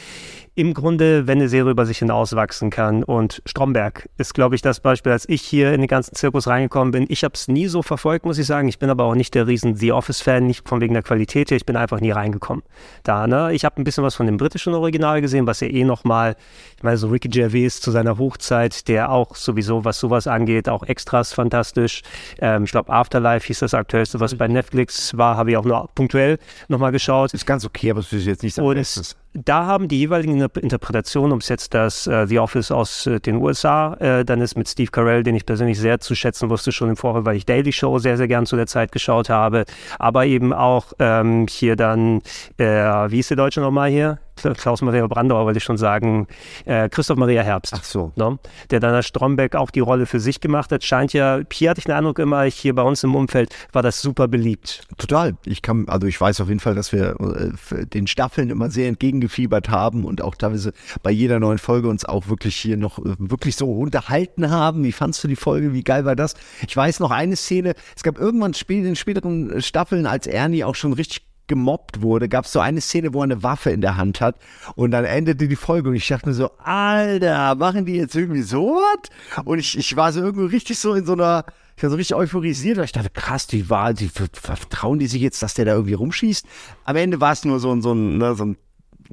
im 0.56 0.76
Grunde, 0.76 1.26
wenn 1.26 1.40
eine 1.40 1.50
Serie 1.50 1.72
über 1.72 1.86
sich 1.86 1.98
hinauswachsen 1.98 2.70
kann. 2.70 3.04
Und 3.04 3.42
Stromberg 3.46 4.08
ist, 4.18 4.36
glaube 4.36 4.54
ich, 4.54 4.62
das 4.62 4.80
Beispiel, 4.80 5.12
als 5.12 5.28
ich 5.28 5.42
hier 5.42 5.74
in 5.74 5.82
den 5.82 5.88
ganzen 5.88 6.14
Zirkus 6.16 6.48
reingekommen 6.48 6.92
bin. 6.92 7.06
Ich 7.10 7.24
habe 7.24 7.34
es 7.34 7.48
nie 7.48 7.68
so 7.68 7.82
verfolgt, 7.82 8.26
muss 8.26 8.38
ich 8.38 8.46
sagen. 8.46 8.68
Ich 8.68 8.78
bin 8.78 8.90
aber 8.90 9.06
auch 9.06 9.16
nicht 9.16 9.34
der 9.34 9.48
riesen 9.48 9.76
The 9.76 9.92
Office-Fan, 9.94 10.46
nicht 10.46 10.68
von 10.70 10.80
wegen 10.80 10.94
der 10.94 11.02
Qualität 11.02 11.50
her. 11.50 11.58
Ich 11.58 11.66
bin 11.66 11.76
einfach 11.76 12.00
nie 12.00 12.12
reingekommen. 12.12 12.64
Da, 13.02 13.26
ne? 13.26 13.52
Ich 13.54 13.66
habe 13.66 13.82
ein 13.82 13.84
bisschen 13.84 14.04
was 14.04 14.14
von 14.14 14.28
dem 14.28 14.38
britischen 14.38 14.76
Original 14.76 15.22
gesehen, 15.22 15.48
was 15.48 15.60
ja 15.60 15.68
eh 15.68 15.84
nochmal, 15.84 16.36
ich 16.78 16.84
meine, 16.84 16.98
so 16.98 17.08
Ricky 17.08 17.30
Gervais 17.30 17.82
zu 17.82 17.90
seiner 17.90 18.20
Hochzeit, 18.20 18.88
der 18.88 19.12
auch 19.12 19.36
sowieso, 19.36 19.86
was 19.86 20.00
sowas 20.00 20.28
angeht, 20.28 20.70
auch 20.70 20.84
Extras 20.84 21.34
fantastisch. 21.34 22.04
Ähm, 22.40 22.66
ich 22.66 22.72
glaube, 22.72 22.94
Afterlife 22.94 23.48
hieß 23.48 23.60
das 23.60 23.74
aktuellste, 23.74 24.20
was 24.20 24.36
bei 24.36 24.48
Netflix 24.48 25.18
war, 25.18 25.36
habe 25.36 25.50
ich 25.50 25.58
auch 25.58 25.66
nur 25.66 25.90
punktuell 25.96 26.38
nochmal 26.68 26.92
geschaut. 26.92 27.34
Ist 27.34 27.48
ganz 27.48 27.66
okay, 27.66 27.90
aber 27.90 28.02
es 28.02 28.14
ist 28.14 28.26
jetzt 28.26 28.44
nicht 28.44 28.54
so 28.54 28.66
Und 28.66 28.78
es, 28.78 29.16
da 29.34 29.66
haben 29.66 29.88
die 29.88 30.00
jeweiligen 30.00 30.40
Inter- 30.40 30.62
Interpretationen, 30.62 31.34
ob 31.34 31.42
es 31.42 31.50
jetzt 31.50 31.74
das 31.74 32.08
äh, 32.08 32.28
The 32.28 32.40
Office 32.40 32.72
aus 32.72 33.08
äh, 33.08 33.20
den 33.20 33.38
USA, 33.38 33.94
äh, 33.96 34.26
dann 34.26 34.42
ist 34.42 34.56
mit 34.56 34.68
Steve 34.68 34.92
Carell, 34.92 35.24
den 35.24 35.36
ich 35.36 35.46
persönlich 35.46 35.80
sehr 35.80 36.00
zu 36.00 36.16
schätzen 36.16 36.50
wusste, 36.50 36.72
schon 36.72 36.90
im 36.90 36.98
Vorfeld, 36.98 37.26
weil 37.26 37.36
ich 37.38 37.46
Daily 37.46 37.72
Show 37.72 37.98
sehr, 38.00 38.18
sehr 38.18 38.28
gern 38.28 38.46
zu 38.46 38.56
der 38.56 38.68
Zeit 38.68 38.92
geschaut 38.92 39.30
habe, 39.30 39.66
aber 40.00 40.26
eben 40.26 40.54
auch 40.54 40.94
ähm, 41.00 41.48
hier 41.50 41.76
dann, 41.76 42.22
äh, 42.58 42.66
wie 42.66 43.20
ist 43.20 43.30
der 43.30 43.38
Deutsche 43.38 43.62
nochmal 43.62 43.90
hier? 43.90 44.20
Kla- 44.38 44.54
Klaus-Maria 44.56 45.06
Brandauer 45.08 45.46
wollte 45.46 45.58
ich 45.58 45.64
schon 45.64 45.78
sagen, 45.78 46.28
äh, 46.66 46.90
Christoph 46.90 47.18
Maria 47.18 47.42
Herbst. 47.42 47.74
Ach 47.76 47.84
so. 47.84 48.12
Ne? 48.16 48.40
Der 48.72 48.80
dann 48.80 48.94
als 48.94 49.08
Stromberg 49.08 49.56
auch 49.56 49.72
die 49.72 49.80
Rolle 49.80 50.06
für 50.06 50.20
sich 50.20 50.42
gemacht 50.42 50.72
hat. 50.72 50.84
Scheint 50.84 51.14
ja, 51.14 51.42
hier 51.52 51.70
hatte 51.70 51.80
ich 51.80 51.86
den 51.86 51.96
Eindruck 51.96 52.20
immer, 52.20 52.44
hier 52.44 52.76
bei 52.76 52.82
uns 52.82 53.04
im 53.04 53.16
Umfeld 53.16 53.54
war 53.72 53.82
das 53.82 54.02
super 54.02 54.28
beliebt. 54.28 54.82
Total. 54.98 55.36
Ich 55.46 55.62
kann, 55.62 55.88
also 55.88 56.08
ich 56.08 56.20
weiß 56.20 56.42
auf 56.42 56.48
jeden 56.48 56.60
Fall, 56.60 56.76
dass 56.76 56.92
wir 56.92 57.16
äh, 57.72 57.86
den 57.86 58.08
Staffeln 58.08 58.50
immer 58.50 58.70
sehr 58.70 58.88
entgegengefiebert 58.88 59.70
haben 59.70 60.06
und 60.06 60.22
auch 60.22 60.36
teilweise 60.36 60.74
bei 61.02 61.12
jeder 61.12 61.40
neuen 61.40 61.58
Folge 61.58 61.88
uns 61.90 62.06
auch 62.06 62.28
wirklich 62.28 62.56
hier 62.56 62.78
noch 62.78 63.00
äh, 63.00 63.16
wirklich 63.18 63.56
so 63.56 63.72
unterhalten 63.72 64.50
haben. 64.50 64.84
Wie 64.84 64.92
fandst 64.92 65.24
du 65.24 65.28
die 65.28 65.36
Folge? 65.36 65.74
Wie 65.74 65.84
geil 65.84 66.06
war 66.06 66.16
das? 66.16 66.34
Ich 66.68 66.76
weiß 66.76 67.00
noch 67.00 67.12
eine 67.12 67.36
Szene. 67.36 67.74
Es 67.96 68.04
gab 68.04 68.18
irgendwann 68.20 68.54
in 68.68 68.84
den 68.84 68.96
späteren 68.96 69.62
Staffeln, 69.62 70.08
als 70.08 70.26
Ernie 70.26 70.64
auch 70.64 70.76
schon 70.76 70.94
richtig 70.94 71.22
gemobbt 71.48 72.02
wurde, 72.02 72.30
gab 72.30 72.46
es 72.46 72.52
so 72.52 72.60
eine 72.60 72.82
Szene, 72.82 73.14
wo 73.14 73.20
er 73.20 73.26
eine 73.26 73.44
Waffe 73.44 73.72
in 73.72 73.82
der 73.82 73.98
Hand 73.98 74.22
hat 74.22 74.36
und 74.76 74.92
dann 74.92 75.06
endete 75.06 75.48
die 75.48 75.56
Folge 75.56 75.90
und 75.90 75.96
ich 75.96 76.08
dachte 76.08 76.30
mir 76.30 76.34
so, 76.34 76.52
Alter, 76.58 77.56
machen 77.56 77.86
die 77.86 77.96
jetzt 77.96 78.16
irgendwie 78.16 78.42
sowas? 78.42 79.10
Und 79.46 79.60
ich, 79.60 79.78
ich 79.78 79.96
war 79.96 80.12
so 80.12 80.22
irgendwie 80.22 80.46
richtig 80.46 80.80
so 80.80 80.94
in 80.94 81.06
so 81.06 81.14
einer, 81.14 81.46
ich 81.76 81.84
war 81.84 81.90
so 81.90 81.96
richtig 81.96 82.16
euphorisiert, 82.16 82.78
weil 82.78 82.86
ich 82.86 82.92
dachte, 82.92 83.10
krass, 83.10 83.48
die 83.48 83.70
war, 83.70 83.94
die 83.94 84.10
vertrauen 84.10 85.00
die 85.00 85.08
sich 85.08 85.22
jetzt, 85.22 85.42
dass 85.44 85.54
der 85.54 85.66
da 85.66 85.74
irgendwie 85.74 85.94
rumschießt? 85.94 86.46
Am 86.86 86.96
Ende 86.96 87.20
war 87.20 87.34
es 87.34 87.44
nur 87.46 87.60
so 87.60 87.72
ein, 87.72 87.82
so 87.82 87.94
ein, 87.94 88.18
ne, 88.18 88.36
so 88.36 88.46
ein 88.46 88.58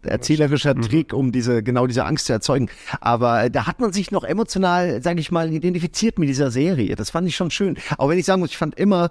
erzählerischer 0.02 0.74
Trick, 0.74 1.12
um 1.12 1.32
diese, 1.32 1.62
genau 1.62 1.86
diese 1.86 2.04
Angst 2.04 2.26
zu 2.26 2.32
erzeugen. 2.32 2.68
Aber 3.00 3.44
äh, 3.44 3.50
da 3.50 3.66
hat 3.66 3.80
man 3.80 3.92
sich 3.92 4.10
noch 4.10 4.24
emotional, 4.24 5.02
sage 5.02 5.20
ich 5.20 5.30
mal, 5.30 5.52
identifiziert 5.52 6.18
mit 6.18 6.28
dieser 6.28 6.50
Serie. 6.50 6.96
Das 6.96 7.10
fand 7.10 7.28
ich 7.28 7.36
schon 7.36 7.50
schön. 7.50 7.76
Auch 7.98 8.08
wenn 8.08 8.18
ich 8.18 8.24
sagen 8.24 8.40
muss, 8.40 8.50
ich 8.50 8.56
fand 8.56 8.76
immer, 8.76 9.10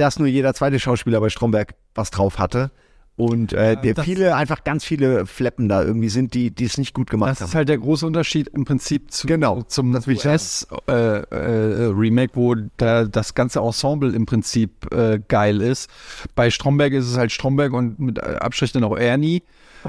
dass 0.00 0.18
nur 0.18 0.28
jeder 0.28 0.54
zweite 0.54 0.78
Schauspieler 0.80 1.20
bei 1.20 1.28
Stromberg 1.28 1.74
was 1.94 2.10
drauf 2.10 2.38
hatte. 2.38 2.70
Und 3.16 3.52
äh, 3.52 3.76
der 3.76 3.92
das- 3.94 4.04
viele, 4.06 4.34
einfach 4.34 4.64
ganz 4.64 4.82
viele 4.82 5.26
Fleppen 5.26 5.68
da 5.68 5.82
irgendwie 5.82 6.08
sind, 6.08 6.32
die, 6.32 6.50
die 6.50 6.64
es 6.64 6.78
nicht 6.78 6.94
gut 6.94 7.10
gemacht 7.10 7.32
Das 7.32 7.40
haben. 7.40 7.48
ist 7.48 7.54
halt 7.54 7.68
der 7.68 7.76
große 7.76 8.06
Unterschied 8.06 8.48
im 8.48 8.64
Prinzip 8.64 9.10
zu, 9.12 9.26
genau. 9.26 9.60
zum 9.62 9.94
Jazz 10.06 10.66
äh, 10.88 10.92
äh, 11.18 11.84
Remake, 11.92 12.32
wo 12.34 12.54
da 12.78 13.04
das 13.04 13.34
ganze 13.34 13.58
Ensemble 13.60 14.14
im 14.14 14.24
Prinzip 14.24 14.90
äh, 14.94 15.20
geil 15.28 15.60
ist. 15.60 15.90
Bei 16.34 16.50
Stromberg 16.50 16.94
ist 16.94 17.06
es 17.10 17.18
halt 17.18 17.30
Stromberg 17.30 17.74
und 17.74 17.98
mit 17.98 18.16
äh, 18.18 18.22
Abstrich 18.40 18.72
dann 18.72 18.84
auch 18.84 18.96
Ernie. 18.96 19.42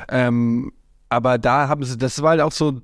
Ähm, 0.09 0.73
aber 1.07 1.37
da 1.37 1.69
haben 1.69 1.83
sie, 1.85 1.97
das 1.97 2.21
war 2.21 2.31
halt 2.31 2.41
auch 2.41 2.51
so 2.51 2.81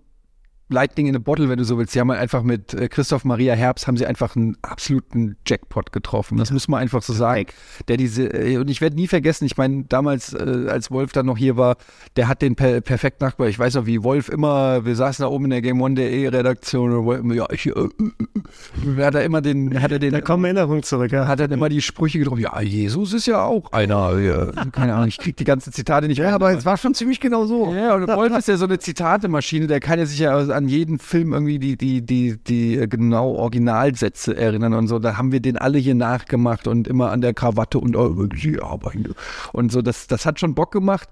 Lightning 0.69 1.07
in 1.07 1.15
a 1.15 1.19
Bottle, 1.19 1.49
wenn 1.49 1.57
du 1.57 1.63
so 1.63 1.77
willst. 1.77 1.93
Sie 1.93 1.99
haben 1.99 2.11
halt 2.11 2.19
einfach 2.19 2.43
mit 2.43 2.73
äh, 2.73 2.89
Christoph 2.89 3.23
Maria 3.23 3.53
Herbst 3.53 3.87
haben 3.87 3.97
sie 3.97 4.05
einfach 4.05 4.35
einen 4.35 4.57
absoluten 4.61 5.37
Jackpot 5.45 5.91
getroffen. 5.91 6.37
Das 6.37 6.51
muss 6.51 6.67
man 6.67 6.81
einfach 6.81 7.01
so 7.01 7.13
sagen. 7.13 7.45
Der 7.87 7.97
diese 7.97 8.27
äh, 8.27 8.57
und 8.57 8.69
ich 8.69 8.81
werde 8.81 8.95
nie 8.95 9.07
vergessen. 9.07 9.45
Ich 9.45 9.57
meine 9.57 9.85
damals, 9.85 10.33
äh, 10.33 10.67
als 10.69 10.91
Wolf 10.91 11.13
dann 11.13 11.25
noch 11.25 11.37
hier 11.37 11.57
war, 11.57 11.77
der 12.15 12.27
hat 12.27 12.41
den 12.41 12.55
per 12.55 12.81
perfekt 12.81 13.21
Nachbar. 13.21 13.47
Ich 13.47 13.57
weiß 13.57 13.75
noch, 13.75 13.85
wie 13.85 14.03
Wolf 14.03 14.29
immer. 14.29 14.85
Wir 14.85 14.95
saßen 14.95 15.23
da 15.23 15.29
oben 15.29 15.45
in 15.45 15.51
der 15.51 15.61
Game 15.61 15.81
One 15.81 15.95
der 15.95 16.33
Redaktion 16.33 16.87
ja, 17.33 17.45
ich, 17.51 17.67
äh, 17.67 17.69
äh, 17.69 18.99
äh, 18.99 19.03
hat 19.03 19.15
er 19.15 19.23
immer 19.23 19.41
den, 19.41 19.81
hat 19.81 19.91
er 19.91 19.99
den. 19.99 20.11
Da 20.11 20.21
kommen 20.21 20.45
Erinnerungen 20.45 20.83
zurück. 20.83 21.11
Ja. 21.11 21.27
Hat 21.27 21.39
er 21.39 21.49
immer 21.49 21.69
die 21.69 21.81
Sprüche 21.81 22.19
getroffen. 22.19 22.41
Ja, 22.41 22.59
Jesus 22.61 23.13
ist 23.13 23.25
ja 23.25 23.43
auch 23.43 23.71
einer. 23.71 24.17
Ja. 24.19 24.51
Keine 24.71 24.93
Ahnung. 24.93 25.07
Ich 25.07 25.17
krieg 25.17 25.37
die 25.37 25.43
ganzen 25.43 25.71
Zitate 25.71 26.07
nicht. 26.07 26.17
Ja, 26.17 26.35
aber 26.35 26.51
es 26.51 26.65
war 26.65 26.77
schon 26.77 26.93
ziemlich 26.93 27.19
genau 27.19 27.45
so. 27.45 27.73
Ja, 27.73 27.95
und 27.95 28.07
Wolf 28.07 28.35
ist 28.37 28.47
ja 28.47 28.57
so 28.57 28.65
eine 28.65 28.79
Zitatemaschine, 28.79 29.67
der 29.67 29.79
kann 29.79 29.99
ja 29.99 30.05
sich 30.05 30.19
ja 30.19 30.37
an 30.57 30.67
jeden 30.67 30.99
Film 30.99 31.33
irgendwie 31.33 31.59
die, 31.59 31.77
die, 31.77 32.05
die, 32.05 32.37
die 32.37 32.77
äh, 32.77 32.87
genau 32.87 33.35
Originalsätze 33.35 34.35
erinnern 34.35 34.73
und 34.73 34.87
so. 34.87 34.99
Da 34.99 35.17
haben 35.17 35.31
wir 35.31 35.39
den 35.39 35.57
alle 35.57 35.77
hier 35.77 35.95
nachgemacht 35.95 36.67
und 36.67 36.87
immer 36.87 37.11
an 37.11 37.21
der 37.21 37.33
Krawatte 37.33 37.79
und 37.79 37.95
äh, 37.95 38.37
sie 38.37 38.59
arbeiten. 38.61 39.13
Und 39.53 39.71
so, 39.71 39.81
das, 39.81 40.07
das 40.07 40.25
hat 40.25 40.39
schon 40.39 40.55
Bock 40.55 40.71
gemacht. 40.71 41.09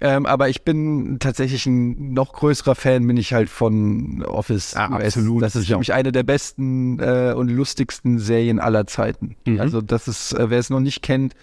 Ähm, 0.00 0.26
aber 0.26 0.50
ich 0.50 0.62
bin 0.62 1.18
tatsächlich 1.20 1.64
ein 1.66 2.12
noch 2.12 2.34
größerer 2.34 2.74
Fan, 2.74 3.06
bin 3.06 3.16
ich 3.16 3.32
halt 3.32 3.48
von 3.48 4.22
Office. 4.24 4.74
Ja, 4.74 4.88
absolut. 4.90 5.42
Das 5.42 5.56
ist 5.56 5.68
für 5.68 5.78
mich 5.78 5.92
eine 5.94 6.12
der 6.12 6.22
besten 6.22 6.98
äh, 6.98 7.32
und 7.34 7.48
lustigsten 7.48 8.18
Serien 8.18 8.58
aller 8.58 8.86
Zeiten. 8.86 9.36
Also 9.58 9.80
das 9.80 10.06
ist, 10.06 10.34
äh, 10.34 10.50
wer 10.50 10.58
es 10.58 10.68
noch 10.68 10.80
nicht 10.80 11.02
kennt, 11.02 11.34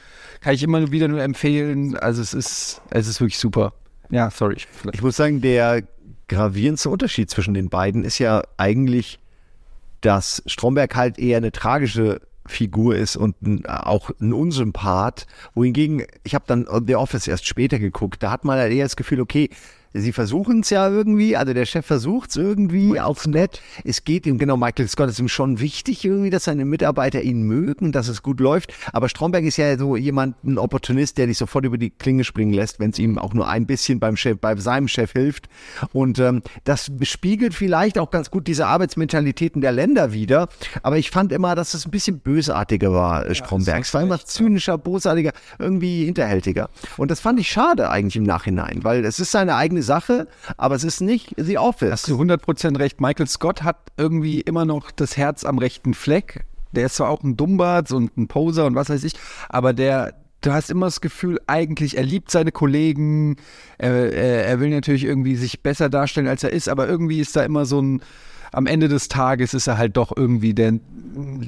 kann 0.42 0.54
ich 0.54 0.62
immer 0.62 0.92
wieder 0.92 1.08
nur 1.08 1.22
empfehlen. 1.24 1.98
Also 1.98 2.22
es 2.22 2.34
ist, 2.36 2.82
es 2.92 3.08
ist 3.08 3.20
wirklich 3.20 3.40
super. 3.40 3.74
Ja, 4.12 4.30
sorry. 4.30 4.58
Ich 4.92 5.02
muss 5.02 5.16
sagen, 5.16 5.42
der 5.42 5.82
gravierendste 6.28 6.90
Unterschied 6.90 7.30
zwischen 7.30 7.54
den 7.54 7.70
beiden 7.70 8.04
ist 8.04 8.20
ja 8.20 8.44
eigentlich, 8.58 9.20
dass 10.02 10.44
Stromberg 10.46 10.96
halt 10.96 11.20
eher 11.20 11.38
eine 11.38 11.52
tragische 11.52 12.22
Figur 12.46 12.96
ist 12.96 13.16
und 13.16 13.42
ein, 13.42 13.66
auch 13.66 14.12
ein 14.20 14.34
Unsympath, 14.34 15.28
wohingegen, 15.54 16.06
ich 16.24 16.36
habe 16.36 16.46
dann 16.48 16.68
The 16.86 16.96
Office 16.96 17.28
erst 17.28 17.48
später 17.48 17.80
geguckt, 17.80 18.22
da 18.22 18.32
hat 18.32 18.44
man 18.44 18.60
halt 18.60 18.74
eher 18.74 18.86
das 18.86 18.96
Gefühl, 18.96 19.22
okay, 19.22 19.50
sie 19.94 20.12
versuchen 20.12 20.62
es 20.62 20.70
ja 20.70 20.90
irgendwie, 20.90 21.38
also 21.38 21.54
der 21.54 21.66
Chef 21.66 21.86
versucht 21.86 22.32
es 22.32 22.36
irgendwie 22.36 23.00
aufs 23.00 23.28
Nett. 23.28 23.62
Es 23.84 24.04
geht 24.04 24.26
ihm, 24.26 24.38
genau, 24.38 24.58
Michael 24.58 24.88
Scott 24.88 25.10
ist 25.10 25.20
ihm 25.20 25.30
schon 25.30 25.60
wichtig 25.60 26.04
irgendwie, 26.04 26.30
dass 26.30 26.46
seine 26.46 26.66
Mitarbeiter 26.66 27.22
ihn 27.22 27.44
mögen, 27.44 27.92
dass 27.92 28.08
es 28.08 28.24
gut 28.24 28.40
läuft. 28.40 28.74
Aber 28.92 29.10
Stromberg 29.10 29.44
ist 29.44 29.58
ja 29.58 29.78
so 29.78 29.96
jemand, 29.96 30.44
ein 30.44 30.58
Opportunist, 30.58 31.18
der 31.18 31.28
dich 31.28 31.38
sofort 31.38 31.66
über 31.66 31.78
die 31.78 31.92
Klinge 31.92 32.24
springen 32.24 32.54
lässt, 32.54 32.80
wenn 32.80 32.90
es 32.90 33.00
ihm 33.00 33.18
auch 33.18 33.34
nur 33.34 33.48
ein 33.48 33.66
bisschen 33.66 34.00
beim 34.00 34.18
Chef, 34.18 34.40
bei 34.40 34.56
seinem 34.56 34.88
Chef 34.88 35.12
hilft. 35.12 35.48
Und 35.92 36.20
ähm, 36.20 36.42
das 36.64 36.92
spiegelt 37.04 37.54
vielleicht 37.54 38.00
auch 38.00 38.10
ganz 38.10 38.32
gut 38.32 38.48
diese 38.48 38.66
Arbeitsmentalitäten 38.68 39.62
der 39.62 39.72
Länder 39.72 40.14
wieder. 40.14 40.50
Aber 40.82 40.98
ich 40.98 41.12
fand 41.12 41.32
immer, 41.32 41.56
dass 41.56 41.74
es 41.74 41.86
ein 41.86 41.92
bisschen 41.92 42.20
bösartiger 42.20 42.92
war, 42.92 43.28
äh, 43.28 43.36
Stromberg. 43.36 43.84
es 43.84 43.94
war 43.94 44.02
immer 44.02 44.20
zynischer, 44.20 44.78
bosartiger, 44.78 45.34
irgendwie 45.60 46.06
hinterhältiger. 46.06 46.70
Und 46.98 47.12
das 47.12 47.20
fand 47.20 47.40
ich 47.40 47.50
schade 47.50 47.90
eigentlich 47.90 48.16
im 48.16 48.24
Nachhinein, 48.24 48.84
weil 48.84 49.06
es 49.06 49.20
ist 49.20 49.32
seine 49.32 49.56
eigene 49.56 49.83
Sache, 49.84 50.28
aber 50.58 50.76
es 50.76 50.84
ist 50.84 51.02
nicht 51.02 51.34
The 51.38 51.58
Office. 51.58 51.92
Hast 51.92 52.08
du 52.08 52.20
100% 52.20 52.80
recht. 52.80 53.00
Michael 53.00 53.28
Scott 53.28 53.64
hat 53.64 53.78
irgendwie 53.98 54.42
immer 54.42 54.66
noch 54.66 54.92
das 54.92 55.18
Herz 55.18 55.44
am 55.44 55.58
rechten 55.58 55.94
Fleck. 55.94 56.46
Der 56.72 56.88
ist 56.88 56.96
zwar 56.96 57.10
auch 57.10 57.24
ein 57.24 57.38
Dummbart 57.38 57.92
und 57.92 58.18
ein 58.18 58.28
Poser 58.28 58.66
und 58.66 58.76
was 58.76 58.90
weiß 58.90 59.04
ich, 59.04 59.14
aber 59.48 59.74
der, 59.74 60.16
du 60.42 60.52
hast 60.52 60.72
immer 60.72 60.88
das 60.88 61.02
Gefühl, 61.02 61.40
eigentlich, 61.46 61.98
er 61.98 62.04
liebt 62.04 62.32
seine 62.32 62.52
Kollegen, 62.52 63.38
er, 63.78 64.12
er, 64.12 64.46
er 64.48 64.60
will 64.60 64.70
natürlich 64.70 65.04
irgendwie 65.04 65.36
sich 65.36 65.62
besser 65.62 65.90
darstellen, 65.90 66.28
als 66.28 66.44
er 66.44 66.52
ist, 66.52 66.70
aber 66.70 66.88
irgendwie 66.88 67.20
ist 67.20 67.36
da 67.36 67.44
immer 67.44 67.66
so 67.66 67.80
ein, 67.80 68.02
am 68.54 68.66
Ende 68.68 68.88
des 68.88 69.08
Tages 69.08 69.54
ist 69.54 69.68
er 69.68 69.78
halt 69.78 69.98
doch 69.98 70.16
irgendwie 70.16 70.54
der, 70.54 70.74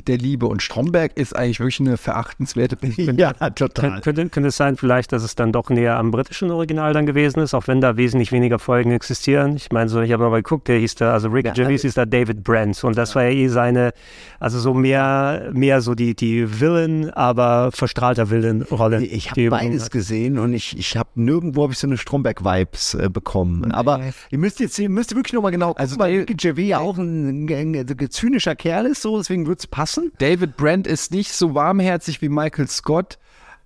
der 0.08 0.18
Liebe. 0.18 0.48
Und 0.48 0.62
Stromberg 0.62 1.16
ist 1.18 1.36
eigentlich 1.36 1.60
wirklich 1.60 1.80
eine 1.80 1.98
verachtenswerte 1.98 2.76
Person. 2.76 3.16
Ja, 3.18 3.32
total. 3.52 4.00
Kön- 4.00 4.02
Könnte, 4.02 4.30
könnte 4.30 4.50
es 4.50 4.58
sein, 4.58 4.76
vielleicht, 4.78 5.12
dass 5.12 5.24
es 5.24 5.36
dann 5.36 5.52
doch 5.52 5.70
näher 5.70 5.98
am 5.98 6.12
britischen 6.12 6.52
Original 6.52 6.94
dann 6.94 7.06
gewesen 7.06 7.40
ist, 7.40 7.54
auch 7.54 7.68
wenn 7.68 7.82
da 7.82 7.98
wesentlich 7.98 8.32
weniger 8.32 8.60
Folgen 8.60 8.92
existieren. 8.92 9.56
Ich 9.56 9.72
meine, 9.72 9.90
so, 9.90 10.02
ich 10.02 10.12
habe 10.12 10.30
mal 10.30 10.42
geguckt, 10.42 10.68
der 10.68 10.80
hieß 10.80 10.96
da, 10.96 11.14
also 11.14 11.30
Rick 11.30 11.46
Gervais 11.54 11.82
hieß 11.82 11.94
da 11.94 12.06
David 12.06 12.44
Brent 12.44 12.84
und 12.84 12.98
das 12.98 13.16
war 13.16 13.24
ja 13.24 13.30
eh 13.30 13.48
seine, 13.48 13.94
also 14.40 14.60
so 14.60 14.74
mehr, 14.74 15.50
mehr 15.54 15.82
so 15.82 15.96
die, 15.96 16.16
die 16.16 16.60
Villain, 16.60 17.10
aber 17.12 17.72
verstrahlter 17.72 18.30
Villain-Rolle. 18.30 19.04
Ich 19.06 19.32
habe 19.32 19.50
beides 19.50 19.90
gesehen 19.92 20.38
und 20.40 20.54
ich, 20.54 20.78
ich 20.78 20.98
habe 20.98 21.10
nirgendwo 21.16 21.64
habe 21.64 21.74
ich 21.74 21.80
so 21.80 21.88
eine 21.88 21.98
Stromberg-Vibes 21.98 22.96
äh, 22.96 23.10
bekommen. 23.10 23.72
Aber 23.72 24.02
ihr 24.32 24.38
müsst 24.38 24.60
jetzt, 24.60 24.78
ihr 24.80 24.90
müsst 24.90 25.16
wirklich 25.16 25.34
nochmal 25.34 25.52
genau, 25.52 25.74
also 25.74 25.98
weil 26.00 26.20
Ricky 26.20 26.34
Gervais 26.36 26.68
ja 26.68 26.80
auch 26.96 26.98
ein, 26.98 27.48
ein, 27.50 27.76
ein 27.76 28.10
zynischer 28.10 28.56
Kerl 28.56 28.86
ist, 28.86 29.02
so 29.02 29.18
deswegen 29.18 29.48
wird's 29.48 29.68
passen. 29.68 30.12
David 30.18 30.58
Brent 30.58 30.88
ist 30.88 31.12
nicht 31.12 31.34
so 31.34 31.54
warmherzig 31.54 32.22
wie 32.22 32.30
Michael 32.30 32.68
Scott, 32.68 33.18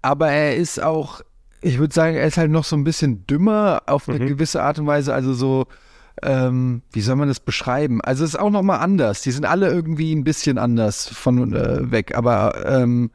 aber 0.01 0.29
er 0.29 0.55
ist 0.55 0.81
auch, 0.81 1.21
ich 1.61 1.77
würde 1.79 1.93
sagen, 1.93 2.15
er 2.15 2.27
ist 2.27 2.37
halt 2.37 2.51
noch 2.51 2.63
so 2.63 2.75
ein 2.75 2.83
bisschen 2.83 3.25
dümmer 3.27 3.83
auf 3.85 4.07
eine 4.07 4.19
gewisse 4.19 4.63
Art 4.63 4.79
und 4.79 4.87
Weise. 4.87 5.13
Also 5.13 5.33
so, 5.33 5.67
ähm, 6.23 6.81
wie 6.91 7.01
soll 7.01 7.15
man 7.15 7.27
das 7.27 7.39
beschreiben? 7.39 8.01
Also 8.01 8.23
es 8.23 8.31
ist 8.31 8.39
auch 8.39 8.49
nochmal 8.49 8.79
anders. 8.79 9.21
Die 9.21 9.31
sind 9.31 9.45
alle 9.45 9.69
irgendwie 9.69 10.13
ein 10.13 10.23
bisschen 10.23 10.57
anders 10.57 11.07
von 11.07 11.53
äh, 11.53 11.91
weg. 11.91 12.15
Aber 12.15 12.65
ähm, 12.65 13.11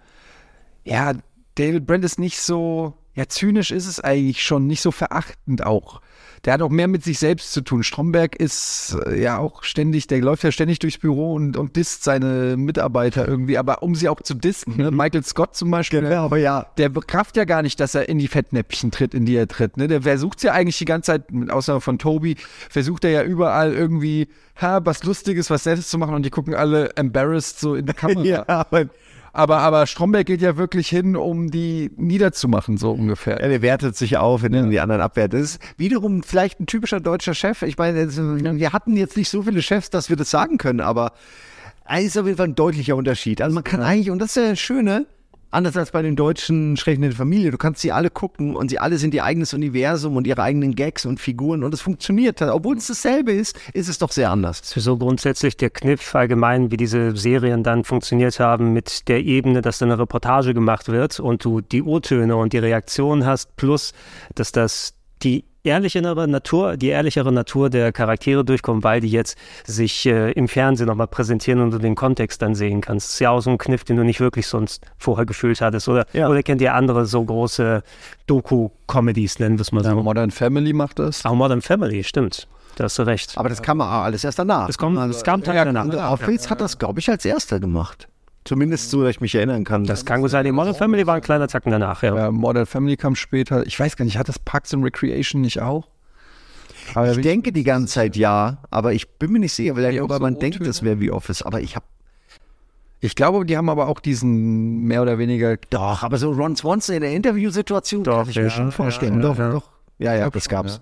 ja, 0.84 1.12
David 1.54 1.86
Brent 1.86 2.04
ist 2.04 2.18
nicht 2.18 2.40
so, 2.40 2.94
ja, 3.14 3.28
zynisch 3.28 3.70
ist 3.70 3.86
es 3.86 4.00
eigentlich 4.00 4.42
schon, 4.42 4.66
nicht 4.66 4.82
so 4.82 4.90
verachtend 4.90 5.64
auch. 5.64 6.00
Der 6.44 6.52
hat 6.54 6.62
auch 6.62 6.70
mehr 6.70 6.88
mit 6.88 7.02
sich 7.02 7.18
selbst 7.18 7.52
zu 7.52 7.62
tun. 7.62 7.82
Stromberg 7.82 8.36
ist 8.36 8.96
äh, 9.06 9.20
ja 9.20 9.38
auch 9.38 9.62
ständig, 9.62 10.06
der 10.06 10.20
läuft 10.20 10.44
ja 10.44 10.52
ständig 10.52 10.78
durchs 10.78 10.98
Büro 10.98 11.34
und, 11.34 11.56
und 11.56 11.76
disst 11.76 12.04
seine 12.04 12.56
Mitarbeiter 12.56 13.26
irgendwie, 13.26 13.56
aber 13.56 13.82
um 13.82 13.94
sie 13.94 14.08
auch 14.08 14.20
zu 14.20 14.34
dissen. 14.34 14.76
Ne? 14.76 14.90
Michael 14.90 15.24
Scott 15.24 15.56
zum 15.56 15.70
Beispiel, 15.70 16.04
Ja, 16.04 16.24
aber 16.24 16.36
ja. 16.38 16.66
der 16.76 16.90
bekraft 16.90 17.36
ja 17.36 17.44
gar 17.44 17.62
nicht, 17.62 17.80
dass 17.80 17.94
er 17.94 18.08
in 18.08 18.18
die 18.18 18.28
Fettnäpfchen 18.28 18.90
tritt, 18.90 19.14
in 19.14 19.24
die 19.24 19.36
er 19.36 19.48
tritt. 19.48 19.76
Ne? 19.76 19.88
Der 19.88 20.02
versucht 20.02 20.42
ja 20.42 20.52
eigentlich 20.52 20.78
die 20.78 20.84
ganze 20.84 21.12
Zeit, 21.12 21.32
mit 21.32 21.50
Ausnahme 21.50 21.80
von 21.80 21.98
Toby, 21.98 22.36
versucht 22.68 23.04
er 23.04 23.10
ja 23.10 23.22
überall 23.22 23.72
irgendwie, 23.72 24.28
ha, 24.60 24.80
was 24.84 25.04
Lustiges, 25.04 25.48
was 25.50 25.64
Nettes 25.64 25.88
zu 25.88 25.98
machen 25.98 26.14
und 26.14 26.24
die 26.26 26.30
gucken 26.30 26.54
alle 26.54 26.90
embarrassed 26.96 27.58
so 27.58 27.74
in 27.74 27.86
die 27.86 27.92
Kamera. 27.92 28.14
Ja, 28.24 28.44
aber 28.46 28.86
Aber, 29.36 29.58
aber 29.58 29.88
Stromberg 29.88 30.26
geht 30.26 30.42
ja 30.42 30.56
wirklich 30.56 30.88
hin, 30.88 31.16
um 31.16 31.50
die 31.50 31.90
niederzumachen, 31.96 32.78
so 32.78 32.92
ungefähr. 32.92 33.40
Ja, 33.40 33.48
der 33.48 33.62
wertet 33.62 33.96
sich 33.96 34.16
auf, 34.16 34.42
wenn 34.44 34.54
ja. 34.54 34.62
die 34.62 34.78
anderen 34.78 35.00
abwertet. 35.00 35.40
Das 35.40 35.50
ist 35.50 35.62
wiederum 35.76 36.22
vielleicht 36.22 36.60
ein 36.60 36.66
typischer 36.66 37.00
deutscher 37.00 37.34
Chef. 37.34 37.62
Ich 37.62 37.76
meine, 37.76 38.08
wir 38.14 38.72
hatten 38.72 38.96
jetzt 38.96 39.16
nicht 39.16 39.28
so 39.28 39.42
viele 39.42 39.60
Chefs, 39.60 39.90
dass 39.90 40.08
wir 40.08 40.14
das 40.14 40.30
sagen 40.30 40.56
können, 40.56 40.78
aber 40.78 41.14
es 41.84 42.04
ist 42.04 42.16
auf 42.16 42.26
jeden 42.26 42.38
Fall 42.38 42.46
ein 42.46 42.54
deutlicher 42.54 42.94
Unterschied. 42.94 43.42
Also 43.42 43.56
man 43.56 43.64
kann 43.64 43.82
eigentlich, 43.82 44.12
und 44.12 44.20
das 44.20 44.36
ist 44.36 44.36
ja 44.36 44.50
das 44.50 44.60
Schöne, 44.60 45.06
anders 45.54 45.76
als 45.76 45.90
bei 45.92 46.02
den 46.02 46.16
deutschen 46.16 46.76
Schrecken 46.76 47.02
der 47.02 47.12
Familie. 47.12 47.50
Du 47.50 47.58
kannst 47.58 47.80
sie 47.80 47.92
alle 47.92 48.10
gucken 48.10 48.56
und 48.56 48.70
sie 48.70 48.78
alle 48.78 48.98
sind 48.98 49.14
ihr 49.14 49.24
eigenes 49.24 49.54
Universum 49.54 50.16
und 50.16 50.26
ihre 50.26 50.42
eigenen 50.42 50.74
Gags 50.74 51.06
und 51.06 51.20
Figuren 51.20 51.64
und 51.64 51.72
es 51.72 51.80
funktioniert. 51.80 52.42
Obwohl 52.42 52.76
es 52.76 52.88
dasselbe 52.88 53.32
ist, 53.32 53.58
ist 53.72 53.88
es 53.88 53.98
doch 53.98 54.10
sehr 54.10 54.30
anders. 54.30 54.60
Das 54.60 54.76
ist 54.76 54.84
so 54.84 54.96
grundsätzlich 54.96 55.56
der 55.56 55.70
Kniff 55.70 56.14
allgemein, 56.14 56.70
wie 56.70 56.76
diese 56.76 57.16
Serien 57.16 57.62
dann 57.62 57.84
funktioniert 57.84 58.40
haben 58.40 58.72
mit 58.72 59.08
der 59.08 59.22
Ebene, 59.22 59.62
dass 59.62 59.78
da 59.78 59.86
eine 59.86 59.98
Reportage 59.98 60.54
gemacht 60.54 60.88
wird 60.88 61.20
und 61.20 61.44
du 61.44 61.60
die 61.60 61.82
O-Töne 61.82 62.36
und 62.36 62.52
die 62.52 62.58
Reaktionen 62.58 63.24
hast, 63.24 63.56
plus 63.56 63.92
dass 64.34 64.52
das 64.52 64.94
die 65.22 65.44
ehrlichere 65.64 66.28
Natur, 66.28 66.76
die 66.76 66.88
ehrlichere 66.88 67.32
Natur 67.32 67.70
der 67.70 67.92
Charaktere 67.92 68.44
durchkommen, 68.44 68.84
weil 68.84 69.00
die 69.00 69.08
jetzt 69.08 69.36
sich 69.64 70.06
äh, 70.06 70.32
im 70.32 70.48
Fernsehen 70.48 70.86
nochmal 70.86 71.08
präsentieren 71.08 71.60
und 71.60 71.72
du 71.72 71.78
den 71.78 71.94
Kontext 71.94 72.42
dann 72.42 72.54
sehen 72.54 72.80
kannst. 72.80 73.08
Das 73.08 73.14
ist 73.14 73.20
ja 73.20 73.30
auch 73.30 73.40
so 73.40 73.50
ein 73.50 73.58
Kniff, 73.58 73.84
den 73.84 73.96
du 73.96 74.04
nicht 74.04 74.20
wirklich 74.20 74.46
sonst 74.46 74.84
vorher 74.98 75.26
gefühlt 75.26 75.60
hattest. 75.60 75.88
Oder, 75.88 76.06
ja. 76.12 76.28
oder 76.28 76.42
kennt 76.42 76.60
ihr 76.60 76.74
andere 76.74 77.06
so 77.06 77.24
große 77.24 77.82
Doku-Comedies, 78.26 79.38
nennen 79.38 79.58
wir 79.58 79.62
es 79.62 79.72
mal 79.72 79.82
so? 79.82 79.90
Ja, 79.90 79.94
Modern 79.96 80.30
Family 80.30 80.72
macht 80.72 80.98
das. 80.98 81.24
Auch 81.24 81.34
Modern 81.34 81.62
Family, 81.62 82.04
stimmt. 82.04 82.46
Da 82.76 82.84
hast 82.84 82.98
du 82.98 83.02
recht. 83.02 83.38
Aber 83.38 83.48
das 83.48 83.62
kam 83.62 83.80
alles 83.80 84.24
erst 84.24 84.38
danach. 84.38 84.66
Das, 84.66 84.78
kommt, 84.78 84.96
das 84.98 85.22
kam 85.22 85.42
ja, 85.42 85.64
danach. 85.64 86.12
Office 86.12 86.50
hat 86.50 86.60
das, 86.60 86.78
glaube 86.78 87.00
ich, 87.00 87.08
als 87.08 87.24
erster 87.24 87.60
gemacht. 87.60 88.08
Zumindest 88.44 88.90
so, 88.90 89.02
dass 89.02 89.12
ich 89.12 89.20
mich 89.20 89.34
erinnern 89.34 89.64
kann. 89.64 89.84
Das 89.84 90.04
kann 90.04 90.20
gut 90.20 90.30
sein. 90.30 90.44
Die 90.44 90.52
Modern 90.52 90.74
Family 90.74 91.06
war 91.06 91.14
ein 91.14 91.22
kleiner 91.22 91.48
Zacken 91.48 91.72
danach, 91.72 92.02
ja. 92.02 92.14
ja. 92.14 92.30
Modern 92.30 92.66
Family 92.66 92.96
kam 92.96 93.16
später. 93.16 93.66
Ich 93.66 93.80
weiß 93.80 93.96
gar 93.96 94.04
nicht, 94.04 94.18
hat 94.18 94.28
das 94.28 94.38
Parks 94.38 94.74
and 94.74 94.84
Recreation 94.84 95.40
nicht 95.40 95.62
auch? 95.62 95.88
Aber 96.92 97.12
ich 97.12 97.20
denke 97.22 97.52
die 97.52 97.64
ganze 97.64 97.94
Zeit 97.94 98.16
ja, 98.16 98.58
aber 98.70 98.92
ich 98.92 99.08
bin 99.08 99.32
mir 99.32 99.38
nicht 99.38 99.54
sicher, 99.54 99.74
weil 99.76 99.98
aber 99.98 100.18
man 100.18 100.38
denkt, 100.38 100.66
das 100.66 100.82
wäre 100.82 101.00
wie 101.00 101.10
Office, 101.10 101.40
aber 101.40 101.62
ich 101.62 101.76
habe 101.76 101.86
ich 103.00 103.14
glaube, 103.14 103.44
die 103.44 103.56
haben 103.58 103.68
aber 103.68 103.88
auch 103.88 104.00
diesen 104.00 104.84
mehr 104.84 105.02
oder 105.02 105.18
weniger. 105.18 105.58
Doch, 105.68 106.02
aber 106.02 106.16
so 106.16 106.32
Ron 106.32 106.56
Swanson 106.56 106.94
in 106.96 107.02
der 107.02 107.12
Interviewsituation 107.12 108.02
doch, 108.02 108.20
kann 108.20 108.30
ich 108.30 108.36
mir 108.36 108.48
schon 108.48 108.72
vorstellen. 108.72 109.16
Ja, 109.16 109.20
doch, 109.20 109.38
ja. 109.38 109.50
doch. 109.50 109.68
Ja, 109.98 110.14
ja, 110.14 110.30
das 110.30 110.48
gab's. 110.48 110.80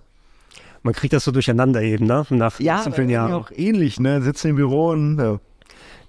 Man 0.84 0.94
kriegt 0.94 1.12
das 1.12 1.24
so 1.24 1.32
durcheinander 1.32 1.82
eben, 1.82 2.06
ne? 2.06 2.24
Nach 2.30 2.60
ja, 2.60 2.82
so 2.82 2.92
vielen 2.92 3.08
Jahren. 3.08 3.32
auch 3.32 3.50
ähnlich, 3.50 3.98
ne? 3.98 4.22
Sitzen 4.22 4.50
im 4.50 4.56
Büro 4.56 4.90
und 4.90 5.18
ja. 5.18 5.40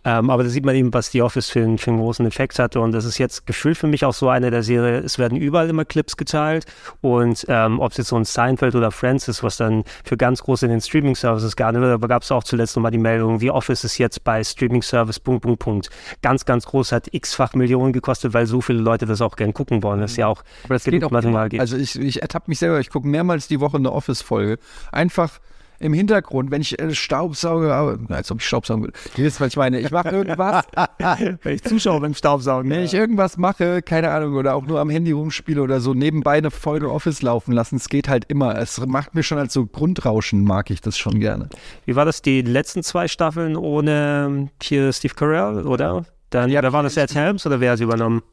Ähm, 0.06 0.30
aber 0.30 0.44
da 0.44 0.50
sieht 0.50 0.66
man 0.66 0.76
eben, 0.76 0.94
was 0.94 1.10
die 1.12 1.22
Office 1.22 1.50
für, 1.50 1.62
einen, 1.62 1.78
für 1.78 1.92
einen 1.92 2.00
großen 2.00 2.26
Effekt 2.26 2.60
hatte. 2.60 2.80
Und 2.80 2.92
das 2.92 3.06
ist 3.06 3.18
jetzt 3.18 3.46
gefühlt 3.46 3.78
für 3.78 3.88
mich 3.88 4.06
auch 4.06 4.14
so 4.14 4.30
eine 4.30 4.52
der 4.52 4.64
Serie. 4.64 5.00
Es 5.00 5.18
werden 5.18 5.38
überall 5.38 5.70
immer 5.70 5.86
Clips 5.86 6.18
geteilt. 6.18 6.66
Und 7.02 7.46
ähm, 7.48 7.80
ob 7.80 7.92
es 7.92 7.98
jetzt 7.98 8.10
so 8.10 8.18
ein 8.18 8.26
Seinfeld 8.26 8.76
oder 8.76 8.92
Friends 8.92 9.28
ist, 9.28 9.44
was 9.44 9.58
dann 9.58 9.84
für 10.04 10.18
ganz 10.18 10.44
groß 10.44 10.64
in 10.64 10.70
den 10.70 10.82
Streaming-Services 10.82 11.56
gar 11.56 11.72
nicht 11.72 11.82
wird, 11.82 11.94
aber 11.94 12.08
gab 12.08 12.24
es 12.24 12.32
auch 12.32 12.44
zuletzt 12.44 12.76
nochmal 12.76 12.92
die 12.92 12.98
Meldung, 12.98 13.42
wie 13.42 13.52
Office 13.52 13.84
ist 13.84 13.98
jetzt 13.98 14.24
bei 14.24 14.44
Streaming-Service, 14.44 15.20
Punkt, 15.20 15.44
Punkt, 15.44 15.60
Punkt. 15.60 15.90
Ganz, 16.22 16.46
ganz 16.46 16.66
groß, 16.66 16.92
hat 16.92 17.08
x-fach 17.12 17.54
Millionen 17.54 17.94
gekostet, 17.94 18.34
weil 18.34 18.46
so 18.46 18.62
viele 18.62 18.80
Leute 18.80 19.06
das 19.06 19.22
auch 19.22 19.36
gern 19.36 19.54
gucken 19.54 19.84
wollen. 19.84 20.02
Das 20.02 20.12
ist 20.12 20.18
ja 20.18 20.28
auch, 20.28 20.44
aber 20.66 20.76
das 20.76 20.84
geht 20.84 21.04
auch 21.04 21.12
mal 21.12 21.50
geht. 21.50 21.60
Also 21.60 21.78
ich, 21.78 22.00
ich 22.00 22.22
ertappe 22.22 22.50
mich 22.50 22.60
selber, 22.60 22.80
ich 22.80 22.90
gucke 22.90 23.08
mehrmals 23.08 23.48
die 23.48 23.60
Woche 23.60 23.78
eine 23.78 23.92
Office-Folge. 23.92 24.60
Einfach 24.92 25.40
im 25.84 25.94
Hintergrund, 25.94 26.50
wenn 26.50 26.62
ich 26.62 26.80
äh, 26.80 26.96
Staubsauge, 26.96 27.74
als 28.10 28.32
ob 28.32 28.40
ich 28.40 28.48
Staubsaugen 28.48 28.86
würde. 28.86 28.98
Wisst, 29.16 29.42
was 29.42 29.50
ich 29.50 29.58
meine. 29.58 29.80
Ich 29.80 29.92
mache 29.92 30.10
irgendwas. 30.10 30.66
wenn 31.44 31.56
ich 31.56 31.64
zuschaue 31.64 32.00
beim 32.00 32.14
Staubsaugen. 32.14 32.70
Wenn 32.72 32.84
ich 32.84 32.94
irgendwas 32.94 33.38
mache, 33.38 33.82
keine 33.82 34.12
Ahnung, 34.12 34.36
oder 34.36 34.56
auch 34.56 34.66
nur 34.66 34.80
am 34.80 34.90
Handy 34.90 35.12
rumspiele 35.12 35.62
oder 35.62 35.82
so, 35.82 35.94
nebenbei 35.94 36.38
eine 36.38 36.52
Folge 36.52 36.92
Office 36.92 37.22
laufen 37.22 37.52
lassen, 37.52 37.76
es 37.76 37.90
geht 37.90 38.08
halt 38.08 38.26
immer. 38.30 38.58
Es 38.58 38.84
macht 38.86 39.14
mir 39.14 39.24
schon 39.24 39.38
als 39.38 39.54
so 39.54 39.66
Grundrauschen, 39.66 40.44
mag 40.44 40.70
ich 40.70 40.82
das 40.82 40.98
schon 40.98 41.20
gerne. 41.20 41.50
Wie 41.86 41.96
war 41.96 42.06
das 42.06 42.22
die 42.22 42.42
letzten 42.42 42.84
zwei 42.84 43.08
Staffeln 43.08 43.56
ohne 43.56 44.26
ähm, 44.28 44.50
hier 44.62 44.92
Steve 44.94 45.14
Carell, 45.16 45.68
oder? 45.68 46.06
Dann, 46.30 46.50
ja, 46.50 46.62
da 46.62 46.74
war 46.74 46.82
das 46.82 46.98
Ed 46.98 47.14
Helms 47.14 47.46
oder 47.46 47.60
wer 47.60 47.72
hat 47.72 47.76
es 47.76 47.82
übernommen? 47.82 48.24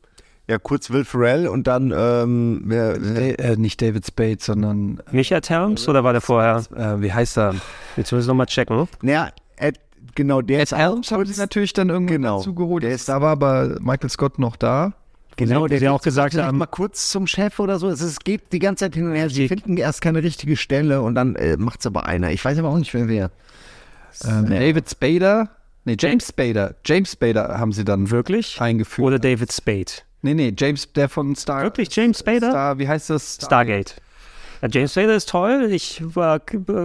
Ja, 0.50 0.58
kurz 0.58 0.90
Will 0.90 1.04
Ferrell 1.04 1.46
und 1.46 1.68
dann 1.68 1.94
ähm, 1.96 2.62
wer, 2.64 2.96
äh, 3.38 3.56
nicht 3.56 3.80
David 3.80 4.04
Spade, 4.04 4.38
sondern 4.40 5.00
nicht 5.12 5.30
Ed 5.30 5.48
Helms 5.48 5.88
oder 5.88 6.02
war 6.02 6.10
der 6.10 6.20
vorher? 6.20 6.64
Äh, 6.74 7.00
wie 7.00 7.12
heißt 7.12 7.38
er? 7.38 7.54
Jetzt 7.96 8.10
müssen 8.10 8.26
wir 8.26 8.32
nochmal 8.32 8.46
checken. 8.46 8.88
Naja, 9.00 9.28
Ed, 9.56 9.78
genau, 10.16 10.42
der 10.42 10.62
Ed 10.62 10.72
Helms 10.72 11.12
haben 11.12 11.24
sie 11.24 11.40
natürlich 11.40 11.72
dann 11.72 11.88
irgendwie 11.88 12.14
genau. 12.14 12.40
zugeholt. 12.40 12.82
Der 12.82 12.90
ist 12.90 13.08
da 13.08 13.20
war 13.20 13.30
aber 13.30 13.78
Michael 13.80 14.10
Scott 14.10 14.40
noch 14.40 14.56
da. 14.56 14.92
Genau, 15.36 15.68
der, 15.68 15.78
der 15.78 15.92
auch 15.92 16.02
gesagt 16.02 16.36
hat, 16.36 16.52
mal 16.52 16.66
kurz 16.66 17.10
zum 17.10 17.28
Chef 17.28 17.60
oder 17.60 17.78
so. 17.78 17.88
Es, 17.88 18.00
es 18.00 18.18
geht 18.18 18.52
die 18.52 18.58
ganze 18.58 18.86
Zeit 18.86 18.96
hin 18.96 19.06
und 19.06 19.14
her. 19.14 19.30
Sie 19.30 19.46
finden 19.46 19.76
erst 19.76 20.00
keine 20.00 20.20
richtige 20.24 20.56
Stelle 20.56 21.00
und 21.00 21.14
dann 21.14 21.36
äh, 21.36 21.58
macht 21.58 21.78
es 21.78 21.86
aber 21.86 22.06
einer. 22.06 22.32
Ich 22.32 22.44
weiß 22.44 22.58
aber 22.58 22.70
auch 22.70 22.78
nicht, 22.78 22.92
wer 22.92 23.06
wer. 23.06 23.30
Ähm, 24.24 24.46
David 24.46 24.90
Spader. 24.90 25.50
Nee, 25.84 25.94
James 25.96 26.26
Spader. 26.26 26.74
James 26.84 27.12
Spader 27.12 27.56
haben 27.56 27.70
sie 27.70 27.84
dann 27.84 28.10
wirklich 28.10 28.60
eingeführt. 28.60 29.06
Oder 29.06 29.20
David 29.20 29.52
Spade. 29.52 29.92
Nee, 30.22 30.34
nee, 30.34 30.52
James, 30.56 30.92
der 30.92 31.08
von 31.08 31.34
Star. 31.34 31.62
Wirklich, 31.62 31.94
James 31.94 32.18
Spader? 32.18 32.50
Star, 32.50 32.78
wie 32.78 32.88
heißt 32.88 33.10
das? 33.10 33.38
Stargate. 33.42 33.96
Ja, 34.60 34.68
James 34.70 34.92
Spader 34.92 35.14
ist 35.14 35.30
toll. 35.30 35.68
Ich 35.70 36.02
war 36.14 36.40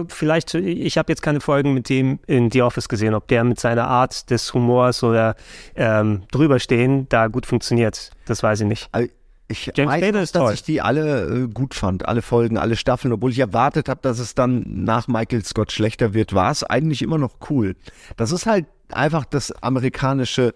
vielleicht, 0.08 0.54
ich 0.54 0.96
habe 0.96 1.12
jetzt 1.12 1.20
keine 1.20 1.40
Folgen 1.40 1.74
mit 1.74 1.90
dem 1.90 2.18
in 2.26 2.50
The 2.50 2.62
Office 2.62 2.88
gesehen, 2.88 3.12
ob 3.12 3.28
der 3.28 3.44
mit 3.44 3.60
seiner 3.60 3.86
Art 3.86 4.30
des 4.30 4.54
Humors 4.54 5.02
oder 5.02 5.36
ähm, 5.74 6.22
drüberstehen 6.32 7.08
da 7.10 7.26
gut 7.26 7.44
funktioniert. 7.44 8.10
Das 8.24 8.42
weiß 8.42 8.62
ich 8.62 8.66
nicht. 8.66 8.88
Also 8.92 9.08
ich 9.48 9.70
James 9.74 9.92
weiß 9.92 10.02
Spader 10.02 10.22
ist 10.22 10.34
dass 10.34 10.42
toll. 10.42 10.54
ich 10.54 10.62
die 10.64 10.80
alle 10.80 11.44
äh, 11.44 11.48
gut 11.48 11.74
fand, 11.74 12.08
alle 12.08 12.22
Folgen, 12.22 12.58
alle 12.58 12.76
Staffeln, 12.76 13.12
obwohl 13.12 13.30
ich 13.30 13.38
erwartet 13.38 13.88
habe, 13.88 14.00
dass 14.02 14.18
es 14.18 14.34
dann 14.34 14.64
nach 14.66 15.06
Michael 15.06 15.44
Scott 15.44 15.70
schlechter 15.70 16.14
wird, 16.14 16.32
war 16.32 16.50
es 16.50 16.64
eigentlich 16.64 17.02
immer 17.02 17.18
noch 17.18 17.34
cool. 17.50 17.76
Das 18.16 18.32
ist 18.32 18.46
halt 18.46 18.66
einfach 18.90 19.24
das 19.24 19.52
amerikanische 19.62 20.54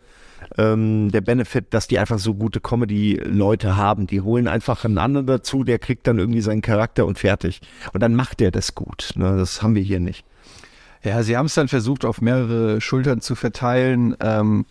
ähm, 0.59 1.11
der 1.11 1.20
Benefit, 1.20 1.72
dass 1.74 1.88
die 1.88 1.99
einfach 1.99 2.18
so 2.18 2.34
gute 2.34 2.61
Comedy-Leute 2.61 3.76
haben. 3.76 4.07
Die 4.07 4.20
holen 4.20 4.49
einfach 4.49 4.84
einen 4.84 4.99
anderen 4.99 5.26
dazu, 5.26 5.64
der 5.64 5.78
kriegt 5.78 6.07
dann 6.07 6.18
irgendwie 6.18 6.41
seinen 6.41 6.62
Charakter 6.62 7.07
und 7.07 7.18
fertig. 7.18 7.61
Und 7.93 8.01
dann 8.01 8.14
macht 8.14 8.41
der 8.41 8.51
das 8.51 8.74
gut. 8.74 9.12
Ne? 9.16 9.36
Das 9.36 9.62
haben 9.62 9.74
wir 9.74 9.82
hier 9.82 10.01
nicht. 10.01 10.24
Ja, 11.03 11.22
sie 11.22 11.36
haben 11.36 11.47
es 11.47 11.55
dann 11.55 11.68
versucht, 11.68 12.05
auf 12.05 12.20
mehrere 12.20 12.80
Schultern 12.80 13.20
zu 13.20 13.34
verteilen. 13.34 14.16
Ähm, 14.20 14.66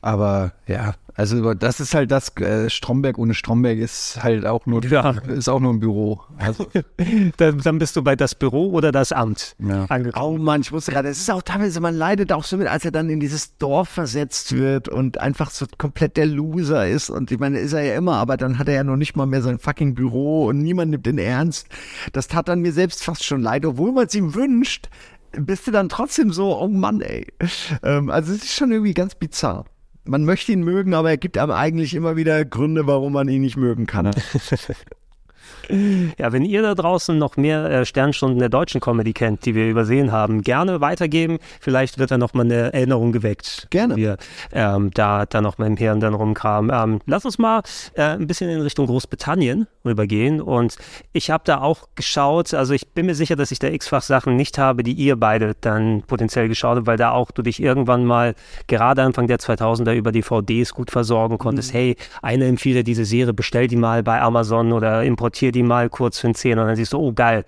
aber 0.00 0.52
ja, 0.66 0.94
also 1.16 1.54
das 1.54 1.80
ist 1.80 1.94
halt 1.94 2.10
das, 2.10 2.36
äh, 2.36 2.68
Stromberg 2.68 3.18
ohne 3.18 3.32
Stromberg 3.32 3.78
ist 3.78 4.22
halt 4.22 4.44
auch 4.44 4.66
nur, 4.66 4.84
ja. 4.84 5.10
ist 5.28 5.48
auch 5.48 5.60
nur 5.60 5.72
ein 5.72 5.80
Büro. 5.80 6.20
Also. 6.36 6.66
dann, 7.38 7.58
dann, 7.58 7.78
bist 7.78 7.96
du 7.96 8.02
bei 8.02 8.16
das 8.16 8.34
Büro 8.34 8.70
oder 8.70 8.92
das 8.92 9.12
Amt 9.12 9.56
ja. 9.58 9.86
Oh 10.14 10.36
Mann, 10.36 10.60
ich 10.60 10.72
wusste 10.72 10.92
gerade, 10.92 11.08
es 11.08 11.18
ist 11.18 11.30
auch 11.30 11.42
teilweise, 11.42 11.80
man 11.80 11.94
leidet 11.94 12.32
auch 12.32 12.44
so 12.44 12.58
mit, 12.58 12.68
als 12.68 12.84
er 12.84 12.90
dann 12.90 13.08
in 13.08 13.20
dieses 13.20 13.56
Dorf 13.56 13.88
versetzt 13.88 14.54
wird 14.54 14.88
und 14.88 15.18
einfach 15.18 15.50
so 15.50 15.66
komplett 15.78 16.18
der 16.18 16.26
Loser 16.26 16.86
ist. 16.86 17.08
Und 17.08 17.30
ich 17.32 17.38
meine, 17.38 17.58
ist 17.58 17.72
er 17.72 17.82
ja 17.82 17.96
immer, 17.96 18.16
aber 18.16 18.36
dann 18.36 18.58
hat 18.58 18.68
er 18.68 18.74
ja 18.74 18.84
noch 18.84 18.96
nicht 18.96 19.16
mal 19.16 19.26
mehr 19.26 19.42
sein 19.42 19.58
fucking 19.58 19.94
Büro 19.94 20.46
und 20.46 20.58
niemand 20.58 20.90
nimmt 20.90 21.06
ihn 21.06 21.18
ernst. 21.18 21.68
Das 22.12 22.28
tat 22.28 22.48
dann 22.48 22.60
mir 22.60 22.72
selbst 22.72 23.02
fast 23.02 23.24
schon 23.24 23.40
leid, 23.40 23.64
obwohl 23.64 23.92
man 23.92 24.06
es 24.06 24.14
ihm 24.14 24.34
wünscht 24.34 24.88
bist 25.38 25.66
du 25.66 25.70
dann 25.70 25.90
trotzdem 25.90 26.32
so, 26.32 26.58
oh 26.58 26.68
Mann, 26.68 27.02
ey. 27.02 27.26
Ähm, 27.82 28.08
also 28.08 28.32
es 28.32 28.44
ist 28.44 28.54
schon 28.54 28.72
irgendwie 28.72 28.94
ganz 28.94 29.14
bizarr 29.14 29.66
man 30.06 30.24
möchte 30.24 30.52
ihn 30.52 30.62
mögen, 30.62 30.94
aber 30.94 31.10
er 31.10 31.16
gibt 31.16 31.38
einem 31.38 31.52
eigentlich 31.52 31.94
immer 31.94 32.16
wieder 32.16 32.44
Gründe, 32.44 32.86
warum 32.86 33.12
man 33.12 33.28
ihn 33.28 33.42
nicht 33.42 33.56
mögen 33.56 33.86
kann. 33.86 34.10
Ja, 36.18 36.32
wenn 36.32 36.44
ihr 36.44 36.62
da 36.62 36.74
draußen 36.74 37.16
noch 37.18 37.36
mehr 37.36 37.64
äh, 37.70 37.84
Sternstunden 37.84 38.38
der 38.38 38.48
deutschen 38.48 38.80
Comedy 38.80 39.12
kennt, 39.12 39.44
die 39.44 39.54
wir 39.54 39.68
übersehen 39.68 40.12
haben, 40.12 40.42
gerne 40.42 40.80
weitergeben. 40.80 41.38
Vielleicht 41.60 41.98
wird 41.98 42.10
da 42.10 42.18
noch 42.18 42.34
mal 42.34 42.44
eine 42.44 42.72
Erinnerung 42.72 43.12
geweckt. 43.12 43.66
Gerne. 43.70 43.96
Wir 43.96 44.16
ähm, 44.52 44.90
da, 44.94 45.26
da 45.26 45.40
noch 45.40 45.58
mal 45.58 45.66
im 45.66 45.76
Hirn 45.76 46.00
dann 46.00 46.14
rumkramen. 46.14 46.70
Ähm, 46.72 47.00
lass 47.06 47.24
uns 47.24 47.38
mal 47.38 47.62
äh, 47.94 48.02
ein 48.02 48.26
bisschen 48.26 48.48
in 48.50 48.60
Richtung 48.60 48.86
Großbritannien 48.86 49.66
rübergehen. 49.84 50.40
Und 50.40 50.76
ich 51.12 51.30
habe 51.30 51.44
da 51.46 51.60
auch 51.60 51.88
geschaut, 51.94 52.54
also 52.54 52.74
ich 52.74 52.88
bin 52.88 53.06
mir 53.06 53.14
sicher, 53.14 53.36
dass 53.36 53.50
ich 53.50 53.58
da 53.58 53.68
x-fach 53.68 54.02
Sachen 54.02 54.36
nicht 54.36 54.58
habe, 54.58 54.82
die 54.82 54.92
ihr 54.92 55.16
beide 55.16 55.54
dann 55.60 56.02
potenziell 56.02 56.48
geschaut 56.48 56.76
habt, 56.76 56.86
weil 56.86 56.96
da 56.96 57.10
auch 57.10 57.30
du 57.30 57.42
dich 57.42 57.62
irgendwann 57.62 58.04
mal 58.04 58.34
gerade 58.66 59.02
Anfang 59.02 59.26
der 59.26 59.38
2000er 59.38 59.94
über 59.94 60.12
DVDs 60.12 60.74
gut 60.74 60.90
versorgen 60.90 61.38
konntest. 61.38 61.72
Mhm. 61.72 61.78
Hey, 61.78 61.96
eine 62.22 62.46
empfiehlt 62.46 62.76
dir 62.76 62.84
diese 62.84 63.04
Serie, 63.04 63.32
bestell 63.32 63.68
die 63.68 63.76
mal 63.76 64.02
bei 64.02 64.20
Amazon 64.20 64.72
oder 64.72 65.04
importier 65.36 65.52
die 65.52 65.62
mal 65.62 65.88
kurz 65.90 66.18
für 66.18 66.28
einen 66.28 66.34
Zehner 66.34 66.62
und 66.62 66.68
dann 66.68 66.76
siehst 66.76 66.92
du, 66.92 66.98
oh 66.98 67.12
geil, 67.12 67.44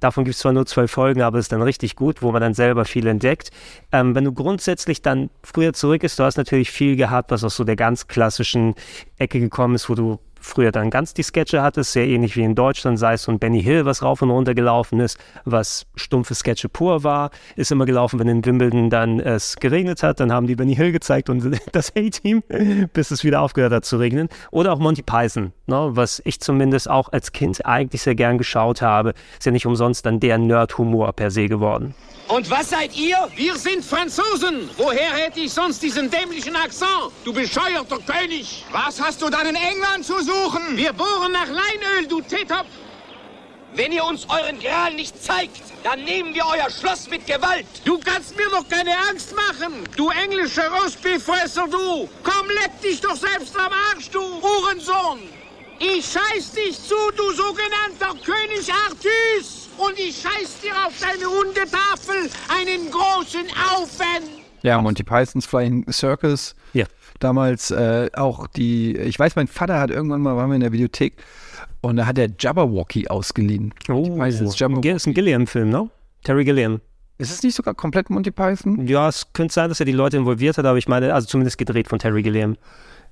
Davon 0.00 0.24
gibt 0.24 0.34
es 0.34 0.40
zwar 0.40 0.52
nur 0.52 0.66
zwölf 0.66 0.90
Folgen, 0.90 1.22
aber 1.22 1.38
ist 1.38 1.52
dann 1.52 1.62
richtig 1.62 1.94
gut, 1.94 2.22
wo 2.22 2.32
man 2.32 2.40
dann 2.40 2.54
selber 2.54 2.84
viel 2.84 3.06
entdeckt. 3.06 3.52
Ähm, 3.92 4.16
wenn 4.16 4.24
du 4.24 4.32
grundsätzlich 4.32 5.00
dann 5.00 5.30
früher 5.44 5.74
zurück 5.74 6.02
ist, 6.02 6.18
du 6.18 6.24
hast 6.24 6.36
natürlich 6.36 6.72
viel 6.72 6.96
gehabt, 6.96 7.30
was 7.30 7.44
aus 7.44 7.54
so 7.54 7.62
der 7.62 7.76
ganz 7.76 8.08
klassischen 8.08 8.74
Ecke 9.16 9.38
gekommen 9.38 9.76
ist, 9.76 9.88
wo 9.88 9.94
du 9.94 10.18
früher 10.42 10.72
dann 10.72 10.90
ganz 10.90 11.14
die 11.14 11.22
Sketche 11.22 11.62
hattest, 11.62 11.92
sehr 11.92 12.06
ähnlich 12.06 12.36
wie 12.36 12.42
in 12.42 12.54
Deutschland, 12.54 12.98
sei 12.98 13.14
es 13.14 13.22
so 13.22 13.32
ein 13.32 13.38
Benny 13.38 13.62
Hill, 13.62 13.84
was 13.84 14.02
rauf 14.02 14.22
und 14.22 14.30
runter 14.30 14.54
gelaufen 14.54 15.00
ist, 15.00 15.18
was 15.44 15.86
stumpfe 15.94 16.34
Sketche 16.34 16.68
pur 16.68 17.04
war, 17.04 17.30
ist 17.56 17.72
immer 17.72 17.86
gelaufen, 17.86 18.18
wenn 18.18 18.28
in 18.28 18.44
Wimbledon 18.44 18.90
dann 18.90 19.20
es 19.20 19.56
geregnet 19.56 20.02
hat, 20.02 20.20
dann 20.20 20.32
haben 20.32 20.46
die 20.46 20.56
Benny 20.56 20.74
Hill 20.74 20.92
gezeigt 20.92 21.30
und 21.30 21.58
das 21.72 21.92
A-Team, 21.96 22.42
bis 22.92 23.10
es 23.10 23.24
wieder 23.24 23.40
aufgehört 23.40 23.72
hat 23.72 23.84
zu 23.84 23.96
regnen. 23.96 24.28
Oder 24.50 24.72
auch 24.72 24.78
Monty 24.78 25.02
Python, 25.02 25.52
ne, 25.66 25.90
was 25.92 26.20
ich 26.24 26.40
zumindest 26.40 26.90
auch 26.90 27.10
als 27.12 27.32
Kind 27.32 27.64
eigentlich 27.64 28.02
sehr 28.02 28.14
gern 28.14 28.38
geschaut 28.38 28.82
habe, 28.82 29.14
ist 29.38 29.46
ja 29.46 29.52
nicht 29.52 29.66
umsonst 29.66 30.04
dann 30.06 30.20
der 30.20 30.38
Nerd-Humor 30.38 31.12
per 31.12 31.30
se 31.30 31.46
geworden. 31.48 31.94
Und 32.28 32.48
was 32.50 32.70
seid 32.70 32.96
ihr? 32.96 33.16
Wir 33.36 33.56
sind 33.56 33.84
Franzosen. 33.84 34.70
Woher 34.78 35.10
hätte 35.10 35.40
ich 35.40 35.52
sonst 35.52 35.82
diesen 35.82 36.10
dämlichen 36.10 36.56
Akzent? 36.56 37.10
Du 37.24 37.32
bescheuerter 37.32 37.98
König. 38.06 38.64
Was 38.72 39.00
hast 39.02 39.20
du 39.20 39.28
dann 39.28 39.46
in 39.46 39.56
England 39.56 40.04
zu 40.04 40.14
suchen? 40.14 40.31
Wir 40.74 40.92
bohren 40.94 41.32
nach 41.32 41.48
Leinöl, 41.48 42.08
du 42.08 42.20
Teetopf. 42.22 42.66
Wenn 43.74 43.92
ihr 43.92 44.04
uns 44.04 44.26
euren 44.28 44.58
Gral 44.58 44.94
nicht 44.94 45.22
zeigt, 45.22 45.62
dann 45.84 46.02
nehmen 46.04 46.34
wir 46.34 46.44
euer 46.46 46.70
Schloss 46.70 47.08
mit 47.08 47.26
Gewalt. 47.26 47.66
Du 47.84 47.98
kannst 47.98 48.36
mir 48.36 48.48
doch 48.50 48.68
keine 48.68 48.96
Angst 49.10 49.34
machen, 49.34 49.84
du 49.96 50.10
englischer 50.10 50.68
Rostbeefresser, 50.70 51.68
du. 51.68 52.08
Komm, 52.22 52.48
leck 52.48 52.80
dich 52.82 53.00
doch 53.00 53.16
selbst 53.16 53.54
am 53.56 53.72
Arsch, 53.90 54.10
du 54.10 54.20
Uhrensohn. 54.20 55.20
Ich 55.78 56.06
scheiß 56.06 56.52
dich 56.52 56.78
zu, 56.82 56.96
du 57.16 57.32
sogenannter 57.32 58.14
König 58.24 58.72
Artus. 58.72 59.68
Und 59.78 59.98
ich 59.98 60.20
scheiß 60.20 60.60
dir 60.62 60.72
auf 60.86 60.94
deine 61.00 61.26
runde 61.26 61.62
Tafel 61.70 62.30
einen 62.48 62.90
großen 62.90 63.46
Aufen. 63.74 64.42
Ja, 64.62 64.80
Monty 64.80 65.02
Pythons 65.02 65.46
Flying 65.46 65.84
Circus. 65.90 66.54
Ja. 66.72 66.86
Damals 67.22 67.70
äh, 67.70 68.10
auch 68.14 68.48
die, 68.48 68.96
ich 68.96 69.16
weiß, 69.16 69.36
mein 69.36 69.46
Vater 69.46 69.78
hat 69.78 69.90
irgendwann 69.90 70.22
mal, 70.22 70.36
waren 70.36 70.50
wir 70.50 70.56
in 70.56 70.60
der 70.60 70.72
Videothek 70.72 71.14
und 71.80 71.96
da 71.96 72.06
hat 72.06 72.18
er 72.18 72.28
Jabberwocky 72.36 73.06
ausgeliehen. 73.06 73.72
Oh, 73.88 74.02
ich 74.02 74.18
weiß 74.18 74.40
es, 74.40 74.58
Jabberwocky. 74.58 74.90
ist 74.90 75.06
ein 75.06 75.14
Gilliam-Film, 75.14 75.70
ne? 75.70 75.88
Terry 76.24 76.44
Gilliam. 76.44 76.80
Ist 77.18 77.30
es 77.30 77.44
nicht 77.44 77.54
sogar 77.54 77.74
komplett 77.74 78.10
Monty 78.10 78.32
Python? 78.32 78.88
Ja, 78.88 79.08
es 79.08 79.32
könnte 79.34 79.54
sein, 79.54 79.68
dass 79.68 79.78
er 79.78 79.86
die 79.86 79.92
Leute 79.92 80.16
involviert 80.16 80.58
hat, 80.58 80.64
aber 80.64 80.78
ich 80.78 80.88
meine, 80.88 81.14
also 81.14 81.28
zumindest 81.28 81.58
gedreht 81.58 81.86
von 81.86 82.00
Terry 82.00 82.22
Gilliam. 82.22 82.56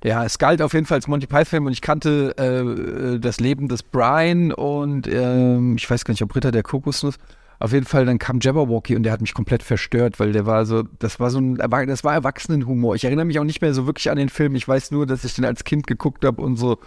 Ja, 0.02 0.24
es 0.24 0.38
galt 0.38 0.60
auf 0.60 0.72
jeden 0.72 0.86
Fall 0.86 0.96
als 0.96 1.06
Monty 1.06 1.28
Python-Film 1.28 1.66
und 1.66 1.72
ich 1.72 1.80
kannte 1.80 2.36
äh, 2.36 3.20
das 3.20 3.38
Leben 3.38 3.68
des 3.68 3.84
Brian 3.84 4.50
und 4.52 5.06
ähm, 5.06 5.76
ich 5.76 5.88
weiß 5.88 6.04
gar 6.04 6.12
nicht, 6.12 6.22
ob 6.22 6.34
Ritter 6.34 6.50
der 6.50 6.64
Kokosnuss. 6.64 7.14
Auf 7.60 7.74
jeden 7.74 7.84
Fall, 7.84 8.06
dann 8.06 8.18
kam 8.18 8.38
Jabberwocky 8.40 8.96
und 8.96 9.02
der 9.02 9.12
hat 9.12 9.20
mich 9.20 9.34
komplett 9.34 9.62
verstört, 9.62 10.18
weil 10.18 10.32
der 10.32 10.46
war 10.46 10.64
so, 10.64 10.82
das 10.98 11.20
war 11.20 11.28
so 11.28 11.38
ein, 11.38 11.56
das 11.56 12.04
war 12.04 12.14
Erwachsenenhumor. 12.14 12.94
Ich 12.94 13.04
erinnere 13.04 13.26
mich 13.26 13.38
auch 13.38 13.44
nicht 13.44 13.60
mehr 13.60 13.74
so 13.74 13.84
wirklich 13.84 14.10
an 14.10 14.16
den 14.16 14.30
Film. 14.30 14.54
Ich 14.54 14.66
weiß 14.66 14.92
nur, 14.92 15.04
dass 15.04 15.24
ich 15.24 15.34
den 15.34 15.44
als 15.44 15.62
Kind 15.64 15.86
geguckt 15.86 16.24
habe 16.24 16.40
und 16.40 16.56
so, 16.56 16.78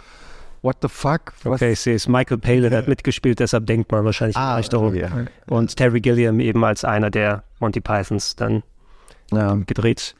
what 0.62 0.78
the 0.82 0.88
fuck? 0.88 1.32
Was? 1.44 1.62
Okay, 1.62 1.72
ich 1.72 1.80
sehe 1.80 1.94
es. 1.94 2.08
Michael 2.08 2.38
Palin 2.38 2.74
hat 2.74 2.88
mitgespielt, 2.88 3.38
deshalb 3.38 3.66
denkt 3.66 3.92
man 3.92 4.04
wahrscheinlich 4.04 4.36
ah, 4.36 4.56
nicht 4.56 4.72
darum. 4.72 4.96
Ja. 4.96 5.12
Und 5.46 5.76
Terry 5.76 6.00
Gilliam 6.00 6.40
eben 6.40 6.64
als 6.64 6.84
einer 6.84 7.10
der 7.12 7.44
Monty 7.60 7.80
Pythons 7.80 8.34
dann 8.34 8.64
ja. 9.30 9.54
gedreht. 9.54 10.16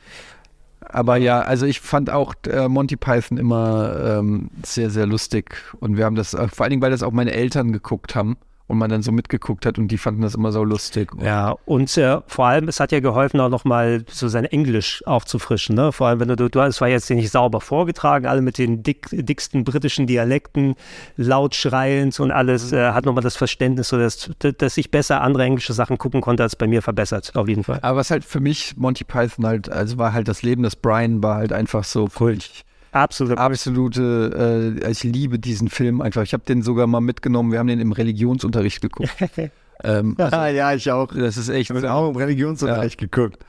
Aber 0.88 1.16
ja, 1.16 1.40
also 1.40 1.66
ich 1.66 1.80
fand 1.80 2.10
auch 2.10 2.32
äh, 2.46 2.68
Monty 2.68 2.94
Python 2.94 3.38
immer 3.38 4.18
ähm, 4.20 4.50
sehr, 4.64 4.90
sehr 4.90 5.06
lustig. 5.06 5.56
Und 5.80 5.96
wir 5.96 6.04
haben 6.04 6.14
das, 6.14 6.32
äh, 6.32 6.46
vor 6.46 6.62
allen 6.62 6.70
Dingen, 6.70 6.82
weil 6.82 6.92
das 6.92 7.02
auch 7.02 7.10
meine 7.10 7.32
Eltern 7.32 7.72
geguckt 7.72 8.14
haben 8.14 8.36
und 8.66 8.78
man 8.78 8.90
dann 8.90 9.02
so 9.02 9.12
mitgeguckt 9.12 9.66
hat 9.66 9.78
und 9.78 9.88
die 9.88 9.98
fanden 9.98 10.22
das 10.22 10.34
immer 10.34 10.50
so 10.50 10.64
lustig. 10.64 11.10
Ja, 11.20 11.56
und 11.66 11.96
äh, 11.98 12.20
vor 12.26 12.46
allem, 12.46 12.68
es 12.68 12.80
hat 12.80 12.92
ja 12.92 13.00
geholfen, 13.00 13.38
auch 13.40 13.50
nochmal 13.50 14.04
so 14.10 14.28
sein 14.28 14.46
Englisch 14.46 15.02
aufzufrischen. 15.06 15.76
Ne? 15.76 15.92
Vor 15.92 16.08
allem, 16.08 16.20
wenn 16.20 16.28
du, 16.28 16.48
du, 16.48 16.60
es 16.60 16.80
war 16.80 16.88
jetzt 16.88 17.10
nicht 17.10 17.30
sauber 17.30 17.60
vorgetragen, 17.60 18.26
alle 18.26 18.40
mit 18.40 18.56
den 18.56 18.82
dick, 18.82 19.08
dicksten 19.10 19.64
britischen 19.64 20.06
Dialekten, 20.06 20.76
laut 21.16 21.54
schreiend 21.54 22.18
und 22.20 22.30
alles, 22.30 22.72
äh, 22.72 22.92
hat 22.92 23.04
nochmal 23.04 23.22
das 23.22 23.36
Verständnis, 23.36 23.88
so 23.88 23.98
dass, 23.98 24.30
dass 24.38 24.76
ich 24.78 24.90
besser 24.90 25.20
andere 25.20 25.44
englische 25.44 25.74
Sachen 25.74 25.98
gucken 25.98 26.22
konnte, 26.22 26.42
als 26.42 26.56
bei 26.56 26.66
mir 26.66 26.80
verbessert, 26.80 27.32
auf 27.34 27.48
jeden 27.48 27.64
Fall. 27.64 27.80
Aber 27.82 27.98
was 27.98 28.10
halt 28.10 28.24
für 28.24 28.40
mich 28.40 28.76
Monty 28.76 29.04
Python 29.04 29.46
halt, 29.46 29.70
also 29.70 29.98
war 29.98 30.14
halt 30.14 30.28
das 30.28 30.42
Leben 30.42 30.62
des 30.62 30.76
Brian, 30.76 31.22
war 31.22 31.36
halt 31.36 31.52
einfach 31.52 31.84
so 31.84 32.06
völlig 32.06 32.64
Absolut. 32.94 33.38
Absolute, 33.38 34.78
äh, 34.80 34.90
ich 34.90 35.02
liebe 35.02 35.40
diesen 35.40 35.68
Film 35.68 36.00
einfach. 36.00 36.22
Ich 36.22 36.32
habe 36.32 36.44
den 36.44 36.62
sogar 36.62 36.86
mal 36.86 37.00
mitgenommen. 37.00 37.50
Wir 37.50 37.58
haben 37.58 37.66
den 37.66 37.80
im 37.80 37.90
Religionsunterricht 37.90 38.80
geguckt. 38.80 39.10
ähm, 39.84 40.14
also, 40.16 40.36
ja, 40.36 40.72
ich 40.74 40.90
auch. 40.92 41.12
Das 41.12 41.36
ist 41.36 41.48
echt. 41.48 41.70
Ich 41.70 41.76
habe 41.76 41.92
auch 41.92 42.10
im 42.10 42.16
Religionsunterricht 42.16 43.00
ja. 43.00 43.08
geguckt. 43.08 43.44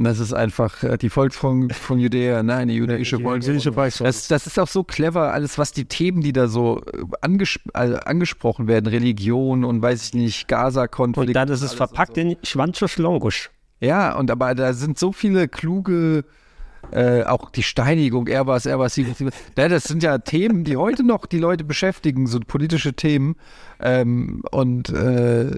Und 0.00 0.04
das 0.04 0.18
ist 0.18 0.32
einfach 0.32 0.82
äh, 0.82 0.96
die 0.96 1.10
Volksfront 1.10 1.74
von 1.74 1.98
Judäa, 1.98 2.42
nein, 2.42 2.68
die 2.68 2.74
jüdische 2.74 3.18
Volksfront. 3.18 4.08
Das, 4.08 4.28
das 4.28 4.46
ist 4.46 4.58
auch 4.58 4.68
so 4.68 4.82
clever, 4.82 5.34
alles, 5.34 5.58
was 5.58 5.72
die 5.72 5.84
Themen, 5.84 6.22
die 6.22 6.32
da 6.32 6.48
so 6.48 6.80
äh, 6.80 7.02
anges 7.20 7.58
also 7.74 7.96
angesprochen 7.96 8.66
werden, 8.66 8.86
Religion 8.86 9.62
und 9.62 9.82
weiß 9.82 10.04
ich 10.04 10.14
nicht, 10.14 10.48
Gaza-Konflikt. 10.48 11.28
Und 11.28 11.34
dann 11.34 11.48
ist 11.48 11.60
es 11.60 11.74
verpackt 11.74 12.14
so. 12.14 12.20
in 12.22 12.36
Schwanzschlongusch. 12.42 13.50
Ja, 13.80 14.16
und 14.16 14.30
aber 14.30 14.54
da 14.54 14.72
sind 14.72 14.98
so 14.98 15.12
viele 15.12 15.48
kluge 15.48 16.24
äh, 16.92 17.22
auch 17.24 17.50
die 17.50 17.62
Steinigung, 17.62 18.26
er 18.26 18.46
war 18.46 18.56
es, 18.56 18.66
er 18.66 18.78
war 18.78 18.86
es, 18.86 18.94
sie, 18.94 19.04
sie, 19.04 19.28
ja, 19.56 19.68
das 19.68 19.84
sind 19.84 20.02
ja 20.02 20.18
Themen, 20.18 20.64
die 20.64 20.76
heute 20.76 21.04
noch 21.04 21.26
die 21.26 21.38
Leute 21.38 21.64
beschäftigen, 21.64 22.26
so 22.26 22.40
politische 22.40 22.94
Themen. 22.94 23.36
Ähm, 23.80 24.42
und 24.50 24.90
äh, 24.90 25.52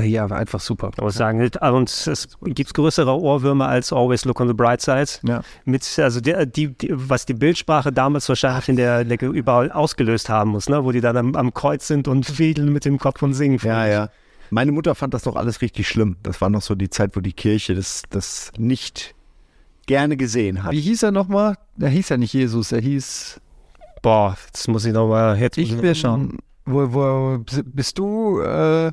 ja, 0.00 0.30
war 0.30 0.38
einfach 0.38 0.60
super. 0.60 0.90
Ich 0.96 1.02
muss 1.02 1.14
sagen, 1.14 1.50
und 1.60 1.90
es 1.90 2.28
gibt 2.42 2.72
größere 2.72 3.14
Ohrwürmer 3.14 3.68
als 3.68 3.92
Always 3.92 4.24
Look 4.24 4.40
on 4.40 4.48
the 4.48 4.54
Bright 4.54 4.80
Side. 4.80 5.20
Ja. 5.22 5.42
Mit, 5.64 5.98
also 5.98 6.20
die, 6.20 6.46
die, 6.46 6.74
was 6.90 7.26
die 7.26 7.34
Bildsprache 7.34 7.92
damals 7.92 8.28
wahrscheinlich 8.28 8.68
in 8.70 8.76
der, 8.76 9.04
der 9.04 9.20
überall 9.22 9.70
ausgelöst 9.70 10.28
haben 10.30 10.52
muss, 10.52 10.68
ne? 10.68 10.84
wo 10.84 10.92
die 10.92 11.00
dann 11.00 11.16
am, 11.16 11.36
am 11.36 11.52
Kreuz 11.52 11.86
sind 11.86 12.08
und 12.08 12.38
wedeln 12.38 12.72
mit 12.72 12.84
dem 12.84 12.98
Kopf 12.98 13.22
und 13.22 13.34
singen. 13.34 13.60
Ja, 13.62 13.86
ja. 13.86 14.08
Meine 14.50 14.72
Mutter 14.72 14.94
fand 14.94 15.14
das 15.14 15.22
doch 15.22 15.36
alles 15.36 15.60
richtig 15.60 15.88
schlimm. 15.88 16.16
Das 16.22 16.40
war 16.40 16.50
noch 16.50 16.62
so 16.62 16.74
die 16.74 16.90
Zeit, 16.90 17.16
wo 17.16 17.20
die 17.20 17.32
Kirche 17.32 17.74
das, 17.74 18.02
das 18.10 18.52
nicht 18.56 19.14
gerne 19.86 20.16
gesehen 20.16 20.62
hat. 20.62 20.72
Wie 20.72 20.80
hieß 20.80 21.02
er 21.04 21.12
nochmal? 21.12 21.56
Er 21.78 21.88
hieß 21.88 22.10
ja 22.10 22.16
nicht 22.16 22.32
Jesus, 22.32 22.72
er 22.72 22.80
hieß. 22.80 23.40
Boah, 24.02 24.36
das 24.52 24.68
muss 24.68 24.84
ich 24.84 24.92
nochmal. 24.92 25.40
Ich 25.56 25.80
will 25.80 25.94
schauen. 25.94 26.38
Wo, 26.64 26.92
wo 26.92 27.44
bist 27.64 27.98
du? 27.98 28.40
Äh, 28.40 28.92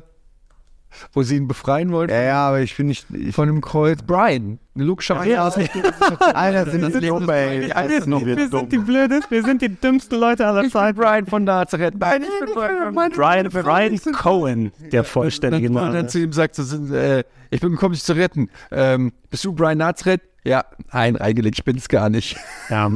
wo 1.12 1.22
sie 1.22 1.36
ihn 1.36 1.48
befreien 1.48 1.92
wollten? 1.92 2.12
Ja, 2.12 2.22
ja, 2.22 2.48
aber 2.48 2.60
ich 2.60 2.76
bin 2.76 2.88
nicht. 2.88 3.06
Ich 3.10 3.34
von 3.34 3.46
dem 3.46 3.60
Kreuz. 3.60 4.00
Brian. 4.02 4.58
Luke 4.74 5.02
Scheiße. 5.02 5.28
Ja, 5.30 5.44
Alter, 5.44 6.70
sind 6.70 6.82
das 6.82 6.92
dumm, 6.92 7.28
ey. 7.28 7.60
Wir, 7.60 7.68
wir, 7.68 8.36
wir 8.36 8.48
sind 8.48 8.72
die 8.72 8.78
blöden, 8.78 9.22
wir 9.28 9.42
sind 9.44 9.62
die 9.62 9.68
dümmsten 9.68 10.18
Leute 10.18 10.46
aller 10.46 10.68
Zeiten. 10.68 10.98
Brian 10.98 11.26
von 11.26 11.44
Nazareth. 11.44 11.94
Nein, 11.98 12.22
ich 12.22 12.46
bin 12.46 12.54
Brian. 12.54 13.12
Brian, 13.12 13.48
Brian 13.50 13.98
Cohen, 14.14 14.72
der 14.92 15.04
vollständige 15.04 15.70
Name. 15.70 15.86
Und 15.86 15.94
dann 15.94 16.08
zu 16.08 16.20
ihm 16.20 16.32
sagt, 16.32 16.56
so, 16.56 16.94
äh, 16.94 17.24
ich 17.50 17.60
bin 17.60 17.72
gekommen, 17.72 17.94
dich 17.94 18.02
zu 18.04 18.14
retten. 18.14 18.48
Ähm, 18.70 19.12
bist 19.28 19.44
du 19.44 19.52
Brian 19.52 19.78
Nazareth? 19.78 20.22
Ja, 20.44 20.64
nein, 20.92 21.16
reingelegt, 21.16 21.58
ich 21.58 21.64
bin's 21.64 21.88
gar 21.88 22.08
nicht. 22.08 22.36
Ja. 22.70 22.90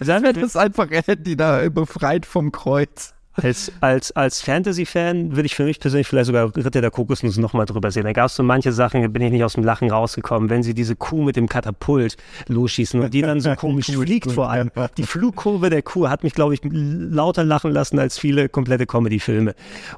Dann 0.00 0.22
wird 0.22 0.36
es 0.36 0.56
einfach, 0.56 0.90
er 0.90 1.02
hätte 1.02 1.22
die 1.22 1.36
da 1.36 1.68
befreit 1.68 2.26
vom 2.26 2.52
Kreuz. 2.52 3.14
Als, 3.34 3.72
als, 3.80 4.12
als 4.12 4.42
Fantasy-Fan 4.42 5.34
würde 5.34 5.46
ich 5.46 5.54
für 5.54 5.64
mich 5.64 5.80
persönlich 5.80 6.06
vielleicht 6.06 6.26
sogar 6.26 6.54
Ritter 6.54 6.82
der 6.82 6.90
Kokosnuss 6.90 7.38
nochmal 7.38 7.64
drüber 7.64 7.90
sehen. 7.90 8.04
Da 8.04 8.12
gab 8.12 8.26
es 8.26 8.36
so 8.36 8.42
manche 8.42 8.72
Sachen, 8.72 9.00
da 9.00 9.08
bin 9.08 9.22
ich 9.22 9.32
nicht 9.32 9.44
aus 9.44 9.54
dem 9.54 9.64
Lachen 9.64 9.90
rausgekommen. 9.90 10.50
Wenn 10.50 10.62
sie 10.62 10.74
diese 10.74 10.96
Kuh 10.96 11.22
mit 11.22 11.36
dem 11.36 11.48
Katapult 11.48 12.16
losschießen 12.48 13.00
und 13.00 13.14
die 13.14 13.22
dann 13.22 13.40
so 13.40 13.54
komisch 13.56 13.86
fliegt 13.86 14.30
vor 14.32 14.50
allem. 14.50 14.70
Die 14.98 15.04
Flugkurve 15.04 15.70
der 15.70 15.82
Kuh 15.82 16.08
hat 16.08 16.24
mich, 16.24 16.34
glaube 16.34 16.54
ich, 16.54 16.60
lauter 16.64 17.44
lachen 17.44 17.72
lassen 17.72 17.98
als 17.98 18.18
viele 18.18 18.48
komplette 18.48 18.86
Comedy-Filme. 18.86 19.54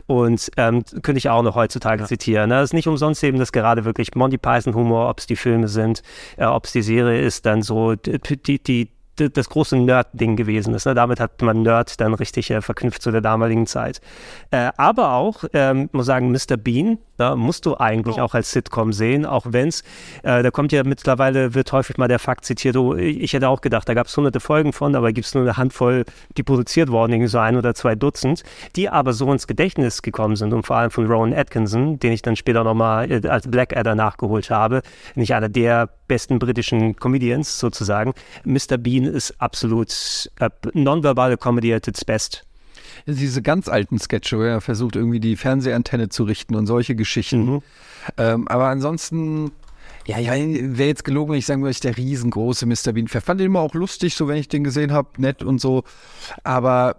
Und 0.06 0.50
ähm, 0.56 0.84
könnte 1.02 1.18
ich 1.18 1.28
auch 1.28 1.42
noch 1.42 1.56
heutzutage 1.56 2.02
ja. 2.02 2.06
zitieren. 2.06 2.50
Das 2.50 2.64
ist 2.64 2.74
nicht 2.74 2.86
umsonst 2.86 3.24
eben 3.24 3.38
das 3.38 3.50
gerade 3.50 3.84
wirklich 3.84 4.14
Monty 4.14 4.38
Python-Humor, 4.38 5.08
ob 5.08 5.18
es 5.18 5.26
die 5.26 5.36
Filme 5.36 5.66
sind, 5.66 6.02
äh, 6.36 6.44
ob 6.44 6.66
es 6.66 6.72
die 6.72 6.82
Serie 6.82 7.20
ist, 7.20 7.46
dann 7.46 7.62
so 7.62 7.94
die, 7.96 8.62
die, 8.62 8.90
das 9.16 9.48
große 9.48 9.76
Nerd-Ding 9.76 10.36
gewesen 10.36 10.74
ist. 10.74 10.86
Ne? 10.86 10.94
Damit 10.94 11.20
hat 11.20 11.40
man 11.42 11.62
Nerd 11.62 12.00
dann 12.00 12.14
richtig 12.14 12.50
äh, 12.50 12.60
verknüpft 12.60 13.02
zu 13.02 13.10
der 13.10 13.20
damaligen 13.20 13.66
Zeit. 13.66 14.00
Äh, 14.50 14.70
aber 14.76 15.12
auch, 15.12 15.44
ähm, 15.52 15.88
muss 15.92 16.06
sagen, 16.06 16.30
Mr. 16.30 16.56
Bean, 16.56 16.98
da 17.16 17.36
musst 17.36 17.66
du 17.66 17.76
eigentlich 17.76 18.16
oh. 18.16 18.22
auch 18.22 18.34
als 18.34 18.50
Sitcom 18.50 18.92
sehen, 18.92 19.24
auch 19.24 19.46
wenn 19.48 19.68
es, 19.68 19.82
äh, 20.22 20.42
da 20.42 20.50
kommt 20.50 20.72
ja 20.72 20.82
mittlerweile, 20.84 21.54
wird 21.54 21.72
häufig 21.72 21.96
mal 21.96 22.08
der 22.08 22.18
Fakt 22.18 22.44
zitiert, 22.44 22.76
oh, 22.76 22.94
ich 22.94 23.32
hätte 23.32 23.48
auch 23.48 23.60
gedacht, 23.60 23.88
da 23.88 23.94
gab 23.94 24.08
es 24.08 24.16
hunderte 24.16 24.40
Folgen 24.40 24.72
von, 24.72 24.96
aber 24.96 25.12
gibt 25.12 25.26
es 25.26 25.34
nur 25.34 25.44
eine 25.44 25.56
Handvoll, 25.56 26.04
die 26.36 26.42
produziert 26.42 26.90
worden, 26.90 27.12
irgendwie 27.12 27.28
so 27.28 27.38
ein 27.38 27.56
oder 27.56 27.74
zwei 27.74 27.94
Dutzend, 27.94 28.42
die 28.74 28.88
aber 28.88 29.12
so 29.12 29.30
ins 29.32 29.46
Gedächtnis 29.46 30.02
gekommen 30.02 30.36
sind 30.36 30.52
und 30.52 30.66
vor 30.66 30.76
allem 30.76 30.90
von 30.90 31.06
Rowan 31.06 31.32
Atkinson, 31.32 31.98
den 32.00 32.12
ich 32.12 32.22
dann 32.22 32.36
später 32.36 32.64
nochmal 32.64 33.10
äh, 33.10 33.28
als 33.28 33.48
Blackadder 33.48 33.94
nachgeholt 33.94 34.50
habe, 34.50 34.82
nicht 35.14 35.34
einer 35.34 35.48
der 35.48 35.90
besten 36.06 36.38
britischen 36.38 36.96
Comedians 36.96 37.58
sozusagen. 37.58 38.14
Mr. 38.44 38.76
Bean 38.78 39.04
ist 39.04 39.40
absolut 39.40 40.30
äh, 40.40 40.50
nonverbale 40.72 41.36
Comedy 41.36 41.72
at 41.72 41.88
its 41.88 42.04
best 42.04 42.44
diese 43.06 43.42
ganz 43.42 43.68
alten 43.68 43.98
Sketche, 43.98 44.38
wo 44.38 44.42
er 44.42 44.60
versucht, 44.60 44.96
irgendwie 44.96 45.20
die 45.20 45.36
Fernsehantenne 45.36 46.08
zu 46.08 46.24
richten 46.24 46.54
und 46.54 46.66
solche 46.66 46.94
Geschichten. 46.94 47.46
Mhm. 47.46 47.62
Ähm, 48.16 48.48
aber 48.48 48.68
ansonsten, 48.68 49.52
ja, 50.06 50.18
ja, 50.18 50.32
wäre 50.32 50.88
jetzt 50.88 51.04
gelogen, 51.04 51.32
wenn 51.32 51.38
ich 51.38 51.46
sagen 51.46 51.62
würde, 51.62 51.72
ich 51.72 51.80
der 51.80 51.96
riesengroße 51.96 52.66
Mr. 52.66 52.92
Bean. 52.92 53.06
Ich 53.06 53.12
fand 53.12 53.40
den 53.40 53.46
immer 53.46 53.60
auch 53.60 53.74
lustig, 53.74 54.14
so 54.14 54.28
wenn 54.28 54.36
ich 54.36 54.48
den 54.48 54.64
gesehen 54.64 54.92
habe, 54.92 55.08
nett 55.18 55.42
und 55.42 55.60
so. 55.60 55.84
Aber 56.44 56.96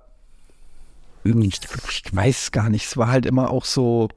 ich, 1.23 1.59
ich 1.89 2.15
weiß 2.15 2.51
gar 2.51 2.69
nicht, 2.69 2.85
es 2.85 2.97
war 2.97 3.07
halt 3.07 3.25
immer 3.25 3.49
auch 3.49 3.65
so 3.65 4.09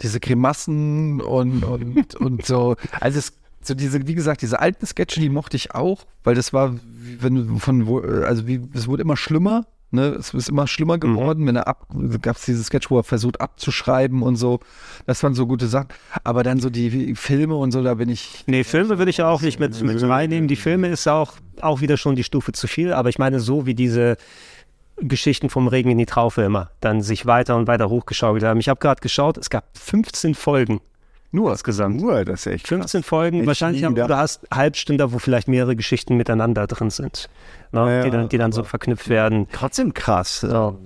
diese 0.00 0.20
Grimassen 0.20 1.20
und, 1.20 1.64
und, 1.64 2.14
und 2.14 2.46
so. 2.46 2.76
Also 3.00 3.18
es, 3.18 3.32
so 3.66 3.74
diese, 3.74 4.06
wie 4.06 4.14
gesagt, 4.14 4.42
diese 4.42 4.60
alten 4.60 4.86
Sketche, 4.86 5.20
die 5.20 5.28
mochte 5.28 5.56
ich 5.56 5.74
auch, 5.74 6.04
weil 6.24 6.34
das 6.34 6.52
war, 6.52 6.74
wenn 7.20 7.34
du 7.34 7.58
von 7.58 7.86
wo, 7.86 8.00
also 8.00 8.46
wie, 8.46 8.60
es 8.74 8.86
wurde 8.86 9.02
immer 9.02 9.16
schlimmer. 9.16 9.66
Ne, 9.94 10.06
es 10.18 10.32
ist 10.32 10.48
immer 10.48 10.66
schlimmer 10.66 10.96
geworden, 10.96 11.46
wenn 11.46 11.54
er 11.54 11.68
ab, 11.68 11.86
gab 12.22 12.36
es 12.36 12.46
dieses 12.46 12.68
Sketch, 12.68 12.90
wo 12.90 12.96
er 12.96 13.04
versucht 13.04 13.42
abzuschreiben 13.42 14.22
und 14.22 14.36
so. 14.36 14.60
Das 15.04 15.22
waren 15.22 15.34
so 15.34 15.46
gute 15.46 15.66
Sachen. 15.66 15.88
Aber 16.24 16.42
dann 16.42 16.60
so 16.60 16.70
die 16.70 17.14
Filme 17.14 17.56
und 17.56 17.72
so, 17.72 17.82
da 17.82 17.92
bin 17.92 18.08
ich. 18.08 18.42
Nee, 18.46 18.64
Filme 18.64 18.96
würde 18.96 19.10
ich 19.10 19.18
ja 19.18 19.28
auch 19.28 19.42
nicht 19.42 19.60
mit, 19.60 19.78
mit 19.82 20.02
reinnehmen. 20.02 20.48
Die 20.48 20.56
Filme 20.56 20.88
ist 20.88 21.06
auch, 21.08 21.34
auch 21.60 21.82
wieder 21.82 21.98
schon 21.98 22.16
die 22.16 22.24
Stufe 22.24 22.52
zu 22.52 22.68
viel, 22.68 22.94
aber 22.94 23.10
ich 23.10 23.18
meine, 23.18 23.38
so 23.38 23.66
wie 23.66 23.74
diese 23.74 24.16
Geschichten 24.96 25.50
vom 25.50 25.68
Regen 25.68 25.90
in 25.90 25.98
die 25.98 26.06
Traufe 26.06 26.42
immer 26.42 26.70
dann 26.80 27.02
sich 27.02 27.26
weiter 27.26 27.56
und 27.56 27.66
weiter 27.66 27.90
hochgeschaukelt 27.90 28.44
haben. 28.44 28.60
Ich 28.60 28.70
habe 28.70 28.80
gerade 28.80 29.00
geschaut, 29.00 29.36
es 29.36 29.50
gab 29.50 29.76
15 29.76 30.34
Folgen. 30.34 30.80
Nur 31.32 31.50
insgesamt. 31.50 32.00
Nur, 32.00 32.24
das 32.26 32.46
ist 32.46 32.52
echt. 32.52 32.68
15 32.68 33.02
Folgen. 33.02 33.40
Ich 33.40 33.46
Wahrscheinlich 33.46 33.84
haben, 33.84 33.94
du 33.94 34.16
hast 34.16 34.46
Halbstünder, 34.52 35.12
wo 35.12 35.18
vielleicht 35.18 35.48
mehrere 35.48 35.74
Geschichten 35.74 36.16
miteinander 36.16 36.66
drin 36.66 36.90
sind. 36.90 37.30
Ne, 37.72 37.98
Ja, 37.98 38.04
die, 38.04 38.10
dann, 38.10 38.28
die 38.28 38.38
dann 38.38 38.52
so 38.52 38.62
verknüpft 38.64 39.08
werden. 39.08 39.48
Trotzdem 39.50 39.94
krass. 39.94 40.40
So. 40.40 40.78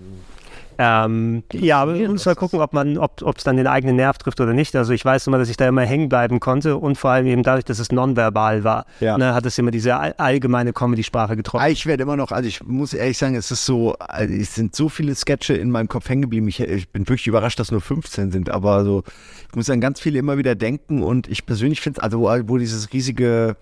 Ähm, 0.79 1.43
ja, 1.53 1.81
aber 1.83 1.93
man 1.95 2.13
muss 2.13 2.27
mal 2.27 2.35
gucken, 2.35 2.61
ob 2.61 2.73
man, 2.73 2.99
ob 2.99 3.23
es 3.39 3.45
dann 3.45 3.57
den 3.57 3.67
eigenen 3.67 3.97
Nerv 3.97 4.19
trifft 4.19 4.41
oder 4.41 4.53
nicht. 4.53 4.75
Also 4.77 4.93
ich 4.93 5.05
weiß 5.05 5.27
immer, 5.27 5.39
dass 5.39 5.49
ich 5.49 5.57
da 5.57 5.67
immer 5.69 5.83
hängen 5.83 6.09
bleiben 6.09 6.39
konnte 6.41 6.77
und 6.77 6.97
vor 6.99 7.11
allem 7.11 7.27
eben 7.27 7.43
dadurch, 7.43 7.65
dass 7.65 7.79
es 7.79 7.91
nonverbal 7.93 8.63
war, 8.65 8.85
Ja. 9.01 9.17
ne, 9.17 9.33
hat 9.35 9.47
es 9.47 9.57
immer 9.59 9.71
diese 9.71 9.97
all- 9.97 10.15
allgemeine 10.19 10.73
Comedy-Sprache 10.73 11.37
getroffen. 11.37 11.65
Ah, 11.65 11.69
Ich 11.69 11.87
werde 11.87 12.03
immer 12.03 12.17
noch, 12.17 12.31
also 12.33 12.49
ich 12.49 12.63
muss 12.65 12.93
ehrlich 12.95 13.17
sagen, 13.19 13.35
es 13.37 13.51
ist 13.51 13.65
so, 13.65 13.95
also 13.99 14.33
es 14.35 14.55
sind 14.55 14.75
so 14.77 14.89
viele 14.89 15.15
Sketche 15.15 15.55
in 15.55 15.71
meinem 15.71 15.89
Kopf 15.89 16.09
hängen 16.09 16.23
geblieben. 16.23 16.49
Ich, 16.49 16.61
ich 16.61 16.89
bin 16.91 17.03
wirklich 17.09 17.27
überrascht, 17.27 17.59
dass 17.59 17.71
nur 17.71 17.81
15 17.81 18.31
sind, 18.33 18.51
aber 18.51 18.85
so, 18.85 19.03
ich 19.49 19.57
muss 19.57 19.71
an 19.71 19.81
ganz 19.81 20.01
viele 20.01 20.19
immer 20.19 20.37
wieder 20.39 20.55
denken 20.55 21.03
und 21.03 21.29
ich 21.29 21.47
persönlich 21.47 21.81
finde, 21.81 22.03
also 22.03 22.21
wo, 22.21 22.29
wo 22.49 22.59
dieses 22.59 22.93
riesige 22.93 23.57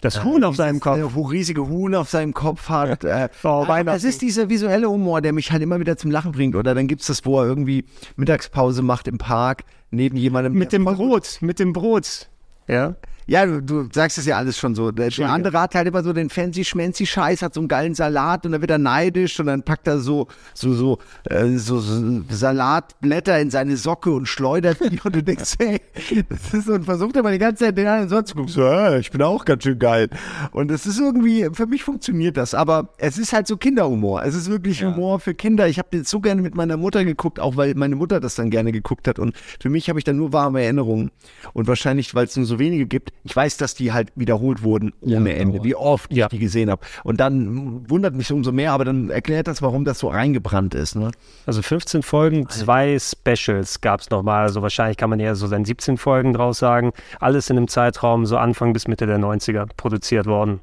das 0.00 0.24
Huhn 0.24 0.44
auf 0.44 0.56
seinem 0.56 0.80
Kopf, 0.80 0.98
wo 1.14 1.22
riesige 1.22 1.68
Huhn 1.68 1.94
auf 1.94 2.08
seinem 2.08 2.34
Kopf 2.34 2.68
hat. 2.68 3.04
Äh, 3.04 3.28
das 3.84 4.04
ist 4.04 4.22
dieser 4.22 4.48
visuelle 4.48 4.88
Humor, 4.88 5.20
der 5.20 5.32
mich 5.32 5.52
halt 5.52 5.62
immer 5.62 5.80
wieder 5.80 5.96
zum 5.96 6.10
Lachen 6.10 6.32
bringt. 6.32 6.54
Oder 6.56 6.74
dann 6.74 6.86
gibt's 6.86 7.06
das, 7.06 7.24
wo 7.24 7.40
er 7.40 7.46
irgendwie 7.46 7.84
Mittagspause 8.16 8.82
macht 8.82 9.08
im 9.08 9.18
Park 9.18 9.64
neben 9.90 10.16
jemandem. 10.16 10.54
Mit 10.54 10.72
dem 10.72 10.84
Brot, 10.84 11.38
mit 11.40 11.58
dem 11.58 11.72
Brot. 11.72 12.28
Ja. 12.66 12.94
Ja, 13.30 13.46
du, 13.46 13.62
du 13.62 13.88
sagst 13.92 14.18
es 14.18 14.26
ja 14.26 14.38
alles 14.38 14.58
schon 14.58 14.74
so. 14.74 14.90
Der, 14.90 15.08
der 15.08 15.30
andere 15.30 15.60
hat 15.60 15.76
halt 15.76 15.86
immer 15.86 16.02
so 16.02 16.12
den 16.12 16.30
fancy 16.30 16.64
schmancy 16.64 17.06
Scheiß, 17.06 17.42
hat 17.42 17.54
so 17.54 17.60
einen 17.60 17.68
geilen 17.68 17.94
Salat 17.94 18.44
und 18.44 18.50
dann 18.50 18.60
wird 18.60 18.72
er 18.72 18.78
neidisch 18.78 19.38
und 19.38 19.46
dann 19.46 19.62
packt 19.62 19.86
er 19.86 20.00
so 20.00 20.26
so 20.52 20.74
so, 20.74 20.98
äh, 21.26 21.56
so, 21.56 21.78
so 21.78 22.22
Salatblätter 22.28 23.38
in 23.38 23.52
seine 23.52 23.76
Socke 23.76 24.10
und 24.10 24.26
schleudert 24.26 24.78
die 24.80 24.98
und 25.04 25.14
du 25.14 25.22
denkst, 25.22 25.54
hey, 25.60 25.80
das 26.28 26.54
ist 26.54 26.64
so 26.64 26.72
und 26.72 26.84
versucht 26.84 27.16
aber 27.16 27.30
die 27.30 27.38
ganze 27.38 27.66
Zeit 27.66 27.78
den 27.78 27.86
anderen 27.86 28.08
so 28.08 28.16
anzugucken, 28.16 28.48
so, 28.48 28.64
äh, 28.64 28.98
ich 28.98 29.12
bin 29.12 29.22
auch 29.22 29.44
ganz 29.44 29.62
schön 29.62 29.78
geil. 29.78 30.10
Und 30.50 30.72
es 30.72 30.84
ist 30.84 30.98
irgendwie, 30.98 31.50
für 31.52 31.68
mich 31.68 31.84
funktioniert 31.84 32.36
das, 32.36 32.52
aber 32.52 32.88
es 32.98 33.16
ist 33.16 33.32
halt 33.32 33.46
so 33.46 33.56
Kinderhumor. 33.56 34.24
Es 34.24 34.34
ist 34.34 34.50
wirklich 34.50 34.82
Humor 34.82 35.20
für 35.20 35.34
Kinder. 35.34 35.68
Ich 35.68 35.78
habe 35.78 35.88
den 35.92 36.02
so 36.02 36.18
gerne 36.18 36.42
mit 36.42 36.56
meiner 36.56 36.76
Mutter 36.76 37.04
geguckt, 37.04 37.38
auch 37.38 37.56
weil 37.56 37.76
meine 37.76 37.94
Mutter 37.94 38.18
das 38.18 38.34
dann 38.34 38.50
gerne 38.50 38.72
geguckt 38.72 39.06
hat 39.06 39.20
und 39.20 39.36
für 39.60 39.68
mich 39.68 39.88
habe 39.88 40.00
ich 40.00 40.04
dann 40.04 40.16
nur 40.16 40.32
warme 40.32 40.64
Erinnerungen 40.64 41.12
und 41.52 41.68
wahrscheinlich, 41.68 42.12
weil 42.16 42.24
es 42.24 42.36
nur 42.36 42.46
so 42.46 42.58
wenige 42.58 42.86
gibt, 42.86 43.12
ich 43.24 43.36
weiß, 43.36 43.56
dass 43.58 43.74
die 43.74 43.92
halt 43.92 44.12
wiederholt 44.14 44.62
wurden 44.62 44.92
ohne 45.00 45.34
Ende, 45.34 45.62
wie 45.62 45.74
oft 45.74 46.10
ich 46.12 46.24
die 46.26 46.38
gesehen 46.38 46.70
habe. 46.70 46.82
Und 47.04 47.20
dann 47.20 47.88
wundert 47.90 48.14
mich 48.14 48.32
umso 48.32 48.52
mehr, 48.52 48.72
aber 48.72 48.84
dann 48.84 49.10
erklärt 49.10 49.46
das, 49.46 49.62
warum 49.62 49.84
das 49.84 49.98
so 49.98 50.08
reingebrannt 50.08 50.74
ist. 50.74 50.96
Ne? 50.96 51.10
Also 51.46 51.62
15 51.62 52.02
Folgen, 52.02 52.48
zwei 52.48 52.98
Specials 52.98 53.80
gab 53.80 54.00
es 54.00 54.10
nochmal. 54.10 54.42
Also 54.42 54.62
wahrscheinlich 54.62 54.96
kann 54.96 55.10
man 55.10 55.20
eher 55.20 55.34
so 55.34 55.48
dann 55.48 55.64
17 55.64 55.98
Folgen 55.98 56.32
draus 56.32 56.58
sagen. 56.58 56.92
Alles 57.18 57.50
in 57.50 57.56
einem 57.56 57.68
Zeitraum 57.68 58.26
so 58.26 58.36
Anfang 58.38 58.72
bis 58.72 58.88
Mitte 58.88 59.06
der 59.06 59.18
90er 59.18 59.66
produziert 59.76 60.26
worden. 60.26 60.60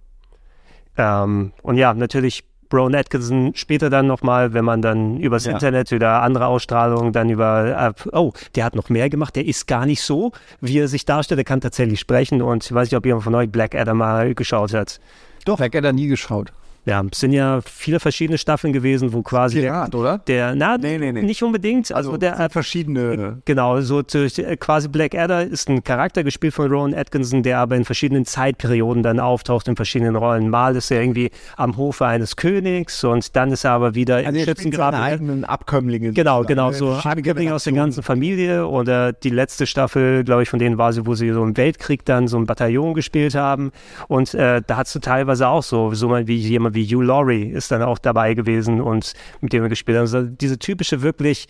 Ähm, 0.97 1.53
und 1.61 1.77
ja, 1.77 1.93
natürlich 1.93 2.43
Brown 2.69 2.95
Atkinson 2.95 3.53
später 3.55 3.89
dann 3.89 4.07
nochmal, 4.07 4.53
wenn 4.53 4.65
man 4.65 4.81
dann 4.81 5.19
übers 5.19 5.45
Ja. 5.45 5.53
Internet 5.53 5.91
wieder 5.91 6.21
andere 6.21 6.47
Ausstrahlungen, 6.47 7.13
dann 7.13 7.29
über, 7.29 7.93
oh, 8.11 8.33
der 8.55 8.65
hat 8.65 8.75
noch 8.75 8.89
mehr 8.89 9.09
gemacht, 9.09 9.35
der 9.35 9.45
ist 9.45 9.67
gar 9.67 9.85
nicht 9.85 10.01
so, 10.01 10.31
wie 10.61 10.79
er 10.79 10.87
sich 10.87 11.05
darstellt, 11.05 11.37
der 11.37 11.45
kann 11.45 11.61
tatsächlich 11.61 11.99
sprechen 11.99 12.41
und 12.41 12.65
ich 12.65 12.73
weiß 12.73 12.89
nicht, 12.89 12.97
ob 12.97 13.05
jemand 13.05 13.23
von 13.23 13.35
euch 13.35 13.49
Black 13.49 13.75
Adam 13.75 13.97
mal 13.97 14.33
geschaut 14.35 14.73
hat. 14.73 14.99
Doch. 15.45 15.57
Black 15.57 15.75
Adam 15.75 15.95
nie 15.95 16.07
geschaut. 16.07 16.51
Ja, 16.87 17.03
es 17.11 17.19
sind 17.19 17.33
ja 17.33 17.59
viele 17.61 17.99
verschiedene 17.99 18.37
Staffeln 18.37 18.71
gewesen, 18.71 19.11
wo 19.11 19.21
quasi 19.21 19.59
Pirat, 19.59 19.93
oder? 19.93 20.19
der, 20.19 20.55
na, 20.55 20.77
nicht 20.77 21.43
unbedingt, 21.43 21.91
also, 21.91 22.15
der 22.15 22.49
verschiedene 22.49 23.41
Genau, 23.43 23.81
so 23.81 23.99
äh, 23.99 24.55
quasi 24.55 24.87
Black 24.87 25.13
Adder 25.13 25.43
ist 25.43 25.69
ein 25.69 25.83
Charakter 25.83 26.23
gespielt 26.23 26.53
von 26.53 26.71
Rowan 26.71 26.93
Atkinson, 26.93 27.43
der 27.43 27.59
aber 27.59 27.75
in 27.75 27.83
verschiedenen 27.83 28.25
Zeitperioden 28.25 29.03
dann 29.03 29.19
auftaucht 29.19 29.67
in 29.67 29.75
verschiedenen 29.75 30.15
Rollen. 30.15 30.49
Mal 30.49 30.77
ist 30.77 30.89
er 30.89 31.01
irgendwie 31.01 31.29
am 31.57 31.75
Hofe 31.75 32.05
eines 32.05 32.37
Königs 32.37 33.03
und 33.03 33.35
dann 33.35 33.51
ist 33.51 33.65
er 33.65 33.71
aber 33.71 33.93
wieder 33.93 34.17
Also 34.17 34.29
im 34.29 34.45
Schützengraben. 34.45 34.99
eigenen 34.99 35.43
Abkömmlinge. 35.43 36.13
Genau, 36.13 36.43
sozusagen. 36.43 36.47
genau, 36.47 36.69
Äh, 36.71 37.01
so 37.01 37.09
Abkömmlinge 37.09 37.53
aus 37.53 37.65
der 37.65 37.73
ganzen 37.73 38.01
Familie 38.01 38.65
oder 38.65 39.11
die 39.11 39.29
letzte 39.29 39.67
Staffel, 39.67 40.23
glaube 40.23 40.43
ich, 40.43 40.49
von 40.49 40.59
denen 40.59 40.77
war 40.77 40.93
sie, 40.93 41.05
wo 41.05 41.15
sie 41.15 41.31
so 41.31 41.43
im 41.43 41.57
Weltkrieg 41.57 42.05
dann 42.05 42.29
so 42.29 42.37
ein 42.37 42.45
Bataillon 42.45 42.93
gespielt 42.93 43.35
haben 43.35 43.71
und 44.07 44.33
äh, 44.33 44.61
da 44.65 44.77
hast 44.77 44.95
du 44.95 44.99
teilweise 44.99 45.49
auch 45.49 45.63
so, 45.63 45.93
so 45.93 46.07
mal 46.07 46.27
wie 46.27 46.37
jemand 46.37 46.76
wie 46.77 46.85
Hugh 46.85 47.03
Laurie 47.03 47.49
ist 47.49 47.71
dann 47.71 47.81
auch 47.81 47.97
dabei 47.97 48.33
gewesen 48.35 48.79
und 48.79 49.13
mit 49.41 49.51
dem 49.51 49.63
wir 49.63 49.69
gespielt 49.69 49.97
haben. 49.97 50.03
Also 50.03 50.21
diese 50.23 50.57
typische 50.57 51.01
wirklich 51.01 51.47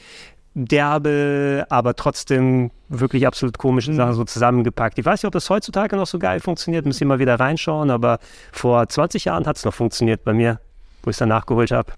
derbe, 0.56 1.68
aber 1.70 1.96
trotzdem 1.96 2.72
wirklich 2.90 3.28
absolut 3.28 3.60
komische 3.60 3.94
Sachen 3.94 4.14
so 4.14 4.24
zusammengepackt. 4.24 4.98
Ich 4.98 5.06
weiß 5.06 5.22
nicht, 5.22 5.28
ob 5.28 5.34
das 5.34 5.50
heutzutage 5.52 5.96
noch 5.96 6.08
so 6.08 6.18
geil 6.18 6.40
funktioniert, 6.40 6.86
müsst 6.86 7.00
ihr 7.00 7.06
mal 7.06 7.20
wieder 7.20 7.40
reinschauen, 7.40 7.92
aber 7.92 8.18
vor 8.52 8.88
20 8.88 9.26
Jahren 9.26 9.46
hat 9.46 9.58
es 9.58 9.66
noch 9.66 9.74
funktioniert 9.76 10.24
bei 10.24 10.34
mir, 10.34 10.60
wo 11.04 11.12
ich 11.12 11.16
es 11.16 11.20
dann 11.20 11.30
nachgeholt 11.30 11.70
habe. 11.70 11.94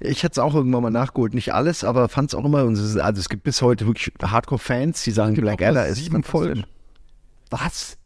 Ich 0.00 0.22
hätte 0.22 0.32
es 0.32 0.38
auch 0.38 0.54
irgendwann 0.54 0.84
mal 0.84 0.90
nachgeholt. 0.90 1.34
Nicht 1.34 1.52
alles, 1.52 1.82
aber 1.82 2.08
fand 2.08 2.30
es 2.30 2.34
auch 2.34 2.44
immer. 2.44 2.58
Also 2.58 2.98
es 3.02 3.28
gibt 3.28 3.42
bis 3.42 3.60
heute 3.60 3.86
wirklich 3.86 4.14
Hardcore-Fans, 4.22 5.02
die 5.02 5.10
sagen, 5.10 5.34
Black 5.34 5.60
Adder 5.60 5.86
ist 5.88 5.98
sieben 5.98 6.22
Folgen. 6.22 6.64
Was? 7.50 7.98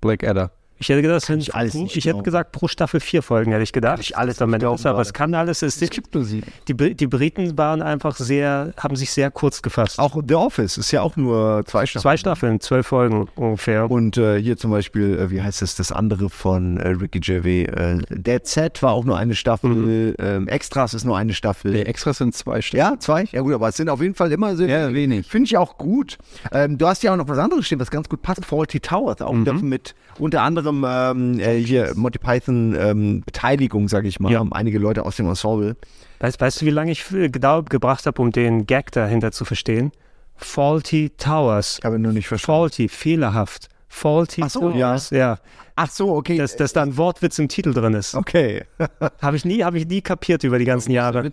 Black 0.00 0.22
Adder. 0.24 0.52
Ich 0.82 0.88
hätte 0.88 1.02
gedacht, 1.02 1.26
Kann 1.26 1.38
ich 1.38 1.54
alles 1.54 1.74
nicht 1.74 1.94
ich 1.96 2.04
hätte 2.06 2.14
glauben. 2.14 2.24
gesagt, 2.24 2.52
pro 2.52 2.66
Staffel 2.66 3.00
vier 3.00 3.22
Folgen, 3.22 3.52
hätte 3.52 3.62
ich 3.62 3.72
gedacht. 3.72 3.96
Kann 3.96 4.00
ich 4.00 4.16
alles 4.16 4.38
damit 4.38 4.60
glauben 4.60 4.76
ist, 4.76 4.86
aber 4.86 5.02
es 5.02 5.12
kann 5.12 5.34
alles. 5.34 5.60
Es, 5.60 5.80
es 5.82 5.90
gibt 5.90 6.14
nur 6.14 6.24
sieben. 6.24 6.46
Die, 6.68 6.94
die 6.94 7.06
Briten 7.06 7.58
waren 7.58 7.82
einfach 7.82 8.16
sehr, 8.16 8.72
haben 8.78 8.96
sich 8.96 9.10
sehr 9.10 9.30
kurz 9.30 9.60
gefasst. 9.60 9.98
Auch 9.98 10.18
The 10.26 10.34
Office 10.36 10.78
ist 10.78 10.90
ja 10.90 11.02
auch 11.02 11.16
nur 11.16 11.64
zwei 11.66 11.84
Staffeln. 11.84 12.02
Zwei 12.02 12.16
Staffeln, 12.16 12.60
zwölf 12.60 12.86
Folgen 12.86 13.28
ungefähr. 13.36 13.90
Und 13.90 14.16
äh, 14.16 14.40
hier 14.40 14.56
zum 14.56 14.70
Beispiel, 14.70 15.18
äh, 15.18 15.30
wie 15.30 15.42
heißt 15.42 15.60
es, 15.60 15.74
das 15.74 15.92
andere 15.92 16.30
von 16.30 16.78
äh, 16.78 16.88
Ricky 16.88 17.20
Gervais, 17.20 17.66
äh, 17.66 17.98
Dead 18.08 18.46
Set 18.46 18.82
war 18.82 18.92
auch 18.92 19.04
nur 19.04 19.18
eine 19.18 19.34
Staffel, 19.34 20.14
ähm, 20.18 20.48
Extras 20.48 20.94
ist 20.94 21.04
nur 21.04 21.18
eine 21.18 21.34
Staffel. 21.34 21.72
Nee, 21.72 21.82
Extras 21.82 22.16
sind 22.16 22.34
zwei 22.34 22.62
Stück. 22.62 22.78
Ja, 22.78 22.94
zwei? 22.98 23.24
Ja 23.32 23.42
gut, 23.42 23.52
aber 23.52 23.68
es 23.68 23.76
sind 23.76 23.90
auf 23.90 24.00
jeden 24.00 24.14
Fall 24.14 24.32
immer 24.32 24.56
so 24.56 24.64
Ja, 24.64 24.92
wenig. 24.94 25.26
Finde 25.26 25.44
ich 25.44 25.58
auch 25.58 25.76
gut. 25.76 26.16
Ähm, 26.52 26.78
du 26.78 26.86
hast 26.86 27.02
ja 27.02 27.12
auch 27.12 27.16
noch 27.18 27.28
was 27.28 27.38
anderes 27.38 27.66
stehen, 27.66 27.80
was 27.80 27.90
ganz 27.90 28.08
gut 28.08 28.22
passt. 28.22 28.46
Faulty 28.46 28.80
Towers, 28.80 29.20
auch 29.20 29.36
wieder 29.36 29.52
mit 29.52 29.94
unter 30.18 30.40
anderem 30.42 30.69
ähm, 30.88 31.38
äh, 31.40 31.58
hier 31.58 31.92
Monty 31.94 32.18
Python 32.18 32.76
ähm, 32.78 33.22
Beteiligung, 33.24 33.88
sage 33.88 34.08
ich 34.08 34.20
mal. 34.20 34.32
Ja. 34.32 34.38
Haben 34.40 34.52
einige 34.52 34.78
Leute 34.78 35.04
aus 35.04 35.16
dem 35.16 35.28
Ensemble. 35.28 35.76
Weißt, 36.20 36.40
weißt 36.40 36.60
du, 36.62 36.66
wie 36.66 36.70
lange 36.70 36.92
ich 36.92 37.02
gedau- 37.04 37.62
gebracht 37.68 38.06
habe, 38.06 38.20
um 38.20 38.30
den 38.30 38.66
Gag 38.66 38.92
dahinter 38.92 39.32
zu 39.32 39.44
verstehen? 39.44 39.92
Faulty 40.36 41.10
Towers. 41.16 41.78
Ich 41.78 41.84
habe 41.84 41.98
nur 41.98 42.12
nicht 42.12 42.28
verstanden. 42.28 42.58
Faulty, 42.58 42.88
fehlerhaft. 42.88 43.68
Faulty 43.88 44.42
Ach 44.44 44.50
so, 44.50 44.70
Towers. 44.70 45.10
Ja. 45.10 45.38
Ach 45.76 45.90
so, 45.90 46.14
okay. 46.14 46.36
Dass, 46.38 46.56
dass 46.56 46.72
da 46.72 46.82
ein 46.82 46.96
Wortwitz 46.96 47.38
im 47.38 47.48
Titel 47.48 47.72
drin 47.72 47.94
ist. 47.94 48.14
Okay. 48.14 48.64
Habe 49.22 49.36
ich 49.36 49.44
nie, 49.44 49.64
habe 49.64 49.78
ich 49.78 49.86
nie 49.86 50.00
kapiert 50.00 50.44
über 50.44 50.58
die 50.58 50.64
ganzen 50.64 50.92
Jahre. 50.92 51.24
Ja, 51.24 51.30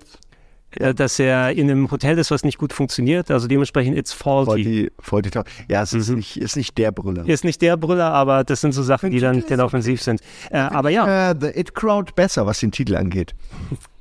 dass 0.72 1.18
er 1.18 1.52
in 1.52 1.70
einem 1.72 1.90
Hotel 1.90 2.18
ist, 2.18 2.30
was 2.30 2.44
nicht 2.44 2.58
gut 2.58 2.74
funktioniert. 2.74 3.32
Also 3.32 3.48
dementsprechend 3.48 3.98
it's 3.98 4.14
faulty. 4.14 4.90
Faulty, 5.00 5.32
Faulty. 5.32 5.54
Ja, 5.70 5.82
es 5.84 5.94
ist, 5.94 6.10
nicht, 6.10 6.38
ist 6.38 6.56
nicht 6.58 6.78
der 6.78 6.92
Brüller. 6.92 7.28
Ist 7.28 7.44
nicht 7.44 7.62
der 7.62 7.78
Brüller, 7.78 8.12
aber 8.12 8.44
das 8.44 8.62
sind 8.62 8.74
so 8.74 8.84
Sachen, 8.84 9.12
die 9.12 9.20
dann, 9.20 9.44
dann 9.48 9.62
offensiv 9.62 10.02
sind. 10.02 10.22
Äh, 10.52 10.58
aber 10.58 10.90
ja, 10.90 11.32
Äh, 11.32 11.36
The 11.40 11.60
It 11.60 11.74
Crowd 11.74 12.12
besser, 12.16 12.46
was 12.46 12.60
den 12.60 12.72
Titel 12.72 12.96
angeht. 12.96 13.34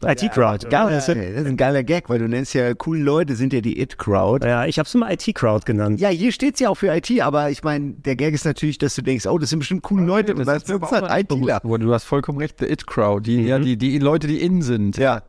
IT-Crowd. 0.05 0.69
Geil, 0.69 0.91
das 0.91 1.09
ist 1.09 1.17
ein 1.47 1.57
geiler 1.57 1.83
Gag, 1.83 2.09
weil 2.09 2.19
du 2.19 2.29
nennst 2.29 2.53
ja 2.55 2.75
coole 2.75 3.01
Leute, 3.01 3.35
sind 3.35 3.53
ja 3.53 3.61
die 3.61 3.81
It 3.81 3.97
Crowd. 3.99 4.47
Ja, 4.47 4.67
ich 4.67 4.79
habe 4.79 4.87
es 4.87 4.95
immer 4.95 5.11
IT-Crowd 5.11 5.65
genannt. 5.65 6.01
Ja, 6.01 6.11
hier 6.11 6.33
steht 6.33 6.55
es 6.55 6.61
ja 6.61 6.69
auch 6.69 6.75
für 6.75 6.95
IT, 6.95 7.21
aber 7.21 7.51
ich 7.51 7.63
meine, 7.65 7.93
der 7.93 8.17
Gag 8.17 8.35
ist 8.35 8.45
natürlich, 8.45 8.79
dass 8.79 8.95
du 8.95 9.03
denkst, 9.03 9.27
oh, 9.27 9.39
das 9.39 9.51
sind 9.51 9.61
bestimmt 9.61 9.83
coole 9.83 10.05
Leute. 10.05 10.35
Und 10.35 10.47
das 10.47 10.67
sind 10.67 10.83
halt 10.83 11.31
ITler. 11.31 11.61
Du 11.61 11.93
hast 11.93 12.05
vollkommen 12.05 12.39
recht, 12.39 12.57
the 12.61 12.67
It 12.67 12.87
Crowd, 12.87 13.23
die, 13.23 13.43
ja, 13.45 13.59
die, 13.59 13.77
die 13.77 13.99
Leute, 13.99 14.27
die 14.27 14.41
in 14.43 14.63
sind. 14.63 14.97
Ja. 14.99 15.23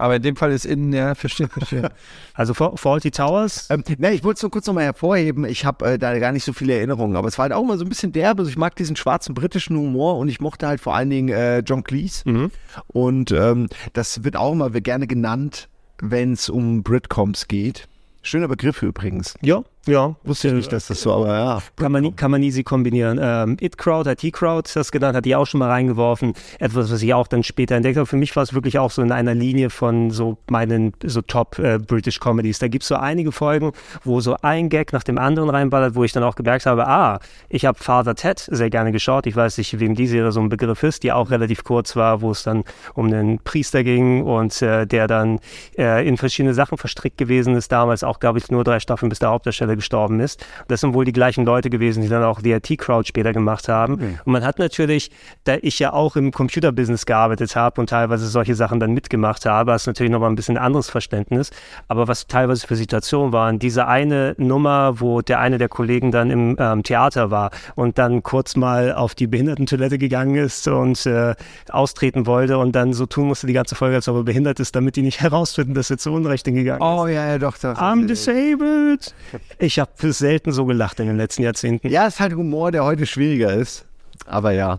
Aber 0.00 0.16
in 0.16 0.22
dem 0.22 0.36
Fall 0.36 0.50
ist 0.52 0.64
in, 0.64 0.92
ja, 0.92 1.14
verstehe, 1.14 1.48
verstehe. 1.52 1.90
Also 2.34 2.54
Fa- 2.54 2.74
Faulty 2.76 3.10
Towers. 3.10 3.68
Ähm, 3.70 3.84
ne, 3.98 4.12
ich 4.12 4.24
wollte 4.24 4.38
es 4.38 4.42
nur 4.42 4.50
kurz 4.50 4.66
nochmal 4.66 4.84
hervorheben. 4.84 5.44
Ich 5.44 5.64
habe 5.64 5.92
äh, 5.92 5.98
da 5.98 6.18
gar 6.18 6.32
nicht 6.32 6.44
so 6.44 6.52
viele 6.52 6.74
Erinnerungen, 6.74 7.16
aber 7.16 7.28
es 7.28 7.38
war 7.38 7.44
halt 7.44 7.52
auch 7.52 7.64
mal 7.64 7.78
so 7.78 7.84
ein 7.84 7.88
bisschen 7.88 8.12
derbe. 8.12 8.40
Also 8.40 8.50
ich 8.50 8.56
mag 8.58 8.74
diesen 8.76 8.96
schwarzen 8.96 9.34
britischen 9.34 9.76
Humor 9.76 10.16
und 10.18 10.28
ich 10.28 10.40
mochte 10.40 10.66
halt 10.66 10.80
vor 10.80 10.94
allen 10.96 11.10
Dingen 11.10 11.28
äh, 11.28 11.58
John 11.60 11.84
Cleese. 11.84 12.50
Und 12.88 13.30
ähm, 13.32 13.68
das 13.92 14.24
wird 14.24 14.36
auch 14.36 14.52
immer 14.52 14.70
gerne 14.70 15.06
genannt. 15.06 15.68
wenn 16.02 16.32
es 16.32 16.48
um 16.48 16.82
Britcoms 16.82 17.46
geht. 17.46 17.86
Schöner 18.22 18.48
Begriff 18.48 18.82
übrigens. 18.82 19.34
Ja, 19.42 19.62
ja. 19.86 20.14
Wusste 20.24 20.48
ich 20.48 20.54
nicht, 20.54 20.72
dass 20.72 20.86
das 20.88 21.00
so, 21.00 21.12
aber 21.12 21.34
ja. 21.36 21.62
Kann 21.76 21.90
man, 21.92 22.02
nie- 22.02 22.12
kann 22.12 22.30
man 22.30 22.42
easy 22.42 22.62
kombinieren. 22.62 23.18
Ähm, 23.22 23.56
It-Crowd, 23.60 24.08
IT-Crowd, 24.10 24.70
das 24.74 24.92
genannt, 24.92 25.16
hat 25.16 25.24
die 25.24 25.34
auch 25.34 25.46
schon 25.46 25.58
mal 25.60 25.70
reingeworfen. 25.70 26.34
Etwas, 26.58 26.92
was 26.92 27.02
ich 27.02 27.14
auch 27.14 27.26
dann 27.26 27.42
später 27.42 27.74
entdeckt 27.76 27.96
habe. 27.96 28.06
Für 28.06 28.16
mich 28.16 28.34
war 28.36 28.42
es 28.42 28.52
wirklich 28.54 28.78
auch 28.78 28.90
so 28.90 29.02
in 29.02 29.10
einer 29.10 29.34
Linie 29.34 29.70
von 29.70 30.10
so 30.10 30.36
meinen 30.50 30.92
so 31.04 31.22
Top 31.22 31.58
äh, 31.58 31.78
British 31.78 32.20
Comedies. 32.20 32.58
Da 32.58 32.68
gibt 32.68 32.82
es 32.82 32.88
so 32.88 32.96
einige 32.96 33.32
Folgen, 33.32 33.72
wo 34.04 34.20
so 34.20 34.36
ein 34.42 34.68
Gag 34.68 34.92
nach 34.92 35.02
dem 35.02 35.18
anderen 35.18 35.48
reinballert, 35.50 35.94
wo 35.94 36.04
ich 36.04 36.12
dann 36.12 36.22
auch 36.24 36.34
gemerkt 36.34 36.66
habe, 36.66 36.86
ah, 36.86 37.18
ich 37.48 37.64
habe 37.64 37.78
Father 37.78 38.14
Ted 38.14 38.38
sehr 38.50 38.70
gerne 38.70 38.92
geschaut. 38.92 39.26
Ich 39.26 39.34
weiß 39.36 39.58
nicht, 39.58 39.80
wem 39.80 39.94
die 39.94 40.06
Serie 40.06 40.30
so 40.32 40.40
ein 40.40 40.48
Begriff 40.50 40.82
ist, 40.82 41.02
die 41.02 41.12
auch 41.12 41.30
relativ 41.30 41.64
kurz 41.64 41.96
war, 41.96 42.20
wo 42.20 42.30
es 42.32 42.42
dann 42.42 42.64
um 42.94 43.06
einen 43.06 43.38
Priester 43.38 43.82
ging 43.82 44.22
und 44.24 44.60
äh, 44.62 44.86
der 44.86 45.06
dann 45.06 45.40
äh, 45.78 46.06
in 46.06 46.16
verschiedene 46.16 46.54
Sachen 46.54 46.76
verstrickt 46.78 47.16
gewesen 47.18 47.54
ist. 47.54 47.72
Damals 47.72 48.04
auch, 48.04 48.20
glaube 48.20 48.38
ich, 48.38 48.50
nur 48.50 48.62
drei 48.64 48.78
Staffeln, 48.80 49.08
bis 49.08 49.18
der 49.20 49.30
Hauptdarsteller 49.30 49.69
gestorben 49.76 50.20
ist. 50.20 50.44
Das 50.68 50.80
sind 50.80 50.94
wohl 50.94 51.04
die 51.04 51.12
gleichen 51.12 51.44
Leute 51.44 51.70
gewesen, 51.70 52.02
die 52.02 52.08
dann 52.08 52.24
auch 52.24 52.40
die 52.42 52.52
IT-Crowd 52.52 53.06
später 53.06 53.32
gemacht 53.32 53.68
haben. 53.68 53.94
Und 54.24 54.32
man 54.32 54.44
hat 54.44 54.58
natürlich, 54.58 55.10
da 55.44 55.56
ich 55.60 55.78
ja 55.78 55.92
auch 55.92 56.16
im 56.16 56.32
Computerbusiness 56.32 57.06
gearbeitet 57.06 57.56
habe 57.56 57.80
und 57.80 57.90
teilweise 57.90 58.26
solche 58.26 58.54
Sachen 58.54 58.80
dann 58.80 58.92
mitgemacht 58.92 59.46
habe, 59.46 59.72
hast 59.72 59.86
du 59.86 59.90
natürlich 59.90 60.12
nochmal 60.12 60.30
ein 60.30 60.36
bisschen 60.36 60.58
anderes 60.58 60.90
Verständnis. 60.90 61.50
Aber 61.88 62.08
was 62.08 62.26
teilweise 62.26 62.66
für 62.66 62.76
Situationen 62.76 63.32
waren, 63.32 63.58
diese 63.58 63.86
eine 63.86 64.34
Nummer, 64.38 65.00
wo 65.00 65.20
der 65.20 65.40
eine 65.40 65.58
der 65.58 65.68
Kollegen 65.68 66.10
dann 66.10 66.30
im 66.30 66.56
ähm, 66.58 66.82
Theater 66.82 67.30
war 67.30 67.50
und 67.74 67.98
dann 67.98 68.22
kurz 68.22 68.56
mal 68.56 68.92
auf 68.94 69.14
die 69.14 69.26
Behindertentoilette 69.26 69.98
gegangen 69.98 70.36
ist 70.36 70.68
und 70.68 71.06
äh, 71.06 71.34
austreten 71.70 72.26
wollte 72.26 72.58
und 72.58 72.72
dann 72.72 72.92
so 72.92 73.06
tun 73.06 73.28
musste 73.28 73.46
die 73.46 73.52
ganze 73.52 73.74
Folge, 73.74 73.96
als 73.96 74.08
ob 74.08 74.16
er 74.16 74.24
behindert 74.24 74.60
ist, 74.60 74.74
damit 74.74 74.96
die 74.96 75.02
nicht 75.02 75.20
herausfinden, 75.20 75.74
dass 75.74 75.90
er 75.90 75.98
zu 75.98 76.12
Unrecht 76.12 76.46
hingegangen 76.46 76.82
ist. 76.82 76.88
Oh 76.88 77.06
ja, 77.06 77.28
ja, 77.28 77.38
doch. 77.38 77.56
doch. 77.58 77.76
I'm 77.76 78.06
disabled. 78.06 79.14
Ich 79.62 79.78
habe 79.78 80.12
selten 80.12 80.52
so 80.52 80.64
gelacht 80.64 81.00
in 81.00 81.06
den 81.06 81.18
letzten 81.18 81.42
Jahrzehnten. 81.42 81.88
Ja, 81.88 82.06
ist 82.06 82.18
halt 82.18 82.34
Humor, 82.34 82.72
der 82.72 82.82
heute 82.82 83.04
schwieriger 83.04 83.52
ist. 83.52 83.84
Aber 84.24 84.52
ja. 84.52 84.78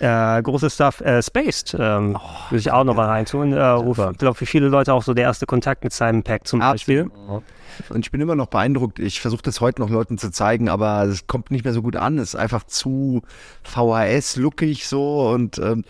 Äh, 0.00 0.42
großes 0.42 0.74
Stuff, 0.74 1.00
äh, 1.00 1.22
Spaced, 1.22 1.74
ähm, 1.78 2.18
würde 2.50 2.58
ich 2.58 2.70
auch 2.70 2.84
noch 2.84 2.94
mal 2.94 3.06
reintun. 3.06 3.54
Äh, 3.54 3.64
Rufer. 3.64 4.10
Ich 4.10 4.18
glaube, 4.18 4.34
für 4.34 4.44
viele 4.44 4.68
Leute 4.68 4.92
auch 4.92 5.02
so 5.02 5.14
der 5.14 5.24
erste 5.24 5.46
Kontakt 5.46 5.82
mit 5.82 5.94
Simon 5.94 6.22
Peck 6.22 6.46
zum 6.46 6.60
Beispiel. 6.60 7.10
Und 7.88 8.04
ich 8.04 8.10
bin 8.10 8.20
immer 8.20 8.34
noch 8.34 8.48
beeindruckt. 8.48 8.98
Ich 8.98 9.22
versuche 9.22 9.42
das 9.42 9.62
heute 9.62 9.80
noch 9.80 9.88
Leuten 9.88 10.18
zu 10.18 10.30
zeigen, 10.30 10.68
aber 10.68 11.04
es 11.04 11.26
kommt 11.26 11.50
nicht 11.50 11.64
mehr 11.64 11.72
so 11.72 11.80
gut 11.80 11.96
an. 11.96 12.18
Es 12.18 12.34
ist 12.34 12.36
einfach 12.36 12.64
zu 12.64 13.22
VHS-lookig 13.62 14.86
so 14.86 15.30
und 15.30 15.56
ähm, 15.58 15.84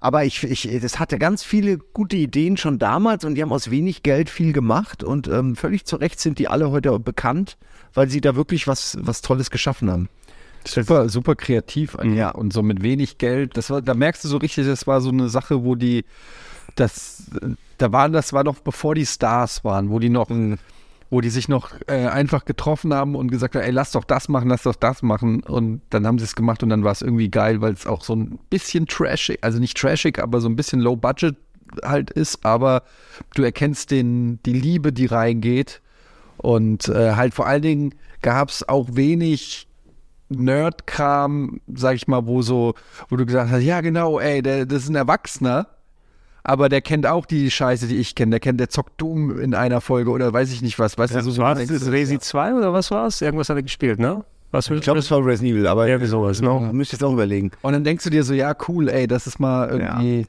aber 0.00 0.24
ich, 0.24 0.44
ich, 0.44 0.80
das 0.80 0.98
hatte 0.98 1.18
ganz 1.18 1.42
viele 1.42 1.78
gute 1.78 2.16
Ideen 2.16 2.56
schon 2.56 2.78
damals 2.78 3.24
und 3.24 3.34
die 3.34 3.42
haben 3.42 3.52
aus 3.52 3.70
wenig 3.70 4.02
Geld 4.02 4.30
viel 4.30 4.52
gemacht 4.52 5.02
und 5.02 5.26
ähm, 5.28 5.56
völlig 5.56 5.84
zu 5.86 5.96
Recht 5.96 6.20
sind 6.20 6.38
die 6.38 6.48
alle 6.48 6.70
heute 6.70 6.96
bekannt, 7.00 7.58
weil 7.94 8.08
sie 8.08 8.20
da 8.20 8.36
wirklich 8.36 8.68
was, 8.68 8.96
was 9.00 9.22
Tolles 9.22 9.50
geschaffen 9.50 9.90
haben. 9.90 10.08
Super, 10.64 11.08
super 11.08 11.34
kreativ 11.34 11.96
ja. 12.02 12.30
und 12.30 12.52
so 12.52 12.62
mit 12.62 12.82
wenig 12.82 13.18
Geld. 13.18 13.56
Das 13.56 13.70
war, 13.70 13.80
da 13.80 13.94
merkst 13.94 14.24
du 14.24 14.28
so 14.28 14.36
richtig, 14.36 14.66
das 14.66 14.86
war 14.86 15.00
so 15.00 15.10
eine 15.10 15.28
Sache, 15.28 15.64
wo 15.64 15.74
die, 15.74 16.04
das, 16.74 17.24
da 17.78 17.90
waren, 17.92 18.12
das 18.12 18.32
war 18.32 18.44
noch 18.44 18.60
bevor 18.60 18.94
die 18.94 19.06
Stars 19.06 19.64
waren, 19.64 19.90
wo 19.90 19.98
die 19.98 20.10
noch, 20.10 20.28
wo 21.10 21.20
die 21.20 21.30
sich 21.30 21.48
noch 21.48 21.70
äh, 21.86 22.06
einfach 22.06 22.44
getroffen 22.44 22.92
haben 22.92 23.14
und 23.14 23.30
gesagt 23.30 23.54
haben, 23.54 23.62
ey, 23.62 23.70
lass 23.70 23.92
doch 23.92 24.04
das 24.04 24.28
machen, 24.28 24.48
lass 24.48 24.64
doch 24.64 24.76
das 24.76 25.02
machen. 25.02 25.42
Und 25.42 25.80
dann 25.90 26.06
haben 26.06 26.18
sie 26.18 26.24
es 26.24 26.36
gemacht 26.36 26.62
und 26.62 26.68
dann 26.68 26.84
war 26.84 26.92
es 26.92 27.02
irgendwie 27.02 27.30
geil, 27.30 27.60
weil 27.60 27.72
es 27.72 27.86
auch 27.86 28.04
so 28.04 28.14
ein 28.14 28.38
bisschen 28.50 28.86
trashig, 28.86 29.38
also 29.42 29.58
nicht 29.58 29.76
trashig, 29.76 30.18
aber 30.18 30.40
so 30.40 30.48
ein 30.48 30.56
bisschen 30.56 30.80
low 30.80 30.96
budget 30.96 31.36
halt 31.82 32.10
ist, 32.10 32.44
aber 32.44 32.82
du 33.34 33.42
erkennst 33.42 33.90
den, 33.90 34.42
die 34.44 34.52
Liebe, 34.52 34.92
die 34.92 35.06
reingeht. 35.06 35.80
Und 36.36 36.88
äh, 36.88 37.14
halt 37.14 37.34
vor 37.34 37.46
allen 37.46 37.62
Dingen 37.62 37.94
gab 38.22 38.50
es 38.50 38.68
auch 38.68 38.88
wenig 38.92 39.66
Nerd-Kram, 40.28 41.60
sag 41.74 41.96
ich 41.96 42.06
mal, 42.06 42.26
wo 42.26 42.42
so, 42.42 42.74
wo 43.08 43.16
du 43.16 43.26
gesagt 43.26 43.50
hast, 43.50 43.62
ja 43.62 43.80
genau, 43.80 44.20
ey, 44.20 44.42
der, 44.42 44.66
das 44.66 44.84
ist 44.84 44.88
ein 44.90 44.94
Erwachsener, 44.94 45.66
aber 46.48 46.70
der 46.70 46.80
kennt 46.80 47.06
auch 47.06 47.26
die 47.26 47.50
Scheiße, 47.50 47.88
die 47.88 47.96
ich 47.96 48.14
kenne. 48.14 48.30
Der 48.30 48.40
kennt, 48.40 48.58
der 48.58 48.70
zockt 48.70 48.98
Doom 48.98 49.38
in 49.38 49.54
einer 49.54 49.82
Folge 49.82 50.10
oder 50.10 50.32
weiß 50.32 50.50
ich 50.50 50.62
nicht 50.62 50.78
was. 50.78 50.96
Weißt 50.96 51.14
Ja, 51.14 51.20
du, 51.20 51.30
so 51.30 51.42
war 51.42 51.54
das 51.54 51.68
Resi 51.90 52.18
2 52.18 52.54
oder 52.54 52.72
was 52.72 52.90
war 52.90 53.06
es? 53.06 53.20
Irgendwas 53.20 53.50
hat 53.50 53.56
er 53.56 53.62
gespielt, 53.62 53.98
ne? 53.98 54.24
Was 54.50 54.70
Ich 54.70 54.80
glaube, 54.80 55.00
es 55.00 55.10
war 55.10 55.24
Resident 55.24 55.56
Evil, 55.56 55.66
aber 55.66 55.86
irgendwie 55.86 56.08
sowas, 56.08 56.40
ne? 56.40 56.70
müsste 56.72 56.96
jetzt 56.96 57.02
auch 57.02 57.12
überlegen. 57.12 57.50
Und 57.60 57.74
dann 57.74 57.84
denkst 57.84 58.02
du 58.04 58.08
dir 58.08 58.24
so, 58.24 58.32
ja, 58.32 58.56
cool, 58.66 58.88
ey, 58.88 59.06
das 59.06 59.26
ist 59.26 59.38
mal 59.38 59.68
irgendwie. 59.68 60.26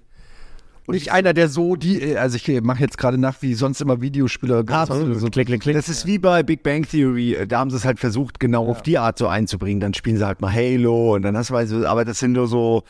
Und 0.88 0.96
nicht 0.96 1.10
einer, 1.14 1.34
der 1.34 1.48
so 1.48 1.78
die, 1.78 2.18
also 2.18 2.36
ich 2.36 2.62
mache 2.64 2.82
jetzt 2.82 2.98
gerade 2.98 3.18
nach, 3.18 3.41
wie 3.41 3.54
sonst 3.54 3.80
immer 3.80 4.02
Videospieler. 4.02 4.66
Absolut. 4.68 5.20
So 5.20 5.30
klick, 5.30 5.48
klick, 5.48 5.62
klick. 5.62 5.76
Das 5.76 5.88
ist 5.88 6.06
wie 6.06 6.18
bei 6.18 6.44
Big 6.44 6.64
Bang 6.64 6.86
Theory. 6.86 7.38
Da 7.48 7.60
haben 7.60 7.70
sie 7.70 7.78
es 7.78 7.86
halt 7.86 8.00
versucht, 8.00 8.41
genau 8.41 8.68
auf 8.68 8.82
die 8.82 8.98
Art 8.98 9.18
so 9.18 9.28
einzubringen. 9.28 9.80
Dann 9.80 9.94
spielen 9.94 10.18
sie 10.18 10.26
halt 10.26 10.41
mal 10.41 10.52
Halo 10.52 11.16
und 11.16 11.22
dann 11.22 11.38
hast 11.38 11.52
du 11.52 11.56
halt 11.56 11.70
so, 11.70 11.86
aber 11.86 12.04
das 12.04 12.20
sind 12.20 12.34
nur 12.34 12.48
so 12.48 12.84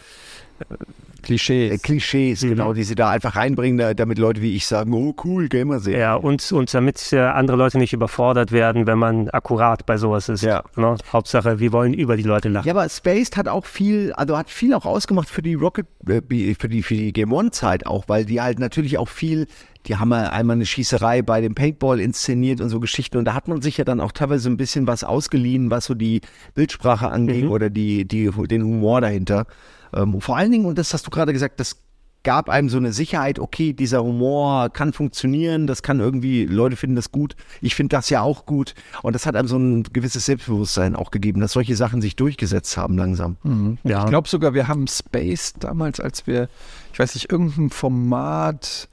Klischees. 1.22 1.74
äh, 1.74 1.78
Klischees, 1.78 2.42
genau, 2.42 2.74
die 2.74 2.84
sie 2.84 2.96
da 2.96 3.10
einfach 3.10 3.36
reinbringen, 3.36 3.78
da- 3.78 3.94
damit 3.94 4.18
Leute 4.18 4.42
wie 4.42 4.56
ich 4.56 4.66
sagen, 4.66 4.94
oh 4.94 5.16
cool, 5.24 5.48
Gamer 5.48 5.80
sehen. 5.80 6.00
Ja, 6.00 6.16
und, 6.16 6.52
und 6.52 6.74
damit 6.74 7.12
äh, 7.14 7.20
andere 7.20 7.58
Leute 7.58 7.78
nicht 7.78 7.94
überfordert 7.94 8.52
werden, 8.52 8.88
wenn 8.88 8.98
man 8.98 9.30
akkurat 9.30 9.86
bei 9.86 9.98
sowas 9.98 10.30
ist. 10.30 10.44
Ja. 10.44 10.64
Ne? 10.76 10.96
Hauptsache, 11.12 11.60
wir 11.60 11.72
wollen 11.72 11.94
über 11.94 12.18
die 12.18 12.24
Leute 12.24 12.50
lachen. 12.50 12.68
Ja, 12.68 12.74
aber 12.74 12.88
Spaced 12.90 13.38
hat 13.38 13.48
auch 13.48 13.66
viel, 13.66 14.14
also 14.14 14.38
hat 14.38 14.50
viel 14.50 14.74
auch 14.74 14.86
ausgemacht 14.86 15.30
für 15.30 15.42
die 15.42 15.54
Rocket, 15.54 15.88
äh, 16.08 16.22
für 16.58 16.70
die, 16.70 16.84
für 16.84 16.96
die 16.96 17.14
Game 17.14 17.32
One-Zeit 17.34 17.86
auch, 17.86 18.06
weil 18.08 18.26
die 18.26 18.42
halt 18.42 18.60
natürlich 18.60 18.98
auch 18.98 19.08
viel, 19.10 19.48
die 19.86 19.96
haben 19.96 20.12
einmal 20.12 20.56
eine 20.58 20.66
Schießerei 20.66 21.22
bei 21.22 21.40
dem 21.42 21.56
Paintball 21.56 22.00
inszeniert 22.00 22.60
und 22.60 22.70
so 22.70 22.80
Geschichten 22.80 23.18
und 23.18 23.26
da 23.26 23.34
hat 23.34 23.48
man 23.48 23.62
sich 23.62 23.78
ja 23.78 23.86
dann 23.86 24.02
auch 24.02 24.12
teilweise 24.12 24.50
ein 24.50 24.58
bisschen 24.58 24.88
was 24.88 25.04
ausgeliehen, 25.06 25.72
was 25.72 25.86
so 25.86 25.94
die 25.94 26.20
Bildsprache 26.54 27.10
anging 27.10 27.48
oder 27.48 27.70
die, 27.70 28.06
die, 28.06 28.30
den 28.48 28.64
Humor 28.64 29.00
dahinter. 29.02 29.46
Ähm, 29.94 30.20
vor 30.22 30.38
allen 30.38 30.52
Dingen, 30.52 30.66
und 30.66 30.78
das 30.78 30.94
hast 30.94 31.06
du 31.06 31.12
gerade 31.12 31.34
gesagt, 31.34 31.60
das 31.60 31.78
gab 32.24 32.50
einem 32.50 32.70
so 32.70 32.78
eine 32.78 32.92
Sicherheit, 32.92 33.40
okay, 33.40 33.72
dieser 33.74 34.04
Humor 34.04 34.70
kann 34.70 34.92
funktionieren, 34.92 35.68
das 35.68 35.84
kann 35.84 36.00
irgendwie, 36.00 36.46
Leute 36.46 36.76
finden 36.76 36.96
das 36.96 37.12
gut, 37.12 37.36
ich 37.62 37.76
finde 37.76 37.96
das 37.96 38.10
ja 38.10 38.22
auch 38.22 38.46
gut. 38.46 38.76
Und 39.04 39.14
das 39.16 39.26
hat 39.26 39.36
einem 39.36 39.48
so 39.48 39.58
ein 39.58 39.84
gewisses 39.84 40.26
Selbstbewusstsein 40.26 40.96
auch 40.96 41.12
gegeben, 41.12 41.40
dass 41.40 41.54
solche 41.54 41.76
Sachen 41.76 42.02
sich 42.02 42.16
durchgesetzt 42.16 42.76
haben 42.76 42.98
langsam. 42.98 43.38
Ja. 43.84 44.04
Ich 44.04 44.10
glaube 44.10 44.28
sogar, 44.28 44.54
wir 44.54 44.68
haben 44.68 44.88
Space 44.88 45.54
damals, 45.60 46.00
als 46.00 46.28
wir, 46.28 46.50
ich 46.92 47.00
weiß 47.00 47.16
nicht, 47.16 47.32
irgendein 47.32 47.70
Format 47.70 48.90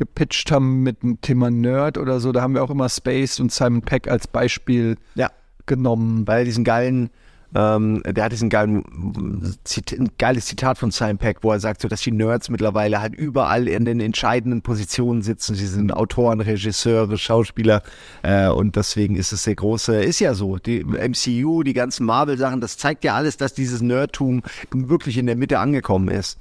gepitcht 0.00 0.50
haben 0.50 0.82
mit 0.82 1.02
dem 1.02 1.20
Thema 1.20 1.50
Nerd 1.50 1.98
oder 1.98 2.20
so, 2.20 2.32
da 2.32 2.40
haben 2.40 2.54
wir 2.54 2.64
auch 2.64 2.70
immer 2.70 2.88
Space 2.88 3.38
und 3.38 3.52
Simon 3.52 3.82
Peck 3.82 4.08
als 4.08 4.26
Beispiel 4.26 4.96
ja. 5.14 5.30
genommen. 5.66 6.26
Weil 6.26 6.46
diesen 6.46 6.64
geilen, 6.64 7.10
ähm, 7.54 8.02
der 8.04 8.24
hat 8.24 8.32
diesen 8.32 8.48
geilen, 8.48 8.84
ein 8.84 10.10
geiles 10.18 10.46
Zitat 10.46 10.78
von 10.78 10.90
Simon 10.90 11.18
Peck, 11.18 11.38
wo 11.42 11.50
er 11.50 11.60
sagt, 11.60 11.82
so, 11.82 11.88
dass 11.88 12.00
die 12.02 12.12
Nerds 12.12 12.48
mittlerweile 12.48 13.00
halt 13.00 13.14
überall 13.14 13.66
in 13.66 13.84
den 13.84 14.00
entscheidenden 14.00 14.62
Positionen 14.62 15.22
sitzen. 15.22 15.54
Sie 15.54 15.66
sind 15.66 15.92
Autoren, 15.92 16.40
Regisseure, 16.40 17.18
Schauspieler 17.18 17.82
äh, 18.22 18.48
und 18.48 18.76
deswegen 18.76 19.16
ist 19.16 19.32
es 19.32 19.44
der 19.44 19.56
große, 19.56 20.02
ist 20.02 20.20
ja 20.20 20.34
so, 20.34 20.58
die 20.58 20.84
MCU, 20.84 21.62
die 21.62 21.74
ganzen 21.74 22.06
Marvel-Sachen, 22.06 22.60
das 22.60 22.78
zeigt 22.78 23.04
ja 23.04 23.14
alles, 23.14 23.36
dass 23.36 23.54
dieses 23.54 23.82
Nerdtum 23.82 24.42
wirklich 24.70 25.18
in 25.18 25.26
der 25.26 25.36
Mitte 25.36 25.58
angekommen 25.58 26.08
ist. 26.08 26.38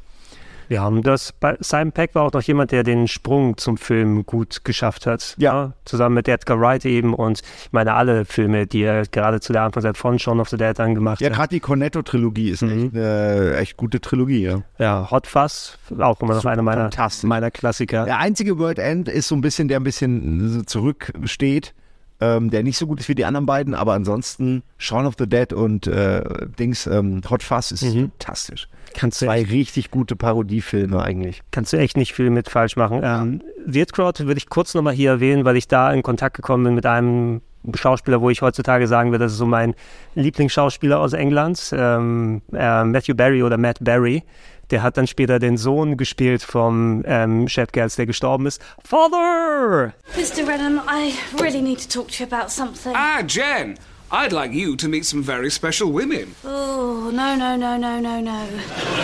Wir 0.69 0.81
haben 0.81 1.01
das, 1.01 1.33
bei 1.33 1.57
Simon 1.61 1.91
Peck 1.91 2.13
war 2.13 2.23
auch 2.23 2.31
noch 2.31 2.43
jemand, 2.43 2.71
der 2.71 2.83
den 2.83 3.07
Sprung 3.07 3.57
zum 3.57 3.75
Film 3.75 4.23
gut 4.27 4.63
geschafft 4.63 5.07
hat. 5.07 5.35
Ja. 5.39 5.73
Zusammen 5.83 6.13
mit 6.13 6.27
Edgar 6.27 6.59
Wright 6.61 6.85
eben 6.85 7.15
und 7.15 7.39
ich 7.41 7.71
meine, 7.71 7.95
alle 7.95 8.23
Filme, 8.23 8.67
die 8.67 8.83
er 8.83 9.07
gerade 9.07 9.39
zu 9.39 9.51
der 9.51 9.63
Anfangszeit 9.63 9.97
von 9.97 10.19
Shaun 10.19 10.39
of 10.39 10.49
the 10.49 10.57
Dead 10.57 10.77
dann 10.77 10.93
gemacht 10.93 11.21
Ja, 11.21 11.29
hat. 11.29 11.35
gerade 11.35 11.49
die 11.49 11.59
Cornetto-Trilogie 11.59 12.49
ist 12.51 12.61
echt, 12.61 12.95
eine 12.95 13.55
echt 13.57 13.77
gute 13.77 13.99
Trilogie, 13.99 14.43
ja. 14.43 14.61
Ja, 14.77 15.09
Hot 15.09 15.25
Fuzz, 15.25 15.79
auch 15.97 16.21
immer 16.21 16.35
noch 16.35 16.45
einer 16.45 16.61
meiner, 16.61 16.91
meiner 17.23 17.49
Klassiker. 17.51 18.05
Der 18.05 18.19
einzige 18.19 18.59
World 18.59 18.77
End 18.77 19.09
ist 19.09 19.27
so 19.27 19.35
ein 19.35 19.41
bisschen, 19.41 19.69
der 19.69 19.79
ein 19.79 19.83
bisschen 19.83 20.67
zurücksteht, 20.67 21.73
ähm, 22.21 22.51
der 22.51 22.61
nicht 22.61 22.77
so 22.77 22.85
gut 22.85 22.99
ist 22.99 23.09
wie 23.09 23.15
die 23.15 23.25
anderen 23.25 23.47
beiden, 23.47 23.73
aber 23.73 23.93
ansonsten 23.93 24.61
Shaun 24.77 25.07
of 25.07 25.15
the 25.17 25.27
Dead 25.27 25.51
und 25.51 25.87
äh, 25.87 26.21
Dings 26.59 26.85
ähm, 26.85 27.21
Hot 27.27 27.41
Fuzz 27.41 27.71
ist 27.71 27.85
fantastisch. 27.85 28.67
Kannst 28.93 29.21
du 29.21 29.25
Zwei 29.25 29.43
richtig 29.43 29.91
gute 29.91 30.15
Parodiefilme 30.15 31.01
eigentlich. 31.01 31.41
Kannst 31.51 31.73
du 31.73 31.77
echt 31.77 31.97
nicht 31.97 32.13
viel 32.13 32.29
mit 32.29 32.49
falsch 32.49 32.75
machen. 32.75 33.01
Ähm, 33.03 33.41
Wirtkraut 33.65 34.19
würde 34.19 34.37
ich 34.37 34.49
kurz 34.49 34.73
nochmal 34.73 34.93
hier 34.93 35.11
erwähnen, 35.11 35.45
weil 35.45 35.57
ich 35.57 35.67
da 35.67 35.91
in 35.91 36.03
Kontakt 36.03 36.35
gekommen 36.35 36.63
bin 36.63 36.75
mit 36.75 36.85
einem 36.85 37.41
Schauspieler, 37.75 38.21
wo 38.21 38.29
ich 38.29 38.41
heutzutage 38.41 38.87
sagen 38.87 39.11
würde, 39.11 39.25
das 39.25 39.33
ist 39.33 39.37
so 39.37 39.45
mein 39.45 39.75
Lieblingsschauspieler 40.15 40.99
aus 40.99 41.13
England, 41.13 41.73
ähm, 41.73 42.41
äh, 42.53 42.83
Matthew 42.83 43.15
Barry 43.15 43.43
oder 43.43 43.57
Matt 43.57 43.77
Barry. 43.81 44.23
Der 44.71 44.83
hat 44.83 44.97
dann 44.97 45.07
später 45.07 45.39
den 45.39 45.57
Sohn 45.57 45.97
gespielt 45.97 46.43
vom 46.43 47.03
ähm, 47.05 47.47
Chef 47.47 47.71
Gals, 47.71 47.95
der 47.95 48.05
gestorben 48.05 48.45
ist. 48.45 48.61
Father! 48.83 49.93
Mr. 50.15 50.47
Renham, 50.47 50.79
I 50.87 51.13
really 51.41 51.61
need 51.61 51.79
to 51.79 51.87
talk 51.87 52.09
to 52.09 52.23
you 52.23 52.29
about 52.31 52.49
something. 52.49 52.93
Ah, 52.95 53.21
Jen, 53.27 53.75
I'd 54.11 54.33
like 54.33 54.51
you 54.53 54.75
to 54.77 54.87
meet 54.87 55.05
some 55.05 55.21
very 55.21 55.51
special 55.51 55.91
women. 55.91 56.33
Oh, 56.43 57.11
no, 57.13 57.35
no, 57.35 57.55
no, 57.55 57.77
no, 57.77 57.99
no, 57.99 58.19
no. 58.19 58.45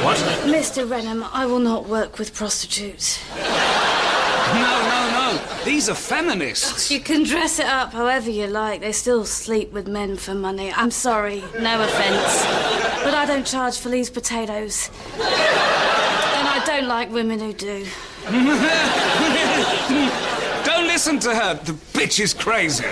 What? 0.03 0.17
Mr. 0.45 0.87
Renham, 0.87 1.27
I 1.31 1.45
will 1.45 1.59
not 1.59 1.87
work 1.87 2.17
with 2.17 2.33
prostitutes. 2.33 3.19
No, 3.35 4.53
no, 4.53 5.09
no. 5.11 5.39
These 5.63 5.89
are 5.89 5.95
feminists. 5.95 6.89
You 6.89 6.99
can 6.99 7.23
dress 7.23 7.59
it 7.59 7.67
up 7.67 7.93
however 7.93 8.31
you 8.31 8.47
like. 8.47 8.81
They 8.81 8.91
still 8.91 9.25
sleep 9.25 9.71
with 9.73 9.87
men 9.87 10.17
for 10.17 10.33
money. 10.33 10.71
I'm 10.73 10.91
sorry, 10.91 11.43
no 11.59 11.81
offence. 11.83 12.43
But 13.03 13.13
I 13.13 13.25
don't 13.27 13.45
charge 13.45 13.77
for 13.77 13.89
these 13.89 14.09
potatoes. 14.09 14.89
And 15.13 16.47
I 16.47 16.63
don't 16.65 16.87
like 16.87 17.11
women 17.11 17.39
who 17.39 17.53
do. 17.53 17.85
Don't 20.65 20.87
listen 20.87 21.19
to 21.19 21.35
her. 21.35 21.53
The 21.63 21.73
bitch 21.93 22.19
is 22.19 22.33
crazy. 22.33 22.85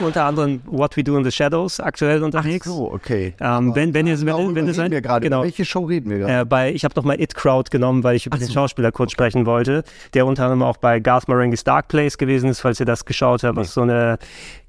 Unter 0.00 0.24
anderem 0.24 0.60
What 0.66 0.96
We 0.96 1.02
Do 1.02 1.16
in 1.16 1.24
the 1.24 1.32
Shadows 1.32 1.80
aktuell 1.80 2.22
unterwegs. 2.22 2.66
so, 2.66 2.92
okay. 2.92 3.34
Ähm, 3.40 3.74
wenn, 3.74 3.94
wenn 3.94 4.06
ihr, 4.06 4.20
wenn, 4.20 4.54
wenn 4.54 4.66
ihr 4.66 4.78
reden 4.78 4.90
wir 4.92 5.00
gerade? 5.00 5.24
genau. 5.24 5.42
Welche 5.42 5.64
Show 5.64 5.84
reden 5.84 6.10
wir 6.10 6.18
gerade? 6.18 6.40
Äh, 6.40 6.44
bei, 6.44 6.72
ich 6.72 6.84
habe 6.84 6.94
noch 6.96 7.04
mal 7.04 7.20
It 7.20 7.34
Crowd 7.34 7.70
genommen, 7.70 8.04
weil 8.04 8.16
ich 8.16 8.26
über 8.26 8.38
den 8.38 8.50
Schauspieler 8.50 8.92
kurz 8.92 9.12
sprechen 9.12 9.46
wollte, 9.46 9.82
der 10.14 10.26
unter 10.26 10.44
anderem 10.44 10.62
auch 10.62 10.76
bei 10.76 11.00
Garth 11.00 11.26
Marenghi's 11.28 11.64
Dark 11.64 11.88
Place 11.88 12.16
gewesen 12.16 12.48
ist, 12.50 12.60
falls 12.60 12.78
ihr 12.78 12.86
das 12.86 13.04
geschaut 13.04 13.42
habt. 13.42 13.58
Das 13.58 13.68
ist 13.68 13.74
so 13.74 13.82
eine, 13.82 14.18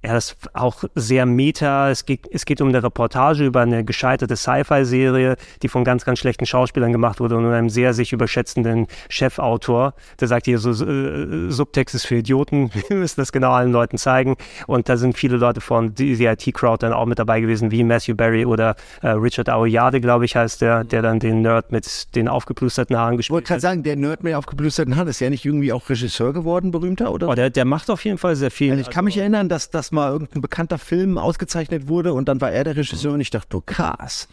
ja, 0.04 0.14
das 0.14 0.32
ist 0.32 0.56
auch 0.56 0.86
sehr 0.96 1.26
meta. 1.26 1.90
Es 1.90 2.06
geht, 2.06 2.28
es 2.32 2.46
geht 2.46 2.62
um 2.62 2.70
eine 2.70 2.82
Reportage 2.82 3.46
über 3.46 3.62
eine 3.62 3.84
gescheiterte 3.84 4.38
Sci-Fi-Serie, 4.38 5.36
die 5.62 5.68
von 5.68 5.84
ganz, 5.84 6.06
ganz 6.06 6.20
schlechten 6.20 6.46
Schauspielern 6.46 6.94
gemacht 6.94 7.20
wurde 7.20 7.36
und 7.36 7.46
einem 7.46 7.70
sehr 7.70 7.94
sich 7.94 8.14
überschätzenden 8.14 8.88
Chefautor. 9.10 9.94
Der 10.22 10.30
sagt 10.30 10.46
hier 10.46 10.58
so, 10.58 10.72
äh, 10.72 11.52
Subtext 11.52 11.96
ist 11.96 12.06
für 12.06 12.16
Idioten. 12.16 12.72
Wir 12.88 12.96
müssen 12.96 13.20
das 13.20 13.34
genau 13.34 13.52
allen 13.52 13.74
Leuten 13.74 13.98
zeigen. 13.98 14.38
Und 14.68 14.88
da 14.88 14.96
sind 14.96 15.18
viele 15.18 15.36
Leute 15.36 15.60
von 15.60 15.94
DCIT 15.96 16.54
Crowd 16.54 16.86
dann 16.86 16.94
auch 16.94 17.06
mit 17.06 17.20
dabei 17.20 17.42
gewesen, 17.42 17.72
wie 17.72 17.84
Matthew 17.84 18.16
Berry 18.16 18.46
oder 18.46 18.76
äh, 19.02 19.10
Richard 19.10 19.50
Aoyade, 19.50 20.00
glaube 20.00 20.24
ich, 20.24 20.38
heißt 20.38 20.62
der, 20.62 20.86
der 20.86 21.02
dann 21.02 21.20
den 21.20 21.42
Nerd 21.42 21.74
mit 21.74 22.16
den 22.16 22.30
aufgeplusterten 22.30 22.98
Haaren 22.98 23.16
Ich 23.16 23.18
gespielt 23.18 23.34
wollte 23.36 23.48
gerade 23.48 23.62
sagen, 23.62 23.84
der 23.84 23.98
Nerd 23.98 24.24
mit 24.24 24.34
aufgeblüsterten 24.34 24.96
Haaren 24.96 25.10
ist 25.10 25.20
ja 25.20 25.30
nicht 25.30 25.46
irgendwie 25.46 25.74
auch 25.74 25.90
Regisseur 25.90 26.32
geworden, 26.32 26.72
berühmter, 26.72 27.12
oder? 27.12 27.28
Oh, 27.28 27.36
der, 27.36 27.50
der 27.50 27.66
macht 27.66 27.90
auf 27.90 28.06
jeden 28.06 28.18
Fall 28.18 28.38
sehr 28.38 28.52
viel. 28.52 28.72
Also 28.72 28.82
ich 28.82 28.90
kann 28.90 29.04
mich 29.04 29.18
erinnern, 29.18 29.50
dass, 29.50 29.70
mal 29.91 30.11
irgendein 30.11 30.41
bekannter 30.41 30.78
Film 30.78 31.18
ausgezeichnet 31.18 31.88
wurde 31.88 32.14
und 32.14 32.28
dann 32.28 32.41
war 32.41 32.52
er 32.52 32.64
der 32.64 32.76
Regisseur 32.76 33.14
und 33.14 33.22
ich 33.22 33.30
dachte, 33.30 33.57
oh, 33.57 33.64
krass. 33.66 34.28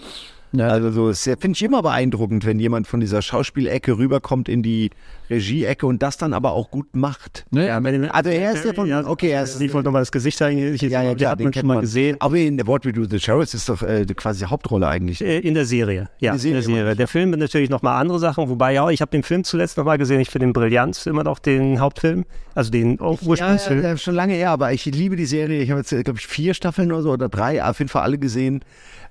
Also 0.59 0.90
so, 0.90 1.09
es 1.10 1.23
finde 1.24 1.51
ich 1.52 1.62
immer 1.62 1.82
beeindruckend, 1.82 2.47
wenn 2.47 2.59
jemand 2.59 2.86
von 2.86 3.01
dieser 3.01 3.20
Schauspielecke 3.20 3.98
rüberkommt 3.98 4.48
in 4.48 4.62
die 4.62 4.90
Regieecke 5.28 5.86
und 5.86 6.02
das 6.02 6.16
dann 6.16 6.32
aber 6.32 6.52
auch 6.52 6.70
gut 6.70 6.94
macht. 6.94 7.44
Ja, 7.51 7.78
Also 8.10 8.31
er 8.31 8.52
ist 8.52 8.64
ja 8.64 8.73
von, 8.73 8.90
okay, 9.06 9.31
er 9.31 9.43
ist 9.43 9.60
Ich 9.60 9.73
wollte 9.74 9.86
nochmal 9.86 10.02
das 10.02 10.12
Gesicht 10.12 10.39
zeigen. 10.39 10.74
Ich, 10.74 10.81
ja, 10.82 11.02
ja, 11.02 11.14
klar, 11.14 11.32
hat 11.32 11.40
den 11.40 11.44
man 11.47 11.52
schon 11.52 11.66
mal 11.66 11.74
man. 11.74 11.81
gesehen. 11.82 12.16
Aber 12.20 12.36
in 12.36 12.59
The 12.59 12.66
What 12.66 12.85
We 12.85 12.93
Do 12.93 13.05
the 13.05 13.18
Sheriffs 13.18 13.55
ist 13.55 13.68
doch 13.68 13.82
äh, 13.82 14.06
quasi 14.14 14.44
die 14.44 14.51
Hauptrolle 14.51 14.86
eigentlich. 14.89 15.20
Äh, 15.23 15.40
In 15.40 15.55
der 15.55 15.64
Serie, 15.64 16.09
ja. 16.20 16.32
In 16.32 16.36
der 16.36 16.39
Serie, 16.39 16.48
in 16.48 16.55
der, 16.55 16.62
Serie. 16.77 16.97
der 16.97 17.09
Film 17.09 17.32
hat 17.32 17.40
natürlich 17.40 17.68
nochmal 17.70 18.01
andere 18.01 18.18
Sachen, 18.18 18.48
wobei 18.48 18.73
ja, 18.73 18.89
ich 18.90 19.01
habe 19.01 19.10
den 19.10 19.24
Film 19.24 19.44
zuletzt 19.44 19.77
nochmal 19.77 19.98
gesehen. 19.98 20.20
Ich 20.20 20.31
finde 20.31 20.47
den 20.47 20.52
brillant, 20.52 21.06
immer 21.06 21.24
noch 21.24 21.39
den 21.39 21.81
Hauptfilm, 21.81 22.24
also 22.55 22.70
den 22.70 22.97
Ja, 22.97 23.05
Ursprungsfilm. 23.06 23.82
ja, 23.82 23.97
schon 23.97 24.14
lange 24.14 24.35
her, 24.35 24.51
aber 24.52 24.73
ich 24.73 24.85
liebe 24.86 25.16
die 25.16 25.27
Serie. 25.27 25.60
Ich 25.60 25.70
habe 25.70 25.81
jetzt, 25.81 25.90
glaube 25.90 26.18
ich, 26.18 26.27
vier 26.27 26.55
Staffeln 26.55 26.93
oder 26.93 27.02
so 27.02 27.10
oder 27.10 27.28
drei, 27.28 27.62
auf 27.64 27.78
jeden 27.81 27.89
Fall 27.89 28.02
alle 28.02 28.18
gesehen. 28.18 28.60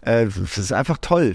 Äh, 0.01 0.25
das 0.27 0.57
ist 0.57 0.71
einfach 0.71 0.97
toll. 1.01 1.34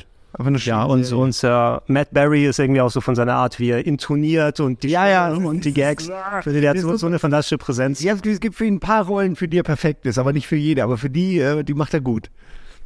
Ja, 0.59 0.85
und, 0.85 1.05
Serie. 1.05 1.23
und 1.25 1.45
äh, 1.45 1.81
Matt 1.93 2.13
Berry 2.13 2.47
ist 2.47 2.59
irgendwie 2.59 2.81
auch 2.81 2.91
so 2.91 3.01
von 3.01 3.15
seiner 3.15 3.35
Art, 3.35 3.59
wie 3.59 3.71
er 3.71 3.85
intoniert 3.87 4.61
und 4.61 4.83
die, 4.83 4.89
Ja, 4.89 5.09
ja. 5.09 5.33
und 5.33 5.65
die 5.65 5.73
Gags. 5.73 6.09
Für 6.43 6.53
den, 6.53 6.63
der 6.63 6.71
hat 6.71 6.79
so, 6.79 6.97
so 6.97 7.07
eine 7.07 7.19
fantastische 7.19 7.59
Präsenz. 7.59 8.03
Ja, 8.03 8.15
es 8.15 8.41
gibt 8.41 8.55
für 8.55 8.65
ihn 8.65 8.75
ein 8.75 8.81
paar 8.81 9.07
Rollen, 9.07 9.35
für 9.37 9.49
die 9.49 9.59
er 9.59 9.63
perfekt 9.65 10.07
ist, 10.07 10.19
aber 10.19 10.33
nicht 10.33 10.47
für 10.47 10.57
jede. 10.57 10.85
Aber 10.85 10.97
für 10.99 11.11
die, 11.11 11.39
äh, 11.41 11.65
die 11.65 11.75
macht 11.75 11.95
er 11.95 12.01
gut. 12.01 12.31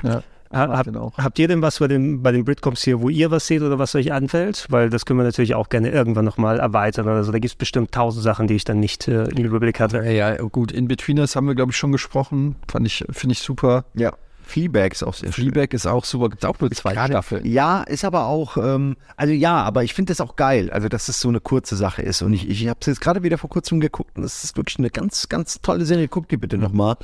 Ja. 0.03 0.23
Ha- 0.53 0.69
Hab, 0.69 0.87
habt 1.19 1.39
ihr 1.41 1.49
denn 1.49 1.63
was 1.63 1.81
bei 1.81 1.89
den, 1.89 2.23
bei 2.23 2.31
den 2.31 2.45
Britcoms 2.45 2.83
hier, 2.83 3.01
wo 3.01 3.09
ihr 3.09 3.31
was 3.33 3.47
seht 3.49 3.61
oder 3.63 3.79
was 3.81 3.95
euch 3.97 4.13
anfällt? 4.13 4.67
Weil 4.71 4.89
das 4.89 5.05
können 5.05 5.19
wir 5.19 5.25
natürlich 5.25 5.55
auch 5.57 5.69
gerne 5.69 5.91
irgendwann 5.91 6.25
nochmal 6.25 6.61
erweitern. 6.61 7.09
Also 7.09 7.33
da 7.33 7.39
gibt 7.41 7.51
es 7.53 7.57
bestimmt 7.57 7.91
tausend 7.91 8.23
Sachen, 8.23 8.47
die 8.47 8.55
ich 8.55 8.63
dann 8.65 8.79
nicht 8.79 9.09
äh, 9.09 9.25
im 9.25 9.45
Überblick 9.45 9.81
hatte. 9.81 9.97
Ja, 9.99 10.33
ja, 10.33 10.37
gut, 10.37 10.71
In-Betweeners 10.71 11.35
haben 11.35 11.49
wir, 11.49 11.57
glaube 11.57 11.73
ich, 11.73 11.77
schon 11.77 11.91
gesprochen. 11.91 12.55
Fand 12.71 12.87
ich, 12.87 13.05
finde 13.11 13.33
ich 13.33 13.41
super. 13.41 13.85
Ja. 13.95 14.13
Fleabag 14.45 14.93
ist 14.93 15.03
auch 15.03 15.15
sehr 15.15 15.33
schön. 15.33 15.51
Fleabag 15.51 15.73
ist 15.73 15.87
auch 15.87 16.05
super. 16.05 16.29
Gibt 16.29 16.45
auch 16.45 16.59
nur 16.61 16.71
zwei 16.71 16.93
Staffeln. 16.93 17.45
Ja, 17.47 17.83
ist 17.83 18.05
aber 18.05 18.27
auch, 18.27 18.57
ähm, 18.57 18.97
also 19.17 19.33
ja, 19.33 19.63
aber 19.63 19.85
ich 19.85 19.95
finde 19.95 20.11
das 20.11 20.21
auch 20.21 20.37
geil, 20.37 20.71
also 20.71 20.89
dass 20.89 21.09
es 21.09 21.21
so 21.21 21.29
eine 21.29 21.41
kurze 21.41 21.77
Sache 21.77 22.03
ist. 22.03 22.23
Und 22.23 22.33
ich, 22.33 22.49
ich 22.49 22.69
habe 22.69 22.79
es 22.81 22.87
jetzt 22.87 23.01
gerade 23.01 23.23
wieder 23.23 23.39
vor 23.39 23.51
kurzem 23.51 23.81
geguckt 23.81 24.17
und 24.17 24.25
es 24.25 24.45
ist 24.45 24.57
wirklich 24.57 24.79
eine 24.79 24.91
ganz, 24.91 25.29
ganz 25.29 25.61
tolle 25.61 25.85
Serie. 25.87 26.09
Guck 26.09 26.29
die 26.29 26.37
bitte 26.37 26.59
nochmal. 26.59 26.97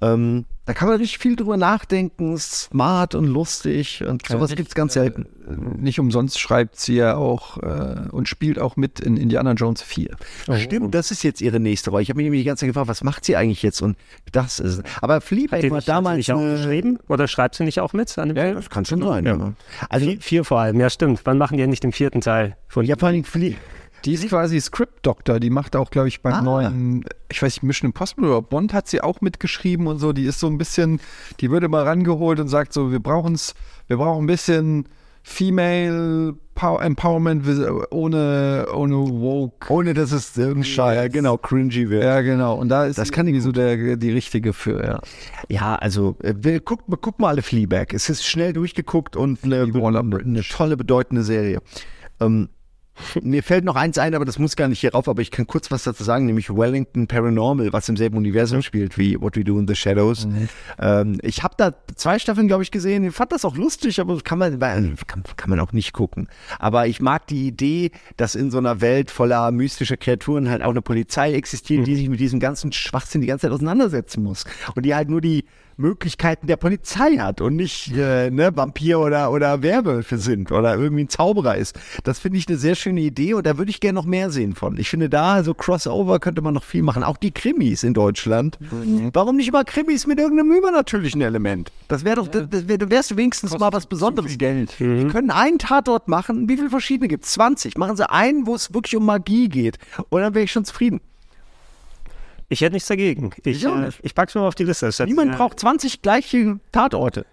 Ähm, 0.00 0.44
da 0.68 0.74
kann 0.74 0.86
man 0.86 0.98
richtig 0.98 1.16
viel 1.16 1.34
drüber 1.34 1.56
nachdenken, 1.56 2.36
smart 2.36 3.14
und 3.14 3.26
lustig 3.26 4.04
und 4.06 4.28
sowas 4.28 4.50
Ja, 4.50 4.56
gibt's 4.56 4.74
ganz 4.74 4.92
selten. 4.92 5.24
Nicht 5.78 5.98
umsonst 5.98 6.38
schreibt 6.38 6.78
sie 6.78 6.96
ja 6.96 7.16
auch 7.16 7.56
äh, 7.62 8.10
und 8.10 8.28
spielt 8.28 8.58
auch 8.58 8.76
mit 8.76 9.00
in 9.00 9.16
Indiana 9.16 9.52
Jones 9.52 9.80
4. 9.80 10.14
Stimmt, 10.58 10.94
das 10.94 11.10
ist 11.10 11.22
jetzt 11.22 11.40
ihre 11.40 11.58
nächste 11.58 11.88
Rolle. 11.88 12.02
Ich 12.02 12.10
habe 12.10 12.18
mich 12.18 12.24
nämlich 12.24 12.42
die 12.42 12.46
ganze 12.46 12.66
Zeit 12.66 12.68
gefragt, 12.68 12.86
was 12.86 13.02
macht 13.02 13.24
sie 13.24 13.34
eigentlich 13.34 13.62
jetzt? 13.62 13.80
Und 13.80 13.96
das 14.30 14.60
ist. 14.60 14.82
Aber 15.00 15.22
Fleabag 15.22 15.62
Hat 15.62 15.70
war 15.70 15.76
nicht, 15.78 15.88
hat 15.88 15.96
damals. 15.96 16.16
nicht 16.18 16.32
auch 16.32 16.38
geschrieben? 16.38 16.98
Oder 17.08 17.28
schreibt 17.28 17.54
sie 17.54 17.64
nicht 17.64 17.80
auch 17.80 17.94
mit? 17.94 18.18
An 18.18 18.28
dem 18.28 18.36
ja, 18.36 18.42
Film? 18.42 18.56
das 18.56 18.68
kann 18.68 18.84
schon 18.84 19.02
sein. 19.02 19.24
Ja. 19.24 19.36
Ja. 19.38 19.54
Also 19.88 20.04
vier, 20.04 20.20
vier 20.20 20.44
vor 20.44 20.60
allem, 20.60 20.78
ja 20.78 20.90
stimmt. 20.90 21.22
Wann 21.24 21.38
machen 21.38 21.56
die 21.56 21.62
endlich 21.62 21.80
den 21.80 21.92
vierten 21.92 22.20
Teil? 22.20 22.58
Von 22.68 22.84
ja, 22.84 22.96
vor 22.98 23.08
allem 23.08 23.24
Flie 23.24 23.56
Die 24.04 24.14
ist 24.14 24.28
quasi 24.28 24.60
Script 24.60 25.04
Doctor, 25.06 25.40
die 25.40 25.50
macht 25.50 25.76
auch, 25.76 25.90
glaube 25.90 26.08
ich, 26.08 26.22
beim 26.22 26.34
Ah. 26.34 26.42
neuen, 26.42 27.04
ich 27.30 27.42
weiß 27.42 27.56
nicht, 27.56 27.62
Mission 27.62 27.88
Impossible 27.90 28.28
oder 28.28 28.42
Bond 28.42 28.72
hat 28.72 28.88
sie 28.88 29.00
auch 29.00 29.20
mitgeschrieben 29.20 29.86
und 29.86 29.98
so. 29.98 30.12
Die 30.12 30.24
ist 30.24 30.40
so 30.40 30.46
ein 30.46 30.58
bisschen, 30.58 31.00
die 31.40 31.50
würde 31.50 31.68
mal 31.68 31.84
rangeholt 31.84 32.40
und 32.40 32.48
sagt 32.48 32.72
so, 32.72 32.90
wir 32.92 33.00
brauchen's, 33.00 33.54
wir 33.86 33.96
brauchen 33.96 34.24
ein 34.24 34.26
bisschen 34.28 34.86
Female 35.22 36.34
Power 36.54 36.82
Empowerment 36.82 37.44
ohne, 37.90 38.66
ohne 38.74 38.94
Woke. 38.96 39.70
Ohne 39.72 39.94
dass 39.94 40.10
es 40.10 40.36
irgendein 40.36 40.64
Scheier, 40.64 41.08
genau, 41.08 41.36
cringy 41.36 41.90
wird. 41.90 42.02
Ja, 42.02 42.20
genau. 42.22 42.56
Und 42.56 42.68
da 42.70 42.86
ist 42.86 42.98
Das 42.98 43.12
kann 43.12 43.26
die 43.26 43.38
so 43.40 43.52
der, 43.52 43.96
die 43.96 44.10
richtige 44.10 44.52
für, 44.52 44.82
ja. 44.84 45.00
Ja, 45.48 45.74
also 45.76 46.16
äh, 46.22 46.60
guck, 46.64 46.80
guck 47.00 47.18
mal 47.20 47.28
alle 47.28 47.42
Fleabag. 47.42 47.92
Es 47.92 48.08
ist 48.08 48.24
schnell 48.26 48.52
durchgeguckt 48.54 49.16
und 49.16 49.44
eine, 49.44 49.62
eine 49.62 50.42
tolle, 50.42 50.76
bedeutende 50.76 51.22
Serie. 51.22 51.60
Ähm, 52.20 52.48
mir 53.22 53.42
fällt 53.42 53.64
noch 53.64 53.76
eins 53.76 53.98
ein, 53.98 54.14
aber 54.14 54.24
das 54.24 54.38
muss 54.38 54.56
gar 54.56 54.68
nicht 54.68 54.80
hier 54.80 54.92
rauf, 54.92 55.08
aber 55.08 55.22
ich 55.22 55.30
kann 55.30 55.46
kurz 55.46 55.70
was 55.70 55.84
dazu 55.84 56.04
sagen, 56.04 56.26
nämlich 56.26 56.50
Wellington 56.50 57.06
Paranormal, 57.06 57.72
was 57.72 57.88
im 57.88 57.96
selben 57.96 58.16
Universum 58.16 58.62
spielt 58.62 58.98
wie 58.98 59.20
What 59.20 59.36
We 59.36 59.44
Do 59.44 59.58
in 59.58 59.66
the 59.66 59.74
Shadows. 59.74 60.28
Ähm, 60.78 61.18
ich 61.22 61.42
habe 61.42 61.54
da 61.56 61.74
zwei 61.96 62.18
Staffeln, 62.18 62.48
glaube 62.48 62.62
ich, 62.62 62.70
gesehen. 62.70 63.04
Ich 63.04 63.14
fand 63.14 63.32
das 63.32 63.44
auch 63.44 63.56
lustig, 63.56 64.00
aber 64.00 64.20
kann 64.20 64.38
man, 64.38 64.58
kann, 64.58 65.22
kann 65.36 65.50
man 65.50 65.60
auch 65.60 65.72
nicht 65.72 65.92
gucken. 65.92 66.28
Aber 66.58 66.86
ich 66.86 67.00
mag 67.00 67.26
die 67.26 67.46
Idee, 67.46 67.90
dass 68.16 68.34
in 68.34 68.50
so 68.50 68.58
einer 68.58 68.80
Welt 68.80 69.10
voller 69.10 69.50
mystischer 69.50 69.96
Kreaturen 69.96 70.48
halt 70.48 70.62
auch 70.62 70.70
eine 70.70 70.82
Polizei 70.82 71.34
existiert, 71.34 71.86
die 71.86 71.96
sich 71.96 72.08
mit 72.08 72.20
diesem 72.20 72.40
ganzen 72.40 72.72
Schwachsinn 72.72 73.20
die 73.20 73.26
ganze 73.26 73.46
Zeit 73.46 73.52
auseinandersetzen 73.52 74.22
muss. 74.22 74.44
Und 74.74 74.84
die 74.84 74.94
halt 74.94 75.08
nur 75.08 75.20
die 75.20 75.44
Möglichkeiten 75.78 76.46
der 76.46 76.56
Polizei 76.56 77.16
hat 77.18 77.40
und 77.40 77.56
nicht 77.56 77.92
äh, 77.96 78.30
ne, 78.30 78.54
Vampir 78.54 78.98
oder, 79.00 79.30
oder 79.30 79.62
Werwölfe 79.62 80.18
sind 80.18 80.52
oder 80.52 80.76
irgendwie 80.76 81.04
ein 81.04 81.08
Zauberer 81.08 81.56
ist. 81.56 81.78
Das 82.04 82.18
finde 82.18 82.38
ich 82.38 82.48
eine 82.48 82.58
sehr 82.58 82.74
schöne 82.74 83.00
Idee 83.00 83.34
und 83.34 83.46
da 83.46 83.58
würde 83.58 83.70
ich 83.70 83.80
gerne 83.80 83.94
noch 83.94 84.04
mehr 84.04 84.30
sehen 84.30 84.54
von. 84.54 84.76
Ich 84.76 84.90
finde 84.90 85.08
da, 85.08 85.42
so 85.44 85.54
Crossover 85.54 86.18
könnte 86.18 86.42
man 86.42 86.54
noch 86.54 86.64
viel 86.64 86.82
machen. 86.82 87.04
Auch 87.04 87.16
die 87.16 87.30
Krimis 87.30 87.84
in 87.84 87.94
Deutschland. 87.94 88.58
Warum 89.12 89.36
nicht 89.36 89.48
immer 89.48 89.64
Krimis 89.64 90.06
mit 90.06 90.18
irgendeinem 90.18 90.52
übernatürlichen 90.52 91.22
Element? 91.22 91.70
Das 91.86 92.04
wäre 92.04 92.16
doch, 92.16 92.28
das, 92.28 92.48
das 92.50 92.68
wär, 92.68 92.78
du 92.78 92.90
wärst 92.90 93.16
wenigstens 93.16 93.56
mal 93.58 93.72
was 93.72 93.86
Besonderes. 93.86 94.36
Geld. 94.36 94.74
Die 94.78 95.06
können 95.06 95.30
einen 95.30 95.58
Tatort 95.58 96.08
machen. 96.08 96.48
Wie 96.48 96.56
viele 96.56 96.70
verschiedene 96.70 97.08
gibt 97.08 97.24
es? 97.24 97.32
20. 97.32 97.78
Machen 97.78 97.96
sie 97.96 98.08
einen, 98.10 98.46
wo 98.46 98.54
es 98.54 98.74
wirklich 98.74 98.96
um 98.96 99.06
Magie 99.06 99.48
geht. 99.48 99.78
Und 100.10 100.20
dann 100.20 100.34
wäre 100.34 100.44
ich 100.44 100.52
schon 100.52 100.64
zufrieden. 100.64 101.00
Ich 102.48 102.60
hätte 102.62 102.74
nichts 102.74 102.88
dagegen. 102.88 103.30
Ich, 103.44 103.66
auch 103.66 103.76
äh, 103.76 103.86
nicht. 103.86 104.00
ich 104.02 104.14
pack's 104.14 104.34
mir 104.34 104.40
mal 104.40 104.48
auf 104.48 104.54
die 104.54 104.64
Liste. 104.64 104.86
Das 104.86 105.00
hat- 105.00 105.08
Niemand 105.08 105.34
äh, 105.34 105.36
braucht 105.36 105.60
20 105.60 106.02
gleiche 106.02 106.58
Tatorte. 106.72 107.26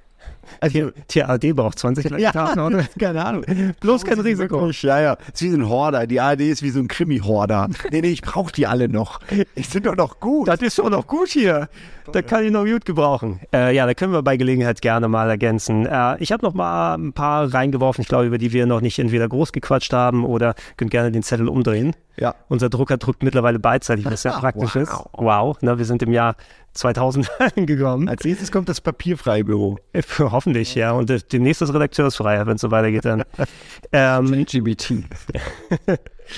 Also, 0.60 0.92
TAD 1.08 1.56
braucht 1.56 1.80
20 1.80 2.10
Ja, 2.20 2.32
Tatorte. 2.32 2.88
keine 3.00 3.24
Ahnung. 3.26 3.46
Bloß 3.80 4.04
kein 4.04 4.20
Risiko. 4.20 4.70
Ja, 4.82 5.00
ja. 5.02 5.18
Es 5.34 5.42
ist 5.42 5.48
wie 5.48 5.50
so 5.52 5.58
ein 5.58 5.68
Horder. 5.70 6.06
Die 6.08 6.20
ARD 6.20 6.42
ist 6.42 6.62
wie 6.62 6.70
so 6.70 6.80
ein 6.80 6.88
Krimi-Horder. 6.88 7.70
nee, 7.92 8.02
nee, 8.02 8.10
ich 8.10 8.22
brauche 8.22 8.52
die 8.52 8.68
alle 8.68 8.88
noch. 8.90 9.20
Ich 9.56 9.70
sind 9.70 9.86
doch 9.86 9.96
noch 9.96 10.20
gut. 10.20 10.48
Das 10.48 10.62
ist 10.62 10.78
doch 10.78 10.90
noch 10.90 11.08
gut 11.08 11.30
hier. 11.30 11.70
Da 12.12 12.22
kann 12.22 12.44
ich 12.44 12.52
noch 12.52 12.66
gut 12.66 12.86
gebrauchen. 12.86 13.40
Äh, 13.54 13.76
ja, 13.76 13.86
da 13.86 13.94
können 13.94 14.14
wir 14.14 14.22
bei 14.22 14.38
Gelegenheit 14.38 14.82
gerne 14.82 15.08
mal 15.08 15.30
ergänzen. 15.30 15.86
Äh, 15.86 16.18
ich 16.20 16.32
habe 16.32 16.46
noch 16.46 16.54
mal 16.54 16.96
ein 16.96 17.14
paar 17.14 17.54
reingeworfen, 17.54 18.02
ich 18.02 18.08
glaube, 18.08 18.26
über 18.26 18.38
die 18.38 18.54
wir 18.54 18.66
noch 18.66 18.82
nicht 18.82 19.00
entweder 19.00 19.28
groß 19.28 19.52
gequatscht 19.52 19.94
haben 19.94 20.26
oder 20.26 20.56
könnt 20.78 20.92
gerne 20.92 21.12
den 21.12 21.24
Zettel 21.24 21.48
umdrehen. 21.48 21.96
Ja. 22.18 22.36
Unser 22.48 22.70
Drucker 22.70 22.98
drückt 22.98 23.24
mittlerweile 23.24 23.60
beidseitig, 23.60 24.06
was 24.06 24.22
sehr 24.22 24.32
praktisch 24.40 24.76
ist. 24.76 24.94
Wow, 25.14 25.62
ne, 25.62 25.78
wir 25.78 25.86
sind 25.86 26.02
im 26.04 26.14
Jahr 26.14 26.36
2000 26.74 27.30
angekommen. 27.58 28.08
Als 28.08 28.24
nächstes 28.24 28.52
kommt 28.52 28.70
das 28.70 28.82
papierfreie 28.82 29.44
Büro. 29.44 29.78
Äh, 29.94 30.02
Hoffentlich, 30.20 30.76
ja. 30.76 30.92
Und 30.92 31.10
äh, 31.10 31.20
demnächst 31.32 31.62
das 31.62 31.74
Redakteursfreier, 31.74 32.46
wenn 32.48 32.56
es 32.56 32.62
so 32.62 32.72
weitergeht 32.72 33.06
dann. 33.06 33.24
ähm, 33.92 34.34
LGBT. 34.34 35.04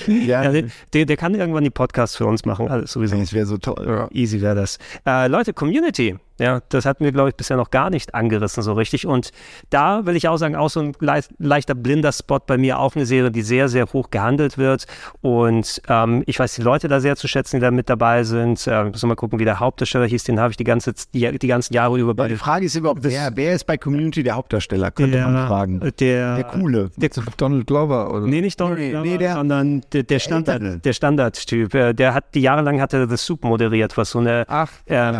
Ja, 0.07 0.51
der, 0.51 0.65
der, 0.93 1.05
der 1.05 1.17
kann 1.17 1.35
irgendwann 1.35 1.63
die 1.63 1.69
Podcasts 1.69 2.15
für 2.15 2.25
uns 2.25 2.45
machen, 2.45 2.67
alles 2.67 2.91
sowieso. 2.91 3.17
Das 3.17 3.33
wäre 3.33 3.45
so 3.45 3.57
toll. 3.57 3.85
Ja, 3.85 4.07
easy 4.11 4.41
wäre 4.41 4.55
das. 4.55 4.79
Äh, 5.05 5.27
Leute, 5.27 5.53
Community. 5.53 6.17
Ja, 6.39 6.61
das 6.69 6.85
hatten 6.85 7.03
wir, 7.03 7.11
glaube 7.11 7.29
ich, 7.29 7.35
bisher 7.35 7.57
noch 7.57 7.71
gar 7.71 7.89
nicht 7.89 8.13
angerissen 8.15 8.61
so 8.63 8.73
richtig. 8.73 9.05
Und 9.07 9.31
da 9.69 10.05
will 10.05 10.15
ich 10.15 10.27
auch 10.27 10.37
sagen, 10.37 10.55
auch 10.55 10.69
so 10.69 10.79
ein 10.81 10.93
leicht, 10.99 11.31
leichter 11.39 11.75
blinder 11.75 12.11
Spot 12.11 12.39
bei 12.45 12.57
mir, 12.57 12.79
auch 12.79 12.95
eine 12.95 13.05
Serie, 13.05 13.31
die 13.31 13.41
sehr, 13.41 13.69
sehr 13.69 13.85
hoch 13.93 14.09
gehandelt 14.11 14.57
wird. 14.57 14.85
Und 15.21 15.81
ähm, 15.87 16.23
ich 16.25 16.39
weiß 16.39 16.55
die 16.55 16.61
Leute 16.61 16.87
da 16.87 16.99
sehr 16.99 17.15
zu 17.15 17.27
schätzen, 17.27 17.57
die 17.57 17.61
da 17.61 17.71
mit 17.71 17.89
dabei 17.89 18.23
sind. 18.23 18.65
Äh, 18.67 18.83
müssen 18.85 19.03
wir 19.03 19.07
mal 19.09 19.15
gucken, 19.15 19.39
wie 19.39 19.45
der 19.45 19.59
Hauptdarsteller 19.59 20.05
hieß. 20.05 20.23
Den 20.25 20.39
habe 20.39 20.51
ich 20.51 20.57
die, 20.57 20.63
ganze, 20.63 20.93
die, 21.13 21.37
die 21.37 21.47
ganzen 21.47 21.73
Jahre 21.73 21.97
über 21.99 22.13
bei 22.13 22.27
Die 22.27 22.35
Frage 22.35 22.65
ist 22.65 22.75
überhaupt, 22.75 23.03
wer, 23.03 23.31
wer 23.35 23.53
ist 23.53 23.65
bei 23.65 23.77
Community 23.77 24.23
der 24.23 24.35
Hauptdarsteller? 24.35 24.91
Könnte 24.91 25.21
man 25.21 25.47
fragen. 25.47 25.79
Der, 25.99 26.35
Der 26.35 26.43
coole. 26.45 26.89
Der, 26.97 27.09
Donald 27.37 27.67
Glover 27.67 28.11
oder? 28.11 28.27
Nee, 28.27 28.41
nicht 28.41 28.59
Donald 28.59 28.79
Nee, 28.79 28.91
Glover, 28.91 29.05
nee, 29.05 29.17
der- 29.17 29.33
sondern 29.33 29.81
der, 29.93 30.03
der 30.03 30.19
Standard, 30.19 30.61
Ältere. 30.61 30.79
der 30.79 30.93
Standardtyp. 30.93 31.73
Äh, 31.73 31.93
Der 31.93 32.13
hat 32.13 32.33
die 32.35 32.41
jahrelang 32.41 32.79
hatte 32.81 33.07
The 33.09 33.17
Soup 33.17 33.43
moderiert, 33.43 33.97
was 33.97 34.11
so 34.11 34.19
eine 34.19 34.45
Ach, 34.47 34.71
ähm, 34.87 35.15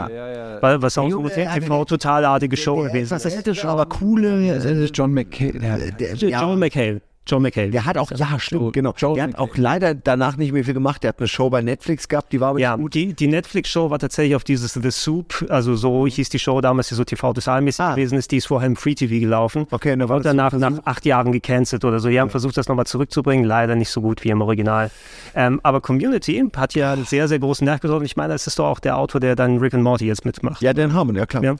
wa- 0.62 0.82
was 0.82 0.98
auch 0.98 1.07
so 1.10 1.18
Junge, 1.18 1.34
eine 1.34 1.56
äh, 1.58 1.60
TV-totalartige 1.60 2.58
Show 2.58 2.78
gewesen 2.84 3.12
Was 3.12 3.26
älter 3.26 3.56
schon, 3.56 3.70
aber 3.70 3.86
coole. 3.86 4.48
Das 4.54 4.66
ist 4.66 4.98
John 4.98 5.14
ist. 5.14 5.62
ja, 5.62 6.42
John 6.42 6.60
McHale. 6.60 7.02
John 7.28 7.42
McHale. 7.42 7.70
der 7.72 7.86
hat 7.86 7.98
auch, 7.98 8.12
ja, 8.12 8.40
stimmt, 8.40 8.74
genau. 8.74 8.94
Joel 8.98 9.16
Der 9.16 9.24
hat 9.26 9.38
auch 9.38 9.56
leider 9.58 9.94
danach 9.94 10.38
nicht 10.38 10.52
mehr 10.54 10.64
viel 10.64 10.74
gemacht. 10.74 11.04
Der 11.04 11.10
hat 11.10 11.20
eine 11.20 11.28
Show 11.28 11.50
bei 11.50 11.62
Netflix 11.62 12.08
gehabt, 12.08 12.32
die 12.34 12.40
war 12.40 12.50
aber 12.50 12.60
Ja, 12.60 12.76
gut. 12.76 12.94
die, 12.94 13.14
die 13.14 13.28
Netflix-Show 13.28 13.90
war 13.90 14.00
tatsächlich 14.00 14.36
auf 14.36 14.44
dieses 14.44 14.74
The 14.74 14.92
Soup, 14.92 15.46
also 15.50 15.76
so 15.76 16.08
hieß 16.08 16.30
die 16.30 16.40
Show 16.40 16.62
damals, 16.62 16.90
die 16.90 16.96
so 16.96 17.04
TV-Total-mäßig 17.04 17.78
Ah. 17.84 17.92
gewesen 17.96 18.18
ist, 18.18 18.32
die 18.32 18.38
ist 18.38 18.48
vorher 18.48 18.68
im 18.68 18.76
Free 18.76 18.96
TV 18.96 19.20
gelaufen. 19.20 19.68
Okay, 19.72 19.94
und 19.94 20.02
Und 20.04 20.26
danach 20.26 20.54
nach 20.54 20.74
acht 20.86 21.06
Jahren 21.06 21.32
gecancelt 21.32 21.84
oder 21.86 22.00
so. 22.00 22.10
Die 22.10 22.20
haben 22.20 22.30
versucht, 22.30 22.58
das 22.58 22.68
nochmal 22.68 22.86
zurückzubringen, 22.88 23.46
leider 23.46 23.76
nicht 23.76 23.90
so 23.90 24.02
gut 24.02 24.24
wie 24.24 24.30
im 24.30 24.42
Original. 24.42 24.90
Ähm, 25.36 25.60
aber 25.64 25.82
Community 25.82 26.44
hat 26.56 26.74
ja 26.76 26.94
einen 26.94 27.06
sehr, 27.06 27.28
sehr 27.28 27.40
großen 27.40 27.68
getroffen. 27.68 28.06
Ich 28.06 28.16
meine, 28.16 28.34
das 28.34 28.48
ist 28.48 28.58
doch 28.60 28.66
auch 28.68 28.80
der 28.80 28.98
Autor, 28.98 29.20
der 29.22 29.36
dann 29.36 29.58
Rick 29.58 29.74
and 29.74 29.84
Morty 29.84 30.06
jetzt 30.08 30.26
mitmacht. 30.26 30.62
Ja, 30.62 30.74
Dan 30.74 30.94
Harmon, 30.94 31.16
ja 31.16 31.26
klar. 31.26 31.44
Ja. 31.44 31.56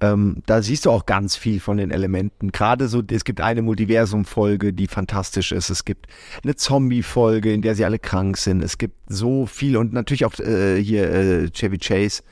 Ähm, 0.00 0.42
da 0.46 0.62
siehst 0.62 0.86
du 0.86 0.90
auch 0.90 1.06
ganz 1.06 1.34
viel 1.36 1.58
von 1.60 1.76
den 1.76 1.90
Elementen. 1.90 2.52
Gerade 2.52 2.86
so, 2.88 3.02
es 3.10 3.24
gibt 3.24 3.40
eine 3.40 3.62
Multiversum-Folge, 3.62 4.72
die 4.72 4.86
fantastisch 5.08 5.52
ist. 5.52 5.70
Es 5.70 5.84
gibt 5.84 6.06
eine 6.44 6.54
Zombie-Folge, 6.54 7.52
in 7.52 7.62
der 7.62 7.74
sie 7.74 7.84
alle 7.84 7.98
krank 7.98 8.36
sind. 8.36 8.62
Es 8.62 8.78
gibt 8.78 8.94
so 9.08 9.46
viel 9.46 9.76
und 9.76 9.92
natürlich 9.92 10.24
auch 10.24 10.38
äh, 10.38 10.82
hier 10.82 11.10
äh, 11.10 11.50
Chevy 11.50 11.78
Chase 11.78 12.22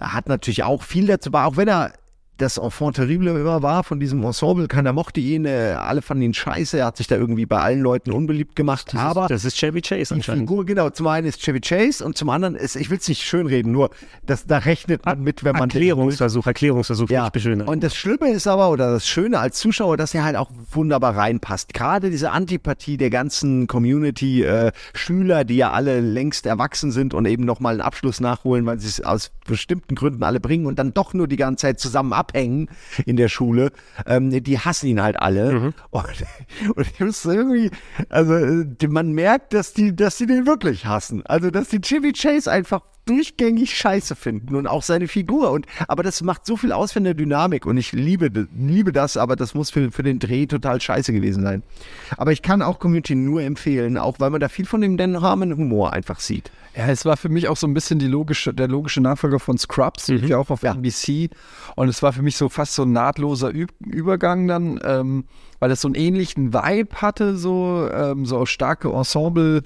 hat 0.00 0.28
natürlich 0.28 0.62
auch 0.62 0.82
viel 0.82 1.06
dazu, 1.06 1.30
aber 1.30 1.44
auch 1.44 1.56
wenn 1.56 1.68
er 1.68 1.92
das 2.40 2.58
Enfant 2.58 2.96
terrible 2.96 3.28
immer 3.28 3.62
war 3.62 3.84
von 3.84 4.00
diesem 4.00 4.24
Ensemble, 4.24 4.66
keiner 4.66 4.92
mochte 4.92 5.20
ihn, 5.20 5.44
äh, 5.44 5.74
alle 5.78 6.02
fanden 6.02 6.22
ihn 6.22 6.34
scheiße, 6.34 6.78
er 6.78 6.86
hat 6.86 6.96
sich 6.96 7.06
da 7.06 7.16
irgendwie 7.16 7.46
bei 7.46 7.58
allen 7.58 7.80
Leuten 7.80 8.12
unbeliebt 8.12 8.56
gemacht, 8.56 8.94
aber 8.94 9.26
Das 9.28 9.44
ist 9.44 9.56
Chevy 9.58 9.82
Chase 9.82 10.14
anscheinend. 10.14 10.48
Figur, 10.48 10.64
genau, 10.64 10.90
zum 10.90 11.06
einen 11.06 11.26
ist 11.26 11.40
Chevy 11.42 11.60
Chase 11.60 12.04
und 12.04 12.16
zum 12.16 12.30
anderen 12.30 12.54
ist, 12.54 12.76
ich 12.76 12.90
will 12.90 12.98
es 12.98 13.08
nicht 13.08 13.22
schönreden, 13.22 13.72
nur 13.72 13.90
das, 14.24 14.46
da 14.46 14.58
rechnet 14.58 15.04
man 15.04 15.22
mit, 15.22 15.44
wenn 15.44 15.52
man 15.52 15.70
Erklärungsversuch, 15.70 16.46
Erklärungsversuch, 16.46 17.10
ja, 17.10 17.26
ich 17.26 17.32
beschöne. 17.32 17.64
und 17.64 17.82
das 17.82 17.94
Schlimme 17.94 18.30
ist 18.30 18.46
aber, 18.46 18.70
oder 18.70 18.92
das 18.92 19.06
Schöne 19.06 19.38
als 19.38 19.58
Zuschauer, 19.58 19.96
dass 19.96 20.14
er 20.14 20.24
halt 20.24 20.36
auch 20.36 20.50
wunderbar 20.72 21.16
reinpasst. 21.16 21.74
Gerade 21.74 22.10
diese 22.10 22.30
Antipathie 22.30 22.96
der 22.96 23.10
ganzen 23.10 23.66
Community-Schüler, 23.66 25.44
die 25.44 25.56
ja 25.56 25.72
alle 25.72 26.00
längst 26.00 26.46
erwachsen 26.46 26.92
sind 26.92 27.12
und 27.12 27.26
eben 27.26 27.44
nochmal 27.44 27.74
einen 27.74 27.82
Abschluss 27.82 28.20
nachholen, 28.20 28.64
weil 28.66 28.78
sie 28.78 28.88
es 28.88 29.02
aus 29.02 29.30
bestimmten 29.46 29.94
Gründen 29.94 30.22
alle 30.22 30.40
bringen 30.40 30.66
und 30.66 30.78
dann 30.78 30.94
doch 30.94 31.12
nur 31.12 31.28
die 31.28 31.36
ganze 31.36 31.62
Zeit 31.62 31.80
zusammen 31.80 32.12
abhängen 32.30 32.68
in 33.06 33.16
der 33.16 33.28
Schule, 33.28 33.72
ähm, 34.06 34.30
die 34.30 34.58
hassen 34.58 34.86
ihn 34.86 35.02
halt 35.02 35.20
alle. 35.20 35.50
Und, 35.90 36.04
und 36.76 36.86
ich 36.86 37.00
muss 37.00 37.24
irgendwie, 37.24 37.70
also 38.08 38.34
äh, 38.34 38.88
man 38.88 39.12
merkt, 39.12 39.52
dass 39.54 39.72
die, 39.72 39.94
dass 39.94 40.16
die 40.18 40.26
den 40.26 40.46
wirklich 40.46 40.86
hassen. 40.86 41.24
Also, 41.26 41.50
dass 41.50 41.68
die 41.68 41.80
Chevy 41.80 42.12
Chase 42.12 42.50
einfach 42.50 42.82
durchgängig 43.06 43.76
scheiße 43.76 44.14
finden 44.14 44.54
und 44.54 44.66
auch 44.66 44.82
seine 44.82 45.08
Figur. 45.08 45.50
Und, 45.50 45.66
aber 45.88 46.02
das 46.02 46.22
macht 46.22 46.46
so 46.46 46.56
viel 46.56 46.72
aus 46.72 46.92
für 46.92 47.00
eine 47.00 47.14
Dynamik 47.14 47.66
und 47.66 47.76
ich 47.76 47.92
liebe, 47.92 48.48
liebe 48.56 48.92
das, 48.92 49.16
aber 49.16 49.36
das 49.36 49.54
muss 49.54 49.70
für, 49.70 49.90
für 49.90 50.02
den 50.02 50.18
Dreh 50.18 50.46
total 50.46 50.80
scheiße 50.80 51.12
gewesen 51.12 51.42
sein. 51.42 51.62
Aber 52.16 52.30
ich 52.30 52.42
kann 52.42 52.62
auch 52.62 52.78
Community 52.78 53.14
nur 53.14 53.42
empfehlen, 53.42 53.98
auch 53.98 54.20
weil 54.20 54.30
man 54.30 54.40
da 54.40 54.48
viel 54.48 54.66
von 54.66 54.80
dem 54.80 54.96
Dan 54.96 55.20
Harmon 55.20 55.56
Humor 55.56 55.92
einfach 55.92 56.20
sieht. 56.20 56.52
Ja, 56.76 56.86
es 56.86 57.04
war 57.04 57.16
für 57.16 57.28
mich 57.28 57.48
auch 57.48 57.56
so 57.56 57.66
ein 57.66 57.74
bisschen 57.74 57.98
die 57.98 58.06
logische, 58.06 58.54
der 58.54 58.68
logische 58.68 59.00
Nachfolger 59.00 59.40
von 59.40 59.58
Scrubs, 59.58 60.06
lief 60.08 60.28
ja 60.28 60.38
auch 60.38 60.50
auf 60.50 60.62
NBC. 60.62 61.30
Und 61.74 61.88
es 61.88 62.02
war 62.02 62.12
für 62.12 62.22
mich 62.22 62.36
so 62.36 62.48
fast 62.48 62.74
so 62.74 62.82
ein 62.82 62.92
nahtloser 62.92 63.52
Ü 63.52 63.66
Übergang 63.80 64.46
dann, 64.46 64.78
ähm, 64.84 65.24
weil 65.58 65.70
es 65.72 65.80
so 65.80 65.88
einen 65.88 65.96
ähnlichen 65.96 66.54
Vibe 66.54 66.96
hatte, 66.96 67.36
so, 67.36 67.88
ähm, 67.92 68.24
so 68.24 68.46
starke 68.46 68.90
Ensemble. 68.90 69.62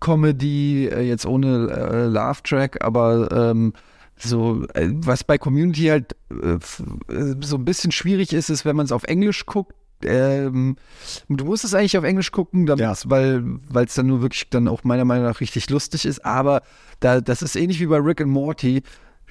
Comedy, 0.00 0.86
äh, 0.86 1.02
jetzt 1.02 1.26
ohne 1.26 1.68
äh, 1.70 2.06
Love-Track, 2.06 2.82
aber 2.82 3.28
ähm, 3.30 3.74
so, 4.16 4.64
äh, 4.74 4.88
was 4.92 5.24
bei 5.24 5.38
Community 5.38 5.86
halt 5.86 6.16
äh, 6.30 6.54
äh, 7.12 7.36
so 7.40 7.56
ein 7.56 7.64
bisschen 7.64 7.92
schwierig 7.92 8.32
ist, 8.32 8.48
ist, 8.48 8.64
wenn 8.64 8.76
man 8.76 8.86
es 8.86 8.92
auf 8.92 9.04
Englisch 9.04 9.46
guckt, 9.46 9.74
ähm, 10.04 10.76
du 11.28 11.44
musst 11.44 11.64
es 11.64 11.74
eigentlich 11.74 11.98
auf 11.98 12.04
Englisch 12.04 12.32
gucken, 12.32 12.66
damit, 12.66 12.80
weil 13.06 13.42
weil 13.68 13.86
es 13.86 13.94
dann 13.94 14.06
nur 14.06 14.22
wirklich 14.22 14.48
dann 14.50 14.68
auch 14.68 14.84
meiner 14.84 15.04
Meinung 15.04 15.24
nach 15.24 15.40
richtig 15.40 15.68
lustig 15.70 16.04
ist. 16.04 16.24
Aber 16.24 16.62
da, 17.00 17.20
das 17.20 17.42
ist 17.42 17.56
ähnlich 17.56 17.80
wie 17.80 17.86
bei 17.86 17.98
Rick 17.98 18.20
and 18.20 18.30
Morty. 18.30 18.82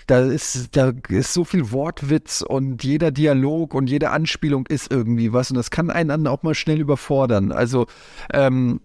Da 0.07 0.21
ist, 0.21 0.75
da 0.77 0.93
ist 1.09 1.33
so 1.33 1.43
viel 1.43 1.71
Wortwitz 1.71 2.41
und 2.41 2.83
jeder 2.83 3.11
Dialog 3.11 3.73
und 3.73 3.89
jede 3.89 4.11
Anspielung 4.11 4.65
ist 4.65 4.91
irgendwie 4.91 5.33
was 5.33 5.51
und 5.51 5.57
das 5.57 5.71
kann 5.71 5.89
einen 5.89 6.09
dann 6.09 6.27
auch 6.27 6.41
mal 6.41 6.55
schnell 6.55 6.79
überfordern. 6.79 7.51
Also 7.51 7.85
ähm, 8.33 8.79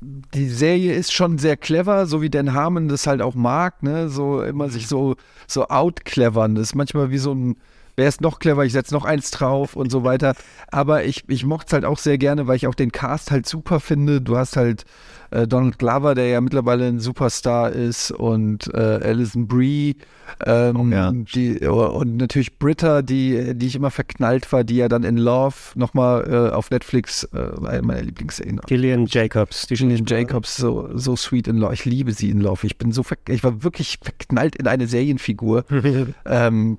die 0.00 0.48
Serie 0.48 0.94
ist 0.94 1.12
schon 1.12 1.38
sehr 1.38 1.56
clever, 1.56 2.06
so 2.06 2.22
wie 2.22 2.30
Dan 2.30 2.54
Harmon 2.54 2.88
das 2.88 3.06
halt 3.06 3.20
auch 3.20 3.34
mag, 3.34 3.82
ne? 3.82 4.08
So 4.08 4.42
immer 4.42 4.68
sich 4.70 4.86
so, 4.86 5.16
so 5.46 5.68
outclevern. 5.68 6.54
Das 6.54 6.68
ist 6.68 6.74
manchmal 6.74 7.10
wie 7.10 7.18
so 7.18 7.34
ein, 7.34 7.56
wer 7.98 8.08
ist 8.08 8.20
noch 8.20 8.38
clever, 8.38 8.64
ich 8.64 8.72
setze 8.72 8.94
noch 8.94 9.04
eins 9.04 9.30
drauf 9.32 9.76
und 9.76 9.90
so 9.90 10.04
weiter. 10.04 10.34
Aber 10.70 11.04
ich, 11.04 11.24
ich 11.28 11.44
mochte 11.44 11.66
es 11.66 11.72
halt 11.74 11.84
auch 11.84 11.98
sehr 11.98 12.16
gerne, 12.16 12.46
weil 12.46 12.56
ich 12.56 12.66
auch 12.66 12.74
den 12.74 12.92
Cast 12.92 13.30
halt 13.30 13.46
super 13.46 13.80
finde. 13.80 14.22
Du 14.22 14.36
hast 14.36 14.56
halt 14.56 14.84
äh, 15.30 15.46
Donald 15.46 15.78
Glover, 15.78 16.14
der 16.14 16.28
ja 16.28 16.40
mittlerweile 16.40 16.86
ein 16.86 17.00
Superstar 17.00 17.72
ist, 17.72 18.12
und 18.12 18.72
äh, 18.72 18.78
Alison 18.78 19.48
Brie. 19.48 19.96
Ähm, 20.46 21.26
die, 21.34 21.58
und 21.66 22.18
natürlich 22.18 22.58
Britta, 22.58 23.02
die, 23.02 23.54
die 23.54 23.66
ich 23.66 23.74
immer 23.74 23.90
verknallt 23.90 24.50
war, 24.52 24.62
die 24.62 24.76
ja 24.76 24.88
dann 24.88 25.02
in 25.02 25.16
Love 25.16 25.56
nochmal 25.74 26.28
äh, 26.30 26.54
auf 26.54 26.70
Netflix, 26.70 27.24
äh, 27.32 27.66
eine 27.66 27.82
meiner 27.82 28.02
Lieblingsserien. 28.02 28.60
Gillian 28.66 29.06
Jacobs. 29.06 29.66
Die 29.66 29.74
Gillian 29.74 30.04
Jacobs, 30.06 30.56
so, 30.56 30.88
so 30.94 31.16
sweet 31.16 31.48
in 31.48 31.56
Love. 31.56 31.74
Ich 31.74 31.84
liebe 31.84 32.12
sie 32.12 32.30
in 32.30 32.40
Love. 32.40 32.66
Ich 32.66 32.78
bin 32.78 32.92
so, 32.92 33.04
ich 33.28 33.42
war 33.42 33.64
wirklich 33.64 33.98
verknallt 34.00 34.54
in 34.56 34.68
eine 34.68 34.86
Serienfigur. 34.86 35.64
ähm, 36.26 36.78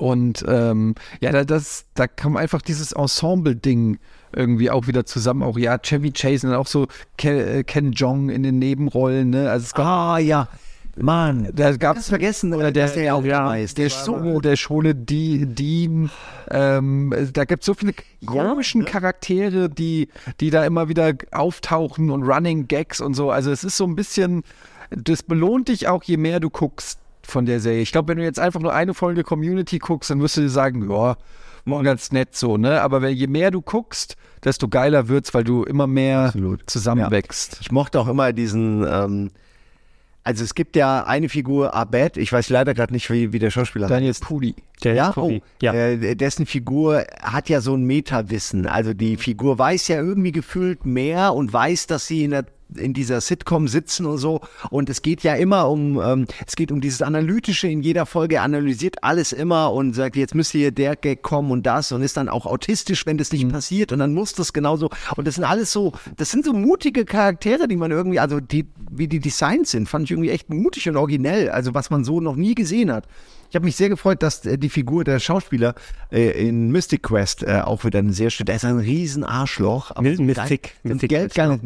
und 0.00 0.42
ähm, 0.48 0.94
ja, 1.20 1.30
da, 1.30 1.44
das, 1.44 1.84
da 1.94 2.08
kam 2.08 2.38
einfach 2.38 2.62
dieses 2.62 2.92
Ensemble-Ding 2.92 3.98
irgendwie 4.34 4.70
auch 4.70 4.86
wieder 4.86 5.04
zusammen. 5.04 5.42
Auch 5.42 5.58
ja, 5.58 5.76
Chevy 5.76 6.10
Chase 6.10 6.48
und 6.48 6.54
auch 6.54 6.66
so 6.66 6.86
Ken, 7.18 7.36
äh, 7.36 7.64
Ken 7.64 7.92
Jong 7.92 8.30
in 8.30 8.42
den 8.42 8.58
Nebenrollen. 8.58 9.28
Ne? 9.28 9.50
Also 9.50 9.64
es 9.64 9.74
gab, 9.74 9.86
ah 9.86 10.18
ja, 10.18 10.48
Mann, 10.96 11.50
da 11.54 11.76
gab 11.76 11.98
es 11.98 12.08
vergessen 12.08 12.54
oder 12.54 12.72
der, 12.72 12.88
der 12.88 13.02
ja 13.02 13.14
auch 13.14 13.24
ja, 13.24 13.46
weiß. 13.46 13.74
der 13.74 13.90
so, 13.90 14.40
der 14.40 14.56
Schone 14.56 14.94
die 14.94 15.44
Dean. 15.44 16.10
Ähm, 16.50 17.14
da 17.34 17.44
gibt 17.44 17.62
es 17.62 17.66
so 17.66 17.74
viele 17.74 17.92
komischen 18.24 18.86
Charaktere, 18.86 19.68
die, 19.68 20.08
die 20.40 20.48
da 20.48 20.64
immer 20.64 20.88
wieder 20.88 21.12
auftauchen 21.30 22.10
und 22.10 22.22
Running 22.22 22.68
Gags 22.68 23.02
und 23.02 23.12
so. 23.12 23.30
Also 23.30 23.50
es 23.50 23.64
ist 23.64 23.76
so 23.76 23.84
ein 23.84 23.96
bisschen, 23.96 24.44
das 24.90 25.22
belohnt 25.22 25.68
dich 25.68 25.88
auch, 25.88 26.02
je 26.04 26.16
mehr 26.16 26.40
du 26.40 26.48
guckst 26.48 26.99
von 27.30 27.46
der 27.46 27.60
Serie. 27.60 27.80
Ich 27.80 27.92
glaube, 27.92 28.08
wenn 28.08 28.18
du 28.18 28.24
jetzt 28.24 28.38
einfach 28.38 28.60
nur 28.60 28.74
eine 28.74 28.94
Folge 28.94 29.24
Community 29.24 29.78
guckst, 29.78 30.10
dann 30.10 30.20
wirst 30.20 30.36
du 30.36 30.42
dir 30.42 30.50
sagen, 30.50 30.90
ja, 30.90 31.16
mal 31.64 31.82
ganz 31.82 32.12
nett 32.12 32.36
so, 32.36 32.56
ne? 32.56 32.82
Aber 32.82 33.02
wenn, 33.02 33.14
je 33.14 33.26
mehr 33.26 33.50
du 33.50 33.62
guckst, 33.62 34.16
desto 34.44 34.68
geiler 34.68 35.08
wird's, 35.08 35.34
weil 35.34 35.44
du 35.44 35.64
immer 35.64 35.86
mehr 35.86 36.32
zusammenwächst. 36.66 37.58
Ich 37.60 37.72
mochte 37.72 38.00
auch 38.00 38.08
immer 38.08 38.32
diesen, 38.32 38.86
ähm, 38.88 39.30
also 40.22 40.44
es 40.44 40.54
gibt 40.54 40.76
ja 40.76 41.04
eine 41.04 41.28
Figur, 41.28 41.74
Abed, 41.74 42.16
ich 42.16 42.32
weiß 42.32 42.50
leider 42.50 42.74
gerade 42.74 42.92
nicht, 42.92 43.10
wie, 43.10 43.32
wie 43.32 43.38
der 43.38 43.50
Schauspieler 43.50 43.88
Daniel 43.88 44.10
heißt. 44.10 44.22
Pudi. 44.22 44.54
Der 44.84 44.94
ja, 44.94 45.12
Pudi, 45.12 45.42
oh, 45.42 45.66
Äh, 45.66 46.14
dessen 46.14 46.46
Figur 46.46 47.04
hat 47.22 47.48
ja 47.48 47.60
so 47.60 47.74
ein 47.74 47.84
Meta-Wissen. 47.84 48.66
Also 48.66 48.92
die 48.92 49.16
Figur 49.16 49.58
weiß 49.58 49.88
ja 49.88 49.96
irgendwie 49.96 50.32
gefühlt 50.32 50.84
mehr 50.84 51.34
und 51.34 51.52
weiß, 51.52 51.86
dass 51.86 52.06
sie 52.06 52.24
in 52.24 52.32
der 52.32 52.44
in 52.76 52.92
dieser 52.92 53.20
Sitcom 53.20 53.68
sitzen 53.68 54.06
und 54.06 54.18
so. 54.18 54.40
Und 54.70 54.90
es 54.90 55.02
geht 55.02 55.22
ja 55.22 55.34
immer 55.34 55.68
um, 55.68 56.00
ähm, 56.00 56.26
es 56.46 56.56
geht 56.56 56.72
um 56.72 56.80
dieses 56.80 57.02
Analytische 57.02 57.68
in 57.68 57.82
jeder 57.82 58.06
Folge. 58.06 58.36
Er 58.36 58.42
analysiert 58.42 59.02
alles 59.02 59.32
immer 59.32 59.72
und 59.72 59.94
sagt, 59.94 60.16
jetzt 60.16 60.34
müsste 60.34 60.58
hier 60.58 60.70
der 60.70 60.96
Gag 60.96 61.22
kommen 61.22 61.50
und 61.50 61.64
das 61.66 61.92
und 61.92 62.02
ist 62.02 62.16
dann 62.16 62.28
auch 62.28 62.46
autistisch, 62.46 63.06
wenn 63.06 63.18
das 63.18 63.32
nicht 63.32 63.48
passiert. 63.48 63.92
Und 63.92 63.98
dann 63.98 64.14
muss 64.14 64.34
das 64.34 64.52
genauso. 64.52 64.90
Und 65.16 65.26
das 65.26 65.36
sind 65.36 65.44
alles 65.44 65.72
so, 65.72 65.92
das 66.16 66.30
sind 66.30 66.44
so 66.44 66.52
mutige 66.52 67.04
Charaktere, 67.04 67.68
die 67.68 67.76
man 67.76 67.90
irgendwie, 67.90 68.20
also 68.20 68.40
die, 68.40 68.66
wie 68.90 69.08
die 69.08 69.20
Designs 69.20 69.70
sind, 69.70 69.88
fand 69.88 70.04
ich 70.04 70.10
irgendwie 70.10 70.30
echt 70.30 70.50
mutig 70.50 70.88
und 70.88 70.96
originell. 70.96 71.50
Also 71.50 71.74
was 71.74 71.90
man 71.90 72.04
so 72.04 72.20
noch 72.20 72.36
nie 72.36 72.54
gesehen 72.54 72.92
hat. 72.92 73.06
Ich 73.50 73.56
habe 73.56 73.64
mich 73.64 73.74
sehr 73.74 73.88
gefreut, 73.88 74.22
dass 74.22 74.46
äh, 74.46 74.58
die 74.58 74.68
Figur 74.68 75.02
der 75.02 75.18
Schauspieler 75.18 75.74
äh, 76.12 76.48
in 76.48 76.70
Mystic 76.70 77.02
Quest 77.02 77.42
äh, 77.42 77.62
auch 77.64 77.84
wieder 77.84 77.98
ein 77.98 78.12
sehr 78.12 78.30
schön, 78.30 78.46
der 78.46 78.54
ist 78.56 78.64
ein 78.64 78.78
riesen 78.78 79.24
Arschloch. 79.24 79.90
aber 79.90 80.02
Mythic. 80.02 80.76
Mythic 80.84 81.08
Geld, 81.08 81.34
geil, 81.34 81.58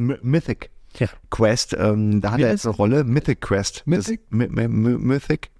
Mythic. 0.94 1.10
Quest. 1.30 1.76
Ähm, 1.78 2.20
da 2.20 2.32
hat 2.32 2.38
Wie 2.38 2.42
er 2.42 2.50
jetzt 2.50 2.66
eine 2.66 2.74
Rolle. 2.74 3.04
Mythic 3.04 3.40
Quest. 3.40 3.82
Mythic? 3.86 4.20
Das, 4.30 4.38
My- 4.38 4.48
My- 4.48 4.68
My- 4.68 4.98
Mythic? 4.98 5.50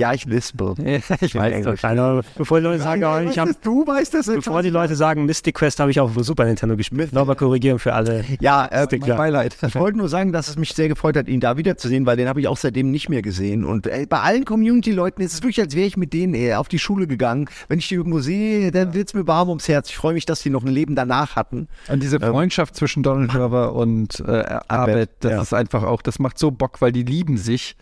Ja, 0.00 0.14
ich 0.14 0.24
lispel. 0.24 0.74
ich 1.20 1.34
weiß. 1.34 1.66
Also, 1.66 2.22
bevor 2.38 2.58
die 2.58 2.64
Leute 2.64 2.82
sagen, 2.82 3.04
oh, 3.04 3.30
ich 3.30 3.38
hab, 3.38 3.60
du 3.60 3.86
weißt 3.86 4.14
das 4.14 4.26
bevor 4.26 4.62
die 4.62 4.70
Leute 4.70 4.96
sagen, 4.96 5.26
Mystic 5.26 5.56
Quest 5.56 5.78
habe 5.78 5.90
ich 5.90 6.00
auf 6.00 6.12
Super 6.20 6.46
Nintendo 6.46 6.74
gespielt. 6.74 7.12
Nochmal 7.12 7.36
korrigieren 7.36 7.78
für 7.78 7.92
alle. 7.92 8.24
Ja, 8.40 8.64
äh, 8.64 8.86
Stickler. 8.86 9.16
Beileid. 9.16 9.56
Ich 9.70 9.74
wollte 9.76 9.98
nur 9.98 10.08
sagen, 10.08 10.32
dass 10.32 10.48
es 10.48 10.56
mich 10.56 10.74
sehr 10.74 10.88
gefreut 10.88 11.16
hat, 11.16 11.28
ihn 11.28 11.38
da 11.38 11.56
wiederzusehen, 11.56 12.04
weil 12.06 12.16
den 12.16 12.28
habe 12.28 12.40
ich 12.40 12.48
auch 12.48 12.56
seitdem 12.56 12.90
nicht 12.90 13.08
mehr 13.08 13.22
gesehen. 13.22 13.64
Und 13.64 13.86
ey, 13.86 14.06
bei 14.06 14.20
allen 14.20 14.44
Community-Leuten 14.44 15.22
ist 15.22 15.34
es 15.34 15.42
wirklich, 15.42 15.60
als 15.60 15.76
wäre 15.76 15.86
ich 15.86 15.96
mit 15.96 16.12
denen 16.12 16.34
ey, 16.34 16.54
auf 16.54 16.68
die 16.68 16.78
Schule 16.78 17.06
gegangen. 17.06 17.48
Wenn 17.68 17.78
ich 17.78 17.88
die 17.88 17.94
irgendwo 17.94 18.20
sehe, 18.20 18.70
dann 18.70 18.94
wird 18.94 19.08
es 19.08 19.14
mir 19.14 19.26
warm 19.26 19.48
ums 19.48 19.68
Herz. 19.68 19.90
Ich 19.90 19.96
freue 19.96 20.14
mich, 20.14 20.26
dass 20.26 20.40
die 20.40 20.50
noch 20.50 20.64
ein 20.64 20.72
Leben 20.72 20.96
danach 20.96 21.36
hatten. 21.36 21.68
Und 21.88 22.02
diese 22.02 22.18
Freundschaft 22.18 22.74
zwischen 22.74 23.02
Donald 23.02 23.30
Glover 23.30 23.74
und 23.74 24.20
äh, 24.26 24.60
Abed, 24.66 25.10
das 25.20 25.30
ja. 25.30 25.42
ist 25.42 25.54
einfach 25.54 25.84
auch, 25.84 26.02
das 26.02 26.18
macht 26.18 26.38
so 26.38 26.50
Bock, 26.50 26.80
weil 26.80 26.90
die 26.90 27.04
lieben 27.04 27.36
sich. 27.36 27.76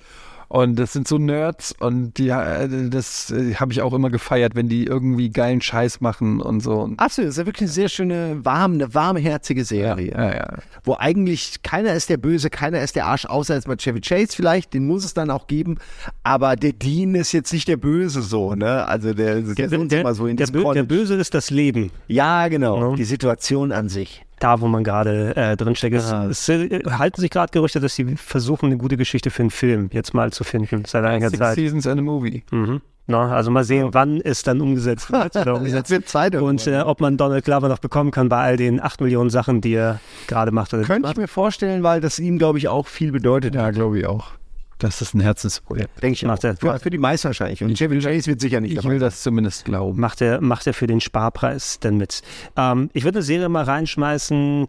Und 0.48 0.78
das 0.78 0.94
sind 0.94 1.06
so 1.06 1.18
Nerds 1.18 1.74
und 1.78 2.16
die, 2.16 2.30
äh, 2.30 2.88
das 2.88 3.30
äh, 3.30 3.54
habe 3.56 3.72
ich 3.72 3.82
auch 3.82 3.92
immer 3.92 4.08
gefeiert, 4.08 4.54
wenn 4.54 4.68
die 4.68 4.84
irgendwie 4.84 5.28
geilen 5.28 5.60
Scheiß 5.60 6.00
machen 6.00 6.40
und 6.40 6.60
so. 6.60 6.80
Und 6.80 6.98
Absolut, 6.98 7.28
das 7.28 7.34
ist 7.34 7.40
ja 7.40 7.46
wirklich 7.46 7.68
eine 7.68 7.72
sehr 7.72 7.88
schöne, 7.90 8.44
warme, 8.44 8.74
eine 8.74 8.94
warmherzige 8.94 9.64
Serie. 9.64 10.12
ja, 10.12 10.34
ja. 10.34 10.58
Wo 10.84 10.96
eigentlich 10.98 11.62
keiner 11.62 11.92
ist 11.92 12.08
der 12.08 12.16
Böse, 12.16 12.48
keiner 12.48 12.80
ist 12.80 12.96
der 12.96 13.04
Arsch, 13.06 13.26
außer 13.26 13.54
jetzt 13.54 13.68
mal 13.68 13.76
Chevy 13.76 14.00
Chase 14.00 14.34
vielleicht, 14.34 14.72
den 14.72 14.86
muss 14.86 15.04
es 15.04 15.12
dann 15.12 15.30
auch 15.30 15.48
geben. 15.48 15.76
Aber 16.22 16.56
der 16.56 16.72
Dean 16.72 17.14
ist 17.14 17.32
jetzt 17.32 17.52
nicht 17.52 17.68
der 17.68 17.76
Böse 17.76 18.22
so, 18.22 18.54
ne? 18.54 18.86
Also 18.86 19.12
der, 19.12 19.42
der, 19.42 19.54
Der, 19.54 19.68
der, 19.68 20.14
so 20.14 20.26
in 20.26 20.36
der. 20.36 20.46
Böse 20.84 21.14
ist 21.16 21.34
das 21.34 21.50
Leben. 21.50 21.90
Ja, 22.06 22.48
genau. 22.48 22.90
Ja. 22.92 22.96
Die 22.96 23.04
Situation 23.04 23.70
an 23.72 23.90
sich. 23.90 24.24
Da, 24.40 24.60
wo 24.60 24.68
man 24.68 24.84
gerade 24.84 25.34
äh, 25.36 25.56
drinsteckt. 25.56 25.96
Es, 25.96 26.12
es 26.12 26.48
äh, 26.48 26.80
halten 26.90 27.20
sich 27.20 27.30
gerade 27.30 27.50
Gerüchte, 27.50 27.80
dass 27.80 27.94
sie 27.94 28.16
versuchen, 28.16 28.66
eine 28.66 28.76
gute 28.76 28.96
Geschichte 28.96 29.30
für 29.30 29.42
einen 29.42 29.50
Film 29.50 29.90
jetzt 29.92 30.14
mal 30.14 30.32
zu 30.32 30.44
finden, 30.44 30.84
seit 30.86 31.04
einiger 31.04 31.30
Six 31.30 31.38
Zeit. 31.38 31.54
Seasons 31.56 31.86
and 31.86 32.00
a 32.00 32.02
Movie. 32.02 32.44
Mhm. 32.50 32.80
Na, 33.10 33.34
also 33.34 33.50
mal 33.50 33.64
sehen, 33.64 33.88
wann 33.92 34.20
es 34.20 34.42
dann 34.42 34.60
umgesetzt 34.60 35.10
wird. 35.12 35.34
Oder 35.34 35.54
umgesetzt 35.56 35.90
wird 35.90 36.08
Zeit 36.08 36.34
und 36.36 36.66
äh, 36.66 36.80
ob 36.80 37.00
man 37.00 37.16
Donald 37.16 37.44
Glover 37.44 37.68
noch 37.68 37.78
bekommen 37.78 38.10
kann 38.10 38.28
bei 38.28 38.36
all 38.36 38.56
den 38.58 38.82
8 38.82 39.00
Millionen 39.00 39.30
Sachen, 39.30 39.62
die 39.62 39.72
er 39.72 39.98
gerade 40.26 40.52
macht. 40.52 40.72
Könnte 40.72 41.08
ich 41.10 41.16
mir 41.16 41.26
vorstellen, 41.28 41.82
weil 41.82 42.02
das 42.02 42.18
ihm, 42.18 42.38
glaube 42.38 42.58
ich, 42.58 42.68
auch 42.68 42.86
viel 42.86 43.10
bedeutet. 43.10 43.54
Ja, 43.54 43.70
glaube 43.70 43.98
ich 43.98 44.06
auch. 44.06 44.37
Das 44.78 45.02
ist 45.02 45.14
ein 45.14 45.20
Herzensprojekt. 45.20 46.02
Denke 46.02 46.14
ich 46.14 46.22
Macht 46.24 46.40
auch. 46.40 46.50
er. 46.50 46.56
Für, 46.56 46.78
für 46.78 46.90
die 46.90 46.98
meisten 46.98 47.28
wahrscheinlich. 47.28 47.62
Und 47.62 47.76
Chevy 47.76 47.98
Chase 48.00 48.26
wird 48.28 48.40
sicher 48.40 48.60
nicht 48.60 48.72
Ich 48.72 48.76
dabei 48.76 48.90
will 48.90 48.98
das 49.00 49.22
zumindest 49.22 49.64
glauben. 49.64 49.98
macht 49.98 50.20
er, 50.20 50.40
macht 50.40 50.66
er 50.66 50.74
für 50.74 50.86
den 50.86 51.00
Sparpreis 51.00 51.80
denn 51.80 51.96
mit. 51.96 52.22
Ähm, 52.56 52.90
ich 52.92 53.04
würde 53.04 53.18
eine 53.18 53.24
Serie 53.24 53.48
mal 53.48 53.64
reinschmeißen. 53.64 54.66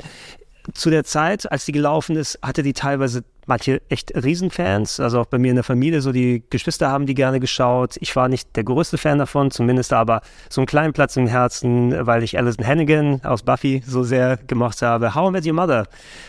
Zu 0.73 0.89
der 0.89 1.03
Zeit, 1.03 1.51
als 1.51 1.65
die 1.65 1.71
gelaufen 1.71 2.15
ist, 2.15 2.39
hatte 2.41 2.63
die 2.63 2.73
teilweise 2.73 3.23
manche 3.49 3.81
echt 3.89 4.13
Riesenfans. 4.15 4.99
Also 4.99 5.19
auch 5.19 5.25
bei 5.25 5.37
mir 5.37 5.49
in 5.49 5.55
der 5.55 5.63
Familie, 5.63 6.01
so 6.01 6.13
die 6.13 6.43
Geschwister 6.49 6.89
haben 6.89 7.05
die 7.05 7.15
gerne 7.15 7.41
geschaut. 7.41 7.97
Ich 7.99 8.15
war 8.15 8.29
nicht 8.29 8.55
der 8.55 8.63
größte 8.63 8.97
Fan 8.97 9.17
davon, 9.17 9.51
zumindest 9.51 9.91
aber 9.91 10.21
so 10.49 10.61
einen 10.61 10.67
kleinen 10.67 10.93
Platz 10.93 11.17
im 11.17 11.27
Herzen, 11.27 12.05
weil 12.05 12.23
ich 12.23 12.37
Alison 12.37 12.65
Hannigan 12.65 13.21
aus 13.23 13.43
Buffy 13.43 13.83
so 13.85 14.03
sehr 14.03 14.37
gemocht 14.47 14.81
habe. 14.81 15.13
How 15.15 15.29
I 15.29 15.31
Met 15.31 15.45
Your 15.45 15.53
Mother 15.53 15.87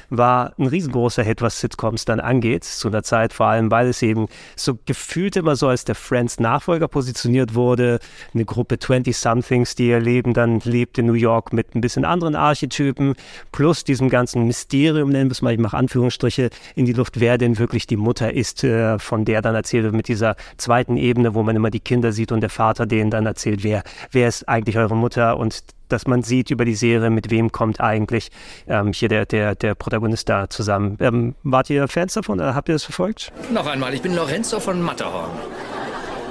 war 0.09 0.55
ein 0.59 0.67
riesengroßer 0.67 1.23
Hit, 1.23 1.43
was 1.43 1.61
Sitcoms 1.61 2.05
dann 2.05 2.19
angeht. 2.19 2.65
Zu 2.65 2.89
einer 2.89 3.03
Zeit 3.03 3.33
vor 3.33 3.47
allem, 3.47 3.71
weil 3.71 3.89
es 3.89 4.03
eben 4.03 4.27
so 4.57 4.79
gefühlt 4.87 5.37
immer 5.37 5.55
so 5.55 5.69
als 5.69 5.85
der 5.85 5.95
Friends-Nachfolger 5.95 6.89
positioniert 6.89 7.55
wurde. 7.55 8.01
Eine 8.35 8.45
Gruppe 8.45 8.77
20-Somethings, 8.77 9.75
die 9.77 9.89
ihr 9.89 10.01
Leben 10.01 10.35
dann 10.35 10.61
lebt 10.61 10.99
in 10.99 11.07
New 11.07 11.13
York 11.13 11.53
mit 11.53 11.75
ein 11.75 11.81
bisschen 11.81 12.05
anderen 12.05 12.35
Archetypen, 12.35 13.15
plus 13.53 13.85
diesem 13.85 14.09
ganzen 14.09 14.47
Mysterium, 14.47 15.11
nennen 15.11 15.31
wir 15.31 15.33
es 15.33 15.43
mal, 15.43 15.53
ich 15.53 15.61
mache 15.61 15.77
Anführungsstriche, 15.77 16.51
in 16.75 16.87
die 16.87 16.93
Luft, 16.93 17.10
wer 17.15 17.39
denn 17.39 17.59
wirklich 17.59 17.87
die 17.87 17.97
Mutter 17.97 18.33
ist, 18.33 18.65
äh, 18.65 18.99
von 18.99 19.25
der 19.25 19.43
dann 19.43 19.55
erzählt 19.55 19.85
wird 19.85 19.95
mit 19.95 20.09
dieser 20.09 20.37
zweiten 20.57 20.97
Ebene, 20.97 21.35
wo 21.35 21.43
man 21.43 21.57
immer 21.57 21.71
die 21.71 21.81
Kinder 21.81 22.13
sieht 22.13 22.33
und 22.33 22.41
der 22.41 22.51
Vater 22.51 22.87
denen 22.87 23.11
dann 23.11 23.27
erzählt, 23.27 23.63
wer, 23.65 23.83
wer 24.11 24.29
ist 24.29 24.49
eigentlich 24.49 24.77
eure 24.79 24.97
Mutter 24.97 25.37
und 25.39 25.65
dass 25.89 26.07
man 26.07 26.23
sieht 26.23 26.51
über 26.51 26.65
die 26.65 26.75
Serie, 26.75 27.11
mit 27.11 27.31
wem 27.31 27.53
kommt 27.53 27.81
eigentlich 27.81 28.31
ähm, 28.69 28.93
hier 28.93 29.09
der, 29.09 29.27
der, 29.27 29.55
der 29.55 29.75
Protagonist 29.75 30.29
da 30.29 30.49
zusammen. 30.49 30.97
Ähm, 31.01 31.35
wart 31.43 31.69
ihr 31.69 31.89
Fans 31.89 32.15
davon 32.15 32.39
oder 32.39 32.55
habt 32.55 32.69
ihr 32.69 32.75
das 32.75 32.85
verfolgt? 32.85 33.33
Noch 33.53 33.67
einmal, 33.67 33.93
ich 33.93 34.03
bin 34.03 34.15
Lorenzo 34.15 34.61
von 34.61 34.81
Matterhorn. 34.81 35.31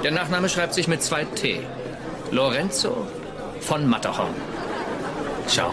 Der 0.02 0.12
Nachname 0.12 0.48
schreibt 0.48 0.72
sich 0.72 0.88
mit 0.88 1.02
zwei 1.02 1.24
T. 1.24 1.60
Lorenzo 2.30 3.06
von 3.60 3.86
Matterhorn. 3.86 4.34
Schau. 5.46 5.72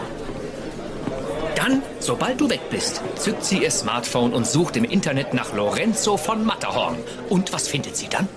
Dann, 1.58 1.82
sobald 1.98 2.40
du 2.40 2.48
weg 2.48 2.60
bist, 2.70 3.02
zückt 3.16 3.44
sie 3.44 3.58
ihr 3.58 3.72
Smartphone 3.72 4.32
und 4.32 4.46
sucht 4.46 4.76
im 4.76 4.84
Internet 4.84 5.34
nach 5.34 5.52
Lorenzo 5.52 6.16
von 6.16 6.44
Matterhorn. 6.44 6.94
Und 7.28 7.52
was 7.52 7.66
findet 7.66 7.96
sie 7.96 8.06
dann? 8.08 8.28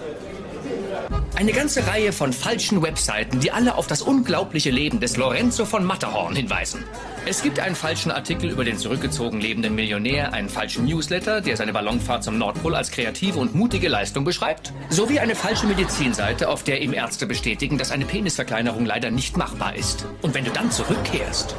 Eine 1.35 1.51
ganze 1.51 1.85
Reihe 1.85 2.13
von 2.13 2.33
falschen 2.33 2.81
Webseiten, 2.81 3.39
die 3.39 3.51
alle 3.51 3.75
auf 3.75 3.85
das 3.85 4.01
unglaubliche 4.01 4.71
Leben 4.71 4.99
des 4.99 5.17
Lorenzo 5.17 5.65
von 5.65 5.85
Matterhorn 5.85 6.35
hinweisen. 6.35 6.83
Es 7.27 7.43
gibt 7.43 7.59
einen 7.59 7.75
falschen 7.75 8.09
Artikel 8.09 8.49
über 8.49 8.63
den 8.63 8.79
zurückgezogen 8.79 9.39
lebenden 9.39 9.75
Millionär, 9.75 10.33
einen 10.33 10.49
falschen 10.49 10.85
Newsletter, 10.85 11.41
der 11.41 11.57
seine 11.57 11.73
Ballonfahrt 11.73 12.23
zum 12.23 12.39
Nordpol 12.39 12.73
als 12.73 12.89
kreative 12.89 13.37
und 13.37 13.53
mutige 13.53 13.87
Leistung 13.87 14.23
beschreibt, 14.23 14.73
sowie 14.89 15.19
eine 15.19 15.35
falsche 15.35 15.67
Medizinseite, 15.67 16.49
auf 16.49 16.63
der 16.63 16.81
ihm 16.81 16.91
Ärzte 16.91 17.27
bestätigen, 17.27 17.77
dass 17.77 17.91
eine 17.91 18.05
Penisverkleinerung 18.05 18.87
leider 18.87 19.11
nicht 19.11 19.37
machbar 19.37 19.75
ist. 19.75 20.05
Und 20.23 20.33
wenn 20.33 20.45
du 20.45 20.49
dann 20.51 20.71
zurückkehrst... 20.71 21.55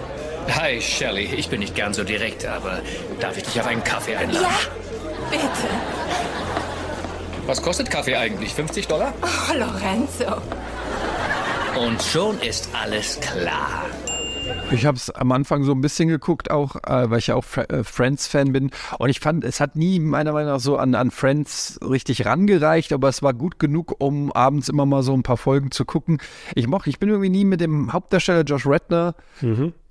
Hi, 0.51 0.81
Shelley, 0.81 1.25
ich 1.37 1.49
bin 1.49 1.61
nicht 1.61 1.75
gern 1.75 1.95
so 1.95 2.05
direkt, 2.05 2.45
aber 2.47 2.81
darf 3.21 3.37
ich 3.37 3.45
dich 3.45 3.61
auf 3.61 3.67
einen 3.67 3.85
Kaffee 3.85 4.17
einladen? 4.17 4.47
Bitte. 5.31 5.47
Was 7.47 7.63
kostet 7.63 7.91
Kaffee 7.91 8.17
eigentlich? 8.17 8.55
50 8.55 8.87
Dollar? 8.87 9.13
Oh, 9.23 9.55
Lorenzo. 9.55 10.41
Und 11.81 12.03
schon 12.03 12.41
ist 12.41 12.69
alles 12.73 13.19
klar. 13.21 13.87
Ich 14.71 14.87
habe 14.87 14.97
es 14.97 15.11
am 15.11 15.33
Anfang 15.33 15.65
so 15.65 15.73
ein 15.73 15.81
bisschen 15.81 16.09
geguckt, 16.09 16.51
auch 16.51 16.77
äh, 16.77 17.11
weil 17.11 17.19
ich 17.19 17.29
ja 17.29 17.35
auch 17.35 17.45
Fr 17.45 17.71
äh, 17.71 17.85
Friends-Fan 17.85 18.53
bin. 18.53 18.71
Und 18.99 19.11
ich 19.11 19.21
fand, 19.21 19.45
es 19.45 19.61
hat 19.61 19.77
nie 19.77 20.01
meiner 20.01 20.33
Meinung 20.33 20.53
nach 20.53 20.61
so 20.61 20.77
an, 20.77 20.95
an 20.95 21.11
Friends 21.11 21.79
richtig 21.83 22.25
rangereicht, 22.25 22.93
aber 22.93 23.09
es 23.09 23.23
war 23.23 23.35
gut 23.35 23.59
genug, 23.59 23.95
um 23.99 24.33
abends 24.33 24.69
immer 24.69 24.87
mal 24.87 25.03
so 25.03 25.13
ein 25.15 25.23
paar 25.23 25.37
Folgen 25.37 25.71
zu 25.71 25.85
gucken. 25.85 26.19
Ich 26.55 26.67
mochte, 26.67 26.91
ich 26.91 26.99
bin 26.99 27.09
irgendwie 27.09 27.29
nie 27.29 27.45
mit 27.45 27.61
dem 27.61 27.93
Hauptdarsteller 27.93 28.43
Josh 28.43 28.67
Redner. 28.67 29.15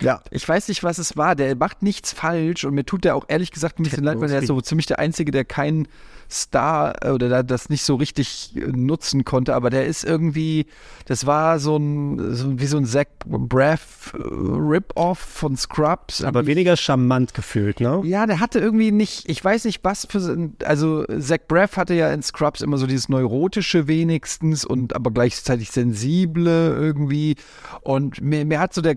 Ja, 0.02 0.22
ich 0.32 0.48
weiß 0.48 0.68
nicht, 0.68 0.84
was 0.84 0.98
es 0.98 1.16
war. 1.16 1.36
Der 1.36 1.56
macht 1.56 1.84
nichts 1.84 2.12
falsch 2.12 2.66
und 2.66 2.74
mir 2.74 2.86
tut 2.86 3.04
der 3.04 3.16
auch 3.16 3.26
ehrlich 3.28 3.52
gesagt 3.52 3.80
ein 3.80 3.84
bisschen 3.84 4.04
leid, 4.04 4.20
weil 4.20 4.32
er 4.32 4.40
ist 4.40 4.48
so 4.48 4.60
ziemlich 4.62 4.88
der 4.88 5.00
Einzige, 5.00 5.32
der 5.32 5.46
keinen 5.46 5.88
Star 6.32 7.06
äh, 7.06 7.10
oder 7.12 7.30
da 7.30 7.44
das 7.44 7.70
nicht 7.70 7.84
so 7.84 7.96
richtig 7.96 8.56
äh, 8.56 8.60
nutzen 8.68 9.26
konnte, 9.26 9.56
aber 9.56 9.70
der 9.70 9.86
ist 9.86 10.04
irgendwie, 10.04 10.66
das 11.06 11.26
war 11.26 11.60
so 11.60 11.78
ein, 11.78 12.34
so 12.34 12.60
wie 12.60 12.66
so 12.66 12.78
ein 12.78 12.86
Zach 12.86 13.06
Braff 13.26 14.14
äh, 14.14 14.18
Rip-Off 14.22 15.20
von 15.20 15.58
Scrubs. 15.58 16.24
Aber 16.24 16.46
weniger 16.46 16.78
charmant 16.78 17.34
gefühlt, 17.34 17.80
ne? 17.80 18.02
Ja, 18.06 18.26
der 18.26 18.40
hatte 18.40 18.60
irgendwie 18.60 18.92
nicht, 18.92 19.30
ich 19.30 19.44
weiß 19.44 19.66
nicht, 19.66 19.84
was 19.84 20.08
für, 20.10 20.52
also 20.64 21.06
Zach 21.20 21.40
Braff 21.48 21.78
hatte 21.78 21.94
ja 21.94 22.12
in 22.14 22.24
Scrubs 22.24 22.62
immer 22.62 22.78
so 22.78 22.88
dieses 22.88 23.10
Neurotische 23.10 23.88
wenigstens 23.88 24.66
und 24.66 24.96
aber 24.96 25.12
gleichzeitig 25.12 25.72
Sensible 25.72 26.76
irgendwie 26.76 27.36
und 27.82 28.22
mir, 28.22 28.46
mir 28.46 28.60
hat 28.60 28.74
so 28.74 28.82
der 28.82 28.96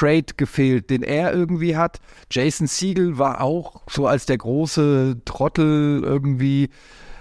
Trade 0.00 0.34
gefehlt, 0.36 0.88
den 0.88 1.02
er 1.02 1.34
irgendwie 1.34 1.76
hat. 1.76 2.00
Jason 2.30 2.66
Siegel 2.66 3.18
war 3.18 3.42
auch 3.42 3.82
so 3.90 4.06
als 4.06 4.24
der 4.24 4.38
große 4.38 5.18
Trottel 5.26 6.02
irgendwie 6.02 6.70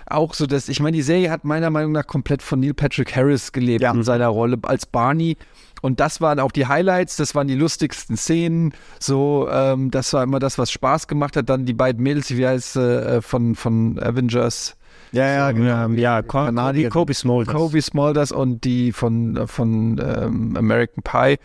auch 0.05 0.33
so, 0.33 0.47
dass 0.47 0.69
ich 0.69 0.79
meine, 0.79 0.95
die 0.95 1.03
Serie 1.03 1.29
hat 1.29 1.43
meiner 1.43 1.69
Meinung 1.69 1.91
nach 1.91 2.07
komplett 2.07 2.41
von 2.41 2.61
Neil 2.61 2.73
Patrick 2.73 3.15
Harris 3.15 3.51
gelebt 3.51 3.83
in 3.83 4.03
seiner 4.03 4.29
Rolle 4.29 4.57
als 4.63 4.85
Barney. 4.85 5.37
Und 5.81 5.99
das 5.99 6.19
waren 6.19 6.39
auch 6.39 6.51
die 6.51 6.67
Highlights, 6.67 7.15
das 7.17 7.35
waren 7.35 7.47
die 7.47 7.55
lustigsten 7.55 8.17
Szenen. 8.17 8.73
So, 8.99 9.47
ähm, 9.51 9.91
das 9.91 10.13
war 10.13 10.23
immer 10.23 10.39
das, 10.39 10.57
was 10.57 10.71
Spaß 10.71 11.07
gemacht 11.07 11.35
hat. 11.35 11.49
Dann 11.49 11.65
die 11.65 11.73
beiden 11.73 12.01
Mädels, 12.01 12.35
wie 12.35 12.47
heißt 12.47 12.77
äh, 12.77 13.21
von, 13.21 13.55
von 13.55 13.99
Avengers. 13.99 14.77
Ja, 15.11 15.27
ja, 15.27 15.51
genau. 15.51 15.89
Ja, 15.89 16.21
Co 16.21 16.49
Kobe 16.89 17.13
Smulders. 17.13 17.53
Kobe 17.53 17.81
Smulders 17.81 18.31
und 18.31 18.63
die 18.63 18.91
von, 18.91 19.47
von 19.47 19.99
ähm, 20.03 20.55
American 20.55 21.03
Pie. 21.03 21.37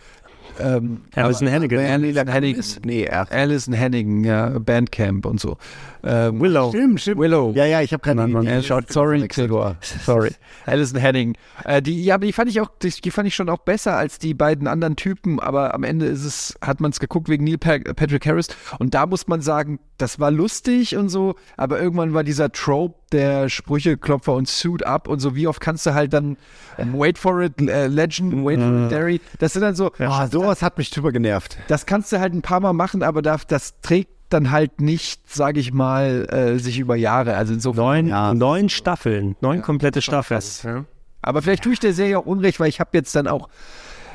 Ähm, 0.61 1.03
Alison 1.15 1.47
aber- 1.49 1.57
Hannigan. 1.57 1.79
Alison 1.85 2.33
Hannigan. 2.33 2.65
Nee, 2.85 3.05
er. 3.05 3.31
Alison 3.31 3.79
Hannigan, 3.79 4.25
ja, 4.25 4.59
Bandcamp 4.59 5.27
und 5.27 5.41
so. 5.41 5.57
Ähm, 6.05 6.41
Willow. 6.41 6.69
Stimmt, 6.71 7.01
stimmt. 7.01 7.19
Willow. 7.21 7.53
Ja, 7.55 7.65
ja, 7.65 7.81
ich 7.81 7.93
habe 7.93 8.03
keine 8.03 8.27
Mann, 8.27 8.43
Idee. 8.45 8.57
äh, 8.57 8.63
schaut, 8.63 8.93
sorry, 8.93 9.27
Gregor. 9.29 9.77
Sorry. 10.05 10.31
Alison 10.67 10.99
Henning. 10.99 11.35
Äh, 11.65 11.81
die, 11.83 12.05
ja, 12.05 12.17
aber 12.17 12.27
die 12.27 12.33
fand 12.33 12.51
ich 12.51 12.61
auch, 12.61 12.71
die, 12.83 13.11
fand 13.11 13.27
ich 13.27 13.35
schon 13.35 13.49
auch 13.49 13.59
besser 13.59 13.97
als 13.97 14.19
die 14.19 14.35
beiden 14.35 14.67
anderen 14.67 14.97
Typen, 14.97 15.41
aber 15.41 15.75
am 15.75 15.83
Ende 15.83 16.07
ist 16.07 16.25
es, 16.25 16.55
hat 16.61 16.81
man 16.81 16.91
es 16.91 17.01
geguckt 17.01 17.29
wegen 17.29 17.45
Neil 17.45 17.59
Pa- 17.59 17.79
Patrick 17.95 18.27
Harris. 18.27 18.49
Und 18.79 18.95
da 18.95 19.07
muss 19.07 19.27
man 19.29 19.41
sagen, 19.41 19.79
das 19.99 20.21
war 20.21 20.31
lustig 20.31 20.97
und 20.97 21.09
so, 21.09 21.37
aber 21.57 21.81
irgendwann 21.81 22.13
war 22.15 22.25
dieser 22.25 22.53
Trope 22.53 22.97
der 23.13 23.49
Sprücheklopfer 23.49 24.35
und 24.35 24.49
Suit 24.49 24.85
Up 24.85 25.07
und 25.09 25.21
so, 25.21 25.37
wie 25.37 25.47
oft 25.47 25.61
kannst 25.61 25.87
du 25.87 25.95
halt 25.95 26.13
dann 26.13 26.37
ähm, 26.79 26.95
Wait 26.99 27.17
for 27.17 27.41
it, 27.43 27.61
äh, 27.61 27.87
Legend, 27.87 28.45
Wait 28.45 28.61
for 28.61 28.85
it, 28.85 28.91
Derry. 28.91 29.21
Das 29.39 29.53
sind 29.53 29.63
dann 29.63 29.77
so, 29.77 29.93
Ah, 30.01 30.27
sowas 30.45 30.63
hat 30.63 30.79
mich 30.79 30.91
drüber 30.91 31.13
genervt. 31.13 31.59
das 31.69 31.87
kannst 31.87 32.13
du 32.13 32.21
halt 32.21 32.33
ein 32.35 32.43
paar 32.43 32.61
Mal 32.61 32.73
machen, 32.73 33.03
aber 33.03 33.23
da, 33.23 33.39
das 33.49 33.81
trägt 33.81 34.11
dann 34.31 34.51
halt 34.51 34.81
nicht, 34.81 35.31
sage 35.33 35.61
ich 35.61 35.73
mal, 35.73 36.27
äh, 36.31 36.59
sich 36.59 36.79
über 36.79 36.97
Jahre, 36.97 37.37
also 37.37 37.53
insofern. 37.55 38.07
Neun, 38.09 38.39
neun 38.39 38.69
Staffeln, 38.69 39.37
neun 39.41 39.63
komplette 39.63 40.03
Staffeln. 40.03 40.41
Ja. 40.63 40.85
Aber 41.23 41.43
vielleicht 41.43 41.63
tue 41.65 41.73
ich 41.73 41.81
der 41.81 41.93
Serie 41.93 42.19
auch 42.19 42.27
Unrecht, 42.27 42.59
weil 42.61 42.69
ich 42.69 42.81
habe 42.81 42.91
jetzt 42.95 43.15
dann 43.15 43.29
auch 43.29 43.49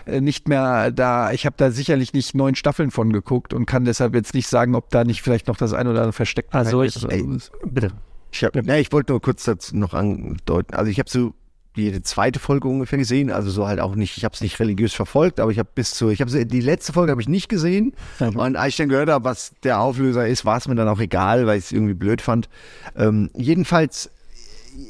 äh, 0.06 0.19
nicht 0.22 0.47
mehr 0.47 0.91
da, 0.91 1.31
ich 1.31 1.45
habe 1.45 1.56
da 1.57 1.72
sicherlich 1.72 2.14
nicht 2.14 2.35
neun 2.35 2.56
Staffeln 2.56 2.91
von 2.91 3.14
geguckt 3.14 3.53
und 3.53 3.65
kann 3.65 3.85
deshalb 3.85 4.14
jetzt 4.15 4.34
nicht 4.34 4.47
sagen, 4.47 4.76
ob 4.76 4.89
da 4.89 5.03
nicht 5.03 5.22
vielleicht 5.22 5.47
noch 5.47 5.57
das 5.57 5.73
ein 5.73 5.88
oder 5.88 5.99
andere 5.99 6.14
versteckt 6.14 6.53
Also 6.53 6.81
ist. 6.81 6.97
ich, 6.97 7.06
oder 7.06 7.14
ey, 7.14 7.26
bitte. 7.65 7.91
Ich, 8.31 8.43
hab, 8.43 8.56
ne, 8.56 8.80
ich 8.80 8.91
wollte 8.91 9.14
nur 9.14 9.22
kurz 9.22 9.43
dazu 9.45 9.76
noch 9.76 9.93
andeuten. 9.93 10.76
Also 10.76 10.91
ich 10.91 10.99
habe 10.99 11.10
so 11.10 11.34
jede 11.76 12.02
zweite 12.02 12.40
Folge 12.40 12.68
ungefähr 12.68 13.00
gesehen, 13.00 13.32
also 13.32 13.50
so 13.50 13.68
halt 13.68 13.80
auch 13.80 13.96
nicht, 13.96 14.18
ich 14.18 14.26
habe 14.26 14.34
es 14.34 14.41
nicht 14.41 14.60
religiös 14.60 14.94
verfolgt, 14.94 15.40
aber 15.40 15.52
ich 15.52 15.60
habe 15.60 15.70
bis 15.74 15.91
zu, 15.91 16.10
ich 16.10 16.22
habe 16.22 16.46
die 16.46 16.62
letzte 16.62 16.94
Folge 16.94 17.12
habe 17.12 17.22
ich 17.22 17.30
nicht 17.30 17.50
gesehen 17.50 17.94
und 18.20 18.56
als 18.56 18.70
ich 18.70 18.78
dann 18.78 18.90
gehört 18.90 19.10
habe, 19.10 19.26
was 19.26 19.54
der 19.64 19.80
Auflöser 19.80 20.28
ist, 20.28 20.46
war 20.46 20.58
es 20.58 20.68
mir 20.68 20.76
dann 20.76 20.88
auch 20.88 21.00
egal, 21.00 21.48
weil 21.48 21.60
ich 21.60 21.66
es 21.66 21.72
irgendwie 21.72 21.94
blöd 21.94 22.22
fand. 22.22 22.50
Ähm, 22.96 23.30
jedenfalls 23.36 24.10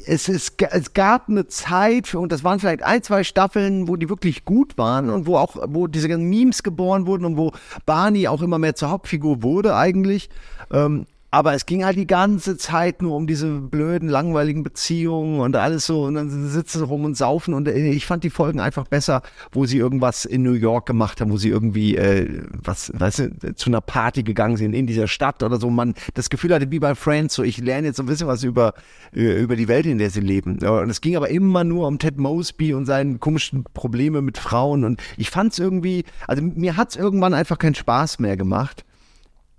es, 0.06 0.28
ist, 0.28 0.60
es 0.62 0.92
gab 0.94 1.28
eine 1.28 1.46
Zeit, 1.46 2.06
für, 2.06 2.18
und 2.18 2.32
das 2.32 2.44
waren 2.44 2.60
vielleicht 2.60 2.82
ein, 2.82 3.02
zwei 3.02 3.24
Staffeln, 3.24 3.88
wo 3.88 3.96
die 3.96 4.08
wirklich 4.08 4.44
gut 4.44 4.78
waren 4.78 5.10
und 5.10 5.26
wo 5.26 5.36
auch, 5.36 5.56
wo 5.68 5.86
diese 5.86 6.08
ganzen 6.08 6.28
Memes 6.28 6.62
geboren 6.62 7.06
wurden 7.06 7.24
und 7.24 7.36
wo 7.36 7.52
Barney 7.86 8.28
auch 8.28 8.42
immer 8.42 8.58
mehr 8.58 8.74
zur 8.74 8.90
Hauptfigur 8.90 9.42
wurde 9.42 9.74
eigentlich. 9.74 10.30
Ähm, 10.70 11.06
aber 11.32 11.54
es 11.54 11.64
ging 11.64 11.84
halt 11.84 11.96
die 11.96 12.08
ganze 12.08 12.56
Zeit 12.56 13.02
nur 13.02 13.14
um 13.14 13.28
diese 13.28 13.60
blöden, 13.60 14.08
langweiligen 14.08 14.64
Beziehungen 14.64 15.38
und 15.40 15.54
alles 15.54 15.86
so. 15.86 16.04
Und 16.04 16.14
dann 16.16 16.48
sitzen 16.48 16.78
sie 16.78 16.84
rum 16.84 17.04
und 17.04 17.16
saufen. 17.16 17.54
Und 17.54 17.68
äh, 17.68 17.90
ich 17.90 18.04
fand 18.04 18.24
die 18.24 18.30
Folgen 18.30 18.58
einfach 18.58 18.88
besser, 18.88 19.22
wo 19.52 19.64
sie 19.64 19.78
irgendwas 19.78 20.24
in 20.24 20.42
New 20.42 20.54
York 20.54 20.86
gemacht 20.86 21.20
haben, 21.20 21.30
wo 21.30 21.36
sie 21.36 21.48
irgendwie, 21.48 21.96
äh, 21.96 22.42
was, 22.50 22.92
weißt 22.92 23.18
du, 23.20 23.54
zu 23.54 23.70
einer 23.70 23.80
Party 23.80 24.24
gegangen 24.24 24.56
sind 24.56 24.72
in 24.72 24.88
dieser 24.88 25.06
Stadt 25.06 25.44
oder 25.44 25.58
so. 25.60 25.70
Man 25.70 25.94
das 26.14 26.30
Gefühl 26.30 26.52
hatte, 26.52 26.68
wie 26.72 26.80
bei 26.80 26.96
Friends, 26.96 27.34
so 27.34 27.44
ich 27.44 27.58
lerne 27.58 27.88
jetzt 27.88 27.98
so 27.98 28.02
ein 28.02 28.06
bisschen 28.06 28.26
was 28.26 28.42
über, 28.42 28.74
äh, 29.14 29.40
über 29.40 29.54
die 29.54 29.68
Welt, 29.68 29.86
in 29.86 29.98
der 29.98 30.10
sie 30.10 30.20
leben. 30.20 30.58
Und 30.58 30.90
es 30.90 31.00
ging 31.00 31.14
aber 31.14 31.30
immer 31.30 31.62
nur 31.62 31.86
um 31.86 32.00
Ted 32.00 32.18
Mosby 32.18 32.74
und 32.74 32.86
seine 32.86 33.18
komischen 33.18 33.62
Probleme 33.72 34.20
mit 34.20 34.36
Frauen. 34.36 34.84
Und 34.84 35.00
ich 35.16 35.30
fand 35.30 35.52
es 35.52 35.60
irgendwie, 35.60 36.04
also 36.26 36.42
mir 36.42 36.76
hat 36.76 36.90
es 36.90 36.96
irgendwann 36.96 37.34
einfach 37.34 37.58
keinen 37.58 37.76
Spaß 37.76 38.18
mehr 38.18 38.36
gemacht. 38.36 38.84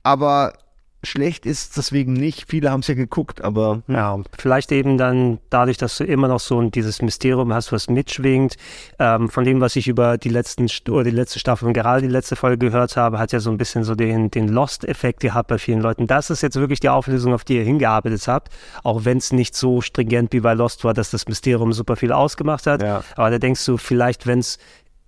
Aber 0.03 0.53
schlecht 1.03 1.45
ist 1.45 1.77
deswegen 1.77 2.13
nicht. 2.13 2.45
Viele 2.47 2.71
haben 2.71 2.81
es 2.81 2.87
ja 2.87 2.93
geguckt, 2.93 3.43
aber 3.43 3.81
Ja, 3.87 4.19
vielleicht 4.37 4.71
eben 4.71 4.97
dann 4.97 5.39
dadurch, 5.49 5.77
dass 5.77 5.97
du 5.97 6.03
immer 6.03 6.27
noch 6.27 6.39
so 6.39 6.61
dieses 6.69 7.01
Mysterium 7.01 7.53
hast, 7.53 7.71
was 7.71 7.89
mitschwingt. 7.89 8.55
Ähm, 8.99 9.29
von 9.29 9.43
dem, 9.43 9.61
was 9.61 9.75
ich 9.75 9.87
über 9.87 10.17
die 10.17 10.29
letzten 10.29 10.67
oder 10.89 11.03
die 11.03 11.11
letzte 11.11 11.39
Staffel 11.39 11.67
und 11.67 11.73
gerade 11.73 12.01
die 12.01 12.07
letzte 12.07 12.35
Folge 12.35 12.57
gehört 12.57 12.97
habe, 12.97 13.19
hat 13.19 13.31
ja 13.31 13.39
so 13.39 13.49
ein 13.49 13.57
bisschen 13.57 13.83
so 13.83 13.95
den, 13.95 14.29
den 14.29 14.47
Lost-Effekt 14.47 15.19
gehabt 15.21 15.47
bei 15.47 15.57
vielen 15.57 15.81
Leuten. 15.81 16.07
Das 16.07 16.29
ist 16.29 16.41
jetzt 16.41 16.55
wirklich 16.55 16.79
die 16.79 16.89
Auflösung, 16.89 17.33
auf 17.33 17.43
die 17.43 17.57
ihr 17.57 17.63
hingearbeitet 17.63 18.27
habt, 18.27 18.49
auch 18.83 19.05
wenn 19.05 19.17
es 19.17 19.31
nicht 19.31 19.55
so 19.55 19.81
stringent 19.81 20.33
wie 20.33 20.39
bei 20.39 20.53
Lost 20.53 20.83
war, 20.83 20.93
dass 20.93 21.11
das 21.11 21.27
Mysterium 21.27 21.73
super 21.73 21.95
viel 21.95 22.11
ausgemacht 22.11 22.67
hat. 22.67 22.81
Aber 23.15 23.29
da 23.31 23.39
denkst 23.39 23.65
du, 23.65 23.77
vielleicht, 23.77 24.27
wenn 24.27 24.39
es 24.39 24.57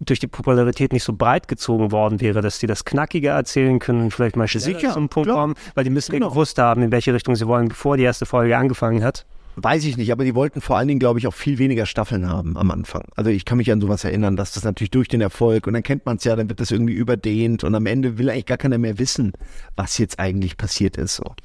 durch 0.09 0.19
die 0.19 0.27
Popularität 0.27 0.93
nicht 0.93 1.03
so 1.03 1.13
breit 1.13 1.47
gezogen 1.47 1.91
worden 1.91 2.21
wäre, 2.21 2.41
dass 2.41 2.59
die 2.59 2.67
das 2.67 2.85
knackiger 2.85 3.31
erzählen 3.31 3.79
können 3.79 4.03
und 4.03 4.11
vielleicht 4.11 4.35
mal 4.35 4.47
Sicher, 4.47 4.93
zum 4.93 5.09
Punkt 5.09 5.27
klar. 5.27 5.37
kommen, 5.39 5.55
weil 5.75 5.83
die 5.83 5.89
müssen 5.89 6.11
Genau. 6.11 6.29
gewusst 6.29 6.57
haben, 6.57 6.81
in 6.83 6.91
welche 6.91 7.13
Richtung 7.13 7.35
sie 7.35 7.47
wollen, 7.47 7.67
bevor 7.69 7.97
die 7.97 8.03
erste 8.03 8.25
Folge 8.25 8.57
angefangen 8.57 9.03
hat. 9.03 9.25
Weiß 9.55 9.85
ich 9.85 9.97
nicht, 9.97 10.11
aber 10.11 10.23
die 10.23 10.33
wollten 10.33 10.61
vor 10.61 10.77
allen 10.77 10.87
Dingen, 10.87 10.99
glaube 10.99 11.19
ich, 11.19 11.27
auch 11.27 11.33
viel 11.33 11.59
weniger 11.59 11.85
Staffeln 11.85 12.27
haben 12.27 12.57
am 12.57 12.71
Anfang. 12.71 13.03
Also 13.15 13.29
ich 13.29 13.45
kann 13.45 13.59
mich 13.59 13.71
an 13.71 13.79
sowas 13.81 14.03
erinnern, 14.03 14.35
dass 14.35 14.51
das 14.53 14.63
natürlich 14.63 14.89
durch 14.89 15.07
den 15.07 15.21
Erfolg 15.21 15.67
und 15.67 15.73
dann 15.73 15.83
kennt 15.83 16.07
man 16.07 16.17
es 16.17 16.23
ja, 16.23 16.35
dann 16.35 16.49
wird 16.49 16.59
das 16.59 16.71
irgendwie 16.71 16.93
überdehnt 16.93 17.63
und 17.63 17.75
am 17.75 17.85
Ende 17.85 18.17
will 18.17 18.29
eigentlich 18.31 18.47
gar 18.47 18.57
keiner 18.57 18.79
mehr 18.79 18.97
wissen, 18.97 19.31
was 19.75 19.99
jetzt 19.99 20.17
eigentlich 20.19 20.57
passiert 20.57 20.97
ist. 20.97 21.15
So. 21.17 21.35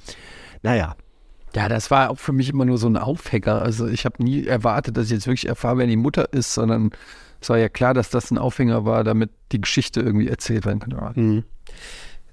Naja. 0.63 0.97
Ja, 1.55 1.69
das 1.69 1.91
war 1.91 2.11
auch 2.11 2.19
für 2.19 2.33
mich 2.33 2.49
immer 2.51 2.65
nur 2.65 2.79
so 2.79 2.87
ein 2.89 2.97
Aufhänger. 2.97 3.61
Also 3.63 3.87
ich 3.89 4.05
habe 4.05 4.23
nie 4.23 4.47
erwartet, 4.47 4.97
dass 4.97 5.07
ich 5.07 5.13
jetzt 5.13 5.27
wirklich 5.27 5.49
erfahre, 5.49 5.79
wer 5.79 5.87
die 5.87 5.97
Mutter 5.97 6.33
ist, 6.33 6.53
sondern 6.55 6.91
es 7.41 7.49
war 7.49 7.59
ja 7.59 7.69
klar, 7.69 7.95
dass 7.95 8.11
das 8.11 8.31
ein 8.31 8.39
Aufhänger 8.39 8.85
war, 8.85 9.05
damit 9.05 9.31
die 9.53 9.61
Geschichte 9.61 10.01
irgendwie 10.01 10.29
erzählt 10.29 10.67
werden 10.67 10.81
kann. 10.81 11.13
Mhm. 11.15 11.45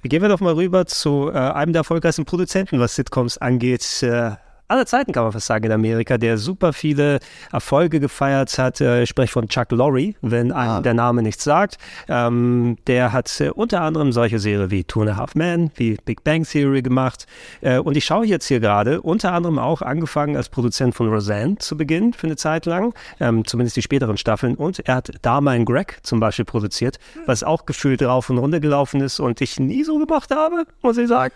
Gehen 0.03 0.21
wir 0.21 0.29
doch 0.29 0.39
mal 0.39 0.53
rüber 0.53 0.85
zu 0.85 1.31
äh, 1.33 1.37
einem 1.37 1.73
der 1.73 1.79
erfolgreichsten 1.79 2.25
Produzenten, 2.25 2.79
was 2.79 2.95
Sitcoms 2.95 3.39
angeht. 3.39 4.03
Äh, 4.03 4.35
aller 4.67 4.85
Zeiten 4.85 5.11
kann 5.11 5.23
man 5.23 5.31
fast 5.31 5.47
sagen 5.47 5.65
in 5.65 5.71
Amerika, 5.71 6.17
der 6.17 6.37
super 6.37 6.73
viele 6.73 7.19
Erfolge 7.51 7.99
gefeiert 7.99 8.57
hat. 8.57 8.81
Äh, 8.81 9.03
ich 9.03 9.09
spreche 9.09 9.31
von 9.31 9.47
Chuck 9.47 9.71
Lorre, 9.71 10.13
wenn 10.21 10.51
einem 10.51 10.83
der 10.83 10.93
Name 10.93 11.21
nichts 11.21 11.43
sagt. 11.43 11.77
Ähm, 12.07 12.77
der 12.87 13.11
hat 13.11 13.39
äh, 13.39 13.49
unter 13.49 13.81
anderem 13.81 14.11
solche 14.11 14.39
Serien 14.39 14.71
wie 14.71 14.83
Two 14.83 15.01
and 15.01 15.11
a 15.11 15.17
Half 15.17 15.35
Men, 15.35 15.71
wie 15.75 15.97
Big 16.05 16.23
Bang 16.23 16.43
Theory 16.43 16.81
gemacht. 16.81 17.25
Äh, 17.61 17.79
und 17.79 17.95
ich 17.97 18.05
schaue 18.05 18.25
jetzt 18.25 18.47
hier 18.47 18.59
gerade, 18.59 19.01
unter 19.01 19.33
anderem 19.33 19.59
auch 19.59 19.81
angefangen 19.81 20.35
als 20.35 20.49
Produzent 20.49 20.95
von 20.95 21.09
Roseanne 21.09 21.57
zu 21.57 21.77
Beginn 21.77 22.13
für 22.13 22.27
eine 22.27 22.35
Zeit 22.35 22.65
lang, 22.65 22.93
ähm, 23.19 23.45
zumindest 23.45 23.77
die 23.77 23.81
späteren 23.81 24.17
Staffeln. 24.17 24.55
Und 24.55 24.79
er 24.79 24.95
hat 24.95 25.11
Dharma 25.21 25.51
and 25.51 25.65
Greg 25.65 25.99
zum 26.03 26.19
Beispiel 26.19 26.45
produziert, 26.45 26.99
was 27.25 27.43
auch 27.43 27.65
gefühlt 27.65 28.01
rauf 28.01 28.29
und 28.29 28.37
runter 28.37 28.59
gelaufen 28.59 29.01
ist 29.01 29.19
und 29.19 29.41
ich 29.41 29.59
nie 29.59 29.83
so 29.83 29.99
gemacht 29.99 30.31
habe, 30.31 30.65
muss 30.81 30.97
ich 30.97 31.07
sagen. 31.07 31.33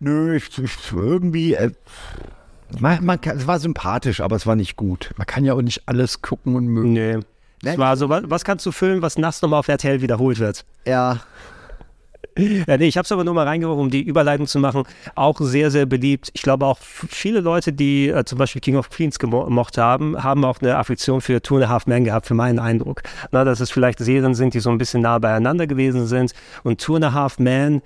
Nö, 0.00 0.34
ich, 0.34 0.58
ich, 0.58 0.92
irgendwie, 0.92 1.54
äh, 1.54 1.70
man, 2.80 3.04
man 3.04 3.20
kann, 3.20 3.36
es 3.36 3.46
war 3.46 3.58
sympathisch, 3.58 4.20
aber 4.20 4.36
es 4.36 4.46
war 4.46 4.56
nicht 4.56 4.76
gut. 4.76 5.10
Man 5.16 5.26
kann 5.26 5.44
ja 5.44 5.54
auch 5.54 5.62
nicht 5.62 5.82
alles 5.86 6.22
gucken 6.22 6.54
und 6.56 6.66
mögen. 6.66 6.92
Nee. 6.92 7.18
Es 7.64 7.78
war 7.78 7.96
so, 7.96 8.08
was, 8.08 8.24
was 8.26 8.44
kannst 8.44 8.66
du 8.66 8.72
filmen, 8.72 9.02
was 9.02 9.18
nachts 9.18 9.40
nochmal 9.42 9.60
auf 9.60 9.68
RTL 9.68 10.00
wiederholt 10.02 10.38
wird? 10.40 10.64
Ja. 10.86 11.20
Ja, 12.38 12.78
nee, 12.78 12.86
ich 12.86 12.96
habe 12.96 13.04
es 13.04 13.12
aber 13.12 13.24
nur 13.24 13.34
mal 13.34 13.46
reingeworfen, 13.46 13.82
um 13.82 13.90
die 13.90 14.00
Überleitung 14.00 14.46
zu 14.46 14.58
machen. 14.58 14.84
Auch 15.14 15.38
sehr, 15.40 15.70
sehr 15.70 15.84
beliebt. 15.84 16.30
Ich 16.32 16.40
glaube 16.40 16.64
auch 16.64 16.78
viele 16.80 17.40
Leute, 17.40 17.74
die 17.74 18.08
äh, 18.08 18.24
zum 18.24 18.38
Beispiel 18.38 18.62
King 18.62 18.76
of 18.76 18.88
Queens 18.88 19.20
gemo- 19.20 19.44
gemocht 19.44 19.76
haben, 19.76 20.22
haben 20.24 20.42
auch 20.46 20.58
eine 20.62 20.78
Affektion 20.78 21.20
für 21.20 21.42
Two 21.42 21.56
and 21.56 21.66
a 21.66 21.68
Half 21.68 21.86
Men 21.86 22.04
gehabt, 22.04 22.26
für 22.26 22.32
meinen 22.34 22.58
Eindruck. 22.58 23.02
Na, 23.32 23.44
dass 23.44 23.60
es 23.60 23.70
vielleicht 23.70 23.98
Serien 23.98 24.34
sind, 24.34 24.54
die 24.54 24.60
so 24.60 24.70
ein 24.70 24.78
bisschen 24.78 25.02
nah 25.02 25.18
beieinander 25.18 25.66
gewesen 25.66 26.06
sind. 26.06 26.32
Und 26.62 26.80
Two 26.80 26.96
and 26.96 27.04
a 27.04 27.12
Half 27.12 27.38
Men, 27.38 27.82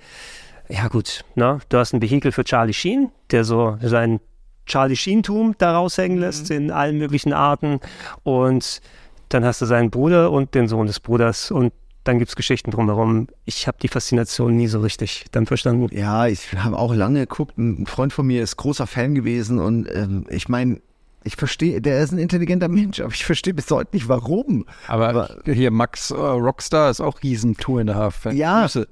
ja 0.69 0.87
gut, 0.87 1.25
ne? 1.35 1.59
du 1.67 1.77
hast 1.77 1.93
ein 1.93 2.01
Vehikel 2.01 2.31
für 2.31 2.45
Charlie 2.45 2.73
Sheen, 2.73 3.11
der 3.31 3.43
so 3.43 3.77
sein 3.81 4.21
Charlie 4.67 4.95
Sheen-Tum 4.95 5.55
da 5.57 5.75
raushängen 5.75 6.19
lässt 6.19 6.51
in 6.51 6.71
allen 6.71 6.97
möglichen 6.97 7.33
Arten. 7.33 7.79
Und 8.23 8.81
dann 9.29 9.43
hast 9.43 9.61
du 9.61 9.65
seinen 9.65 9.89
Bruder 9.89 10.31
und 10.31 10.53
den 10.55 10.67
Sohn 10.67 10.87
des 10.87 10.99
Bruders 10.99 11.51
und 11.51 11.73
dann 12.03 12.19
gibt 12.19 12.29
es 12.29 12.35
Geschichten 12.35 12.71
drumherum. 12.71 13.27
Ich 13.43 13.67
habe 13.67 13.77
die 13.81 13.89
Faszination 13.89 14.55
nie 14.55 14.67
so 14.67 14.79
richtig 14.79 15.25
dann 15.31 15.45
verstanden. 15.45 15.89
Ja, 15.91 16.27
ich 16.27 16.53
habe 16.53 16.77
auch 16.77 16.93
lange 16.93 17.21
geguckt. 17.21 17.57
Ein 17.57 17.85
Freund 17.85 18.13
von 18.13 18.25
mir 18.27 18.43
ist 18.43 18.55
großer 18.55 18.87
Fan 18.87 19.13
gewesen 19.13 19.59
und 19.59 19.87
ähm, 19.93 20.25
ich 20.29 20.47
meine, 20.47 20.79
ich 21.23 21.35
verstehe, 21.35 21.81
der 21.81 22.01
ist 22.01 22.13
ein 22.13 22.19
intelligenter 22.19 22.69
Mensch, 22.69 23.01
aber 23.01 23.11
ich 23.11 23.25
verstehe 23.25 23.53
bis 23.53 23.69
heute 23.69 23.89
nicht, 23.93 24.07
warum. 24.07 24.65
Aber, 24.87 25.37
hier 25.43 25.71
Max 25.71 26.11
äh, 26.11 26.15
Rockstar 26.15 26.89
ist 26.89 27.01
auch 27.01 27.21
riesen 27.21 27.57
Two 27.57 27.79
and 27.79 27.89
a 27.89 27.95
Half. 27.95 28.15
Fan. 28.15 28.37
Ja, 28.37 28.61
Grüße. 28.61 28.87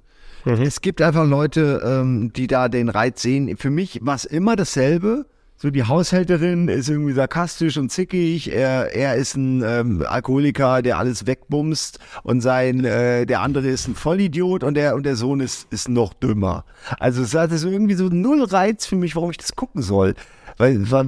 es 0.45 0.81
gibt 0.81 1.01
einfach 1.01 1.25
Leute, 1.25 1.81
ähm, 1.85 2.33
die 2.33 2.47
da 2.47 2.67
den 2.67 2.89
Reiz 2.89 3.21
sehen. 3.21 3.55
Für 3.55 3.69
mich 3.69 3.99
war 4.03 4.15
es 4.15 4.25
immer 4.25 4.57
dasselbe. 4.57 5.25
So 5.57 5.69
die 5.69 5.83
Haushälterin 5.83 6.67
ist 6.67 6.89
irgendwie 6.89 7.13
sarkastisch 7.13 7.77
und 7.77 7.89
zickig. 7.89 8.51
Er, 8.51 8.93
er 8.93 9.15
ist 9.15 9.35
ein 9.35 9.63
ähm, 9.63 10.05
Alkoholiker, 10.05 10.81
der 10.81 10.97
alles 10.97 11.27
wegbumst 11.27 11.99
und 12.23 12.41
sein 12.41 12.83
äh, 12.83 13.25
der 13.25 13.39
andere 13.41 13.67
ist 13.67 13.87
ein 13.87 13.95
Vollidiot 13.95 14.65
und 14.65 14.73
der 14.73 14.95
und 14.95 15.05
der 15.05 15.15
Sohn 15.15 15.39
ist 15.39 15.67
ist 15.71 15.87
noch 15.87 16.13
dümmer. 16.13 16.65
Also 16.99 17.21
es 17.21 17.33
hat 17.33 17.51
irgendwie 17.51 17.95
so 17.95 18.09
null 18.09 18.43
Reiz 18.43 18.85
für 18.85 18.97
mich, 18.97 19.15
warum 19.15 19.31
ich 19.31 19.37
das 19.37 19.55
gucken 19.55 19.81
soll, 19.81 20.15
weil 20.57 20.91
war 20.91 21.05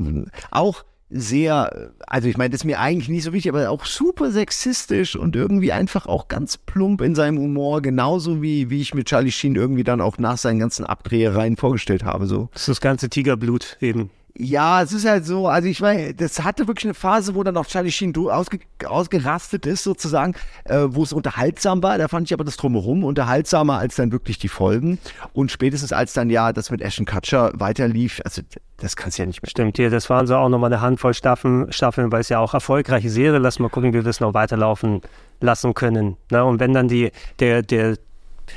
auch 0.52 0.86
sehr, 1.10 1.92
also 2.06 2.28
ich 2.28 2.38
meine, 2.38 2.50
das 2.50 2.62
ist 2.62 2.66
mir 2.66 2.80
eigentlich 2.80 3.08
nicht 3.08 3.24
so 3.24 3.32
wichtig, 3.32 3.52
aber 3.52 3.70
auch 3.70 3.86
super 3.86 4.32
sexistisch 4.32 5.16
und 5.16 5.36
irgendwie 5.36 5.72
einfach 5.72 6.06
auch 6.06 6.28
ganz 6.28 6.58
plump 6.58 7.02
in 7.02 7.16
seinem 7.16 7.38
Humor, 7.38 7.82
genauso 7.82 8.42
wie, 8.42 8.70
wie 8.70 8.82
ich 8.82 8.94
mir 8.94 9.06
Charlie 9.06 9.32
Sheen 9.32 9.56
irgendwie 9.56 9.86
dann 9.86 10.02
auch 10.02 10.18
nach 10.18 10.38
seinen 10.38 10.60
ganzen 10.60 10.86
Abdrehereien 10.86 11.56
vorgestellt 11.56 12.04
habe. 12.04 12.26
So. 12.28 12.50
Das 12.52 12.64
ist 12.64 12.70
das 12.70 12.82
ganze 12.82 13.10
Tigerblut 13.10 13.78
eben. 13.80 14.10
Ja, 14.40 14.84
es 14.84 14.94
ist 14.94 15.08
halt 15.08 15.26
so, 15.26 15.48
also 15.48 15.68
ich 15.68 15.82
meine, 15.82 16.14
das 16.14 16.44
hatte 16.44 16.68
wirklich 16.68 16.86
eine 16.86 16.94
Phase, 16.94 17.34
wo 17.34 17.44
dann 17.44 17.58
auch 17.58 17.66
Charlie 17.66 17.90
Sheen 17.90 18.16
ausge, 18.16 18.60
ausgerastet 18.86 19.66
ist, 19.66 19.84
sozusagen, 19.84 20.36
äh, 20.66 20.86
wo 20.90 21.02
es 21.02 21.12
unterhaltsam 21.12 21.82
war. 21.82 21.98
Da 21.98 22.08
fand 22.08 22.28
ich 22.28 22.34
aber 22.34 22.44
das 22.44 22.56
Drumherum 22.56 23.04
unterhaltsamer 23.04 23.80
als 23.80 23.96
dann 23.96 24.12
wirklich 24.12 24.38
die 24.38 24.48
Folgen. 24.48 25.00
Und 25.34 25.52
spätestens 25.52 25.92
als 25.92 26.14
dann 26.14 26.30
ja 26.30 26.54
das 26.54 26.70
mit 26.70 26.82
Ashton 26.82 27.08
Kutcher 27.08 27.52
weiterlief, 27.56 28.22
also 28.24 28.44
das 28.78 28.96
kannst 28.96 29.18
du 29.18 29.24
ja 29.24 29.26
nicht 29.26 29.42
mehr. 29.42 29.50
Stimmt, 29.50 29.78
hier, 29.78 29.90
das 29.90 30.08
waren 30.12 30.28
so 30.28 30.36
auch 30.36 30.50
nochmal 30.50 30.72
eine 30.72 30.82
Handvoll 30.82 31.16
Staffeln, 31.16 31.72
Staffeln, 31.72 32.12
weil 32.12 32.22
es 32.22 32.30
ja 32.30 32.38
auch 32.38 32.54
erfolgreiche 32.54 33.10
Serie. 33.10 33.40
Lass 33.40 33.58
mal 33.58 33.70
gucken, 33.70 33.92
wie 33.92 33.96
wir 33.96 34.04
das 34.04 34.20
noch 34.20 34.36
weiterlaufen 34.36 35.02
lassen 35.42 35.74
können. 35.74 36.16
Ne? 36.32 36.44
Und 36.46 36.60
wenn 36.60 36.74
dann 36.74 36.88
die, 36.88 37.12
der, 37.40 37.64
der, 37.64 37.98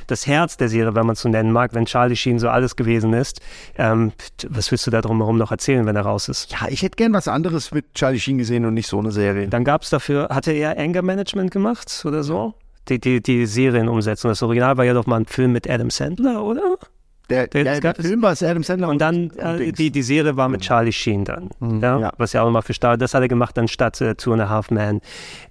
das 0.06 0.26
Herz 0.26 0.56
der 0.56 0.68
Serie, 0.68 0.94
wenn 0.94 1.06
man 1.06 1.14
es 1.14 1.20
so 1.20 1.28
nennen 1.28 1.52
mag, 1.52 1.74
wenn 1.74 1.86
Charlie 1.86 2.16
Sheen 2.16 2.38
so 2.38 2.48
alles 2.48 2.76
gewesen 2.76 3.12
ist, 3.12 3.40
ähm, 3.76 4.12
was 4.48 4.70
willst 4.70 4.86
du 4.86 4.90
da 4.90 5.00
drumherum 5.00 5.38
noch 5.38 5.50
erzählen, 5.50 5.86
wenn 5.86 5.96
er 5.96 6.02
raus 6.02 6.28
ist? 6.28 6.50
Ja, 6.52 6.68
ich 6.68 6.82
hätte 6.82 6.96
gern 6.96 7.12
was 7.12 7.28
anderes 7.28 7.72
mit 7.72 7.94
Charlie 7.94 8.20
Sheen 8.20 8.38
gesehen 8.38 8.64
und 8.64 8.74
nicht 8.74 8.88
so 8.88 8.98
eine 8.98 9.12
Serie. 9.12 9.48
Dann 9.48 9.64
gab 9.64 9.82
es 9.82 9.90
dafür, 9.90 10.28
hatte 10.30 10.52
er 10.52 10.78
Anger 10.78 11.02
Management 11.02 11.50
gemacht 11.50 12.02
oder 12.04 12.22
so? 12.22 12.54
Die, 12.88 12.98
die, 12.98 13.22
die 13.22 13.46
Serienumsetzung. 13.46 14.30
Das 14.30 14.42
Original 14.42 14.76
war 14.76 14.84
ja 14.84 14.94
doch 14.94 15.06
mal 15.06 15.20
ein 15.20 15.26
Film 15.26 15.52
mit 15.52 15.68
Adam 15.68 15.90
Sandler, 15.90 16.42
oder? 16.42 16.78
Der, 17.30 17.46
Der- 17.46 17.64
der, 17.64 17.72
es 17.74 17.80
der 17.80 17.94
Film 17.94 18.22
war 18.22 18.32
es 18.32 18.42
Adam 18.42 18.62
Sandler. 18.62 18.88
Und 18.88 18.98
dann 19.00 19.30
äh, 19.38 19.72
die, 19.72 19.90
die 19.90 20.02
Serie 20.02 20.36
war 20.36 20.48
mit 20.48 20.60
Charlie 20.62 20.92
Sheen 20.92 21.24
dann, 21.24 21.48
ja, 21.80 22.12
was 22.18 22.32
ja 22.32 22.42
auch 22.42 22.46
nochmal 22.46 22.62
für 22.62 22.74
Star, 22.74 22.96
das 22.96 23.14
hat 23.14 23.22
er 23.22 23.28
gemacht 23.28 23.56
anstatt 23.58 24.00
äh, 24.00 24.14
Two 24.16 24.32
and 24.32 24.42
a 24.42 24.48
Half 24.48 24.70
Men. 24.70 25.00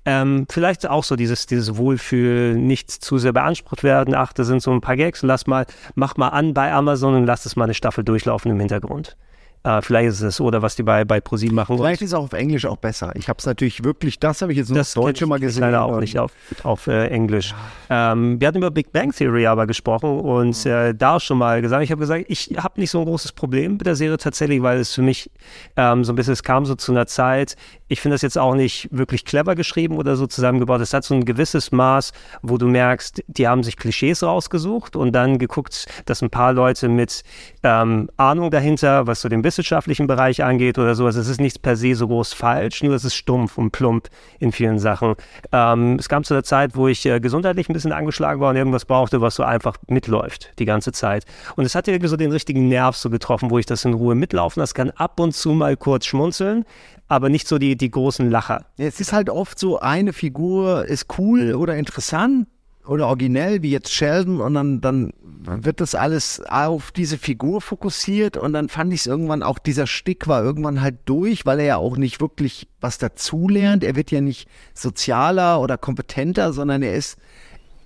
Ähm, 0.05 0.45
vielleicht 0.49 0.87
auch 0.89 1.03
so 1.03 1.15
dieses, 1.15 1.45
dieses 1.47 1.77
Wohlfühl, 1.77 2.55
nicht 2.55 2.91
zu 2.91 3.17
sehr 3.17 3.33
beansprucht 3.33 3.83
werden, 3.83 4.13
ach, 4.13 4.33
da 4.33 4.43
sind 4.43 4.61
so 4.61 4.71
ein 4.71 4.81
paar 4.81 4.95
Gags, 4.97 5.23
lass 5.23 5.47
mal, 5.47 5.65
mach 5.95 6.17
mal 6.17 6.29
an 6.29 6.53
bei 6.53 6.71
Amazon 6.73 7.15
und 7.15 7.25
lass 7.25 7.45
es 7.45 7.55
mal 7.55 7.63
eine 7.65 7.73
Staffel 7.73 8.03
durchlaufen 8.03 8.51
im 8.51 8.59
Hintergrund. 8.59 9.15
Äh, 9.63 9.81
vielleicht 9.81 10.09
ist 10.09 10.21
es, 10.21 10.39
oder 10.39 10.61
was 10.61 10.75
die 10.77 10.83
bei, 10.83 11.03
bei 11.03 11.19
ProSieben 11.19 11.55
machen. 11.55 11.77
Vielleicht 11.77 12.01
ist 12.01 12.09
es 12.09 12.13
auch 12.13 12.23
auf 12.23 12.33
Englisch 12.33 12.65
auch 12.65 12.77
besser. 12.77 13.11
Ich 13.15 13.27
habe 13.27 13.39
es 13.39 13.45
natürlich 13.45 13.83
wirklich, 13.83 14.17
das 14.17 14.41
habe 14.41 14.53
ich 14.53 14.57
jetzt 14.57 14.69
nur 14.69 14.77
Das 14.77 14.95
auf 14.95 15.03
Deutsche 15.03 15.25
ich 15.25 15.29
mal 15.29 15.39
gesehen. 15.39 15.61
Leider 15.61 15.83
auch 15.83 15.99
nicht 15.99 16.17
auf, 16.17 16.31
auf 16.63 16.87
äh, 16.87 17.07
Englisch. 17.07 17.53
Ähm, 17.89 18.39
wir 18.39 18.47
hatten 18.47 18.59
über 18.59 18.71
Big 18.71 18.93
Bang 18.93 19.11
Theory 19.11 19.47
aber 19.47 19.67
gesprochen 19.67 20.21
und 20.21 20.65
äh, 20.65 20.95
da 20.95 21.19
schon 21.19 21.37
mal 21.37 21.61
gesagt, 21.61 21.83
ich 21.83 21.91
habe 21.91 21.99
gesagt, 21.99 22.25
ich 22.29 22.55
habe 22.57 22.79
nicht 22.79 22.91
so 22.91 22.99
ein 22.99 23.05
großes 23.05 23.33
Problem 23.33 23.73
mit 23.73 23.85
der 23.85 23.95
Serie 23.95 24.17
tatsächlich, 24.17 24.61
weil 24.61 24.79
es 24.79 24.95
für 24.95 25.01
mich 25.01 25.29
ähm, 25.75 26.05
so 26.05 26.13
ein 26.13 26.15
bisschen, 26.15 26.33
es 26.33 26.43
kam 26.43 26.65
so 26.65 26.75
zu 26.75 26.93
einer 26.93 27.07
Zeit, 27.07 27.57
ich 27.89 28.01
finde 28.01 28.13
das 28.13 28.21
jetzt 28.21 28.37
auch 28.37 28.55
nicht 28.55 28.87
wirklich 28.91 29.25
clever 29.25 29.55
geschrieben 29.55 29.97
oder 29.97 30.15
so 30.15 30.27
zusammengebaut. 30.27 30.79
Es 30.79 30.93
hat 30.93 31.03
so 31.03 31.15
ein 31.15 31.25
gewisses 31.25 31.71
Maß, 31.71 32.13
wo 32.41 32.57
du 32.57 32.67
merkst, 32.67 33.23
die 33.27 33.47
haben 33.47 33.63
sich 33.63 33.77
Klischees 33.77 34.23
rausgesucht 34.23 34.95
und 34.95 35.11
dann 35.11 35.39
geguckt, 35.39 35.87
dass 36.05 36.21
ein 36.21 36.29
paar 36.29 36.53
Leute 36.53 36.87
mit 36.87 37.23
ähm, 37.63 38.09
Ahnung 38.15 38.51
dahinter, 38.51 39.07
was 39.07 39.21
so 39.21 39.29
den 39.29 39.43
wissenschaftlichen 39.43 40.07
Bereich 40.07 40.43
angeht 40.43 40.77
oder 40.77 40.93
sowas, 40.93 41.15
es 41.15 41.27
ist 41.27 41.41
nichts 41.41 41.57
per 41.57 41.75
se 41.75 41.95
so 41.95 42.07
groß 42.07 42.33
falsch, 42.33 42.83
nur 42.83 42.93
es 42.93 43.03
ist 43.03 43.15
stumpf 43.15 43.57
und 43.57 43.71
plump 43.71 44.09
in 44.39 44.51
vielen 44.51 44.77
Sachen. 44.77 45.15
Ähm, 45.51 45.97
es 45.99 46.07
kam 46.07 46.23
zu 46.23 46.35
der 46.35 46.43
Zeit, 46.43 46.75
wo 46.75 46.87
ich 46.87 47.05
äh, 47.07 47.19
gesundheitlich 47.19 47.69
ein 47.69 47.73
bisschen 47.73 47.91
angeschlagen 47.91 48.39
war 48.39 48.51
und 48.51 48.55
irgendwas 48.55 48.85
brauchte, 48.85 49.19
was 49.19 49.35
so 49.35 49.43
einfach 49.43 49.77
mitläuft 49.87 50.53
die 50.59 50.65
ganze 50.65 50.91
Zeit. 50.91 51.25
Und 51.55 51.65
es 51.65 51.73
hat 51.73 51.87
irgendwie 51.87 52.07
so 52.07 52.17
den 52.17 52.31
richtigen 52.31 52.67
Nerv 52.67 52.95
so 52.95 53.09
getroffen, 53.09 53.49
wo 53.49 53.57
ich 53.57 53.65
das 53.65 53.83
in 53.83 53.95
Ruhe 53.95 54.13
mitlaufen 54.13 54.59
lassen 54.59 54.75
kann, 54.75 54.91
ab 54.91 55.19
und 55.19 55.33
zu 55.33 55.53
mal 55.53 55.75
kurz 55.75 56.05
schmunzeln, 56.05 56.65
aber 57.09 57.27
nicht 57.29 57.47
so 57.47 57.57
die, 57.57 57.75
die 57.75 57.91
großen 57.91 58.29
Lacher. 58.29 58.67
Es 58.77 59.01
ist 59.01 59.11
halt 59.11 59.29
oft 59.29 59.59
so, 59.59 59.79
eine 59.79 60.13
Figur 60.13 60.85
ist 60.85 61.07
cool 61.17 61.55
oder 61.55 61.75
interessant 61.75 62.47
oder 62.85 63.07
originell, 63.07 63.61
wie 63.61 63.71
jetzt 63.71 63.91
Sheldon, 63.91 64.39
und 64.39 64.53
dann, 64.53 64.79
dann 64.79 65.11
wird 65.21 65.81
das 65.81 65.95
alles 65.95 66.41
auf 66.47 66.91
diese 66.91 67.17
Figur 67.17 67.61
fokussiert 67.61 68.37
und 68.37 68.53
dann 68.53 68.69
fand 68.69 68.93
ich 68.93 69.01
es 69.01 69.07
irgendwann, 69.07 69.43
auch 69.43 69.59
dieser 69.59 69.87
Stick 69.87 70.27
war 70.27 70.43
irgendwann 70.43 70.81
halt 70.81 70.99
durch, 71.05 71.45
weil 71.45 71.59
er 71.59 71.65
ja 71.65 71.77
auch 71.77 71.97
nicht 71.97 72.21
wirklich 72.21 72.67
was 72.79 72.97
dazulernt. 72.97 73.83
Er 73.83 73.95
wird 73.95 74.11
ja 74.11 74.21
nicht 74.21 74.47
sozialer 74.73 75.61
oder 75.61 75.77
kompetenter, 75.77 76.53
sondern 76.53 76.81
er 76.83 76.95
ist 76.95 77.17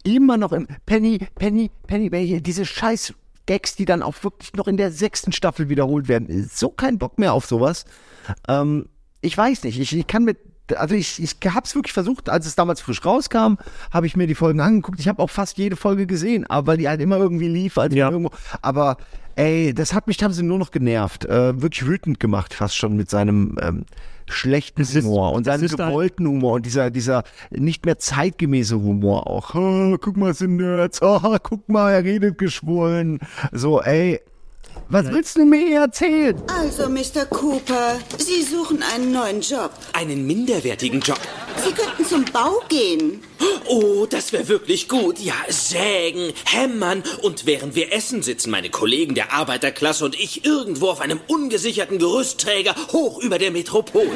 immer 0.04 0.38
noch 0.38 0.52
im 0.52 0.68
Penny, 0.86 1.20
Penny, 1.36 1.72
Penny, 1.88 2.12
welche, 2.12 2.42
diese 2.42 2.66
scheiß 2.66 3.14
Gags, 3.46 3.76
die 3.76 3.86
dann 3.86 4.02
auch 4.02 4.24
wirklich 4.24 4.54
noch 4.54 4.68
in 4.68 4.78
der 4.78 4.92
sechsten 4.92 5.32
Staffel 5.32 5.70
wiederholt 5.70 6.08
werden. 6.08 6.50
So 6.52 6.70
kein 6.70 6.98
Bock 6.98 7.20
mehr 7.20 7.34
auf 7.34 7.46
sowas. 7.46 7.86
Ähm, 8.48 8.88
ich 9.24 9.38
weiß 9.38 9.64
nicht, 9.64 9.80
ich, 9.80 9.98
ich 9.98 10.06
kann 10.08 10.24
mit, 10.24 10.38
also 10.76 10.96
ich, 10.96 11.22
ich 11.22 11.36
habe 11.46 11.66
es 11.66 11.76
wirklich 11.76 11.94
versucht, 11.94 12.30
als 12.30 12.46
es 12.46 12.56
damals 12.56 12.82
frisch 12.82 13.04
rauskam, 13.04 13.56
habe 13.92 14.06
ich 14.06 14.16
mir 14.16 14.28
die 14.28 14.36
Folgen 14.36 14.60
angeguckt. 14.60 15.00
Ich 15.00 15.08
habe 15.08 15.22
auch 15.22 15.30
fast 15.30 15.58
jede 15.58 15.76
Folge 15.76 16.06
gesehen, 16.06 16.46
aber 16.48 16.68
weil 16.68 16.78
die 16.78 16.88
halt 16.88 17.02
immer 17.02 17.18
irgendwie 17.18 17.48
lief, 17.48 17.78
als 17.78 17.94
ja. 17.96 18.10
irgendwo. 18.10 18.32
Aber 18.62 18.98
ey, 19.36 19.74
das 19.74 19.94
hat 19.94 20.08
mich 20.08 20.18
teilweise 20.18 20.44
nur 20.44 20.60
noch 20.60 20.72
genervt, 20.72 21.26
äh, 21.26 21.62
wirklich 21.62 21.88
wütend 21.88 22.20
gemacht, 22.20 22.54
fast 22.54 22.76
schon 22.76 22.96
mit 22.96 23.10
seinem 23.10 23.58
ähm, 23.62 23.86
schlechten 24.30 24.84
Humor 24.86 25.34
und 25.34 25.46
seinem 25.46 25.64
ist 25.64 25.80
ein- 25.80 25.90
gewollten 25.90 26.28
Humor 26.28 26.54
und 26.54 26.66
dieser, 26.66 26.92
dieser 26.92 27.24
nicht 27.50 27.86
mehr 27.86 27.98
zeitgemäße 27.98 28.76
Humor 28.80 29.28
auch. 29.28 29.56
Ah, 29.56 29.98
guck 30.00 30.18
mal, 30.18 30.32
es 30.32 30.40
sind 30.40 30.58
Nerds. 30.58 31.02
Ah, 31.02 31.38
guck 31.42 31.68
mal, 31.70 31.92
er 31.92 32.04
redet 32.04 32.38
geschwollen. 32.38 33.20
So, 33.52 33.82
ey, 33.82 34.20
was 34.90 35.12
willst 35.12 35.38
du 35.38 35.46
mir 35.46 35.82
erzählen? 35.82 36.42
Also, 36.48 36.90
Mr. 36.90 37.26
Cooper, 37.26 38.00
Sie 38.18 38.44
suchen 38.44 38.84
einen 38.84 39.12
neuen 39.12 39.42
Job. 39.42 39.72
Einen 39.94 40.28
minderwertigen 40.28 41.00
Job. 41.02 41.20
Sie 41.64 41.72
könnten 41.72 42.06
zum 42.06 42.26
Bau 42.26 42.62
gehen. 42.70 43.24
Oh, 43.68 44.06
das 44.06 44.34
wäre 44.34 44.48
wirklich 44.48 44.88
gut. 44.90 45.20
Ja, 45.20 45.34
sägen, 45.48 46.34
hämmern 46.46 47.04
und 47.22 47.46
während 47.46 47.76
wir 47.76 47.94
essen, 47.94 48.22
sitzen 48.22 48.52
meine 48.52 48.70
Kollegen 48.70 49.16
der 49.16 49.32
Arbeiterklasse 49.34 50.06
und 50.06 50.20
ich 50.20 50.46
irgendwo 50.46 50.90
auf 50.90 51.02
einem 51.02 51.20
ungesicherten 51.28 52.00
Gerüstträger 52.00 52.76
hoch 52.92 53.20
über 53.20 53.40
der 53.40 53.52
Metropole. 53.52 54.10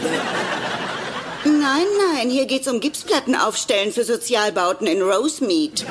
Nein, 1.46 1.86
nein, 2.14 2.30
hier 2.30 2.46
geht's 2.46 2.68
um 2.68 2.80
Gipsplatten 2.80 3.36
aufstellen 3.36 3.94
für 3.94 4.04
Sozialbauten 4.04 4.86
in 4.86 5.02
Rosemead. 5.02 5.86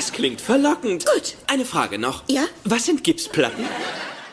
Das 0.00 0.12
klingt 0.12 0.40
verlockend. 0.40 1.04
Gut. 1.04 1.36
Eine 1.46 1.66
Frage 1.66 1.98
noch. 1.98 2.22
Ja? 2.26 2.44
Was 2.64 2.86
sind 2.86 3.04
Gipsplatten? 3.04 3.64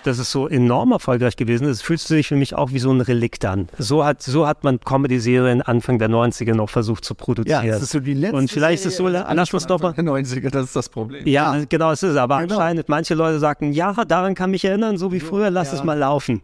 das 0.05 0.17
ist 0.17 0.31
so 0.31 0.47
enorm 0.47 0.93
erfolgreich 0.93 1.35
gewesen 1.35 1.67
ist, 1.67 1.81
fühlst 1.81 2.09
du 2.09 2.13
dich 2.13 2.29
für 2.29 2.37
mich 2.37 2.55
auch 2.55 2.71
wie 2.71 2.79
so 2.79 2.89
ein 2.89 3.01
Relikt 3.01 3.43
an. 3.43 3.67
So 3.77 4.05
hat, 4.05 4.23
so 4.23 4.47
hat 4.47 4.63
man 4.63 4.79
Comedy-Serien 4.79 5.61
Anfang 5.61 5.99
der 5.99 6.07
90er 6.07 6.53
noch 6.53 6.69
versucht 6.69 7.03
zu 7.03 7.13
produzieren. 7.15 7.65
Ja, 7.65 7.73
das 7.73 7.81
ist 7.81 7.91
so 7.91 7.99
die 7.99 8.13
letzte 8.13 8.37
Und 8.37 8.49
vielleicht 8.49 8.85
ist 8.85 8.93
es 8.93 8.95
so, 8.95 9.09
lass 9.09 9.53
uns 9.53 9.67
doch 9.67 9.81
mal. 9.81 9.91
Der 9.91 10.05
90er, 10.05 10.49
das 10.49 10.67
ist 10.67 10.75
das 10.77 10.87
Problem. 10.87 11.27
Ja, 11.27 11.61
genau, 11.67 11.91
es 11.91 12.01
ist 12.01 12.15
aber 12.15 12.37
anscheinend, 12.37 12.87
manche 12.87 13.15
Leute 13.15 13.39
sagten, 13.39 13.73
ja, 13.73 13.91
daran 14.05 14.35
kann 14.35 14.51
mich 14.51 14.63
erinnern, 14.63 14.97
so 14.97 15.11
wie 15.11 15.19
früher, 15.19 15.49
lass 15.49 15.73
es 15.73 15.83
mal 15.83 15.97
laufen. 15.97 16.41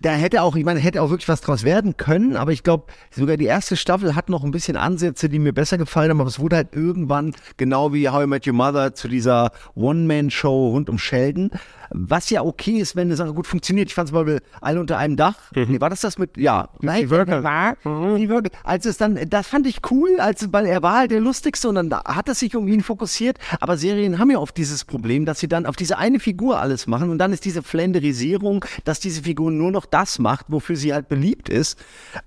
Da 0.00 0.12
hätte 0.12 0.42
auch, 0.42 0.56
ich 0.56 0.64
meine, 0.64 0.80
hätte 0.80 1.02
auch 1.02 1.10
wirklich 1.10 1.28
was 1.28 1.40
draus 1.40 1.64
werden 1.64 1.96
können, 1.96 2.36
aber 2.36 2.52
ich 2.52 2.62
glaube, 2.62 2.84
sogar 3.10 3.36
die 3.36 3.46
erste 3.46 3.76
Staffel 3.76 4.14
hat 4.14 4.28
noch 4.28 4.44
ein 4.44 4.50
bisschen 4.50 4.76
Ansätze, 4.76 5.28
die 5.28 5.38
mir 5.38 5.52
besser 5.52 5.78
gefallen 5.78 6.10
haben, 6.10 6.20
aber 6.20 6.28
es 6.28 6.38
wurde 6.38 6.56
halt 6.56 6.74
irgendwann, 6.74 7.34
genau 7.56 7.92
wie 7.92 8.08
How 8.08 8.24
I 8.24 8.26
Met 8.26 8.46
Your 8.46 8.54
Mother, 8.54 8.94
zu 8.94 9.08
dieser 9.08 9.52
One-Man-Show 9.74 10.70
rund 10.70 10.88
um 10.88 10.98
Sheldon, 10.98 11.50
was 11.90 12.30
ja 12.30 12.42
okay 12.42 12.78
ist, 12.78 12.96
wenn 12.96 13.08
eine 13.08 13.16
Sache 13.16 13.32
gut 13.32 13.46
funktioniert. 13.46 13.88
Ich 13.88 13.94
fand 13.94 14.08
es 14.08 14.12
mal 14.12 14.40
alle 14.60 14.80
unter 14.80 14.98
einem 14.98 15.16
Dach. 15.16 15.36
Nee, 15.54 15.80
war 15.80 15.90
das 15.90 16.00
das 16.00 16.18
mit, 16.18 16.36
ja, 16.36 16.68
nein, 16.80 17.02
die 17.02 17.10
Worker. 17.10 17.42
War, 17.42 17.76
die 18.16 18.28
Worker. 18.28 18.50
Als 18.64 18.86
es 18.86 18.96
dann, 18.96 19.18
das 19.28 19.48
fand 19.48 19.66
ich 19.66 19.80
cool, 19.90 20.20
als, 20.20 20.52
weil 20.52 20.66
er 20.66 20.82
war 20.82 20.98
halt 20.98 21.10
der 21.10 21.20
Lustigste 21.20 21.68
und 21.68 21.74
dann 21.74 21.92
hat 21.92 22.28
es 22.28 22.40
sich 22.40 22.54
um 22.56 22.68
ihn 22.68 22.82
fokussiert, 22.82 23.38
aber 23.60 23.76
Serien 23.76 24.18
haben 24.18 24.30
ja 24.30 24.38
oft 24.38 24.56
dieses 24.56 24.84
Problem, 24.84 25.26
dass 25.26 25.40
sie 25.40 25.48
dann 25.48 25.66
auf 25.66 25.76
diese 25.76 25.98
eine 25.98 26.20
Figur 26.20 26.60
alles 26.60 26.86
machen 26.86 27.10
und 27.10 27.18
dann 27.18 27.32
ist 27.32 27.44
diese 27.44 27.62
Flenderisierung, 27.62 28.64
dass 28.84 29.00
diese 29.00 29.22
Figur 29.22 29.50
nur 29.50 29.70
noch 29.70 29.86
das 29.86 30.18
macht, 30.18 30.46
wofür 30.48 30.76
sie 30.76 30.92
halt 30.92 31.08
beliebt 31.08 31.48
ist. 31.48 31.78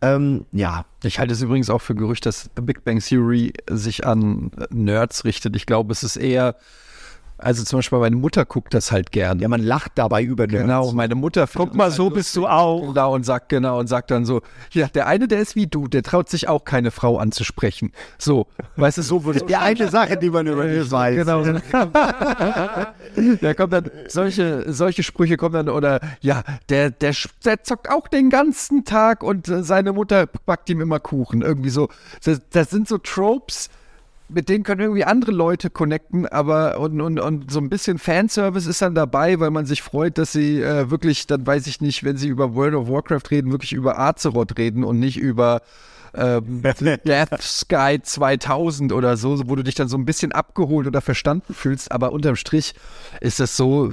Ähm, 0.02 0.46
ja. 0.52 0.86
Ich 1.04 1.20
halte 1.20 1.34
es 1.34 1.42
übrigens 1.42 1.70
auch 1.70 1.82
für 1.82 1.96
Gerücht, 1.96 2.26
dass 2.26 2.50
Big 2.62 2.86
Bang 2.86 3.00
Theory 3.00 3.54
sich 3.70 4.06
an 4.06 4.52
Nerds 4.70 5.26
richtet. 5.26 5.56
Ich 5.56 5.66
glaube, 5.66 5.92
es 5.92 6.04
ist 6.04 6.16
eher 6.16 6.56
also 7.44 7.64
zum 7.64 7.80
Beispiel 7.80 8.00
meine 8.00 8.16
Mutter 8.16 8.46
guckt 8.46 8.74
das 8.74 8.92
halt 8.92 9.12
gern. 9.12 9.40
Ja, 9.40 9.48
man 9.48 9.62
lacht 9.62 9.94
dabei 9.96 10.24
über 10.24 10.48
Nerds. 10.48 10.64
Genau, 10.64 10.92
meine 10.94 11.16
Mutter 11.16 11.48
Guck 11.54 11.76
mal, 11.76 11.92
so 11.92 12.10
bist 12.10 12.36
du 12.36 12.48
auch. 12.48 12.88
Genau, 12.88 13.14
und 13.14 13.24
sagt 13.26 13.50
genau 13.50 13.80
und 13.80 13.88
sagt 13.88 14.12
dann 14.12 14.26
so, 14.26 14.42
ja, 14.72 14.88
der 14.88 15.08
eine, 15.08 15.28
der 15.28 15.40
ist 15.40 15.56
wie 15.56 15.68
du, 15.68 15.88
der 15.88 16.04
traut 16.04 16.30
sich 16.30 16.48
auch 16.48 16.64
keine 16.64 16.92
Frau 16.92 17.18
anzusprechen. 17.18 17.92
So, 18.18 18.48
weißt 18.78 18.98
du, 18.98 19.02
so 19.02 19.26
würde 19.26 19.42
Die 19.48 19.56
eine 19.56 19.90
Sache, 19.90 20.18
die 20.18 20.30
man 20.30 20.48
über 20.48 20.66
ihn 20.66 20.90
weiß. 20.90 21.16
Genau. 21.16 21.44
da 23.42 23.54
kommt 23.54 23.74
dann 23.74 23.92
solche 24.08 24.72
solche 24.72 25.04
Sprüche 25.04 25.38
kommen 25.38 25.54
dann 25.54 25.70
oder 25.70 26.00
ja, 26.22 26.44
der 26.70 26.92
der 26.92 27.14
der 27.46 27.64
zockt 27.64 27.90
auch 27.90 28.08
den 28.08 28.30
ganzen 28.30 28.86
Tag 28.86 29.24
und 29.24 29.48
äh, 29.48 29.64
seine 29.64 29.94
Mutter 29.94 30.28
backt 30.46 30.70
ihm 30.70 30.82
immer 30.82 31.00
Kuchen, 31.00 31.42
irgendwie 31.42 31.70
so. 31.70 31.90
Das, 32.24 32.42
das 32.50 32.70
sind 32.70 32.88
so 32.88 32.98
Tropes 32.98 33.70
mit 34.30 34.50
denen 34.50 34.64
können 34.64 34.82
irgendwie 34.82 35.04
andere 35.04 35.32
Leute 35.32 35.70
connecten, 35.70 36.26
aber 36.26 36.80
und, 36.80 37.00
und, 37.02 37.20
und 37.20 37.52
so 37.52 37.60
ein 37.60 37.70
bisschen 37.70 38.00
Fanservice 38.00 38.68
ist 38.68 38.82
dann 38.82 38.96
dabei, 38.96 39.40
weil 39.40 39.52
man 39.52 39.66
sich 39.66 39.82
freut, 39.82 40.18
dass 40.18 40.32
sie 40.32 40.62
äh, 40.62 40.90
wirklich, 40.90 41.28
dann 41.28 41.46
weiß 41.46 41.68
ich 41.68 41.82
nicht, 41.82 42.04
wenn 42.04 42.18
sie 42.18 42.30
über 42.30 42.56
World 42.56 42.76
of 42.76 42.90
Warcraft 42.90 43.32
reden, 43.32 43.52
wirklich 43.52 43.74
über 43.74 44.00
Azeroth 44.00 44.58
reden 44.58 44.84
und 44.84 45.00
nicht 45.00 45.18
über 45.18 45.62
ähm, 46.16 46.62
Death 47.06 47.42
Sky 47.42 48.00
2000 48.02 48.92
oder 48.94 49.18
so, 49.18 49.42
wo 49.48 49.56
du 49.56 49.64
dich 49.64 49.76
dann 49.76 49.88
so 49.88 49.98
ein 49.98 50.06
bisschen 50.06 50.32
abgeholt 50.32 50.88
oder 50.88 51.02
verstanden 51.02 51.54
fühlst, 51.54 51.92
aber 51.92 52.12
unterm 52.12 52.36
Strich 52.36 52.74
ist 53.20 53.40
das 53.40 53.58
so, 53.58 53.92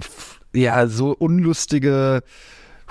ja, 0.53 0.87
so 0.87 1.13
unlustige 1.13 2.23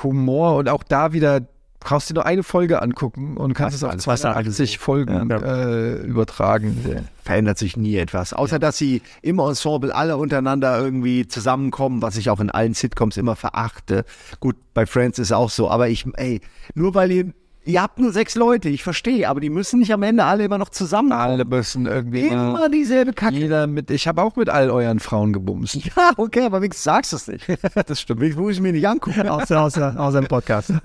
Humor 0.04 0.56
und 0.56 0.70
auch 0.70 0.84
da 0.84 1.14
wieder 1.14 1.48
brauchst 1.80 2.10
du 2.10 2.14
nur 2.14 2.26
eine 2.26 2.44
Folge 2.44 2.82
angucken 2.82 3.38
und 3.38 3.54
kannst 3.54 3.76
es 3.76 3.84
auf 3.84 3.96
280 3.96 4.78
Folgen 4.78 5.30
äh, 5.32 5.94
übertragen. 5.96 7.06
Verändert 7.24 7.58
sich 7.58 7.78
nie 7.78 7.96
etwas. 7.96 8.34
Außer, 8.34 8.60
dass 8.60 8.78
sie 8.78 9.02
im 9.22 9.40
Ensemble 9.40 9.94
alle 9.96 10.18
untereinander 10.18 10.80
irgendwie 10.80 11.28
zusammenkommen, 11.28 12.02
was 12.02 12.18
ich 12.18 12.30
auch 12.30 12.40
in 12.40 12.50
allen 12.50 12.74
Sitcoms 12.74 13.18
immer 13.18 13.36
verachte. 13.36 14.04
Gut, 14.40 14.56
bei 14.74 14.86
Friends 14.86 15.20
ist 15.20 15.32
auch 15.32 15.50
so, 15.50 15.70
aber 15.70 15.90
ich, 15.90 16.06
ey, 16.16 16.42
nur 16.74 16.96
weil 16.96 17.12
ihr 17.12 17.34
Ihr 17.70 17.84
habt 17.84 18.00
nur 18.00 18.12
sechs 18.12 18.34
Leute, 18.34 18.68
ich 18.68 18.82
verstehe, 18.82 19.30
aber 19.30 19.40
die 19.40 19.52
müssen 19.52 19.80
nicht 19.80 19.94
am 19.94 20.02
Ende 20.02 20.24
alle 20.24 20.44
immer 20.44 20.58
noch 20.58 20.70
zusammen. 20.70 21.12
Alle 21.12 21.46
müssen 21.46 21.86
irgendwie 21.86 22.28
Immer 22.28 22.68
dieselbe 22.68 23.14
Kacke. 23.14 23.36
Jeder 23.36 23.68
mit, 23.68 23.92
ich 23.92 24.08
habe 24.08 24.24
auch 24.24 24.36
mit 24.36 24.50
all 24.50 24.72
euren 24.72 25.00
Frauen 25.00 25.34
gebumst. 25.34 25.78
Ja, 26.00 26.12
okay, 26.18 26.46
aber 26.46 26.62
wenigstens 26.62 26.84
sagst 26.84 27.12
du 27.12 27.16
es 27.18 27.28
nicht. 27.28 27.46
das 27.88 28.02
stimmt. 28.02 28.24
Ich 28.24 28.36
muss 28.36 28.54
ich 28.54 28.62
mir 28.62 28.72
nicht 28.72 28.88
angucken. 28.88 29.28
Außer, 29.28 29.62
außer, 29.62 30.00
außer 30.00 30.20
im 30.20 30.28
Podcast. 30.28 30.70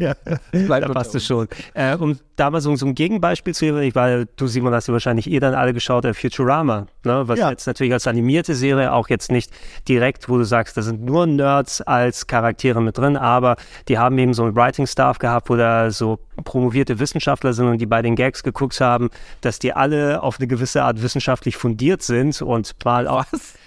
ja, 0.00 0.14
da 0.52 0.88
passt 0.88 1.14
es 1.14 1.26
schon. 1.26 1.48
Äh, 1.74 1.96
um 1.96 2.18
da 2.36 2.50
mal 2.50 2.60
so, 2.60 2.74
so 2.76 2.86
ein 2.86 2.94
Gegenbeispiel 2.94 3.54
zu 3.54 3.66
geben, 3.66 3.94
weil 3.94 4.26
du, 4.36 4.46
Simon, 4.46 4.72
hast 4.72 4.88
ja 4.88 4.92
wahrscheinlich 4.92 5.30
eh 5.30 5.38
dann 5.38 5.54
alle 5.54 5.74
geschaut, 5.74 6.04
äh, 6.04 6.14
Futurama, 6.14 6.86
ne? 7.04 7.22
was 7.26 7.38
Ja. 7.38 7.50
jetzt 7.50 7.66
natürlich 7.66 7.92
als 7.92 8.06
animierte 8.06 8.54
Serie 8.54 8.92
auch 8.92 9.08
jetzt 9.08 9.30
nicht 9.30 9.50
direkt, 9.88 10.28
wo 10.28 10.38
du 10.38 10.44
sagst, 10.44 10.76
da 10.76 10.82
sind 10.82 11.02
nur 11.04 11.26
Nerds 11.26 11.82
als 11.82 12.26
Charaktere 12.26 12.80
mit 12.80 12.96
drin, 12.98 13.16
aber 13.16 13.56
die 13.88 13.98
haben 13.98 14.18
eben 14.18 14.34
so 14.34 14.44
einen 14.44 14.56
Writing-Staff 14.56 15.18
gehabt, 15.18 15.50
wo 15.50 15.56
da 15.56 15.90
so 15.90 16.18
promovierte 16.44 16.98
Wissenschaftler 16.98 17.52
sind 17.52 17.66
und 17.68 17.78
die 17.78 17.86
bei 17.86 18.02
den 18.02 18.16
Gags 18.16 18.42
geguckt 18.42 18.80
haben, 18.80 19.10
dass 19.42 19.58
die 19.58 19.72
alle 19.72 20.22
auf 20.22 20.38
eine 20.38 20.46
gewisse 20.48 20.82
Art 20.82 21.02
wissenschaftlich 21.02 21.56
fundiert 21.56 22.02
sind 22.02 22.40
und 22.42 22.72
mal 22.84 23.06
auch. 23.08 23.24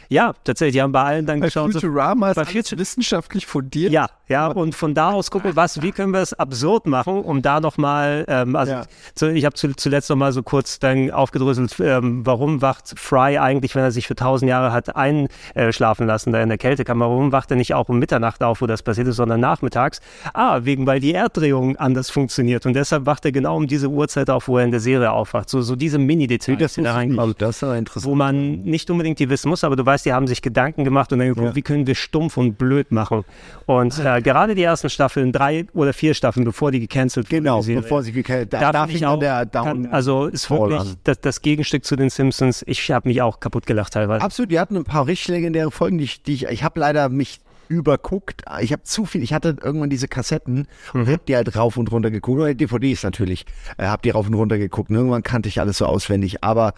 Ja, 0.10 0.34
tatsächlich, 0.44 0.74
die 0.74 0.82
haben 0.84 0.92
bei 0.92 1.02
allen 1.04 1.26
dann 1.26 1.40
Bei 1.40 1.48
geschaut. 1.48 1.74
so- 1.74 1.80
Futurama 1.80 2.30
ist 2.32 2.36
bei 2.36 2.44
alles 2.44 2.78
wissenschaftlich 2.78 3.46
fundiert. 3.48 3.92
ja, 3.92 4.08
ja, 4.28 4.48
und 4.48 4.74
von 4.76 4.94
da 4.94 5.12
aus 5.12 5.30
gucken, 5.32 5.56
was, 5.56 5.82
wie 5.82 5.92
können 5.92 6.12
wir 6.14 6.22
es 6.22 6.34
absurd 6.34 6.88
machen, 6.88 7.22
um 7.22 7.42
da 7.42 7.60
nochmal, 7.60 8.26
ähm, 8.28 8.56
also 8.56 8.72
Ja. 8.74 8.84
zu, 9.14 9.32
ich 9.32 9.46
habe 9.46 9.56
zu, 9.56 9.76
zuletzt 9.76 10.10
nochmal 10.10 10.32
so 10.32 10.42
kurz 10.44 10.80
dann 10.80 11.12
aufgedröselt, 11.12 11.76
ähm, 11.80 12.26
warum 12.26 12.62
wacht 12.62 12.94
Fry 12.98 13.38
eigentlich, 13.38 13.76
wenn 13.76 13.84
er 13.84 13.92
sich 13.92 14.08
für 14.08 14.16
tausend 14.16 14.50
Jahre 14.50 14.72
hat 14.72 14.96
einschlafen 14.96 16.08
lassen, 16.08 16.32
da 16.32 16.42
in 16.42 16.50
der 16.50 16.58
Kältekammer, 16.58 17.10
warum 17.10 17.32
wacht 17.32 17.52
er 17.52 17.58
nicht 17.58 17.74
auch 17.74 17.90
um 17.90 18.00
Mitternacht 18.00 18.44
auf, 18.44 18.62
wo 18.62 18.68
das 18.68 18.84
passiert 18.84 19.08
ist, 19.08 19.16
sondern 19.18 19.40
nachmittags? 19.40 20.02
Ah, 20.34 20.60
wegen, 20.64 20.88
weil 20.88 21.00
die 21.00 21.14
Erddrehung 21.14 21.76
anders 21.78 22.10
funktioniert 22.10 22.66
und 22.66 22.74
deshalb 22.74 23.06
wacht 23.06 23.26
er 23.26 23.32
genau 23.32 23.56
um 23.56 23.68
diese 23.68 23.88
Uhrzeit 23.90 24.30
auf, 24.30 24.48
wo 24.48 24.58
er 24.58 24.66
in 24.66 24.72
der 24.72 24.80
Serie 24.80 25.12
aufwacht. 25.12 25.50
So, 25.50 25.62
so 25.62 25.76
diese 25.76 25.98
Mini-Details, 25.98 26.74
die 26.74 26.82
da 26.84 26.94
reinkommen 26.94 27.36
Das 27.38 27.62
ist 27.62 27.64
interessant. 27.64 28.06
wo 28.06 28.16
man 28.16 28.62
nicht 28.64 28.90
unbedingt 28.90 29.20
die 29.20 29.30
wissen 29.30 29.50
muss, 29.50 29.64
aber 29.64 29.76
du 29.76 29.86
weißt, 29.86 30.06
die 30.06 30.14
haben 30.14 30.28
sich 30.28 30.42
Gedanken 30.42 30.84
gemacht 30.84 31.12
und 31.14 31.20
dann 31.20 31.30
geguckt, 31.30 31.56
wie 31.56 31.62
können 31.62 31.88
wir 31.88 31.96
stumpf 31.96 32.38
und 32.38 32.58
blöd 32.58 32.92
machen. 32.92 33.24
Und 33.66 34.00
äh, 34.00 34.15
gerade 34.22 34.56
die 34.56 34.64
ersten 34.64 34.90
Staffeln, 34.90 35.32
drei 35.32 35.66
oder 35.74 35.94
vier 35.94 36.14
Staffeln, 36.14 36.44
bevor 36.46 36.72
die 36.72 36.80
gecancelt 36.80 37.32
wurden, 37.32 37.44
Genau, 37.44 37.62
bevor 37.62 38.04
sie 38.04 38.12
gecancelt- 38.12 38.50
da- 38.50 38.60
da 38.60 38.72
da 38.72 38.88
fing 38.88 38.98
fing 38.98 39.02
dann 39.08 39.20
der 39.20 39.46
Down- 39.46 39.64
kann, 39.66 39.86
Also 39.88 40.26
ist 40.28 40.50
wirklich 40.50 40.96
das, 41.04 41.20
das 41.22 41.42
Gegenstück 41.42 41.86
zu 41.86 41.96
den 41.96 42.10
Simpsons. 42.10 42.64
Ich 42.68 42.90
habe 42.92 43.08
mich 43.10 43.22
auch 43.22 43.40
kaputt 43.40 43.66
gelacht 43.66 43.94
teilweise. 43.94 44.24
Absolut, 44.24 44.52
die 44.52 44.60
hatten 44.60 44.76
ein 44.78 44.84
paar 44.84 45.08
richtig 45.08 45.30
legendäre 45.30 45.72
Folgen, 45.72 45.98
die 45.98 46.04
ich, 46.06 46.22
die 46.24 46.34
ich, 46.34 46.44
ich 46.48 46.64
habe 46.64 46.80
leider 46.80 47.10
mich 47.10 47.40
überguckt. 47.68 48.44
Ich 48.62 48.72
habe 48.72 48.84
zu 48.84 49.06
viel, 49.06 49.24
ich 49.24 49.34
hatte 49.34 49.58
irgendwann 49.62 49.90
diese 49.90 50.08
Kassetten 50.08 50.68
und 50.94 51.08
hab 51.10 51.26
die 51.26 51.36
halt 51.36 51.56
rauf 51.56 51.78
und 51.78 51.92
runter 51.92 52.12
geguckt. 52.12 52.40
Oder 52.40 52.54
DVDs 52.54 53.02
natürlich. 53.04 53.46
Äh, 53.78 53.88
hab 53.88 54.04
die 54.04 54.12
rauf 54.12 54.28
und 54.28 54.36
runter 54.36 54.58
geguckt. 54.60 54.92
Und 54.92 54.96
irgendwann 54.96 55.24
kannte 55.24 55.50
ich 55.50 55.60
alles 55.60 55.80
so 55.80 55.86
auswendig. 55.88 56.44
Aber 56.44 56.74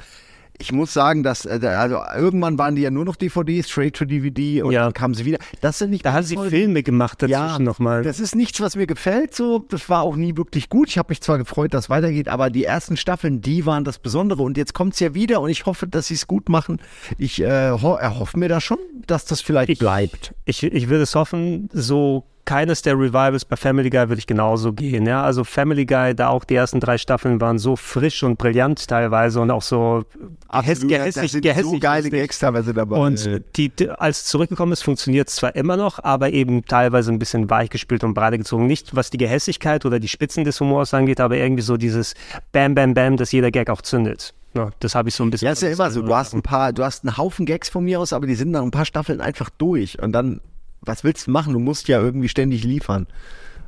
ich 0.59 0.71
muss 0.71 0.93
sagen, 0.93 1.23
dass 1.23 1.45
äh, 1.45 1.59
also 1.65 1.99
irgendwann 2.15 2.57
waren 2.57 2.75
die 2.75 2.81
ja 2.81 2.91
nur 2.91 3.05
noch 3.05 3.15
DVDs, 3.15 3.69
straight 3.69 3.95
to 3.95 4.05
DVD 4.05 4.63
und 4.63 4.73
dann 4.73 4.93
kamen 4.93 5.13
sie 5.13 5.25
wieder. 5.25 5.37
Das 5.61 5.79
sind 5.79 5.91
nicht 5.91 6.05
Da 6.05 6.13
haben 6.13 6.23
sie 6.23 6.37
Filme 6.37 6.83
gemacht 6.83 7.21
dazwischen 7.21 7.31
ja, 7.31 7.59
nochmal. 7.59 8.03
Das 8.03 8.19
ist 8.19 8.35
nichts, 8.35 8.59
was 8.61 8.75
mir 8.75 8.87
gefällt. 8.87 9.35
So, 9.35 9.59
das 9.69 9.89
war 9.89 10.01
auch 10.01 10.15
nie 10.15 10.35
wirklich 10.35 10.69
gut. 10.69 10.89
Ich 10.89 10.97
habe 10.97 11.09
mich 11.09 11.21
zwar 11.21 11.37
gefreut, 11.37 11.73
dass 11.73 11.85
es 11.85 11.89
weitergeht, 11.89 12.27
aber 12.27 12.49
die 12.49 12.63
ersten 12.63 12.97
Staffeln, 12.97 13.41
die 13.41 13.65
waren 13.65 13.83
das 13.83 13.99
Besondere. 13.99 14.43
Und 14.43 14.57
jetzt 14.57 14.73
kommt's 14.73 14.99
ja 14.99 15.13
wieder 15.13 15.41
und 15.41 15.49
ich 15.49 15.65
hoffe, 15.65 15.87
dass 15.87 16.07
sie 16.07 16.15
es 16.15 16.27
gut 16.27 16.49
machen. 16.49 16.79
Ich 17.17 17.41
äh, 17.41 17.71
ho 17.71 17.95
erhoffe 17.95 18.37
mir 18.39 18.49
da 18.49 18.59
schon, 18.59 18.79
dass 19.05 19.25
das 19.25 19.41
vielleicht 19.41 19.79
bleibt. 19.79 20.33
Ich, 20.45 20.63
ich 20.63 20.89
würde 20.89 21.03
es 21.03 21.15
hoffen, 21.15 21.69
so 21.71 22.23
keines 22.47 22.81
der 22.81 22.95
Revivals 22.95 23.45
bei 23.45 23.57
Family 23.57 23.89
Guy 23.89 24.09
würde 24.09 24.19
ich 24.19 24.25
genauso 24.25 24.71
gehen. 24.73 25.05
Ja, 25.05 25.21
also 25.21 25.43
Family 25.43 25.85
Guy, 25.85 26.15
da 26.15 26.29
auch 26.29 26.45
die 26.45 26.55
ersten 26.55 26.79
drei 26.79 26.97
Staffeln 26.97 27.41
waren 27.41 27.59
so 27.59 27.75
frisch 27.75 28.23
und 28.23 28.37
brillant 28.37 28.87
teilweise 28.87 29.41
und 29.41 29.51
auch 29.51 29.61
so 29.61 30.05
Absolut, 30.47 30.89
gehässig, 30.89 31.33
da 31.33 31.39
gehässig 31.41 31.71
so 31.71 31.79
geile. 31.79 32.09
Gags 32.09 32.39
teilweise 32.39 32.73
dabei. 32.73 32.95
Und 32.95 33.29
die, 33.57 33.71
als 33.97 34.19
es 34.19 34.23
zurückgekommen 34.25 34.71
ist, 34.71 34.81
funktioniert 34.81 35.27
es 35.27 35.35
zwar 35.35 35.55
immer 35.55 35.75
noch, 35.75 36.01
aber 36.03 36.31
eben 36.31 36.63
teilweise 36.63 37.11
ein 37.11 37.19
bisschen 37.19 37.49
weichgespült 37.49 38.05
und 38.05 38.13
breiter 38.13 38.37
gezogen. 38.37 38.65
Nicht, 38.65 38.95
was 38.95 39.09
die 39.09 39.17
Gehässigkeit 39.17 39.85
oder 39.85 39.99
die 39.99 40.07
Spitzen 40.07 40.45
des 40.45 40.59
Humors 40.61 40.93
angeht, 40.93 41.19
aber 41.19 41.35
irgendwie 41.35 41.63
so 41.63 41.75
dieses 41.75 42.13
Bam, 42.53 42.75
Bam, 42.75 42.93
Bam, 42.93 43.17
dass 43.17 43.33
jeder 43.33 43.51
Gag 43.51 43.69
auch 43.69 43.81
zündet. 43.81 44.33
Ja, 44.53 44.69
das 44.79 44.95
habe 44.95 45.09
ich 45.09 45.15
so 45.15 45.23
ein 45.23 45.29
bisschen. 45.29 45.47
Ja, 45.47 45.51
ist 45.51 45.61
ja 45.61 45.69
immer 45.69 45.91
so. 45.91 46.01
Du 46.01 46.15
hast 46.15 46.33
ein 46.33 46.41
paar, 46.41 46.71
du 46.71 46.85
hast 46.85 47.03
einen 47.03 47.17
Haufen 47.17 47.45
Gags 47.45 47.67
von 47.67 47.83
mir 47.83 47.99
aus, 47.99 48.13
aber 48.13 48.25
die 48.25 48.35
sind 48.35 48.51
nach 48.51 48.63
ein 48.63 48.71
paar 48.71 48.85
Staffeln 48.85 49.19
einfach 49.19 49.49
durch. 49.49 50.01
Und 50.01 50.13
dann, 50.13 50.39
was 50.81 51.03
willst 51.03 51.27
du 51.27 51.31
machen? 51.31 51.53
Du 51.53 51.59
musst 51.59 51.87
ja 51.87 52.01
irgendwie 52.01 52.29
ständig 52.29 52.63
liefern. 52.63 53.07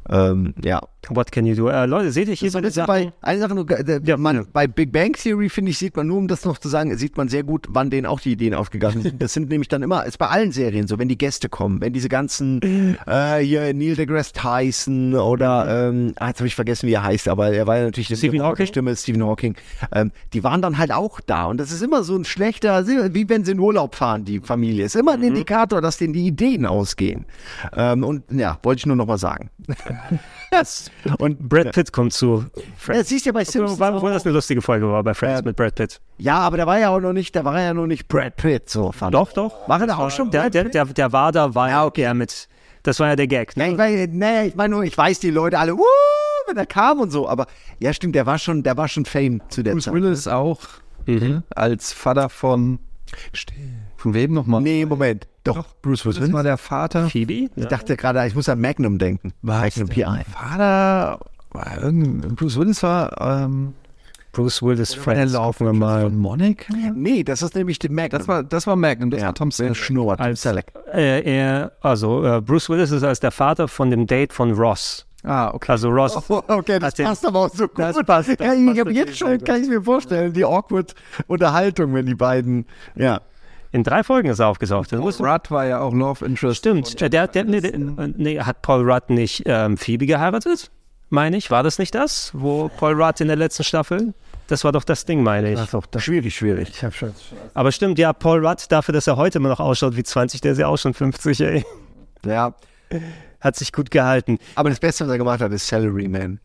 Ähm, 0.10 0.53
ja. 0.64 0.81
What 1.07 1.31
can 1.31 1.45
you 1.45 1.56
do? 1.56 1.69
Äh, 1.69 1.86
Leute, 1.86 2.11
seht 2.11 2.27
ihr 2.27 2.36
hier 2.36 2.52
so 2.52 2.57
eine 2.57 2.69
Sache? 2.69 2.88
Bei, 2.88 3.14
eine 3.22 3.40
Sache, 3.40 3.56
nur, 3.56 3.69
äh, 3.72 4.02
der, 4.02 4.18
man, 4.18 4.45
bei 4.52 4.68
Big 4.68 4.91
Bang 4.91 5.14
Theory, 5.14 5.49
finde 5.49 5.72
ich, 5.72 5.77
sieht 5.77 5.95
man 5.95 6.06
nur, 6.07 6.18
um 6.18 6.27
das 6.27 6.45
noch 6.45 6.57
zu 6.57 6.68
sagen, 6.68 6.95
sieht 6.98 7.18
man 7.18 7.30
sehr 7.30 7.44
gut, 7.44 7.68
wann 7.69 7.90
denen 7.90 8.06
auch 8.06 8.19
die 8.19 8.34
Ideen 8.34 8.53
aufgegangen 8.53 9.02
sind. 9.02 9.22
Das 9.22 9.34
sind 9.34 9.49
nämlich 9.49 9.69
dann 9.69 9.81
immer, 9.81 10.06
ist 10.06 10.18
bei 10.18 10.27
allen 10.27 10.52
Serien 10.52 10.88
so, 10.88 10.99
wenn 10.99 11.07
die 11.07 11.18
Gäste 11.18 11.49
kommen, 11.49 11.81
wenn 11.81 11.94
diese 11.94 12.10
ganzen, 12.10 12.61
äh, 13.07 13.40
hier 13.40 13.73
Neil 13.73 13.95
deGrasse 13.95 14.34
Tyson 14.34 15.15
oder, 15.15 15.90
ähm, 15.90 16.14
ah, 16.18 16.27
jetzt 16.27 16.40
habe 16.40 16.48
ich 16.48 16.56
vergessen, 16.56 16.88
wie 16.88 16.94
er 16.94 17.03
heißt, 17.03 17.27
aber 17.27 17.52
er 17.52 17.65
war 17.65 17.77
ja 17.77 17.86
natürlich 17.86 18.15
Stephen 18.15 18.44
Hawking? 18.44 18.68
Stimme, 18.68 18.95
Stephen 18.95 19.23
Hawking, 19.23 19.56
ähm, 19.94 20.11
die 20.34 20.44
waren 20.44 20.61
dann 20.61 20.77
halt 20.77 20.91
auch 20.91 21.22
da 21.22 21.45
und 21.45 21.60
das 21.60 21.72
ist 21.72 21.81
immer 21.81 22.03
so 22.03 22.15
ein 22.15 22.26
schlechter, 22.26 22.86
wie 22.88 23.30
wenn 23.30 23.45
sie 23.45 23.53
in 23.53 23.60
Urlaub 23.60 23.95
fahren, 23.95 24.26
die 24.26 24.40
Familie. 24.41 24.86
Ist 24.86 24.95
immer 24.95 25.14
ein 25.14 25.23
Indikator, 25.23 25.81
dass 25.81 25.98
denen 25.98 26.14
die 26.14 26.27
Ideen 26.27 26.65
ausgehen. 26.65 27.26
Ähm, 27.76 28.03
und 28.03 28.23
ja, 28.31 28.60
wollte 28.64 28.80
ich 28.80 28.86
nur 28.86 28.95
noch 28.95 29.07
mal 29.07 29.18
sagen. 29.18 29.49
Und 31.19 31.47
Brad 31.47 31.73
Pitt 31.73 31.93
kommt 31.93 32.11
zu 32.11 32.45
Ja, 32.88 33.03
siehst 33.03 33.26
du 33.26 33.30
ja 33.30 33.34
bei 33.34 33.45
Simpsons 33.45 33.80
War, 33.80 34.01
war 34.01 34.11
das 34.11 34.26
eine 34.26 34.34
lustige 34.34 34.61
Folge 34.61 34.88
war 34.91 35.03
bei 35.03 35.13
Friends 35.13 35.43
mit 35.43 35.55
Brad 35.55 35.76
Pitt. 35.76 36.01
Ja, 36.17 36.39
aber 36.39 36.57
der 36.57 36.65
war 36.65 36.80
ja 36.80 36.89
auch 36.89 36.99
noch 36.99 37.13
nicht, 37.13 37.35
der 37.35 37.45
war 37.45 37.59
ja 37.61 37.73
noch 37.73 37.85
nicht 37.85 38.07
Brad 38.07 38.35
Pitt, 38.35 38.69
so 38.69 38.91
fand 38.91 39.13
Doch, 39.13 39.31
doch. 39.31 39.67
War 39.69 39.80
er 39.81 39.88
da 39.88 39.97
auch 39.97 40.09
schon 40.09 40.31
Der, 40.31 40.41
Brad 40.41 40.53
der, 40.55 40.63
Pitt? 40.63 40.73
der, 40.73 40.85
der 40.85 41.11
war 41.11 41.31
da, 41.31 41.53
war 41.53 41.69
ja 41.69 41.85
okay. 41.85 42.11
mit. 42.13 42.47
Das 42.84 42.99
war 42.99 43.09
ja 43.09 43.15
der 43.15 43.27
Gag. 43.27 43.55
Ne? 43.57 43.65
Nee, 43.65 43.71
ich 43.71 43.77
meine, 43.77 44.07
nee, 44.07 44.47
ich 44.47 44.55
meine 44.55 44.73
nur, 44.73 44.84
ich 44.84 44.97
weiß 44.97 45.19
die 45.19 45.30
Leute 45.31 45.59
alle, 45.59 45.76
uh, 45.76 45.84
wenn 46.47 46.57
er 46.57 46.65
kam 46.65 46.99
und 46.99 47.11
so, 47.11 47.30
aber 47.30 47.45
ja, 47.80 47.93
stimmt, 47.93 48.15
der 48.15 48.26
war 48.26 48.39
schon, 48.39 48.63
der 48.63 48.76
war 48.77 48.88
schon 48.88 49.05
Fame 49.05 49.41
zu 49.49 49.61
der 49.61 49.73
Bruce 49.73 49.84
Zeit. 49.84 49.93
Willis 49.93 50.27
auch 50.27 50.61
Mhm. 51.05 51.43
als 51.55 51.93
Vater 51.93 52.30
von. 52.30 52.80
Von 53.97 54.13
wem 54.13 54.34
nochmal? 54.34 54.61
Nee, 54.61 54.85
Moment. 54.85 55.27
Doch, 55.53 55.76
Bruce 55.81 56.05
Willis. 56.05 56.19
Das 56.19 56.34
war 56.34 56.43
der 56.43 56.57
Vater. 56.57 57.09
Phoebe? 57.09 57.49
Ich 57.55 57.65
dachte 57.65 57.97
gerade, 57.97 58.26
ich 58.27 58.35
muss 58.35 58.49
an 58.49 58.59
Magnum 58.61 58.97
denken. 58.97 59.34
Magnum 59.41 59.88
PI. 59.88 60.23
Vater. 60.31 61.19
War 61.51 61.81
irgendein, 61.81 62.35
Bruce 62.35 62.57
Willis 62.57 62.84
war. 62.84 63.19
Ähm, 63.19 63.73
Bruce 64.31 64.61
Willis 64.61 64.93
Friends. 64.93 65.34
Laufen 65.34 65.65
wir 65.65 65.73
mal. 65.73 66.09
Monica? 66.09 66.73
Nee, 66.93 67.23
das 67.23 67.41
ist 67.41 67.55
nämlich 67.55 67.80
die 67.80 67.89
Magnum. 67.89 68.19
Das 68.19 68.27
war, 68.27 68.43
das 68.43 68.67
war 68.67 68.76
Magnum, 68.76 69.09
das 69.09 69.21
ja, 69.21 69.27
war 69.27 69.34
Tom. 69.34 69.51
Schnurrt. 69.51 70.19
Als, 70.19 70.45
äh, 70.45 70.61
er, 70.93 71.71
also 71.81 72.23
äh, 72.23 72.41
Bruce 72.41 72.69
Willis 72.69 72.91
ist 72.91 73.03
als 73.03 73.19
der 73.19 73.31
Vater 73.31 73.67
von 73.67 73.89
dem 73.89 74.05
Date 74.05 74.31
von 74.34 74.51
Ross. 74.51 75.05
Ah, 75.23 75.51
okay. 75.53 75.71
Also 75.71 75.89
Ross. 75.89 76.15
Oh, 76.30 76.41
okay, 76.47 76.80
das 76.80 76.93
den- 76.93 77.05
passt 77.05 77.26
aber 77.26 77.39
auch 77.39 77.49
so 77.49 77.67
gut. 77.67 77.80
Das 77.80 77.97
passt, 78.05 78.30
das 78.30 78.38
ja, 78.39 78.53
ich 78.53 78.80
habe 78.80 78.93
jetzt 78.93 79.17
schon, 79.17 79.43
kann 79.43 79.61
ich 79.63 79.69
mir 79.69 79.81
vorstellen, 79.81 80.31
die 80.31 80.45
awkward 80.45 80.95
Unterhaltung, 81.27 81.93
wenn 81.93 82.05
die 82.05 82.15
beiden, 82.15 82.65
ja. 82.95 83.21
In 83.71 83.83
drei 83.83 84.03
Folgen 84.03 84.29
ist 84.29 84.39
er 84.39 84.47
aufgesaugt. 84.47 84.91
Das 84.91 84.99
du- 85.17 85.23
Rudd 85.23 85.51
war 85.51 85.65
ja 85.65 85.79
auch 85.79 85.93
Love 85.93 86.25
Interest. 86.25 86.57
Stimmt. 86.57 86.99
Der, 87.01 87.09
der, 87.27 87.43
nee, 87.43 87.61
der, 87.61 87.73
äh, 87.73 88.13
nee, 88.17 88.39
hat 88.39 88.61
Paul 88.61 88.89
Rudd 88.89 89.09
nicht 89.09 89.43
ähm, 89.45 89.77
Phoebe 89.77 90.05
geheiratet? 90.07 90.71
Meine 91.09 91.37
ich. 91.37 91.49
War 91.51 91.63
das 91.63 91.77
nicht 91.79 91.93
das? 91.95 92.31
Wo 92.33 92.69
Paul 92.69 93.01
Rudd 93.01 93.19
in 93.21 93.27
der 93.27 93.35
letzten 93.37 93.63
Staffel? 93.63 94.13
Das 94.47 94.63
war 94.63 94.71
doch 94.71 94.83
das 94.83 95.05
Ding, 95.05 95.21
meine 95.21 95.51
ich. 95.53 95.59
Schwierig, 96.01 96.35
schwierig. 96.35 96.69
Ich 96.69 96.83
hab 96.83 96.93
schon. 96.95 97.13
Aber 97.53 97.71
stimmt, 97.71 97.99
ja, 97.99 98.13
Paul 98.13 98.45
Rudd, 98.45 98.65
dafür, 98.69 98.93
dass 98.93 99.05
er 99.05 99.15
heute 99.17 99.37
immer 99.37 99.49
noch 99.49 99.59
ausschaut 99.59 99.95
wie 99.95 100.03
20, 100.03 100.41
der 100.41 100.53
ist 100.53 100.57
ja 100.57 100.67
auch 100.67 100.77
schon 100.77 100.93
50, 100.95 101.41
ey. 101.41 101.65
Ja, 102.25 102.55
Hat 103.39 103.55
sich 103.55 103.71
gut 103.71 103.91
gehalten. 103.91 104.39
aber 104.55 104.69
das 104.69 104.79
Beste, 104.79 105.05
was 105.05 105.11
er 105.11 105.17
gemacht 105.19 105.41
hat, 105.41 105.51
ist 105.51 105.67
Salaryman. 105.67 106.39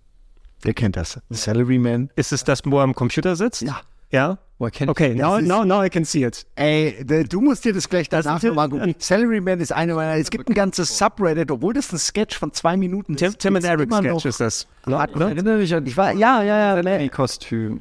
Ihr 0.64 0.74
kennt 0.74 0.96
das. 0.96 1.18
Salaryman. 1.30 2.10
Ist 2.16 2.32
es 2.32 2.44
das, 2.44 2.60
wo 2.64 2.78
er 2.78 2.84
am 2.84 2.94
Computer 2.94 3.36
sitzt? 3.36 3.62
Ja. 3.62 3.80
Ja? 4.10 4.38
Kennt 4.72 4.90
Okay, 4.90 5.14
now, 5.14 5.40
now, 5.40 5.62
now 5.64 5.84
I 5.84 5.90
can 5.90 6.04
see 6.04 6.24
it. 6.24 6.46
Ey, 6.56 7.04
du 7.28 7.40
musst 7.40 7.64
dir 7.64 7.74
das 7.74 7.88
gleich 7.88 8.08
danach 8.08 8.42
nochmal 8.42 8.70
gucken. 8.70 8.94
Salaryman 8.98 9.60
ist 9.60 9.72
eine 9.72 9.94
meiner, 9.94 10.18
es 10.18 10.30
gibt 10.30 10.48
ein 10.48 10.54
ganzes 10.54 10.96
Subreddit, 10.96 11.50
obwohl 11.50 11.74
das 11.74 11.92
ein 11.92 11.98
Sketch 11.98 12.38
von 12.38 12.52
zwei 12.52 12.76
Minuten 12.76 13.16
Tim, 13.16 13.28
ist. 13.32 13.40
Tim 13.40 13.56
and 13.56 13.64
Eric 13.66 13.92
Sketch 13.92 14.24
ist 14.24 14.40
das. 14.40 14.66
Hat- 14.86 15.14
Ne? 15.16 15.24
Erinnere 15.26 15.58
dich 15.58 15.74
an 15.74 15.84
Ich 15.86 15.96
war, 15.96 16.12
ja, 16.12 16.42
ja, 16.42 16.76
ja, 16.76 16.82
nee. 16.82 17.08
Kostüm. 17.08 17.80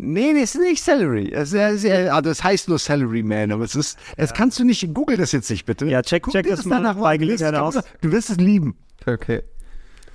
Nee, 0.00 0.32
das 0.32 0.54
ist 0.54 0.60
nicht 0.60 0.82
Salary. 0.82 1.30
Es, 1.32 1.52
ist, 1.52 1.84
äh, 1.84 2.08
also 2.08 2.30
es 2.30 2.42
heißt 2.42 2.68
nur 2.68 2.78
Salaryman, 2.78 3.52
aber 3.52 3.64
es 3.64 3.74
ist, 3.74 3.98
das 4.16 4.32
kannst 4.34 4.58
du 4.58 4.64
nicht, 4.64 4.92
google 4.94 5.16
das 5.16 5.32
jetzt 5.32 5.50
nicht 5.50 5.66
bitte. 5.66 5.86
Ja, 5.86 6.02
check, 6.02 6.22
Guck 6.24 6.34
check 6.34 6.44
dir 6.46 6.56
das 6.56 6.64
mal 6.64 6.76
danach 6.82 6.96
bei 6.96 7.16
Gelegenheit 7.16 7.54
aus. 7.54 7.78
Du 8.00 8.10
wirst 8.12 8.30
es 8.30 8.36
lieben. 8.38 8.76
Okay. 9.06 9.42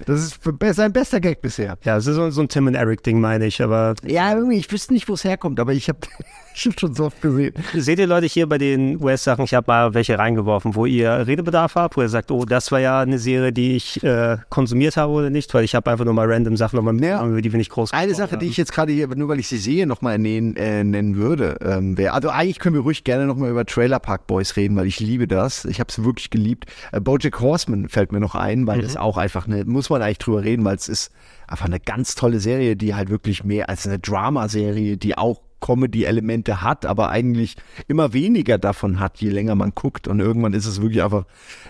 Das 0.06 0.22
ist 0.22 0.40
sein 0.76 0.94
bester 0.94 1.20
Gag 1.20 1.42
bisher. 1.42 1.78
Ja, 1.84 1.98
es 1.98 2.08
ist 2.08 2.16
so, 2.16 2.42
ein 2.42 2.50
Tim 2.50 2.68
und 2.68 2.76
Eric-Ding, 2.76 3.20
meine 3.20 3.46
ich, 3.46 3.62
aber 3.62 3.96
Ja, 4.06 4.34
irgendwie, 4.36 4.58
ich 4.58 4.72
wüsste 4.72 4.94
nicht, 4.94 5.08
wo 5.10 5.14
es 5.14 5.24
herkommt, 5.24 5.60
aber 5.60 5.74
ich 5.74 5.90
habe 5.90 6.00
schon 6.54 6.94
so 6.96 7.06
oft 7.06 7.22
gesehen. 7.22 7.54
Seht 7.74 8.00
ihr 8.00 8.08
Leute 8.08 8.28
hier 8.28 8.48
bei 8.48 8.58
den 8.58 9.02
US-Sachen, 9.02 9.46
ich 9.46 9.54
habe 9.54 9.66
mal 9.68 9.94
welche 9.94 10.18
reingeworfen, 10.20 10.76
wo 10.76 10.86
ihr 10.86 11.26
Redebedarf 11.26 11.76
habt, 11.76 11.98
wo 11.98 12.02
ihr 12.02 12.10
sagt, 12.10 12.32
oh, 12.32 12.46
das 12.46 12.72
war 12.72 12.80
ja 12.80 13.00
eine 13.02 13.18
Serie, 13.20 13.52
die 13.52 13.76
ich 13.76 14.04
äh, 14.04 14.38
konsumiert 14.50 14.98
habe 14.98 15.12
oder 15.14 15.30
nicht, 15.30 15.54
weil 15.54 15.64
ich 15.64 15.76
habe 15.76 15.90
einfach 15.92 16.06
nur 16.06 16.14
mal 16.14 16.32
random 16.32 16.58
Sachen 16.58 16.76
nochmal 16.76 16.94
mitgenommen, 16.94 17.32
über 17.32 17.42
die 17.42 17.50
bin 17.50 17.60
ich 17.60 17.70
groß 17.70 17.92
Eine. 17.94 18.14
Sache, 18.14 18.38
die 18.38 18.48
ich 18.48 18.58
jetzt 18.58 18.72
gerade 18.74 18.92
hier, 18.92 19.08
nur 19.08 19.28
weil 19.30 19.40
ich 19.40 19.48
sie 19.48 19.58
sehe, 19.58 19.88
nochmal 19.88 20.20
nennen, 20.20 20.56
äh, 20.56 20.84
nennen 20.84 21.16
würde, 21.16 21.58
ähm, 21.62 21.98
wäre, 21.98 22.14
also 22.14 22.30
eigentlich 22.30 22.60
können 22.60 22.76
wir 22.76 22.82
ruhig 22.82 23.04
gerne 23.04 23.26
nochmal 23.26 23.50
über 23.50 23.66
Trailer 23.66 24.00
Park 24.00 24.28
Boys 24.28 24.56
reden, 24.56 24.76
weil 24.76 24.86
ich 24.86 25.00
liebe 25.00 25.28
das. 25.28 25.66
Ich 25.66 25.80
habe 25.80 25.88
es 25.90 26.04
wirklich 26.04 26.30
geliebt. 26.30 26.66
Äh, 26.92 27.00
Bojack 27.00 27.40
Horseman 27.40 27.90
fällt 27.90 28.12
mir 28.12 28.20
noch 28.20 28.36
ein, 28.36 28.68
weil 28.68 28.78
Mhm. 28.78 28.82
das 28.84 28.98
auch 28.98 29.18
einfach 29.18 29.48
eine, 29.48 29.66
muss 29.66 29.83
man 29.90 30.02
eigentlich 30.02 30.20
drüber 30.20 30.44
reden, 30.44 30.66
weil 30.66 30.76
es 30.76 30.88
ist 30.88 31.12
einfach 31.48 31.66
eine 31.66 31.80
ganz 31.80 32.16
tolle 32.16 32.40
Serie, 32.40 32.76
die 32.76 32.96
halt 32.96 33.10
wirklich 33.10 33.44
mehr 33.44 33.70
als 33.70 33.86
eine 33.86 34.00
Drama-Serie, 34.00 34.98
die 34.98 35.18
auch 35.18 35.42
Comedy-Elemente 35.64 36.62
hat, 36.62 36.86
aber 36.86 37.10
eigentlich 37.10 37.56
immer 37.88 38.12
weniger 38.12 38.58
davon 38.58 39.00
hat, 39.00 39.20
je 39.20 39.30
länger 39.30 39.56
man 39.56 39.72
guckt. 39.74 40.10
Und 40.10 40.20
irgendwann 40.20 40.54
ist 40.54 40.66
es 40.66 40.82
wirklich 40.82 41.02
einfach 41.02 41.26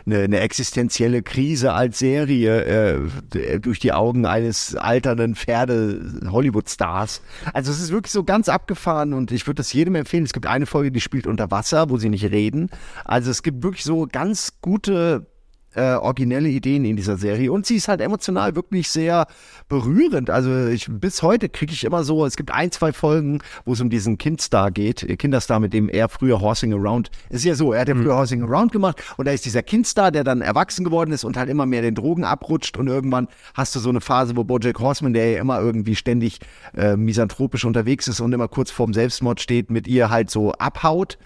eine, 0.06 0.22
eine 0.22 0.40
existenzielle 0.40 1.22
Krise 1.22 1.73
als 1.73 1.99
Serie 1.99 2.64
äh, 2.64 3.60
durch 3.60 3.80
die 3.80 3.94
Augen 3.94 4.26
eines 4.26 4.76
alternden 4.76 5.35
Pferde-Hollywood-Stars. 5.35 7.22
Also 7.53 7.72
es 7.72 7.80
ist 7.80 7.91
wirklich 7.91 8.11
so 8.11 8.23
ganz 8.23 8.49
abgefahren 8.49 9.14
und 9.14 9.31
ich 9.31 9.45
würde 9.45 9.57
das 9.57 9.72
jedem 9.73 9.94
empfehlen. 9.94 10.23
Es 10.23 10.34
gibt 10.34 10.48
eine 10.48 10.65
Folge, 10.65 10.91
die 10.91 11.02
spielt 11.02 11.27
unter 11.27 11.52
Wasser, 11.52 11.91
wo 11.91 11.98
sie 11.98 12.10
nicht 12.10 12.26
reden. 12.31 12.72
Also 13.06 13.30
es 13.30 13.44
gibt 13.44 13.61
wirklich 13.61 13.84
so 13.84 14.07
ganz 14.11 14.53
gute 14.61 15.27
äh, 15.76 15.94
originelle 15.94 16.50
Ideen 16.50 16.86
in 16.86 16.95
dieser 16.95 17.18
Serie 17.18 17.52
und 17.52 17.66
sie 17.66 17.76
ist 17.76 17.88
halt 17.88 18.02
emotional 18.02 18.56
wirklich 18.56 18.90
sehr 18.90 19.28
berührend. 19.70 20.30
Also 20.30 20.68
ich, 20.68 20.88
bis 20.90 21.22
heute 21.22 21.50
kriege 21.50 21.74
ich 21.74 21.84
immer 21.84 22.04
so, 22.04 22.26
es 22.26 22.36
gibt 22.36 22.52
ein, 22.52 22.72
zwei 22.72 22.94
Folgen, 22.94 23.40
wo 23.66 23.74
es 23.74 23.82
um 23.82 23.90
diesen 23.90 24.18
Kindstar 24.18 24.72
geht, 24.72 25.04
äh, 25.04 25.16
Kinderstar, 25.16 25.60
mit 25.60 25.74
dem 25.74 25.90
er 25.90 26.10
früher 26.10 26.41
Horsing 26.41 26.74
Around, 26.74 27.12
es 27.30 27.38
ist 27.38 27.45
ja 27.45 27.56
so, 27.56 27.74
er 27.74 27.82
hat 27.82 27.88
ja 27.88 27.95
früher 27.95 28.16
Horsing 28.16 28.44
Around 28.44 28.72
gemacht 28.72 29.02
und 29.18 29.26
da 29.26 29.32
ist 29.32 29.45
dieser 29.45 29.64
Kindstar, 29.64 30.12
der 30.12 30.24
dann 30.24 30.41
erwachsen 30.41 30.84
geworden 30.84 31.12
ist 31.12 31.24
und 31.24 31.38
halt 31.38 31.50
immer 31.50 31.66
mehr 31.66 31.82
den 31.82 31.95
Drogen 31.95 32.24
abrutscht 32.24 32.78
und 32.78 32.88
irgendwann 32.88 33.28
hast 33.54 33.76
du 33.76 33.80
so 33.80 33.90
eine 33.90 34.02
Phase, 34.02 34.36
wo 34.36 34.44
Bojack 34.44 34.80
Horseman, 34.80 35.14
der 35.14 35.32
ja 35.32 35.41
immer 35.41 35.60
irgendwie 35.60 35.95
ständig 35.95 36.40
äh, 36.76 36.95
misanthropisch 36.95 37.66
unterwegs 37.66 38.08
ist 38.08 38.20
und 38.20 38.34
immer 38.34 38.48
kurz 38.48 38.72
vorm 38.72 38.94
Selbstmord 38.94 39.41
steht, 39.41 39.72
mit 39.72 39.88
ihr 39.88 40.10
halt 40.10 40.30
so 40.30 40.52
abhaut. 40.54 41.18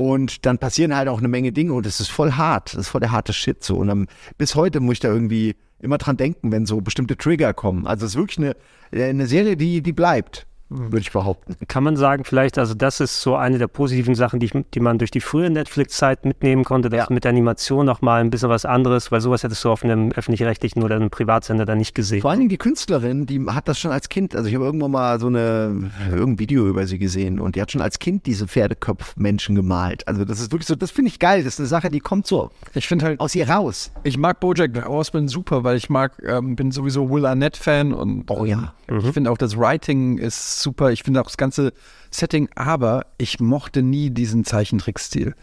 Und 0.00 0.46
dann 0.46 0.56
passieren 0.56 0.96
halt 0.96 1.08
auch 1.08 1.18
eine 1.18 1.28
Menge 1.28 1.52
Dinge 1.52 1.74
und 1.74 1.84
es 1.84 2.00
ist 2.00 2.08
voll 2.08 2.32
hart. 2.32 2.72
Das 2.72 2.80
ist 2.80 2.88
voll 2.88 3.02
der 3.02 3.12
harte 3.12 3.34
Shit 3.34 3.62
so. 3.62 3.76
Und 3.76 3.88
dann, 3.88 4.06
bis 4.38 4.54
heute 4.54 4.80
muss 4.80 4.94
ich 4.94 5.00
da 5.00 5.08
irgendwie 5.08 5.56
immer 5.78 5.98
dran 5.98 6.16
denken, 6.16 6.50
wenn 6.52 6.64
so 6.64 6.80
bestimmte 6.80 7.18
Trigger 7.18 7.52
kommen. 7.52 7.86
Also 7.86 8.06
es 8.06 8.12
ist 8.12 8.16
wirklich 8.16 8.38
eine, 8.38 8.56
eine 8.92 9.26
Serie, 9.26 9.58
die, 9.58 9.82
die 9.82 9.92
bleibt, 9.92 10.46
würde 10.70 11.00
ich 11.00 11.12
behaupten. 11.12 11.56
Kann 11.66 11.82
man 11.82 11.96
sagen, 11.96 12.24
vielleicht, 12.24 12.56
also 12.56 12.74
das 12.74 13.00
ist 13.00 13.20
so 13.20 13.34
eine 13.34 13.58
der 13.58 13.66
positiven 13.66 14.14
Sachen, 14.14 14.40
die, 14.40 14.46
ich, 14.46 14.52
die 14.72 14.80
man 14.80 14.98
durch 14.98 15.10
die 15.10 15.20
frühe 15.20 15.50
Netflix-Zeit 15.50 16.24
mitnehmen 16.24 16.64
konnte, 16.64 16.88
dass 16.88 17.10
mit 17.10 17.24
der 17.24 17.30
Animation 17.30 17.86
noch 17.86 18.02
mal 18.02 18.20
ein 18.20 18.30
bisschen 18.30 18.48
was 18.48 18.64
anderes, 18.64 19.10
weil 19.10 19.20
sowas 19.20 19.42
hättest 19.42 19.64
du 19.64 19.70
auf 19.70 19.84
einem 19.84 20.12
öffentlich-rechtlichen 20.12 20.82
oder 20.82 20.96
einem 20.96 21.10
Privatsender 21.10 21.66
dann 21.66 21.78
nicht 21.78 21.94
gesehen. 21.94 22.22
Vor 22.22 22.30
allen 22.30 22.40
Dingen 22.40 22.50
die 22.50 22.58
Künstlerin, 22.58 23.26
die 23.26 23.44
hat 23.46 23.68
das 23.68 23.78
schon 23.78 23.90
als 23.90 24.08
Kind, 24.08 24.36
also 24.36 24.48
ich 24.48 24.54
habe 24.54 24.64
irgendwann 24.64 24.92
mal 24.92 25.18
so 25.18 25.26
eine, 25.26 25.90
irgendein 26.10 26.38
Video 26.38 26.68
über 26.68 26.86
sie 26.86 26.98
gesehen 26.98 27.40
und 27.40 27.56
die 27.56 27.62
hat 27.62 27.72
schon 27.72 27.82
als 27.82 27.98
Kind 27.98 28.26
diese 28.26 28.46
Pferdekopfmenschen 28.46 29.56
gemalt. 29.56 30.06
Also 30.06 30.24
das 30.24 30.40
ist 30.40 30.52
wirklich 30.52 30.66
so, 30.66 30.76
das 30.76 30.90
finde 30.90 31.08
ich 31.08 31.18
geil. 31.18 31.42
Das 31.42 31.54
ist 31.54 31.60
eine 31.60 31.68
Sache, 31.68 31.90
die 31.90 32.00
kommt 32.00 32.26
so 32.26 32.50
Ich 32.74 32.86
finde 32.86 33.04
halt 33.06 33.20
aus 33.20 33.34
ihr 33.34 33.48
raus. 33.48 33.90
Ich 34.04 34.16
mag 34.16 34.40
Bojack 34.40 34.84
Horseman 34.86 35.28
super, 35.28 35.64
weil 35.64 35.76
ich 35.76 35.90
mag, 35.90 36.12
ähm, 36.24 36.54
bin 36.54 36.70
sowieso 36.70 37.10
Will 37.10 37.26
Arnett-Fan 37.26 37.92
und 37.92 38.30
oh 38.30 38.44
ja. 38.44 38.74
ich 38.88 39.12
finde 39.12 39.30
auch 39.30 39.38
das 39.38 39.56
Writing 39.56 40.18
ist 40.60 40.64
super. 40.64 40.92
Ich 40.92 41.02
finde 41.02 41.20
auch 41.20 41.26
das 41.26 41.36
ganze 41.36 41.72
Setting, 42.10 42.48
aber 42.54 43.06
ich 43.18 43.40
mochte 43.40 43.82
nie 43.82 44.10
diesen 44.10 44.44
Zeichentrickstil. 44.44 45.34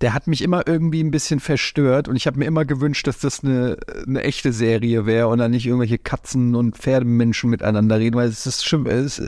Der 0.00 0.14
hat 0.14 0.26
mich 0.26 0.42
immer 0.42 0.66
irgendwie 0.66 1.02
ein 1.02 1.10
bisschen 1.10 1.40
verstört 1.40 2.08
und 2.08 2.16
ich 2.16 2.26
habe 2.26 2.38
mir 2.38 2.44
immer 2.44 2.64
gewünscht, 2.64 3.06
dass 3.06 3.18
das 3.18 3.42
eine, 3.42 3.76
eine 4.06 4.22
echte 4.22 4.52
Serie 4.52 5.06
wäre 5.06 5.28
und 5.28 5.38
dann 5.38 5.50
nicht 5.50 5.66
irgendwelche 5.66 5.98
Katzen 5.98 6.54
und 6.54 6.76
Pferdemenschen 6.76 7.50
miteinander 7.50 7.98
reden, 7.98 8.16
weil 8.16 8.28
es 8.28 8.46
ist 8.46 8.64
schlimm. 8.64 8.86
Es, 8.86 9.20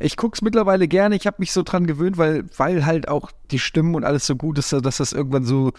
ich 0.00 0.16
gucke 0.16 0.34
es 0.34 0.42
mittlerweile 0.42 0.88
gerne, 0.88 1.14
ich 1.14 1.26
habe 1.26 1.36
mich 1.38 1.52
so 1.52 1.62
dran 1.62 1.86
gewöhnt, 1.86 2.18
weil, 2.18 2.44
weil 2.56 2.84
halt 2.84 3.08
auch 3.08 3.30
die 3.52 3.60
Stimmen 3.60 3.94
und 3.94 4.04
alles 4.04 4.26
so 4.26 4.34
gut 4.34 4.58
ist, 4.58 4.72
dass 4.72 4.96
das 4.96 5.12
irgendwann 5.12 5.44
so 5.44 5.72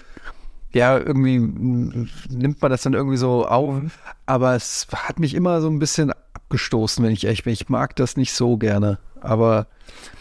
ja, 0.73 0.97
irgendwie 0.97 1.39
mm, 1.39 2.09
nimmt 2.29 2.61
man 2.61 2.71
das 2.71 2.83
dann 2.83 2.93
irgendwie 2.93 3.17
so 3.17 3.45
auf. 3.47 3.81
Aber 4.25 4.55
es 4.55 4.87
hat 4.93 5.19
mich 5.19 5.33
immer 5.33 5.61
so 5.61 5.69
ein 5.69 5.79
bisschen 5.79 6.11
abgestoßen, 6.47 7.03
wenn 7.03 7.11
ich 7.11 7.25
ehrlich 7.25 7.43
bin. 7.43 7.53
Ich 7.53 7.69
mag 7.69 7.95
das 7.97 8.15
nicht 8.15 8.33
so 8.33 8.57
gerne. 8.57 8.99
Aber 9.19 9.67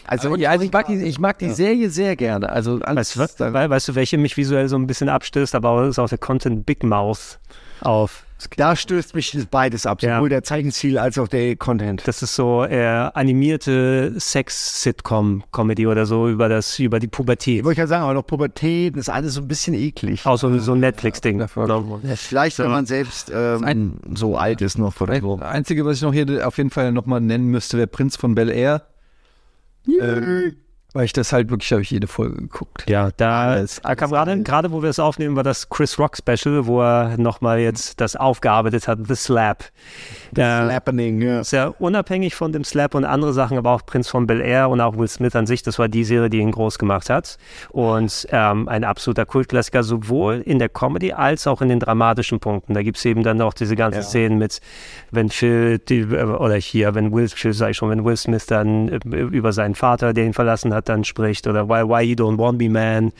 also, 0.05 0.35
ja, 0.35 0.51
also 0.51 0.65
ich 0.65 0.71
mag 0.71 0.87
die, 0.87 1.01
ich 1.03 1.19
mag 1.19 1.39
die 1.39 1.51
Serie 1.51 1.89
sehr 1.89 2.15
gerne. 2.15 2.49
Also 2.49 2.79
alles, 2.81 3.17
Weißt 3.17 3.39
du, 3.39 3.53
weil, 3.53 3.69
weißt 3.69 3.89
du, 3.89 3.95
welche 3.95 4.17
mich 4.17 4.35
visuell 4.37 4.67
so 4.67 4.77
ein 4.77 4.87
bisschen 4.87 5.09
abstößt, 5.09 5.55
aber 5.55 5.69
auch 5.69 5.87
ist 5.87 5.99
auch 5.99 6.09
der 6.09 6.17
Content 6.17 6.65
Big 6.65 6.83
Mouth 6.83 7.39
auf. 7.81 8.23
Da 8.55 8.75
stößt 8.75 9.15
mich 9.15 9.35
beides 9.49 9.87
ab, 9.87 9.99
sowohl 9.99 10.29
der 10.29 10.43
Zeichenstil 10.43 10.99
als 10.99 11.17
auch 11.17 11.27
der 11.27 11.55
Content. 11.55 12.07
Das 12.07 12.21
ist 12.21 12.35
so 12.35 12.63
äh, 12.63 12.85
animierte 12.85 14.13
Sex-Sitcom-Comedy 14.15 15.87
oder 15.87 16.05
so 16.05 16.29
über 16.29 16.47
das, 16.47 16.77
über 16.77 16.99
die 16.99 17.07
Pubertät. 17.07 17.63
Wollte 17.63 17.73
ich 17.73 17.79
ja 17.79 17.87
sagen, 17.87 18.03
aber 18.03 18.13
noch 18.13 18.27
Pubertät, 18.27 18.95
das 18.95 19.07
ist 19.07 19.09
alles 19.09 19.33
so 19.33 19.41
ein 19.41 19.47
bisschen 19.47 19.73
eklig. 19.73 20.23
Auch 20.25 20.37
so, 20.37 20.55
so 20.59 20.73
ein 20.73 20.79
Netflix-Ding. 20.81 21.43
Vielleicht, 22.15 22.59
wenn 22.59 22.69
man 22.69 22.85
selbst 22.85 23.31
ähm, 23.33 23.99
so 24.13 24.37
alt 24.37 24.61
ist 24.61 24.77
noch 24.77 25.01
oder 25.01 25.19
so. 25.19 25.37
Das 25.37 25.49
Einzige, 25.49 25.83
was 25.83 25.97
ich 25.97 26.03
noch 26.03 26.13
hier 26.13 26.47
auf 26.47 26.57
jeden 26.57 26.69
Fall 26.69 26.91
nochmal 26.91 27.21
nennen 27.21 27.47
müsste, 27.47 27.77
der 27.77 27.87
Prinz 27.87 28.17
von 28.17 28.35
Bel 28.35 28.49
Air. 28.49 28.83
Äh, 29.87 30.51
weil 30.97 31.05
ich 31.05 31.13
das 31.13 31.31
halt 31.31 31.51
wirklich, 31.51 31.71
habe 31.71 31.83
ich 31.83 31.91
jede 31.91 32.07
Folge 32.07 32.37
geguckt. 32.37 32.89
Ja, 32.89 33.11
da 33.17 33.63
ah, 33.83 33.95
kam 33.95 34.09
gerade, 34.09 34.41
gerade 34.41 34.71
wo 34.71 34.81
wir 34.81 34.89
es 34.89 34.97
aufnehmen, 34.97 35.35
war 35.35 35.43
das 35.43 35.69
Chris 35.69 35.99
Rock 35.99 36.17
Special, 36.17 36.65
wo 36.65 36.81
er 36.81 37.19
nochmal 37.19 37.59
jetzt 37.59 38.01
das 38.01 38.15
aufgearbeitet 38.15 38.87
hat, 38.87 38.97
The 39.07 39.13
Slap. 39.13 39.65
The 40.35 40.41
Slappening, 40.41 41.21
ja. 41.21 41.39
Ist 41.41 41.51
ja 41.51 41.67
unabhängig 41.79 42.35
von 42.35 42.51
dem 42.51 42.63
Slap 42.63 42.95
und 42.95 43.05
andere 43.05 43.33
Sachen, 43.33 43.57
aber 43.57 43.71
auch 43.71 43.85
Prinz 43.85 44.07
von 44.09 44.27
Bel 44.27 44.41
Air 44.41 44.69
und 44.69 44.81
auch 44.81 44.97
Will 44.97 45.07
Smith 45.07 45.35
an 45.35 45.47
sich, 45.47 45.63
das 45.63 45.79
war 45.79 45.87
die 45.87 46.03
Serie, 46.03 46.29
die 46.29 46.39
ihn 46.39 46.51
groß 46.51 46.77
gemacht 46.79 47.09
hat. 47.09 47.37
Und 47.69 48.27
ähm, 48.31 48.67
ein 48.67 48.83
absoluter 48.83 49.25
Kultklassiker, 49.25 49.83
sowohl 49.83 50.41
in 50.45 50.59
der 50.59 50.69
Comedy 50.69 51.13
als 51.13 51.47
auch 51.47 51.61
in 51.61 51.69
den 51.69 51.79
dramatischen 51.79 52.39
Punkten. 52.39 52.73
Da 52.73 52.83
gibt 52.83 52.97
es 52.97 53.05
eben 53.05 53.23
dann 53.23 53.41
auch 53.41 53.53
diese 53.53 53.75
ganzen 53.75 53.99
Ja. 54.01 54.03
Szenen 54.03 54.37
mit, 54.37 54.59
wenn 55.11 55.29
Phil, 55.29 55.79
die, 55.79 55.99
äh, 55.99 56.23
oder 56.23 56.55
hier, 56.55 56.95
wenn 56.95 57.11
Will, 57.13 57.27
Phil 57.29 57.53
sag 57.53 57.71
ich 57.71 57.77
schon, 57.77 57.89
wenn 57.89 58.03
Will 58.05 58.17
Smith 58.17 58.45
dann 58.45 58.89
äh, 58.89 58.99
über 59.19 59.53
seinen 59.53 59.75
Vater, 59.75 60.13
der 60.13 60.25
ihn 60.25 60.33
verlassen 60.33 60.73
hat, 60.73 60.89
dann 60.89 61.03
spricht, 61.03 61.47
oder 61.47 61.67
Why, 61.69 61.83
why 61.87 62.01
You 62.03 62.15
Don't 62.15 62.37
Want 62.37 62.57
Me 62.59 62.69
Man. 62.69 63.11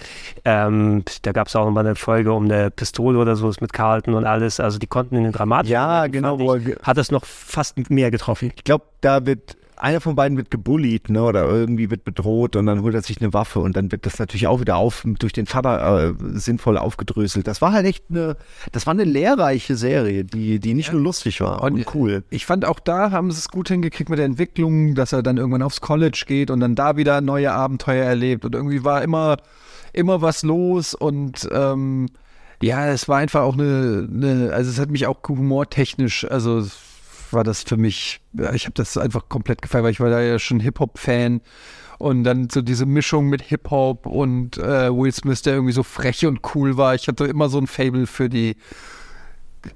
Ähm, 0.46 1.04
da 1.22 1.32
gab 1.32 1.48
es 1.48 1.56
auch 1.56 1.66
nochmal 1.66 1.86
eine 1.86 1.96
Folge 1.96 2.32
um 2.34 2.46
eine 2.46 2.72
Pistole 2.72 3.18
oder 3.18 3.36
so, 3.36 3.50
ist 3.50 3.62
mit 3.62 3.74
Carlton 3.74 4.14
und 4.14 4.26
alles. 4.26 4.60
Also 4.60 4.80
die 4.80 4.88
konnten 4.88 5.16
in 5.16 5.24
den 5.24 5.32
dramatischen 5.32 5.74
Ja, 5.74 6.08
genau. 6.08 6.40
Wo 6.40 6.54
er, 6.56 6.62
hat 6.98 7.02
das 7.02 7.12
noch 7.12 7.26
fast 7.26 7.90
mehr 7.90 8.12
getroffen. 8.12 8.52
ich 8.56 8.64
glaube, 8.64 8.86
da 9.02 9.26
wird 9.26 9.56
einer 9.78 10.02
von 10.02 10.16
beiden 10.16 10.38
wird 10.38 10.50
gebullied, 10.50 11.10
ne, 11.10 11.24
oder 11.24 11.48
irgendwie 11.48 11.92
wird 11.92 12.04
bedroht 12.04 12.56
und 12.56 12.66
dann 12.66 12.82
holt 12.82 12.96
er 12.96 13.04
sich 13.04 13.22
eine 13.22 13.34
Waffe 13.34 13.60
und 13.60 13.78
dann 13.78 13.92
wird 13.92 14.06
das 14.06 14.18
natürlich 14.18 14.48
auch 14.48 14.60
wieder 14.60 14.78
auf 14.78 15.04
durch 15.20 15.34
den 15.34 15.46
Vater 15.46 16.10
äh, 16.10 16.14
sinnvoll 16.34 16.78
aufgedröselt. 16.78 17.48
Das 17.48 17.62
war 17.62 17.74
halt 17.74 17.86
echt 17.86 18.06
eine, 18.10 18.38
das 18.72 18.88
war 18.88 18.94
eine 18.94 19.04
lehrreiche 19.04 19.76
Serie, 19.76 20.24
die 20.24 20.60
die 20.60 20.74
nicht 20.74 20.92
nur 20.92 21.02
lustig 21.02 21.42
war 21.42 21.62
und, 21.62 21.86
cool. 21.94 22.24
Ich 22.32 22.46
fand 22.46 22.66
auch 22.66 22.80
da 22.80 23.12
haben 23.12 23.32
sie 23.32 23.38
es 23.38 23.50
gut 23.50 23.68
hingekriegt 23.68 24.10
mit 24.10 24.18
der 24.18 24.26
Entwicklung, 24.26 24.96
dass 24.96 25.14
er 25.14 25.22
dann 25.22 25.38
irgendwann 25.38 25.62
aufs 25.62 25.82
College 25.82 26.24
geht 26.26 26.50
und 26.50 26.60
dann 26.60 26.76
da 26.76 26.98
wieder 26.98 27.22
neue 27.22 27.52
Abenteuer 27.52 28.06
erlebt 28.06 28.46
und 28.46 28.56
irgendwie 28.56 28.84
war 28.84 29.04
immer, 29.04 29.38
immer 29.94 30.22
was 30.22 30.42
los 30.42 30.96
und 30.96 31.48
ähm, 31.52 32.08
ja, 32.64 32.88
es 32.88 33.08
war 33.08 33.20
einfach 33.20 33.42
auch 33.42 33.54
eine, 33.54 34.10
eine, 34.12 34.52
also 34.52 34.72
es 34.72 34.80
hat 34.80 34.90
mich 34.90 35.06
auch 35.06 35.20
humortechnisch, 35.28 36.26
also 36.26 36.66
war 37.34 37.44
das 37.44 37.64
für 37.64 37.78
mich, 37.78 38.22
ich 38.54 38.66
habe 38.66 38.74
das 38.74 38.98
einfach 38.98 39.30
komplett 39.30 39.62
gefallen, 39.62 39.84
weil 39.84 39.92
ich 39.92 40.00
war 40.00 40.10
da 40.10 40.22
ja 40.22 40.40
schon 40.40 40.60
Hip-Hop-Fan 40.60 41.42
und 41.98 42.24
dann 42.24 42.50
so 42.50 42.62
diese 42.62 42.86
Mischung 42.86 43.28
mit 43.28 43.42
Hip-Hop 43.42 44.06
und 44.06 44.58
äh, 44.58 44.94
Will 44.96 45.12
Smith, 45.12 45.42
der 45.42 45.54
irgendwie 45.54 45.74
so 45.74 45.84
frech 45.84 46.26
und 46.26 46.42
cool 46.56 46.78
war. 46.78 46.96
Ich 46.96 47.08
hatte 47.08 47.26
immer 47.26 47.50
so 47.50 47.58
ein 47.58 47.68
Fable 47.68 48.06
für 48.06 48.30
die, 48.30 48.56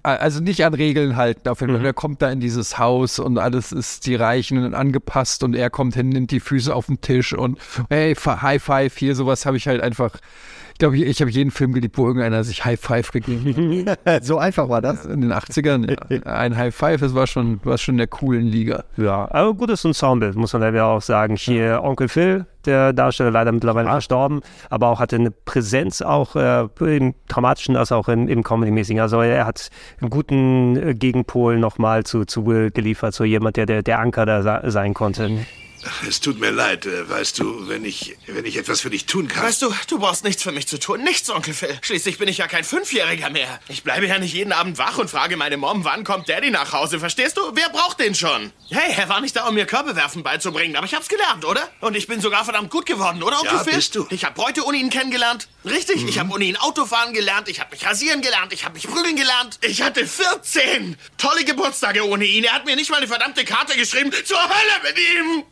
also 0.03 0.39
nicht 0.39 0.63
an 0.63 0.73
Regeln 0.73 1.15
halten. 1.15 1.49
Auf 1.49 1.61
jeden 1.61 1.75
Fall, 1.75 1.85
er 1.85 1.93
kommt 1.93 2.21
da 2.21 2.31
in 2.31 2.39
dieses 2.39 2.77
Haus 2.77 3.19
und 3.19 3.37
alles 3.37 3.71
ist 3.71 4.05
die 4.05 4.15
Reichen 4.15 4.63
und 4.63 4.75
angepasst 4.75 5.43
und 5.43 5.55
er 5.55 5.69
kommt 5.69 5.95
hin, 5.95 6.09
nimmt 6.09 6.31
die 6.31 6.39
Füße 6.39 6.73
auf 6.73 6.85
den 6.85 7.01
Tisch 7.01 7.33
und 7.33 7.59
hey, 7.89 8.15
High 8.15 8.61
Five 8.61 8.97
hier, 8.97 9.15
sowas 9.15 9.45
habe 9.45 9.57
ich 9.57 9.67
halt 9.67 9.81
einfach. 9.81 10.17
Ich 10.81 10.83
glaube, 10.83 10.97
ich, 10.97 11.03
ich 11.03 11.21
habe 11.21 11.29
jeden 11.29 11.51
Film 11.51 11.73
geliebt, 11.73 11.95
wo 11.99 12.07
irgendeiner 12.07 12.43
sich 12.43 12.65
High 12.65 12.79
Five 12.79 13.11
gegeben 13.11 13.85
hat. 14.03 14.23
so 14.25 14.39
einfach 14.39 14.67
war 14.67 14.81
das. 14.81 15.05
In 15.05 15.21
den 15.21 15.31
80ern, 15.31 15.87
ja. 15.91 16.23
Ein 16.23 16.57
High 16.57 16.73
Five, 16.73 17.01
das 17.01 17.13
war 17.13 17.27
schon, 17.27 17.63
war 17.63 17.77
schon 17.77 17.93
in 17.93 17.97
der 17.99 18.07
coolen 18.07 18.47
Liga. 18.47 18.83
Ja, 18.97 19.29
aber 19.29 19.53
gutes 19.53 19.85
Ensemble, 19.85 20.33
muss 20.33 20.53
man 20.53 20.73
ja 20.73 20.85
auch 20.85 21.03
sagen. 21.03 21.35
Hier 21.35 21.81
Onkel 21.83 22.07
Phil, 22.07 22.47
der 22.65 22.93
Darsteller, 22.93 23.29
leider 23.29 23.51
mittlerweile 23.51 23.89
verstorben, 23.89 24.41
aber 24.71 24.87
auch 24.87 24.99
hatte 24.99 25.17
eine 25.17 25.29
Präsenz 25.29 26.01
auch 26.01 26.35
äh, 26.35 26.67
im 26.79 27.13
dramatischen 27.27 27.75
als 27.75 27.91
auch 27.91 28.09
im, 28.09 28.27
im 28.27 28.41
Comedy-mäßigen. 28.41 29.01
Also 29.01 29.21
er 29.21 29.45
hat 29.45 29.69
einen 29.99 30.09
guten 30.09 30.77
äh, 30.77 30.95
Gegenpol 30.95 31.59
nochmal 31.59 32.05
zu, 32.05 32.25
zu 32.25 32.47
Will 32.47 32.71
geliefert, 32.71 33.13
so 33.13 33.23
jemand, 33.23 33.55
der 33.55 33.67
der, 33.67 33.83
der 33.83 33.99
Anker 33.99 34.25
da 34.25 34.71
sein 34.71 34.95
konnte. 34.95 35.29
Es 36.07 36.19
tut 36.19 36.39
mir 36.39 36.51
leid, 36.51 36.85
äh, 36.85 37.09
weißt 37.09 37.39
du, 37.39 37.67
wenn 37.67 37.85
ich, 37.85 38.15
wenn 38.27 38.45
ich 38.45 38.57
etwas 38.57 38.81
für 38.81 38.89
dich 38.89 39.05
tun 39.05 39.27
kann. 39.27 39.43
Weißt 39.43 39.61
du, 39.61 39.73
du 39.87 39.99
brauchst 39.99 40.23
nichts 40.23 40.43
für 40.43 40.51
mich 40.51 40.67
zu 40.67 40.79
tun. 40.79 41.03
Nichts, 41.03 41.29
Onkel 41.29 41.53
Phil. 41.53 41.77
Schließlich 41.81 42.17
bin 42.17 42.27
ich 42.27 42.37
ja 42.37 42.47
kein 42.47 42.63
Fünfjähriger 42.63 43.29
mehr. 43.29 43.59
Ich 43.67 43.83
bleibe 43.83 44.05
ja 44.07 44.19
nicht 44.19 44.33
jeden 44.33 44.51
Abend 44.53 44.77
wach 44.77 44.97
und 44.97 45.09
frage 45.09 45.37
meine 45.37 45.57
Mom, 45.57 45.83
wann 45.83 46.03
kommt 46.03 46.29
Daddy 46.29 46.51
nach 46.51 46.71
Hause. 46.73 46.99
Verstehst 46.99 47.37
du? 47.37 47.41
Wer 47.55 47.69
braucht 47.69 47.99
den 47.99 48.13
schon? 48.13 48.51
Hey, 48.69 48.93
er 48.95 49.09
war 49.09 49.21
nicht 49.21 49.35
da, 49.35 49.47
um 49.47 49.55
mir 49.55 49.65
Körbewerfen 49.65 50.23
beizubringen, 50.23 50.75
aber 50.75 50.85
ich 50.85 50.93
hab's 50.93 51.07
gelernt, 51.09 51.45
oder? 51.45 51.67
Und 51.79 51.95
ich 51.95 52.07
bin 52.07 52.21
sogar 52.21 52.43
verdammt 52.43 52.69
gut 52.69 52.85
geworden, 52.85 53.23
oder, 53.23 53.39
Onkel 53.39 53.53
Ja, 53.57 53.63
Phil? 53.63 53.73
bist 53.73 53.95
du. 53.95 54.05
Ich 54.11 54.23
hab 54.23 54.37
heute 54.37 54.63
ohne 54.65 54.77
ihn 54.77 54.89
kennengelernt. 54.89 55.47
Richtig, 55.65 56.03
ich 56.07 56.19
habe 56.19 56.31
ohne 56.33 56.45
ihn 56.45 56.57
Autofahren 56.57 57.13
gelernt, 57.13 57.47
ich 57.49 57.59
habe 57.59 57.71
mich 57.71 57.85
rasieren 57.85 58.21
gelernt, 58.21 58.53
ich 58.53 58.65
habe 58.65 58.75
mich 58.75 58.87
prügeln 58.87 59.15
gelernt. 59.15 59.57
Ich 59.61 59.81
hatte 59.81 60.05
14 60.07 60.97
tolle 61.17 61.43
Geburtstage 61.43 62.07
ohne 62.07 62.25
ihn. 62.25 62.43
Er 62.43 62.53
hat 62.53 62.65
mir 62.65 62.75
nicht 62.75 62.89
mal 62.89 62.97
eine 62.97 63.07
verdammte 63.07 63.45
Karte 63.45 63.75
geschrieben. 63.77 64.11
Zur 64.25 64.41
Hölle 64.41 64.81
mit 64.83 64.97
ihm! 64.97 65.43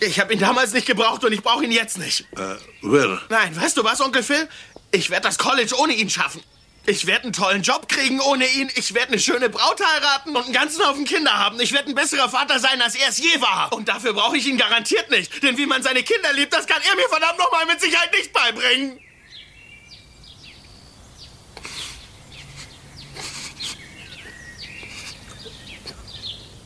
Ich 0.00 0.20
habe 0.20 0.32
ihn 0.32 0.38
damals 0.38 0.72
nicht 0.72 0.86
gebraucht 0.86 1.24
und 1.24 1.32
ich 1.32 1.42
brauche 1.42 1.64
ihn 1.64 1.72
jetzt 1.72 1.98
nicht. 1.98 2.26
Äh, 2.36 2.56
Will. 2.82 3.20
Nein, 3.30 3.56
weißt 3.60 3.76
du 3.76 3.84
was, 3.84 4.00
Onkel 4.00 4.22
Phil? 4.22 4.48
Ich 4.92 5.10
werde 5.10 5.26
das 5.26 5.38
College 5.38 5.74
ohne 5.76 5.94
ihn 5.94 6.08
schaffen. 6.08 6.42
Ich 6.86 7.06
werde 7.06 7.24
einen 7.24 7.32
tollen 7.34 7.62
Job 7.62 7.88
kriegen 7.88 8.20
ohne 8.20 8.46
ihn. 8.46 8.70
Ich 8.76 8.94
werde 8.94 9.08
eine 9.08 9.18
schöne 9.18 9.50
Braut 9.50 9.78
heiraten 9.84 10.34
und 10.34 10.44
einen 10.44 10.54
ganzen 10.54 10.86
Haufen 10.86 11.04
Kinder 11.04 11.36
haben. 11.36 11.60
Ich 11.60 11.72
werde 11.72 11.90
ein 11.90 11.94
besserer 11.94 12.30
Vater 12.30 12.58
sein, 12.60 12.80
als 12.80 12.94
er 12.94 13.08
es 13.08 13.18
je 13.18 13.40
war. 13.40 13.72
Und 13.74 13.88
dafür 13.88 14.14
brauche 14.14 14.38
ich 14.38 14.46
ihn 14.46 14.56
garantiert 14.56 15.10
nicht. 15.10 15.42
Denn 15.42 15.58
wie 15.58 15.66
man 15.66 15.82
seine 15.82 16.02
Kinder 16.02 16.32
liebt, 16.32 16.54
das 16.54 16.66
kann 16.66 16.80
er 16.88 16.96
mir 16.96 17.08
verdammt 17.08 17.38
nochmal 17.38 17.66
mit 17.66 17.80
Sicherheit 17.80 18.10
nicht 18.12 18.32
beibringen. 18.32 19.00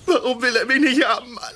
Warum 0.06 0.42
will 0.42 0.54
er 0.54 0.66
mich 0.66 0.80
nicht 0.80 1.04
haben, 1.04 1.32
Mann? 1.34 1.54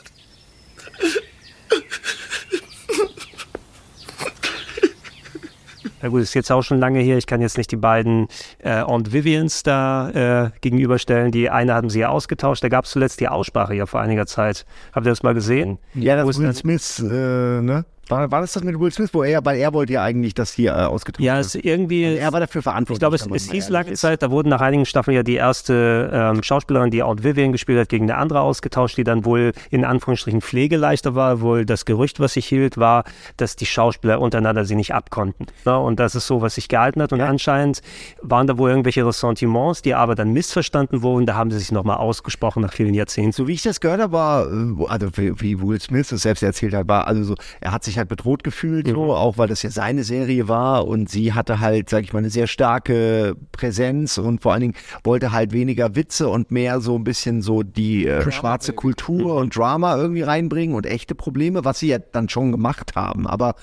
Na 6.03 6.09
gut, 6.09 6.21
ist 6.21 6.35
jetzt 6.35 6.53
auch 6.53 6.63
schon 6.63 6.79
lange 6.79 7.01
her. 7.01 7.17
Ich 7.19 7.27
kann 7.27 7.41
jetzt 7.41 7.59
nicht 7.59 7.73
die 7.73 7.77
beiden 7.77 8.29
äh, 8.59 8.81
Aunt 8.81 9.13
Vivians 9.13 9.63
da 9.63 10.11
äh, 10.11 10.51
gegenüberstellen. 10.61 11.33
Die 11.33 11.51
eine 11.51 11.75
haben 11.75 11.91
sie 11.91 12.01
ja 12.01 12.09
ausgetauscht. 12.11 12.63
Da 12.63 12.69
gab 12.69 12.85
es 12.85 12.91
zuletzt 12.91 13.21
die 13.21 13.29
Aussprache 13.29 13.75
ja 13.75 13.87
vor 13.87 14.01
einiger 14.01 14.27
Zeit. 14.27 14.67
Habt 14.93 15.07
ihr 15.07 15.11
das 15.11 15.23
mal 15.23 15.35
gesehen? 15.35 15.79
Ja, 15.95 16.17
das 16.17 16.39
Will 16.39 16.55
Smith, 16.55 16.99
äh, 17.01 17.63
ne? 17.63 17.85
War, 18.09 18.31
war 18.31 18.41
das 18.41 18.53
das 18.53 18.63
mit 18.63 18.79
Will 18.79 18.91
Smith, 18.93 19.11
wo 19.13 19.25
er, 19.25 19.45
weil 19.45 19.59
er 19.59 19.73
wollte 19.73 19.95
ja 19.95 20.03
eigentlich, 20.03 20.35
dass 20.35 20.53
hier 20.53 20.73
äh, 20.73 20.85
ausgetauscht 20.85 21.25
Ja, 21.25 21.41
es 21.41 21.55
irgendwie. 21.55 22.05
er 22.05 22.33
war 22.33 22.41
dafür 22.41 22.63
verantwortlich. 22.63 22.97
Ich 22.97 23.01
glaube, 23.01 23.37
es, 23.37 23.45
es 23.45 23.51
hieß 23.51 23.69
lange. 23.69 23.93
Zeit, 23.95 24.23
da 24.23 24.31
wurden 24.31 24.49
nach 24.49 24.61
einigen 24.61 24.87
Staffeln 24.87 25.17
ja 25.17 25.23
die 25.23 25.35
erste 25.35 26.11
ähm, 26.13 26.43
Schauspielerin, 26.43 26.91
die 26.91 27.03
Aunt 27.03 27.25
Vivian 27.25 27.53
gespielt 27.53 27.81
hat, 27.81 27.89
gegen 27.89 28.05
eine 28.05 28.17
andere 28.19 28.41
ausgetauscht, 28.43 28.97
die 28.97 29.05
dann 29.05 29.25
wohl 29.25 29.53
in 29.71 29.85
Anführungsstrichen 29.85 30.41
pflegeleichter 30.41 31.15
war. 31.15 31.41
Wohl 31.41 31.65
das 31.67 31.85
Gerücht, 31.85 32.21
was 32.21 32.35
sich 32.35 32.47
hielt, 32.47 32.79
war, 32.79 33.05
dass 33.37 33.57
die 33.57 33.67
Schauspieler 33.67 34.21
untereinander 34.21 34.65
sie 34.65 34.77
nicht 34.77 34.95
abkonnten. 34.95 35.47
Ne? 35.65 35.77
Und 35.79 35.99
das 35.99 36.15
ist 36.15 36.27
so, 36.27 36.41
was 36.43 36.55
sich 36.55 36.69
gehalten 36.69 37.03
hat. 37.03 37.13
Und 37.13 37.21
anscheinend 37.21 37.83
waren 38.23 38.47
da 38.47 38.57
wohl 38.57 38.71
irgendwelche 38.71 39.05
Ressentiments, 39.05 39.83
die 39.83 39.95
aber 39.95 40.15
dann 40.15 40.33
missverstanden 40.33 41.03
wurden. 41.03 41.27
Da 41.27 41.35
haben 41.35 41.51
sie 41.51 41.59
sich 41.59 41.73
nochmal 41.73 41.97
ausgesprochen 41.97 42.63
nach 42.63 42.73
vielen 42.73 42.95
Jahrzehnten. 42.95 43.33
So 43.33 43.49
wie 43.49 43.53
ich 43.55 43.63
das 43.63 43.81
gehört 43.81 44.01
habe, 44.01 44.13
war, 44.13 44.47
äh, 44.47 44.87
also 44.89 45.09
wie, 45.17 45.41
wie 45.41 45.61
Will 45.61 45.81
Smith 45.81 46.13
es 46.13 46.23
selbst 46.23 46.43
erzählt 46.43 46.75
hat, 46.75 46.89
war 46.89 47.07
also 47.07 47.25
so, 47.25 47.35
er 47.61 47.73
hat 47.73 47.83
sich 47.83 47.96
halt 47.99 48.09
bedroht 48.09 48.45
gefühlt, 48.45 48.89
so, 48.89 49.15
auch 49.15 49.39
weil 49.39 49.49
das 49.49 49.63
ja 49.63 49.71
seine 49.71 50.05
Serie 50.05 50.49
war 50.49 50.87
und 50.87 51.09
sie 51.09 51.33
hatte 51.33 51.61
halt, 51.61 51.91
sag 51.91 52.05
ich 52.05 52.13
mal, 52.13 52.21
eine 52.21 52.31
sehr 52.31 52.47
starke 52.47 53.37
Präsenz 53.53 54.19
und 54.19 54.43
vor 54.43 54.53
allen 54.53 54.63
Dingen 54.63 54.75
wollte 55.05 55.33
halt 55.33 55.53
weniger 55.53 55.95
Witze 55.97 56.29
und 56.29 56.51
mehr 56.51 56.81
so 56.81 56.97
ein 56.97 57.05
bisschen 57.05 57.43
so 57.43 57.63
die 57.63 58.07
äh, 58.07 58.31
schwarze 58.31 58.73
Kultur 58.73 59.37
und 59.37 59.57
Drama 59.57 59.97
irgendwie 59.97 60.23
reinbringen 60.23 60.77
und 60.77 60.87
echte 60.87 61.15
Probleme, 61.15 61.65
was 61.65 61.79
sie 61.79 61.89
ja 61.89 61.99
dann 61.99 62.29
schon 62.29 62.53
gemacht 62.53 62.97
haben. 62.97 63.27
Aber 63.27 63.55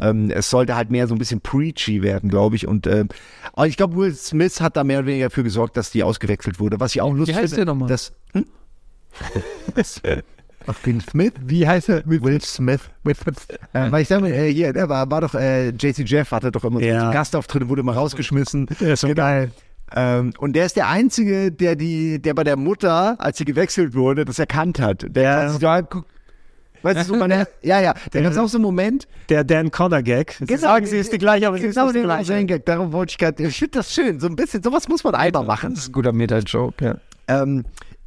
ähm, 0.00 0.30
es 0.30 0.50
sollte 0.50 0.76
halt 0.76 0.90
mehr 0.90 1.06
so 1.06 1.14
ein 1.14 1.18
bisschen 1.18 1.40
preachy 1.40 2.02
werden, 2.02 2.30
glaube 2.30 2.56
ich. 2.56 2.66
Und 2.66 2.86
aber 3.52 3.66
ich 3.66 3.76
glaube, 3.76 3.96
Will 3.96 4.14
Smith 4.14 4.60
hat 4.60 4.76
da 4.76 4.84
mehr 4.84 5.00
oder 5.00 5.08
weniger 5.08 5.26
dafür 5.26 5.44
gesorgt, 5.44 5.76
dass 5.76 5.90
die 5.90 6.02
ausgewechselt 6.02 6.60
wurde. 6.60 6.80
Was 6.80 6.94
ich 6.94 7.00
auch 7.00 7.12
lustig 7.12 7.36
heißt 7.36 7.54
finde. 7.54 7.66
der 7.66 7.74
nochmal? 7.74 7.96
Hm? 8.32 8.46
Will 10.84 11.00
Smith? 11.00 11.32
Wie 11.44 11.66
heißt 11.66 11.88
er? 11.88 12.02
Will 12.06 12.40
Smith. 12.40 12.80
Will 13.04 13.14
Smith. 13.14 13.46
Äh, 13.72 13.90
weil 13.90 14.02
ich 14.02 14.08
sage, 14.08 14.28
äh, 14.28 14.52
hier, 14.52 14.72
der 14.72 14.88
war, 14.88 15.10
war 15.10 15.20
doch, 15.22 15.34
äh, 15.34 15.68
JC 15.70 16.04
Jeff 16.04 16.30
hatte 16.30 16.50
doch 16.50 16.64
immer 16.64 16.80
so 16.80 16.86
Ja. 16.86 17.10
Gastauftritte, 17.10 17.68
wurde 17.68 17.82
mal 17.82 17.92
rausgeschmissen. 17.94 18.68
Ja, 18.80 18.92
ist 18.92 19.00
so 19.00 19.12
geil. 19.14 19.50
Ähm, 19.94 20.32
und 20.38 20.54
der 20.54 20.66
ist 20.66 20.76
der 20.76 20.88
Einzige, 20.88 21.52
der 21.52 21.76
die, 21.76 22.20
der 22.20 22.34
bei 22.34 22.44
der 22.44 22.56
Mutter, 22.56 23.16
als 23.18 23.38
sie 23.38 23.44
gewechselt 23.44 23.94
wurde, 23.94 24.24
das 24.24 24.38
erkannt 24.38 24.80
hat. 24.80 25.04
Der 25.08 25.36
hat 25.36 25.50
sich 25.50 25.58
da 25.60 25.74
angeguckt. 25.76 26.08
Weißt 26.82 27.00
du, 27.00 27.04
so 27.14 27.16
man, 27.16 27.30
ja, 27.62 27.80
ja, 27.80 27.94
da 28.10 28.20
gab 28.20 28.32
es 28.32 28.38
auch 28.38 28.48
so 28.48 28.58
einen 28.58 28.64
Moment. 28.64 29.06
Der 29.28 29.44
Dan 29.44 29.70
Connor-Gag. 29.70 30.36
Sie 30.46 30.56
sagen, 30.56 30.84
sie 30.86 30.98
ist 30.98 31.12
die 31.12 31.18
gleiche, 31.18 31.46
aber 31.46 31.58
sie 31.58 31.66
ist 31.66 31.74
genau 31.74 31.86
nicht 31.86 31.96
die 31.96 32.00
den 32.00 32.06
gleiche. 32.06 32.44
Gag. 32.46 32.66
Darum 32.66 32.92
wollte 32.92 33.12
ich 33.12 33.18
gerade, 33.18 33.42
ich 33.44 33.56
finde 33.56 33.78
das 33.78 33.92
schön. 33.94 34.18
So 34.18 34.26
ein 34.26 34.34
bisschen, 34.36 34.62
sowas 34.62 34.88
muss 34.88 35.04
man 35.04 35.14
einmal 35.14 35.44
machen. 35.44 35.74
Das 35.74 35.84
ist 35.84 35.90
ein 35.90 35.92
guter 35.92 36.12
Meta-Joke, 36.12 36.84
ja. 36.84 36.96
Ähm, 37.28 37.64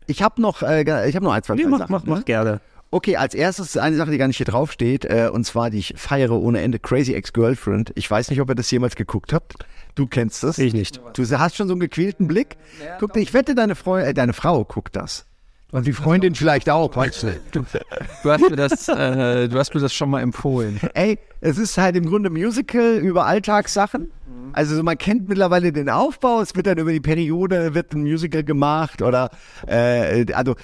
ich 0.08 0.22
habe 0.22 0.42
noch, 0.42 0.62
äh, 0.62 0.82
ich 1.10 1.16
habe 1.16 1.26
noch 1.26 1.34
ein, 1.34 1.44
zwei 1.44 1.56
Nee, 1.56 1.64
drei 1.64 1.70
mach, 1.70 1.80
Sachen, 1.80 1.92
mach, 1.92 2.04
ne? 2.04 2.10
mach 2.12 2.26
gerne. 2.26 2.62
Okay, 2.92 3.18
als 3.18 3.34
erstes 3.34 3.76
eine 3.78 3.98
Sache, 3.98 4.12
die 4.12 4.18
gar 4.18 4.28
nicht 4.28 4.38
hier 4.38 4.46
drauf 4.46 4.72
steht, 4.72 5.04
äh, 5.06 5.30
und 5.32 5.44
zwar 5.46 5.70
die 5.70 5.80
ich 5.80 5.96
feiere 5.98 6.32
ohne 6.32 6.62
Ende, 6.62 6.80
Crazy 6.80 7.14
Ex-Girlfriend. 7.14 7.92
Ich 7.96 8.10
weiß 8.10 8.30
nicht, 8.30 8.40
ob 8.40 8.50
ihr 8.50 8.56
das 8.56 8.72
jemals 8.72 8.96
geguckt 8.96 9.34
habt. 9.34 9.56
Du 9.96 10.08
kennst 10.08 10.44
das. 10.44 10.58
Ich 10.60 10.74
nicht. 10.74 11.02
Du 11.14 11.24
hast 11.38 11.56
schon 11.56 11.68
so 11.68 11.74
einen 11.74 11.80
gequälten 11.82 12.28
Blick. 12.28 12.58
Guck, 13.00 13.16
ich 13.18 13.34
wette, 13.34 13.56
deine, 13.56 13.76
Freu 13.76 14.02
äh, 14.02 14.14
deine 14.14 14.34
Frau 14.34 14.64
guckt 14.64 14.96
das. 14.96 15.26
Und 15.72 15.88
die 15.88 15.94
Freundin 15.94 16.36
vielleicht 16.36 16.70
auch, 16.70 16.96
weißt 16.96 17.24
du. 17.24 17.40
Du 17.52 18.32
hast 18.32 18.50
mir 18.50 18.56
das, 18.56 18.88
äh, 18.88 19.50
du 19.50 19.58
hast 19.58 19.74
mir 19.74 19.82
das 19.82 19.94
schon 19.94 20.10
mal 20.10 20.22
empfohlen. 20.22 20.80
Ey, 20.94 21.18
es 21.46 21.60
ist 21.60 21.78
halt 21.78 21.96
im 21.96 22.08
Grunde 22.08 22.32
Musical 22.32 22.98
über 22.98 23.26
Alltagssachen. 23.28 24.12
Also 24.54 24.76
so, 24.76 24.84
man 24.84 24.98
kennt 24.98 25.30
mittlerweile 25.30 25.72
den 25.72 25.90
Aufbau, 25.90 26.42
es 26.42 26.56
wird 26.56 26.66
dann 26.66 26.78
über 26.80 26.92
die 26.92 27.02
Periode, 27.02 27.76
wird 27.76 27.94
ein 27.94 28.02
Musical 28.02 28.44
gemacht 28.44 29.02
oder 29.02 29.30
äh, 29.68 30.26
also 30.34 30.56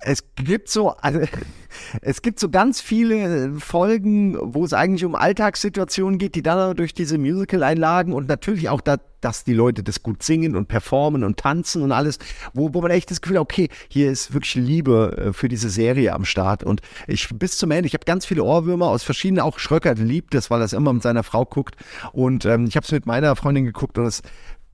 es 0.00 0.24
gibt 0.34 0.70
so, 0.70 0.90
also, 0.90 1.20
es 2.02 2.22
gibt 2.22 2.40
so 2.40 2.48
ganz 2.48 2.80
viele 2.80 3.52
Folgen, 3.58 4.36
wo 4.40 4.64
es 4.64 4.72
eigentlich 4.72 5.04
um 5.04 5.14
Alltagssituationen 5.14 6.18
geht, 6.18 6.34
die 6.34 6.42
dann 6.42 6.76
durch 6.76 6.94
diese 6.94 7.18
Musical-Einlagen 7.18 8.12
und 8.12 8.28
natürlich 8.28 8.68
auch 8.70 8.80
da, 8.80 8.96
dass 9.20 9.44
die 9.44 9.52
Leute 9.52 9.82
das 9.82 10.02
gut 10.02 10.22
singen 10.22 10.56
und 10.56 10.68
performen 10.68 11.22
und 11.22 11.38
tanzen 11.38 11.82
und 11.82 11.92
alles, 11.92 12.18
wo, 12.54 12.72
wo 12.72 12.80
man 12.80 12.90
echt 12.90 13.10
das 13.10 13.20
Gefühl 13.20 13.36
hat, 13.36 13.42
okay, 13.42 13.68
hier 13.88 14.10
ist 14.10 14.32
wirklich 14.32 14.54
Liebe 14.54 15.16
äh, 15.18 15.32
für 15.34 15.48
diese 15.48 15.68
Serie 15.68 16.14
am 16.14 16.24
Start. 16.24 16.64
Und 16.64 16.80
ich 17.06 17.28
bis 17.34 17.58
zum 17.58 17.70
Ende, 17.70 17.86
ich 17.86 17.92
habe 17.92 18.06
ganz 18.06 18.24
viele 18.24 18.42
Ohrwürmer 18.42 18.88
aus 18.88 19.02
verschiedenen, 19.02 19.42
auch 19.42 19.58
Schröckert 19.58 19.98
liebt 19.98 20.32
das, 20.32 20.50
weil 20.50 20.62
er 20.62 20.64
es 20.64 20.72
immer 20.72 20.94
mit 20.94 21.02
seiner 21.02 21.22
Frau 21.22 21.44
guckt. 21.44 21.76
Und 22.12 22.46
ähm, 22.46 22.64
ich 22.64 22.76
habe 22.76 22.84
es 22.84 22.92
mit 22.92 23.04
meiner 23.04 23.36
Freundin 23.36 23.66
geguckt 23.66 23.98
und 23.98 24.06
es 24.06 24.22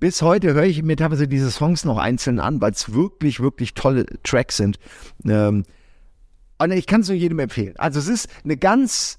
bis 0.06 0.22
heute 0.22 0.54
höre 0.54 0.62
ich 0.62 0.84
mir 0.84 0.94
teilweise 0.94 1.26
diese 1.26 1.50
Songs 1.50 1.84
noch 1.84 1.98
einzeln 1.98 2.38
an, 2.38 2.60
weil 2.60 2.70
es 2.70 2.92
wirklich, 2.92 3.40
wirklich 3.40 3.74
tolle 3.74 4.06
Tracks 4.22 4.56
sind. 4.56 4.78
Ähm, 5.24 5.64
und 6.58 6.70
ich 6.70 6.86
kann 6.86 7.00
es 7.00 7.08
nur 7.08 7.16
jedem 7.16 7.40
empfehlen. 7.40 7.74
Also 7.76 7.98
es 7.98 8.06
ist 8.06 8.28
eine 8.44 8.56
ganz, 8.56 9.18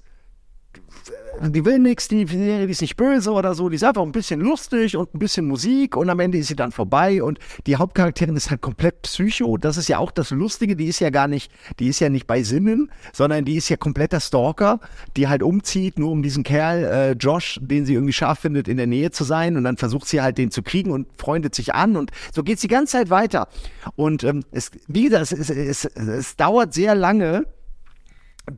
die 1.40 1.64
will 1.64 1.78
nichts, 1.78 2.08
die 2.08 2.26
Serie 2.26 2.66
die 2.66 2.72
ist 2.72 2.80
nicht 2.80 2.96
böse 2.96 3.30
oder 3.30 3.54
so, 3.54 3.68
die 3.68 3.76
ist 3.76 3.84
einfach 3.84 4.02
ein 4.02 4.12
bisschen 4.12 4.40
lustig 4.40 4.96
und 4.96 5.14
ein 5.14 5.18
bisschen 5.18 5.46
Musik 5.46 5.96
und 5.96 6.10
am 6.10 6.18
Ende 6.20 6.38
ist 6.38 6.48
sie 6.48 6.56
dann 6.56 6.72
vorbei 6.72 7.22
und 7.22 7.38
die 7.66 7.76
Hauptcharakterin 7.76 8.36
ist 8.36 8.50
halt 8.50 8.60
komplett 8.60 9.02
Psycho. 9.02 9.56
Das 9.56 9.76
ist 9.76 9.88
ja 9.88 9.98
auch 9.98 10.10
das 10.10 10.30
Lustige, 10.30 10.74
die 10.74 10.86
ist 10.86 10.98
ja 10.98 11.10
gar 11.10 11.28
nicht, 11.28 11.52
die 11.78 11.88
ist 11.88 12.00
ja 12.00 12.08
nicht 12.08 12.26
bei 12.26 12.42
Sinnen, 12.42 12.90
sondern 13.12 13.44
die 13.44 13.56
ist 13.56 13.68
ja 13.68 13.76
kompletter 13.76 14.20
Stalker, 14.20 14.80
die 15.16 15.28
halt 15.28 15.42
umzieht, 15.42 15.98
nur 15.98 16.10
um 16.10 16.22
diesen 16.22 16.42
Kerl, 16.42 16.84
äh, 16.84 17.12
Josh, 17.12 17.60
den 17.62 17.86
sie 17.86 17.94
irgendwie 17.94 18.12
scharf 18.12 18.40
findet, 18.40 18.66
in 18.66 18.76
der 18.76 18.86
Nähe 18.86 19.10
zu 19.10 19.24
sein 19.24 19.56
und 19.56 19.64
dann 19.64 19.76
versucht 19.76 20.08
sie 20.08 20.20
halt 20.20 20.38
den 20.38 20.50
zu 20.50 20.62
kriegen 20.62 20.90
und 20.90 21.06
freundet 21.18 21.54
sich 21.54 21.74
an 21.74 21.96
und 21.96 22.10
so 22.34 22.42
geht's 22.42 22.62
die 22.62 22.68
ganze 22.68 22.92
Zeit 22.92 23.10
weiter. 23.10 23.48
Und 23.94 24.24
ähm, 24.24 24.44
es, 24.50 24.70
wie 24.88 25.04
gesagt, 25.04 25.32
es, 25.32 25.50
es, 25.50 25.50
es, 25.50 25.84
es 25.84 26.36
dauert 26.36 26.74
sehr 26.74 26.94
lange, 26.94 27.46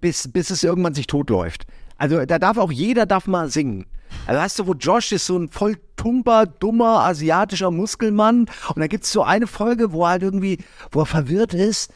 bis, 0.01 0.28
bis 0.28 0.51
es 0.51 0.62
irgendwann 0.62 0.95
sich 0.95 1.07
totläuft. 1.07 1.66
Also 2.01 2.25
da 2.25 2.39
darf 2.39 2.57
auch 2.57 2.73
jeder 2.73 3.05
darf 3.05 3.27
mal 3.27 3.51
singen. 3.51 3.85
Also 4.27 4.41
weißt 4.41 4.59
du, 4.59 4.67
wo 4.69 4.73
Josh 4.73 5.13
ist 5.13 5.27
so 5.27 5.37
ein 5.37 5.51
voll 5.51 5.77
tumper, 5.97 6.47
dummer, 6.47 7.01
asiatischer 7.01 7.71
Muskelmann 7.71 8.47
und 8.75 8.81
da 8.81 8.87
gibt's 8.87 9.13
so 9.13 9.23
eine 9.23 9.47
Folge, 9.47 9.93
wo 9.93 10.05
er 10.05 10.13
halt 10.13 10.23
irgendwie, 10.23 10.59
wo 10.93 11.01
er 11.01 11.07
verwirrt 11.07 11.53
ist 11.53 11.93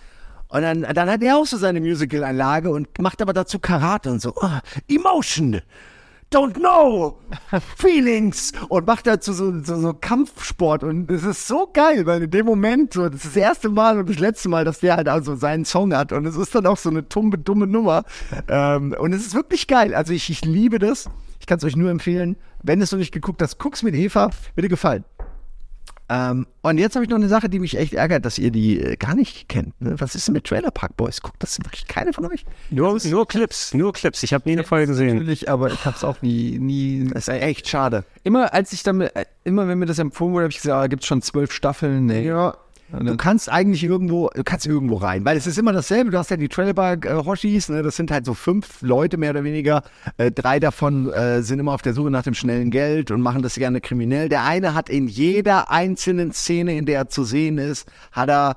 Und 0.49 0.61
dann, 0.61 0.83
dann 0.83 1.09
hat 1.09 1.23
er 1.23 1.39
auch 1.39 1.47
so 1.47 1.57
seine 1.57 1.81
Musical-Anlage 1.81 2.71
und 2.71 2.99
macht 3.01 3.23
aber 3.23 3.33
dazu 3.33 3.59
Karate 3.59 4.11
und 4.11 4.21
so. 4.21 4.35
Oh, 4.37 4.59
Emotion. 4.89 5.63
Don't 6.35 6.55
know. 6.55 7.17
Feelings. 7.77 8.53
Und 8.69 8.89
macht 8.89 9.07
dazu 9.07 9.33
so, 9.33 9.63
so, 9.63 9.81
so 9.81 9.95
Kampfsport. 9.95 10.83
Und 10.83 11.09
es 11.09 11.23
ist 11.23 11.47
so 11.47 11.71
geil, 11.73 12.07
weil 12.07 12.25
in 12.25 12.31
dem 12.31 12.45
Moment, 12.45 12.95
so, 12.95 13.09
das 13.09 13.25
ist 13.25 13.37
das 13.37 13.37
erste 13.37 13.69
Mal 13.69 14.01
und 14.01 14.11
das 14.11 14.19
letzte 14.19 14.49
Mal, 14.49 14.65
dass 14.65 14.81
der 14.81 14.97
halt 14.97 15.09
also 15.09 15.37
seinen 15.37 15.65
Song 15.65 15.95
hat. 15.95 16.11
Und 16.11 16.27
es 16.27 16.37
ist 16.37 16.53
dann 16.53 16.67
auch 16.67 16.77
so 16.77 16.91
eine 16.91 17.05
dumme, 17.05 17.39
dumme 17.39 17.69
Nummer. 17.69 18.03
Ähm, 18.49 18.97
und 18.99 19.13
es 19.13 19.25
ist 19.25 19.35
wirklich 19.37 19.69
geil. 19.69 19.95
Also 19.95 20.13
ich, 20.13 20.29
ich 20.29 20.45
liebe 20.45 20.81
das. 20.81 21.09
Ich 21.39 21.47
kann 21.47 21.59
es 21.59 21.65
euch 21.65 21.77
nur 21.77 21.91
empfehlen. 21.91 22.35
Wenn 22.65 22.81
es 22.81 22.91
noch 22.91 22.99
nicht 22.99 23.13
geguckt 23.13 23.41
hast, 23.41 23.59
guck's 23.59 23.85
mit 23.85 23.95
Eva. 23.95 24.31
Dir 24.57 24.69
gefallen. 24.69 25.05
Ähm, 26.09 26.47
und 26.63 26.79
jetzt 26.79 26.97
habe 26.97 27.05
ich 27.05 27.11
noch 27.11 27.17
eine 27.17 27.29
Sache, 27.29 27.49
die 27.49 27.59
mich 27.59 27.79
echt 27.79 27.95
ärgert, 27.95 28.27
dass 28.27 28.39
ihr 28.39 28.51
die 28.51 28.79
äh, 28.79 28.97
gar 28.97 29.15
nicht 29.15 29.49
kennt. 29.49 29.81
Ne? 29.81 29.95
Was 29.99 30.15
ist 30.15 30.29
denn 30.29 30.35
mit 30.35 30.45
Trailer 30.45 30.71
Park 30.71 30.97
Boys? 30.97 31.23
Guckt 31.23 31.43
das 31.43 31.59
wirklich 31.59 31.87
keine 31.87 32.13
von 32.13 32.27
euch? 32.27 32.45
Nur, 32.71 32.99
nur 33.05 33.27
Clips, 33.27 33.73
nur 33.73 33.93
Clips. 33.93 34.23
Ich 34.23 34.35
habe 34.35 34.47
nie 34.47 34.53
eine 34.53 34.65
Folge 34.65 34.89
gesehen. 34.89 35.19
Natürlich, 35.19 35.49
aber 35.49 35.73
ich 35.73 35.85
habe 35.85 35.97
es 35.97 36.05
auch 36.05 36.21
nie, 36.21 36.59
nie. 36.59 37.09
Das 37.13 37.29
ist 37.29 37.35
echt 37.35 37.69
schade. 37.69 38.05
Immer 38.23 38.53
als 38.53 38.73
ich 38.73 38.83
damit, 38.83 39.17
äh, 39.17 39.25
immer 39.45 39.67
wenn 39.67 39.79
mir 39.79 39.87
das 39.87 39.99
empfohlen 39.99 40.35
wurde, 40.35 40.45
habe 40.45 40.53
ich 40.53 40.61
gesagt, 40.61 40.77
ah, 40.77 40.87
gibt 40.89 41.03
es 41.03 41.09
schon 41.09 41.23
zwölf 41.23 41.53
Staffeln? 41.53 42.07
Nee. 42.07 42.27
Ja. 42.27 42.55
Du 43.01 43.17
kannst 43.17 43.51
eigentlich 43.51 43.83
irgendwo, 43.83 44.31
du 44.35 44.45
kannst 44.45 44.67
irgendwo 44.67 44.97
rein, 44.97 45.25
weil 45.25 45.37
es 45.37 45.47
ist 45.47 45.59
immer 45.59 45.73
dasselbe. 45.73 46.11
Du 46.11 46.19
hast 46.19 46.31
ja 46.31 46.37
die 46.37 46.49
Trailerpark 46.49 47.07
äh, 47.07 47.15
Hoshis, 47.25 47.69
ne? 47.69 47.83
das 47.83 47.97
sind 47.97 48.11
halt 48.11 48.25
so 48.25 48.35
fünf 48.35 48.83
Leute 48.83 49.17
mehr 49.17 49.31
oder 49.31 49.45
weniger. 49.45 49.83
Äh, 50.17 50.31
drei 50.31 50.61
davon 50.61 51.13
äh, 51.13 51.43
sind 51.43 51.59
immer 51.59 51.73
auf 51.73 51.83
der 51.83 51.95
Suche 51.95 52.11
nach 52.11 52.23
dem 52.23 52.35
schnellen 52.35 52.71
Geld 52.71 53.11
und 53.11 53.21
machen 53.21 53.43
das 53.43 53.55
gerne 53.55 53.81
kriminell. 53.81 54.29
Der 54.29 54.45
eine 54.45 54.75
hat 54.75 54.89
in 54.89 55.09
jeder 55.09 55.71
einzelnen 55.71 56.33
Szene, 56.33 56.77
in 56.77 56.87
der 56.87 56.99
er 56.99 57.09
zu 57.09 57.25
sehen 57.25 57.59
ist, 57.59 57.91
hat 58.13 58.29
er 58.29 58.57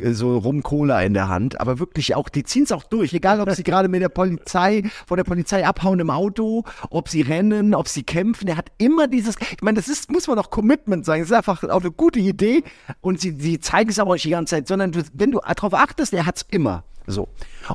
äh, 0.00 0.12
so 0.12 0.38
Rum-Cola 0.38 1.02
in 1.02 1.14
der 1.14 1.28
Hand, 1.28 1.60
aber 1.60 1.78
wirklich 1.78 2.14
auch, 2.14 2.28
die 2.28 2.44
ziehen 2.44 2.64
es 2.64 2.72
auch 2.72 2.84
durch, 2.84 3.12
egal 3.12 3.40
ob 3.40 3.50
sie 3.50 3.62
gerade 3.62 3.88
mit 3.88 4.02
der 4.02 4.08
Polizei, 4.08 4.82
vor 5.06 5.16
der 5.16 5.24
Polizei 5.24 5.66
abhauen 5.66 6.00
im 6.00 6.10
Auto, 6.10 6.64
ob 6.90 7.08
sie 7.08 7.22
rennen, 7.22 7.74
ob 7.74 7.88
sie 7.88 8.02
kämpfen, 8.02 8.46
der 8.46 8.56
hat 8.56 8.70
immer 8.78 9.08
dieses, 9.08 9.36
ich 9.36 9.62
meine, 9.62 9.76
das 9.76 9.88
ist, 9.88 10.10
muss 10.10 10.26
man 10.26 10.38
auch 10.38 10.50
Commitment 10.50 11.04
sagen, 11.04 11.22
das 11.22 11.30
ist 11.30 11.36
einfach 11.36 11.62
auch 11.64 11.80
eine 11.80 11.90
gute 11.90 12.20
Idee 12.20 12.64
und 13.00 13.20
sie, 13.20 13.36
sie 13.38 13.60
zeigen 13.60 13.90
es 13.90 13.98
aber 13.98 14.14
nicht 14.14 14.24
die 14.24 14.30
ganze 14.30 14.56
Zeit, 14.56 14.68
sondern 14.68 14.92
du, 14.92 15.02
wenn 15.14 15.30
du 15.30 15.40
darauf 15.40 15.74
achtest, 15.74 16.12
der 16.12 16.26
hat's 16.26 16.44
immer. 16.50 16.84
So. 17.06 17.28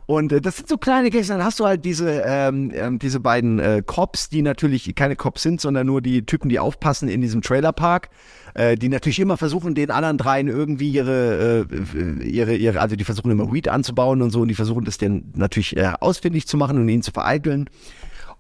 Und 0.06 0.32
äh, 0.32 0.42
das 0.42 0.58
sind 0.58 0.70
so 0.70 0.78
kleine 0.78 1.10
Gags. 1.10 1.28
Dann 1.28 1.44
hast 1.44 1.60
du 1.60 1.66
halt 1.66 1.86
diese, 1.86 2.22
ähm, 2.26 2.72
ähm, 2.74 3.00
diese 3.00 3.20
beiden 3.20 3.60
äh, 3.60 3.84
Cops, 3.86 4.30
die 4.30 4.42
natürlich 4.42 4.94
keine 4.96 5.16
Cops 5.16 5.42
sind, 5.42 5.62
sondern 5.62 5.88
nur 5.88 6.02
die 6.02 6.26
Typen, 6.26 6.50
die 6.50 6.60
aufpassen 6.60 7.10
in 7.10 7.22
diesem 7.22 7.42
Trailerpark, 7.42 8.10
äh, 8.54 8.76
die 8.76 8.90
natürlich 8.90 9.20
immer 9.20 9.38
versuchen, 9.38 9.76
den 9.76 9.92
anderen 9.92 10.18
dreien 10.18 10.48
irgendwie 10.48 10.92
ihre, 10.92 11.68
äh, 11.72 12.24
ihre, 12.26 12.56
ihre, 12.56 12.80
also 12.80 12.96
die 12.96 13.04
versuchen 13.04 13.32
immer 13.32 13.52
Weed 13.52 13.68
anzubauen 13.68 14.22
und 14.22 14.32
so 14.32 14.42
und 14.42 14.48
die 14.48 14.56
versuchen 14.56 14.86
das 14.86 14.98
dann 14.98 15.32
natürlich 15.36 15.76
äh, 15.78 15.94
ausfindig 16.00 16.48
zu 16.48 16.58
machen 16.58 16.78
und 16.78 16.90
ihn 16.90 17.02
zu 17.02 17.12
vereiteln. 17.12 17.70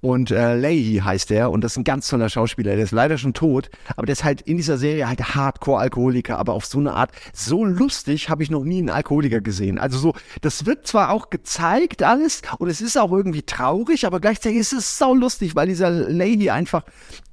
Und 0.02 0.32
äh, 0.32 0.56
Leahy 0.56 1.02
heißt 1.04 1.30
der 1.30 1.52
und 1.52 1.64
das 1.64 1.74
ist 1.74 1.78
ein 1.78 1.84
ganz 1.84 2.08
toller 2.08 2.30
Schauspieler. 2.30 2.76
Der 2.76 2.84
ist 2.84 2.92
leider 2.92 3.18
schon 3.18 3.34
tot, 3.34 3.70
aber 3.96 4.06
der 4.06 4.14
ist 4.14 4.24
halt 4.24 4.42
in 4.42 4.58
dieser 4.58 4.78
Serie 4.78 5.08
halt 5.08 5.36
Hardcore-Alkoholiker, 5.36 6.38
aber 6.38 6.54
auf 6.54 6.66
so 6.66 6.80
eine 6.80 6.94
Art, 6.94 7.12
so 7.34 7.66
lustig 7.66 8.30
habe 8.30 8.44
ich 8.44 8.52
noch 8.52 8.64
nie 8.64 8.80
einen 8.80 8.90
Alkoholiker 8.90 9.42
gesehen. 9.42 9.80
Also 9.80 9.98
so, 9.98 10.14
das 10.42 10.66
wird 10.66 10.88
zwar 10.88 11.12
auch 11.12 11.30
gezeigt 11.30 12.04
alles 12.04 12.42
und 12.60 12.70
es 12.70 12.82
ist 12.82 12.98
auch 12.98 13.12
irgendwie 13.12 13.44
traurig, 13.44 14.06
aber 14.06 14.20
gleichzeitig 14.20 14.60
ist 14.60 14.74
es 14.74 14.98
sau 14.98 15.14
lustig, 15.14 15.56
weil 15.56 15.68
dieser 15.68 15.90
Leahy 15.90 16.50
einfach 16.50 16.84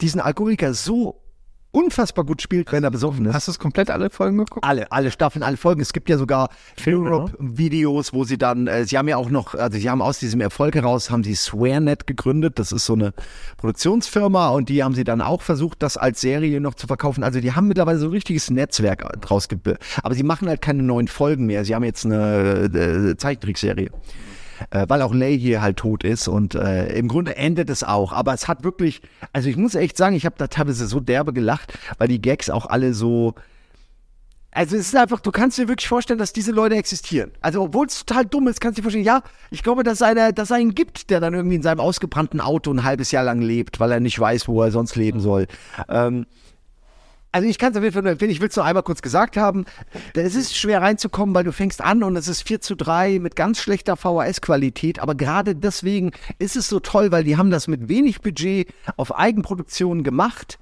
diesen 0.00 0.20
Alkoholiker 0.20 0.74
so 0.74 1.23
unfassbar 1.74 2.24
gut 2.24 2.40
spielt, 2.40 2.70
wenn 2.72 2.84
er 2.84 2.90
besoffen 2.90 3.26
ist. 3.26 3.34
Hast 3.34 3.48
du 3.48 3.52
es 3.52 3.58
komplett 3.58 3.90
alle 3.90 4.08
Folgen 4.08 4.38
geguckt? 4.38 4.64
Alle, 4.64 4.90
alle 4.92 5.10
Staffeln, 5.10 5.42
alle 5.42 5.56
Folgen. 5.56 5.80
Es 5.80 5.92
gibt 5.92 6.08
ja 6.08 6.16
sogar 6.16 6.48
Europe-Videos, 6.86 8.12
wo 8.12 8.24
sie 8.24 8.38
dann, 8.38 8.68
äh, 8.68 8.84
sie 8.84 8.96
haben 8.96 9.08
ja 9.08 9.16
auch 9.16 9.28
noch, 9.28 9.54
also 9.54 9.76
sie 9.78 9.90
haben 9.90 10.00
aus 10.00 10.20
diesem 10.20 10.40
Erfolg 10.40 10.76
heraus, 10.76 11.10
haben 11.10 11.24
sie 11.24 11.34
SwearNet 11.34 12.06
gegründet. 12.06 12.58
Das 12.58 12.70
ist 12.70 12.86
so 12.86 12.94
eine 12.94 13.12
Produktionsfirma 13.56 14.50
und 14.50 14.68
die 14.68 14.84
haben 14.84 14.94
sie 14.94 15.04
dann 15.04 15.20
auch 15.20 15.42
versucht, 15.42 15.82
das 15.82 15.96
als 15.96 16.20
Serie 16.20 16.60
noch 16.60 16.74
zu 16.74 16.86
verkaufen. 16.86 17.24
Also 17.24 17.40
die 17.40 17.52
haben 17.52 17.66
mittlerweile 17.66 17.98
so 17.98 18.06
ein 18.06 18.12
richtiges 18.12 18.50
Netzwerk 18.50 19.20
draus 19.20 19.48
gebildet. 19.48 19.82
Aber 20.02 20.14
sie 20.14 20.22
machen 20.22 20.48
halt 20.48 20.62
keine 20.62 20.84
neuen 20.84 21.08
Folgen 21.08 21.46
mehr. 21.46 21.64
Sie 21.64 21.74
haben 21.74 21.84
jetzt 21.84 22.04
eine 22.04 22.70
äh, 22.72 23.16
Zeichentrickserie 23.16 23.90
äh, 24.70 24.86
weil 24.88 25.02
auch 25.02 25.14
Lay 25.14 25.38
hier 25.38 25.62
halt 25.62 25.76
tot 25.78 26.04
ist 26.04 26.28
und 26.28 26.54
äh, 26.54 26.96
im 26.96 27.08
Grunde 27.08 27.36
endet 27.36 27.70
es 27.70 27.84
auch. 27.84 28.12
Aber 28.12 28.34
es 28.34 28.48
hat 28.48 28.64
wirklich, 28.64 29.02
also 29.32 29.48
ich 29.48 29.56
muss 29.56 29.74
echt 29.74 29.96
sagen, 29.96 30.16
ich 30.16 30.26
habe 30.26 30.36
da 30.38 30.46
teilweise 30.46 30.86
so 30.86 31.00
derbe 31.00 31.32
gelacht, 31.32 31.72
weil 31.98 32.08
die 32.08 32.20
Gags 32.20 32.50
auch 32.50 32.66
alle 32.66 32.94
so. 32.94 33.34
Also 34.56 34.76
es 34.76 34.86
ist 34.86 34.96
einfach, 34.96 35.18
du 35.18 35.32
kannst 35.32 35.58
dir 35.58 35.66
wirklich 35.66 35.88
vorstellen, 35.88 36.18
dass 36.20 36.32
diese 36.32 36.52
Leute 36.52 36.76
existieren. 36.76 37.32
Also 37.40 37.60
obwohl 37.62 37.86
es 37.86 38.04
total 38.04 38.24
dumm 38.24 38.46
ist, 38.46 38.60
kannst 38.60 38.78
du 38.78 38.82
dir 38.82 38.84
vorstellen, 38.84 39.04
ja, 39.04 39.22
ich 39.50 39.64
glaube, 39.64 39.82
dass, 39.82 40.00
einer, 40.00 40.30
dass 40.30 40.52
einen 40.52 40.76
gibt, 40.76 41.10
der 41.10 41.18
dann 41.18 41.34
irgendwie 41.34 41.56
in 41.56 41.62
seinem 41.62 41.80
ausgebrannten 41.80 42.40
Auto 42.40 42.70
ein 42.72 42.84
halbes 42.84 43.10
Jahr 43.10 43.24
lang 43.24 43.40
lebt, 43.40 43.80
weil 43.80 43.90
er 43.90 43.98
nicht 43.98 44.18
weiß, 44.18 44.46
wo 44.46 44.62
er 44.62 44.70
sonst 44.70 44.94
leben 44.94 45.18
soll. 45.18 45.48
Ähm, 45.88 46.26
also 47.34 47.48
ich 47.48 47.58
kann 47.58 47.72
es 47.72 47.76
auf 47.76 47.82
jeden 47.82 47.92
Fall 47.92 48.02
nur 48.02 48.12
empfehlen, 48.12 48.30
ich 48.30 48.40
will 48.40 48.48
es 48.48 48.54
nur 48.54 48.64
einmal 48.64 48.84
kurz 48.84 49.02
gesagt 49.02 49.36
haben. 49.36 49.64
Es 50.14 50.36
ist 50.36 50.56
schwer 50.56 50.82
reinzukommen, 50.82 51.34
weil 51.34 51.42
du 51.42 51.50
fängst 51.50 51.80
an 51.80 52.04
und 52.04 52.14
es 52.14 52.28
ist 52.28 52.46
4 52.46 52.60
zu 52.60 52.76
3 52.76 53.18
mit 53.18 53.34
ganz 53.34 53.58
schlechter 53.58 53.96
VHS-Qualität, 53.96 55.00
aber 55.00 55.16
gerade 55.16 55.56
deswegen 55.56 56.12
ist 56.38 56.54
es 56.54 56.68
so 56.68 56.78
toll, 56.78 57.10
weil 57.10 57.24
die 57.24 57.36
haben 57.36 57.50
das 57.50 57.66
mit 57.66 57.88
wenig 57.88 58.20
Budget 58.20 58.68
auf 58.96 59.18
Eigenproduktion 59.18 60.04
gemacht 60.04 60.60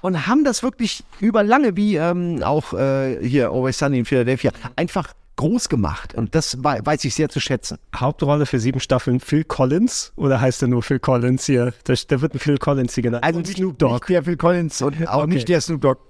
und 0.00 0.28
haben 0.28 0.44
das 0.44 0.62
wirklich 0.62 1.02
über 1.18 1.42
lange, 1.42 1.76
wie 1.76 1.96
ähm, 1.96 2.40
auch 2.44 2.72
äh, 2.72 3.18
hier 3.26 3.50
Always 3.50 3.78
Sunny 3.78 3.98
in 3.98 4.04
Philadelphia, 4.04 4.52
einfach 4.76 5.12
groß 5.36 5.68
gemacht 5.68 6.14
und 6.14 6.34
das 6.34 6.62
weiß 6.62 7.04
ich 7.04 7.14
sehr 7.14 7.28
zu 7.28 7.40
schätzen. 7.40 7.78
Hauptrolle 7.94 8.46
für 8.46 8.58
sieben 8.58 8.80
Staffeln 8.80 9.20
Phil 9.20 9.44
Collins 9.44 10.12
oder 10.16 10.40
heißt 10.40 10.62
er 10.62 10.68
nur 10.68 10.82
Phil 10.82 10.98
Collins 10.98 11.46
hier? 11.46 11.72
Da, 11.84 12.20
wird 12.20 12.34
ein 12.34 12.38
Phil 12.38 12.58
Collins 12.58 12.94
hier 12.94 13.02
genannt. 13.02 13.24
Also 13.24 13.40
nicht, 13.40 13.56
Snoop 13.56 13.78
Dogg. 13.78 13.92
Nicht 13.94 14.08
der 14.08 14.22
Phil 14.24 14.36
Collins 14.36 14.82
und 14.82 15.08
auch 15.08 15.24
okay. 15.24 15.34
nicht 15.34 15.48
der 15.48 15.60
Snoop 15.60 15.80
Dogg. 15.80 16.00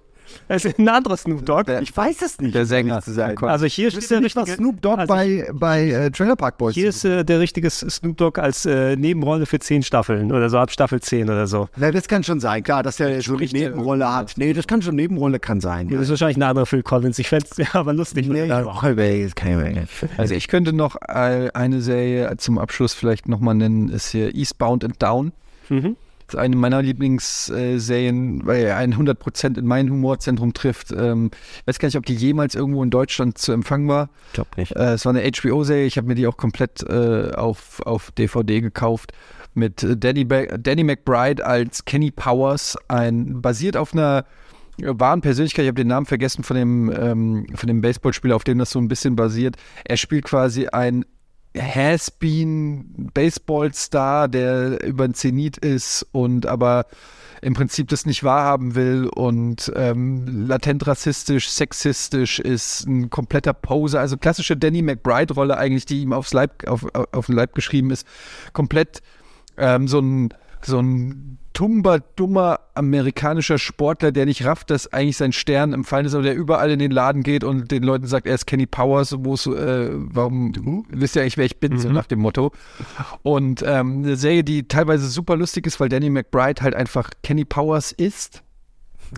Es 0.49 0.65
ist 0.65 0.79
ein 0.79 0.89
anderer 0.89 1.17
Snoop 1.17 1.45
Dogg. 1.45 1.71
Ich 1.81 1.97
weiß 1.97 2.23
es 2.23 2.41
nicht. 2.41 2.55
Der 2.55 2.67
Sänger. 2.67 3.01
zu 3.01 3.13
sein. 3.13 3.37
Also 3.39 3.67
hier 3.67 3.89
ist 3.89 4.11
der 4.11 4.23
richtige 4.23 4.47
Snoop 4.47 4.81
Dogg 4.83 4.99
also 5.01 5.13
bei, 5.13 5.49
bei 5.53 5.91
äh, 5.91 6.11
Trailer 6.11 6.37
Park 6.37 6.59
Boys. 6.59 6.75
Hier 6.75 6.89
ist 6.89 7.05
äh, 7.05 7.25
der 7.25 7.41
richtige 7.41 7.71
Snoop 7.71 8.17
Dogg 8.17 8.41
als 8.41 8.67
äh, 8.67 8.97
Nebenrolle 8.97 9.47
für 9.47 9.59
zehn 9.59 9.83
Staffeln 9.83 10.33
oder 10.33 10.49
so 10.49 10.59
ab 10.59 10.71
Staffel 10.71 11.01
10 11.01 11.29
oder 11.29 11.47
so. 11.47 11.69
Na, 11.77 11.91
das 11.91 12.09
kann 12.09 12.23
schon 12.25 12.41
sein, 12.41 12.63
klar, 12.63 12.83
dass 12.83 12.97
der 12.97 13.21
so 13.23 13.37
eine 13.37 13.47
Nebenrolle 13.47 14.13
hat. 14.13 14.35
Nee, 14.37 14.53
das 14.53 14.67
kann 14.67 14.83
schon 14.83 14.97
Nebenrolle 14.97 15.39
kann 15.39 15.61
sein. 15.61 15.89
Ja, 15.89 15.97
das 15.97 16.05
ist 16.05 16.11
wahrscheinlich 16.11 16.37
ein 16.37 16.43
anderer 16.43 16.67
Phil 16.67 16.83
Collins. 16.83 17.19
Ich 17.19 17.29
fände 17.29 17.47
es 17.51 17.57
ja, 17.59 17.67
aber 17.73 17.93
lustig. 17.93 18.29
Nee, 18.29 18.51
also 18.51 20.35
ich 20.35 20.49
könnte 20.49 20.73
noch 20.73 20.97
eine 20.97 21.81
Serie 21.81 22.37
zum 22.39 22.59
Abschluss 22.59 22.95
vielleicht 22.95 23.29
nochmal 23.29 23.55
nennen, 23.55 23.89
ist 23.89 24.11
hier 24.11 24.35
Eastbound 24.35 24.85
and 24.85 25.03
Down. 25.03 25.33
Mhm. 25.69 25.97
Das 26.27 26.35
ist 26.35 26.41
eine 26.41 26.57
meiner 26.57 26.83
Lieblingsserien, 26.83 28.45
weil 28.47 28.65
er 28.65 28.79
100% 28.79 29.59
in 29.59 29.67
mein 29.67 29.91
Humorzentrum 29.91 30.53
trifft. 30.55 30.93
Ähm, 30.93 31.31
ich 31.61 31.67
weiß 31.67 31.79
gar 31.79 31.89
nicht, 31.89 31.97
ob 31.97 32.07
die 32.07 32.15
jemals 32.15 32.55
irgendwo 32.55 32.83
in 32.83 32.91
Deutschland 32.91 33.39
zu 33.39 33.53
empfangen 33.53 33.89
war. 33.89 34.11
Ich 34.29 34.33
glaube 34.35 34.51
nicht. 34.57 34.75
Äh, 34.75 34.95
es 34.95 35.05
war 35.05 35.15
eine 35.15 35.23
HBO-Serie. 35.23 35.87
Ich 35.87 35.97
habe 35.97 36.09
mir 36.09 36.15
die 36.15 36.27
auch 36.27 36.37
komplett 36.37 36.83
äh, 36.83 37.31
auf, 37.35 37.81
auf 37.87 38.11
DVD 38.13 38.61
gekauft. 38.61 39.13
Mit 39.55 39.87
Danny, 39.89 40.27
Danny 40.27 40.85
McBride 40.85 41.45
als 41.47 41.85
Kenny 41.85 42.11
Powers. 42.11 42.77
Ein, 42.89 43.41
basiert 43.41 43.77
auf 43.77 43.93
einer 43.93 44.25
wahren 44.79 45.21
Persönlichkeit, 45.21 45.65
ich 45.65 45.69
habe 45.69 45.81
den 45.81 45.89
Namen 45.89 46.07
vergessen 46.07 46.45
von 46.45 46.57
dem, 46.57 46.93
ähm, 46.95 47.47
von 47.55 47.67
dem 47.67 47.81
Baseballspieler, 47.81 48.37
auf 48.37 48.45
dem 48.45 48.59
das 48.59 48.71
so 48.71 48.79
ein 48.79 48.89
bisschen 48.89 49.17
basiert. 49.17 49.57
Er 49.85 49.97
spielt 49.97 50.25
quasi 50.25 50.67
ein 50.67 51.05
Has-been 51.59 53.11
Baseball-Star, 53.15 54.29
der 54.29 54.83
über 54.85 55.07
den 55.09 55.15
Zenit 55.15 55.57
ist 55.59 56.07
und 56.13 56.47
aber 56.47 56.87
im 57.43 57.55
Prinzip 57.55 57.89
das 57.89 58.07
nicht 58.07 58.25
wahrhaben 58.25 58.75
will 58.75 59.09
und 59.15 59.71
ähm, 59.77 60.47
latent 60.47 60.87
rassistisch, 60.87 61.49
sexistisch 61.51 62.39
ist, 62.39 62.87
ein 62.87 63.11
kompletter 63.11 63.53
Poser, 63.53 64.01
also 64.01 64.17
klassische 64.17 64.57
Danny 64.57 64.83
McBride-Rolle 64.83 65.57
eigentlich, 65.57 65.87
die 65.87 66.03
ihm 66.03 66.13
aufs 66.13 66.33
Leib, 66.33 66.67
auf, 66.67 66.87
auf 67.13 67.27
den 67.27 67.35
Leib 67.35 67.55
geschrieben 67.55 67.91
ist, 67.91 68.07
komplett 68.53 69.03
ähm, 69.59 69.87
so 69.87 70.01
ein 70.01 70.31
so 70.67 70.81
ein 70.81 71.39
tumber, 71.53 72.01
dummer 72.01 72.61
amerikanischer 72.75 73.59
Sportler, 73.59 74.13
der 74.13 74.27
nicht 74.27 74.45
rafft, 74.45 74.69
dass 74.71 74.93
eigentlich 74.93 75.17
sein 75.17 75.33
Stern 75.33 75.73
im 75.73 75.85
Fallen 75.85 76.05
ist, 76.05 76.13
aber 76.13 76.25
der 76.25 76.35
überall 76.35 76.71
in 76.71 76.79
den 76.79 76.91
Laden 76.91 77.23
geht 77.23 77.45
und 77.45 77.71
den 77.71 77.83
Leuten 77.83 78.07
sagt, 78.07 78.27
er 78.27 78.35
ist 78.35 78.47
Kenny 78.47 78.67
Powers, 78.67 79.15
wo 79.21 79.33
es, 79.33 79.47
äh, 79.47 79.91
warum, 79.93 80.53
du 80.53 80.85
wisst 80.91 81.15
ja 81.17 81.23
eigentlich, 81.23 81.39
wer 81.39 81.47
ich 81.47 81.59
bin, 81.59 81.73
mhm. 81.73 81.79
so 81.79 81.89
nach 81.89 82.07
dem 82.07 82.19
Motto. 82.19 82.53
Und 83.23 83.63
ähm, 83.67 84.05
eine 84.05 84.17
Serie, 84.17 84.45
die 84.45 84.69
teilweise 84.69 85.09
super 85.09 85.35
lustig 85.37 85.67
ist, 85.67 85.81
weil 85.81 85.89
Danny 85.89 86.11
McBride 86.11 86.63
halt 86.63 86.75
einfach 86.75 87.11
Kenny 87.23 87.47
Powers 87.47 87.93
ist. 87.93 88.43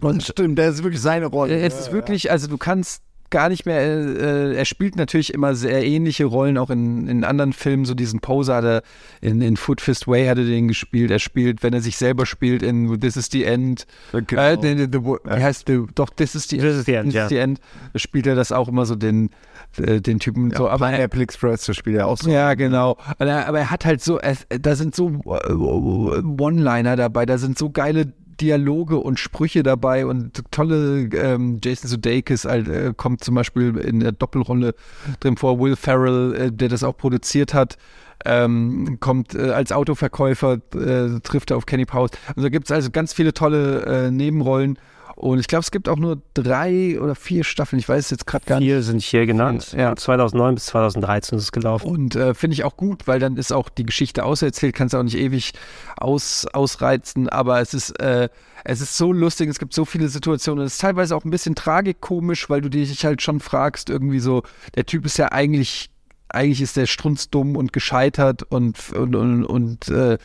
Und 0.00 0.22
stimmt, 0.22 0.58
der 0.58 0.68
ist 0.68 0.84
wirklich 0.84 1.02
seine 1.02 1.26
Rolle. 1.26 1.58
Es 1.58 1.78
ist 1.80 1.92
wirklich, 1.92 2.30
also 2.30 2.46
du 2.46 2.56
kannst 2.56 3.02
gar 3.30 3.48
nicht 3.48 3.66
mehr, 3.66 3.80
äh, 3.80 4.54
er 4.54 4.64
spielt 4.64 4.96
natürlich 4.96 5.34
immer 5.34 5.54
sehr 5.54 5.84
ähnliche 5.84 6.24
Rollen, 6.24 6.58
auch 6.58 6.70
in, 6.70 7.06
in 7.08 7.24
anderen 7.24 7.52
Filmen, 7.52 7.84
so 7.84 7.94
diesen 7.94 8.20
Poser 8.20 8.56
hat 8.56 8.64
er 8.64 8.82
in, 9.20 9.40
in 9.42 9.56
Foot 9.56 9.80
Fist 9.80 10.06
Way 10.08 10.26
hat 10.26 10.38
er 10.38 10.44
den 10.44 10.68
gespielt, 10.68 11.10
er 11.10 11.18
spielt, 11.18 11.62
wenn 11.62 11.72
er 11.72 11.80
sich 11.80 11.96
selber 11.96 12.26
spielt 12.26 12.62
in 12.62 13.00
This 13.00 13.16
is 13.16 13.28
the 13.30 13.44
End, 13.44 13.86
Genau. 14.12 14.42
äh, 14.42 14.56
nee, 14.56 14.74
nee, 14.74 14.88
the, 14.90 14.98
wie 15.00 15.42
heißt 15.42 15.68
der, 15.68 15.84
doch 15.94 16.10
This 16.10 16.34
is 16.34 16.48
the, 16.48 16.58
This 16.58 16.76
is 16.76 16.84
the 16.86 16.94
End, 16.94 17.12
ja. 17.12 17.28
End, 17.28 17.60
da 17.92 17.98
spielt 17.98 18.26
er 18.26 18.34
das 18.34 18.52
auch 18.52 18.68
immer 18.68 18.86
so 18.86 18.94
den, 18.94 19.30
äh, 19.76 20.00
den 20.00 20.18
Typen, 20.18 20.50
so, 20.50 20.68
aber 20.68 20.88
Pineapple 20.88 21.22
Express, 21.22 21.64
das 21.66 21.76
spielt 21.76 21.96
er 21.96 22.06
auch 22.06 22.16
so. 22.18 22.30
ja, 22.30 22.54
genau. 22.54 22.96
Er, 23.18 23.46
aber 23.48 23.58
er 23.58 23.70
hat 23.70 23.84
halt 23.84 24.02
so, 24.02 24.18
er, 24.18 24.36
da 24.60 24.74
sind 24.74 24.94
so 24.94 25.08
äh, 25.26 25.52
One-Liner 25.52 26.96
dabei, 26.96 27.26
da 27.26 27.38
sind 27.38 27.58
so 27.58 27.70
geile 27.70 28.12
Dialoge 28.40 28.98
und 28.98 29.18
Sprüche 29.18 29.62
dabei 29.62 30.06
und 30.06 30.42
tolle 30.50 31.08
ähm, 31.12 31.58
Jason 31.62 31.88
Sudeikis 31.88 32.44
äh, 32.44 32.92
kommt 32.96 33.24
zum 33.24 33.34
Beispiel 33.34 33.76
in 33.76 34.00
der 34.00 34.12
Doppelrolle 34.12 34.74
drin 35.20 35.36
vor. 35.36 35.58
Will 35.58 35.76
Ferrell, 35.76 36.34
äh, 36.34 36.52
der 36.52 36.68
das 36.68 36.84
auch 36.84 36.96
produziert 36.96 37.54
hat, 37.54 37.76
ähm, 38.24 38.98
kommt 39.00 39.34
äh, 39.34 39.50
als 39.50 39.72
Autoverkäufer, 39.72 40.58
äh, 40.74 41.20
trifft 41.22 41.50
er 41.50 41.56
auf 41.56 41.66
Kenny 41.66 41.84
Powers. 41.84 42.10
Also 42.36 42.50
gibt 42.50 42.66
es 42.66 42.72
also 42.72 42.90
ganz 42.90 43.12
viele 43.12 43.32
tolle 43.32 43.82
äh, 44.06 44.10
Nebenrollen. 44.10 44.78
Und 45.16 45.38
ich 45.38 45.48
glaube, 45.48 45.62
es 45.62 45.70
gibt 45.70 45.88
auch 45.88 45.96
nur 45.96 46.20
drei 46.34 47.00
oder 47.00 47.14
vier 47.14 47.44
Staffeln. 47.44 47.78
Ich 47.78 47.88
weiß 47.88 48.04
es 48.04 48.10
jetzt 48.10 48.26
gerade 48.26 48.44
gar 48.44 48.60
nicht. 48.60 48.68
Vier 48.68 48.82
sind 48.82 49.02
hier 49.02 49.26
genannt. 49.26 49.72
Ja. 49.76 49.96
2009 49.96 50.54
bis 50.54 50.66
2013 50.66 51.38
ist 51.38 51.44
es 51.44 51.52
gelaufen. 51.52 51.88
Und 51.88 52.16
äh, 52.16 52.34
finde 52.34 52.54
ich 52.54 52.64
auch 52.64 52.76
gut, 52.76 53.06
weil 53.06 53.18
dann 53.18 53.36
ist 53.36 53.52
auch 53.52 53.68
die 53.68 53.84
Geschichte 53.84 54.24
auserzählt, 54.24 54.74
kannst 54.74 54.94
du 54.94 54.98
auch 54.98 55.02
nicht 55.02 55.18
ewig 55.18 55.52
aus, 55.96 56.46
ausreizen, 56.46 57.28
aber 57.28 57.60
es 57.60 57.74
ist, 57.74 58.00
äh, 58.00 58.28
es 58.64 58.80
ist 58.80 58.96
so 58.96 59.12
lustig, 59.12 59.48
es 59.48 59.58
gibt 59.58 59.74
so 59.74 59.84
viele 59.84 60.08
Situationen. 60.08 60.64
Es 60.64 60.74
ist 60.74 60.80
teilweise 60.80 61.16
auch 61.16 61.24
ein 61.24 61.30
bisschen 61.30 61.54
tragikomisch, 61.54 62.50
weil 62.50 62.60
du 62.60 62.68
dich 62.68 63.04
halt 63.04 63.22
schon 63.22 63.40
fragst, 63.40 63.90
irgendwie 63.90 64.20
so, 64.20 64.42
der 64.74 64.86
Typ 64.86 65.06
ist 65.06 65.16
ja 65.18 65.32
eigentlich, 65.32 65.90
eigentlich 66.28 66.60
ist 66.60 66.76
der 66.76 66.86
strunzdumm 66.86 67.56
und 67.56 67.72
gescheitert 67.72 68.42
und, 68.42 68.92
und, 68.92 69.14
und, 69.14 69.44
und 69.44 69.88
äh, 69.88 70.18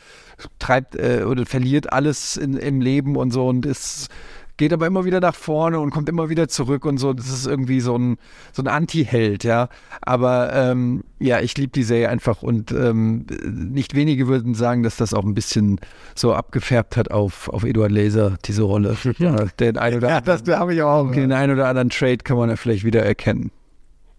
treibt 0.59 0.95
äh, 0.95 1.23
oder 1.25 1.45
verliert 1.45 1.93
alles 1.93 2.37
in, 2.37 2.57
im 2.57 2.81
Leben 2.81 3.15
und 3.15 3.31
so 3.31 3.47
und 3.47 3.65
ist 3.65 4.09
geht 4.57 4.73
aber 4.73 4.87
immer 4.87 5.05
wieder 5.05 5.19
nach 5.19 5.35
vorne 5.35 5.79
und 5.79 5.91
kommt 5.91 6.09
immer 6.09 6.29
wieder 6.29 6.47
zurück 6.47 6.85
und 6.85 6.97
so. 6.97 7.13
Das 7.13 7.29
ist 7.29 7.47
irgendwie 7.47 7.79
so 7.79 7.97
ein, 7.97 8.17
so 8.51 8.61
ein 8.61 8.67
Anti-Held, 8.67 9.43
ja. 9.43 9.69
Aber 10.01 10.53
ähm, 10.53 11.03
ja, 11.19 11.39
ich 11.39 11.57
liebe 11.57 11.71
die 11.71 11.83
Serie 11.83 12.09
einfach 12.09 12.43
und 12.43 12.71
ähm, 12.71 13.25
nicht 13.45 13.95
wenige 13.95 14.27
würden 14.27 14.53
sagen, 14.53 14.83
dass 14.83 14.97
das 14.97 15.13
auch 15.13 15.23
ein 15.23 15.33
bisschen 15.33 15.79
so 16.15 16.33
abgefärbt 16.33 16.97
hat 16.97 17.11
auf, 17.11 17.49
auf 17.49 17.63
Eduard 17.63 17.91
Laser, 17.91 18.37
diese 18.45 18.63
Rolle. 18.63 18.97
Ja, 19.19 19.45
den 19.59 19.77
ein 19.77 19.95
oder 19.95 20.09
Ja, 20.09 20.21
das 20.21 20.43
habe 20.47 20.73
ich 20.73 20.81
auch. 20.81 21.11
den 21.11 21.31
ein 21.31 21.51
oder 21.51 21.67
anderen 21.67 21.89
Trade 21.89 22.17
kann 22.17 22.35
man 22.35 22.49
ja 22.49 22.55
vielleicht 22.55 22.83
wieder 22.83 23.03
erkennen. 23.03 23.51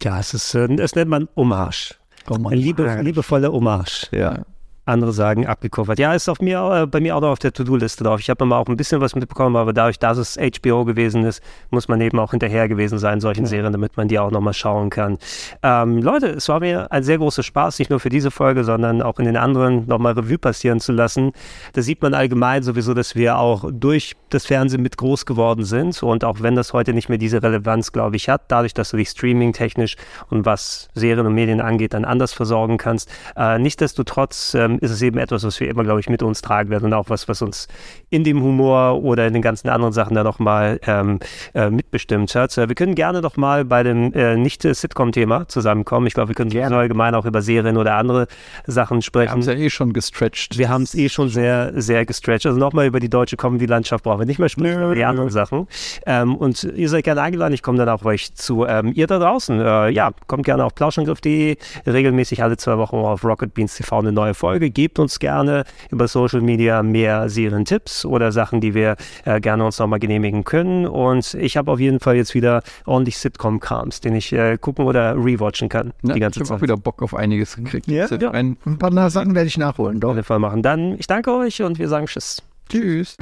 Ja, 0.03 0.21
es 0.21 0.35
ist, 0.35 0.55
äh, 0.55 0.69
das 0.77 0.95
nennt 0.95 1.11
man 1.11 1.29
Hommage. 1.37 1.97
Eine 2.27 2.55
liebe, 2.57 3.01
liebevolle 3.03 3.53
Hommage. 3.53 4.09
Ja. 4.13 4.45
Andere 4.87 5.13
sagen 5.13 5.47
abgecovert. 5.47 5.99
Ja, 5.99 6.15
ist 6.15 6.29
auf 6.29 6.41
mir, 6.41 6.83
äh, 6.83 6.87
bei 6.87 7.01
mir 7.01 7.17
auch 7.17 7.21
noch 7.21 7.31
auf 7.31 7.39
der 7.39 7.53
To-Do-Liste 7.53 8.05
drauf. 8.05 8.21
Ich 8.21 8.29
habe 8.29 8.45
mal 8.45 8.59
auch 8.59 8.67
ein 8.67 8.77
bisschen 8.77 9.01
was 9.01 9.15
mitbekommen, 9.15 9.57
aber 9.57 9.73
dadurch, 9.73 9.99
dass 9.99 10.19
es 10.19 10.37
HBO 10.37 10.85
gewesen 10.85 11.25
ist, 11.25 11.43
muss 11.71 11.89
man 11.89 12.01
eben 12.03 12.19
auch 12.19 12.33
hinterher 12.33 12.69
gewesen 12.69 12.99
sein, 12.99 13.21
solchen 13.21 13.47
Serien, 13.47 13.73
damit 13.73 13.97
man 13.97 14.09
die 14.09 14.19
auch 14.19 14.31
nochmal 14.31 14.53
schauen 14.53 14.91
kann. 14.91 15.19
Ähm, 15.63 16.03
Leute, 16.03 16.29
es 16.29 16.49
war 16.49 16.61
mir 16.61 16.93
ein 16.93 17.03
sehr 17.03 17.17
großer 17.17 17.43
Spaß, 17.43 17.79
nicht 17.79 17.91
nur 17.91 17.99
für 17.99 18.11
diese 18.11 18.31
Folge, 18.31 18.63
sondern 18.65 19.01
auch 19.01 19.19
in 19.19 19.25
den 19.25 19.39
anderen 19.39 19.87
nochmal 19.87 20.13
Revue 20.13 20.39
passieren 20.39 20.81
zu 20.81 20.93
lassen. 20.93 21.33
Da 21.73 21.81
sieht 21.81 22.03
man 22.03 22.13
allgemein 22.13 22.63
sowieso, 22.63 22.93
dass 22.93 23.15
wir 23.15 23.39
auch 23.39 23.65
durch 23.73 24.17
das 24.29 24.45
Fernsehen 24.45 24.83
mit 24.83 24.99
groß 24.99 25.25
geworden 25.25 25.65
sind 25.65 26.03
und 26.03 26.25
auch 26.25 26.41
wenn 26.41 26.57
das 26.57 26.75
heute 26.75 26.93
nicht 26.93 27.09
mehr 27.09 27.19
diese 27.19 27.43
Relevanz, 27.43 27.93
glaube 27.93 28.17
ich, 28.17 28.29
hat, 28.29 28.43
dadurch, 28.49 28.75
dass 28.75 28.91
du 28.91 28.99
dich 28.99 29.09
streaming-technisch 29.09 29.97
und 30.29 30.45
was 30.45 30.89
Serien 30.95 31.27
und 31.27 31.35
Medien 31.35 31.61
angeht, 31.63 31.95
dann 31.95 32.05
anders 32.05 32.35
versorgen 32.35 32.77
kannst. 32.77 33.11
Äh, 33.37 33.59
nichtsdestotrotz 33.59 34.55
ähm, 34.55 34.74
ist 34.79 34.91
es 34.91 35.03
eben 35.03 35.19
etwas, 35.19 35.45
was 35.45 35.59
wir 35.61 35.69
immer, 35.69 35.85
glaube 35.85 36.01
ich, 36.01 36.09
mit 36.09 36.23
uns 36.23 36.43
tragen 36.43 36.71
werden 36.71 36.87
und 36.87 36.95
auch 36.95 37.09
was, 37.09 37.29
was 37.29 37.43
uns 37.43 37.69
in 38.11 38.25
dem 38.25 38.43
Humor 38.43 39.03
oder 39.03 39.27
in 39.27 39.33
den 39.33 39.43
ganzen 39.43 39.69
anderen 39.69 39.93
Sachen 39.93 40.15
da 40.15 40.25
nochmal 40.25 40.81
ähm, 40.87 41.19
äh, 41.55 41.71
mitbestimmt 41.71 42.35
hat. 42.35 42.57
Äh, 42.59 42.69
wir 42.69 42.75
können 42.75 42.95
gerne 42.95 43.21
noch 43.21 43.37
mal 43.37 43.65
bei 43.65 43.83
dem 43.83 44.13
äh, 44.13 44.37
Nicht-Sitcom-Thema 44.37 45.49
zusammenkommen. 45.49 46.07
Ich 46.07 46.15
glaube, 46.15 46.29
wir 46.29 46.35
können 46.35 46.51
gerne 46.51 46.77
allgemein 46.77 47.15
auch 47.15 47.25
über 47.25 47.43
Serien 47.43 47.77
oder 47.77 47.95
andere 47.97 48.27
Sachen 48.67 49.03
sprechen. 49.03 49.29
Wir 49.29 49.33
haben 49.33 49.41
es 49.41 49.47
ja 49.47 49.55
eh 49.55 49.71
schon 49.71 49.93
gestretched. 49.93 50.59
Wir 50.59 50.69
haben 50.69 50.83
es 50.83 50.95
eh 50.95 51.09
schon 51.09 51.29
sehr, 51.29 51.73
sehr 51.75 52.07
gestretched. 52.07 52.47
Also 52.47 52.59
nochmal 52.59 52.87
über 52.87 53.01
die 53.01 53.09
deutsche 53.11 53.37
Comedy-Landschaft 53.37 54.05
brauchen 54.05 54.21
wir 54.21 54.27
nicht 54.27 54.39
mehr 54.39 54.49
sprechen, 54.49 54.83
über 54.83 54.95
die 54.95 55.05
anderen 55.05 55.31
Sachen. 55.31 55.67
Ähm, 56.07 56.37
und 56.37 56.65
ihr 56.65 56.89
seid 56.89 57.05
gerne 57.05 57.23
eingeladen. 57.23 57.55
Ich 57.55 57.63
komme 57.63 57.79
dann 57.79 57.89
auch 57.89 58.05
euch 58.05 58.35
zu. 58.35 58.67
Ähm, 58.67 58.93
ihr 58.95 59.07
da 59.07 59.19
draußen, 59.19 59.61
äh, 59.61 59.89
ja, 59.91 60.11
kommt 60.27 60.45
gerne 60.45 60.65
auf 60.65 60.75
plauschangriff.de. 60.75 61.57
Regelmäßig 61.87 62.43
alle 62.43 62.57
zwei 62.57 62.79
Wochen 62.79 62.97
auf 62.97 63.25
Rocket 63.25 63.55
Beans 63.55 63.75
TV 63.75 63.99
eine 63.99 64.13
neue 64.13 64.35
Folge. 64.35 64.64
Gebt 64.71 64.99
uns 64.99 65.19
gerne 65.19 65.65
über 65.91 66.09
Social 66.09 66.41
Media 66.41 66.83
mehr 66.83 67.29
Serientipps 67.29 68.05
oder 68.05 68.33
Sachen, 68.33 68.61
die 68.61 68.75
wir 68.75 68.97
äh, 69.25 69.41
gerne 69.41 69.65
uns 69.65 69.79
nochmal 69.79 69.99
genehmigen 69.99 70.45
können. 70.45 70.87
Und 70.87 71.35
ich 71.35 71.57
habe 71.57 71.71
auf 71.71 71.81
jeden 71.81 72.01
Fall 72.01 72.17
jetzt 72.17 72.35
wieder 72.35 72.63
ordentlich 72.87 73.19
Sitcom-Krams, 73.19 74.01
den 74.01 74.15
ich 74.15 74.33
äh, 74.33 74.57
gucken 74.59 74.87
oder 74.87 75.17
rewatchen 75.17 75.69
kann. 75.69 75.93
Ja, 76.03 76.15
die 76.15 76.21
ganze 76.21 76.43
ich 76.43 76.49
habe 76.49 76.59
auch 76.59 76.63
wieder 76.63 76.77
Bock 76.77 77.03
auf 77.03 77.15
einiges 77.15 77.57
gekriegt. 77.57 77.87
Ja? 77.87 78.07
Ein, 78.31 78.57
Ein 78.65 78.79
paar 78.79 79.11
Sachen 79.11 79.35
werde 79.35 79.49
ich 79.49 79.59
nachholen, 79.59 80.01
doch. 80.01 80.11
Auf 80.11 80.17
jeden 80.17 80.27
Fall 80.27 80.39
machen. 80.39 80.63
Dann, 80.63 80.99
ich 80.99 81.07
danke 81.07 81.33
euch 81.33 81.63
und 81.63 81.79
wir 81.79 81.89
sagen 81.89 82.07
Tschüss. 82.07 82.43
Tschüss. 82.69 83.17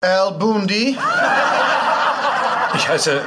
Al 0.00 0.32
Bundy? 0.38 0.96
Ich 2.74 2.88
heiße. 2.88 3.20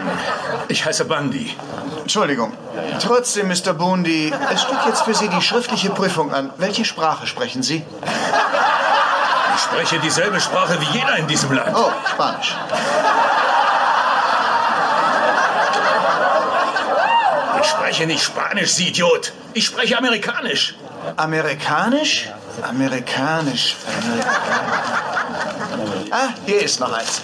Ich 0.72 0.86
heiße 0.86 1.04
Bundy. 1.04 1.54
Entschuldigung. 2.00 2.54
Trotzdem, 3.02 3.50
Mr. 3.50 3.74
Bundy, 3.74 4.34
es 4.54 4.62
steht 4.62 4.86
jetzt 4.86 5.02
für 5.02 5.14
Sie 5.14 5.28
die 5.28 5.42
schriftliche 5.42 5.90
Prüfung 5.90 6.34
an. 6.34 6.50
Welche 6.56 6.86
Sprache 6.86 7.28
sprechen 7.28 7.62
Sie? 7.62 7.84
Ich 9.56 9.62
spreche 9.62 10.00
dieselbe 10.00 10.40
Sprache 10.40 10.80
wie 10.80 10.98
jeder 10.98 11.18
in 11.18 11.28
diesem 11.28 11.52
Land. 11.52 11.76
Oh, 11.76 11.92
Spanisch. 12.10 12.56
Spreche 17.92 18.08
nicht 18.08 18.24
Spanisch, 18.24 18.72
Sie 18.72 18.88
Idiot. 18.88 19.34
Ich 19.54 19.66
spreche 19.66 19.98
Amerikanisch. 19.98 20.76
Amerikanisch? 21.18 22.30
Amerikanisch. 22.62 23.76
Ah, 26.10 26.30
hier 26.46 26.62
ist 26.62 26.80
noch 26.80 26.94
eins. 26.94 27.22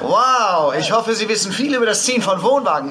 Wow, 0.00 0.74
ich 0.74 0.90
hoffe, 0.90 1.14
Sie 1.14 1.28
wissen 1.28 1.52
viel 1.52 1.74
über 1.74 1.84
das 1.84 2.02
Ziehen 2.02 2.22
von 2.22 2.42
Wohnwagen. 2.42 2.90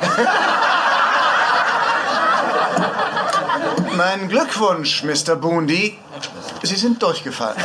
mein 3.94 4.30
Glückwunsch, 4.30 5.04
Mr. 5.04 5.36
Bundy. 5.36 5.98
Sie 6.62 6.76
sind 6.76 7.02
durchgefallen. 7.02 7.58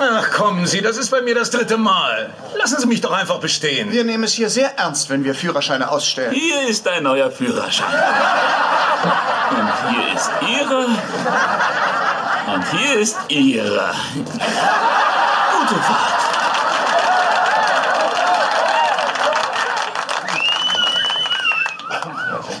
Ach, 0.00 0.30
kommen 0.30 0.66
Sie, 0.66 0.80
das 0.80 0.96
ist 0.96 1.10
bei 1.10 1.22
mir 1.22 1.34
das 1.34 1.50
dritte 1.50 1.76
Mal. 1.76 2.30
Lassen 2.56 2.78
Sie 2.80 2.86
mich 2.86 3.00
doch 3.00 3.12
einfach 3.12 3.38
bestehen. 3.40 3.90
Wir 3.92 4.04
nehmen 4.04 4.24
es 4.24 4.32
hier 4.32 4.48
sehr 4.50 4.78
ernst, 4.78 5.10
wenn 5.10 5.24
wir 5.24 5.34
Führerscheine 5.34 5.90
ausstellen. 5.90 6.32
Hier 6.32 6.68
ist 6.68 6.86
ein 6.86 7.02
neuer 7.02 7.30
Führerschein. 7.30 7.92
Und 9.50 9.90
hier 9.90 10.14
ist 10.14 10.30
Ihre. 10.42 10.86
Und 12.54 12.70
hier 12.70 13.00
ist 13.00 13.16
Ihre. 13.28 13.94
Gute 14.14 15.82
Fahrt. 15.82 16.17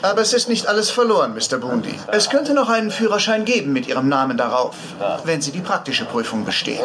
Aber 0.02 0.20
es 0.20 0.32
ist 0.32 0.48
nicht 0.48 0.66
alles 0.66 0.90
verloren, 0.90 1.34
Mr. 1.34 1.58
Bundy. 1.58 1.98
Es 2.08 2.30
könnte 2.30 2.54
noch 2.54 2.68
einen 2.68 2.90
Führerschein 2.90 3.44
geben 3.44 3.72
mit 3.72 3.86
Ihrem 3.86 4.08
Namen 4.08 4.36
darauf, 4.36 4.74
wenn 5.24 5.40
Sie 5.42 5.50
die 5.52 5.60
praktische 5.60 6.04
Prüfung 6.04 6.44
bestehen. 6.44 6.82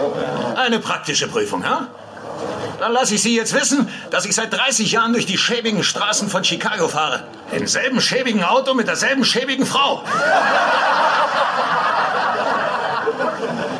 Eine 0.55 0.79
praktische 0.79 1.27
Prüfung, 1.27 1.67
ha? 1.67 1.87
Dann 2.79 2.91
lasse 2.91 3.15
ich 3.15 3.21
Sie 3.21 3.35
jetzt 3.35 3.53
wissen, 3.53 3.87
dass 4.09 4.25
ich 4.25 4.35
seit 4.35 4.51
30 4.51 4.91
Jahren 4.91 5.13
durch 5.13 5.25
die 5.25 5.37
schäbigen 5.37 5.83
Straßen 5.83 6.29
von 6.29 6.43
Chicago 6.43 6.87
fahre. 6.87 7.23
Im 7.51 7.67
selben 7.67 8.01
schäbigen 8.01 8.43
Auto 8.43 8.73
mit 8.73 8.87
derselben 8.87 9.23
schäbigen 9.23 9.65
Frau. 9.65 10.03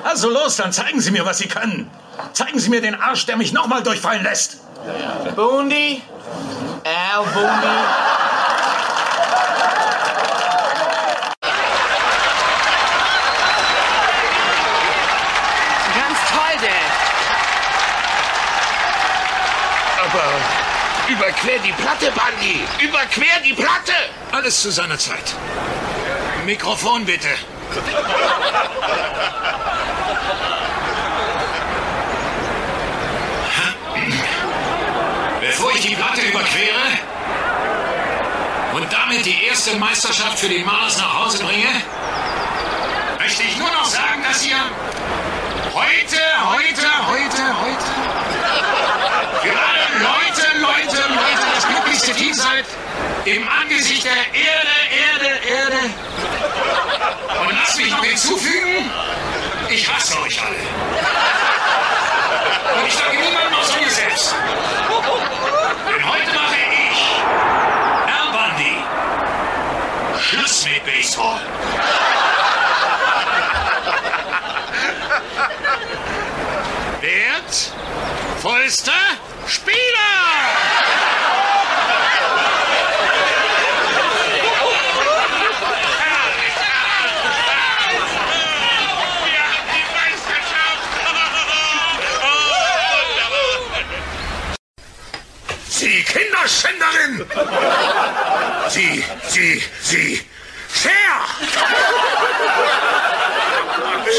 Also 0.04 0.30
los, 0.30 0.56
dann 0.58 0.72
zeigen 0.72 1.02
Sie 1.02 1.12
mir, 1.12 1.26
was 1.26 1.40
Sie 1.40 1.48
können. 1.48 1.90
Zeigen 2.34 2.60
Sie 2.60 2.70
mir 2.70 2.82
den 2.82 2.96
Arsch, 2.96 3.26
der 3.26 3.36
mich 3.36 3.52
nochmal 3.52 3.82
durchfallen 3.84 4.24
lässt. 4.24 4.58
Bundy? 5.36 6.02
Al 6.86 7.24
Bundy? 7.34 7.68
Ganz 15.96 16.20
toll, 16.32 16.58
Dad. 16.62 17.04
Aber 20.14 21.12
überquer 21.12 21.58
die 21.66 21.72
Platte, 21.72 22.12
Bundy. 22.12 22.62
Überquer 22.80 23.40
die 23.44 23.54
Platte. 23.54 23.94
Alles 24.32 24.62
zu 24.62 24.70
seiner 24.72 25.00
Zeit. 25.00 25.34
Mikrofon 26.46 27.04
bitte. 27.04 27.30
Bevor 35.42 35.72
ich 35.72 35.82
die 35.82 35.96
Platte 35.96 36.22
überquere 36.22 37.00
und 38.76 38.94
damit 38.94 39.26
die 39.26 39.46
erste 39.46 39.76
Meisterschaft 39.78 40.38
für 40.38 40.48
die 40.48 40.64
Mars 40.64 40.98
nach 40.98 41.26
Hause 41.26 41.44
bringe, 41.44 41.70
möchte 43.18 43.44
ich 43.44 43.58
nur 43.58 43.72
noch 43.72 43.86
sagen, 43.86 44.24
dass 44.24 44.46
ihr 44.46 44.58
heute, 45.74 46.22
heute, 46.46 47.08
heute, 47.08 47.62
heute 47.62 48.44
für 49.44 49.93
Leute, 50.74 50.98
Leute 50.98 51.44
das 51.56 51.68
glücklichste 51.68 52.14
Team 52.14 52.34
seid 52.34 52.66
im 53.26 53.48
Angesicht 53.48 54.06
der 54.06 54.12
Erde, 54.12 54.76
Erde, 54.90 55.30
Erde. 55.48 55.78
Und 57.48 57.56
lasst 57.56 57.78
mich 57.78 57.92
noch 57.92 58.04
hinzufügen, 58.04 58.90
ich 59.70 59.88
hasse 59.88 60.20
euch 60.22 60.42
alle. 60.42 60.56
Und 62.80 62.88
ich 62.88 62.96
danke 62.96 63.18
niemandem 63.18 63.54
außer 63.54 63.80
mir 63.80 63.90
selbst. 63.90 64.36
Denn 65.88 66.10
heute 66.10 66.34
mache 66.34 66.56
ich, 66.90 67.22
Herr 68.08 68.32
Bundy, 68.32 68.84
Schluss 70.20 70.66
mit 70.66 70.84
Baseball. 70.86 71.40
Wert, 77.02 77.72
vollster 78.42 78.92
Spieler! 79.48 79.74
Sie 95.70 96.04
Kinderschänderin! 96.04 97.26
Sie, 98.70 99.04
Sie, 99.28 99.64
Sie, 99.82 100.22
Cher! 100.74 100.92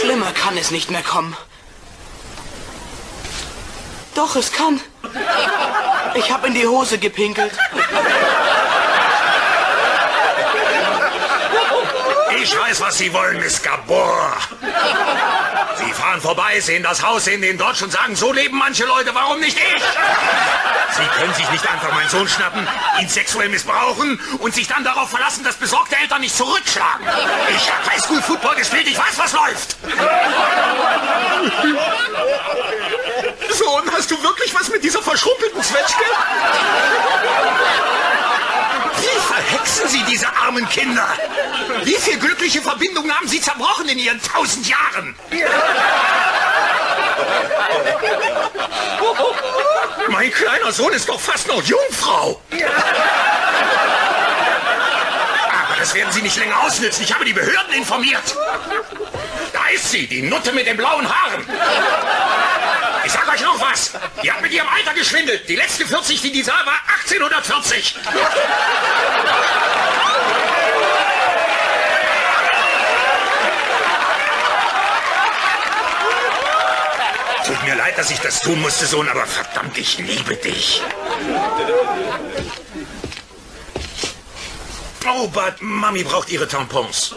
Schlimmer 0.00 0.32
kann 0.32 0.56
es 0.58 0.70
nicht 0.70 0.90
mehr 0.90 1.02
kommen. 1.02 1.36
Doch, 4.14 4.36
es 4.36 4.52
kann. 4.52 4.80
Ich 6.14 6.30
habe 6.32 6.46
in 6.46 6.54
die 6.54 6.66
Hose 6.66 6.98
gepinkelt. 6.98 7.52
Ich 12.42 12.58
weiß, 12.58 12.80
was 12.80 12.98
Sie 12.98 13.12
wollen, 13.12 13.40
Miss 13.40 13.62
Gabor. 13.62 14.36
Sie 15.76 15.92
fahren 15.92 16.20
vorbei, 16.20 16.60
sehen 16.60 16.82
das 16.82 17.02
Haus, 17.02 17.24
sehen 17.24 17.40
den 17.40 17.56
Dodge 17.56 17.84
und 17.84 17.90
sagen, 17.90 18.14
so 18.14 18.32
leben 18.32 18.58
manche 18.58 18.84
Leute, 18.84 19.14
warum 19.14 19.40
nicht 19.40 19.58
ich? 19.58 19.82
Sie 20.96 21.06
können 21.18 21.34
sich 21.34 21.50
nicht 21.50 21.66
einfach 21.68 21.92
meinen 21.92 22.08
Sohn 22.08 22.28
schnappen, 22.28 22.68
ihn 23.00 23.08
sexuell 23.08 23.48
missbrauchen 23.48 24.20
und 24.38 24.54
sich 24.54 24.68
dann 24.68 24.84
darauf 24.84 25.10
verlassen, 25.10 25.42
dass 25.42 25.56
besorgte 25.56 25.96
Eltern 25.96 26.20
nicht 26.20 26.36
zurückschlagen. 26.36 27.06
Ich 27.56 27.72
habe 27.72 27.90
Highschool-Football 27.90 28.56
gespielt, 28.56 28.86
ich 28.88 28.98
weiß, 28.98 29.16
was 29.16 29.32
läuft. 29.32 29.76
Sohn, 33.54 33.84
hast 33.92 34.10
du 34.10 34.20
wirklich 34.22 34.52
was 34.54 34.68
mit 34.68 34.82
dieser 34.82 35.00
verschrumpelten 35.02 35.62
Zwetschge? 35.62 36.04
Wie 39.00 39.20
verhexen 39.32 39.88
Sie 39.88 40.02
diese 40.04 40.26
armen 40.36 40.68
Kinder? 40.68 41.06
Wie 41.84 41.94
viele 41.94 42.18
glückliche 42.18 42.60
Verbindungen 42.60 43.14
haben 43.14 43.28
Sie 43.28 43.40
zerbrochen 43.40 43.88
in 43.88 43.98
Ihren 43.98 44.20
tausend 44.22 44.66
Jahren? 44.68 45.14
Mein 50.08 50.32
kleiner 50.32 50.72
Sohn 50.72 50.92
ist 50.92 51.08
doch 51.08 51.20
fast 51.20 51.46
noch 51.46 51.62
Jungfrau. 51.62 52.40
Aber 55.52 55.76
das 55.78 55.94
werden 55.94 56.12
Sie 56.12 56.22
nicht 56.22 56.36
länger 56.36 56.60
ausnützen. 56.60 57.02
Ich 57.04 57.14
habe 57.14 57.24
die 57.24 57.32
Behörden 57.32 57.74
informiert. 57.74 58.34
Da 59.52 59.66
ist 59.72 59.90
sie, 59.90 60.06
die 60.06 60.22
Nutte 60.22 60.52
mit 60.52 60.66
den 60.66 60.76
blauen 60.76 61.08
Haaren. 61.08 61.46
Ich 63.04 63.12
sag 63.12 63.28
euch 63.32 63.42
noch 63.42 63.60
was. 63.60 63.92
Die 64.22 64.32
hat 64.32 64.40
mit 64.40 64.52
ihrem 64.52 64.68
Alter 64.68 64.94
geschwindelt. 64.94 65.48
Die 65.48 65.56
letzte 65.56 65.86
40, 65.86 66.20
die 66.22 66.32
die 66.32 66.42
sah, 66.42 66.52
war 66.64 66.80
1840. 67.04 67.96
Tut 77.46 77.62
mir 77.64 77.74
leid, 77.74 77.98
dass 77.98 78.10
ich 78.10 78.20
das 78.20 78.40
tun 78.40 78.60
musste, 78.62 78.86
Sohn, 78.86 79.08
aber 79.08 79.26
verdammt, 79.26 79.76
ich 79.76 79.98
liebe 79.98 80.36
dich. 80.36 80.82
Oh, 85.06 85.28
Bud, 85.28 85.54
Mami 85.60 86.02
braucht 86.02 86.30
ihre 86.30 86.48
Tampons. 86.48 87.14